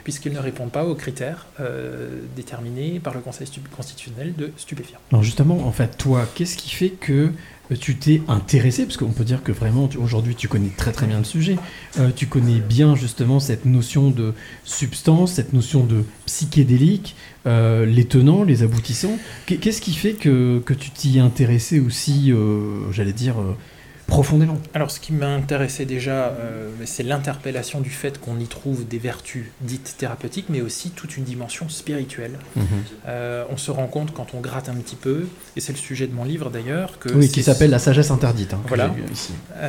puisqu'ils 0.04 0.32
ne 0.32 0.38
répondent 0.38 0.70
pas 0.70 0.84
aux 0.84 0.94
critères 0.94 1.46
euh, 1.60 2.20
déterminés 2.34 3.00
par 3.00 3.14
le 3.14 3.20
Conseil 3.20 3.48
constitutionnel 3.74 4.34
de 4.34 4.52
stupéfiants. 4.56 4.98
Alors 5.10 5.22
justement, 5.22 5.66
en 5.66 5.72
fait, 5.72 5.96
toi, 5.96 6.26
qu'est-ce 6.34 6.56
qui 6.56 6.70
fait 6.70 6.90
que 6.90 7.32
euh, 7.70 7.76
tu 7.78 7.96
t'es 7.96 8.22
intéressé 8.28 8.84
Parce 8.84 8.96
qu'on 8.96 9.12
peut 9.12 9.24
dire 9.24 9.42
que 9.42 9.52
vraiment, 9.52 9.88
aujourd'hui, 9.98 10.34
tu 10.34 10.48
connais 10.48 10.70
très 10.76 10.92
très 10.92 11.06
bien 11.06 11.18
le 11.18 11.24
sujet. 11.24 11.56
Euh, 11.98 12.10
tu 12.14 12.26
connais 12.26 12.60
bien 12.60 12.94
justement 12.94 13.40
cette 13.40 13.64
notion 13.64 14.10
de 14.10 14.34
substance, 14.64 15.32
cette 15.32 15.52
notion 15.52 15.84
de 15.84 16.04
psychédélique, 16.26 17.16
euh, 17.46 17.86
les 17.86 18.04
tenants, 18.04 18.42
les 18.44 18.62
aboutissants. 18.62 19.18
Qu'est- 19.46 19.56
Qu'est-ce 19.56 19.80
qui 19.80 19.94
fait 19.94 20.12
que, 20.14 20.58
que 20.64 20.74
tu 20.74 20.90
t'y 20.90 21.18
es 21.18 21.20
intéressé 21.20 21.80
aussi, 21.80 22.32
euh, 22.32 22.90
j'allais 22.92 23.12
dire, 23.12 23.40
euh, 23.40 23.54
profondément? 24.06 24.58
Alors, 24.74 24.90
ce 24.92 25.00
qui 25.00 25.12
m'a 25.12 25.26
intéressé 25.28 25.84
déjà, 25.84 26.32
c'est 26.84 27.02
l'interpellation 27.02 27.80
du 27.80 27.90
fait 27.90 28.20
qu'on 28.20 28.38
y 28.38 28.46
trouve 28.46 28.86
des 28.86 28.98
vertus 28.98 29.46
dites 29.62 29.96
thérapeutiques, 29.98 30.46
mais 30.48 30.60
aussi 30.60 30.90
toute 30.90 31.16
une 31.16 31.24
dimension 31.24 31.68
spirituelle. 31.68 32.38
Mhm. 32.54 32.64
On 33.50 33.56
se 33.56 33.72
rend 33.72 33.88
compte 33.88 34.12
quand 34.14 34.28
on 34.34 34.40
gratte 34.40 34.68
un 34.68 34.74
petit 34.76 34.94
peu, 34.94 35.26
et 35.56 35.60
c'est 35.60 35.72
le 35.72 35.78
sujet 35.78 36.06
de 36.06 36.14
mon 36.14 36.24
livre 36.24 36.50
d'ailleurs, 36.50 37.00
que 37.00 37.08
Oui, 37.14 37.28
qui 37.28 37.42
s'appelle 37.42 37.70
La 37.70 37.80
sagesse 37.80 38.12
interdite. 38.12 38.54
hein, 38.54 38.60
voilà. 38.68 38.94
ici. 39.12 39.32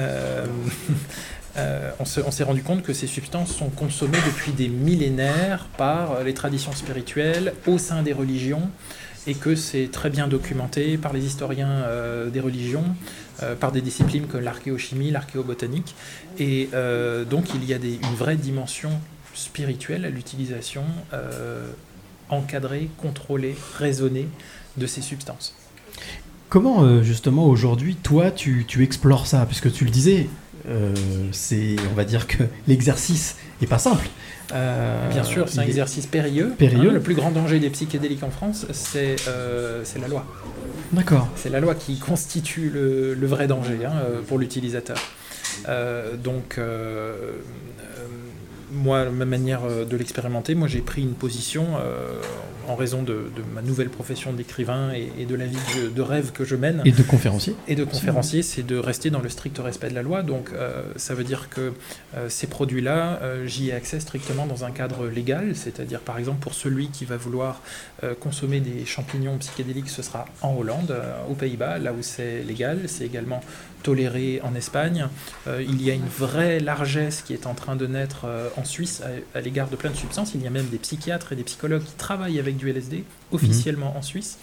Euh, 1.57 1.89
on 1.99 2.05
se- 2.05 2.21
on 2.21 2.31
s'est 2.31 2.43
rendu 2.43 2.61
compte 2.61 2.83
que 2.83 2.93
ces 2.93 3.07
substances 3.07 3.53
sont 3.55 3.69
consommées 3.69 4.19
depuis 4.25 4.51
des 4.51 4.67
millénaires 4.67 5.67
par 5.77 6.23
les 6.23 6.33
traditions 6.33 6.71
spirituelles 6.73 7.53
au 7.65 7.77
sein 7.77 8.03
des 8.03 8.13
religions 8.13 8.69
et 9.25 9.33
que 9.33 9.55
c'est 9.55 9.89
très 9.91 10.09
bien 10.09 10.27
documenté 10.27 10.97
par 10.97 11.13
les 11.13 11.25
historiens 11.25 11.67
euh, 11.67 12.29
des 12.29 12.39
religions, 12.39 12.85
euh, 13.43 13.55
par 13.55 13.71
des 13.71 13.81
disciplines 13.81 14.27
comme 14.27 14.41
l'archéochimie, 14.41 15.09
l'archéobotanique. 15.11 15.95
Et 16.39 16.69
donc 17.29 17.45
il 17.55 17.65
y 17.65 17.73
a 17.73 17.77
une 17.77 18.15
vraie 18.15 18.35
dimension 18.35 18.91
spirituelle 19.33 20.05
à 20.05 20.09
l'utilisation 20.09 20.83
encadrée, 22.29 22.89
contrôlée, 22.97 23.55
raisonnée 23.77 24.27
de 24.77 24.85
ces 24.85 25.01
substances. 25.01 25.55
Comment 26.49 27.01
justement 27.01 27.45
aujourd'hui, 27.47 27.95
toi, 27.95 28.29
tu 28.31 28.65
explores 28.81 29.25
ça? 29.27 29.45
Puisque 29.47 29.71
tu 29.73 29.83
le 29.83 29.89
disais, 29.89 30.29
euh, 30.67 30.93
c'est, 31.31 31.75
on 31.91 31.95
va 31.95 32.03
dire 32.05 32.27
que 32.27 32.43
l'exercice 32.67 33.35
est 33.61 33.67
pas 33.67 33.79
simple. 33.79 34.07
Euh, 34.53 35.09
Bien 35.09 35.23
sûr, 35.23 35.49
c'est 35.49 35.59
un 35.59 35.63
exercice 35.63 36.05
périlleux. 36.05 36.53
Périlleux. 36.57 36.89
hein. 36.89 36.93
le 36.93 37.01
plus 37.01 37.15
grand 37.15 37.31
danger 37.31 37.59
des 37.59 37.69
psychédéliques 37.69 38.23
en 38.23 38.29
France, 38.29 38.65
c'est 38.71 39.15
euh, 39.27 39.81
c'est 39.83 39.99
la 39.99 40.07
loi. 40.07 40.25
D'accord. 40.93 41.27
C'est 41.35 41.49
la 41.49 41.59
loi 41.59 41.75
qui 41.75 41.99
constitue 41.99 42.69
le, 42.69 43.13
le 43.13 43.27
vrai 43.27 43.47
danger 43.47 43.79
hein, 43.85 43.93
pour 44.27 44.39
l'utilisateur. 44.39 44.97
Donc, 46.23 46.59
moi, 48.71 49.09
ma 49.09 49.25
manière 49.25 49.63
euh, 49.63 49.85
de 49.85 49.95
l'expérimenter, 49.97 50.55
moi 50.55 50.67
j'ai 50.67 50.81
pris 50.81 51.01
une 51.01 51.13
position, 51.13 51.65
euh, 51.79 52.21
en 52.67 52.75
raison 52.75 53.01
de, 53.01 53.31
de 53.35 53.43
ma 53.55 53.61
nouvelle 53.61 53.89
profession 53.89 54.33
d'écrivain 54.33 54.91
et, 54.93 55.11
et 55.17 55.25
de 55.25 55.35
la 55.35 55.45
vie 55.45 55.57
de, 55.77 55.87
de 55.87 56.01
rêve 56.01 56.31
que 56.31 56.43
je 56.43 56.55
mène. 56.55 56.81
Et 56.83 56.91
de 56.91 57.03
conférencier. 57.03 57.55
Et 57.67 57.75
de 57.75 57.85
conférencier, 57.85 58.41
c'est 58.41 58.63
de 58.63 58.77
rester 58.77 59.09
dans 59.09 59.21
le 59.21 59.29
strict 59.29 59.57
respect 59.59 59.89
de 59.89 59.95
la 59.95 60.01
loi. 60.01 60.21
Donc 60.21 60.49
euh, 60.53 60.83
ça 60.97 61.13
veut 61.13 61.23
dire 61.23 61.49
que 61.49 61.73
euh, 62.15 62.29
ces 62.29 62.47
produits-là, 62.47 63.21
j'y 63.45 63.69
ai 63.69 63.73
accès 63.73 63.99
strictement 63.99 64.45
dans 64.45 64.65
un 64.65 64.71
cadre 64.71 65.07
légal, 65.07 65.55
c'est-à-dire 65.55 66.01
par 66.01 66.17
exemple 66.17 66.39
pour 66.39 66.53
celui 66.53 66.89
qui 66.89 67.05
va 67.05 67.17
vouloir 67.17 67.61
consommer 68.19 68.59
des 68.59 68.85
champignons 68.85 69.37
psychédéliques, 69.37 69.89
ce 69.89 70.01
sera 70.01 70.25
en 70.41 70.55
Hollande, 70.55 70.95
aux 71.29 71.33
Pays-Bas, 71.33 71.77
là 71.79 71.93
où 71.93 72.01
c'est 72.01 72.43
légal. 72.43 72.81
C'est 72.87 73.05
également 73.05 73.41
toléré 73.83 74.41
en 74.43 74.55
Espagne. 74.55 75.07
Euh, 75.47 75.63
il 75.67 75.81
y 75.81 75.91
a 75.91 75.93
une 75.93 76.07
vraie 76.07 76.59
largesse 76.59 77.21
qui 77.21 77.33
est 77.33 77.47
en 77.47 77.53
train 77.53 77.75
de 77.75 77.87
naître 77.87 78.25
euh, 78.25 78.49
en 78.57 78.65
Suisse 78.65 79.01
à, 79.01 79.37
à 79.37 79.41
l'égard 79.41 79.69
de 79.69 79.75
plein 79.75 79.91
de 79.91 79.95
substances. 79.95 80.33
Il 80.35 80.41
y 80.41 80.47
a 80.47 80.49
même 80.49 80.67
des 80.67 80.77
psychiatres 80.77 81.33
et 81.33 81.35
des 81.35 81.43
psychologues 81.43 81.83
qui 81.83 81.93
travaillent 81.93 82.39
avec 82.39 82.57
du 82.57 82.69
LSD 82.69 83.03
officiellement 83.31 83.95
en 83.97 84.01
Suisse. 84.01 84.37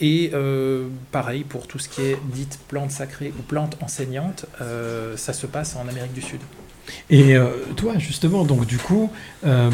Et 0.00 0.30
euh, 0.32 0.88
pareil 1.10 1.44
pour 1.44 1.66
tout 1.66 1.78
ce 1.78 1.88
qui 1.88 2.02
est 2.02 2.18
dite 2.32 2.58
plante 2.68 2.90
sacrée 2.90 3.32
ou 3.36 3.42
plante 3.42 3.76
enseignante, 3.82 4.46
euh, 4.60 5.16
ça 5.16 5.32
se 5.32 5.46
passe 5.46 5.74
en 5.76 5.88
Amérique 5.88 6.12
du 6.12 6.22
Sud. 6.22 6.40
Et 7.10 7.36
euh, 7.36 7.48
toi, 7.76 7.94
justement, 7.98 8.44
donc 8.44 8.66
du 8.66 8.76
coup, 8.78 9.10
euh, 9.46 9.70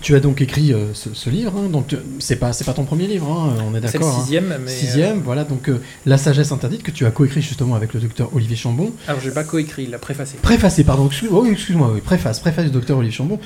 tu 0.00 0.14
as 0.14 0.20
donc 0.20 0.40
écrit 0.40 0.72
euh, 0.72 0.94
ce, 0.94 1.12
ce 1.14 1.30
livre. 1.30 1.52
hein, 1.56 1.68
donc 1.68 1.94
c'est 2.18 2.36
pas 2.36 2.52
c'est 2.52 2.64
pas 2.64 2.72
ton 2.72 2.84
premier 2.84 3.06
livre, 3.06 3.30
hein, 3.30 3.54
on 3.66 3.74
est 3.74 3.80
C'est 3.80 3.86
le 3.86 3.92
d'accord. 4.04 4.16
hein. 4.16 4.20
sixième, 4.20 4.58
mais, 4.64 4.70
Sixième, 4.70 5.20
voilà. 5.20 5.44
Donc 5.44 5.70
la 6.06 6.18
sagesse 6.18 6.52
interdite 6.52 6.82
que 6.82 6.90
tu 6.90 7.04
as 7.06 7.10
coécrit 7.10 7.42
justement 7.42 7.74
avec 7.74 7.94
le 7.94 8.00
docteur 8.00 8.34
Olivier 8.34 8.56
Chambon. 8.56 8.92
Alors 9.06 9.20
j'ai 9.20 9.30
pas 9.30 9.44
coécrit, 9.44 9.84
il 9.84 9.90
l'a 9.90 9.98
préfacé. 9.98 10.36
Préfacé, 10.40 10.84
pardon. 10.84 11.06
Excuse, 11.06 11.28
oh, 11.32 11.44
excuse-moi, 11.50 11.90
oui, 11.94 12.00
préface, 12.00 12.40
préface 12.40 12.66
du 12.66 12.70
docteur 12.70 12.98
Olivier 12.98 13.16
Chambon. 13.16 13.38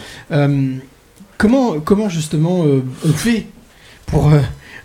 Comment 1.38 1.80
comment 1.80 2.08
justement 2.08 2.64
on 3.04 3.12
fait 3.12 3.46
pour 4.06 4.30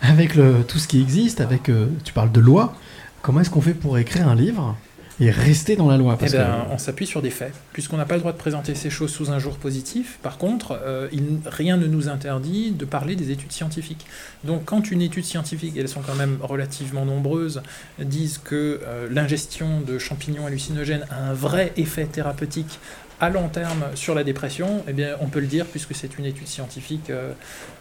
avec 0.00 0.34
le, 0.34 0.62
tout 0.66 0.78
ce 0.78 0.88
qui 0.88 1.00
existe, 1.00 1.40
avec 1.40 1.70
tu 2.04 2.12
parles 2.12 2.32
de 2.32 2.40
loi. 2.40 2.74
Comment 3.22 3.40
est-ce 3.40 3.50
qu'on 3.50 3.60
fait 3.60 3.74
pour 3.74 3.98
écrire 3.98 4.28
un 4.28 4.34
livre? 4.34 4.76
Et 5.20 5.30
rester 5.30 5.74
dans 5.74 5.88
la 5.88 5.96
loi 5.96 6.16
Eh 6.20 6.26
ben, 6.30 6.30
que- 6.68 6.72
on 6.74 6.78
s'appuie 6.78 7.06
sur 7.06 7.22
des 7.22 7.30
faits, 7.30 7.52
puisqu'on 7.72 7.96
n'a 7.96 8.04
pas 8.04 8.14
le 8.14 8.20
droit 8.20 8.32
de 8.32 8.36
présenter 8.38 8.74
ces 8.74 8.88
choses 8.90 9.10
sous 9.12 9.30
un 9.30 9.38
jour 9.38 9.56
positif. 9.56 10.18
Par 10.22 10.38
contre, 10.38 10.78
euh, 10.84 11.08
il- 11.12 11.38
rien 11.46 11.76
ne 11.76 11.86
nous 11.86 12.08
interdit 12.08 12.70
de 12.70 12.84
parler 12.84 13.16
des 13.16 13.30
études 13.30 13.50
scientifiques. 13.52 14.06
Donc, 14.44 14.64
quand 14.64 14.90
une 14.90 15.02
étude 15.02 15.24
scientifique, 15.24 15.76
et 15.76 15.80
elles 15.80 15.88
sont 15.88 16.02
quand 16.02 16.14
même 16.14 16.38
relativement 16.40 17.04
nombreuses, 17.04 17.62
disent 18.00 18.38
que 18.38 18.80
euh, 18.86 19.08
l'ingestion 19.10 19.80
de 19.80 19.98
champignons 19.98 20.46
hallucinogènes 20.46 21.04
a 21.10 21.30
un 21.30 21.32
vrai 21.34 21.72
effet 21.76 22.06
thérapeutique 22.06 22.78
à 23.20 23.30
long 23.30 23.48
terme 23.48 23.84
sur 23.94 24.14
la 24.14 24.22
dépression, 24.24 24.84
eh 24.88 24.92
bien, 24.92 25.16
on 25.20 25.26
peut 25.26 25.40
le 25.40 25.46
dire 25.46 25.66
puisque 25.66 25.94
c'est 25.94 26.18
une 26.18 26.24
étude 26.24 26.46
scientifique 26.46 27.10
euh, 27.10 27.32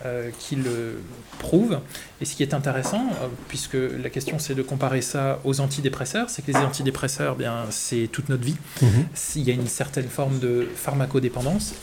euh, 0.05 0.30
qui 0.39 0.55
le 0.55 0.99
prouve. 1.39 1.80
Et 2.22 2.26
ce 2.26 2.35
qui 2.35 2.41
est 2.43 2.53
intéressant, 2.55 3.05
euh, 3.22 3.27
puisque 3.47 3.76
la 3.76 4.09
question 4.09 4.39
c'est 4.39 4.55
de 4.55 4.64
comparer 4.64 5.01
ça 5.01 5.39
aux 5.43 5.59
antidépresseurs, 5.59 6.30
c'est 6.30 6.43
que 6.43 6.51
les 6.51 6.57
antidépresseurs, 6.57 7.35
eh 7.38 7.39
bien, 7.39 7.65
c'est 7.69 8.09
toute 8.11 8.30
notre 8.30 8.43
vie. 8.43 8.55
Mhm. 8.81 8.89
S'il 9.14 9.43
y 9.43 9.51
a 9.51 9.53
une 9.53 9.68
certaine 9.68 10.07
forme 10.07 10.39
de 10.39 10.68
pharmacodépendance, 10.76 11.76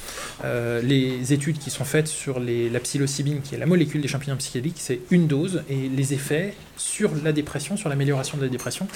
les 0.83 1.33
études 1.33 1.59
qui 1.59 1.71
sont 1.71 1.85
faites 1.85 2.09
sur 2.09 2.41
les- 2.41 2.69
la 2.71 2.81
psilocybine, 2.81 3.41
qui 3.41 3.55
est 3.55 3.59
la 3.59 3.67
molécule 3.67 4.01
des 4.03 4.09
champignons 4.09 4.37
psychédéliques, 4.37 4.79
c'est 4.79 5.01
une 5.11 5.27
dose, 5.27 5.63
et 5.71 5.89
les 5.89 6.13
effets 6.15 6.55
sur 6.77 7.11
la 7.23 7.33
dépression, 7.33 7.77
sur 7.77 7.89
l'amélioration 7.89 8.37
de 8.39 8.43
la 8.43 8.49
dépression, 8.49 8.87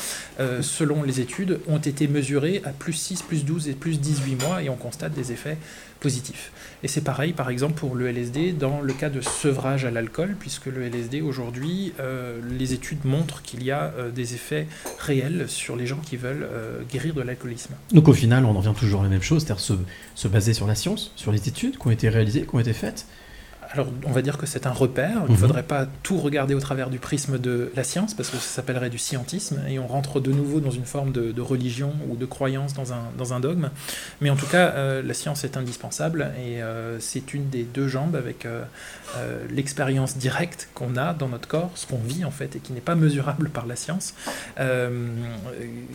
euh, 0.40 0.62
selon 0.62 1.02
les 1.02 1.20
études, 1.20 1.60
ont 1.68 1.78
été 1.78 2.08
mesurés 2.08 2.62
à 2.64 2.70
plus 2.70 2.92
6, 2.92 3.22
plus 3.22 3.44
12 3.44 3.68
et 3.68 3.72
plus 3.72 4.00
18 4.00 4.36
mois, 4.36 4.62
et 4.62 4.68
on 4.68 4.76
constate 4.76 5.12
des 5.12 5.32
effets 5.32 5.58
positifs. 6.00 6.52
Et 6.82 6.88
c'est 6.88 7.00
pareil, 7.00 7.32
par 7.32 7.50
exemple, 7.50 7.74
pour 7.74 7.96
le 7.96 8.08
LSD, 8.08 8.52
dans 8.52 8.80
le 8.80 8.92
cas 8.92 9.10
de 9.10 9.20
sevrage 9.20 9.84
à 9.84 9.90
l'alcool, 9.90 10.36
puisque 10.38 10.66
le 10.66 10.82
LSD, 10.82 11.22
aujourd'hui, 11.22 11.92
euh, 11.98 12.40
les 12.56 12.72
études 12.72 13.04
montrent 13.04 13.42
qu'il 13.42 13.64
y 13.64 13.70
a 13.70 13.92
euh, 13.98 14.10
des 14.10 14.34
effets 14.34 14.66
réels 14.98 15.46
sur 15.48 15.74
les 15.74 15.86
gens 15.86 15.98
qui 15.98 16.16
veulent 16.16 16.48
guérir 16.90 17.14
de 17.14 17.22
l'alcoolisme. 17.22 17.74
Donc 17.92 18.08
au 18.08 18.12
final, 18.12 18.44
on 18.44 18.54
en 18.54 18.60
vient 18.60 18.74
toujours 18.74 19.00
à 19.00 19.04
la 19.04 19.10
même 19.10 19.22
chose, 19.22 19.44
c'est-à-dire 19.44 19.78
se 20.14 20.28
baser 20.28 20.54
sur 20.54 20.66
la 20.66 20.74
science, 20.74 21.12
sur 21.16 21.32
les 21.32 21.48
études 21.48 21.78
qui 21.78 21.86
ont 21.86 21.90
été 21.90 22.08
réalisées, 22.08 22.42
qui 22.42 22.54
ont 22.54 22.60
été 22.60 22.72
faites. 22.72 23.06
Alors, 23.70 23.88
on 24.06 24.12
va 24.12 24.22
dire 24.22 24.38
que 24.38 24.46
c'est 24.46 24.66
un 24.66 24.72
repère. 24.72 25.18
Il 25.26 25.32
ne 25.32 25.36
Mhm. 25.36 25.36
faudrait 25.36 25.62
pas 25.62 25.86
tout 26.02 26.18
regarder 26.18 26.54
au 26.54 26.60
travers 26.60 26.88
du 26.88 26.98
prisme 26.98 27.38
de 27.38 27.70
la 27.76 27.84
science, 27.84 28.14
parce 28.14 28.30
que 28.30 28.36
ça 28.38 28.42
s'appellerait 28.56 28.88
du 28.88 28.96
scientisme, 28.98 29.60
et 29.68 29.78
on 29.78 29.86
rentre 29.86 30.20
de 30.20 30.32
nouveau 30.32 30.60
dans 30.60 30.70
une 30.70 30.86
forme 30.86 31.12
de, 31.12 31.32
de 31.32 31.40
religion 31.42 31.92
ou 32.08 32.16
de 32.16 32.24
croyance 32.24 32.72
dans 32.72 32.92
un, 32.94 33.02
dans 33.18 33.34
un 33.34 33.40
dogme. 33.40 33.68
Mais 34.22 34.30
en 34.30 34.36
tout 34.36 34.46
cas, 34.46 34.68
euh, 34.70 35.02
la 35.02 35.12
science 35.12 35.44
est 35.44 35.56
indispensable, 35.58 36.30
et 36.38 36.62
euh, 36.62 36.98
c'est 36.98 37.34
une 37.34 37.50
des 37.50 37.64
deux 37.64 37.88
jambes 37.88 38.16
avec 38.16 38.46
euh, 38.46 38.64
l'expérience 39.50 40.16
directe 40.16 40.68
qu'on 40.74 40.96
a 40.96 41.12
dans 41.12 41.28
notre 41.28 41.46
corps, 41.48 41.70
ce 41.74 41.86
qu'on 41.86 41.98
vit 41.98 42.24
en 42.24 42.30
fait, 42.30 42.56
et 42.56 42.60
qui 42.60 42.72
n'est 42.72 42.80
pas 42.80 42.94
mesurable 42.94 43.50
par 43.50 43.66
la 43.66 43.76
science. 43.76 44.14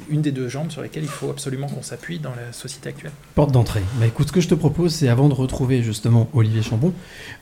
Une 0.09 0.21
des 0.21 0.31
deux 0.31 0.47
jambes 0.47 0.71
sur 0.71 0.81
lesquelles 0.81 1.03
il 1.03 1.09
faut 1.09 1.29
absolument 1.29 1.67
qu'on 1.67 1.81
s'appuie 1.81 2.19
dans 2.19 2.31
la 2.31 2.51
société 2.53 2.89
actuelle. 2.89 3.11
Porte 3.35 3.51
d'entrée. 3.51 3.81
Bah 3.99 4.05
écoute, 4.07 4.27
ce 4.27 4.31
que 4.31 4.41
je 4.41 4.47
te 4.47 4.55
propose, 4.55 4.93
c'est 4.93 5.07
avant 5.09 5.29
de 5.29 5.33
retrouver 5.33 5.81
justement 5.83 6.29
Olivier 6.33 6.61
Chambon, 6.61 6.93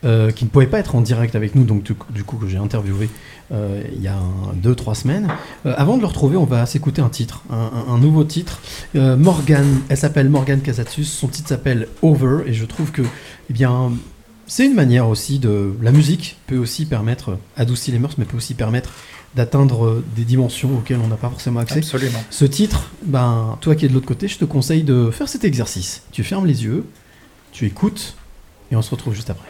euh, 0.04 0.21
qui 0.30 0.44
ne 0.44 0.50
pouvait 0.50 0.66
pas 0.66 0.78
être 0.78 0.94
en 0.94 1.00
direct 1.00 1.34
avec 1.34 1.54
nous, 1.54 1.64
donc 1.64 1.82
du 1.82 2.24
coup, 2.24 2.36
que 2.36 2.46
j'ai 2.46 2.58
interviewé 2.58 3.08
euh, 3.52 3.82
il 3.94 4.02
y 4.02 4.08
a 4.08 4.18
2-3 4.62 4.94
semaines. 4.94 5.28
Euh, 5.66 5.74
avant 5.76 5.96
de 5.96 6.02
le 6.02 6.06
retrouver, 6.06 6.36
on 6.36 6.44
va 6.44 6.64
s'écouter 6.66 7.02
un 7.02 7.08
titre, 7.08 7.42
un, 7.50 7.98
nouveau 7.98 8.24
titre. 8.24 8.60
Euh, 8.96 9.16
Morgane, 9.16 9.80
elle 9.88 9.96
s'appelle 9.96 10.28
Morgane 10.28 10.60
Casatsus, 10.60 11.04
son 11.04 11.28
titre 11.28 11.48
s'appelle 11.48 11.88
Over, 12.02 12.44
et 12.46 12.52
je 12.52 12.64
trouve 12.64 12.92
que, 12.92 13.02
eh 13.02 13.52
bien, 13.52 13.92
c'est 14.46 14.66
une 14.66 14.74
manière 14.74 15.08
aussi 15.08 15.38
de. 15.38 15.74
La 15.82 15.92
musique 15.92 16.38
peut 16.46 16.58
aussi 16.58 16.86
permettre, 16.86 17.38
adoucir 17.56 17.94
les 17.94 18.00
mœurs, 18.00 18.16
mais 18.18 18.24
peut 18.24 18.36
aussi 18.36 18.54
permettre 18.54 18.90
d'atteindre 19.34 19.86
euh, 19.86 20.04
des 20.14 20.24
dimensions 20.24 20.76
auxquelles 20.76 21.00
on 21.02 21.08
n'a 21.08 21.16
pas 21.16 21.30
forcément 21.30 21.60
accès. 21.60 21.78
Absolument. 21.78 22.22
Ce 22.30 22.44
titre, 22.44 22.90
ben, 23.04 23.56
toi 23.60 23.74
qui 23.74 23.86
es 23.86 23.88
de 23.88 23.94
l'autre 23.94 24.06
côté, 24.06 24.28
je 24.28 24.38
te 24.38 24.44
conseille 24.44 24.82
de 24.82 25.10
faire 25.10 25.28
cet 25.28 25.44
exercice. 25.44 26.02
Tu 26.12 26.22
fermes 26.22 26.46
les 26.46 26.64
yeux, 26.64 26.84
tu 27.50 27.66
écoutes, 27.66 28.14
et 28.70 28.76
on 28.76 28.82
se 28.82 28.90
retrouve 28.90 29.14
juste 29.14 29.30
après. 29.30 29.48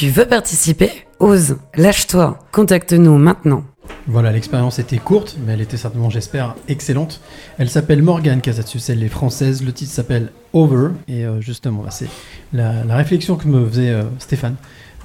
Tu 0.00 0.08
veux 0.08 0.24
participer 0.24 0.90
Ose, 1.18 1.58
lâche-toi, 1.76 2.38
contacte-nous 2.52 3.18
maintenant. 3.18 3.64
Voilà, 4.06 4.32
l'expérience 4.32 4.78
était 4.78 4.96
courte, 4.96 5.36
mais 5.44 5.52
elle 5.52 5.60
était 5.60 5.76
certainement, 5.76 6.08
j'espère, 6.08 6.54
excellente. 6.68 7.20
Elle 7.58 7.68
s'appelle 7.68 8.02
Morgane 8.02 8.40
Casatsus, 8.40 8.80
elle 8.88 9.02
est 9.02 9.10
française. 9.10 9.62
Le 9.62 9.74
titre 9.74 9.92
s'appelle 9.92 10.32
Over, 10.54 10.92
et 11.06 11.26
euh, 11.26 11.42
justement, 11.42 11.82
bah, 11.82 11.90
c'est 11.90 12.08
la, 12.54 12.82
réflexion 12.96 13.36
que 13.36 13.46
me 13.46 13.68
faisait 13.68 13.90
euh, 13.90 14.04
Stéphane. 14.18 14.56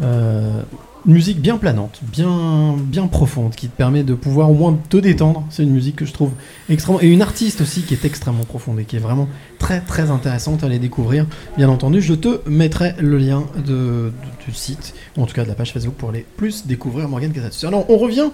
Euh, 0.02 0.62
musique 1.06 1.40
bien 1.40 1.58
planante, 1.58 2.00
bien, 2.02 2.76
bien 2.80 3.08
profonde, 3.08 3.54
qui 3.54 3.68
te 3.68 3.76
permet 3.76 4.04
de 4.04 4.16
pouvoir 4.16 4.50
au 4.50 4.54
moins 4.54 4.78
te 4.90 4.98
détendre. 4.98 5.44
C'est 5.50 5.64
une 5.64 5.72
musique 5.72 5.98
que 5.98 6.06
je 6.06 6.14
trouve 6.14 6.32
extrêmement. 6.70 7.02
Et 7.02 7.08
une 7.08 7.22
artiste 7.22 7.62
aussi 7.62 7.84
qui 7.84 7.94
est 7.94 8.06
extrêmement 8.06 8.44
profonde 8.44 8.80
et 8.80 8.86
qui 8.86 8.96
est 8.96 9.00
vraiment 9.00 9.30
très 9.60 9.82
très 9.82 10.10
intéressante 10.10 10.64
à 10.64 10.66
aller 10.66 10.80
découvrir. 10.80 11.28
Bien 11.58 11.70
entendu, 11.70 12.02
je 12.02 12.14
te 12.14 12.42
mettrai 12.50 12.96
le 13.00 13.18
lien 13.18 13.44
de, 13.66 14.12
du 14.46 14.54
site, 14.54 14.94
ou 15.16 15.22
en 15.22 15.26
tout 15.26 15.36
cas 15.36 15.44
de 15.44 15.50
la 15.50 15.56
page 15.56 15.74
Facebook 15.74 15.96
pour 15.96 16.10
aller 16.10 16.26
plus 16.38 16.66
découvrir 16.66 17.08
Morgane 17.08 17.32
Casatsus. 17.32 17.68
Alors, 17.68 17.90
on 17.90 17.98
revient 17.98 18.32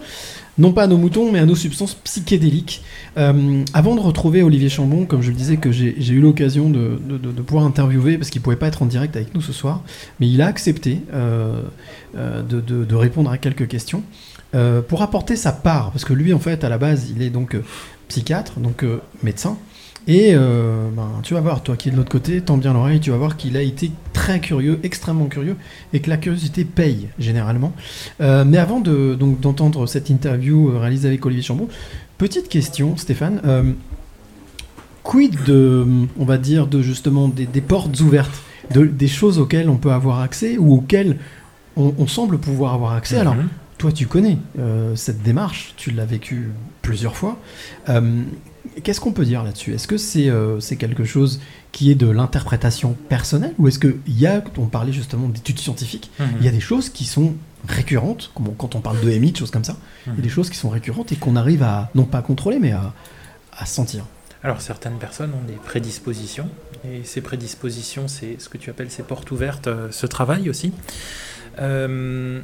non 0.58 0.74
pas 0.74 0.84
à 0.84 0.88
nos 0.88 0.98
moutons, 0.98 1.32
mais 1.32 1.40
à 1.40 1.46
nos 1.46 1.56
substances 1.56 1.96
psychédéliques. 1.96 2.84
Euh, 3.18 3.64
avant 3.74 3.96
de 3.96 4.00
retrouver 4.00 4.44
Olivier 4.44 4.70
Chambon, 4.70 5.06
comme 5.06 5.22
je 5.22 5.30
le 5.30 5.36
disais, 5.36 5.58
que 5.58 5.72
j'ai 5.72 5.96
eu 6.10 6.20
l'occasion 6.20 6.70
de, 6.70 6.98
pouvoir 7.46 7.66
interviewer, 7.66 8.18
parce 8.18 8.30
qu'il 8.30 8.42
pouvait 8.42 8.56
pas 8.56 8.68
être 8.68 8.82
en 8.82 8.86
direct 8.86 9.16
avec 9.16 9.34
nous 9.34 9.42
ce 9.42 9.54
soir, 9.54 9.82
mais 10.20 10.30
il 10.30 10.42
a 10.42 10.48
accepté 10.48 11.00
euh, 11.14 11.62
euh, 12.16 12.42
de, 12.44 12.96
répondre 12.96 13.32
à 13.32 13.38
quelques 13.38 13.68
questions 13.68 14.04
pour 14.90 15.02
apporter 15.02 15.38
sa 15.38 15.54
part, 15.54 15.92
parce 15.92 16.04
que 16.04 16.12
lui, 16.12 16.34
en 16.34 16.40
fait, 16.40 16.66
à 16.66 16.70
la 16.70 16.78
base, 16.78 17.10
il 17.16 17.22
est 17.22 17.30
donc 17.30 17.56
psychiatre, 18.10 18.60
donc 18.60 18.84
médecin. 19.24 19.58
Et 20.08 20.32
euh, 20.34 20.90
ben, 20.96 21.08
tu 21.24 21.36
vas 21.36 21.42
voir, 21.42 21.62
toi 21.62 21.78
qui 21.78 21.90
es 21.90 21.92
de 21.92 21.98
l'autre 21.98 22.10
côté, 22.12 22.42
tends 22.42 22.58
bien 22.58 22.74
l'oreille, 22.74 23.00
tu 23.00 23.12
vas 23.12 23.18
voir 23.18 23.38
qu'il 23.38 23.56
a 23.56 23.62
été 23.62 23.92
très 24.14 24.40
curieux, 24.40 24.80
extrêmement 24.84 25.28
curieux, 25.28 25.56
et 25.94 26.00
que 26.00 26.10
la 26.10 26.18
curiosité 26.18 26.66
paye 26.66 27.10
généralement. 27.20 27.72
Euh, 28.20 28.44
mais 28.44 28.58
avant 28.58 28.80
de, 28.80 29.14
donc, 29.16 29.40
d'entendre 29.40 29.86
cette 29.86 30.10
interview 30.10 30.70
euh, 30.72 30.80
réalisée 30.80 31.08
avec 31.08 31.24
Olivier 31.26 31.44
Chambon, 31.44 31.68
petite 32.18 32.50
question, 32.50 32.98
Stéphane. 32.98 33.42
euh, 33.46 33.64
quid 35.04 35.36
de, 35.46 35.86
on 36.20 36.26
va 36.26 36.38
dire, 36.38 36.68
de 36.68 36.82
justement 36.82 37.28
des, 37.28 37.46
des 37.46 37.62
portes 37.62 38.00
ouvertes, 38.02 38.42
de, 38.74 38.86
des 38.86 39.08
choses 39.08 39.38
auxquelles 39.40 39.70
on 39.70 39.78
peut 39.78 39.92
avoir 39.92 40.20
accès 40.22 40.58
ou 40.58 40.74
auxquelles 40.76 41.18
on, 41.76 41.94
on 41.98 42.08
semble 42.08 42.38
pouvoir 42.40 42.74
avoir 42.74 42.94
accès? 42.94 43.18
Alors, 43.18 43.36
Mhm. 43.36 43.48
toi, 43.78 43.92
tu 43.92 44.06
connais 44.08 44.38
cette 44.96 45.24
démarche, 45.24 45.74
tu 45.78 45.90
l'as 45.92 46.06
vécu 46.06 46.50
plusieurs 46.82 47.16
fois. 47.18 47.38
Euh, 47.90 48.24
Qu'est-ce 48.84 49.02
qu'on 49.02 49.12
peut 49.12 49.26
dire 49.26 49.44
là-dessus? 49.44 49.74
Est-ce 49.74 49.88
que 49.88 49.98
c'est 49.98 50.30
euh, 50.30 50.60
quelque 50.78 51.04
chose 51.04 51.42
qui 51.72 51.90
est 51.92 51.96
de 51.96 52.08
l'interprétation 52.10 52.96
personnelle 53.10 53.54
ou 53.58 53.68
est-ce 53.68 53.80
qu'il 53.80 53.98
y 54.08 54.28
a, 54.28 54.42
on 54.58 54.68
parlait 54.68 54.94
justement 54.94 55.28
d'études 55.28 55.60
scientifiques, 55.60 56.12
Mhm. 56.20 56.28
il 56.40 56.46
y 56.46 56.48
a 56.48 56.52
des 56.52 56.60
choses 56.60 56.90
qui 56.90 57.06
sont 57.06 57.34
récurrentes, 57.68 58.32
comme 58.36 58.54
quand 58.56 58.76
on 58.76 58.80
parle 58.80 59.02
de 59.02 59.10
MI, 59.10 59.32
de 59.32 59.38
choses 59.38 59.52
comme 59.52 59.64
ça, 59.64 59.76
il 60.06 60.10
y 60.10 60.14
a 60.14 60.16
Mhm. 60.18 60.22
des 60.22 60.30
choses 60.30 60.50
qui 60.50 60.58
sont 60.58 60.70
récurrentes 60.70 61.12
et 61.12 61.16
qu'on 61.16 61.36
arrive 61.36 61.64
à, 61.64 61.90
non 61.96 62.06
pas 62.06 62.20
à 62.20 62.22
contrôler, 62.22 62.60
mais 62.60 62.72
à, 62.72 62.94
à 63.58 63.66
sentir? 63.66 64.06
Alors 64.44 64.62
certaines 64.62 64.98
personnes 65.00 65.32
ont 65.34 65.46
des 65.48 65.54
prédispositions 65.58 66.48
et 66.86 67.02
ces 67.04 67.22
prédispositions, 67.22 68.08
c'est 68.08 68.40
ce 68.40 68.48
que 68.48 68.58
tu 68.58 68.70
appelles 68.70 68.90
ces 68.92 69.04
portes 69.04 69.30
ouvertes, 69.32 69.68
euh, 69.68 69.88
ce 69.92 70.06
travail 70.06 70.50
aussi. 70.50 70.72
Euh, 71.60 72.42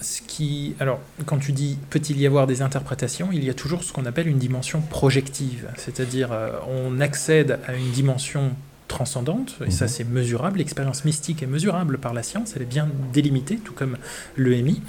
ce 0.00 0.22
qui, 0.22 0.74
alors, 0.80 1.00
quand 1.26 1.38
tu 1.38 1.52
dis 1.52 1.78
peut-il 1.90 2.20
y 2.20 2.26
avoir 2.26 2.46
des 2.46 2.62
interprétations, 2.62 3.30
il 3.32 3.44
y 3.44 3.50
a 3.50 3.54
toujours 3.54 3.82
ce 3.82 3.92
qu'on 3.92 4.06
appelle 4.06 4.28
une 4.28 4.38
dimension 4.38 4.80
projective, 4.80 5.68
c'est-à-dire 5.76 6.32
euh, 6.32 6.50
on 6.68 7.00
accède 7.00 7.58
à 7.66 7.74
une 7.74 7.90
dimension 7.90 8.52
transcendante, 8.88 9.56
et 9.66 9.70
ça 9.70 9.84
Mhm. 9.84 9.88
c'est 9.90 10.04
mesurable, 10.04 10.58
l'expérience 10.58 11.04
mystique 11.04 11.42
est 11.42 11.46
mesurable 11.46 11.98
par 11.98 12.14
la 12.14 12.22
science, 12.22 12.54
elle 12.56 12.62
est 12.62 12.64
bien 12.66 12.88
délimitée, 13.12 13.56
tout 13.56 13.74
comme 13.74 13.96
l'EMI. 14.36 14.80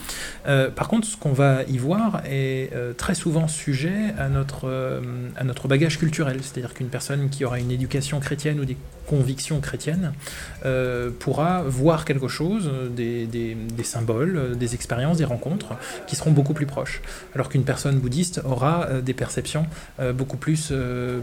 Euh, 0.48 0.72
par 0.72 0.88
contre, 0.88 1.06
ce 1.08 1.18
qu'on 1.18 1.34
va 1.34 1.64
y 1.68 1.78
voir 1.78 2.22
est 2.26 2.72
euh, 2.74 2.94
très 2.94 3.14
souvent 3.16 3.48
sujet 3.48 4.14
à 4.18 4.30
notre, 4.30 4.62
euh, 4.68 5.02
à 5.36 5.44
notre 5.44 5.68
bagage 5.68 6.00
culturel, 6.00 6.40
c'est-à-dire 6.42 6.74
qu'une 6.74 6.88
personne 6.88 7.30
qui 7.30 7.46
aura 7.46 7.60
une 7.60 7.72
éducation 7.72 8.20
chrétienne 8.20 8.60
ou 8.60 8.66
des 8.66 8.78
convictions 9.06 9.60
chrétiennes 9.60 10.14
euh, 10.66 11.10
pourra 11.20 11.64
voir 11.64 12.06
quelque 12.06 12.28
chose, 12.28 12.70
des, 12.96 13.26
des- 13.26 13.56
des 13.56 13.84
symboles, 13.84 14.56
des 14.58 14.76
expériences, 14.76 15.18
des 15.18 15.26
rencontres 15.26 15.74
qui 16.08 16.16
seront 16.16 16.32
beaucoup 16.32 16.54
plus 16.54 16.68
proches. 16.68 17.02
Alors 17.34 17.50
qu'une 17.50 17.64
personne 17.64 17.98
bouddhiste 18.00 18.42
aura 18.46 19.02
des 19.02 19.14
perceptions 19.16 19.66
beaucoup 20.14 20.38
plus 20.38 20.72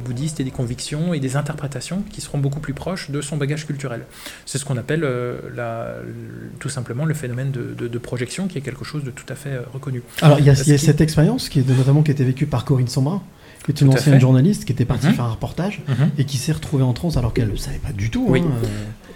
bouddhistes 0.05 0.40
et 0.40 0.44
des 0.44 0.51
convictions 0.51 1.15
et 1.15 1.20
des 1.20 1.36
interprétations 1.36 2.03
qui 2.11 2.20
seront 2.20 2.39
beaucoup 2.39 2.59
plus 2.61 2.65
proches 2.74 3.10
de 3.10 3.20
son 3.20 3.36
bagage 3.36 3.66
culturel. 3.66 4.02
C'est 4.44 4.59
ce 4.59 4.64
qu'on 4.64 4.76
appelle 4.76 5.05
euh, 5.05 5.38
la- 5.55 5.94
tout 6.59 6.68
simplement 6.68 7.05
le 7.05 7.14
phénomène 7.14 7.51
de, 7.51 7.74
de- 7.76 7.88
de 7.88 7.98
projection 7.98 8.48
qui 8.48 8.59
est 8.59 8.62
quelque 8.62 8.84
chose 8.84 9.05
de 9.05 9.10
tout 9.10 9.26
à 9.28 9.34
fait 9.34 9.51
euh, 9.51 9.60
reconnu. 9.72 10.02
Alors, 10.22 10.38
il 10.40 10.44
y 10.47 10.51
a, 10.51 10.52
y 10.52 10.78
cette 10.78 11.01
expérience 11.01 11.48
qui 11.48 11.60
est 11.60 11.68
notamment 11.68 12.02
qui 12.02 12.10
a 12.10 12.14
été 12.14 12.24
vécue 12.24 12.47
par 12.47 12.64
Corinne 12.64 12.88
Sombrin, 12.88 13.22
qui 13.64 13.72
est 13.72 13.80
une 13.80 13.88
ancienne 13.88 14.14
fait. 14.14 14.20
journaliste 14.20 14.64
qui 14.64 14.72
était 14.72 14.84
partie 14.84 15.06
Mhm. 15.09 15.14
faire 15.14 15.24
un 15.24 15.30
reportage 15.32 15.82
Mhm. 15.88 16.10
et 16.18 16.24
qui 16.24 16.36
s'est 16.36 16.52
retrouvée 16.52 16.84
en 16.84 16.93
transe 16.93 17.16
alors 17.16 17.32
qu'elle 17.34 17.48
ne 17.51 17.56
savait 17.56 17.78
pas 17.78 17.93
du 17.93 18.10
tout. 18.10 18.26
Oui. 18.28 18.40
hein, 18.43 18.51
euh. 18.64 18.66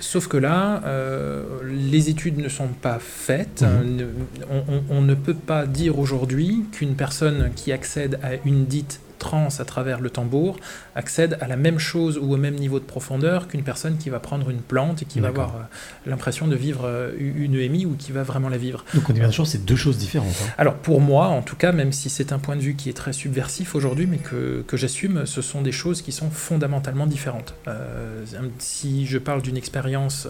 Sauf 0.01 0.29
que 0.29 0.39
là, 0.39 0.83
euh, 0.87 1.45
les 1.65 2.09
études 2.09 2.39
ne 2.39 2.49
sont 2.49 2.69
pas 2.69 2.99
faites. 3.01 3.63
Mhm. 3.63 3.97
Ne- 3.97 4.07
on, 4.51 4.73
on- 4.75 4.83
on 4.99 5.03
ne 5.03 5.15
peut 5.15 5.35
pas 5.35 5.67
dire 5.67 5.99
aujourd'hui 5.99 6.65
qu'une 6.73 6.95
personne 6.95 7.51
qui 7.55 7.71
accède 7.71 8.19
à 8.23 8.31
une 8.47 8.65
dite 8.65 9.01
transe 9.21 9.61
à 9.61 9.65
travers 9.65 10.01
le 10.01 10.11
tambour 10.11 10.59
accède 10.97 11.39
à 11.41 11.47
la 11.47 11.57
même 11.57 11.79
chose 11.79 12.19
ou 12.19 12.35
au 12.35 12.37
même 12.37 12.57
niveau 12.57 12.81
de 12.81 12.85
profondeur 12.85 13.47
qu'une 13.47 13.63
personne 13.63 13.97
qui 13.99 14.11
va 14.11 14.19
prendre 14.19 14.51
une 14.51 14.63
plante 14.63 15.03
et 15.03 15.05
qui 15.05 15.21
va 15.21 15.29
avoir 15.29 15.55
euh, 15.55 15.61
l'impression 16.07 16.49
de 16.49 16.57
vivre 16.57 16.83
euh, 16.85 17.13
une 17.19 17.55
EMI 17.55 17.87
ou 17.87 17.95
qui 17.97 18.11
va 18.11 18.25
vraiment 18.25 18.49
la 18.49 18.59
vivre. 18.59 18.85
Donc 18.95 19.09
on 19.09 19.15
est 19.15 19.21
bien 19.21 19.31
sûr, 19.31 19.47
c'est 19.47 19.65
deux 19.65 19.77
choses 19.77 19.99
différentes. 19.99 20.35
hein. 20.43 20.53
Alors 20.59 20.75
pour 20.75 21.01
moi, 21.01 21.29
en 21.29 21.43
tout 21.43 21.57
cas, 21.57 21.71
même 21.71 21.93
si 21.93 22.11
c'est 22.11 22.33
un 22.33 22.41
point 22.41 22.57
de 22.57 22.63
vue 22.63 22.75
qui 22.75 22.89
est 22.89 22.97
très 22.97 23.13
subversif 23.13 23.75
aujourd'hui, 23.75 24.07
mais 24.07 24.19
que, 24.19 24.65
que 24.67 24.77
j'assume, 24.77 25.27
ce 25.27 25.43
sont 25.43 25.63
des 25.63 25.73
choses 25.73 26.03
qui 26.03 26.13
sont 26.13 26.31
fondamentalement 26.31 27.07
différentes. 27.07 27.55
Euh, 27.69 28.25
si 28.59 29.07
je 29.07 29.19
parle 29.19 29.43
d'une 29.43 29.57
expérience 29.57 30.27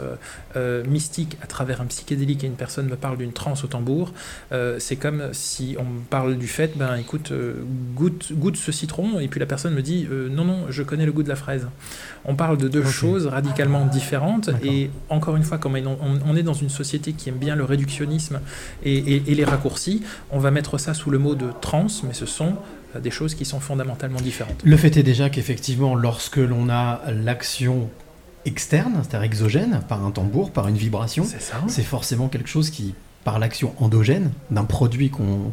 euh, 0.57 0.85
mystique 0.87 1.37
à 1.43 1.47
travers 1.47 1.81
un 1.81 1.87
psychédélique 1.87 2.45
et 2.45 2.47
une 2.47 2.55
personne 2.55 2.89
me 2.89 2.97
parle 2.97 3.17
d'une 3.19 3.33
transe 3.33 3.65
au 3.65 3.69
tambour, 3.69 4.13
euh, 4.53 4.79
c'est 4.79 4.97
comme 4.97 5.29
si 5.33 5.77
on 5.79 5.85
me 5.85 6.01
parle 6.01 6.37
du 6.37 6.49
fait, 6.49 6.77
ben 6.77 6.97
écoute, 6.97 7.33
goûte, 7.95 8.33
goûte 8.33 8.57
ce 8.57 8.73
citron, 8.81 9.21
et 9.21 9.29
puis 9.29 9.39
la 9.41 9.47
personne 9.47 9.75
me 9.75 9.83
dit, 9.83 10.07
euh, 10.11 10.29
non, 10.29 10.45
non, 10.45 10.59
je 10.71 10.83
connais 10.83 11.07
le 11.07 11.13
goût 11.13 11.23
de 11.23 11.29
la 11.29 11.37
fraise. 11.37 11.67
On 12.25 12.35
parle 12.35 12.57
de 12.59 12.69
deux 12.69 12.85
choses 12.85 13.27
radicalement 13.27 13.85
différentes, 13.87 14.51
et 14.65 14.91
encore 15.09 15.37
une 15.37 15.43
fois, 15.45 15.59
comme 15.59 15.77
on, 16.31 16.37
est 16.37 16.43
dans 16.43 16.55
une 16.65 16.69
société 16.71 17.13
qui 17.13 17.29
aime 17.31 17.37
bien 17.47 17.57
le 17.57 17.65
réductionnisme 17.65 18.41
et, 18.85 18.97
et- 18.97 19.23
et 19.31 19.35
les 19.35 19.45
raccourcis, 19.45 20.03
on 20.31 20.39
va 20.39 20.51
mettre 20.51 20.79
ça 20.79 20.93
sous 20.95 21.11
le 21.11 21.19
mot 21.19 21.35
de 21.35 21.49
trans, 21.61 21.87
mais 22.07 22.15
ce 22.15 22.27
sont 22.27 22.55
euh, 22.97 23.01
des 23.01 23.11
choses 23.11 23.35
qui 23.35 23.45
sont 23.45 23.61
fondamentalement 23.61 24.21
différentes. 24.21 24.61
Le 24.65 24.77
fait 24.77 24.97
est 24.97 25.03
déjà 25.05 25.31
qu'effectivement, 25.31 25.95
lorsque 25.95 26.39
l'on 26.39 26.69
a 26.71 27.01
l'action 27.13 27.89
externe, 28.47 28.95
c'est-à-dire 29.03 29.23
exogène, 29.23 29.81
par 29.89 30.05
un 30.05 30.11
tambour, 30.11 30.51
par 30.51 30.67
une 30.69 30.77
vibration, 30.77 31.25
C'est 31.25 31.43
ça. 31.43 31.57
c'est 31.69 31.83
forcément 31.83 32.29
quelque 32.29 32.49
chose 32.49 32.71
qui 32.71 32.95
par 33.23 33.39
l'action 33.39 33.75
endogène 33.79 34.31
d'un 34.51 34.65
produit 34.65 35.11
qu'on- 35.11 35.53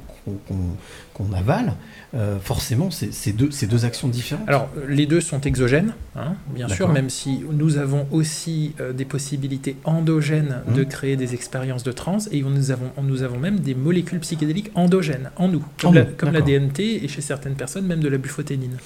qu'on 1.18 1.34
avale, 1.34 1.74
euh, 2.14 2.38
forcément, 2.40 2.90
c'est 2.92 3.32
deux, 3.34 3.86
actions 3.86 4.08
différentes. 4.08 4.48
Alors, 4.48 4.70
euh, 4.78 4.86
les 4.88 5.08
deux 5.08 5.20
sont 5.20 5.42
exogènes, 5.42 5.94
hein, 6.16 6.36
bien 6.54 6.68
sûr, 6.68 6.90
même 6.90 7.10
si 7.10 7.44
nous 7.52 7.78
avons 7.78 8.06
aussi 8.12 8.74
euh, 8.80 8.94
des 8.94 9.04
possibilités 9.06 9.76
endogènes 9.84 10.62
de 10.76 10.82
Mhm. 10.84 10.88
créer 10.88 11.16
des 11.16 11.34
expériences 11.34 11.84
de 11.84 11.92
trans, 11.92 12.20
et 12.32 12.42
nous 12.44 12.70
avons, 12.72 12.92
nous 13.02 13.24
avons 13.24 13.40
même 13.40 13.60
des 13.60 13.74
molécules 13.74 14.20
psychédéliques 14.20 14.70
endogènes 14.76 15.32
en 15.38 15.48
nous, 15.48 15.60
En 15.60 15.88
comme, 15.88 15.96
la, 15.96 16.04
nous, 16.04 16.12
comme 16.18 16.32
la 16.34 16.42
d'accord. 16.42 16.60
DMT, 16.70 16.80
et 17.04 17.08
chez 17.08 17.22
certaines 17.22 17.56
personnes, 17.56 17.86
même 17.88 18.00
de 18.02 18.10
la 18.10 18.18
bufoténine. 18.20 18.78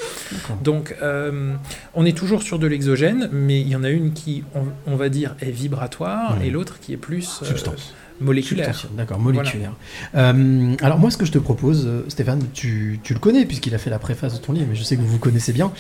Donc, 0.63 0.95
euh, 1.01 1.53
on 1.93 2.05
est 2.05 2.17
toujours 2.17 2.43
sur 2.43 2.59
de 2.59 2.67
l'exogène, 2.67 3.29
mais 3.33 3.59
il 3.59 3.67
y 3.67 3.75
en 3.75 3.83
a 3.83 3.89
une 3.89 4.13
qui, 4.13 4.43
on, 4.55 4.63
on 4.87 4.95
va 4.95 5.09
dire, 5.09 5.35
est 5.41 5.51
vibratoire, 5.51 6.37
Mhm. 6.37 6.41
et 6.45 6.49
l'autre 6.49 6.79
qui 6.79 6.93
est 6.93 6.97
plus 6.97 7.41
Substance. 7.43 7.93
Moléculaire. 8.21 8.85
D'accord, 8.95 9.17
Voilà. 9.19 9.39
moléculaire. 9.39 9.73
Euh, 10.15 10.75
alors 10.81 10.99
moi, 10.99 11.11
ce 11.11 11.17
que 11.17 11.25
je 11.25 11.31
te 11.31 11.39
propose, 11.39 11.85
euh, 11.87 12.05
Stéphane, 12.07 12.41
tu, 12.53 12.99
tu 13.03 13.13
le 13.13 13.19
connais 13.19 13.45
puisqu'il 13.45 13.75
a 13.75 13.77
fait 13.77 13.89
la 13.89 13.99
préface 13.99 14.33
de 14.33 14.39
ton 14.45 14.53
livre, 14.53 14.67
mais 14.69 14.75
je 14.75 14.83
sais 14.83 14.95
que 14.95 15.01
vous 15.01 15.07
vous 15.07 15.17
connaissez 15.19 15.53
bien. 15.53 15.71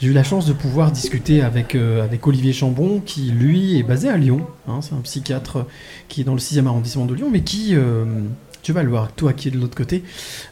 J'ai 0.00 0.08
eu 0.08 0.12
la 0.12 0.24
chance 0.24 0.46
de 0.46 0.52
pouvoir 0.52 0.92
discuter 0.92 1.42
avec, 1.42 1.74
euh, 1.74 2.02
avec 2.04 2.26
Olivier 2.26 2.52
Chambon, 2.52 3.00
qui 3.04 3.30
lui 3.30 3.78
est 3.78 3.82
basé 3.82 4.08
à 4.08 4.16
Lyon. 4.16 4.46
hein, 4.68 4.80
c'est 4.82 4.94
un 4.94 5.00
psychiatre 5.00 5.66
qui 6.08 6.20
est 6.22 6.24
dans 6.24 6.34
le 6.34 6.40
6e 6.40 6.66
arrondissement 6.66 7.06
de 7.06 7.14
Lyon, 7.14 7.28
mais 7.32 7.42
qui... 7.42 7.74
euh, 7.74 8.04
tu 8.62 8.72
vas 8.74 8.82
le 8.82 8.90
voir, 8.90 9.10
toi 9.14 9.32
qui 9.32 9.48
es 9.48 9.50
de 9.50 9.58
l'autre 9.58 9.74
côté, 9.74 10.04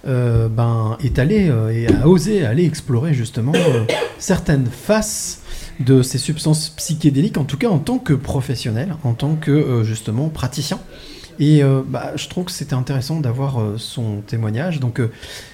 ben, 0.07 0.97
est 1.05 1.19
allé 1.19 1.53
et 1.75 1.89
a 1.89 2.09
osé 2.09 2.43
aller 2.47 2.65
explorer 2.65 3.13
justement 3.13 3.53
certaines 4.19 4.65
faces 4.67 5.43
de 5.81 6.01
ces 6.01 6.17
substances 6.17 6.71
psychédéliques, 6.71 7.37
en 7.37 7.45
tout 7.45 7.59
cas 7.59 7.69
en 7.69 7.79
tant 7.79 7.99
que 7.99 8.15
professionnel, 8.15 8.97
en 9.05 9.13
tant 9.13 9.35
que 9.35 9.83
justement 9.85 10.31
praticien. 10.31 10.81
Et 11.41 11.63
euh, 11.63 11.83
bah, 11.87 12.13
je 12.17 12.29
trouve 12.29 12.47
que 12.47 12.51
c'était 12.51 12.75
intéressant 12.75 13.21
d'avoir 13.21 13.61
euh, 13.61 13.75
son 13.79 14.23
témoignage. 14.27 14.81
Donc 14.81 15.01
euh, 15.01 15.11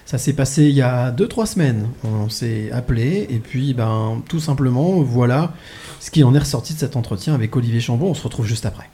ça 0.07 0.19
s'est 0.19 0.33
passé 0.33 0.65
il 0.65 0.75
y 0.75 0.83
a 0.83 1.11
2-3 1.13 1.47
semaines. 1.47 1.89
On 2.05 2.29
s'est 2.29 2.71
appelé 2.73 3.27
et 3.29 3.39
puis 3.39 3.75
ben, 3.75 4.23
tout 4.29 4.41
simplement 4.41 5.03
voilà 5.03 5.53
ce 6.01 6.11
qui 6.11 6.25
en 6.25 6.35
est 6.35 6.39
ressorti 6.39 6.75
de 6.75 6.79
cet 6.79 6.97
entretien 6.97 7.35
avec 7.35 7.55
Olivier 7.57 7.81
Chambon. 7.81 8.09
On 8.11 8.15
se 8.15 8.23
retrouve 8.23 8.47
juste 8.47 8.67
après. 8.67 8.89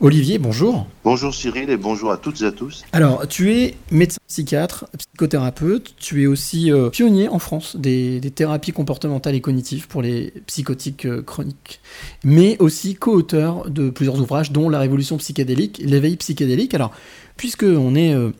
Olivier, 0.00 0.38
bonjour. 0.38 0.86
Bonjour 1.02 1.34
Cyril 1.34 1.70
et 1.70 1.76
bonjour 1.76 2.12
à 2.12 2.18
toutes 2.18 2.40
et 2.42 2.44
à 2.44 2.52
tous. 2.52 2.84
Alors, 2.92 3.26
tu 3.26 3.52
es 3.52 3.74
médecin 3.90 4.20
psychiatre, 4.28 4.86
psychothérapeute, 4.96 5.96
tu 5.98 6.22
es 6.22 6.26
aussi 6.28 6.70
euh, 6.70 6.88
pionnier 6.88 7.28
en 7.28 7.40
France 7.40 7.74
des, 7.74 8.20
des 8.20 8.30
thérapies 8.30 8.70
comportementales 8.70 9.34
et 9.34 9.40
cognitives 9.40 9.88
pour 9.88 10.00
les 10.00 10.32
psychotiques 10.46 11.04
euh, 11.04 11.20
chroniques, 11.20 11.80
mais 12.22 12.56
aussi 12.60 12.94
co-auteur 12.94 13.68
de 13.68 13.90
plusieurs 13.90 14.20
ouvrages, 14.20 14.52
dont 14.52 14.68
La 14.68 14.78
Révolution 14.78 15.16
psychédélique, 15.16 15.82
L'éveil 15.84 16.16
psychédélique. 16.16 16.74
Alors, 16.74 16.92
puisque 17.36 17.64
on 17.64 17.96
est 17.96 18.14
euh, 18.14 18.30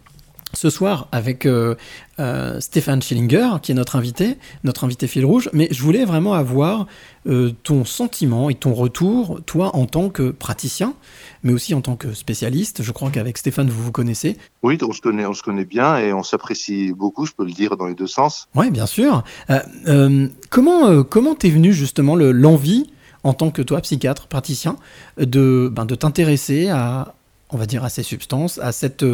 ce 0.54 0.70
soir 0.70 1.08
avec 1.12 1.46
euh, 1.46 1.74
euh, 2.20 2.60
Stéphane 2.60 3.02
Schillinger, 3.02 3.60
qui 3.62 3.72
est 3.72 3.74
notre 3.74 3.96
invité, 3.96 4.38
notre 4.64 4.84
invité 4.84 5.06
fil 5.06 5.24
rouge, 5.24 5.50
mais 5.52 5.68
je 5.70 5.82
voulais 5.82 6.04
vraiment 6.04 6.34
avoir 6.34 6.86
euh, 7.26 7.52
ton 7.62 7.84
sentiment 7.84 8.48
et 8.48 8.54
ton 8.54 8.72
retour, 8.72 9.40
toi 9.44 9.76
en 9.76 9.86
tant 9.86 10.08
que 10.08 10.30
praticien, 10.30 10.94
mais 11.42 11.52
aussi 11.52 11.74
en 11.74 11.80
tant 11.80 11.96
que 11.96 12.12
spécialiste. 12.12 12.82
Je 12.82 12.92
crois 12.92 13.10
qu'avec 13.10 13.38
Stéphane, 13.38 13.68
vous 13.70 13.82
vous 13.82 13.92
connaissez. 13.92 14.36
Oui, 14.62 14.78
on 14.82 14.92
se 14.92 15.00
connaît, 15.00 15.26
on 15.26 15.34
se 15.34 15.42
connaît 15.42 15.64
bien 15.64 15.98
et 15.98 16.12
on 16.12 16.22
s'apprécie 16.22 16.92
beaucoup, 16.92 17.26
je 17.26 17.32
peux 17.32 17.44
le 17.44 17.52
dire 17.52 17.76
dans 17.76 17.86
les 17.86 17.94
deux 17.94 18.06
sens. 18.06 18.48
Oui, 18.54 18.70
bien 18.70 18.86
sûr. 18.86 19.24
Euh, 19.50 19.60
euh, 19.86 20.28
comment 20.50 20.86
euh, 20.88 21.02
comment 21.02 21.34
t'es 21.34 21.50
venu 21.50 21.72
justement 21.72 22.16
le- 22.16 22.32
l'envie, 22.32 22.90
en 23.24 23.34
tant 23.34 23.50
que 23.50 23.62
toi, 23.62 23.80
psychiatre, 23.80 24.26
praticien, 24.28 24.76
de, 25.18 25.68
ben, 25.72 25.84
de 25.84 25.94
t'intéresser 25.94 26.68
à, 26.68 27.14
on 27.50 27.56
va 27.56 27.66
dire, 27.66 27.84
à 27.84 27.88
ces 27.88 28.02
substances, 28.02 28.58
à 28.58 28.72
cette, 28.72 29.04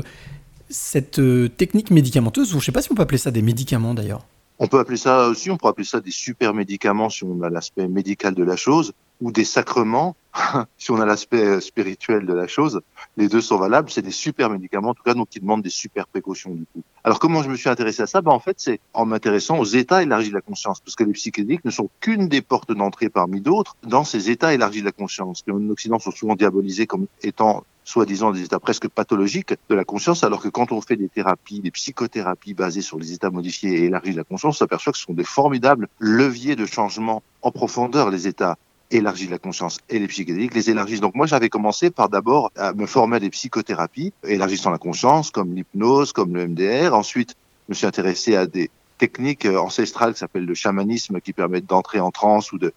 cette 0.69 1.21
technique 1.57 1.91
médicamenteuse, 1.91 2.55
ou 2.55 2.61
je 2.61 2.67
sais 2.67 2.73
pas 2.73 2.83
si 2.83 2.91
on 2.93 2.95
peut 2.95 3.03
appeler 3.03 3.19
ça 3.19 3.31
des 3.31 3.43
médicaments 3.43 3.95
d'ailleurs. 3.95 4.25
On 4.59 4.69
peut 4.69 4.79
appeler 4.79 4.97
ça 4.97 5.29
aussi, 5.29 5.51
on 5.51 5.57
pourrait 5.57 5.71
appeler 5.71 5.87
ça 5.87 6.01
des 6.01 6.13
super 6.13 6.55
médicaments 6.55 7.11
si 7.11 7.25
on 7.25 7.43
a 7.43 7.51
l'aspect 7.51 7.89
médical 7.89 8.35
de 8.35 8.45
la 8.45 8.57
chose, 8.57 8.93
ou 9.21 9.33
des 9.33 9.45
sacrements 9.45 10.17
si 10.79 10.91
on 10.91 11.01
a 11.01 11.07
l'aspect 11.07 11.45
euh, 11.45 11.61
spirituel 11.61 12.27
de 12.27 12.33
la 12.33 12.47
chose. 12.47 12.81
Les 13.17 13.29
deux 13.29 13.41
sont 13.41 13.57
valables, 13.57 13.91
c'est 13.91 14.03
des 14.03 14.11
super 14.11 14.51
médicaments, 14.51 14.91
en 14.91 14.95
tout 14.95 15.03
cas, 15.03 15.15
donc 15.15 15.29
qui 15.29 15.41
demandent 15.41 15.63
des 15.63 15.71
super 15.71 16.07
précautions 16.07 16.51
du 16.51 16.65
coup. 16.73 16.83
Alors 17.05 17.19
comment 17.19 17.43
je 17.43 17.49
me 17.49 17.57
suis 17.57 17.69
intéressé 17.69 18.03
à 18.03 18.07
ça? 18.07 18.21
Ben, 18.21 18.33
En 18.33 18.41
fait, 18.41 18.57
c'est 18.59 18.81
en 18.93 19.07
m'intéressant 19.07 19.59
aux 19.59 19.65
états 19.65 20.03
élargis 20.03 20.31
de 20.31 20.35
la 20.35 20.41
conscience, 20.41 20.81
parce 20.81 20.97
que 20.97 21.05
les 21.05 21.13
psychédéliques 21.13 21.65
ne 21.65 21.71
sont 21.71 21.89
qu'une 22.01 22.29
des 22.29 22.43
portes 22.43 22.73
d'entrée 22.73 23.09
parmi 23.09 23.41
d'autres 23.41 23.77
dans 23.85 24.05
ces 24.05 24.31
états 24.31 24.55
élargis 24.55 24.81
de 24.81 24.87
la 24.87 24.93
conscience, 24.93 25.43
qui 25.43 25.51
en 25.51 25.69
Occident 25.71 25.99
sont 25.99 26.11
souvent 26.11 26.35
diabolisés 26.35 26.87
comme 26.87 27.07
étant 27.23 27.65
soi-disant 27.85 28.33
des 28.33 28.43
états 28.43 28.59
presque 28.59 28.89
pathologiques 28.89 29.55
de 29.69 29.75
la 29.75 29.85
conscience, 29.85 30.25
alors 30.25 30.41
que 30.41 30.49
quand 30.49 30.73
on 30.73 30.81
fait 30.81 30.97
des 30.97 31.09
thérapies, 31.09 31.61
des 31.61 31.71
psychothérapies 31.71 32.55
basées 32.55 32.81
sur 32.81 32.99
les 32.99 33.13
états 33.13 33.31
modifiés 33.31 33.75
et 33.75 33.85
élargis 33.85 34.13
de 34.13 34.17
la 34.17 34.25
conscience, 34.25 34.57
on 34.57 34.59
s'aperçoit 34.59 34.93
que 34.93 34.99
ce 34.99 35.05
sont 35.05 35.13
des 35.13 35.25
formidables 35.25 35.89
leviers 35.99 36.57
de 36.57 36.65
changement 36.65 37.23
en 37.43 37.51
profondeur, 37.51 38.11
les 38.11 38.27
états 38.27 38.57
élargis 38.91 39.27
de 39.27 39.31
la 39.31 39.39
conscience 39.39 39.79
et 39.89 39.99
les 39.99 40.07
psychédéliques 40.07 40.55
les 40.55 40.71
élargissent. 40.71 41.01
Donc 41.01 41.15
moi 41.15 41.27
j'avais 41.27 41.49
commencé 41.49 41.91
par 41.91 42.09
d'abord 42.09 42.53
me 42.77 42.87
former 42.87 43.17
à 43.17 43.21
des 43.21 43.31
psychothérapies 43.31 44.13
élargissant 44.27 44.71
la 44.71 44.79
conscience, 44.79 45.31
comme 45.31 45.55
l'hypnose, 45.55 46.13
comme 46.13 46.35
le 46.35 46.47
MDR. 46.47 46.95
Ensuite, 46.95 47.35
je 47.67 47.73
me 47.73 47.75
suis 47.75 47.87
intéressé 47.87 48.37
à 48.37 48.47
des 48.47 48.71
techniques 48.99 49.47
euh, 49.47 49.59
ancestrales 49.59 50.13
qui 50.13 50.21
s'appellent 50.21 50.47
le 50.47 50.55
chamanisme 50.55 51.21
qui 51.21 51.33
permettent 51.33 51.67
d'entrer 51.67 52.01
en 52.01 52.11
transe 52.11 52.53
ou 52.53 52.59
de, 52.59 52.73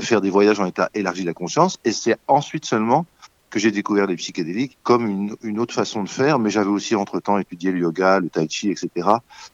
faire 0.00 0.20
des 0.20 0.30
voyages 0.30 0.60
en 0.60 0.66
état 0.66 0.90
élargi 0.94 1.22
de 1.22 1.26
la 1.26 1.34
conscience. 1.34 1.78
Et 1.84 1.92
c'est 1.92 2.16
ensuite 2.28 2.64
seulement 2.64 3.06
que 3.50 3.58
j'ai 3.58 3.70
découvert 3.70 4.06
les 4.06 4.16
psychédéliques 4.16 4.78
comme 4.82 5.36
une, 5.42 5.58
autre 5.58 5.74
façon 5.74 6.02
de 6.04 6.08
faire, 6.08 6.38
mais 6.38 6.50
j'avais 6.50 6.70
aussi 6.70 6.94
entre-temps 6.94 7.38
étudié 7.38 7.72
le 7.72 7.80
yoga, 7.80 8.20
le 8.20 8.28
tai 8.28 8.46
chi, 8.48 8.70
etc. 8.70 9.08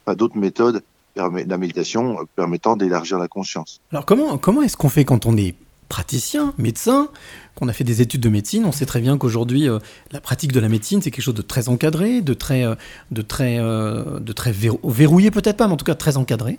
D'autres 0.07 0.37
méthodes, 0.37 0.83
la 1.15 1.59
méditation 1.59 2.21
euh, 2.21 2.25
permettant 2.37 2.77
d'élargir 2.77 3.19
la 3.19 3.29
conscience. 3.29 3.81
Alors 3.91 4.05
comment, 4.05 4.37
comment 4.37 4.63
est-ce 4.63 4.77
qu'on 4.77 4.91
fait 4.91 5.07
quand 5.07 5.25
on 5.25 5.37
est 5.37 5.55
praticien, 5.89 6.53
médecin, 6.59 7.09
qu'on 7.55 7.69
a 7.69 7.73
fait 7.73 7.85
des 7.85 8.03
études 8.03 8.21
de 8.21 8.29
médecine. 8.29 8.65
On 8.67 8.73
sait 8.73 8.87
très 8.87 9.01
bien 9.01 9.17
qu'aujourd'hui, 9.19 9.69
euh, 9.69 9.79
la 10.13 10.21
pratique 10.21 10.53
de 10.53 10.61
la 10.61 10.69
médecine, 10.69 11.01
c'est 11.03 11.11
quelque 11.11 11.25
chose 11.25 11.35
de 11.35 11.43
très 11.43 11.69
encadré, 11.69 12.21
de 12.21 12.35
très, 12.35 12.65
euh, 12.65 12.75
de 13.11 13.23
très, 13.23 13.59
euh, 13.59 14.21
de 14.21 14.33
très 14.33 14.53
verrou- 14.53 14.81
verrouillé 14.85 15.31
peut-être 15.31 15.57
pas, 15.57 15.67
mais 15.67 15.75
en 15.75 15.77
tout 15.77 15.85
cas 15.85 15.95
très 15.95 16.17
encadré. 16.17 16.57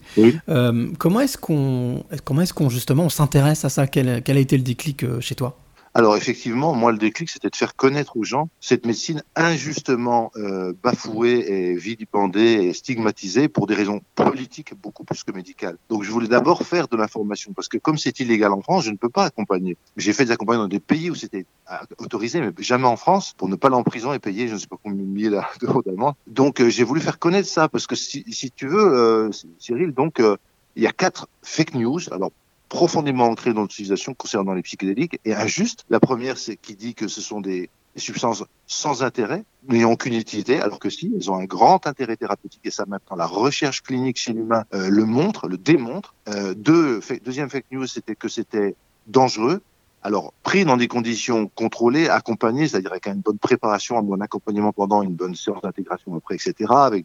Comment 0.98 1.20
est-ce 1.22 1.38
qu'on, 1.38 2.04
comment 2.24 2.42
est-ce 2.42 2.54
qu'on 2.54 2.70
justement 2.70 3.04
on 3.04 3.10
s'intéresse 3.10 3.66
à 3.66 3.70
ça? 3.70 3.86
Quel, 3.88 4.24
quel 4.24 4.38
a 4.38 4.40
été 4.40 4.58
le 4.58 4.64
déclic 4.64 5.06
chez 5.20 5.36
toi? 5.36 5.58
Alors 5.98 6.16
effectivement, 6.16 6.76
moi 6.76 6.92
le 6.92 7.00
déclic, 7.00 7.27
c'était 7.27 7.50
de 7.50 7.56
faire 7.56 7.76
connaître 7.76 8.17
aux 8.17 8.24
gens 8.24 8.50
cette 8.61 8.85
médecine 8.85 9.24
injustement 9.35 10.32
euh, 10.35 10.72
bafouée 10.84 11.40
et 11.48 11.76
vilipendée 11.76 12.67
et 12.67 12.74
stigmatisée 12.74 13.48
pour 13.48 13.66
des 13.66 13.74
raisons 13.74 14.01
politiques 14.14 14.76
beaucoup 14.80 15.03
plus 15.03 15.24
que 15.24 15.32
médicales. 15.32 15.76
Donc 15.90 16.03
je 16.03 16.11
voulais 16.11 16.27
d'abord 16.27 16.61
faire 16.61 16.88
de 16.88 16.95
l'information 16.98 17.51
parce 17.53 17.67
que 17.67 17.80
comme 17.80 17.98
c'est 17.98 18.19
illégal 18.19 18.51
en 18.51 18.61
France, 18.61 18.84
je 18.84 18.92
ne 18.92 18.95
peux 18.95 19.09
pas 19.09 19.26
accompagner. 19.26 19.76
J'ai 19.95 20.14
fait 20.14 20.26
des 20.26 20.32
accompagnements 20.34 20.66
dans 20.66 20.69
des 20.69 20.80
pays 20.80 21.09
où 21.09 21.16
c'était 21.16 21.48
euh, 21.72 21.77
autorisé, 21.98 22.42
mais 22.42 22.51
jamais 22.59 22.85
en 22.85 22.95
France 22.95 23.34
pour 23.35 23.50
ne 23.50 23.56
pas 23.56 23.72
prison 23.82 24.14
et 24.14 24.19
payer 24.19 24.48
je 24.48 24.53
ne 24.53 24.59
sais 24.59 24.67
pas 24.67 24.77
combien 24.84 25.01
de 25.01 25.08
milliers 25.08 25.42
d'euros 25.61 25.82
d'amende. 25.82 26.14
Donc 26.27 26.61
euh, 26.61 26.69
j'ai 26.69 26.84
voulu 26.84 27.01
faire 27.01 27.17
connaître 27.17 27.50
ça 27.50 27.69
parce 27.69 27.88
que 27.88 27.95
si, 27.95 28.24
si 28.32 28.51
tu 28.51 28.67
veux, 28.67 28.93
euh, 28.93 29.32
Cyril, 29.58 29.93
donc 29.93 30.19
euh, 30.19 30.38
il 30.76 30.84
y 30.84 30.88
a 30.88 30.92
quatre 30.92 31.27
fake 31.42 31.74
news. 31.74 32.01
Alors 32.11 32.32
profondément 32.70 33.26
ancrées 33.26 33.54
dans 33.54 33.64
l'utilisation 33.64 34.14
concernant 34.14 34.54
les 34.54 34.62
psychédéliques 34.62 35.20
et 35.26 35.34
injuste. 35.34 35.86
La 35.90 36.00
première, 36.00 36.38
c'est 36.38 36.58
qui 36.58 36.76
dit 36.76 36.96
que 36.96 37.08
ce 37.08 37.22
sont 37.22 37.42
des, 37.42 37.70
substances 38.00 38.44
sans 38.68 39.04
intérêt, 39.04 39.44
n'ayant 39.68 39.92
aucune 39.92 40.14
utilité, 40.14 40.60
alors 40.62 40.80
que 40.80 40.90
si, 40.90 41.12
elles 41.16 41.32
ont 41.32 41.36
un 41.36 41.46
grand 41.46 41.88
intérêt 41.88 42.16
thérapeutique 42.16 42.62
et 42.64 42.72
ça 42.72 42.86
maintenant 42.88 43.16
la 43.16 43.26
recherche 43.26 43.82
clinique 43.82 44.18
chez 44.18 44.34
l'humain 44.34 44.66
euh, 44.74 44.90
le 44.90 45.06
montre, 45.06 45.48
le 45.48 45.58
démontre. 45.58 46.14
Euh, 46.30 46.54
deux, 46.54 47.02
deuxième 47.24 47.50
fake 47.50 47.66
news, 47.72 47.88
c'était 47.88 48.16
que 48.16 48.28
c'était 48.28 48.76
dangereux. 49.08 49.62
Alors, 50.04 50.34
pris 50.44 50.64
dans 50.64 50.78
des 50.78 50.88
conditions 50.88 51.48
contrôlées, 51.48 52.08
accompagnées, 52.08 52.68
c'est-à-dire 52.68 52.92
avec 52.92 53.08
une 53.08 53.22
bonne 53.22 53.40
préparation, 53.40 53.98
un 53.98 54.04
bon 54.04 54.22
accompagnement 54.22 54.72
pendant 54.72 55.02
une 55.02 55.16
bonne 55.16 55.36
séance 55.36 55.62
d'intégration 55.62 56.16
après, 56.16 56.36
etc., 56.36 56.54
avec 56.70 57.04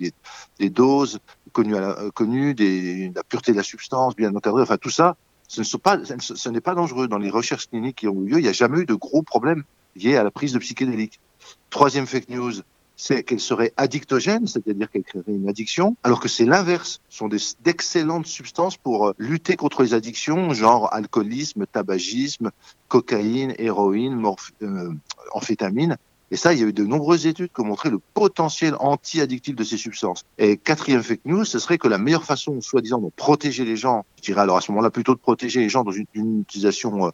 des, 0.58 0.70
doses 0.70 1.18
connues, 1.52 1.73
la- 1.73 1.99
euh, 1.99 2.10
connues 2.10 2.55
des, 2.55 3.10
la 3.15 3.24
pureté 3.24 3.52
de 3.52 3.57
la 3.57 3.62
substance, 3.62 4.15
bien 4.15 4.34
encadrée, 4.34 4.62
enfin 4.62 4.76
tout 4.76 4.91
ça, 4.91 5.16
ce 5.52 5.60
ne 5.60 5.64
sont 5.66 5.78
pas, 5.78 5.98
ce 6.18 6.48
n'est 6.48 6.62
pas 6.62 6.74
dangereux. 6.74 7.08
Dans 7.08 7.18
les 7.18 7.28
recherches 7.28 7.68
cliniques 7.68 7.97
qui 7.97 8.08
ont 8.08 8.14
eu 8.22 8.31
lieu, 8.31 8.39
il 8.39 8.42
n'y 8.42 8.48
a 8.48 8.55
jamais 8.55 8.78
eu 8.78 8.86
de 8.86 8.94
gros 8.94 9.20
problèmes 9.20 9.64
liés 9.97 10.16
à 10.16 10.24
la 10.24 10.31
prise 10.31 10.55
de 10.55 10.58
psychédéliques. 10.58 11.20
Troisième 11.68 12.06
fake 12.06 12.31
news, 12.31 12.52
c'est 12.97 13.22
qu'elle 13.22 13.39
serait 13.39 13.74
addictogène, 13.76 14.47
c'est-à-dire 14.47 14.90
qu'elle 14.90 15.02
créerait 15.02 15.32
une 15.32 15.50
addiction, 15.50 15.94
alors 16.05 16.20
que 16.20 16.28
c'est 16.28 16.47
l'inverse. 16.47 17.02
Ce 17.10 17.18
sont 17.18 17.28
d'excellentes 17.28 18.26
substances 18.26 18.78
pour 18.78 19.08
euh, 19.08 19.14
lutter 19.18 19.56
contre 19.56 19.82
les 19.82 19.92
addictions, 19.92 20.55
genre 20.55 20.89
alcoolisme, 20.90 21.66
tabagisme, 21.66 22.50
cocaïne, 22.89 23.55
héroïne, 23.58 24.24
euh, 24.62 24.94
amphétamine. 25.32 25.98
Et 26.33 26.36
ça, 26.36 26.55
il 26.55 26.61
y 26.61 26.65
a 26.65 26.67
eu 26.67 26.73
de 26.73 26.85
nombreuses 26.85 27.27
études 27.27 27.51
qui 27.55 27.61
ont 27.61 27.67
montré 27.67 27.91
le 27.91 28.01
potentiel 28.15 28.75
anti-addictif 28.81 29.55
de 29.55 29.65
ces 29.65 29.77
substances. 29.77 30.25
Et 30.39 30.57
quatrième 30.57 31.02
fake 31.02 31.27
news, 31.27 31.44
ce 31.44 31.59
serait 31.59 31.77
que 31.77 31.89
la 31.89 31.99
meilleure 31.99 32.25
façon, 32.25 32.59
soi-disant, 32.62 33.01
de 33.01 33.11
protéger 33.15 33.67
les 33.67 33.77
gens, 33.77 34.07
je 34.17 34.23
dirais 34.23 34.41
alors 34.41 34.57
à 34.57 34.62
ce 34.62 34.73
moment-là 34.73 34.89
plutôt 34.89 35.15
de 35.15 35.20
protéger 35.20 35.61
les 35.61 35.69
gens 35.69 35.85
dans 35.85 35.91
une, 35.91 36.41
utilisation 36.41 37.05
euh, 37.05 37.11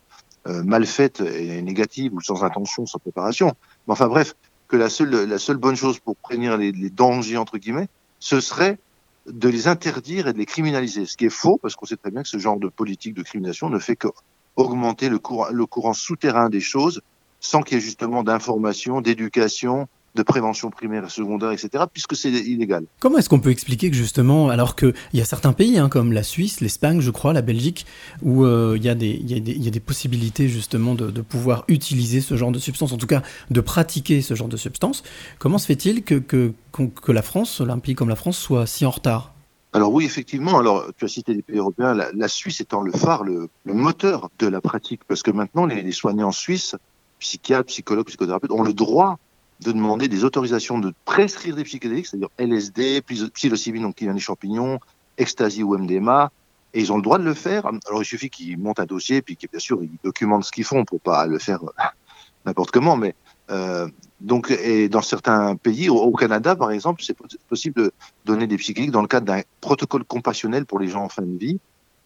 euh, 0.47 0.63
mal 0.63 0.87
faite 0.87 1.21
et 1.21 1.61
négative 1.63 2.15
ou 2.15 2.21
sans 2.21 2.45
intention, 2.45 2.87
sans 2.87 3.01
préparation. 3.01 3.49
Mais 3.89 3.93
enfin 3.93 4.07
bref, 4.07 4.37
que 4.69 4.77
la 4.77 4.89
seule, 4.89 5.11
la 5.11 5.39
seule 5.39 5.57
bonne 5.57 5.75
chose 5.75 5.99
pour 5.99 6.15
prévenir 6.15 6.57
les, 6.57 6.71
les 6.71 6.91
dangers, 6.91 7.39
entre 7.39 7.59
guillemets, 7.59 7.89
ce 8.21 8.39
serait 8.39 8.79
de 9.27 9.49
les 9.49 9.67
interdire 9.67 10.29
et 10.29 10.33
de 10.33 10.39
les 10.39 10.47
criminaliser. 10.47 11.07
Ce 11.07 11.17
qui 11.17 11.25
est 11.25 11.31
faux, 11.31 11.59
parce 11.61 11.75
qu'on 11.75 11.87
sait 11.87 11.97
très 11.97 12.13
bien 12.13 12.23
que 12.23 12.29
ce 12.29 12.39
genre 12.39 12.61
de 12.61 12.69
politique 12.69 13.15
de 13.15 13.25
criminalisation 13.25 13.69
ne 13.69 13.81
fait 13.81 13.97
que 13.97 14.07
augmenter 14.55 15.09
le 15.09 15.19
courant, 15.19 15.49
le 15.51 15.67
courant 15.67 15.93
souterrain 15.93 16.49
des 16.49 16.61
choses 16.61 17.03
sans 17.41 17.63
qu'il 17.63 17.77
y 17.77 17.79
ait 17.79 17.85
justement 17.85 18.23
d'information, 18.23 19.01
d'éducation, 19.01 19.89
de 20.15 20.23
prévention 20.23 20.71
primaire 20.71 21.05
et 21.05 21.11
secondaire, 21.11 21.53
etc., 21.53 21.85
puisque 21.93 22.17
c'est 22.17 22.31
illégal. 22.31 22.85
Comment 22.99 23.19
est-ce 23.19 23.29
qu'on 23.29 23.39
peut 23.39 23.51
expliquer 23.51 23.91
que 23.91 23.97
justement, 23.97 24.49
alors 24.49 24.75
qu'il 24.75 24.95
y 25.13 25.21
a 25.21 25.25
certains 25.25 25.53
pays 25.53 25.79
hein, 25.79 25.89
comme 25.89 26.13
la 26.13 26.23
Suisse, 26.25 26.61
l'Espagne, 26.61 27.01
je 27.01 27.11
crois, 27.11 27.33
la 27.33 27.43
Belgique, 27.43 27.87
où 28.23 28.45
euh, 28.45 28.75
il 28.77 28.85
y, 28.85 28.89
a 28.89 28.95
des- 28.97 29.11
y, 29.15 29.35
y 29.39 29.69
a 29.69 29.81
possibilités 29.81 30.49
justement 30.49 30.95
de, 30.95 31.11
de 31.11 31.21
pouvoir 31.21 31.65
utiliser 31.69 32.21
ce 32.21 32.37
genre 32.37 32.51
de 32.51 32.59
substance, 32.59 32.93
en 32.93 32.97
tout 32.97 33.07
cas 33.07 33.23
de 33.51 33.61
pratiquer 33.61 34.23
ce 34.23 34.35
genre 34.35 34.49
de 34.49 34.57
substance, 34.57 35.05
comment 35.39 35.59
se 35.59 35.67
fait-il 35.67 36.03
que, 36.03 36.17
que, 36.17 36.53
qu'on- 36.73 36.89
que 36.89 37.13
la 37.13 37.23
France, 37.23 37.61
un 37.61 37.79
pays 37.79 37.95
comme 37.95 38.09
la 38.09 38.17
France, 38.17 38.39
soit 38.39 38.67
si 38.67 38.85
en 38.87 38.91
retard? 38.91 39.35
Alors 39.75 39.93
oui, 39.93 40.05
effectivement, 40.07 40.59
alors 40.59 40.87
tu 40.97 41.05
as 41.05 41.09
cité 41.09 41.35
des 41.35 41.43
pays 41.43 41.59
européens, 41.59 41.95
la, 41.95 42.11
la 42.13 42.29
Suisse 42.29 42.61
étant 42.61 42.81
le 42.81 42.91
phare, 42.91 43.23
le, 43.23 43.49
le 43.65 43.75
moteur 43.75 44.31
de 44.39 44.47
la 44.49 44.61
pratique, 44.63 45.03
parce 45.07 45.23
que 45.23 45.31
maintenant 45.31 45.67
les, 45.67 45.83
les 45.83 45.93
soignants 45.93 46.33
suisses, 46.33 46.75
psychiatres, 47.19 47.67
psychologues, 47.67 48.07
psychothérapeutes, 48.07 48.51
ont 48.51 48.63
le 48.63 48.73
droit 48.73 49.19
de 49.61 49.73
demander 49.73 50.09
des 50.09 50.25
autorisations 50.25 50.79
de 50.79 50.93
prescrire 51.05 51.57
des 51.57 51.65
psychédéliques, 51.65 52.07
c'est-à-dire 52.07 52.29
LSD, 52.39 53.01
psil- 53.01 53.31
psilocybine, 53.31 53.83
donc 53.83 53.97
qui 53.97 54.05
vient 54.05 54.15
des 54.15 54.21
champignons, 54.21 54.79
ecstasy 55.17 55.63
ou 55.63 55.77
MDMA, 55.77 56.31
et 56.75 56.81
ils 56.81 56.93
ont 56.93 56.97
le 56.97 57.03
droit 57.03 57.19
de 57.19 57.25
le 57.25 57.35
faire. 57.35 57.67
Alors 57.89 58.03
il 58.03 58.07
suffit 58.07 58.31
qu'ils 58.31 58.59
montent 58.59 58.81
un 58.81 58.87
dossier, 58.87 59.21
puis 59.23 59.37
bien 59.51 59.59
sûr, 59.59 59.83
ils 59.83 59.91
documentent 60.05 60.45
ce 60.45 60.53
qu'ils 60.53 60.65
font 60.65 60.85
pour 60.85 61.01
pas 61.01 61.27
le 61.27 61.39
faire 61.39 61.63
euh, 61.65 61.85
n'importe 62.47 62.71
comment, 62.71 62.97
mais 62.97 63.15
euh, 63.51 63.89
donc, 64.21 64.51
et 64.51 64.89
dans 64.89 65.03
certains 65.03 65.57
pays, 65.57 65.89
au, 65.89 66.13
Canada 66.13 66.55
par 66.55 66.71
exemple, 66.71 67.03
c'est 67.03 67.15
pos- 67.15 67.27
possible 67.49 67.83
de 67.83 67.93
donner 68.25 68.47
des 68.47 68.57
psychédéliques 68.57 68.93
dans 68.93 69.03
le 69.03 69.09
cadre 69.09 69.27
d'un 69.27 69.43
protocole 69.61 70.05
compassionnel 70.05 70.67
pour 70.67 70.79
les 70.79 70.89
gens 70.89 71.03
en 71.05 71.09
fin 71.09 71.23
de 71.23 71.39
vie. 71.39 71.59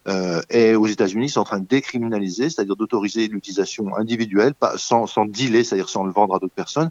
Euh, 0.09 0.43
et 0.51 0.75
aux 0.75 0.87
États-Unis, 0.87 1.31
c'est 1.31 1.39
en 1.39 1.45
train 1.45 1.61
de 1.61 1.67
décriminaliser, 1.67 2.51
c'est-à-dire 2.51 2.77
d'autoriser 2.77 3.29
l'utilisation 3.29 3.97
individuelle, 3.97 4.53
sans, 4.77 5.07
sans 5.07 5.27
dealer, 5.27 5.65
c'est-à-dire 5.65 5.89
sans 5.89 6.05
le 6.05 6.13
vendre 6.13 6.35
à 6.35 6.39
d'autres 6.39 6.55
personnes, 6.55 6.91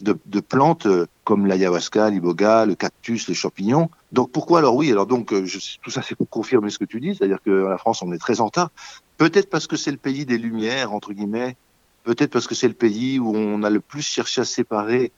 de, 0.00 0.40
plantes 0.40 0.86
euh, 0.86 1.06
comme 1.24 1.46
l'ayahuasca, 1.46 2.10
l'iboga, 2.10 2.66
le 2.66 2.74
cactus, 2.74 3.28
les 3.28 3.34
champignons. 3.34 3.90
Donc 4.12 4.30
pourquoi 4.30 4.60
alors 4.60 4.76
oui? 4.76 4.90
Alors 4.90 5.06
donc 5.06 5.32
euh, 5.32 5.46
tout 5.82 5.90
ça 5.90 6.02
c'est 6.02 6.14
pour 6.14 6.28
confirmer 6.28 6.70
ce 6.70 6.78
que 6.78 6.84
tu 6.84 7.00
dis, 7.00 7.14
c'est-à-dire 7.14 7.38
que 7.44 7.50
la 7.50 7.78
France 7.78 8.02
on 8.02 8.12
est 8.12 8.18
très 8.18 8.40
en 8.40 8.46
retard. 8.46 8.70
Peut-être 9.16 9.50
parce 9.50 9.66
que 9.66 9.76
c'est 9.76 9.92
le 9.92 9.96
pays 9.96 10.24
des 10.24 10.38
lumières 10.38 10.92
entre 10.92 11.12
guillemets. 11.12 11.56
Peut-être 12.04 12.32
parce 12.32 12.48
que 12.48 12.56
c'est 12.56 12.68
le 12.68 12.74
pays 12.74 13.20
où 13.20 13.32
on 13.34 13.62
a 13.62 13.70
le 13.70 13.78
plus 13.80 14.02
cherché 14.02 14.40
à 14.40 14.44
séparer 14.44 15.12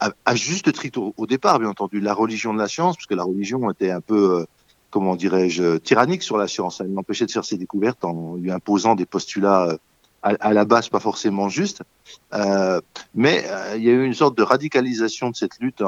à, 0.00 0.34
juste 0.36 0.72
titre 0.72 1.12
au, 1.16 1.26
départ, 1.26 1.58
bien 1.58 1.68
entendu, 1.68 1.98
la 1.98 2.14
religion 2.14 2.54
de 2.54 2.58
la 2.60 2.68
science, 2.68 2.96
parce 2.96 3.06
que 3.06 3.16
la 3.16 3.24
religion 3.24 3.68
était 3.68 3.90
un 3.90 4.00
peu, 4.00 4.46
comment 4.90 5.16
dirais-je, 5.16 5.78
tyrannique 5.78 6.22
sur 6.22 6.36
la 6.36 6.48
science. 6.48 6.80
Elle 6.80 6.92
l'empêchait 6.92 7.26
de 7.26 7.30
faire 7.30 7.44
ses 7.44 7.56
découvertes 7.56 8.04
en 8.04 8.36
lui 8.36 8.50
imposant 8.50 8.94
des 8.94 9.06
postulats 9.06 9.68
euh, 9.68 9.76
à, 10.22 10.52
la 10.52 10.64
base 10.64 10.88
pas 10.88 11.00
forcément 11.00 11.48
justes. 11.48 11.82
Euh, 12.34 12.80
mais 13.14 13.44
euh, 13.46 13.76
il 13.76 13.84
y 13.84 13.88
a 13.88 13.92
eu 13.92 14.04
une 14.04 14.14
sorte 14.14 14.36
de 14.36 14.42
radicalisation 14.42 15.30
de 15.30 15.36
cette 15.36 15.58
lutte 15.60 15.82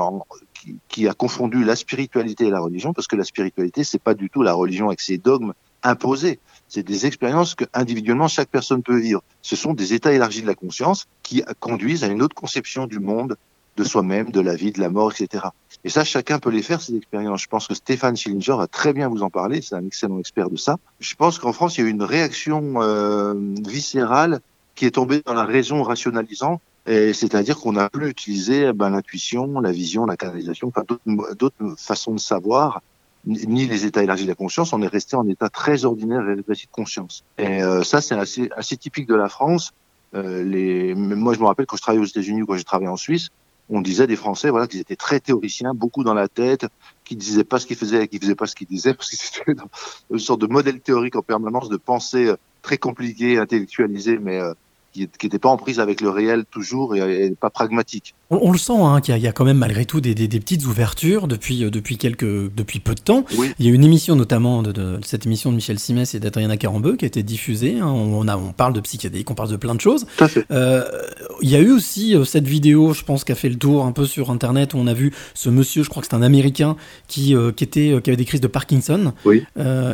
qui, 0.55 0.77
qui 0.89 1.09
a 1.09 1.15
confondu 1.15 1.65
la 1.65 1.75
spiritualité 1.75 2.47
et 2.47 2.51
la 2.51 2.61
religion, 2.61 2.93
parce 2.93 3.09
que 3.09 3.17
la 3.17 3.25
spiritualité, 3.25 3.83
c'est 3.83 3.99
pas 3.99 4.15
du 4.15 4.31
tout 4.31 4.43
la 4.43 4.53
religion 4.53 4.87
avec 4.87 5.01
ses 5.01 5.19
dogmes 5.19 5.53
imposés. 5.83 6.39
C'est 6.69 6.85
des 6.85 7.07
expériences 7.07 7.57
que 7.57 7.65
individuellement 7.73 8.29
chaque 8.29 8.49
personne 8.49 8.83
peut 8.83 8.99
vivre. 8.99 9.23
Ce 9.43 9.57
sont 9.57 9.75
des 9.75 9.95
états 9.95 10.13
élargis 10.13 10.43
de 10.43 10.47
la 10.47 10.55
conscience 10.55 11.07
qui 11.23 11.43
conduisent 11.59 12.05
à 12.05 12.07
une 12.07 12.23
autre 12.23 12.37
conception 12.37 12.87
du 12.87 13.01
monde, 13.01 13.37
de 13.81 13.85
soi-même, 13.85 14.31
de 14.31 14.41
la 14.41 14.55
vie, 14.55 14.73
de 14.73 14.81
la 14.81 14.91
mort, 14.91 15.13
etc. 15.13 15.47
Et 15.85 15.89
ça, 15.89 16.05
chacun 16.05 16.39
peut 16.39 16.51
les 16.51 16.63
faire, 16.63 16.81
ces 16.81 16.95
expériences. 16.97 17.43
Je 17.43 17.49
pense 17.49 17.67
que 17.67 17.75
Stéphane 17.75 18.17
Schillinger 18.17 18.57
va 18.57 18.67
très 18.67 18.93
bien 18.93 19.09
vous 19.09 19.23
en 19.23 19.31
parler, 19.31 19.63
c'est 19.63 19.75
un 19.75 19.87
excellent 19.87 20.19
expert 20.19 20.51
de 20.51 20.57
ça. 20.57 20.77
Je 21.01 21.15
pense 21.15 21.39
qu'en 21.39 21.53
France, 21.53 21.79
il 21.79 21.81
y 21.81 21.85
a 21.85 21.87
eu 21.89 21.91
une 21.91 22.03
réaction 22.03 22.83
euh, 22.83 23.35
viscérale 23.67 24.41
qui 24.75 24.85
est 24.87 24.93
tombée 24.93 25.23
dans 25.25 25.35
la 25.35 25.45
raison 25.45 25.83
rationalisante, 25.83 26.61
c'est-à-dire 26.87 27.59
qu'on 27.59 27.73
n'a 27.73 27.89
plus 27.89 28.09
utilisé 28.09 28.69
eh 28.69 28.73
ben, 28.73 28.91
l'intuition, 28.91 29.61
la 29.61 29.71
vision, 29.71 30.07
la 30.07 30.17
canalisation, 30.17 30.69
enfin 30.69 30.85
d'autres- 31.35 31.75
façons 31.77 32.15
de 32.15 32.21
savoir, 32.21 32.81
ni 33.25 33.67
les 33.67 33.85
états 33.85 34.03
élargis 34.03 34.25
de 34.25 34.31
la 34.31 34.35
conscience, 34.35 34.73
on 34.73 34.83
est 34.83 34.89
resté 34.89 35.17
en 35.17 35.29
état 35.29 35.49
très 35.49 35.85
ordinaire 35.85 36.23
et 36.29 36.35
régressif 36.35 36.67
de 36.67 36.73
conscience. 36.73 37.25
Et 37.39 37.63
euh, 37.63 37.83
ça, 37.83 38.01
c'est 38.01 38.15
assez, 38.15 38.77
typique 38.77 39.07
de 39.07 39.15
la 39.15 39.29
France. 39.29 39.73
Euh. 40.15 40.95
Moi, 40.97 41.35
je 41.35 41.41
me 41.41 41.47
rappelle 41.47 41.67
quand 41.67 41.77
je 41.77 41.83
travaillais 41.83 42.03
aux 42.03 42.09
États-Unis 42.09 42.43
ou 42.43 42.47
quand 42.47 42.57
j'ai 42.57 42.65
travaillé 42.65 42.89
en 42.89 42.97
Suisse, 42.97 43.29
on 43.71 43.81
disait 43.81 44.07
des 44.07 44.17
Français 44.17 44.51
voilà 44.51 44.67
qu'ils 44.67 44.81
étaient 44.81 44.97
très 44.97 45.21
théoriciens, 45.21 45.75
beaucoup 45.75 46.05
dans 46.05 46.15
la 46.15 46.29
tête, 46.29 46.67
qui 47.05 47.17
disaient 47.17 47.45
pas 47.45 47.59
ce 47.59 47.67
qu'ils 47.67 47.77
faisaient, 47.77 48.05
et 48.05 48.09
qui 48.09 48.19
faisaient 48.19 48.35
pas 48.35 48.47
ce 48.47 48.55
qu'ils 48.55 48.67
disaient, 48.67 48.95
parce 48.95 49.13
étaient 49.15 49.55
dans 49.55 49.69
une 50.11 50.19
sorte 50.19 50.41
de 50.41 50.47
modèle 50.47 50.81
théorique 50.81 51.17
en 51.17 51.23
permanence, 51.23 51.69
de 51.69 51.77
pensée 51.77 52.27
euh, 52.27 52.37
très 52.63 52.79
compliquée, 52.79 53.39
intellectualisée, 53.39 54.19
mais 54.19 54.39
euh, 54.41 54.53
qui 54.93 55.09
n'était 55.23 55.39
pas 55.39 55.49
en 55.49 55.57
prise 55.57 55.79
avec 55.81 56.01
le 56.01 56.11
réel 56.11 56.45
toujours 56.51 56.95
et, 56.97 57.27
et 57.27 57.31
pas 57.31 57.51
pragmatique. 57.51 58.15
On, 58.31 58.39
on 58.43 58.53
le 58.53 58.59
sent 58.59 58.73
hein, 58.77 59.01
qu'il 59.01 59.13
y, 59.13 59.15
a- 59.15 59.19
il 59.19 59.23
y 59.25 59.29
a 59.29 59.33
quand 59.33 59.45
même 59.45 59.59
malgré 59.59 59.85
tout 59.85 60.01
des, 60.01 60.15
des- 60.15 60.29
des 60.29 60.41
petites 60.41 60.67
ouvertures 60.67 61.29
depuis, 61.29 61.65
euh, 61.65 61.71
depuis, 61.71 61.97
quelques, 61.99 62.53
depuis 62.55 62.81
peu 62.81 62.95
de 62.95 63.01
temps. 63.01 63.25
Il 63.59 63.67
y 63.67 63.71
a 63.71 63.73
une 63.73 63.85
émission 63.85 64.17
notamment 64.17 64.63
de, 64.63 64.73
de 64.73 64.99
cette 65.05 65.27
émission 65.27 65.51
de 65.51 65.57
Michel 65.57 65.79
Simès 65.79 66.15
et 66.15 66.21
d'Adriana 66.21 66.57
Carambeu 66.57 66.97
qui 66.97 67.05
a 67.05 67.09
été 67.09 67.23
diffusée. 67.23 67.79
hein. 67.81 67.87
On, 67.87 68.27
a, 68.29 68.37
on 68.37 68.53
parle 68.53 68.73
de 68.73 68.81
psychédéliques, 68.81 69.31
on 69.31 69.35
parle 69.35 69.51
de 69.51 69.57
plein 69.57 69.75
de 69.75 69.81
choses. 69.81 70.07
Euh, 70.51 70.85
il 71.43 71.49
y 71.51 71.57
a 71.57 71.61
eu 71.61 71.71
aussi 71.71 72.15
euh, 72.15 72.25
cette 72.25 72.47
vidéo, 72.47 72.93
je 72.93 73.05
pense, 73.05 73.25
qui 73.25 73.33
a 73.33 73.37
fait 73.37 73.49
le 73.49 73.57
tour 73.57 73.85
un 73.85 73.93
peu 73.93 74.07
sur 74.07 74.31
Internet 74.31 74.75
où 74.75 74.79
on 74.79 74.87
a 74.87 74.95
vu 74.95 75.13
ce 75.35 75.49
monsieur, 75.51 75.83
je 75.83 75.89
crois 75.89 76.03
que 76.03 76.09
c'est 76.11 76.17
un 76.17 76.23
Américain, 76.23 76.77
qui, 77.09 77.35
qui, 77.57 77.65
était, 77.65 78.01
qui 78.03 78.11
avait 78.11 78.17
des 78.17 78.25
crises 78.25 78.41
de 78.41 78.47
Parkinson 78.49 79.13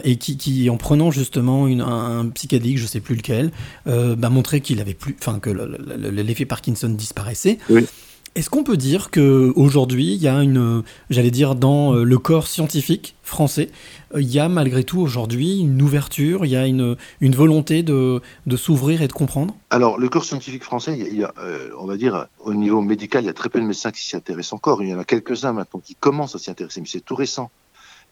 et 0.05 0.16
qui, 0.16 0.36
qui, 0.36 0.68
en 0.70 0.76
prenant 0.76 1.10
justement 1.10 1.66
une, 1.66 1.81
un, 1.81 2.20
un 2.20 2.28
psychédélique, 2.28 2.78
je 2.78 2.86
sais 2.86 3.00
plus 3.00 3.15
lequel, 3.16 3.50
bah, 3.86 4.31
montrait 4.31 4.60
qu'il 4.60 4.81
avait 4.81 4.85
plus, 4.94 5.16
enfin 5.18 5.39
que 5.39 5.50
le- 5.50 5.66
le- 5.66 6.10
le- 6.10 6.23
l'effet 6.23 6.44
Parkinson 6.44 6.89
disparaissait. 6.89 7.58
Est-ce 8.34 8.50
qu'on 8.50 8.65
peut 8.65 8.76
dire 8.76 9.10
que 9.10 9.50
aujourd'hui 9.56 10.12
il 10.12 10.20
y 10.20 10.28
a 10.28 10.42
une, 10.42 10.82
j'allais 11.08 11.31
dire 11.31 11.55
dans 11.55 11.94
euh, 11.94 12.05
le 12.05 12.18
corps 12.18 12.48
scientifique 12.48 13.16
français, 13.23 13.70
euh, 14.15 14.20
il 14.20 14.31
y 14.31 14.39
a 14.39 14.50
malgré 14.50 14.84
tout 14.84 15.00
aujourd'hui 15.00 15.60
une 15.60 15.81
ouverture, 15.81 16.44
il 16.44 16.50
y 16.50 16.56
a 16.56 16.66
une, 16.66 16.97
une 17.23 17.34
volonté 17.34 17.82
de, 17.82 18.20
de 18.44 18.56
s'ouvrir 18.58 19.00
et 19.00 19.08
de 19.08 19.12
comprendre? 19.15 19.56
Alors, 19.70 19.98
le 19.98 20.10
corps 20.10 20.26
scientifique 20.26 20.65
français, 20.65 20.98
il 20.98 21.16
y 21.18 21.24
a, 21.24 21.32
euh, 21.40 21.70
on 21.78 21.86
va 21.86 21.97
dire, 21.97 22.26
au 22.44 22.52
niveau 22.52 22.82
médical, 22.82 23.24
il 23.24 23.26
y 23.26 23.31
a 23.31 23.32
très 23.32 23.48
peu 23.48 23.58
de 23.58 23.65
médecins 23.65 23.90
qui 23.90 24.05
s'y 24.05 24.16
intéressent 24.16 24.52
encore. 24.52 24.82
Il 24.82 24.90
y 24.90 24.94
en 24.94 24.98
a 24.98 25.05
quelques-uns 25.05 25.55
maintenant 25.55 25.81
qui 25.81 25.94
commencent 25.94 26.34
à 26.34 26.39
s'y 26.39 26.50
intéresser, 26.50 26.82
mais 26.82 26.89
c'est 26.90 27.00
tout 27.00 27.15
récent. 27.15 27.50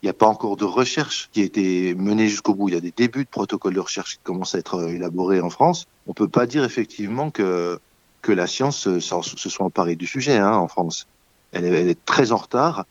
Il 0.04 0.08
n'y 0.08 0.10
a 0.10 0.12
pas 0.12 0.26
encore 0.26 0.58
de 0.58 0.66
recherche 0.66 1.30
qui 1.32 1.40
a 1.40 1.44
été 1.44 1.94
menée 1.94 2.28
jusqu'au 2.28 2.54
bout. 2.54 2.68
Il 2.68 2.74
y 2.74 2.76
a 2.76 2.80
des 2.82 2.92
débuts 2.94 3.24
de 3.24 3.28
protocoles 3.30 3.72
de 3.72 3.80
recherche 3.80 4.16
qui 4.16 4.22
commencent 4.22 4.54
à 4.54 4.58
être 4.58 4.74
euh, 4.74 4.88
élaborés 4.88 5.40
en 5.40 5.48
France. 5.48 5.86
On 6.06 6.12
peut 6.12 6.28
pas 6.28 6.44
dire 6.44 6.62
effectivement 6.62 7.30
que, 7.30 7.78
que 8.20 8.30
la 8.30 8.46
science 8.46 8.86
euh, 8.86 9.00
se 9.00 9.48
soit 9.48 9.64
emparée 9.64 9.96
du 9.96 10.06
sujet 10.06 10.36
hein, 10.36 10.56
en 10.58 10.68
France. 10.68 11.06
Elle 11.52 11.64
est, 11.64 12.04
très 12.04 12.32
en 12.32 12.36
retard, 12.36 12.84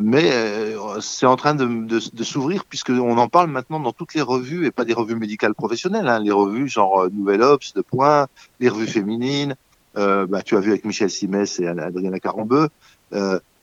mais 0.00 0.30
euh, 0.30 1.00
c'est 1.00 1.26
en 1.26 1.34
train 1.34 1.56
de, 1.56 1.66
de, 1.66 2.00
de 2.12 2.22
s'ouvrir 2.22 2.64
puisqu'on 2.66 3.18
en 3.18 3.28
parle 3.28 3.50
maintenant 3.50 3.80
dans 3.80 3.92
toutes 3.92 4.14
les 4.14 4.22
revues 4.22 4.64
et 4.64 4.70
pas 4.70 4.84
des 4.84 4.94
revues 4.94 5.16
médicales 5.16 5.56
professionnelles, 5.56 6.06
hein, 6.06 6.20
les 6.20 6.30
revues 6.30 6.68
genre 6.68 7.08
Nouvelle 7.10 7.42
Obs, 7.42 7.74
De 7.74 7.80
Point, 7.80 8.28
les 8.60 8.68
revues 8.68 8.86
féminines. 8.86 9.56
Bah, 9.96 10.42
tu 10.44 10.56
as 10.56 10.60
vu 10.60 10.70
avec 10.70 10.84
Michel 10.84 11.10
Simès 11.10 11.58
et 11.58 11.66
Adriana 11.66 12.20
Carambeu. 12.20 12.68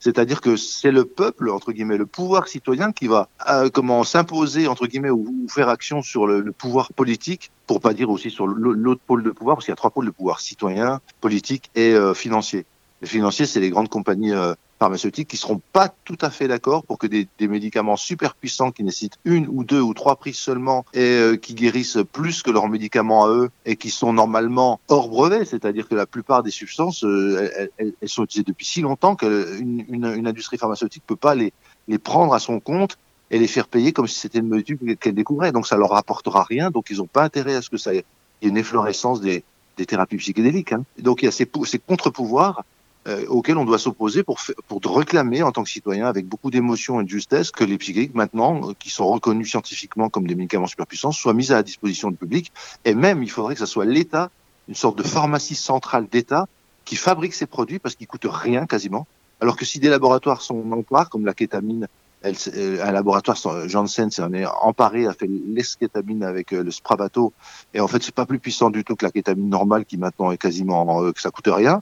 C'est-à-dire 0.02 0.42
que 0.42 0.58
c'est 0.58 0.92
le 0.92 1.06
peuple, 1.06 1.50
entre 1.50 1.72
guillemets, 1.72 1.98
le 1.98 2.06
pouvoir 2.06 2.48
citoyen 2.50 2.92
qui 2.92 3.08
va 3.08 3.30
euh, 3.50 3.70
comment 3.70 4.04
s'imposer, 4.04 4.68
entre 4.68 4.88
guillemets, 4.88 5.12
ou, 5.12 5.46
faire 5.48 5.70
action 5.70 6.02
sur 6.02 6.28
le, 6.28 6.52
pouvoir 6.52 6.92
politique, 6.92 7.52
pour 7.68 7.80
pas 7.80 7.94
dire 7.94 8.10
aussi 8.10 8.30
sur 8.30 8.48
l'au- 8.48 8.74
l'autre 8.74 9.02
pôle 9.08 9.24
de 9.24 9.32
pouvoir, 9.32 9.56
parce 9.56 9.66
qu'il 9.66 9.72
y 9.72 9.74
a 9.74 9.78
trois 9.78 9.92
pôles 9.92 10.08
de 10.08 10.12
pouvoir, 10.12 10.40
citoyen, 10.42 11.00
politique 11.22 11.70
et 11.76 11.94
euh, 11.94 12.14
financier. 12.14 12.66
Les 13.02 13.08
financiers, 13.08 13.46
c'est 13.46 13.60
les 13.60 13.70
grandes 13.70 13.90
compagnies 13.90 14.34
euh, 14.34 14.54
pharmaceutiques 14.82 15.28
qui 15.28 15.38
seront 15.38 15.62
pas 15.74 15.94
tout 16.06 16.18
à 16.22 16.32
fait 16.32 16.48
d'accord 16.48 16.84
pour 16.84 16.98
que 16.98 17.06
des, 17.06 17.28
médicaments 17.48 17.98
super 17.98 18.34
puissants 18.34 18.72
qui 18.72 18.84
nécessitent 18.84 19.20
une 19.26 19.46
ou 19.48 19.64
deux 19.64 19.80
ou 19.80 19.94
trois 19.94 20.16
prises 20.16 20.40
seulement 20.40 20.86
et 20.96 21.02
euh, 21.02 21.38
qui 21.38 21.54
guérissent 21.54 22.00
plus 22.12 22.42
que 22.42 22.50
leurs 22.50 22.68
médicaments 22.68 23.26
à 23.26 23.30
eux 23.30 23.52
et 23.68 23.76
qui 23.76 23.92
sont 23.92 24.12
normalement 24.12 24.80
hors 24.88 25.08
brevet, 25.08 25.46
c'est-à-dire 25.46 25.88
que 25.88 25.94
la 25.94 26.08
plupart 26.08 26.42
des 26.42 26.50
substances, 26.50 27.04
euh, 27.04 27.68
elles, 27.78 27.94
sont 28.06 28.24
utilisées 28.24 28.44
depuis 28.44 28.66
si 28.66 28.82
longtemps 28.82 29.16
qu'une 29.16 29.86
une, 29.88 30.06
une 30.06 30.28
industrie 30.28 30.58
pharmaceutique 30.58 31.04
peut 31.06 31.16
pas 31.16 31.36
les, 31.36 31.54
les 31.88 32.00
prendre 32.00 32.34
à 32.34 32.40
son 32.40 32.60
compte 32.60 32.98
et 33.30 33.38
les 33.38 33.48
faire 33.48 33.68
payer 33.68 33.92
comme 33.94 34.08
si 34.08 34.18
c'était 34.20 34.40
une 34.40 34.48
molécule 34.48 34.98
qu'elle 34.98 35.14
découvrait. 35.14 35.52
Donc 35.52 35.68
ça 35.68 35.78
leur 35.78 35.92
rapportera 35.92 36.44
rien, 36.44 36.72
donc 36.72 36.88
ils 36.90 36.98
n'ont 36.98 37.06
pas 37.06 37.24
intérêt 37.24 37.54
à 37.54 37.62
ce 37.62 37.70
que 37.70 37.78
ça 37.78 37.94
ait 37.94 38.06
une 38.42 38.58
efflorescence 38.58 39.22
des, 39.22 39.44
des 39.78 39.86
thérapies 39.86 40.18
psychédéliques. 40.18 40.74
Hein. 40.74 40.84
Donc 40.98 41.22
il 41.22 41.26
y 41.26 41.28
a 41.28 41.32
ces, 41.32 41.48
ces 41.66 41.78
contre-pouvoirs 41.78 42.64
euh, 43.08 43.26
auxquels 43.28 43.58
on 43.58 43.66
doit 43.66 43.80
s'opposer 43.80 44.24
pour, 44.24 44.40
pour 44.68 44.82
réclamer 44.98 45.42
en 45.44 45.52
tant 45.52 45.64
que 45.64 45.70
citoyen, 45.70 46.06
avec 46.08 46.28
beaucoup 46.28 46.52
d'émotion 46.52 47.02
et 47.02 47.04
de 47.04 47.10
justesse, 47.10 47.52
que 47.52 47.64
les 47.64 47.78
psychédéliques, 47.78 48.14
maintenant, 48.16 48.70
euh, 48.70 48.74
qui 48.78 48.90
sont 48.90 49.08
reconnus 49.08 49.50
scientifiquement 49.50 50.10
comme 50.10 50.28
des 50.28 50.36
médicaments 50.36 50.68
superpuissants, 50.68 51.12
soient 51.12 51.34
mis 51.34 51.52
à 51.52 51.56
la 51.56 51.64
disposition 51.64 52.12
du 52.12 52.18
public. 52.18 52.52
Et 52.86 52.94
même, 52.94 53.24
il 53.24 53.30
faudrait 53.30 53.56
que 53.56 53.60
ce 53.60 53.66
soit 53.66 53.86
l'État, 53.86 54.30
une 54.68 54.76
sorte 54.76 54.98
de 54.98 55.04
pharmacie 55.04 55.56
centrale 55.56 56.08
d'État, 56.12 56.48
qui 56.86 56.96
fabrique 56.96 57.34
ces 57.34 57.46
produits 57.46 57.80
parce 57.80 57.96
qu'ils 57.96 58.08
coûtent 58.08 58.28
rien 58.30 58.66
quasiment. 58.66 59.08
Alors 59.40 59.56
que 59.56 59.66
si 59.66 59.80
des 59.80 59.90
laboratoires 59.90 60.42
sont 60.42 60.72
emparés, 60.72 61.08
comme 61.10 61.26
la 61.26 61.34
kétamine, 61.34 61.88
elle, 62.22 62.36
euh, 62.56 62.86
un 62.86 62.92
laboratoire, 62.92 63.36
son- 63.38 63.68
Janssen 63.68 64.12
s'en 64.12 64.32
est 64.34 64.46
emparé, 64.46 65.08
a 65.08 65.14
fait 65.14 65.28
l'eskétamine 65.28 66.24
avec 66.24 66.54
euh, 66.54 66.64
le 66.64 66.70
Spravato, 66.70 67.34
et 67.74 67.80
en 67.80 67.88
fait 67.88 68.04
c'est 68.04 68.14
pas 68.14 68.28
plus 68.28 68.38
puissant 68.38 68.70
du 68.70 68.84
tout 68.84 68.96
que 68.96 69.04
la 69.04 69.12
kétamine 69.12 69.50
normale 69.50 69.86
qui 69.86 69.98
maintenant 69.98 70.32
est 70.32 70.38
quasiment 70.38 71.04
euh, 71.04 71.12
que 71.14 71.22
ça 71.22 71.32
coûte 71.32 71.48
rien, 71.48 71.82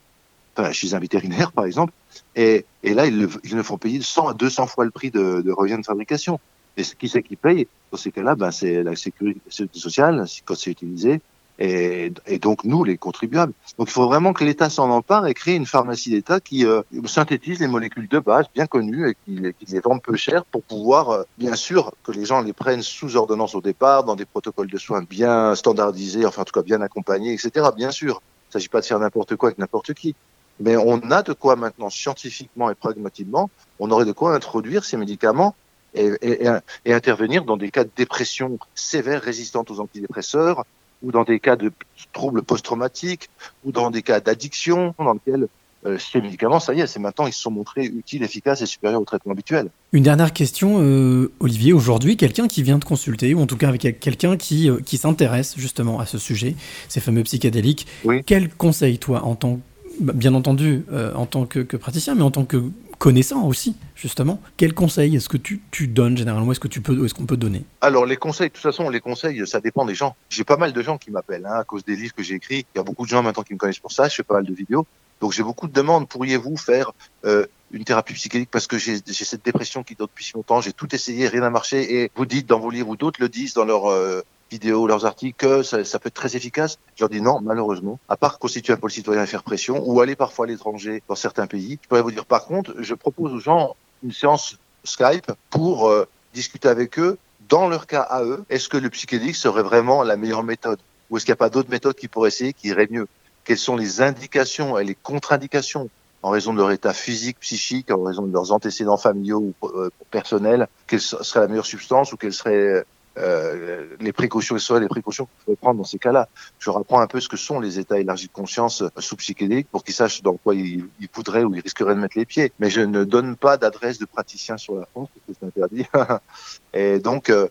enfin, 0.59 0.71
chez 0.71 0.93
un 0.93 0.99
vétérinaire 0.99 1.51
par 1.51 1.65
exemple, 1.65 1.93
et, 2.35 2.65
là 2.83 3.05
ils, 3.05 3.19
le- 3.19 3.63
font 3.63 3.77
payer 3.77 4.01
100 4.01 4.29
à 4.29 4.33
200 4.33 4.67
fois 4.67 4.85
le 4.85 4.91
prix 4.91 5.11
de, 5.11 5.51
revient 5.51 5.77
de 5.77 5.85
fabrication. 5.85 6.39
Et 6.77 6.83
qui 6.83 7.09
c'est 7.09 7.23
qui 7.23 7.35
paye 7.35 7.67
Dans 7.91 7.97
ces 7.97 8.11
cas-là, 8.11 8.35
ben, 8.35 8.51
c'est 8.51 8.83
la 8.83 8.95
sécurité 8.95 9.41
sociale 9.73 10.25
quand 10.45 10.55
c'est 10.55 10.71
utilisé, 10.71 11.19
et, 11.59 12.11
donc 12.41 12.63
nous, 12.63 12.85
les 12.85 12.97
contribuables. 12.97 13.51
Donc 13.77 13.89
il 13.89 13.91
faut 13.91 14.07
vraiment 14.07 14.31
que 14.31 14.45
l'État 14.45 14.69
s'en 14.69 14.89
empare 14.89 15.27
et 15.27 15.33
crée 15.33 15.55
une 15.55 15.65
pharmacie 15.65 16.09
d'État 16.09 16.39
qui 16.39 16.65
euh, 16.65 16.81
synthétise 17.05 17.59
les 17.59 17.67
molécules 17.67 18.07
de 18.07 18.19
base 18.19 18.45
bien 18.55 18.65
connues 18.65 19.09
et 19.09 19.15
qui, 19.25 19.41
les 19.67 19.79
vend 19.81 19.99
peu 19.99 20.15
cher 20.15 20.45
pour 20.45 20.63
pouvoir, 20.63 21.09
euh, 21.09 21.23
bien 21.37 21.55
sûr, 21.55 21.93
que 22.03 22.13
les 22.13 22.23
gens 22.23 22.41
les 22.41 22.53
prennent 22.53 22.81
sous 22.81 23.17
ordonnance 23.17 23.55
au 23.55 23.61
départ, 23.61 24.05
dans 24.05 24.15
des 24.15 24.25
protocoles 24.25 24.69
de 24.69 24.77
soins 24.77 25.01
bien 25.01 25.53
standardisés, 25.53 26.25
enfin 26.25 26.43
en 26.43 26.45
tout 26.45 26.53
cas 26.53 26.63
bien 26.63 26.81
accompagnés, 26.81 27.33
etc. 27.33 27.67
Bien 27.75 27.91
sûr, 27.91 28.21
il 28.21 28.49
ne 28.49 28.53
s'agit 28.53 28.69
pas 28.69 28.79
de 28.79 28.85
faire 28.85 28.99
n'importe 28.99 29.35
quoi 29.35 29.49
avec 29.49 29.59
n'importe 29.59 29.93
qui. 29.93 30.15
Mais 30.59 30.75
on 30.77 30.99
a 31.11 31.23
de 31.23 31.33
quoi 31.33 31.55
maintenant, 31.55 31.89
scientifiquement 31.89 32.69
et 32.69 32.75
pragmatiquement, 32.75 33.49
on 33.79 33.91
aurait 33.91 34.05
de 34.05 34.11
quoi 34.11 34.35
introduire 34.35 34.83
ces 34.83 34.97
médicaments 34.97 35.55
et, 35.95 36.11
et- 36.21 36.45
et- 36.45 36.57
et 36.85 36.93
intervenir 36.93 37.45
dans 37.45 37.57
des 37.57 37.71
cas 37.71 37.83
de 37.83 37.89
dépression 37.95 38.59
sévère 38.75 39.21
résistante 39.21 39.71
aux 39.71 39.79
antidépresseurs, 39.79 40.65
ou 41.01 41.11
dans 41.11 41.23
des 41.23 41.39
cas 41.39 41.55
de 41.55 41.71
troubles 42.11 42.43
post-traumatiques, 42.43 43.29
ou 43.63 43.71
dans 43.71 43.89
des 43.89 44.01
cas 44.01 44.19
d'addiction, 44.19 44.93
dans 44.99 45.13
lesquels 45.13 45.47
euh, 45.85 45.97
ces 45.97 46.19
médicaments, 46.19 46.59
ça 46.59 46.73
y 46.73 46.81
est, 46.81 46.87
c'est 46.87 46.99
maintenant, 46.99 47.25
ils 47.25 47.31
se 47.31 47.41
sont 47.41 47.51
montrés 47.51 47.85
utiles, 47.85 48.21
efficaces 48.21 48.61
et 48.61 48.65
supérieurs 48.65 49.01
au 49.01 49.05
traitement 49.05 49.31
habituel. 49.31 49.69
Une 49.93 50.03
dernière 50.03 50.33
question, 50.33 50.81
euh, 50.81 51.31
Olivier. 51.39 51.71
Aujourd'hui, 51.71 52.17
quelqu'un 52.17 52.49
qui 52.49 52.63
vient 52.63 52.79
te 52.79 52.85
consulter, 52.85 53.33
ou 53.33 53.39
en 53.39 53.45
tout 53.47 53.55
cas 53.55 53.69
avec 53.69 53.97
quelqu'un 54.01 54.35
qui, 54.35 54.69
euh, 54.69 54.81
qui 54.85 54.97
s'intéresse 54.97 55.55
justement 55.57 56.01
à 56.01 56.05
ce 56.05 56.17
sujet, 56.17 56.55
ces 56.89 56.99
fameux 56.99 57.23
psychédéliques, 57.23 57.87
quel 58.25 58.53
conseil, 58.53 58.99
toi, 58.99 59.23
en 59.23 59.35
tant, 59.35 59.61
bien 59.99 60.33
entendu, 60.33 60.85
euh, 60.91 61.13
en 61.13 61.25
tant 61.25 61.45
que, 61.45 61.59
praticien, 61.77 62.15
mais 62.15 62.21
en 62.21 62.31
tant 62.31 62.45
que 62.45 62.63
connaissant 62.97 63.45
aussi, 63.45 63.75
justement, 63.95 64.41
quel 64.57 64.73
conseil 64.73 65.15
est-ce 65.15 65.29
que 65.29 65.37
tu, 65.37 65.61
donnes 65.87 66.17
généralement? 66.17 66.51
Est-ce 66.51 66.59
que 66.59 67.13
qu'on 67.13 67.25
peut 67.25 67.37
donner? 67.37 67.63
Alors 67.81 68.05
les 68.05 68.17
conseils, 68.17 68.49
de 68.49 68.53
toute 68.53 68.61
façon, 68.61 68.89
les 68.89 68.99
conseils, 68.99 69.47
ça 69.47 69.61
dépend 69.61 69.85
des 69.85 69.95
gens. 69.95 70.15
J'ai 70.29 70.43
pas 70.43 70.57
mal 70.57 70.73
de 70.73 70.81
gens 70.81 70.97
qui 70.97 71.09
m'appellent 71.09 71.45
hein, 71.45 71.59
à 71.59 71.63
cause 71.63 71.83
des 71.85 71.95
livres 71.95 72.13
que 72.13 72.23
j'ai 72.23 72.35
écrits. 72.35 72.65
Il 72.75 72.77
y 72.77 72.81
a 72.81 72.83
beaucoup 72.83 73.05
de 73.05 73.09
gens 73.09 73.23
maintenant 73.23 73.43
qui 73.43 73.53
me 73.53 73.57
connaissent 73.57 73.79
pour 73.79 73.93
ça. 73.93 74.09
Je 74.09 74.15
fais 74.15 74.23
pas 74.23 74.35
mal 74.35 74.45
de 74.45 74.53
vidéos. 74.53 74.85
Donc 75.21 75.31
j'ai 75.31 75.43
beaucoup 75.43 75.67
de 75.67 75.73
demandes. 75.73 76.07
Pourriez-vous 76.07 76.57
faire 76.57 76.91
euh, 77.25 77.45
une 77.71 77.83
thérapie 77.83 78.13
psychédélique? 78.13 78.51
Parce 78.51 78.67
que 78.67 78.77
j'ai 78.77 79.01
cette 79.05 79.45
dépression 79.45 79.83
qui 79.83 79.95
dure 79.95 80.07
depuis 80.07 80.25
si 80.25 80.33
longtemps. 80.33 80.61
J'ai 80.61 80.73
tout 80.73 80.93
essayé, 80.93 81.27
rien 81.27 81.41
n'a 81.41 81.49
marché. 81.49 82.01
Et 82.01 82.11
vous 82.15 82.25
dites 82.25 82.47
dans 82.47 82.59
vos 82.59 82.69
livres 82.69 82.89
ou 82.89 82.95
d'autres 82.97 83.21
le 83.21 83.29
disent 83.29 83.53
dans 83.53 83.65
leurs 83.65 83.89
euh, 83.89 84.21
vidéos, 84.49 84.87
leurs 84.87 85.05
articles 85.05 85.37
que 85.37 85.63
ça, 85.63 85.83
ça 85.85 85.99
peut 85.99 86.07
être 86.07 86.13
très 86.13 86.35
efficace. 86.35 86.77
Je 86.95 87.03
leur 87.03 87.09
dis 87.09 87.21
non, 87.21 87.39
malheureusement. 87.41 87.99
À 88.09 88.17
part 88.17 88.39
constituer 88.39 88.73
un 88.73 88.77
pôle 88.77 88.91
citoyen 88.91 89.23
et 89.23 89.27
faire 89.27 89.43
pression 89.43 89.81
ou 89.85 90.01
aller 90.01 90.15
parfois 90.15 90.45
à 90.45 90.47
l'étranger 90.47 91.03
dans 91.07 91.15
certains 91.15 91.47
pays. 91.47 91.79
Je 91.81 91.87
pourrais 91.87 92.01
vous 92.01 92.11
dire 92.11 92.25
par 92.25 92.45
contre, 92.45 92.75
je 92.79 92.93
propose 92.93 93.33
aux 93.33 93.39
gens 93.39 93.75
une 94.03 94.11
séance 94.11 94.57
Skype 94.83 95.31
pour 95.49 95.89
euh, 95.89 96.07
discuter 96.33 96.67
avec 96.67 96.99
eux 96.99 97.17
dans 97.49 97.67
leur 97.67 97.87
cas 97.87 98.01
à 98.01 98.23
eux. 98.23 98.43
Est-ce 98.49 98.69
que 98.69 98.77
le 98.77 98.89
psychédélique 98.89 99.35
serait 99.35 99.63
vraiment 99.63 100.03
la 100.03 100.17
meilleure 100.17 100.43
méthode 100.43 100.79
ou 101.09 101.17
est-ce 101.17 101.25
qu'il 101.25 101.31
n'y 101.31 101.37
a 101.37 101.37
pas 101.37 101.49
d'autres 101.49 101.69
méthodes 101.69 101.95
qui 101.95 102.07
pourraient 102.07 102.29
essayer 102.29 102.53
qui 102.53 102.67
iraient 102.67 102.87
mieux? 102.89 103.07
Quelles 103.43 103.57
sont 103.57 103.75
les 103.75 104.01
indications 104.01 104.77
et 104.77 104.83
les 104.83 104.95
contre-indications 104.95 105.89
en 106.21 106.29
raison 106.29 106.53
de 106.53 106.59
leur 106.59 106.71
état 106.71 106.93
physique, 106.93 107.39
psychique, 107.39 107.89
en 107.91 108.03
raison 108.03 108.23
de 108.23 108.33
leurs 108.33 108.51
antécédents 108.51 108.97
familiaux 108.97 109.53
ou 109.61 109.67
euh, 109.67 109.89
personnels? 110.11 110.67
Quelle 110.87 111.01
serait 111.01 111.39
la 111.39 111.47
meilleure 111.47 111.65
substance 111.65 112.13
ou 112.13 112.17
quelles 112.17 112.33
seraient 112.33 112.85
euh, 113.19 113.85
les 113.99 114.13
précautions, 114.13 114.55
quelles 114.55 114.61
seraient 114.61 114.79
les 114.79 114.87
précautions 114.87 115.25
qu'il 115.25 115.45
faudrait 115.45 115.57
prendre 115.57 115.77
dans 115.77 115.85
ces 115.85 115.99
cas-là 115.99 116.29
Je 116.59 116.69
rapprends 116.69 117.01
un 117.01 117.07
peu 117.07 117.19
ce 117.19 117.27
que 117.27 117.37
sont 117.37 117.59
les 117.59 117.79
états 117.79 117.99
élargis 117.99 118.27
de 118.27 118.31
conscience 118.31 118.81
euh, 118.81 118.89
sous 118.97 119.15
psychédélique 119.17 119.67
pour 119.69 119.83
qu'ils 119.83 119.93
sachent 119.93 120.21
dans 120.21 120.35
quoi 120.37 120.55
ils, 120.55 120.85
ils 120.99 121.09
voudraient 121.13 121.43
ou 121.43 121.53
ils 121.55 121.61
risqueraient 121.61 121.95
de 121.95 121.99
mettre 121.99 122.17
les 122.17 122.25
pieds. 122.25 122.51
Mais 122.59 122.69
je 122.69 122.81
ne 122.81 123.03
donne 123.03 123.35
pas 123.35 123.57
d'adresse 123.57 123.99
de 123.99 124.05
praticien 124.05 124.57
sur 124.57 124.75
la 124.75 124.85
France 124.85 125.09
parce 125.13 125.25
que 125.27 125.33
c'est 125.39 125.47
interdit. 125.47 125.85
Et 126.73 126.99
donc, 126.99 127.29
euh, 127.29 127.47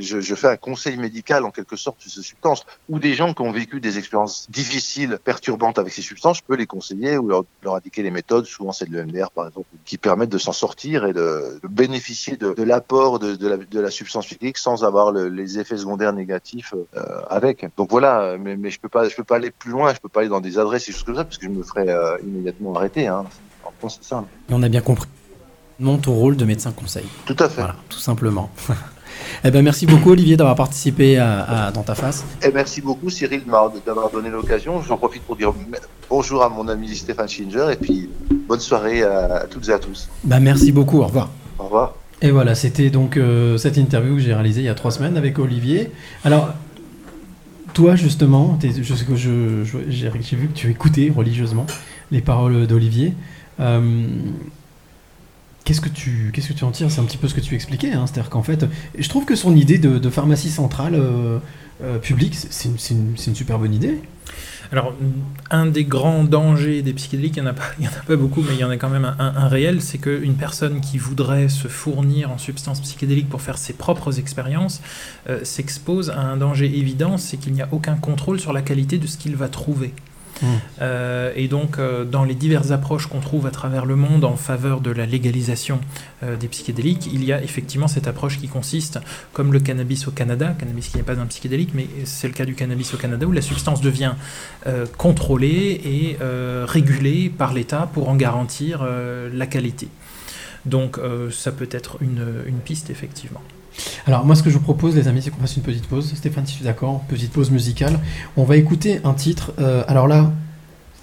je, 0.00 0.20
je 0.20 0.34
fais 0.34 0.48
un 0.48 0.56
conseil 0.56 0.96
médical 0.96 1.44
en 1.44 1.50
quelque 1.50 1.76
sorte 1.76 2.00
sur 2.00 2.10
ces 2.10 2.22
substances. 2.22 2.64
Ou 2.88 2.98
des 2.98 3.14
gens 3.14 3.34
qui 3.34 3.42
ont 3.42 3.50
vécu 3.52 3.80
des 3.80 3.98
expériences 3.98 4.46
difficiles, 4.50 5.18
perturbantes 5.22 5.78
avec 5.78 5.92
ces 5.92 6.02
substances, 6.02 6.38
je 6.38 6.42
peux 6.46 6.56
les 6.56 6.66
conseiller 6.66 7.18
ou 7.18 7.28
leur, 7.28 7.44
leur 7.62 7.74
indiquer 7.74 8.02
les 8.02 8.10
méthodes. 8.10 8.46
Souvent, 8.46 8.72
c'est 8.72 8.88
de 8.88 8.96
l'EMDR, 8.96 9.30
par 9.30 9.46
exemple, 9.48 9.66
qui 9.84 9.98
permettent 9.98 10.30
de 10.30 10.38
s'en 10.38 10.52
sortir 10.52 11.04
et 11.04 11.12
de, 11.12 11.60
de 11.62 11.68
bénéficier 11.68 12.36
de, 12.36 12.54
de 12.54 12.62
l'apport 12.62 13.18
de, 13.18 13.36
de, 13.36 13.48
la, 13.48 13.56
de 13.58 13.80
la 13.80 13.90
substance 13.90 14.26
physique 14.26 14.58
sans 14.58 14.84
avoir 14.84 15.12
le- 15.12 15.28
les 15.28 15.58
effets 15.58 15.76
secondaires 15.76 16.12
négatifs 16.12 16.74
euh, 16.96 17.02
avec. 17.28 17.66
Donc 17.76 17.90
voilà, 17.90 18.36
mais, 18.38 18.56
mais 18.56 18.70
je 18.70 18.80
peux 18.80 18.88
pas, 18.88 19.08
je 19.08 19.14
peux 19.16 19.24
pas 19.24 19.36
aller 19.36 19.50
plus 19.50 19.70
loin. 19.70 19.92
Je 19.94 20.00
peux 20.00 20.08
pas 20.08 20.20
aller 20.20 20.28
dans 20.28 20.40
des 20.40 20.58
adresses 20.58 20.88
et 20.88 20.92
choses 20.92 21.02
comme 21.04 21.16
ça 21.16 21.24
parce 21.24 21.38
que 21.38 21.44
je 21.46 21.50
me 21.50 21.62
ferais 21.62 21.88
euh, 21.88 22.16
immédiatement 22.22 22.74
arrêter. 22.74 23.06
Hein. 23.06 23.24
En 23.82 23.88
c'est 23.88 24.02
ça. 24.02 24.24
Mais 24.48 24.54
on 24.54 24.62
a 24.62 24.68
bien 24.68 24.80
compris. 24.80 25.08
Non, 25.78 25.98
ton 25.98 26.14
rôle 26.14 26.36
de 26.36 26.44
médecin 26.44 26.72
conseil. 26.72 27.06
Tout 27.26 27.36
à 27.38 27.48
fait. 27.48 27.60
Voilà, 27.60 27.76
tout 27.88 27.98
simplement. 28.00 28.50
eh 29.44 29.50
ben, 29.50 29.62
merci 29.62 29.86
beaucoup, 29.86 30.10
Olivier, 30.10 30.36
d'avoir 30.36 30.56
participé 30.56 31.16
à, 31.18 31.66
à 31.66 31.70
Dans 31.70 31.82
ta 31.82 31.94
face. 31.94 32.24
Et 32.42 32.50
merci 32.52 32.80
beaucoup 32.80 33.10
Cyril 33.10 33.42
d'avoir 33.86 34.10
donné 34.10 34.30
l'occasion. 34.30 34.82
J'en 34.82 34.96
profite 34.96 35.22
pour 35.22 35.36
dire 35.36 35.52
bonjour 36.08 36.42
à 36.42 36.48
mon 36.48 36.66
ami 36.68 36.94
Stéphane 36.96 37.28
Schinger 37.28 37.66
et 37.72 37.76
puis 37.76 38.08
bonne 38.48 38.60
soirée 38.60 39.02
à 39.02 39.46
toutes 39.50 39.68
et 39.68 39.72
à 39.72 39.78
tous. 39.78 40.08
Bah, 40.24 40.40
merci 40.40 40.72
beaucoup, 40.72 40.98
au 41.00 41.06
revoir. 41.06 41.30
Au 41.58 41.64
revoir. 41.64 41.94
Et 42.20 42.30
voilà, 42.32 42.54
c'était 42.54 42.90
donc 42.90 43.16
euh, 43.16 43.56
cette 43.58 43.76
interview 43.76 44.14
que 44.16 44.20
j'ai 44.20 44.34
réalisée 44.34 44.62
il 44.62 44.64
y 44.64 44.68
a 44.68 44.74
trois 44.74 44.90
semaines 44.90 45.16
avec 45.16 45.38
Olivier. 45.38 45.90
Alors, 46.24 46.50
toi 47.74 47.94
justement, 47.94 48.58
je 48.62 48.82
je- 48.82 49.64
je- 49.64 49.84
j'ai 49.90 50.36
vu 50.36 50.48
que 50.48 50.54
tu 50.54 50.70
écoutais 50.70 51.12
religieusement 51.14 51.66
les 52.10 52.20
paroles 52.20 52.66
d'Olivier. 52.66 53.14
Euh, 53.60 54.06
Qu'est-ce 55.68 55.82
que 55.82 55.90
tu 55.90 56.30
qu'est-ce 56.32 56.48
que 56.48 56.54
tu 56.54 56.64
en 56.64 56.70
tires? 56.70 56.90
C'est 56.90 57.02
un 57.02 57.04
petit 57.04 57.18
peu 57.18 57.28
ce 57.28 57.34
que 57.34 57.42
tu 57.42 57.54
expliquais, 57.54 57.92
hein, 57.92 58.06
c'est-à-dire 58.06 58.30
qu'en 58.30 58.42
fait, 58.42 58.64
je 58.98 59.06
trouve 59.06 59.26
que 59.26 59.36
son 59.36 59.54
idée 59.54 59.76
de, 59.76 60.08
pharmacie 60.08 60.48
centrale 60.48 60.94
euh, 60.94 61.40
euh, 61.84 61.98
publique, 61.98 62.34
c'est 62.36 62.70
une, 62.90 63.34
super 63.34 63.58
bonne 63.58 63.74
idée. 63.74 64.00
Alors, 64.72 64.94
un 65.50 65.66
des 65.66 65.84
grands 65.84 66.24
dangers 66.24 66.80
des 66.80 66.94
psychédéliques, 66.94 67.36
il 67.36 67.42
n'y 67.42 67.48
en, 67.50 67.52
en 67.52 67.98
a 67.98 68.02
pas 68.06 68.16
beaucoup, 68.16 68.40
mais 68.40 68.54
il 68.54 68.60
y 68.60 68.64
en 68.64 68.70
a 68.70 68.78
quand 68.78 68.88
même 68.88 69.14
un 69.18 69.48
réel, 69.48 69.82
c'est 69.82 69.98
qu'une 69.98 70.36
personne 70.36 70.80
qui 70.80 70.96
voudrait 70.96 71.50
se 71.50 71.68
fournir 71.68 72.30
en 72.30 72.38
substances 72.38 72.80
psychédéliques 72.80 73.28
pour 73.28 73.42
faire 73.42 73.58
ses 73.58 73.74
propres 73.74 74.18
expériences 74.18 74.80
euh, 75.28 75.40
s'expose 75.44 76.08
à 76.08 76.20
un 76.20 76.38
danger 76.38 76.78
évident, 76.78 77.18
c'est 77.18 77.36
qu'il 77.36 77.52
n'y 77.52 77.60
a 77.60 77.68
aucun 77.72 77.96
contrôle 77.96 78.40
sur 78.40 78.54
la 78.54 78.62
qualité 78.62 78.96
de 78.96 79.06
ce 79.06 79.18
qu'il 79.18 79.36
va 79.36 79.50
trouver. 79.50 79.92
Euh, 80.80 81.32
et 81.34 81.48
donc, 81.48 81.78
euh, 81.78 82.04
dans 82.04 82.24
les 82.24 82.34
diverses 82.34 82.70
approches 82.70 83.06
qu'on 83.06 83.20
trouve 83.20 83.46
à 83.46 83.50
travers 83.50 83.86
le 83.86 83.96
monde 83.96 84.24
en 84.24 84.36
faveur 84.36 84.80
de 84.80 84.90
la 84.90 85.06
légalisation 85.06 85.80
euh, 86.22 86.36
des 86.36 86.48
psychédéliques, 86.48 87.08
il 87.12 87.24
y 87.24 87.32
a 87.32 87.42
effectivement 87.42 87.88
cette 87.88 88.06
approche 88.06 88.38
qui 88.38 88.48
consiste, 88.48 88.98
comme 89.32 89.52
le 89.52 89.60
cannabis 89.60 90.08
au 90.08 90.10
Canada, 90.10 90.54
cannabis 90.58 90.88
qui 90.88 90.96
n'est 90.96 91.02
pas 91.02 91.18
un 91.18 91.26
psychédélique, 91.26 91.70
mais 91.74 91.86
c'est 92.04 92.28
le 92.28 92.34
cas 92.34 92.44
du 92.44 92.54
cannabis 92.54 92.94
au 92.94 92.96
Canada, 92.96 93.26
où 93.26 93.32
la 93.32 93.42
substance 93.42 93.80
devient 93.80 94.14
contrôlée 94.96 95.80
et 95.84 96.16
régulée 96.66 97.30
par 97.30 97.52
l'État 97.52 97.88
pour 97.92 98.08
en 98.08 98.16
garantir 98.16 98.86
la 99.32 99.46
qualité. 99.46 99.88
Donc, 100.66 100.98
ça 101.30 101.52
peut 101.52 101.68
être 101.70 101.98
une, 102.00 102.24
une 102.46 102.58
piste, 102.58 102.90
effectivement. 102.90 103.42
Alors 104.06 104.24
moi 104.24 104.34
ce 104.34 104.42
que 104.42 104.50
je 104.50 104.54
vous 104.56 104.62
propose 104.64 104.94
les 104.96 105.08
amis 105.08 105.22
c'est 105.22 105.30
qu'on 105.30 105.40
fasse 105.40 105.56
une 105.56 105.62
petite 105.62 105.86
pause. 105.86 106.12
Stéphane 106.14 106.46
si 106.46 106.56
tu 106.56 106.62
es 106.62 106.66
d'accord, 106.66 107.00
petite 107.08 107.32
pause 107.32 107.50
musicale. 107.50 107.98
On 108.36 108.44
va 108.44 108.56
écouter 108.56 109.00
un 109.04 109.14
titre. 109.14 109.52
euh, 109.58 109.84
alors 109.88 110.06
là 110.08 110.32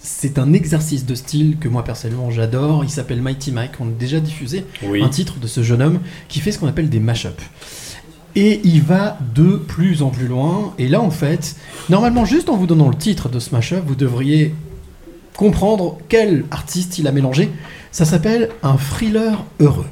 c'est 0.01 0.37
un 0.37 0.53
exercice 0.53 1.05
de 1.05 1.15
style 1.15 1.57
que 1.59 1.67
moi 1.67 1.83
personnellement 1.83 2.29
j'adore. 2.31 2.83
Il 2.83 2.89
s'appelle 2.89 3.21
Mighty 3.21 3.51
Mike. 3.51 3.71
On 3.79 3.87
a 3.87 3.91
déjà 3.91 4.19
diffusé 4.19 4.65
Oui. 4.83 5.01
un 5.03 5.09
titre 5.09 5.39
de 5.39 5.47
ce 5.47 5.63
jeune 5.63 5.81
homme 5.81 5.99
qui 6.27 6.39
fait 6.39 6.51
ce 6.51 6.59
qu'on 6.59 6.67
appelle 6.67 6.89
des 6.89 6.99
mash-up. 6.99 7.41
Et 8.37 8.59
il 8.65 8.81
va 8.81 9.17
de 9.33 9.55
plus 9.55 10.01
en 10.03 10.09
plus 10.09 10.27
loin. 10.27 10.73
Et 10.77 10.87
là 10.89 11.01
en 11.01 11.09
fait, 11.11 11.55
normalement 11.89 12.25
juste 12.25 12.49
en 12.49 12.57
vous 12.57 12.67
donnant 12.67 12.89
le 12.89 12.95
titre 12.95 13.29
de 13.29 13.39
ce 13.39 13.51
mash-up, 13.55 13.83
vous 13.87 13.95
devriez 13.95 14.53
comprendre 15.37 15.97
quel 16.09 16.45
artiste 16.51 16.97
il 16.99 17.07
a 17.07 17.11
mélangé. 17.11 17.49
Ça 17.91 18.05
s'appelle 18.05 18.49
un 18.61 18.75
thriller 18.77 19.43
heureux. 19.59 19.85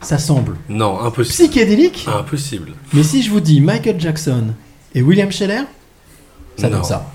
Ça 0.00 0.18
semble 0.18 0.56
Non, 0.68 1.00
impossible. 1.00 1.34
psychédélique? 1.48 2.06
Impossible. 2.06 2.72
mais 2.92 3.02
si 3.02 3.22
je 3.22 3.30
vous 3.30 3.40
dis 3.40 3.60
Michael 3.60 4.00
Jackson 4.00 4.54
et 4.94 5.02
William 5.02 5.30
Scheller, 5.32 5.62
ça 6.56 6.68
donne 6.68 6.84
ça. 6.84 7.10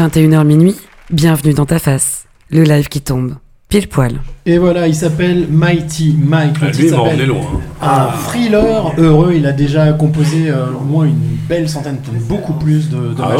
21h 0.00 0.44
minuit, 0.46 0.76
bienvenue 1.10 1.52
dans 1.52 1.66
ta 1.66 1.78
face, 1.78 2.24
le 2.48 2.62
live 2.62 2.88
qui 2.88 3.02
tombe, 3.02 3.34
pile 3.68 3.86
poil. 3.86 4.18
Et 4.50 4.58
voilà, 4.58 4.88
il 4.88 4.96
s'appelle 4.96 5.46
Mighty 5.48 6.12
Mike. 6.20 6.56
Ah, 6.60 6.70
lui, 6.72 6.90
loin. 7.24 7.38
Hein. 7.80 8.08
Un 8.10 8.18
thriller 8.18 8.92
heureux. 8.98 9.32
Il 9.36 9.46
a 9.46 9.52
déjà 9.52 9.92
composé 9.92 10.50
euh, 10.50 10.66
au 10.72 10.82
moins 10.84 11.04
une 11.04 11.20
belle 11.48 11.68
centaine, 11.68 11.98
beaucoup 12.28 12.54
plus 12.54 12.90
de, 12.90 12.96
de. 12.96 13.22
Ah 13.22 13.36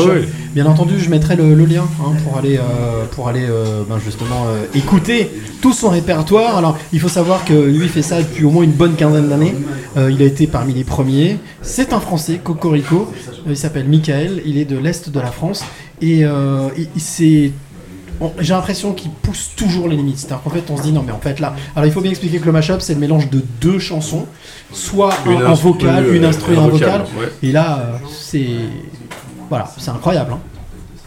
Bien 0.54 0.66
entendu, 0.66 1.00
je 1.00 1.10
mettrai 1.10 1.34
le, 1.34 1.52
lien 1.64 1.82
hein, 2.00 2.12
pour 2.22 2.38
aller, 2.38 2.58
euh, 2.58 3.06
pour 3.10 3.26
aller 3.26 3.42
euh, 3.42 3.82
ben, 3.88 3.98
justement 3.98 4.46
écouter 4.72 5.28
tout 5.60 5.72
son 5.72 5.88
répertoire. 5.88 6.56
Alors, 6.56 6.78
il 6.92 7.00
faut 7.00 7.08
savoir 7.08 7.44
que 7.44 7.54
lui 7.54 7.88
fait 7.88 8.02
ça 8.02 8.22
depuis 8.22 8.44
au 8.44 8.50
moins 8.50 8.62
une 8.62 8.70
bonne 8.70 8.94
quinzaine 8.94 9.28
d'années. 9.28 9.56
il 9.96 10.22
a 10.22 10.24
été 10.24 10.46
parmi 10.46 10.74
les 10.74 10.84
premiers. 10.84 11.38
C'est 11.60 11.92
un 11.92 11.98
Français, 11.98 12.38
Cocorico. 12.40 13.12
il 13.48 13.56
s'appelle 13.56 13.88
Michael. 13.88 14.42
Il 14.46 14.58
est 14.58 14.64
de 14.64 14.78
l'est 14.78 15.10
de 15.10 15.18
la 15.18 15.32
France 15.32 15.64
et 16.00 16.20
il 16.22 17.00
s'est 17.00 17.50
j'ai 18.38 18.52
l'impression 18.52 18.92
qu'il 18.92 19.10
pousse 19.10 19.50
toujours 19.56 19.88
les 19.88 19.96
limites. 19.96 20.18
C'est-à-dire 20.18 20.42
qu'en 20.42 20.50
fait, 20.50 20.64
on 20.70 20.76
se 20.76 20.82
dit 20.82 20.92
non, 20.92 21.02
mais 21.04 21.12
en 21.12 21.20
fait 21.20 21.40
là. 21.40 21.54
Alors, 21.74 21.86
il 21.86 21.92
faut 21.92 22.00
bien 22.00 22.10
expliquer 22.10 22.38
que 22.38 22.46
le 22.46 22.52
mashup, 22.52 22.80
c'est 22.80 22.94
le 22.94 23.00
mélange 23.00 23.30
de 23.30 23.42
deux 23.60 23.78
chansons, 23.78 24.26
soit 24.72 25.14
une 25.26 25.42
un, 25.42 25.54
vocal, 25.54 26.04
euh, 26.04 26.14
une 26.14 26.24
instru 26.24 26.54
et 26.54 26.58
un 26.58 26.68
vocal. 26.68 27.04
Et 27.42 27.52
là, 27.52 27.78
euh, 27.78 27.96
c'est. 28.10 28.46
Voilà, 29.48 29.70
c'est 29.78 29.90
incroyable. 29.90 30.32
Hein. 30.34 30.38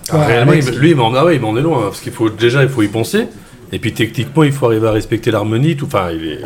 Ah, 0.09 0.17
ouais, 0.17 0.25
réellement, 0.25 0.53
il, 0.53 0.65
lui, 0.79 0.89
il 0.91 0.95
m'en 0.95 1.13
ah 1.13 1.31
est 1.31 1.37
loin, 1.37 1.77
hein, 1.77 1.81
parce 1.83 2.01
qu'il 2.01 2.11
faut 2.11 2.29
déjà, 2.29 2.63
il 2.63 2.69
faut 2.69 2.81
y 2.81 2.87
penser. 2.87 3.27
Et 3.71 3.79
puis 3.79 3.93
techniquement, 3.93 4.43
il 4.43 4.51
faut 4.51 4.65
arriver 4.65 4.87
à 4.87 4.91
respecter 4.91 5.31
l'harmonie. 5.31 5.77
Enfin, 5.83 6.11
il 6.11 6.27
est 6.27 6.41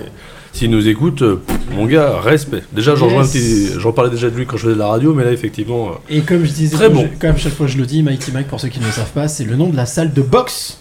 s'il 0.58 0.72
nous 0.72 0.88
écoute, 0.88 1.22
euh, 1.22 1.40
mon 1.76 1.86
gars, 1.86 2.20
respect. 2.20 2.64
Déjà, 2.72 2.96
j'en 2.96 3.92
parlais 3.92 4.10
déjà 4.10 4.30
de 4.32 4.36
lui 4.36 4.48
quand 4.48 4.58
je 4.58 4.64
faisais 4.64 4.74
de 4.74 4.80
la 4.80 4.88
radio, 4.88 5.14
mais 5.14 5.24
là, 5.24 5.32
effectivement. 5.32 5.90
Euh, 5.90 6.16
Et 6.16 6.22
comme 6.22 6.46
je 6.46 6.52
disais, 6.52 6.76
très 6.76 6.90
bon. 6.90 7.08
Comme 7.20 7.38
chaque 7.38 7.54
fois 7.54 7.68
je 7.68 7.78
le 7.78 7.86
dis, 7.86 8.02
Mighty 8.02 8.32
Mike, 8.32 8.48
pour 8.48 8.60
ceux 8.60 8.70
qui 8.70 8.80
ne 8.80 8.86
le 8.86 8.92
savent 8.92 9.12
pas, 9.12 9.28
c'est 9.28 9.44
le 9.44 9.56
nom 9.56 9.68
de 9.68 9.76
la 9.76 9.86
salle 9.86 10.14
de 10.14 10.22
boxe 10.24 10.80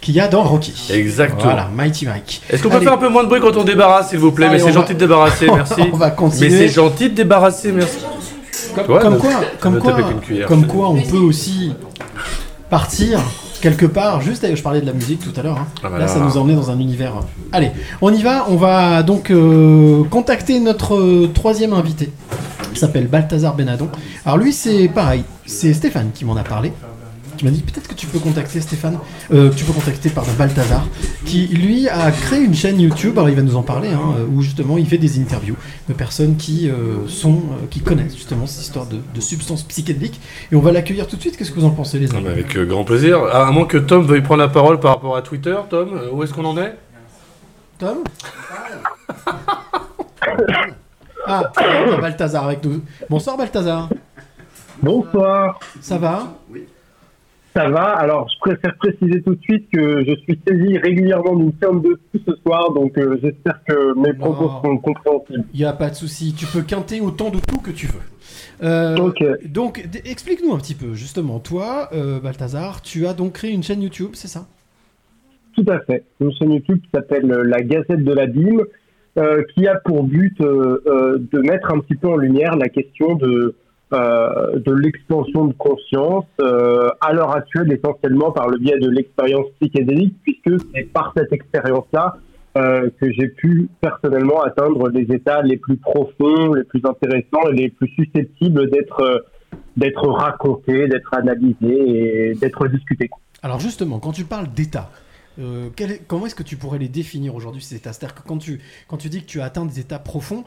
qu'il 0.00 0.14
y 0.14 0.20
a 0.20 0.28
dans 0.28 0.42
Rocky. 0.44 0.72
Exactement. 0.90 1.42
Voilà, 1.42 1.68
Mighty 1.74 2.06
Mike. 2.06 2.40
Est-ce 2.48 2.62
qu'on 2.62 2.70
peut 2.70 2.80
faire 2.80 2.94
un 2.94 2.98
peu 2.98 3.10
moins 3.10 3.22
de 3.24 3.28
bruit 3.28 3.40
quand 3.40 3.56
on 3.56 3.64
débarrasse, 3.64 4.10
s'il 4.10 4.18
vous 4.18 4.32
plaît 4.32 4.48
Mais 4.50 4.58
c'est 4.58 4.72
gentil 4.72 4.94
de 4.94 4.98
débarrasser, 4.98 5.46
merci. 5.54 5.82
on 5.92 5.96
va 5.96 6.10
continuer. 6.10 6.48
Mais 6.48 6.56
c'est 6.56 6.68
gentil 6.74 7.10
de 7.10 7.14
débarrasser, 7.14 7.72
merci. 7.72 7.98
Comme, 8.74 8.86
quoi, 8.86 9.00
comme, 9.60 9.78
quoi, 9.78 9.92
comme 10.46 10.66
quoi 10.66 10.88
on 10.88 11.02
peut 11.02 11.18
aussi 11.18 11.72
partir 12.70 13.20
quelque 13.60 13.86
part. 13.86 14.20
Juste, 14.20 14.46
je 14.54 14.62
parlais 14.62 14.80
de 14.80 14.86
la 14.86 14.92
musique 14.92 15.20
tout 15.20 15.38
à 15.38 15.42
l'heure. 15.42 15.58
hein. 15.58 15.66
Ah 15.82 15.88
bah 15.88 15.98
là, 15.98 16.06
là. 16.06 16.08
ça 16.08 16.18
nous 16.18 16.36
a 16.36 16.40
emmené 16.40 16.54
dans 16.54 16.70
un 16.70 16.78
univers. 16.78 17.12
Allez, 17.52 17.70
on 18.00 18.12
y 18.12 18.22
va. 18.22 18.46
On 18.48 18.56
va 18.56 19.02
donc 19.02 19.30
euh, 19.30 20.04
contacter 20.04 20.60
notre 20.60 20.94
euh, 20.96 21.30
troisième 21.32 21.72
invité. 21.72 22.10
Il 22.72 22.78
s'appelle 22.78 23.06
Balthazar 23.06 23.54
Benadon. 23.54 23.88
Alors 24.24 24.38
lui, 24.38 24.52
c'est 24.52 24.88
pareil. 24.88 25.24
C'est 25.46 25.72
Stéphane 25.72 26.10
qui 26.12 26.24
m'en 26.24 26.36
a 26.36 26.42
parlé. 26.42 26.72
Qui 27.36 27.44
m'a 27.44 27.50
dit 27.50 27.62
peut-être 27.62 27.88
que 27.88 27.94
tu 27.94 28.06
peux 28.06 28.18
contacter 28.18 28.60
Stéphane, 28.60 28.98
euh, 29.32 29.50
tu 29.54 29.64
peux 29.64 29.72
contacter 29.72 30.08
pardon 30.08 30.30
Balthazar, 30.38 30.86
qui 31.24 31.46
lui 31.48 31.88
a 31.88 32.10
créé 32.10 32.40
une 32.40 32.54
chaîne 32.54 32.80
YouTube. 32.80 33.18
Alors 33.18 33.28
il 33.28 33.36
va 33.36 33.42
nous 33.42 33.56
en 33.56 33.62
parler, 33.62 33.90
hein, 33.90 34.14
où 34.32 34.42
justement 34.42 34.78
il 34.78 34.86
fait 34.86 34.98
des 34.98 35.20
interviews 35.20 35.56
de 35.88 35.94
personnes 35.94 36.36
qui 36.36 36.68
euh, 36.68 37.06
sont, 37.08 37.34
euh, 37.34 37.66
qui 37.70 37.80
connaissent 37.80 38.14
justement 38.14 38.46
cette 38.46 38.62
histoire 38.62 38.86
de, 38.86 38.98
de 39.14 39.20
substances 39.20 39.62
psychédéliques. 39.64 40.20
Et 40.50 40.56
on 40.56 40.60
va 40.60 40.72
l'accueillir 40.72 41.06
tout 41.06 41.16
de 41.16 41.20
suite. 41.20 41.36
Qu'est-ce 41.36 41.50
que 41.50 41.60
vous 41.60 41.66
en 41.66 41.70
pensez 41.70 41.98
les 41.98 42.14
amis 42.14 42.26
Avec 42.26 42.56
euh, 42.56 42.64
grand 42.64 42.84
plaisir. 42.84 43.22
À 43.24 43.50
moins 43.50 43.66
que 43.66 43.78
Tom 43.78 44.04
veuille 44.04 44.22
prendre 44.22 44.42
la 44.42 44.48
parole 44.48 44.80
par 44.80 44.94
rapport 44.94 45.16
à 45.16 45.22
Twitter, 45.22 45.56
Tom, 45.68 45.90
euh, 45.94 46.10
où 46.12 46.22
est-ce 46.22 46.32
qu'on 46.32 46.44
en 46.44 46.56
est? 46.58 46.76
Tom? 47.78 47.98
Ah, 51.28 51.50
on 51.58 51.92
a 51.92 52.00
Balthazar 52.00 52.44
avec 52.44 52.64
nous. 52.64 52.82
Bonsoir 53.10 53.36
Balthazar. 53.36 53.88
Bonsoir. 54.80 55.58
Ça 55.80 55.98
va? 55.98 56.36
Ça 57.56 57.70
va. 57.70 57.84
Alors, 57.84 58.28
je 58.28 58.38
préfère 58.38 58.76
préciser 58.76 59.22
tout 59.22 59.34
de 59.34 59.40
suite 59.40 59.66
que 59.72 60.04
je 60.04 60.14
suis 60.16 60.38
saisi 60.46 60.76
régulièrement 60.76 61.36
d'une 61.36 61.54
forme 61.62 61.80
de 61.80 61.98
tout 62.12 62.20
ce 62.26 62.36
soir, 62.42 62.70
donc 62.74 62.98
euh, 62.98 63.18
j'espère 63.22 63.64
que 63.66 63.98
mes 63.98 64.12
propos 64.12 64.50
seront 64.50 64.76
compréhensibles. 64.76 65.44
Il 65.54 65.60
n'y 65.60 65.64
a 65.64 65.72
pas 65.72 65.88
de 65.88 65.94
souci. 65.94 66.34
Tu 66.34 66.44
peux 66.44 66.60
quinter 66.60 67.00
autant 67.00 67.30
de 67.30 67.38
tout 67.38 67.58
que 67.58 67.70
tu 67.70 67.86
veux. 67.86 68.02
Euh, 68.62 68.94
Donc, 69.48 69.88
explique-nous 70.04 70.52
un 70.52 70.58
petit 70.58 70.74
peu, 70.74 70.92
justement. 70.92 71.38
Toi, 71.38 71.88
euh, 71.94 72.20
Balthazar, 72.20 72.82
tu 72.82 73.06
as 73.06 73.14
donc 73.14 73.32
créé 73.32 73.52
une 73.52 73.62
chaîne 73.62 73.80
YouTube, 73.80 74.10
c'est 74.12 74.28
ça? 74.28 74.46
Tout 75.54 75.64
à 75.68 75.80
fait. 75.80 76.04
Une 76.20 76.32
chaîne 76.34 76.52
YouTube 76.52 76.80
qui 76.82 76.90
s'appelle 76.92 77.32
euh, 77.32 77.42
La 77.42 77.62
Gazette 77.62 78.04
de 78.04 78.12
l'Abîme, 78.12 78.64
qui 79.54 79.66
a 79.66 79.76
pour 79.76 80.02
but 80.02 80.38
de 80.38 81.38
mettre 81.40 81.72
un 81.72 81.78
petit 81.78 81.94
peu 81.94 82.06
en 82.06 82.18
lumière 82.18 82.54
la 82.54 82.68
question 82.68 83.14
de, 83.14 83.54
euh, 83.92 84.58
de 84.58 84.72
l'expansion 84.72 85.44
de 85.46 85.52
conscience, 85.54 86.24
euh, 86.40 86.88
à 87.00 87.12
l'heure 87.12 87.34
actuelle 87.36 87.72
essentiellement 87.72 88.32
par 88.32 88.48
le 88.48 88.58
biais 88.58 88.78
de 88.78 88.88
l'expérience 88.90 89.46
psychédélique, 89.60 90.14
puisque 90.22 90.60
c'est 90.74 90.84
par 90.92 91.12
cette 91.16 91.32
expérience-là 91.32 92.16
euh, 92.56 92.90
que 93.00 93.12
j'ai 93.12 93.28
pu 93.28 93.68
personnellement 93.80 94.42
atteindre 94.42 94.88
les 94.88 95.02
états 95.14 95.42
les 95.42 95.56
plus 95.56 95.76
profonds, 95.76 96.54
les 96.54 96.64
plus 96.64 96.80
intéressants 96.84 97.48
et 97.50 97.54
les 97.54 97.68
plus 97.70 97.88
susceptibles 97.88 98.70
d'être 98.70 99.24
d'être 99.76 100.08
racontés, 100.08 100.88
d'être 100.88 101.12
analysés 101.14 102.30
et 102.30 102.34
d'être 102.34 102.66
discutés. 102.68 103.10
Alors 103.42 103.60
justement, 103.60 103.98
quand 104.00 104.12
tu 104.12 104.24
parles 104.24 104.48
d'état, 104.54 104.90
euh, 105.38 105.68
quel 105.76 105.98
comment 106.08 106.26
est-ce 106.26 106.34
que 106.34 106.42
tu 106.42 106.56
pourrais 106.56 106.78
les 106.78 106.88
définir 106.88 107.34
aujourd'hui 107.34 107.62
ces 107.62 107.76
états? 107.76 107.92
C'est-à-dire 107.92 108.16
que 108.16 108.26
quand 108.26 108.38
tu, 108.38 108.58
quand 108.88 108.96
tu 108.96 109.08
dis 109.10 109.20
que 109.20 109.26
tu 109.26 109.40
as 109.40 109.44
atteint 109.44 109.66
des 109.66 109.78
états 109.78 109.98
profonds, 109.98 110.44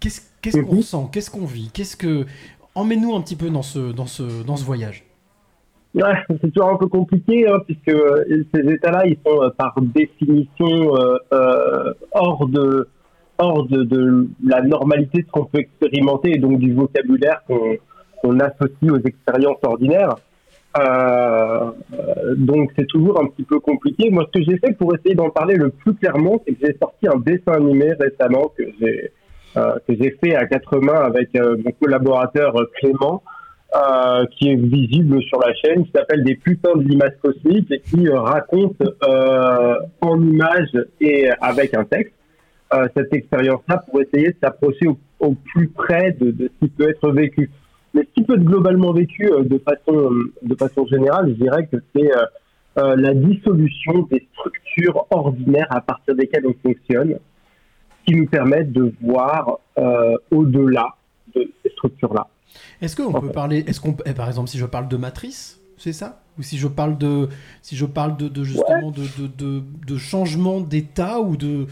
qu'est-ce 0.00 0.20
qu'est-ce 0.42 0.58
qu'on 0.60 0.72
Mhm. 0.72 0.78
ressent 0.78 1.06
Qu'est-ce 1.06 1.30
qu'on 1.30 1.46
vit? 1.46 1.70
Qu'est-ce 1.72 1.96
que 1.96 2.26
emmène-nous 2.74 3.14
un 3.14 3.20
petit 3.20 3.36
peu 3.36 3.50
dans 3.50 3.62
ce 3.62 3.92
dans 3.92 4.06
ce 4.06 4.44
dans 4.44 4.56
ce 4.56 4.64
voyage. 4.64 5.04
Ouais, 5.94 6.14
c'est 6.28 6.50
toujours 6.52 6.70
un 6.70 6.76
peu 6.76 6.86
compliqué, 6.86 7.46
hein, 7.46 7.58
puisque 7.66 7.88
euh, 7.88 8.24
ces 8.54 8.72
états-là, 8.72 9.06
ils 9.06 9.18
sont 9.26 9.42
euh, 9.42 9.50
par 9.50 9.74
définition 9.78 10.96
euh, 10.96 11.92
hors 12.12 12.48
de 12.48 12.88
hors 13.36 13.66
de, 13.66 13.82
de 13.82 14.28
la 14.44 14.62
normalité 14.62 15.20
de 15.22 15.26
ce 15.26 15.30
qu'on 15.30 15.44
peut 15.44 15.58
expérimenter 15.58 16.30
et 16.30 16.38
donc 16.38 16.58
du 16.58 16.72
vocabulaire 16.72 17.42
qu'on 17.46 17.76
qu'on 18.22 18.38
associe 18.40 18.90
aux 18.90 19.00
expériences 19.00 19.58
ordinaires. 19.64 20.16
Donc 22.36 22.70
c'est 22.78 22.86
toujours 22.86 23.20
un 23.20 23.26
petit 23.26 23.42
peu 23.42 23.60
compliqué. 23.60 24.08
Moi, 24.10 24.26
ce 24.32 24.38
que 24.38 24.44
j'ai 24.44 24.58
fait 24.58 24.72
pour 24.72 24.94
essayer 24.94 25.14
d'en 25.14 25.28
parler 25.28 25.56
le 25.56 25.70
plus 25.70 25.92
clairement, 25.94 26.40
c'est 26.46 26.54
que 26.54 26.66
j'ai 26.66 26.76
sorti 26.78 27.08
un 27.08 27.18
dessin 27.18 27.52
animé 27.52 27.92
récemment 28.00 28.50
que 28.56 28.62
j'ai 28.80 29.12
que 29.54 29.94
j'ai 29.94 30.16
fait 30.22 30.34
à 30.34 30.46
quatre 30.46 30.78
mains 30.78 31.02
avec 31.02 31.34
euh, 31.36 31.56
mon 31.64 31.72
collaborateur 31.72 32.56
euh, 32.56 32.64
Clément, 32.78 33.22
euh, 33.74 34.26
qui 34.36 34.50
est 34.50 34.56
visible 34.56 35.22
sur 35.22 35.40
la 35.40 35.54
chaîne, 35.54 35.84
qui 35.84 35.92
s'appelle 35.92 36.24
Des 36.24 36.34
putains 36.34 36.76
de 36.76 36.82
limaces 36.82 37.16
cosmiques 37.22 37.70
et 37.70 37.80
qui 37.80 38.06
euh, 38.06 38.20
raconte 38.20 38.80
euh, 38.82 39.76
en 40.00 40.20
images 40.20 40.76
et 41.00 41.30
avec 41.40 41.74
un 41.74 41.84
texte 41.84 42.14
euh, 42.74 42.86
cette 42.96 43.12
expérience-là 43.12 43.82
pour 43.88 44.00
essayer 44.00 44.28
de 44.28 44.36
s'approcher 44.42 44.88
au, 45.20 45.34
plus 45.52 45.68
près 45.68 46.12
de, 46.12 46.30
de 46.30 46.48
ce 46.48 46.66
qui 46.66 46.70
peut 46.70 46.88
être 46.88 47.10
vécu. 47.12 47.50
Mais 47.94 48.02
ce 48.02 48.14
qui 48.14 48.22
peut 48.22 48.34
être 48.34 48.44
globalement 48.44 48.92
vécu 48.92 49.30
euh, 49.30 49.42
de 49.42 49.58
façon 49.58 50.10
de 50.42 50.54
façon 50.54 50.86
générale, 50.86 51.28
je 51.28 51.42
dirais 51.42 51.66
que 51.66 51.76
c'est 51.94 52.16
euh, 52.16 52.24
euh, 52.78 52.96
la 52.96 53.12
dissolution 53.14 54.06
des 54.10 54.26
structures 54.32 55.06
ordinaires 55.10 55.66
à 55.70 55.80
partir 55.80 56.14
desquelles 56.14 56.46
on 56.46 56.54
fonctionne, 56.62 57.18
qui 58.06 58.14
nous 58.14 58.26
permettent 58.26 58.72
de 58.72 58.92
voir 59.02 59.58
euh, 59.78 60.16
au-delà 60.30 60.94
de 61.34 61.50
ces 61.62 61.70
structures-là. 61.70 62.28
Est-ce 62.80 62.96
qu'on 62.96 63.12
peut 63.12 63.30
parler 63.30 63.64
Est-ce 63.66 63.80
qu'on 63.80 63.96
eh, 64.06 64.12
par 64.12 64.28
exemple 64.28 64.48
si 64.48 64.58
je 64.58 64.66
parle 64.66 64.88
de 64.88 64.96
matrice, 64.96 65.60
c'est 65.78 65.92
ça? 65.92 66.20
Ou 66.38 66.42
si 66.42 66.58
je 66.58 66.66
parle 66.68 66.96
de 66.98 67.28
si 67.62 67.76
je 67.76 67.84
parle 67.86 68.16
de, 68.16 68.28
de 68.28 68.42
justement 68.44 68.90
de, 68.90 69.02
de, 69.20 69.26
de, 69.26 69.62
de 69.86 69.96
changement 69.96 70.60
d'état 70.60 71.20
ou 71.20 71.36
de 71.36 71.66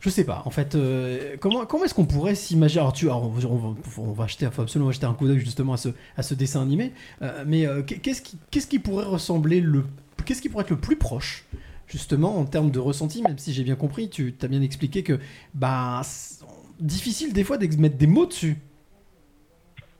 je 0.00 0.08
sais 0.08 0.24
pas. 0.24 0.42
En 0.46 0.50
fait, 0.50 0.74
euh, 0.76 1.36
comment 1.40 1.66
comment 1.66 1.84
est-ce 1.84 1.92
qu'on 1.94 2.06
pourrait 2.06 2.34
s'imaginer? 2.34 2.80
Alors 2.80 2.92
tu 2.94 3.06
alors, 3.06 3.24
on, 3.24 3.28
va- 3.28 3.48
on 3.48 3.56
va, 3.56 3.68
on 3.98 4.12
va 4.12 4.24
acheter 4.24 4.48
faut 4.50 4.62
absolument 4.62 4.88
acheter 4.90 5.06
un 5.06 5.12
coup 5.14 5.26
d'œil 5.26 5.40
justement 5.40 5.74
à 5.74 5.76
ce 5.76 5.90
à 6.16 6.22
ce 6.22 6.34
dessin 6.34 6.62
animé. 6.62 6.92
Euh, 7.22 7.44
mais 7.46 7.66
euh, 7.66 7.82
qu'est-ce 7.82 8.22
qui 8.22 8.38
qu'est-ce 8.50 8.66
qui 8.66 8.78
pourrait 8.78 9.04
ressembler 9.04 9.60
le 9.60 9.84
qu'est-ce 10.24 10.40
qui 10.40 10.48
pourrait 10.48 10.64
être 10.64 10.70
le 10.70 10.76
plus 10.78 10.96
proche 10.96 11.44
justement 11.90 12.38
en 12.38 12.44
termes 12.44 12.70
de 12.70 12.78
ressenti 12.78 13.22
même 13.22 13.38
si 13.38 13.52
j'ai 13.52 13.64
bien 13.64 13.74
compris 13.76 14.08
tu 14.08 14.34
as 14.40 14.48
bien 14.48 14.62
expliqué 14.62 15.02
que 15.02 15.18
bah 15.54 16.00
c'est 16.04 16.40
difficile 16.80 17.32
des 17.32 17.44
fois 17.44 17.58
de 17.58 17.66
mettre 17.80 17.96
des 17.96 18.06
mots 18.06 18.26
dessus. 18.26 18.56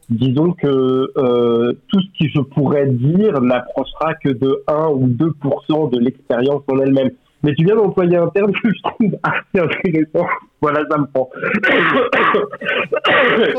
Disons 0.09 0.53
que 0.53 0.67
euh, 0.67 1.73
tout 1.87 2.01
ce 2.01 2.25
que 2.25 2.31
je 2.35 2.41
pourrais 2.41 2.87
dire 2.87 3.41
n'approchera 3.41 4.15
que 4.15 4.31
de 4.31 4.65
1 4.67 4.89
ou 4.89 5.07
2% 5.09 5.93
de 5.93 6.01
l'expérience 6.01 6.63
en 6.67 6.79
elle-même. 6.81 7.11
Mais 7.43 7.55
tu 7.55 7.65
viens 7.65 7.77
d'employer 7.77 8.17
un 8.17 8.27
terme 8.29 8.53
que 8.53 8.69
je 8.69 8.83
trouve 8.83 9.17
assez 9.23 9.65
intéressant. 9.65 10.27
Voilà, 10.61 10.83
ça 10.91 10.99
me 10.99 11.07
prend. 11.07 11.31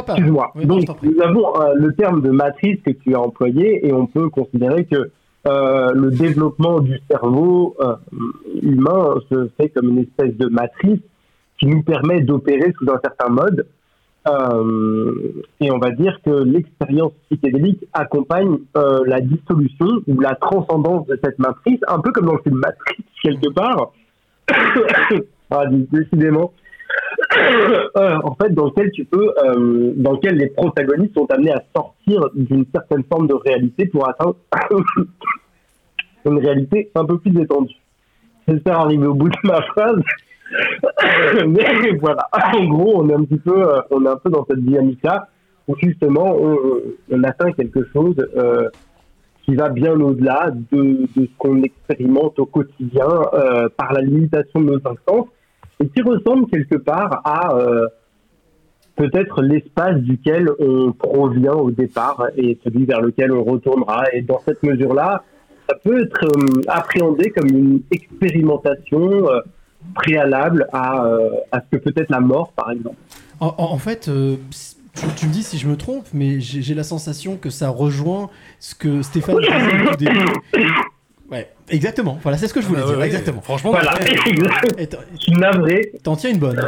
Excuse-moi. 0.08 0.52
Donc, 0.66 0.84
nous 1.02 1.22
avons 1.22 1.62
euh, 1.62 1.74
le 1.76 1.94
terme 1.96 2.22
de 2.22 2.30
matrice 2.30 2.80
que 2.86 2.92
tu 2.92 3.16
as 3.16 3.22
employé 3.22 3.88
et 3.88 3.94
on 3.94 4.06
peut 4.06 4.30
considérer 4.30 4.86
que 4.86 5.10
euh, 5.48 5.92
le 5.94 6.12
développement 6.12 6.82
du 6.82 7.00
cerveau 7.10 7.76
euh, 7.80 7.96
humain 8.62 9.16
se 9.32 9.50
fait 9.58 9.70
comme 9.70 9.90
une 9.90 10.00
espèce 10.00 10.38
de 10.38 10.48
matrice 10.48 11.00
qui 11.60 11.66
nous 11.66 11.82
permet 11.82 12.22
d'opérer 12.22 12.72
sous 12.78 12.90
un 12.92 13.00
certain 13.04 13.30
mode. 13.30 13.66
Euh, 14.28 15.44
et 15.60 15.72
on 15.72 15.80
va 15.80 15.90
dire 15.90 16.20
que 16.24 16.44
l'expérience 16.44 17.14
psychédélique 17.26 17.84
accompagne 17.92 18.60
la 18.76 19.20
dissolution 19.20 19.88
ou 20.08 20.20
la 20.20 20.36
transcendance 20.36 21.08
de 21.08 21.20
cette 21.24 21.40
matrice, 21.40 21.80
un 21.88 22.00
peu 22.00 22.12
comme 22.12 22.28
dans 22.28 22.36
le 22.36 22.42
film 22.44 22.58
Matrix 22.58 23.04
quelque 23.24 23.50
part. 23.50 23.94
ah, 25.50 25.66
décidément. 25.92 26.54
Euh, 27.98 28.18
en 28.24 28.36
fait, 28.36 28.50
dans 28.54 28.66
lequel 28.66 28.92
tu 28.92 29.06
peux, 29.06 29.34
euh, 29.44 29.94
dans 29.96 30.14
lequel 30.14 30.36
les 30.36 30.48
protagonistes 30.48 31.14
sont 31.14 31.30
amenés 31.30 31.52
à 31.52 31.64
sortir 31.76 32.30
d'une 32.34 32.66
certaine 32.74 33.04
forme 33.04 33.28
de 33.28 33.34
réalité 33.34 33.86
pour 33.86 34.08
atteindre 34.08 34.36
une 36.26 36.40
réalité 36.40 36.90
un 36.96 37.06
peu 37.06 37.18
plus 37.18 37.38
étendue. 37.42 37.76
J'espère 38.48 38.80
arriver 38.80 39.08
au 39.08 39.14
bout 39.14 39.30
de 39.30 39.38
ma 39.44 39.62
phrase. 39.62 40.02
Mais 41.48 41.98
voilà, 42.00 42.28
en 42.54 42.66
gros, 42.66 43.04
on 43.04 43.10
est 43.10 43.14
un 43.14 43.24
petit 43.24 43.40
peu, 43.40 43.62
euh, 43.62 43.82
on 43.92 44.06
est 44.06 44.10
un 44.10 44.18
peu 44.18 44.30
dans 44.30 44.46
cette 44.50 44.64
dynamique-là 44.64 45.28
où 45.68 45.76
justement 45.78 46.36
on, 47.12 47.24
atteint 47.24 47.52
quelque 47.52 47.86
chose 47.94 48.16
qui 49.44 49.56
va 49.56 49.70
bien 49.70 49.94
au-delà 50.00 50.52
de, 50.72 51.08
de 51.16 51.26
ce 51.26 51.38
qu'on 51.38 51.62
expérimente 51.62 52.40
au 52.40 52.46
quotidien 52.46 53.08
par 53.78 53.94
la 53.94 54.02
limitation 54.02 54.60
de 54.60 54.66
nos 54.66 54.78
instances 54.78 55.28
et 55.82 55.88
qui 55.90 56.02
ressemble 56.02 56.48
quelque 56.48 56.76
part 56.76 57.22
à 57.24 57.56
euh, 57.56 57.88
peut-être 58.96 59.42
l'espace 59.42 59.98
duquel 59.98 60.50
on 60.60 60.92
provient 60.92 61.54
au 61.54 61.72
départ 61.72 62.28
et 62.38 62.58
celui 62.64 62.86
vers 62.86 63.02
lequel 63.02 63.32
on 63.32 63.44
retournera. 63.44 64.04
Et 64.14 64.22
dans 64.22 64.40
cette 64.46 64.62
mesure-là, 64.64 65.24
ça 65.68 65.76
peut 65.84 66.02
être 66.02 66.26
euh, 66.26 66.62
appréhendé 66.68 67.32
comme 67.32 67.50
une 67.50 67.82
expérimentation 67.92 69.30
euh, 69.30 69.40
préalable 69.96 70.68
à, 70.72 71.06
euh, 71.06 71.30
à 71.52 71.62
ce 71.62 71.78
que 71.78 71.84
peut 71.84 71.94
être 71.96 72.10
la 72.10 72.20
mort, 72.20 72.52
par 72.54 72.72
exemple. 72.72 72.98
En, 73.40 73.78
fait, 73.80 74.08
euh, 74.08 74.36
tu, 74.94 75.06
tu 75.18 75.26
me 75.26 75.32
dis 75.32 75.42
si 75.42 75.58
je 75.58 75.68
me 75.68 75.76
trompe, 75.76 76.06
mais 76.14 76.40
j'ai 76.40 76.76
la 76.76 76.84
sensation 76.84 77.38
que 77.38 77.50
ça 77.50 77.70
rejoint 77.70 78.30
ce 78.60 78.76
que 78.76 79.02
Stéphane 79.02 79.38
disait 79.40 79.92
au 79.92 79.96
début. 79.96 80.68
Ouais, 81.32 81.50
exactement. 81.70 82.20
Voilà, 82.22 82.38
c'est 82.38 82.48
ce 82.48 82.54
que 82.54 82.60
je 82.62 82.68
voulais 82.68 82.82
Ah 82.84 82.88
dire. 82.90 82.98
ouais, 83.00 83.06
exactement. 83.06 83.40
Franchement, 83.42 83.72
Voilà, 83.72 83.94
Je 84.04 85.18
suis 85.18 85.32
navré. 85.32 85.94
T'en 86.04 86.18
tiens 86.18 86.30
une 86.32 86.40
bonne. 86.40 86.62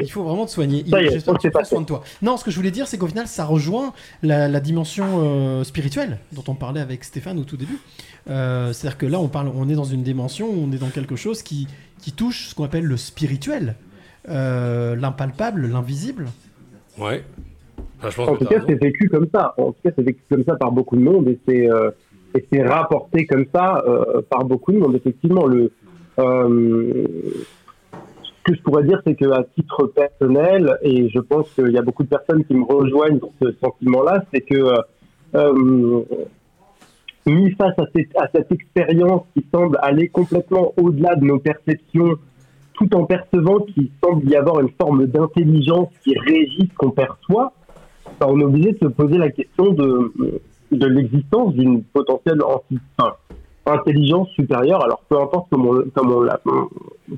Il 0.00 0.10
faut 0.10 0.22
vraiment 0.24 0.46
te 0.46 0.50
soigner. 0.50 0.84
J'espère 0.86 1.34
que 1.34 1.40
tu 1.40 1.50
prends 1.50 1.64
soin 1.64 1.80
de 1.82 1.86
toi. 1.86 2.02
Non, 2.22 2.36
ce 2.38 2.44
que 2.44 2.50
je 2.50 2.56
voulais 2.56 2.70
dire, 2.70 2.86
c'est 2.86 2.96
qu'au 2.98 3.06
final, 3.06 3.26
ça 3.26 3.44
rejoint 3.44 3.92
la, 4.22 4.48
la 4.48 4.60
dimension 4.60 5.04
euh, 5.22 5.64
spirituelle 5.64 6.18
dont 6.32 6.44
on 6.48 6.54
parlait 6.54 6.80
avec 6.80 7.04
Stéphane 7.04 7.38
au 7.38 7.44
tout 7.44 7.56
début. 7.58 7.78
Euh, 8.30 8.72
C'est-à-dire 8.72 8.96
que 8.98 9.06
là, 9.06 9.18
on, 9.20 9.28
parle, 9.28 9.50
on 9.54 9.68
est 9.68 9.74
dans 9.74 9.84
une 9.84 10.02
dimension 10.02 10.48
on 10.48 10.72
est 10.72 10.78
dans 10.78 10.88
quelque 10.88 11.16
chose 11.16 11.42
qui, 11.42 11.66
qui 12.00 12.12
touche 12.12 12.48
ce 12.48 12.54
qu'on 12.54 12.64
appelle 12.64 12.84
le 12.84 12.96
spirituel, 12.96 13.74
euh, 14.28 14.96
l'impalpable, 14.96 15.66
l'invisible. 15.66 16.26
Ouais. 16.98 17.24
Enfin, 17.98 18.10
je 18.10 18.16
pense 18.16 18.28
En 18.28 18.36
tout 18.36 18.44
cas, 18.46 18.60
c'est 18.66 18.74
vécu 18.82 19.08
comme 19.08 19.26
ça. 19.34 19.54
En 19.58 19.72
tout 19.72 19.76
cas, 19.84 19.90
c'est 19.96 20.02
vécu 20.04 20.20
comme 20.30 20.44
ça 20.44 20.54
par 20.56 20.72
beaucoup 20.72 20.96
de 20.96 21.02
monde 21.02 21.28
et 21.28 21.38
c'est 21.46 21.68
euh, 21.70 21.90
et 22.34 22.46
c'est 22.52 22.62
rapporté 22.62 23.26
comme 23.26 23.46
ça 23.54 23.82
euh, 23.86 24.22
par 24.28 24.44
beaucoup 24.44 24.72
de 24.72 24.78
monde. 24.78 24.94
Effectivement, 24.94 25.46
le 25.46 25.72
euh, 26.18 27.04
ce 28.44 28.52
que 28.52 28.56
je 28.56 28.62
pourrais 28.62 28.82
dire, 28.84 29.00
c'est 29.06 29.14
que 29.14 29.30
à 29.30 29.44
titre 29.44 29.86
personnel, 29.86 30.76
et 30.82 31.08
je 31.08 31.20
pense 31.20 31.48
qu'il 31.52 31.70
y 31.70 31.78
a 31.78 31.82
beaucoup 31.82 32.02
de 32.02 32.08
personnes 32.08 32.44
qui 32.44 32.54
me 32.54 32.64
rejoignent 32.64 33.18
dans 33.18 33.32
ce 33.40 33.52
sentiment-là, 33.62 34.24
c'est 34.32 34.40
que 34.40 34.72
euh, 35.34 36.02
mis 37.26 37.52
face 37.52 37.78
à 37.78 37.84
cette, 37.94 38.16
à 38.16 38.28
cette 38.34 38.50
expérience 38.50 39.22
qui 39.34 39.46
semble 39.54 39.78
aller 39.80 40.08
complètement 40.08 40.74
au-delà 40.76 41.14
de 41.14 41.24
nos 41.24 41.38
perceptions, 41.38 42.16
tout 42.74 42.94
en 42.96 43.04
percevant 43.04 43.60
qu'il 43.60 43.90
semble 44.02 44.28
y 44.28 44.34
avoir 44.34 44.60
une 44.60 44.70
forme 44.70 45.06
d'intelligence 45.06 45.88
qui 46.02 46.18
régit 46.18 46.68
ce 46.70 46.76
qu'on 46.76 46.90
perçoit, 46.90 47.52
ben, 48.18 48.26
on 48.28 48.40
est 48.40 48.44
obligé 48.44 48.72
de 48.72 48.78
se 48.78 48.88
poser 48.88 49.18
la 49.18 49.30
question 49.30 49.72
de, 49.72 50.12
de 50.72 50.86
l'existence 50.86 51.54
d'une 51.54 51.82
potentielle 51.84 52.40
intelligence 53.66 54.28
supérieure, 54.30 54.82
alors 54.82 55.02
peu 55.08 55.20
importe 55.20 55.48
comment 55.50 55.70
on, 55.70 55.90
comme 55.90 56.12
on, 56.12 56.22
la, 56.22 56.40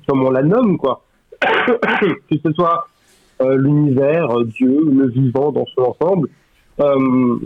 comme 0.06 0.24
on 0.24 0.30
la 0.30 0.42
nomme, 0.42 0.76
quoi. 0.76 1.02
que 1.40 2.36
ce 2.42 2.52
soit 2.52 2.86
euh, 3.40 3.56
l'univers, 3.56 4.30
euh, 4.30 4.44
Dieu, 4.44 4.80
le 4.84 5.08
vivant 5.08 5.52
dans 5.52 5.66
son 5.74 5.82
ensemble, 5.82 6.28
euh, 6.80 7.36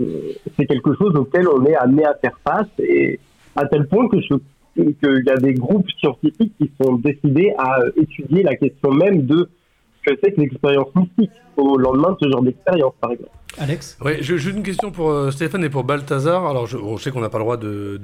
c'est 0.57 0.67
quelque 0.67 0.95
chose 0.95 1.15
auquel 1.17 1.49
on 1.49 1.65
est 1.65 1.77
amené 1.77 2.05
à 2.05 2.15
faire 2.15 2.39
face, 2.45 2.69
et 2.79 3.19
à 3.57 3.67
tel 3.67 3.87
point 3.89 4.09
que 4.09 4.21
je 4.21 4.35
qu'il 4.77 5.25
y 5.27 5.31
a 5.31 5.37
des 5.37 5.55
groupes 5.55 5.91
scientifiques 5.99 6.53
qui 6.57 6.71
sont 6.81 6.95
décidés 6.95 7.53
à 7.59 7.81
étudier 7.97 8.45
la 8.45 8.55
question 8.55 8.93
même 8.93 9.27
de 9.27 9.49
ce 9.97 10.11
que 10.11 10.19
c'est 10.23 10.33
que 10.33 10.41
l'expérience 10.41 10.95
mystique 10.95 11.33
au 11.57 11.77
lendemain 11.77 12.13
de 12.13 12.17
ce 12.23 12.31
genre 12.31 12.43
d'expérience, 12.43 12.95
par 13.01 13.11
exemple. 13.11 13.31
Alex 13.61 13.97
Ouais, 14.05 14.19
j'ai 14.21 14.51
une 14.51 14.63
question 14.63 14.91
pour 14.91 15.11
euh, 15.11 15.31
Stéphane 15.31 15.65
et 15.65 15.69
pour 15.71 15.85
Balthazar. 15.85 16.47
Alors, 16.47 16.67
je, 16.67 16.77
bon, 16.77 16.97
je 16.97 17.03
sais 17.05 17.11
qu'on 17.11 17.21
n'a 17.21 17.29
pas 17.29 17.39
le 17.39 17.45
droit 17.45 17.57
de. 17.57 18.01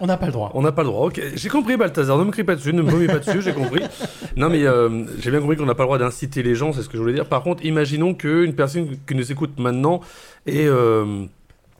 On 0.00 0.06
n'a 0.06 0.16
pas 0.16 0.26
le 0.26 0.32
droit. 0.32 0.50
On 0.54 0.62
n'a 0.62 0.72
pas 0.72 0.82
le 0.82 0.88
droit, 0.88 1.06
ok. 1.06 1.20
J'ai 1.34 1.48
compris, 1.48 1.76
Balthazar, 1.76 2.18
ne 2.18 2.24
me 2.24 2.30
crie 2.30 2.44
pas 2.44 2.56
dessus, 2.56 2.72
ne 2.72 2.82
me 2.82 2.90
vomis 2.90 3.06
pas 3.06 3.18
dessus, 3.18 3.40
j'ai 3.42 3.52
compris. 3.52 3.82
Non, 4.36 4.48
mais 4.48 4.64
euh, 4.64 5.04
j'ai 5.20 5.30
bien 5.30 5.40
compris 5.40 5.56
qu'on 5.56 5.66
n'a 5.66 5.74
pas 5.74 5.84
le 5.84 5.88
droit 5.88 5.98
d'inciter 5.98 6.42
les 6.42 6.54
gens, 6.54 6.72
c'est 6.72 6.82
ce 6.82 6.88
que 6.88 6.96
je 6.96 7.02
voulais 7.02 7.14
dire. 7.14 7.26
Par 7.26 7.42
contre, 7.42 7.64
imaginons 7.64 8.14
qu'une 8.14 8.54
personne 8.54 8.96
qui 9.06 9.14
nous 9.14 9.30
écoute 9.30 9.58
maintenant 9.58 10.00
ait 10.46 10.66
euh, 10.66 11.24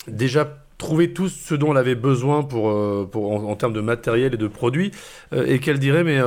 déjà 0.09 0.49
trouvé 0.79 1.13
tout 1.13 1.29
ce 1.29 1.55
dont 1.55 1.73
elle 1.73 1.79
avait 1.79 1.95
besoin 1.95 2.43
pour, 2.43 2.73
pour, 3.11 3.33
en, 3.33 3.51
en 3.51 3.57
termes 3.57 3.73
de 3.75 3.81
matériel 3.81 4.35
et 4.35 4.39
de 4.39 4.49
produits, 4.49 4.93
et 5.35 5.59
qu'elle 5.59 5.79
dirait, 5.79 6.05
mais. 6.05 6.21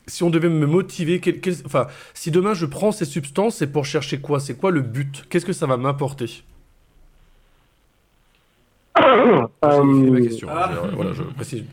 Euh, 0.00 0.06
si 0.06 0.22
on 0.22 0.30
devait 0.30 0.48
me 0.48 0.66
motiver, 0.66 1.20
quel- 1.20 1.40
quel- 1.40 1.54
enfin, 1.64 1.86
si 2.14 2.30
demain 2.30 2.54
je 2.54 2.66
prends 2.66 2.92
ces 2.92 3.04
substances, 3.04 3.56
c'est 3.56 3.66
pour 3.70 3.84
chercher 3.86 4.18
quoi? 4.20 4.40
C'est 4.40 4.54
quoi 4.54 4.70
le 4.70 4.80
but? 4.80 5.24
Qu'est-ce 5.28 5.46
que 5.46 5.52
ça 5.52 5.66
va 5.66 5.76
m'apporter? 5.76 6.42
C'est 9.00 9.82
ma 9.84 10.20
question. 10.20 10.48
hein, 10.50 10.70
je- 10.90 10.94
voilà, 10.96 11.12
je 11.12 11.22
précise. 11.22 11.64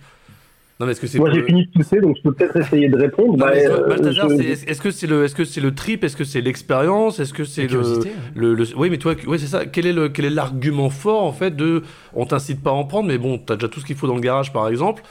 Non, 0.79 0.85
mais 0.85 0.91
est-ce 0.91 1.01
que 1.01 1.07
c'est 1.07 1.17
Moi, 1.17 1.31
j'ai 1.31 1.39
le- 1.39 1.45
fini 1.47 1.65
de 1.65 1.71
tousser, 1.71 1.99
donc 1.99 2.17
je 2.17 2.21
peux 2.21 2.33
peut-être 2.33 2.55
essayer 2.57 2.87
de 2.87 2.95
répondre. 2.95 3.35
Bah, 3.35 3.47
euh, 3.55 3.97
je- 4.11 4.69
est-ce 4.69 4.79
que 4.79 4.91
c'est 4.91 5.07
le, 5.07 5.23
est-ce 5.25 5.33
que 5.33 5.43
c'est 5.43 5.59
le 5.59 5.73
trip, 5.73 6.03
est-ce 6.03 6.15
que 6.15 6.23
c'est 6.23 6.39
l'expérience, 6.39 7.19
est-ce 7.19 7.33
que 7.33 7.45
c'est 7.45 7.65
le, 7.65 7.99
le, 8.35 8.53
le- 8.53 8.77
oui, 8.77 8.91
mais 8.91 8.99
toi, 8.99 9.15
oui, 9.25 9.39
c'est 9.39 9.47
ça. 9.47 9.65
Quel 9.65 9.87
est 9.87 9.93
le, 9.93 10.09
quel 10.09 10.25
est 10.25 10.29
l'argument 10.29 10.91
fort 10.91 11.23
en 11.23 11.31
fait 11.33 11.55
de, 11.55 11.81
on 12.13 12.27
t'incite 12.27 12.61
pas 12.61 12.69
à 12.69 12.73
en 12.73 12.83
prendre, 12.85 13.07
mais 13.07 13.17
bon, 13.17 13.39
t'as 13.39 13.55
déjà 13.55 13.69
tout 13.69 13.79
ce 13.79 13.85
qu'il 13.87 13.95
faut 13.95 14.05
dans 14.05 14.13
le 14.13 14.21
garage, 14.21 14.53
par 14.53 14.67
exemple. 14.67 15.01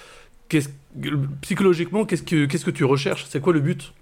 Qu'est-ce, 0.49 0.69
psychologiquement, 1.41 2.05
qu'est-ce 2.05 2.23
que, 2.23 2.47
qu'est-ce 2.47 2.65
que 2.65 2.71
tu 2.71 2.85
recherches? 2.85 3.25
C'est 3.27 3.41
quoi 3.41 3.53
le 3.53 3.61
but? 3.61 3.93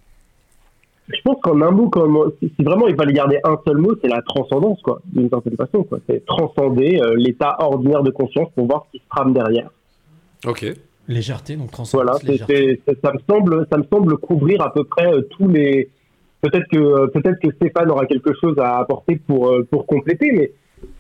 Je 1.09 1.21
pense 1.23 1.37
qu'en 1.43 1.61
un 1.61 1.71
mot, 1.71 1.91
comme, 1.91 2.33
si 2.41 2.51
vraiment 2.65 2.89
il 2.89 2.97
fallait 2.97 3.13
garder 3.13 3.39
un 3.45 3.59
seul 3.67 3.77
mot, 3.77 3.93
c'est 4.01 4.09
la 4.09 4.23
transcendance, 4.23 4.81
quoi, 4.83 5.01
d'une 5.13 5.29
certaine 5.29 5.57
façon. 5.57 5.83
Quoi. 5.85 5.99
C'est 6.09 6.25
transcender 6.25 6.99
euh, 7.03 7.15
l'état 7.17 7.57
ordinaire 7.59 8.03
de 8.03 8.11
conscience 8.11 8.49
pour 8.55 8.67
voir 8.67 8.87
ce 8.87 8.93
qui 8.99 9.05
se 9.05 9.09
trame 9.11 9.35
derrière. 9.35 9.69
Ok. 10.47 10.65
Légèreté, 11.07 11.57
donc 11.57 11.71
transcendance, 11.71 12.07
Voilà, 12.07 12.19
c'est- 12.21 12.27
légèreté. 12.33 12.81
c'est- 12.87 12.95
c'est- 12.95 13.01
ça 13.07 13.13
me 13.13 13.19
semble, 13.29 13.67
ça 13.71 13.77
me 13.77 13.85
semble 13.93 14.17
couvrir 14.17 14.63
à 14.63 14.73
peu 14.73 14.85
près 14.85 15.13
euh, 15.13 15.21
tous 15.33 15.47
les. 15.49 15.91
Peut-être 16.41 16.67
que 16.71 16.79
euh, 16.79 17.07
peut-être 17.09 17.39
que 17.41 17.51
Stéphane 17.57 17.91
aura 17.91 18.07
quelque 18.07 18.33
chose 18.41 18.59
à 18.59 18.79
apporter 18.79 19.17
pour 19.27 19.49
euh, 19.51 19.67
pour 19.71 19.87
compléter, 19.87 20.33
mais 20.33 20.53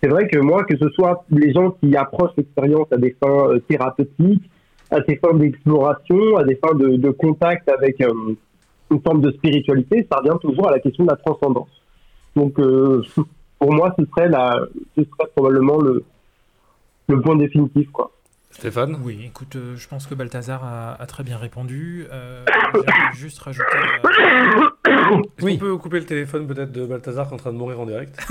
c'est 0.02 0.10
vrai 0.10 0.28
que 0.28 0.39
moi, 0.39 0.64
que 0.64 0.76
ce 0.76 0.90
soit 0.90 1.24
les 1.31 1.52
gens 1.55 1.70
qui 1.82 1.97
approchent 1.97 2.36
l'expérience 2.36 2.86
à 2.92 2.98
des 2.98 3.16
fins 3.18 3.48
euh, 3.48 3.58
thérapeutiques, 3.66 4.42
à 4.90 5.00
des 5.00 5.16
fins 5.16 5.34
d'exploration, 5.34 6.36
à 6.36 6.44
des 6.44 6.56
fins 6.56 6.74
de, 6.74 6.96
de 6.96 7.10
contact 7.10 7.68
avec 7.68 8.00
euh, 8.00 8.12
une 8.90 9.00
forme 9.00 9.20
de 9.20 9.30
spiritualité, 9.32 10.06
ça 10.10 10.18
revient 10.18 10.38
toujours 10.40 10.68
à 10.68 10.72
la 10.72 10.78
question 10.78 11.04
de 11.04 11.10
la 11.10 11.16
transcendance. 11.16 11.68
Donc, 12.36 12.58
euh, 12.58 13.02
pour 13.58 13.72
moi, 13.72 13.94
ce 13.98 14.04
serait 14.06 14.28
la, 14.28 14.60
ce 14.96 15.02
serait 15.04 15.30
probablement 15.34 15.78
le 15.80 16.04
le 17.08 17.20
point 17.20 17.36
définitif, 17.36 17.90
quoi. 17.90 18.10
Stéphane? 18.50 18.96
Oui, 19.04 19.18
écoute, 19.26 19.56
euh, 19.56 19.74
je 19.76 19.86
pense 19.88 20.06
que 20.06 20.14
Balthazar 20.14 20.62
a, 20.64 20.92
a 21.02 21.06
très 21.06 21.22
bien 21.24 21.36
répondu. 21.36 22.06
Euh, 22.12 22.44
juste 23.14 23.40
rajouter. 23.40 23.66
euh, 24.06 24.08
Est-ce 25.38 25.46
qu'on 25.46 25.56
peut 25.58 25.76
couper 25.76 25.98
le 25.98 26.06
téléphone 26.06 26.46
peut-être 26.46 26.70
de 26.72 26.86
Balthazar 26.86 27.26
qui 27.26 27.32
est 27.32 27.34
en 27.34 27.38
train 27.38 27.52
de 27.52 27.58
mourir 27.58 27.80
en 27.80 27.86
direct? 27.86 28.16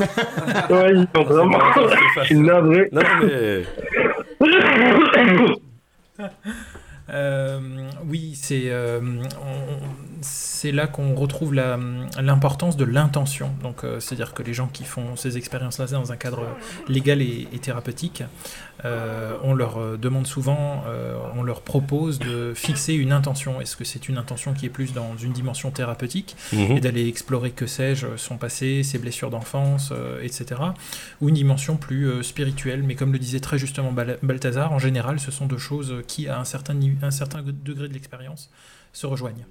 Suis 2.23 2.40
navré. 2.40 2.90
Non, 2.91 3.01
mais. 3.22 3.64
Euh, 7.09 7.90
oui, 8.08 8.33
c'est 8.33 8.69
euh, 8.69 9.01
c'est 10.24 10.72
là 10.72 10.88
qu'on 10.88 11.14
retrouve 11.16 11.53
l'importance 11.53 12.77
de 12.77 12.85
l'intention. 12.85 13.52
Donc, 13.61 13.84
euh, 13.84 14.00
c'est-à-dire 14.00 14.34
que 14.34 14.42
les 14.43 14.53
gens 14.53 14.68
qui 14.68 14.84
font 14.84 15.16
ces 15.16 15.38
expériences-là 15.38 15.85
dans 15.88 16.11
un 16.11 16.16
cadre 16.18 16.45
légal 16.88 17.22
et, 17.22 17.48
et 17.53 17.60
thérapeutique, 17.60 18.24
euh, 18.85 19.38
on 19.43 19.53
leur 19.53 19.77
euh, 19.80 19.98
demande 19.98 20.26
souvent, 20.26 20.84
euh, 20.88 21.16
on 21.35 21.43
leur 21.43 21.61
propose 21.61 22.19
de 22.19 22.53
fixer 22.56 22.93
une 22.93 23.11
intention. 23.11 23.61
Est-ce 23.61 23.76
que 23.76 23.84
c'est 23.84 24.10
une 24.10 24.18
intention 24.18 24.53
qui 24.53 24.66
est 24.66 24.69
plus 24.69 24.93
dans 24.93 25.16
une 25.18 25.32
dimension 25.34 25.69
thérapeutique 25.72 26.35
Mhm. 26.53 26.77
et 26.77 26.80
d'aller 26.80 27.08
explorer, 27.08 27.52
que 27.52 27.66
sais-je, 27.68 28.18
son 28.18 28.38
passé, 28.38 28.84
ses 28.84 28.98
blessures 29.00 29.30
d'enfance, 29.30 29.92
etc. 30.22 30.61
Ou 31.22 31.30
une 31.30 31.35
dimension 31.35 31.76
plus 31.77 32.24
spirituelle. 32.24 32.84
Mais 32.84 32.95
comme 32.95 33.11
le 33.14 33.19
disait 33.19 33.40
très 33.40 33.58
justement 33.58 33.92
Bal- 33.92 34.18
Balthazar, 34.24 34.72
en 34.72 34.80
général, 34.80 35.19
ce 35.19 35.32
sont 35.32 35.45
deux 35.45 35.58
choses 35.58 35.95
qui, 36.08 36.27
à 36.27 36.40
un 36.40 36.45
certain, 36.45 36.74
ni- 36.74 36.95
un 37.02 37.11
certain 37.11 37.42
degré 37.42 37.88
de 37.88 37.93
l'expérience, 37.93 38.50
se 38.93 39.06
rejoignent. 39.08 39.45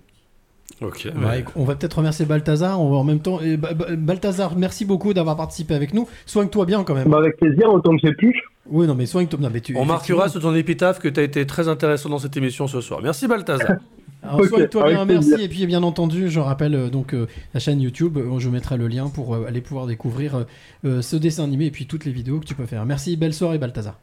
Ok. 0.81 1.09
On 1.57 1.65
va 1.65 1.75
peut-être 1.75 1.95
remercier 1.99 2.25
Balthazar. 2.27 2.81
On 2.81 2.91
va 2.91 2.97
en 2.97 3.05
même 3.05 3.21
temps. 3.21 3.41
et 3.41 3.57
Ba- 3.57 3.75
Ba- 3.75 3.95
Balthazar, 3.97 4.57
merci 4.57 4.85
beaucoup 4.85 5.13
d'avoir 5.15 5.37
participé 5.37 5.75
avec 5.75 5.93
nous. 5.95 6.09
Soigne-toi 6.27 6.67
bien 6.67 6.83
quand 6.85 6.95
même. 6.95 7.09
Bah, 7.09 7.19
avec 7.19 7.37
plaisir, 7.37 7.73
autant 7.73 7.91
que 7.97 8.01
j'ai 8.03 8.15
pu. 8.15 8.35
Oui, 8.71 8.87
non, 8.87 8.95
mais 8.95 9.07
soigne-toi. 9.07 9.39
Tu. 9.63 9.77
On 9.77 9.85
marquera 9.85 10.29
sur 10.29 10.41
ton 10.41 10.55
épitaphe 10.55 10.99
que 11.01 11.09
tu 11.09 11.21
as 11.21 11.23
été 11.25 11.47
très 11.47 11.69
intéressant 11.69 12.09
dans 12.09 12.19
cette 12.19 12.37
émission 12.37 12.67
ce 12.67 12.81
soir. 12.81 13.01
Merci 13.03 13.27
Balthazar. 13.29 13.73
Alors, 14.25 14.39
Ok, 14.41 14.47
soigne-toi 14.51 14.83
avec 14.85 14.95
bien, 14.97 15.07
plaisir. 15.07 15.31
merci. 15.31 15.45
Et 15.45 15.49
puis, 15.49 15.67
bien 15.67 15.83
entendu, 15.83 16.29
je 16.29 16.39
rappelle 16.39 16.77
euh, 16.77 16.89
donc 16.91 17.13
euh, 17.13 17.27
la 17.55 17.61
chaîne 17.61 17.81
YouTube. 17.81 18.17
euh, 18.19 18.39
Je 18.39 18.49
mettrai 18.51 18.77
le 18.77 18.87
lien 18.87 19.09
pour 19.09 19.35
euh, 19.35 19.47
aller 19.49 19.61
pouvoir 19.61 19.87
découvrir 19.89 20.45
euh, 20.85 21.03
ce 21.03 21.17
dessin 21.17 21.43
animé 21.43 21.67
et 21.67 21.71
puis 21.73 21.87
toutes 21.87 22.05
les 22.05 22.13
vidéos 22.13 22.39
que 22.39 22.45
tu 22.45 22.55
peux 22.55 22.67
faire. 22.67 22.87
Merci, 22.87 23.17
belle 23.17 23.35
soirée, 23.35 23.59
Balthazar. 23.59 23.99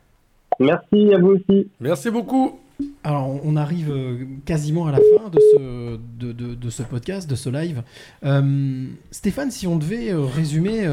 Merci 0.59 1.13
à 1.13 1.19
vous 1.19 1.37
aussi. 1.37 1.69
Merci 1.79 2.09
beaucoup. 2.11 2.59
Alors, 3.03 3.39
on- 3.45 3.55
arrive 3.55 3.91
euh, 3.91 4.25
quasiment 4.45 4.87
à 4.87 4.91
la 4.91 4.97
fin 4.99 5.29
de 5.29 5.39
ce, 5.53 5.97
de, 6.19 6.31
de- 6.31 6.69
ce 6.69 6.83
podcast, 6.83 7.29
de 7.29 7.35
ce 7.35 7.49
live. 7.49 7.83
Euh, 8.23 8.87
Stéphane, 9.11 9.51
si 9.51 9.67
on 9.67 9.77
devait 9.77 10.11
euh, 10.11 10.21
résumer, 10.21 10.87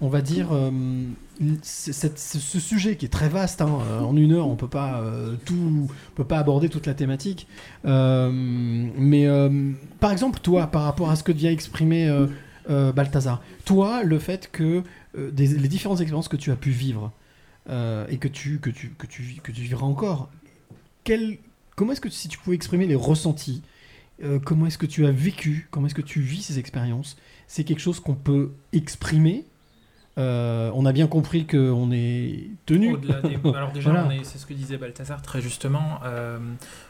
on 0.00 0.08
va 0.08 0.20
dire, 0.20 0.48
ce, 1.62 2.60
sujet 2.60 2.96
qui 2.96 3.06
est 3.06 3.08
très 3.08 3.28
vaste, 3.28 3.62
hein, 3.62 3.78
en 4.00 4.16
une 4.16 4.32
heure, 4.32 4.46
on 4.48 4.56
peut 4.56 4.68
peut 4.68 6.24
pas 6.24 6.38
aborder 6.38 6.68
toute 6.68 6.86
la 6.86 6.94
thématique. 6.94 7.48
Mais 7.84 9.26
par 10.00 10.12
exemple, 10.12 10.40
toi, 10.40 10.66
par 10.68 10.82
rapport 10.82 11.10
à 11.10 11.16
ce 11.16 11.22
que 11.24 11.32
vient 11.32 11.50
exprimer 11.50 12.08
Balthazar, 12.68 13.42
toi, 13.64 14.02
le 14.04 14.18
fait 14.18 14.50
que 14.52 14.82
les 15.16 15.68
différentes 15.68 16.00
expériences 16.00 16.28
que 16.28 16.36
tu 16.36 16.50
as 16.52 16.56
pu 16.56 16.70
vivre 16.70 17.10
et 17.68 18.18
que 18.18 18.28
tu, 18.28 18.58
que, 18.60 18.70
tu, 18.70 18.90
que, 18.96 19.06
tu, 19.06 19.22
que 19.42 19.50
tu 19.52 19.62
vivras 19.62 19.86
encore, 19.86 20.30
quel- 21.08 21.38
comment 21.76 21.92
est-ce 21.92 22.00
que 22.00 22.10
si 22.10 22.28
tu 22.28 22.38
pouvais 22.38 22.56
exprimer 22.56 22.86
les 22.86 22.94
ressentis, 22.94 23.62
euh, 24.22 24.38
comment 24.38 24.66
est-ce 24.66 24.78
que 24.78 24.86
tu 24.86 25.06
as 25.06 25.10
vécu, 25.10 25.66
comment 25.70 25.86
est-ce 25.86 25.94
que 25.94 26.02
tu 26.02 26.20
vis 26.20 26.42
ces 26.42 26.58
expériences 26.58 27.16
C'est 27.46 27.64
quelque 27.64 27.80
chose 27.80 28.00
qu'on 28.00 28.14
peut 28.14 28.52
exprimer 28.72 29.44
Euh, 30.18 30.72
on 30.74 30.84
a 30.84 30.92
bien 30.92 31.06
compris 31.06 31.46
qu'on 31.46 31.92
est 31.92 32.48
tenu. 32.66 32.94
Au-delà 32.94 33.20
des. 33.22 33.38
Alors 33.54 33.70
déjà, 33.70 33.90
Voilà. 33.92 34.10
c'est 34.24 34.38
ce 34.38 34.46
que 34.46 34.52
disait 34.52 34.76
Balthazar 34.76 35.22
très 35.22 35.40
justement. 35.40 36.00
euh, 36.04 36.40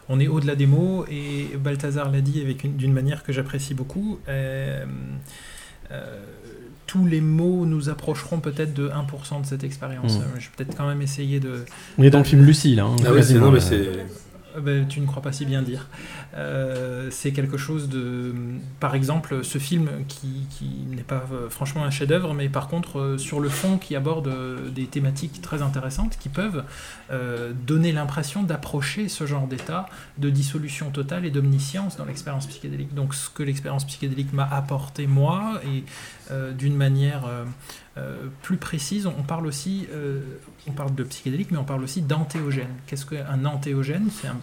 on 0.09 0.19
est 0.19 0.29
au-delà 0.29 0.57
des 0.57 0.65
mots 0.67 1.05
et 1.11 1.49
Balthazar 1.59 2.11
l'a 2.11 2.23
dit 2.23 2.41
avec 2.41 2.75
d'une 2.79 2.95
manière 2.95 3.23
que 3.25 3.33
j'apprécie 3.35 3.75
beaucoup. 3.75 4.19
Tous 6.89 7.07
les 7.07 7.20
mots 7.20 7.67
nous 7.67 7.91
approcheront 7.91 8.41
peut-être 8.41 8.75
de 8.75 8.89
1% 8.89 9.42
de 9.42 9.47
cette 9.47 9.62
expérience. 9.62 10.18
Mm. 10.18 10.23
Je 10.39 10.44
vais 10.47 10.50
peut-être 10.57 10.76
quand 10.76 10.89
même 10.89 11.02
essayer 11.02 11.39
de. 11.39 11.65
On 11.99 12.02
est 12.02 12.10
dans 12.10 12.18
le 12.18 12.25
film 12.25 12.42
Lucie, 12.42 12.75
là, 12.75 12.84
hein, 12.86 12.97
Ah 13.00 13.02
oui, 13.02 13.07
c'est- 13.08 13.15
quasiment, 13.17 13.47
non, 13.47 13.52
mais 13.52 13.60
c'est- 13.60 13.76
Euh, 14.57 14.60
ben, 14.60 14.89
tu 14.89 15.00
ne 15.00 15.07
crois 15.07 15.23
pas 15.23 15.31
si 15.31 15.44
bien 15.44 15.60
dire. 15.62 15.86
Euh, 16.34 17.08
c'est 17.10 17.33
quelque 17.33 17.58
chose 17.58 17.89
de. 17.91 18.33
Par 18.81 18.94
exemple, 18.94 19.44
ce 19.44 19.58
film 19.58 19.89
qui, 20.08 20.47
qui 20.50 20.65
n'est 20.89 21.02
pas 21.02 21.26
euh, 21.33 21.50
franchement 21.50 21.84
un 21.84 21.91
chef-d'œuvre, 21.91 22.33
mais 22.34 22.49
par 22.49 22.68
contre, 22.68 22.99
euh, 22.99 23.18
sur 23.18 23.41
le 23.41 23.49
fond, 23.50 23.76
qui 23.78 23.94
aborde 23.94 24.28
euh, 24.28 24.70
des 24.70 24.86
thématiques 24.86 25.42
très 25.42 25.60
intéressantes 25.62 26.17
qui 26.18 26.31
peuvent 26.31 26.65
euh, 27.10 27.52
donner 27.67 27.92
l'impression 27.92 28.42
d'approcher 28.42 29.08
ce 29.08 29.26
genre 29.26 29.47
d'état 29.47 29.86
de 30.17 30.31
dissolution 30.31 30.91
totale 30.91 31.26
et 31.26 31.31
d'omniscience 31.31 31.97
dans 31.97 32.05
l'expérience 32.07 32.47
psychédélique. 32.47 32.94
Donc, 32.94 33.15
ce 33.15 33.28
que 33.31 33.42
l'expérience 33.42 33.84
psychédélique 33.86 34.33
m'a 34.33 34.49
apporté, 34.50 35.07
moi, 35.07 35.60
et 35.65 35.84
d'une 36.52 36.76
manière. 36.76 37.24
euh, 37.26 37.44
euh, 37.97 38.28
plus 38.42 38.58
précise, 38.58 39.07
on 39.07 39.23
parle 39.24 39.44
aussi, 39.47 39.86
euh, 39.92 40.20
on 40.68 40.73
parle 40.73 40.94
de 40.94 41.02
psychédélique, 41.02 41.50
mais 41.50 41.58
on 41.58 41.65
parle 41.65 41.82
aussi 41.82 42.00
d'antéogène. 42.00 42.68
Qu'est-ce 42.86 43.05
qu'un 43.07 43.44
antéogène? 43.44 44.08
C'est 44.12 44.28
un, 44.28 44.36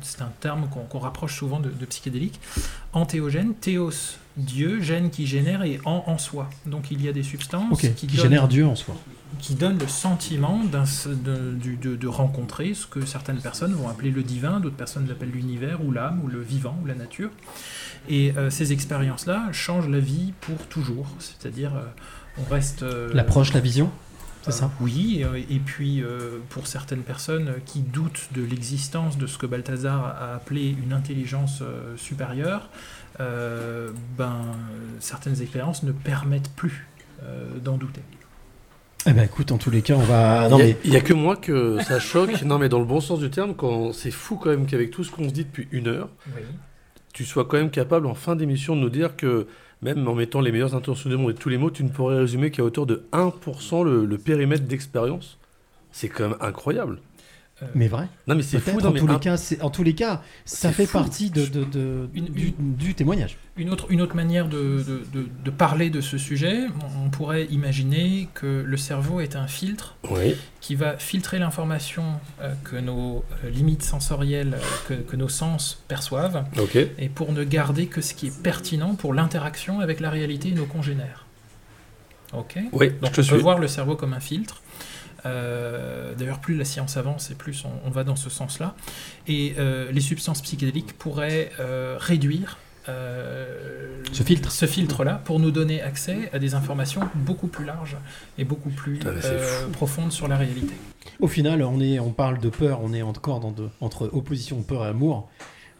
c'est 0.00 0.22
un 0.22 0.32
terme 0.40 0.68
qu'on 0.70 0.98
rapproche 0.98 1.36
souvent 1.36 1.60
de, 1.60 1.68
de 1.68 1.84
psychédélique. 1.84 2.40
Antéogène, 2.94 3.54
théos, 3.54 4.16
Dieu, 4.38 4.80
gène 4.80 5.10
qui 5.10 5.26
génère 5.26 5.62
et 5.64 5.80
en 5.84 6.04
en 6.06 6.16
soi. 6.18 6.48
Donc 6.66 6.90
il 6.90 7.02
y 7.04 7.08
a 7.08 7.12
des 7.12 7.22
substances 7.22 7.78
qui, 7.80 7.92
qui 7.92 8.06
donnent- 8.06 8.22
génèrent 8.22 8.48
Dieu 8.48 8.66
en 8.66 8.74
soi. 8.74 8.94
qui 9.38 9.54
donnent 9.54 9.78
le 9.78 9.86
sentiment 9.88 10.62
de- 10.64 11.96
de 11.96 12.06
rencontrer 12.08 12.72
ce 12.72 12.86
que 12.86 13.04
certaines 13.04 13.40
personnes 13.40 13.74
vont 13.74 13.88
appeler 13.88 14.10
le 14.10 14.22
divin, 14.22 14.60
d'autres 14.60 14.76
personnes 14.76 15.06
l'appellent 15.08 15.30
l'univers 15.32 15.84
ou 15.84 15.92
l'âme 15.92 16.20
ou 16.24 16.28
le 16.28 16.40
vivant 16.40 16.76
ou 16.82 16.86
la 16.86 16.94
nature. 16.94 17.30
Et 18.08 18.32
euh, 18.36 18.50
ces 18.50 18.72
expériences-là 18.72 19.48
changent 19.52 19.88
la 19.88 20.00
vie 20.00 20.32
pour 20.40 20.58
toujours. 20.68 21.06
C'est-à-dire, 21.18 21.74
euh, 21.74 21.82
on 22.38 22.52
reste... 22.52 22.82
euh, 22.82 23.10
L'approche, 23.14 23.52
la 23.54 23.60
vision 23.60 23.90
C'est 24.42 24.50
euh, 24.50 24.52
ça? 24.52 24.70
Oui, 24.80 25.24
et 25.50 25.58
puis 25.58 26.02
euh, 26.02 26.38
pour 26.50 26.66
certaines 26.66 27.02
personnes 27.02 27.54
qui 27.64 27.80
doutent 27.80 28.28
de 28.34 28.42
l'existence 28.42 29.16
de 29.16 29.26
ce 29.26 29.38
que 29.38 29.46
Balthazar 29.46 30.04
a 30.04 30.34
appelé 30.34 30.76
une 30.84 30.92
intelligence 30.92 31.60
euh, 31.62 31.96
supérieure, 31.96 32.68
euh, 33.20 33.90
ben, 34.18 34.42
certaines 35.00 35.40
expériences 35.40 35.82
ne 35.82 35.92
permettent 35.92 36.50
plus 36.56 36.86
euh, 37.22 37.46
d'en 37.64 37.76
douter. 37.76 38.02
Eh 39.06 39.12
ben 39.12 39.22
écoute, 39.24 39.52
en 39.52 39.58
tous 39.58 39.70
les 39.70 39.82
cas, 39.82 39.94
on 39.94 39.98
va. 39.98 40.48
Non 40.48 40.58
il, 40.58 40.60
y 40.60 40.62
a, 40.62 40.66
mais 40.66 40.76
il 40.84 40.92
y 40.92 40.96
a 40.96 41.00
que 41.00 41.12
moi 41.12 41.36
que 41.36 41.78
ça 41.82 42.00
choque, 42.00 42.42
non 42.42 42.58
mais 42.58 42.70
dans 42.70 42.78
le 42.78 42.86
bon 42.86 43.00
sens 43.00 43.20
du 43.20 43.28
terme, 43.30 43.54
quand 43.54 43.92
c'est 43.92 44.10
fou 44.10 44.36
quand 44.36 44.48
même 44.48 44.64
qu'avec 44.66 44.90
tout 44.90 45.04
ce 45.04 45.10
qu'on 45.10 45.28
se 45.28 45.34
dit 45.34 45.44
depuis 45.44 45.68
une 45.72 45.88
heure, 45.88 46.08
Oui. 46.28 46.42
Tu 47.14 47.24
sois 47.24 47.46
quand 47.46 47.56
même 47.56 47.70
capable 47.70 48.06
en 48.06 48.14
fin 48.14 48.36
d'émission 48.36 48.76
de 48.76 48.80
nous 48.82 48.90
dire 48.90 49.16
que 49.16 49.46
même 49.80 50.06
en 50.08 50.14
mettant 50.14 50.40
les 50.40 50.52
meilleures 50.52 50.74
intentions 50.74 51.08
du 51.08 51.16
monde 51.16 51.30
et 51.30 51.34
tous 51.34 51.48
les 51.48 51.58
mots, 51.58 51.70
tu 51.70 51.84
ne 51.84 51.88
pourrais 51.88 52.18
résumer 52.18 52.50
qu'à 52.50 52.64
hauteur 52.64 52.86
de 52.86 53.04
1% 53.12 53.84
le, 53.84 54.04
le 54.04 54.18
périmètre 54.18 54.64
d'expérience? 54.64 55.38
C'est 55.92 56.08
quand 56.08 56.28
même 56.30 56.38
incroyable. 56.40 56.98
Mais 57.74 57.86
vrai. 57.88 58.08
Non 58.26 58.34
mais 58.34 58.42
c'est 58.42 58.58
fou. 58.58 58.78
non, 58.80 58.88
En 58.88 58.92
mais 58.92 58.98
tous 59.00 59.06
les 59.06 59.18
cas, 59.20 59.36
c'est- 59.36 59.62
en 59.62 59.70
tous 59.70 59.84
les 59.84 59.94
cas, 59.94 60.22
ça 60.44 60.72
fait 60.72 60.86
fou. 60.86 60.98
partie 60.98 61.30
de, 61.30 61.46
de- 61.46 61.64
de- 61.64 62.08
du, 62.12 62.52
du 62.58 62.94
témoignage. 62.94 63.38
Une 63.56 63.70
autre, 63.70 63.86
une 63.90 64.02
autre 64.02 64.16
manière 64.16 64.48
de, 64.48 64.82
de- 64.86 65.04
de- 65.12 65.28
de 65.44 65.50
parler 65.50 65.88
de 65.88 66.00
ce 66.00 66.18
sujet, 66.18 66.62
on 67.04 67.10
pourrait 67.10 67.44
imaginer 67.46 68.28
que 68.34 68.64
le 68.66 68.76
cerveau 68.76 69.20
est 69.20 69.36
un 69.36 69.46
filtre 69.46 69.94
Oui. 70.10 70.34
qui 70.60 70.74
va 70.74 70.98
filtrer 70.98 71.38
l'information 71.38 72.04
euh, 72.42 72.52
que 72.64 72.76
nos 72.76 73.24
euh, 73.44 73.50
limites 73.50 73.84
sensorielles, 73.84 74.54
euh, 74.58 74.88
que, 74.88 74.94
que 74.94 75.14
nos 75.16 75.28
sens 75.28 75.80
perçoivent, 75.86 76.44
Ok. 76.60 76.76
et 76.76 77.08
pour 77.08 77.32
ne 77.32 77.44
garder 77.44 77.86
que 77.86 78.00
ce 78.00 78.14
qui 78.14 78.26
est 78.26 78.42
pertinent 78.42 78.96
pour 78.96 79.14
l'interaction 79.14 79.78
avec 79.80 80.00
la 80.00 80.10
réalité 80.10 80.48
et 80.48 80.52
nos 80.54 80.66
congénères. 80.66 81.24
Ok? 82.32 82.58
Oui, 82.72 82.90
Donc 83.00 83.10
je 83.10 83.10
te 83.10 83.10
on 83.12 83.14
peut 83.14 83.22
suis. 83.22 83.36
voir 83.38 83.58
le 83.60 83.68
cerveau 83.68 83.94
comme 83.94 84.12
un 84.12 84.18
filtre. 84.20 84.60
Euh, 85.26 86.14
D'ailleurs, 86.14 86.40
plus 86.40 86.56
la 86.56 86.64
science 86.64 86.96
avance 86.96 87.30
et 87.30 87.34
plus 87.34 87.64
on, 87.64 87.70
on 87.86 87.90
va 87.90 88.04
dans 88.04 88.16
ce 88.16 88.30
sens-là. 88.30 88.74
Et 89.26 89.54
euh, 89.58 89.90
les 89.90 90.00
substances 90.00 90.42
psychédéliques 90.42 90.92
pourraient 90.98 91.50
euh, 91.60 91.96
réduire 91.98 92.58
euh, 92.88 94.02
Ce 94.12 94.22
filtre. 94.22 94.50
ce 94.52 94.66
filtre-là 94.66 95.20
pour 95.24 95.40
nous 95.40 95.50
donner 95.50 95.80
accès 95.82 96.30
à 96.32 96.38
des 96.38 96.54
informations 96.54 97.00
beaucoup 97.14 97.46
plus 97.48 97.64
larges 97.64 97.96
et 98.38 98.44
beaucoup 98.44 98.70
plus 98.70 99.00
euh, 99.06 99.66
profondes 99.72 100.12
sur 100.12 100.28
la 100.28 100.36
réalité. 100.36 100.74
Au 101.20 101.28
final, 101.28 101.62
on, 101.62 101.80
est, 101.80 101.98
on 101.98 102.10
parle 102.10 102.38
de 102.38 102.48
peur, 102.50 102.80
on 102.82 102.92
est 102.92 103.02
encore 103.02 103.40
dans 103.40 103.52
de- 103.52 103.68
entre 103.80 104.10
opposition 104.12 104.62
peur 104.62 104.84
et 104.84 104.88
amour. 104.88 105.30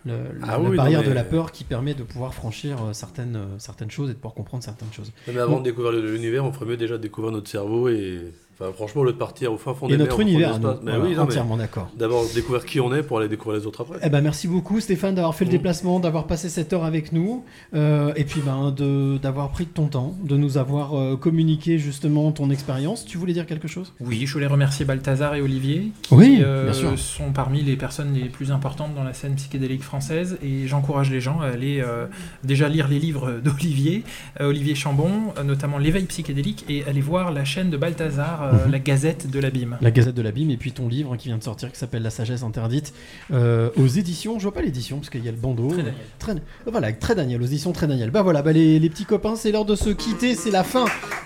Le- 0.07 0.15
Ah 0.43 0.53
la 0.53 0.61
oui, 0.61 0.71
non, 0.71 0.77
barrière 0.77 1.01
mais- 1.03 1.09
de 1.09 1.13
la 1.13 1.25
peur 1.25 1.51
qui 1.53 1.65
permet 1.65 1.95
de 1.95 2.03
pouvoir 2.03 2.35
franchir 2.35 2.79
certaines, 2.93 3.39
certaines 3.59 3.91
choses 3.91 4.11
et 4.11 4.13
de 4.13 4.19
pouvoir 4.19 4.35
comprendre 4.35 4.63
certaines 4.63 4.93
choses. 4.93 5.13
Mais 5.29 5.39
avant 5.39 5.53
Bon. 5.55 5.59
de 5.61 5.65
découvrir 5.65 5.93
l'univers, 5.93 6.45
on 6.45 6.53
ferait 6.53 6.67
mieux 6.67 6.77
déjà 6.77 6.97
de 6.99 7.03
découvrir 7.03 7.33
notre 7.33 7.49
cerveau 7.51 7.89
et. 7.89 8.33
Enfin, 8.60 8.70
franchement, 8.73 9.02
au 9.02 9.05
lieu 9.05 9.12
de 9.12 9.18
partir 9.18 9.52
au 9.52 9.57
fin 9.57 9.74
fond 9.74 9.86
Et 9.89 9.92
des 9.92 9.97
notre 9.99 10.16
mers, 10.18 10.26
univers, 10.28 10.60
nous. 10.60 10.68
Mais 10.68 10.92
Voilà, 10.92 10.99
oui, 11.00 11.10
non, 11.10 11.15
mais 11.16 11.18
entièrement 11.18 11.57
d'accord. 11.57 11.91
D'abord 11.99 12.24
découvrir 12.34 12.65
qui 12.65 12.78
on 12.81 12.94
est 12.94 13.02
pour 13.02 13.18
aller 13.18 13.28
découvrir 13.28 13.60
les 13.60 13.66
autres 13.66 13.81
après. 13.81 13.99
Eh 14.02 14.08
ben, 14.08 14.20
merci 14.20 14.47
beaucoup 14.47 14.78
Stéphane 14.81 15.15
d'avoir 15.16 15.34
fait 15.34 15.44
le 15.44 15.49
Mm. 15.50 15.52
déplacement, 15.55 15.99
d'avoir 16.00 16.26
passé 16.28 16.49
cette 16.49 16.73
heure 16.73 16.84
avec 16.84 17.12
nous, 17.12 17.44
euh, 17.74 18.12
et 18.15 18.23
puis 18.24 18.41
ben, 18.44 18.70
de- 18.70 19.18
d'avoir 19.18 19.50
pris 19.50 19.65
de 19.65 19.70
ton 19.70 19.86
temps, 19.89 20.15
de 20.23 20.36
nous 20.36 20.57
avoir 20.57 20.97
euh, 20.97 21.16
communiqué 21.16 21.78
justement 21.78 22.31
ton 22.33 22.49
expérience. 22.50 23.05
Tu 23.05 23.18
voulais 23.18 23.33
dire 23.33 23.47
quelque 23.47 23.66
chose? 23.68 23.92
Oui, 24.00 24.24
je 24.26 24.33
voulais 24.33 24.47
remercier 24.47 24.84
Balthazar 24.84 25.34
et 25.34 25.41
Olivier, 25.41 25.91
qui 26.02 26.15
Oui, 26.15 26.39
euh, 26.44 26.65
bien 26.65 26.73
sûr. 26.74 26.97
sont 26.99 27.33
parmi 27.33 27.62
les 27.62 27.76
personnes 27.76 28.12
les 28.15 28.28
plus 28.28 28.52
importantes 28.52 28.94
dans 28.94 29.05
la 29.05 29.15
scène 29.15 29.34
psychédélique 29.34 29.83
française, 29.83 30.39
et 30.44 30.68
j'encourage 30.68 31.10
les 31.10 31.20
gens 31.20 31.41
à 31.41 31.47
aller 31.47 31.81
euh, 31.81 32.07
déjà 32.44 32.68
lire 32.68 32.86
les 32.86 33.00
livres 33.00 33.41
d'Olivier, 33.44 34.05
euh, 34.41 34.49
Olivier 34.49 34.74
Chambon, 34.76 35.33
euh, 35.39 35.42
notamment 35.42 35.78
L'éveil 35.78 36.05
psychédélique, 36.05 36.65
et 36.68 36.84
aller 36.84 37.00
voir 37.00 37.33
la 37.33 37.44
chaîne 37.44 37.70
de 37.70 37.76
Balthazar, 37.76 38.44
euh, 38.45 38.67
Mhm. 38.67 38.73
la 38.73 38.79
Gazette 38.79 39.31
de 39.31 39.39
l'Abîme. 39.41 39.77
La 39.81 39.91
Gazette 39.91 40.15
de 40.15 40.23
l'Abîme, 40.23 40.51
et 40.51 40.57
puis 40.57 40.73
ton 40.73 40.89
livre 40.89 41.17
qui 41.17 41.29
vient 41.29 41.39
de 41.39 41.43
sortir 41.43 41.71
qui 41.73 41.79
s'appelle 41.79 42.03
La 42.03 42.11
sagesse 42.11 42.43
interdite 42.43 42.93
euh, 43.33 43.71
aux 43.77 43.87
éditions. 43.87 44.39
Je 44.39 44.45
vois 44.45 44.53
pas 44.55 44.63
l'édition 44.63 44.97
parce 44.99 45.11
qu'il 45.11 45.25
y 45.25 45.29
a 45.29 45.33
le 45.33 45.37
bandeau. 45.37 45.69
Très 45.69 45.77
Daniel. 45.79 45.95
Très- 46.19 46.33
euh, 46.33 46.71
voilà, 46.71 46.93
très 46.93 47.15
Daniel, 47.15 47.43
aux 47.43 47.47
éditions 47.47 47.73
Très 47.73 47.87
Daniel. 47.87 48.11
Bah 48.11 48.23
voilà, 48.23 48.43
bah 48.43 48.53
les, 48.53 48.79
les 48.79 48.91
petits 48.91 49.05
copains, 49.07 49.37
c'est 49.37 49.53
l'heure 49.53 49.65
de 49.65 49.75
se 49.77 49.91
quitter. 49.91 50.35
C'est 50.35 50.51
la 50.51 50.65
fin 50.65 50.85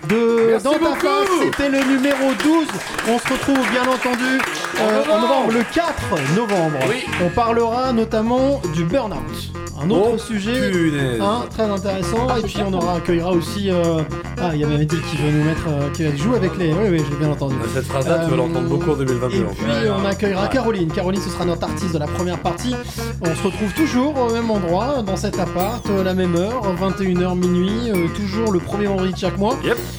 de 0.08 0.48
Merci 0.50 0.64
Dans 0.64 0.72
ta 0.72 0.94
face. 0.96 1.28
C'était 1.42 1.68
le 1.68 1.78
numéro 1.96 2.32
12. 2.42 2.66
On 3.10 3.18
se 3.18 3.32
retrouve 3.32 3.70
bien 3.70 3.82
entendu 3.82 4.40
euh, 4.80 5.02
en 5.12 5.20
novembre, 5.20 5.52
le 5.52 5.62
4 5.74 6.34
novembre. 6.36 6.78
On 7.24 7.28
parlera 7.30 7.92
notamment 7.92 8.60
du 8.74 8.84
burn-out. 8.84 9.52
Un 9.80 9.90
autre 9.90 10.10
Oh, 10.14 10.18
sujet 10.18 11.18
hein, 11.20 11.44
très 11.50 11.62
intéressant. 11.62 12.36
Et 12.36 12.42
puis 12.42 12.58
on 12.66 12.72
aura 12.72 12.96
accueillera 12.96 13.30
aussi. 13.30 13.70
euh, 13.70 14.02
Ah, 14.40 14.50
il 14.52 14.60
y 14.60 14.64
a 14.64 14.66
Mehdi 14.66 14.96
qui 15.10 15.16
veut 15.16 15.30
nous 15.30 15.44
mettre. 15.44 15.66
euh, 15.68 15.88
qui 15.90 16.02
va 16.04 16.16
jouer 16.16 16.36
avec 16.36 16.56
les. 16.58 16.72
Oui, 16.72 16.88
oui, 16.90 17.02
j'ai 17.10 17.16
bien 17.16 17.30
entendu. 17.30 17.54
Cette 17.74 17.86
phrase-là, 17.86 18.18
tu 18.24 18.30
vas 18.30 18.34
Euh, 18.34 18.36
l'entendre 18.36 18.68
beaucoup 18.68 18.90
en 18.90 18.96
2022. 18.96 19.36
Et 19.36 19.40
puis 19.44 19.64
on 19.90 20.04
accueillera 20.04 20.48
Caroline. 20.48 20.90
Caroline, 20.90 21.20
ce 21.20 21.30
sera 21.30 21.44
notre 21.44 21.64
artiste 21.64 21.94
de 21.94 21.98
la 21.98 22.06
première 22.06 22.38
partie. 22.38 22.74
On 23.20 23.34
se 23.34 23.42
retrouve 23.42 23.72
toujours 23.74 24.18
au 24.18 24.32
même 24.32 24.50
endroit, 24.50 25.02
dans 25.02 25.16
cet 25.16 25.38
appart, 25.38 25.84
euh, 25.90 26.02
la 26.04 26.14
même 26.14 26.36
heure, 26.36 26.62
21h 26.80 27.34
minuit, 27.36 27.90
euh, 27.90 28.08
toujours 28.14 28.52
le 28.52 28.58
premier 28.58 28.86
vendredi 28.86 29.12
de 29.12 29.18
chaque 29.18 29.38
mois. 29.38 29.56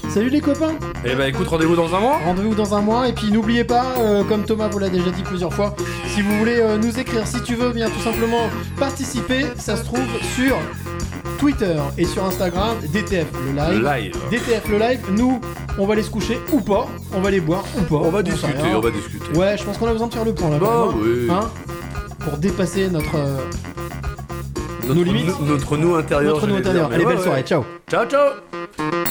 Salut 0.10 0.30
les 0.30 0.42
copains 0.42 0.74
Eh 1.06 1.16
ben 1.16 1.28
écoute, 1.28 1.48
rendez-vous 1.48 1.76
dans 1.76 1.94
un 1.96 2.00
mois. 2.00 2.18
Rendez-vous 2.26 2.56
dans 2.56 2.74
un 2.76 2.82
mois 2.82 3.08
et 3.08 3.14
puis 3.14 3.32
n'oubliez 3.32 3.64
pas, 3.64 3.86
comme 4.28 4.44
Thomas 4.46 4.68
vous 4.70 4.80
l'a 4.80 4.90
déjà 4.90 5.12
dit 5.12 5.22
plusieurs 5.24 5.54
fois, 5.54 5.76
si 6.08 6.22
vous 6.22 6.38
voulez 6.40 6.64
nous 6.82 7.00
écrire, 7.00 7.28
si 7.28 7.42
tu 7.44 7.56
veux 7.56 7.72
bien 7.72 7.88
tout 7.90 8.02
simplement 8.02 8.50
participer, 8.80 9.46
ça 9.58 9.76
se 9.76 9.84
trouve 9.84 10.00
sur 10.36 10.56
Twitter 11.38 11.76
et 11.98 12.06
sur 12.06 12.26
Instagram, 12.26 12.76
DTF 12.92 13.28
le 13.46 13.52
live. 13.54 13.80
Le 13.82 13.86
live. 13.88 14.18
DTF 14.32 14.68
le 14.70 14.78
live, 14.80 15.00
nous 15.12 15.40
on 15.78 15.86
va 15.86 15.94
aller 15.94 16.04
se 16.04 16.10
coucher 16.10 16.40
ou 16.52 16.60
pas, 16.60 16.88
on 17.14 17.22
va 17.22 17.32
les 17.32 17.40
boire 17.40 17.64
ou 17.78 17.82
pas. 17.84 17.96
On 17.96 18.10
va 18.12 18.22
discuter, 18.24 18.54
rien. 18.62 18.78
on 18.78 18.82
va 18.82 18.92
discuter. 18.92 19.38
Ouais, 19.38 19.58
je 19.58 19.64
pense 19.64 19.78
qu'on 19.78 19.88
a 19.88 19.92
besoin 19.94 20.08
de 20.08 20.14
faire 20.14 20.26
le 20.26 20.34
point 20.34 20.50
là. 20.50 20.58
Bah 20.60 20.68
quand 20.70 20.92
même, 20.94 21.02
oui. 21.04 21.28
hein, 21.32 21.50
pour 22.20 22.38
dépasser 22.38 22.90
notre, 22.90 23.16
euh, 23.16 23.38
Notre, 24.84 24.96
nos 24.96 25.04
limites. 25.04 25.40
Notre 25.42 25.78
nous 25.78 25.96
intérieur. 25.96 26.36
Notre 26.36 26.48
nous 26.48 26.54
j'allais 26.58 26.62
dire, 26.64 26.70
intérieur. 26.86 26.90
mais 26.90 26.96
Allez, 26.96 27.06
ouais, 27.06 27.10
belle 27.12 27.20
ouais. 27.20 27.24
soirée, 27.26 27.44
ciao. 27.44 27.64
Ciao, 27.90 28.06
ciao 28.06 29.09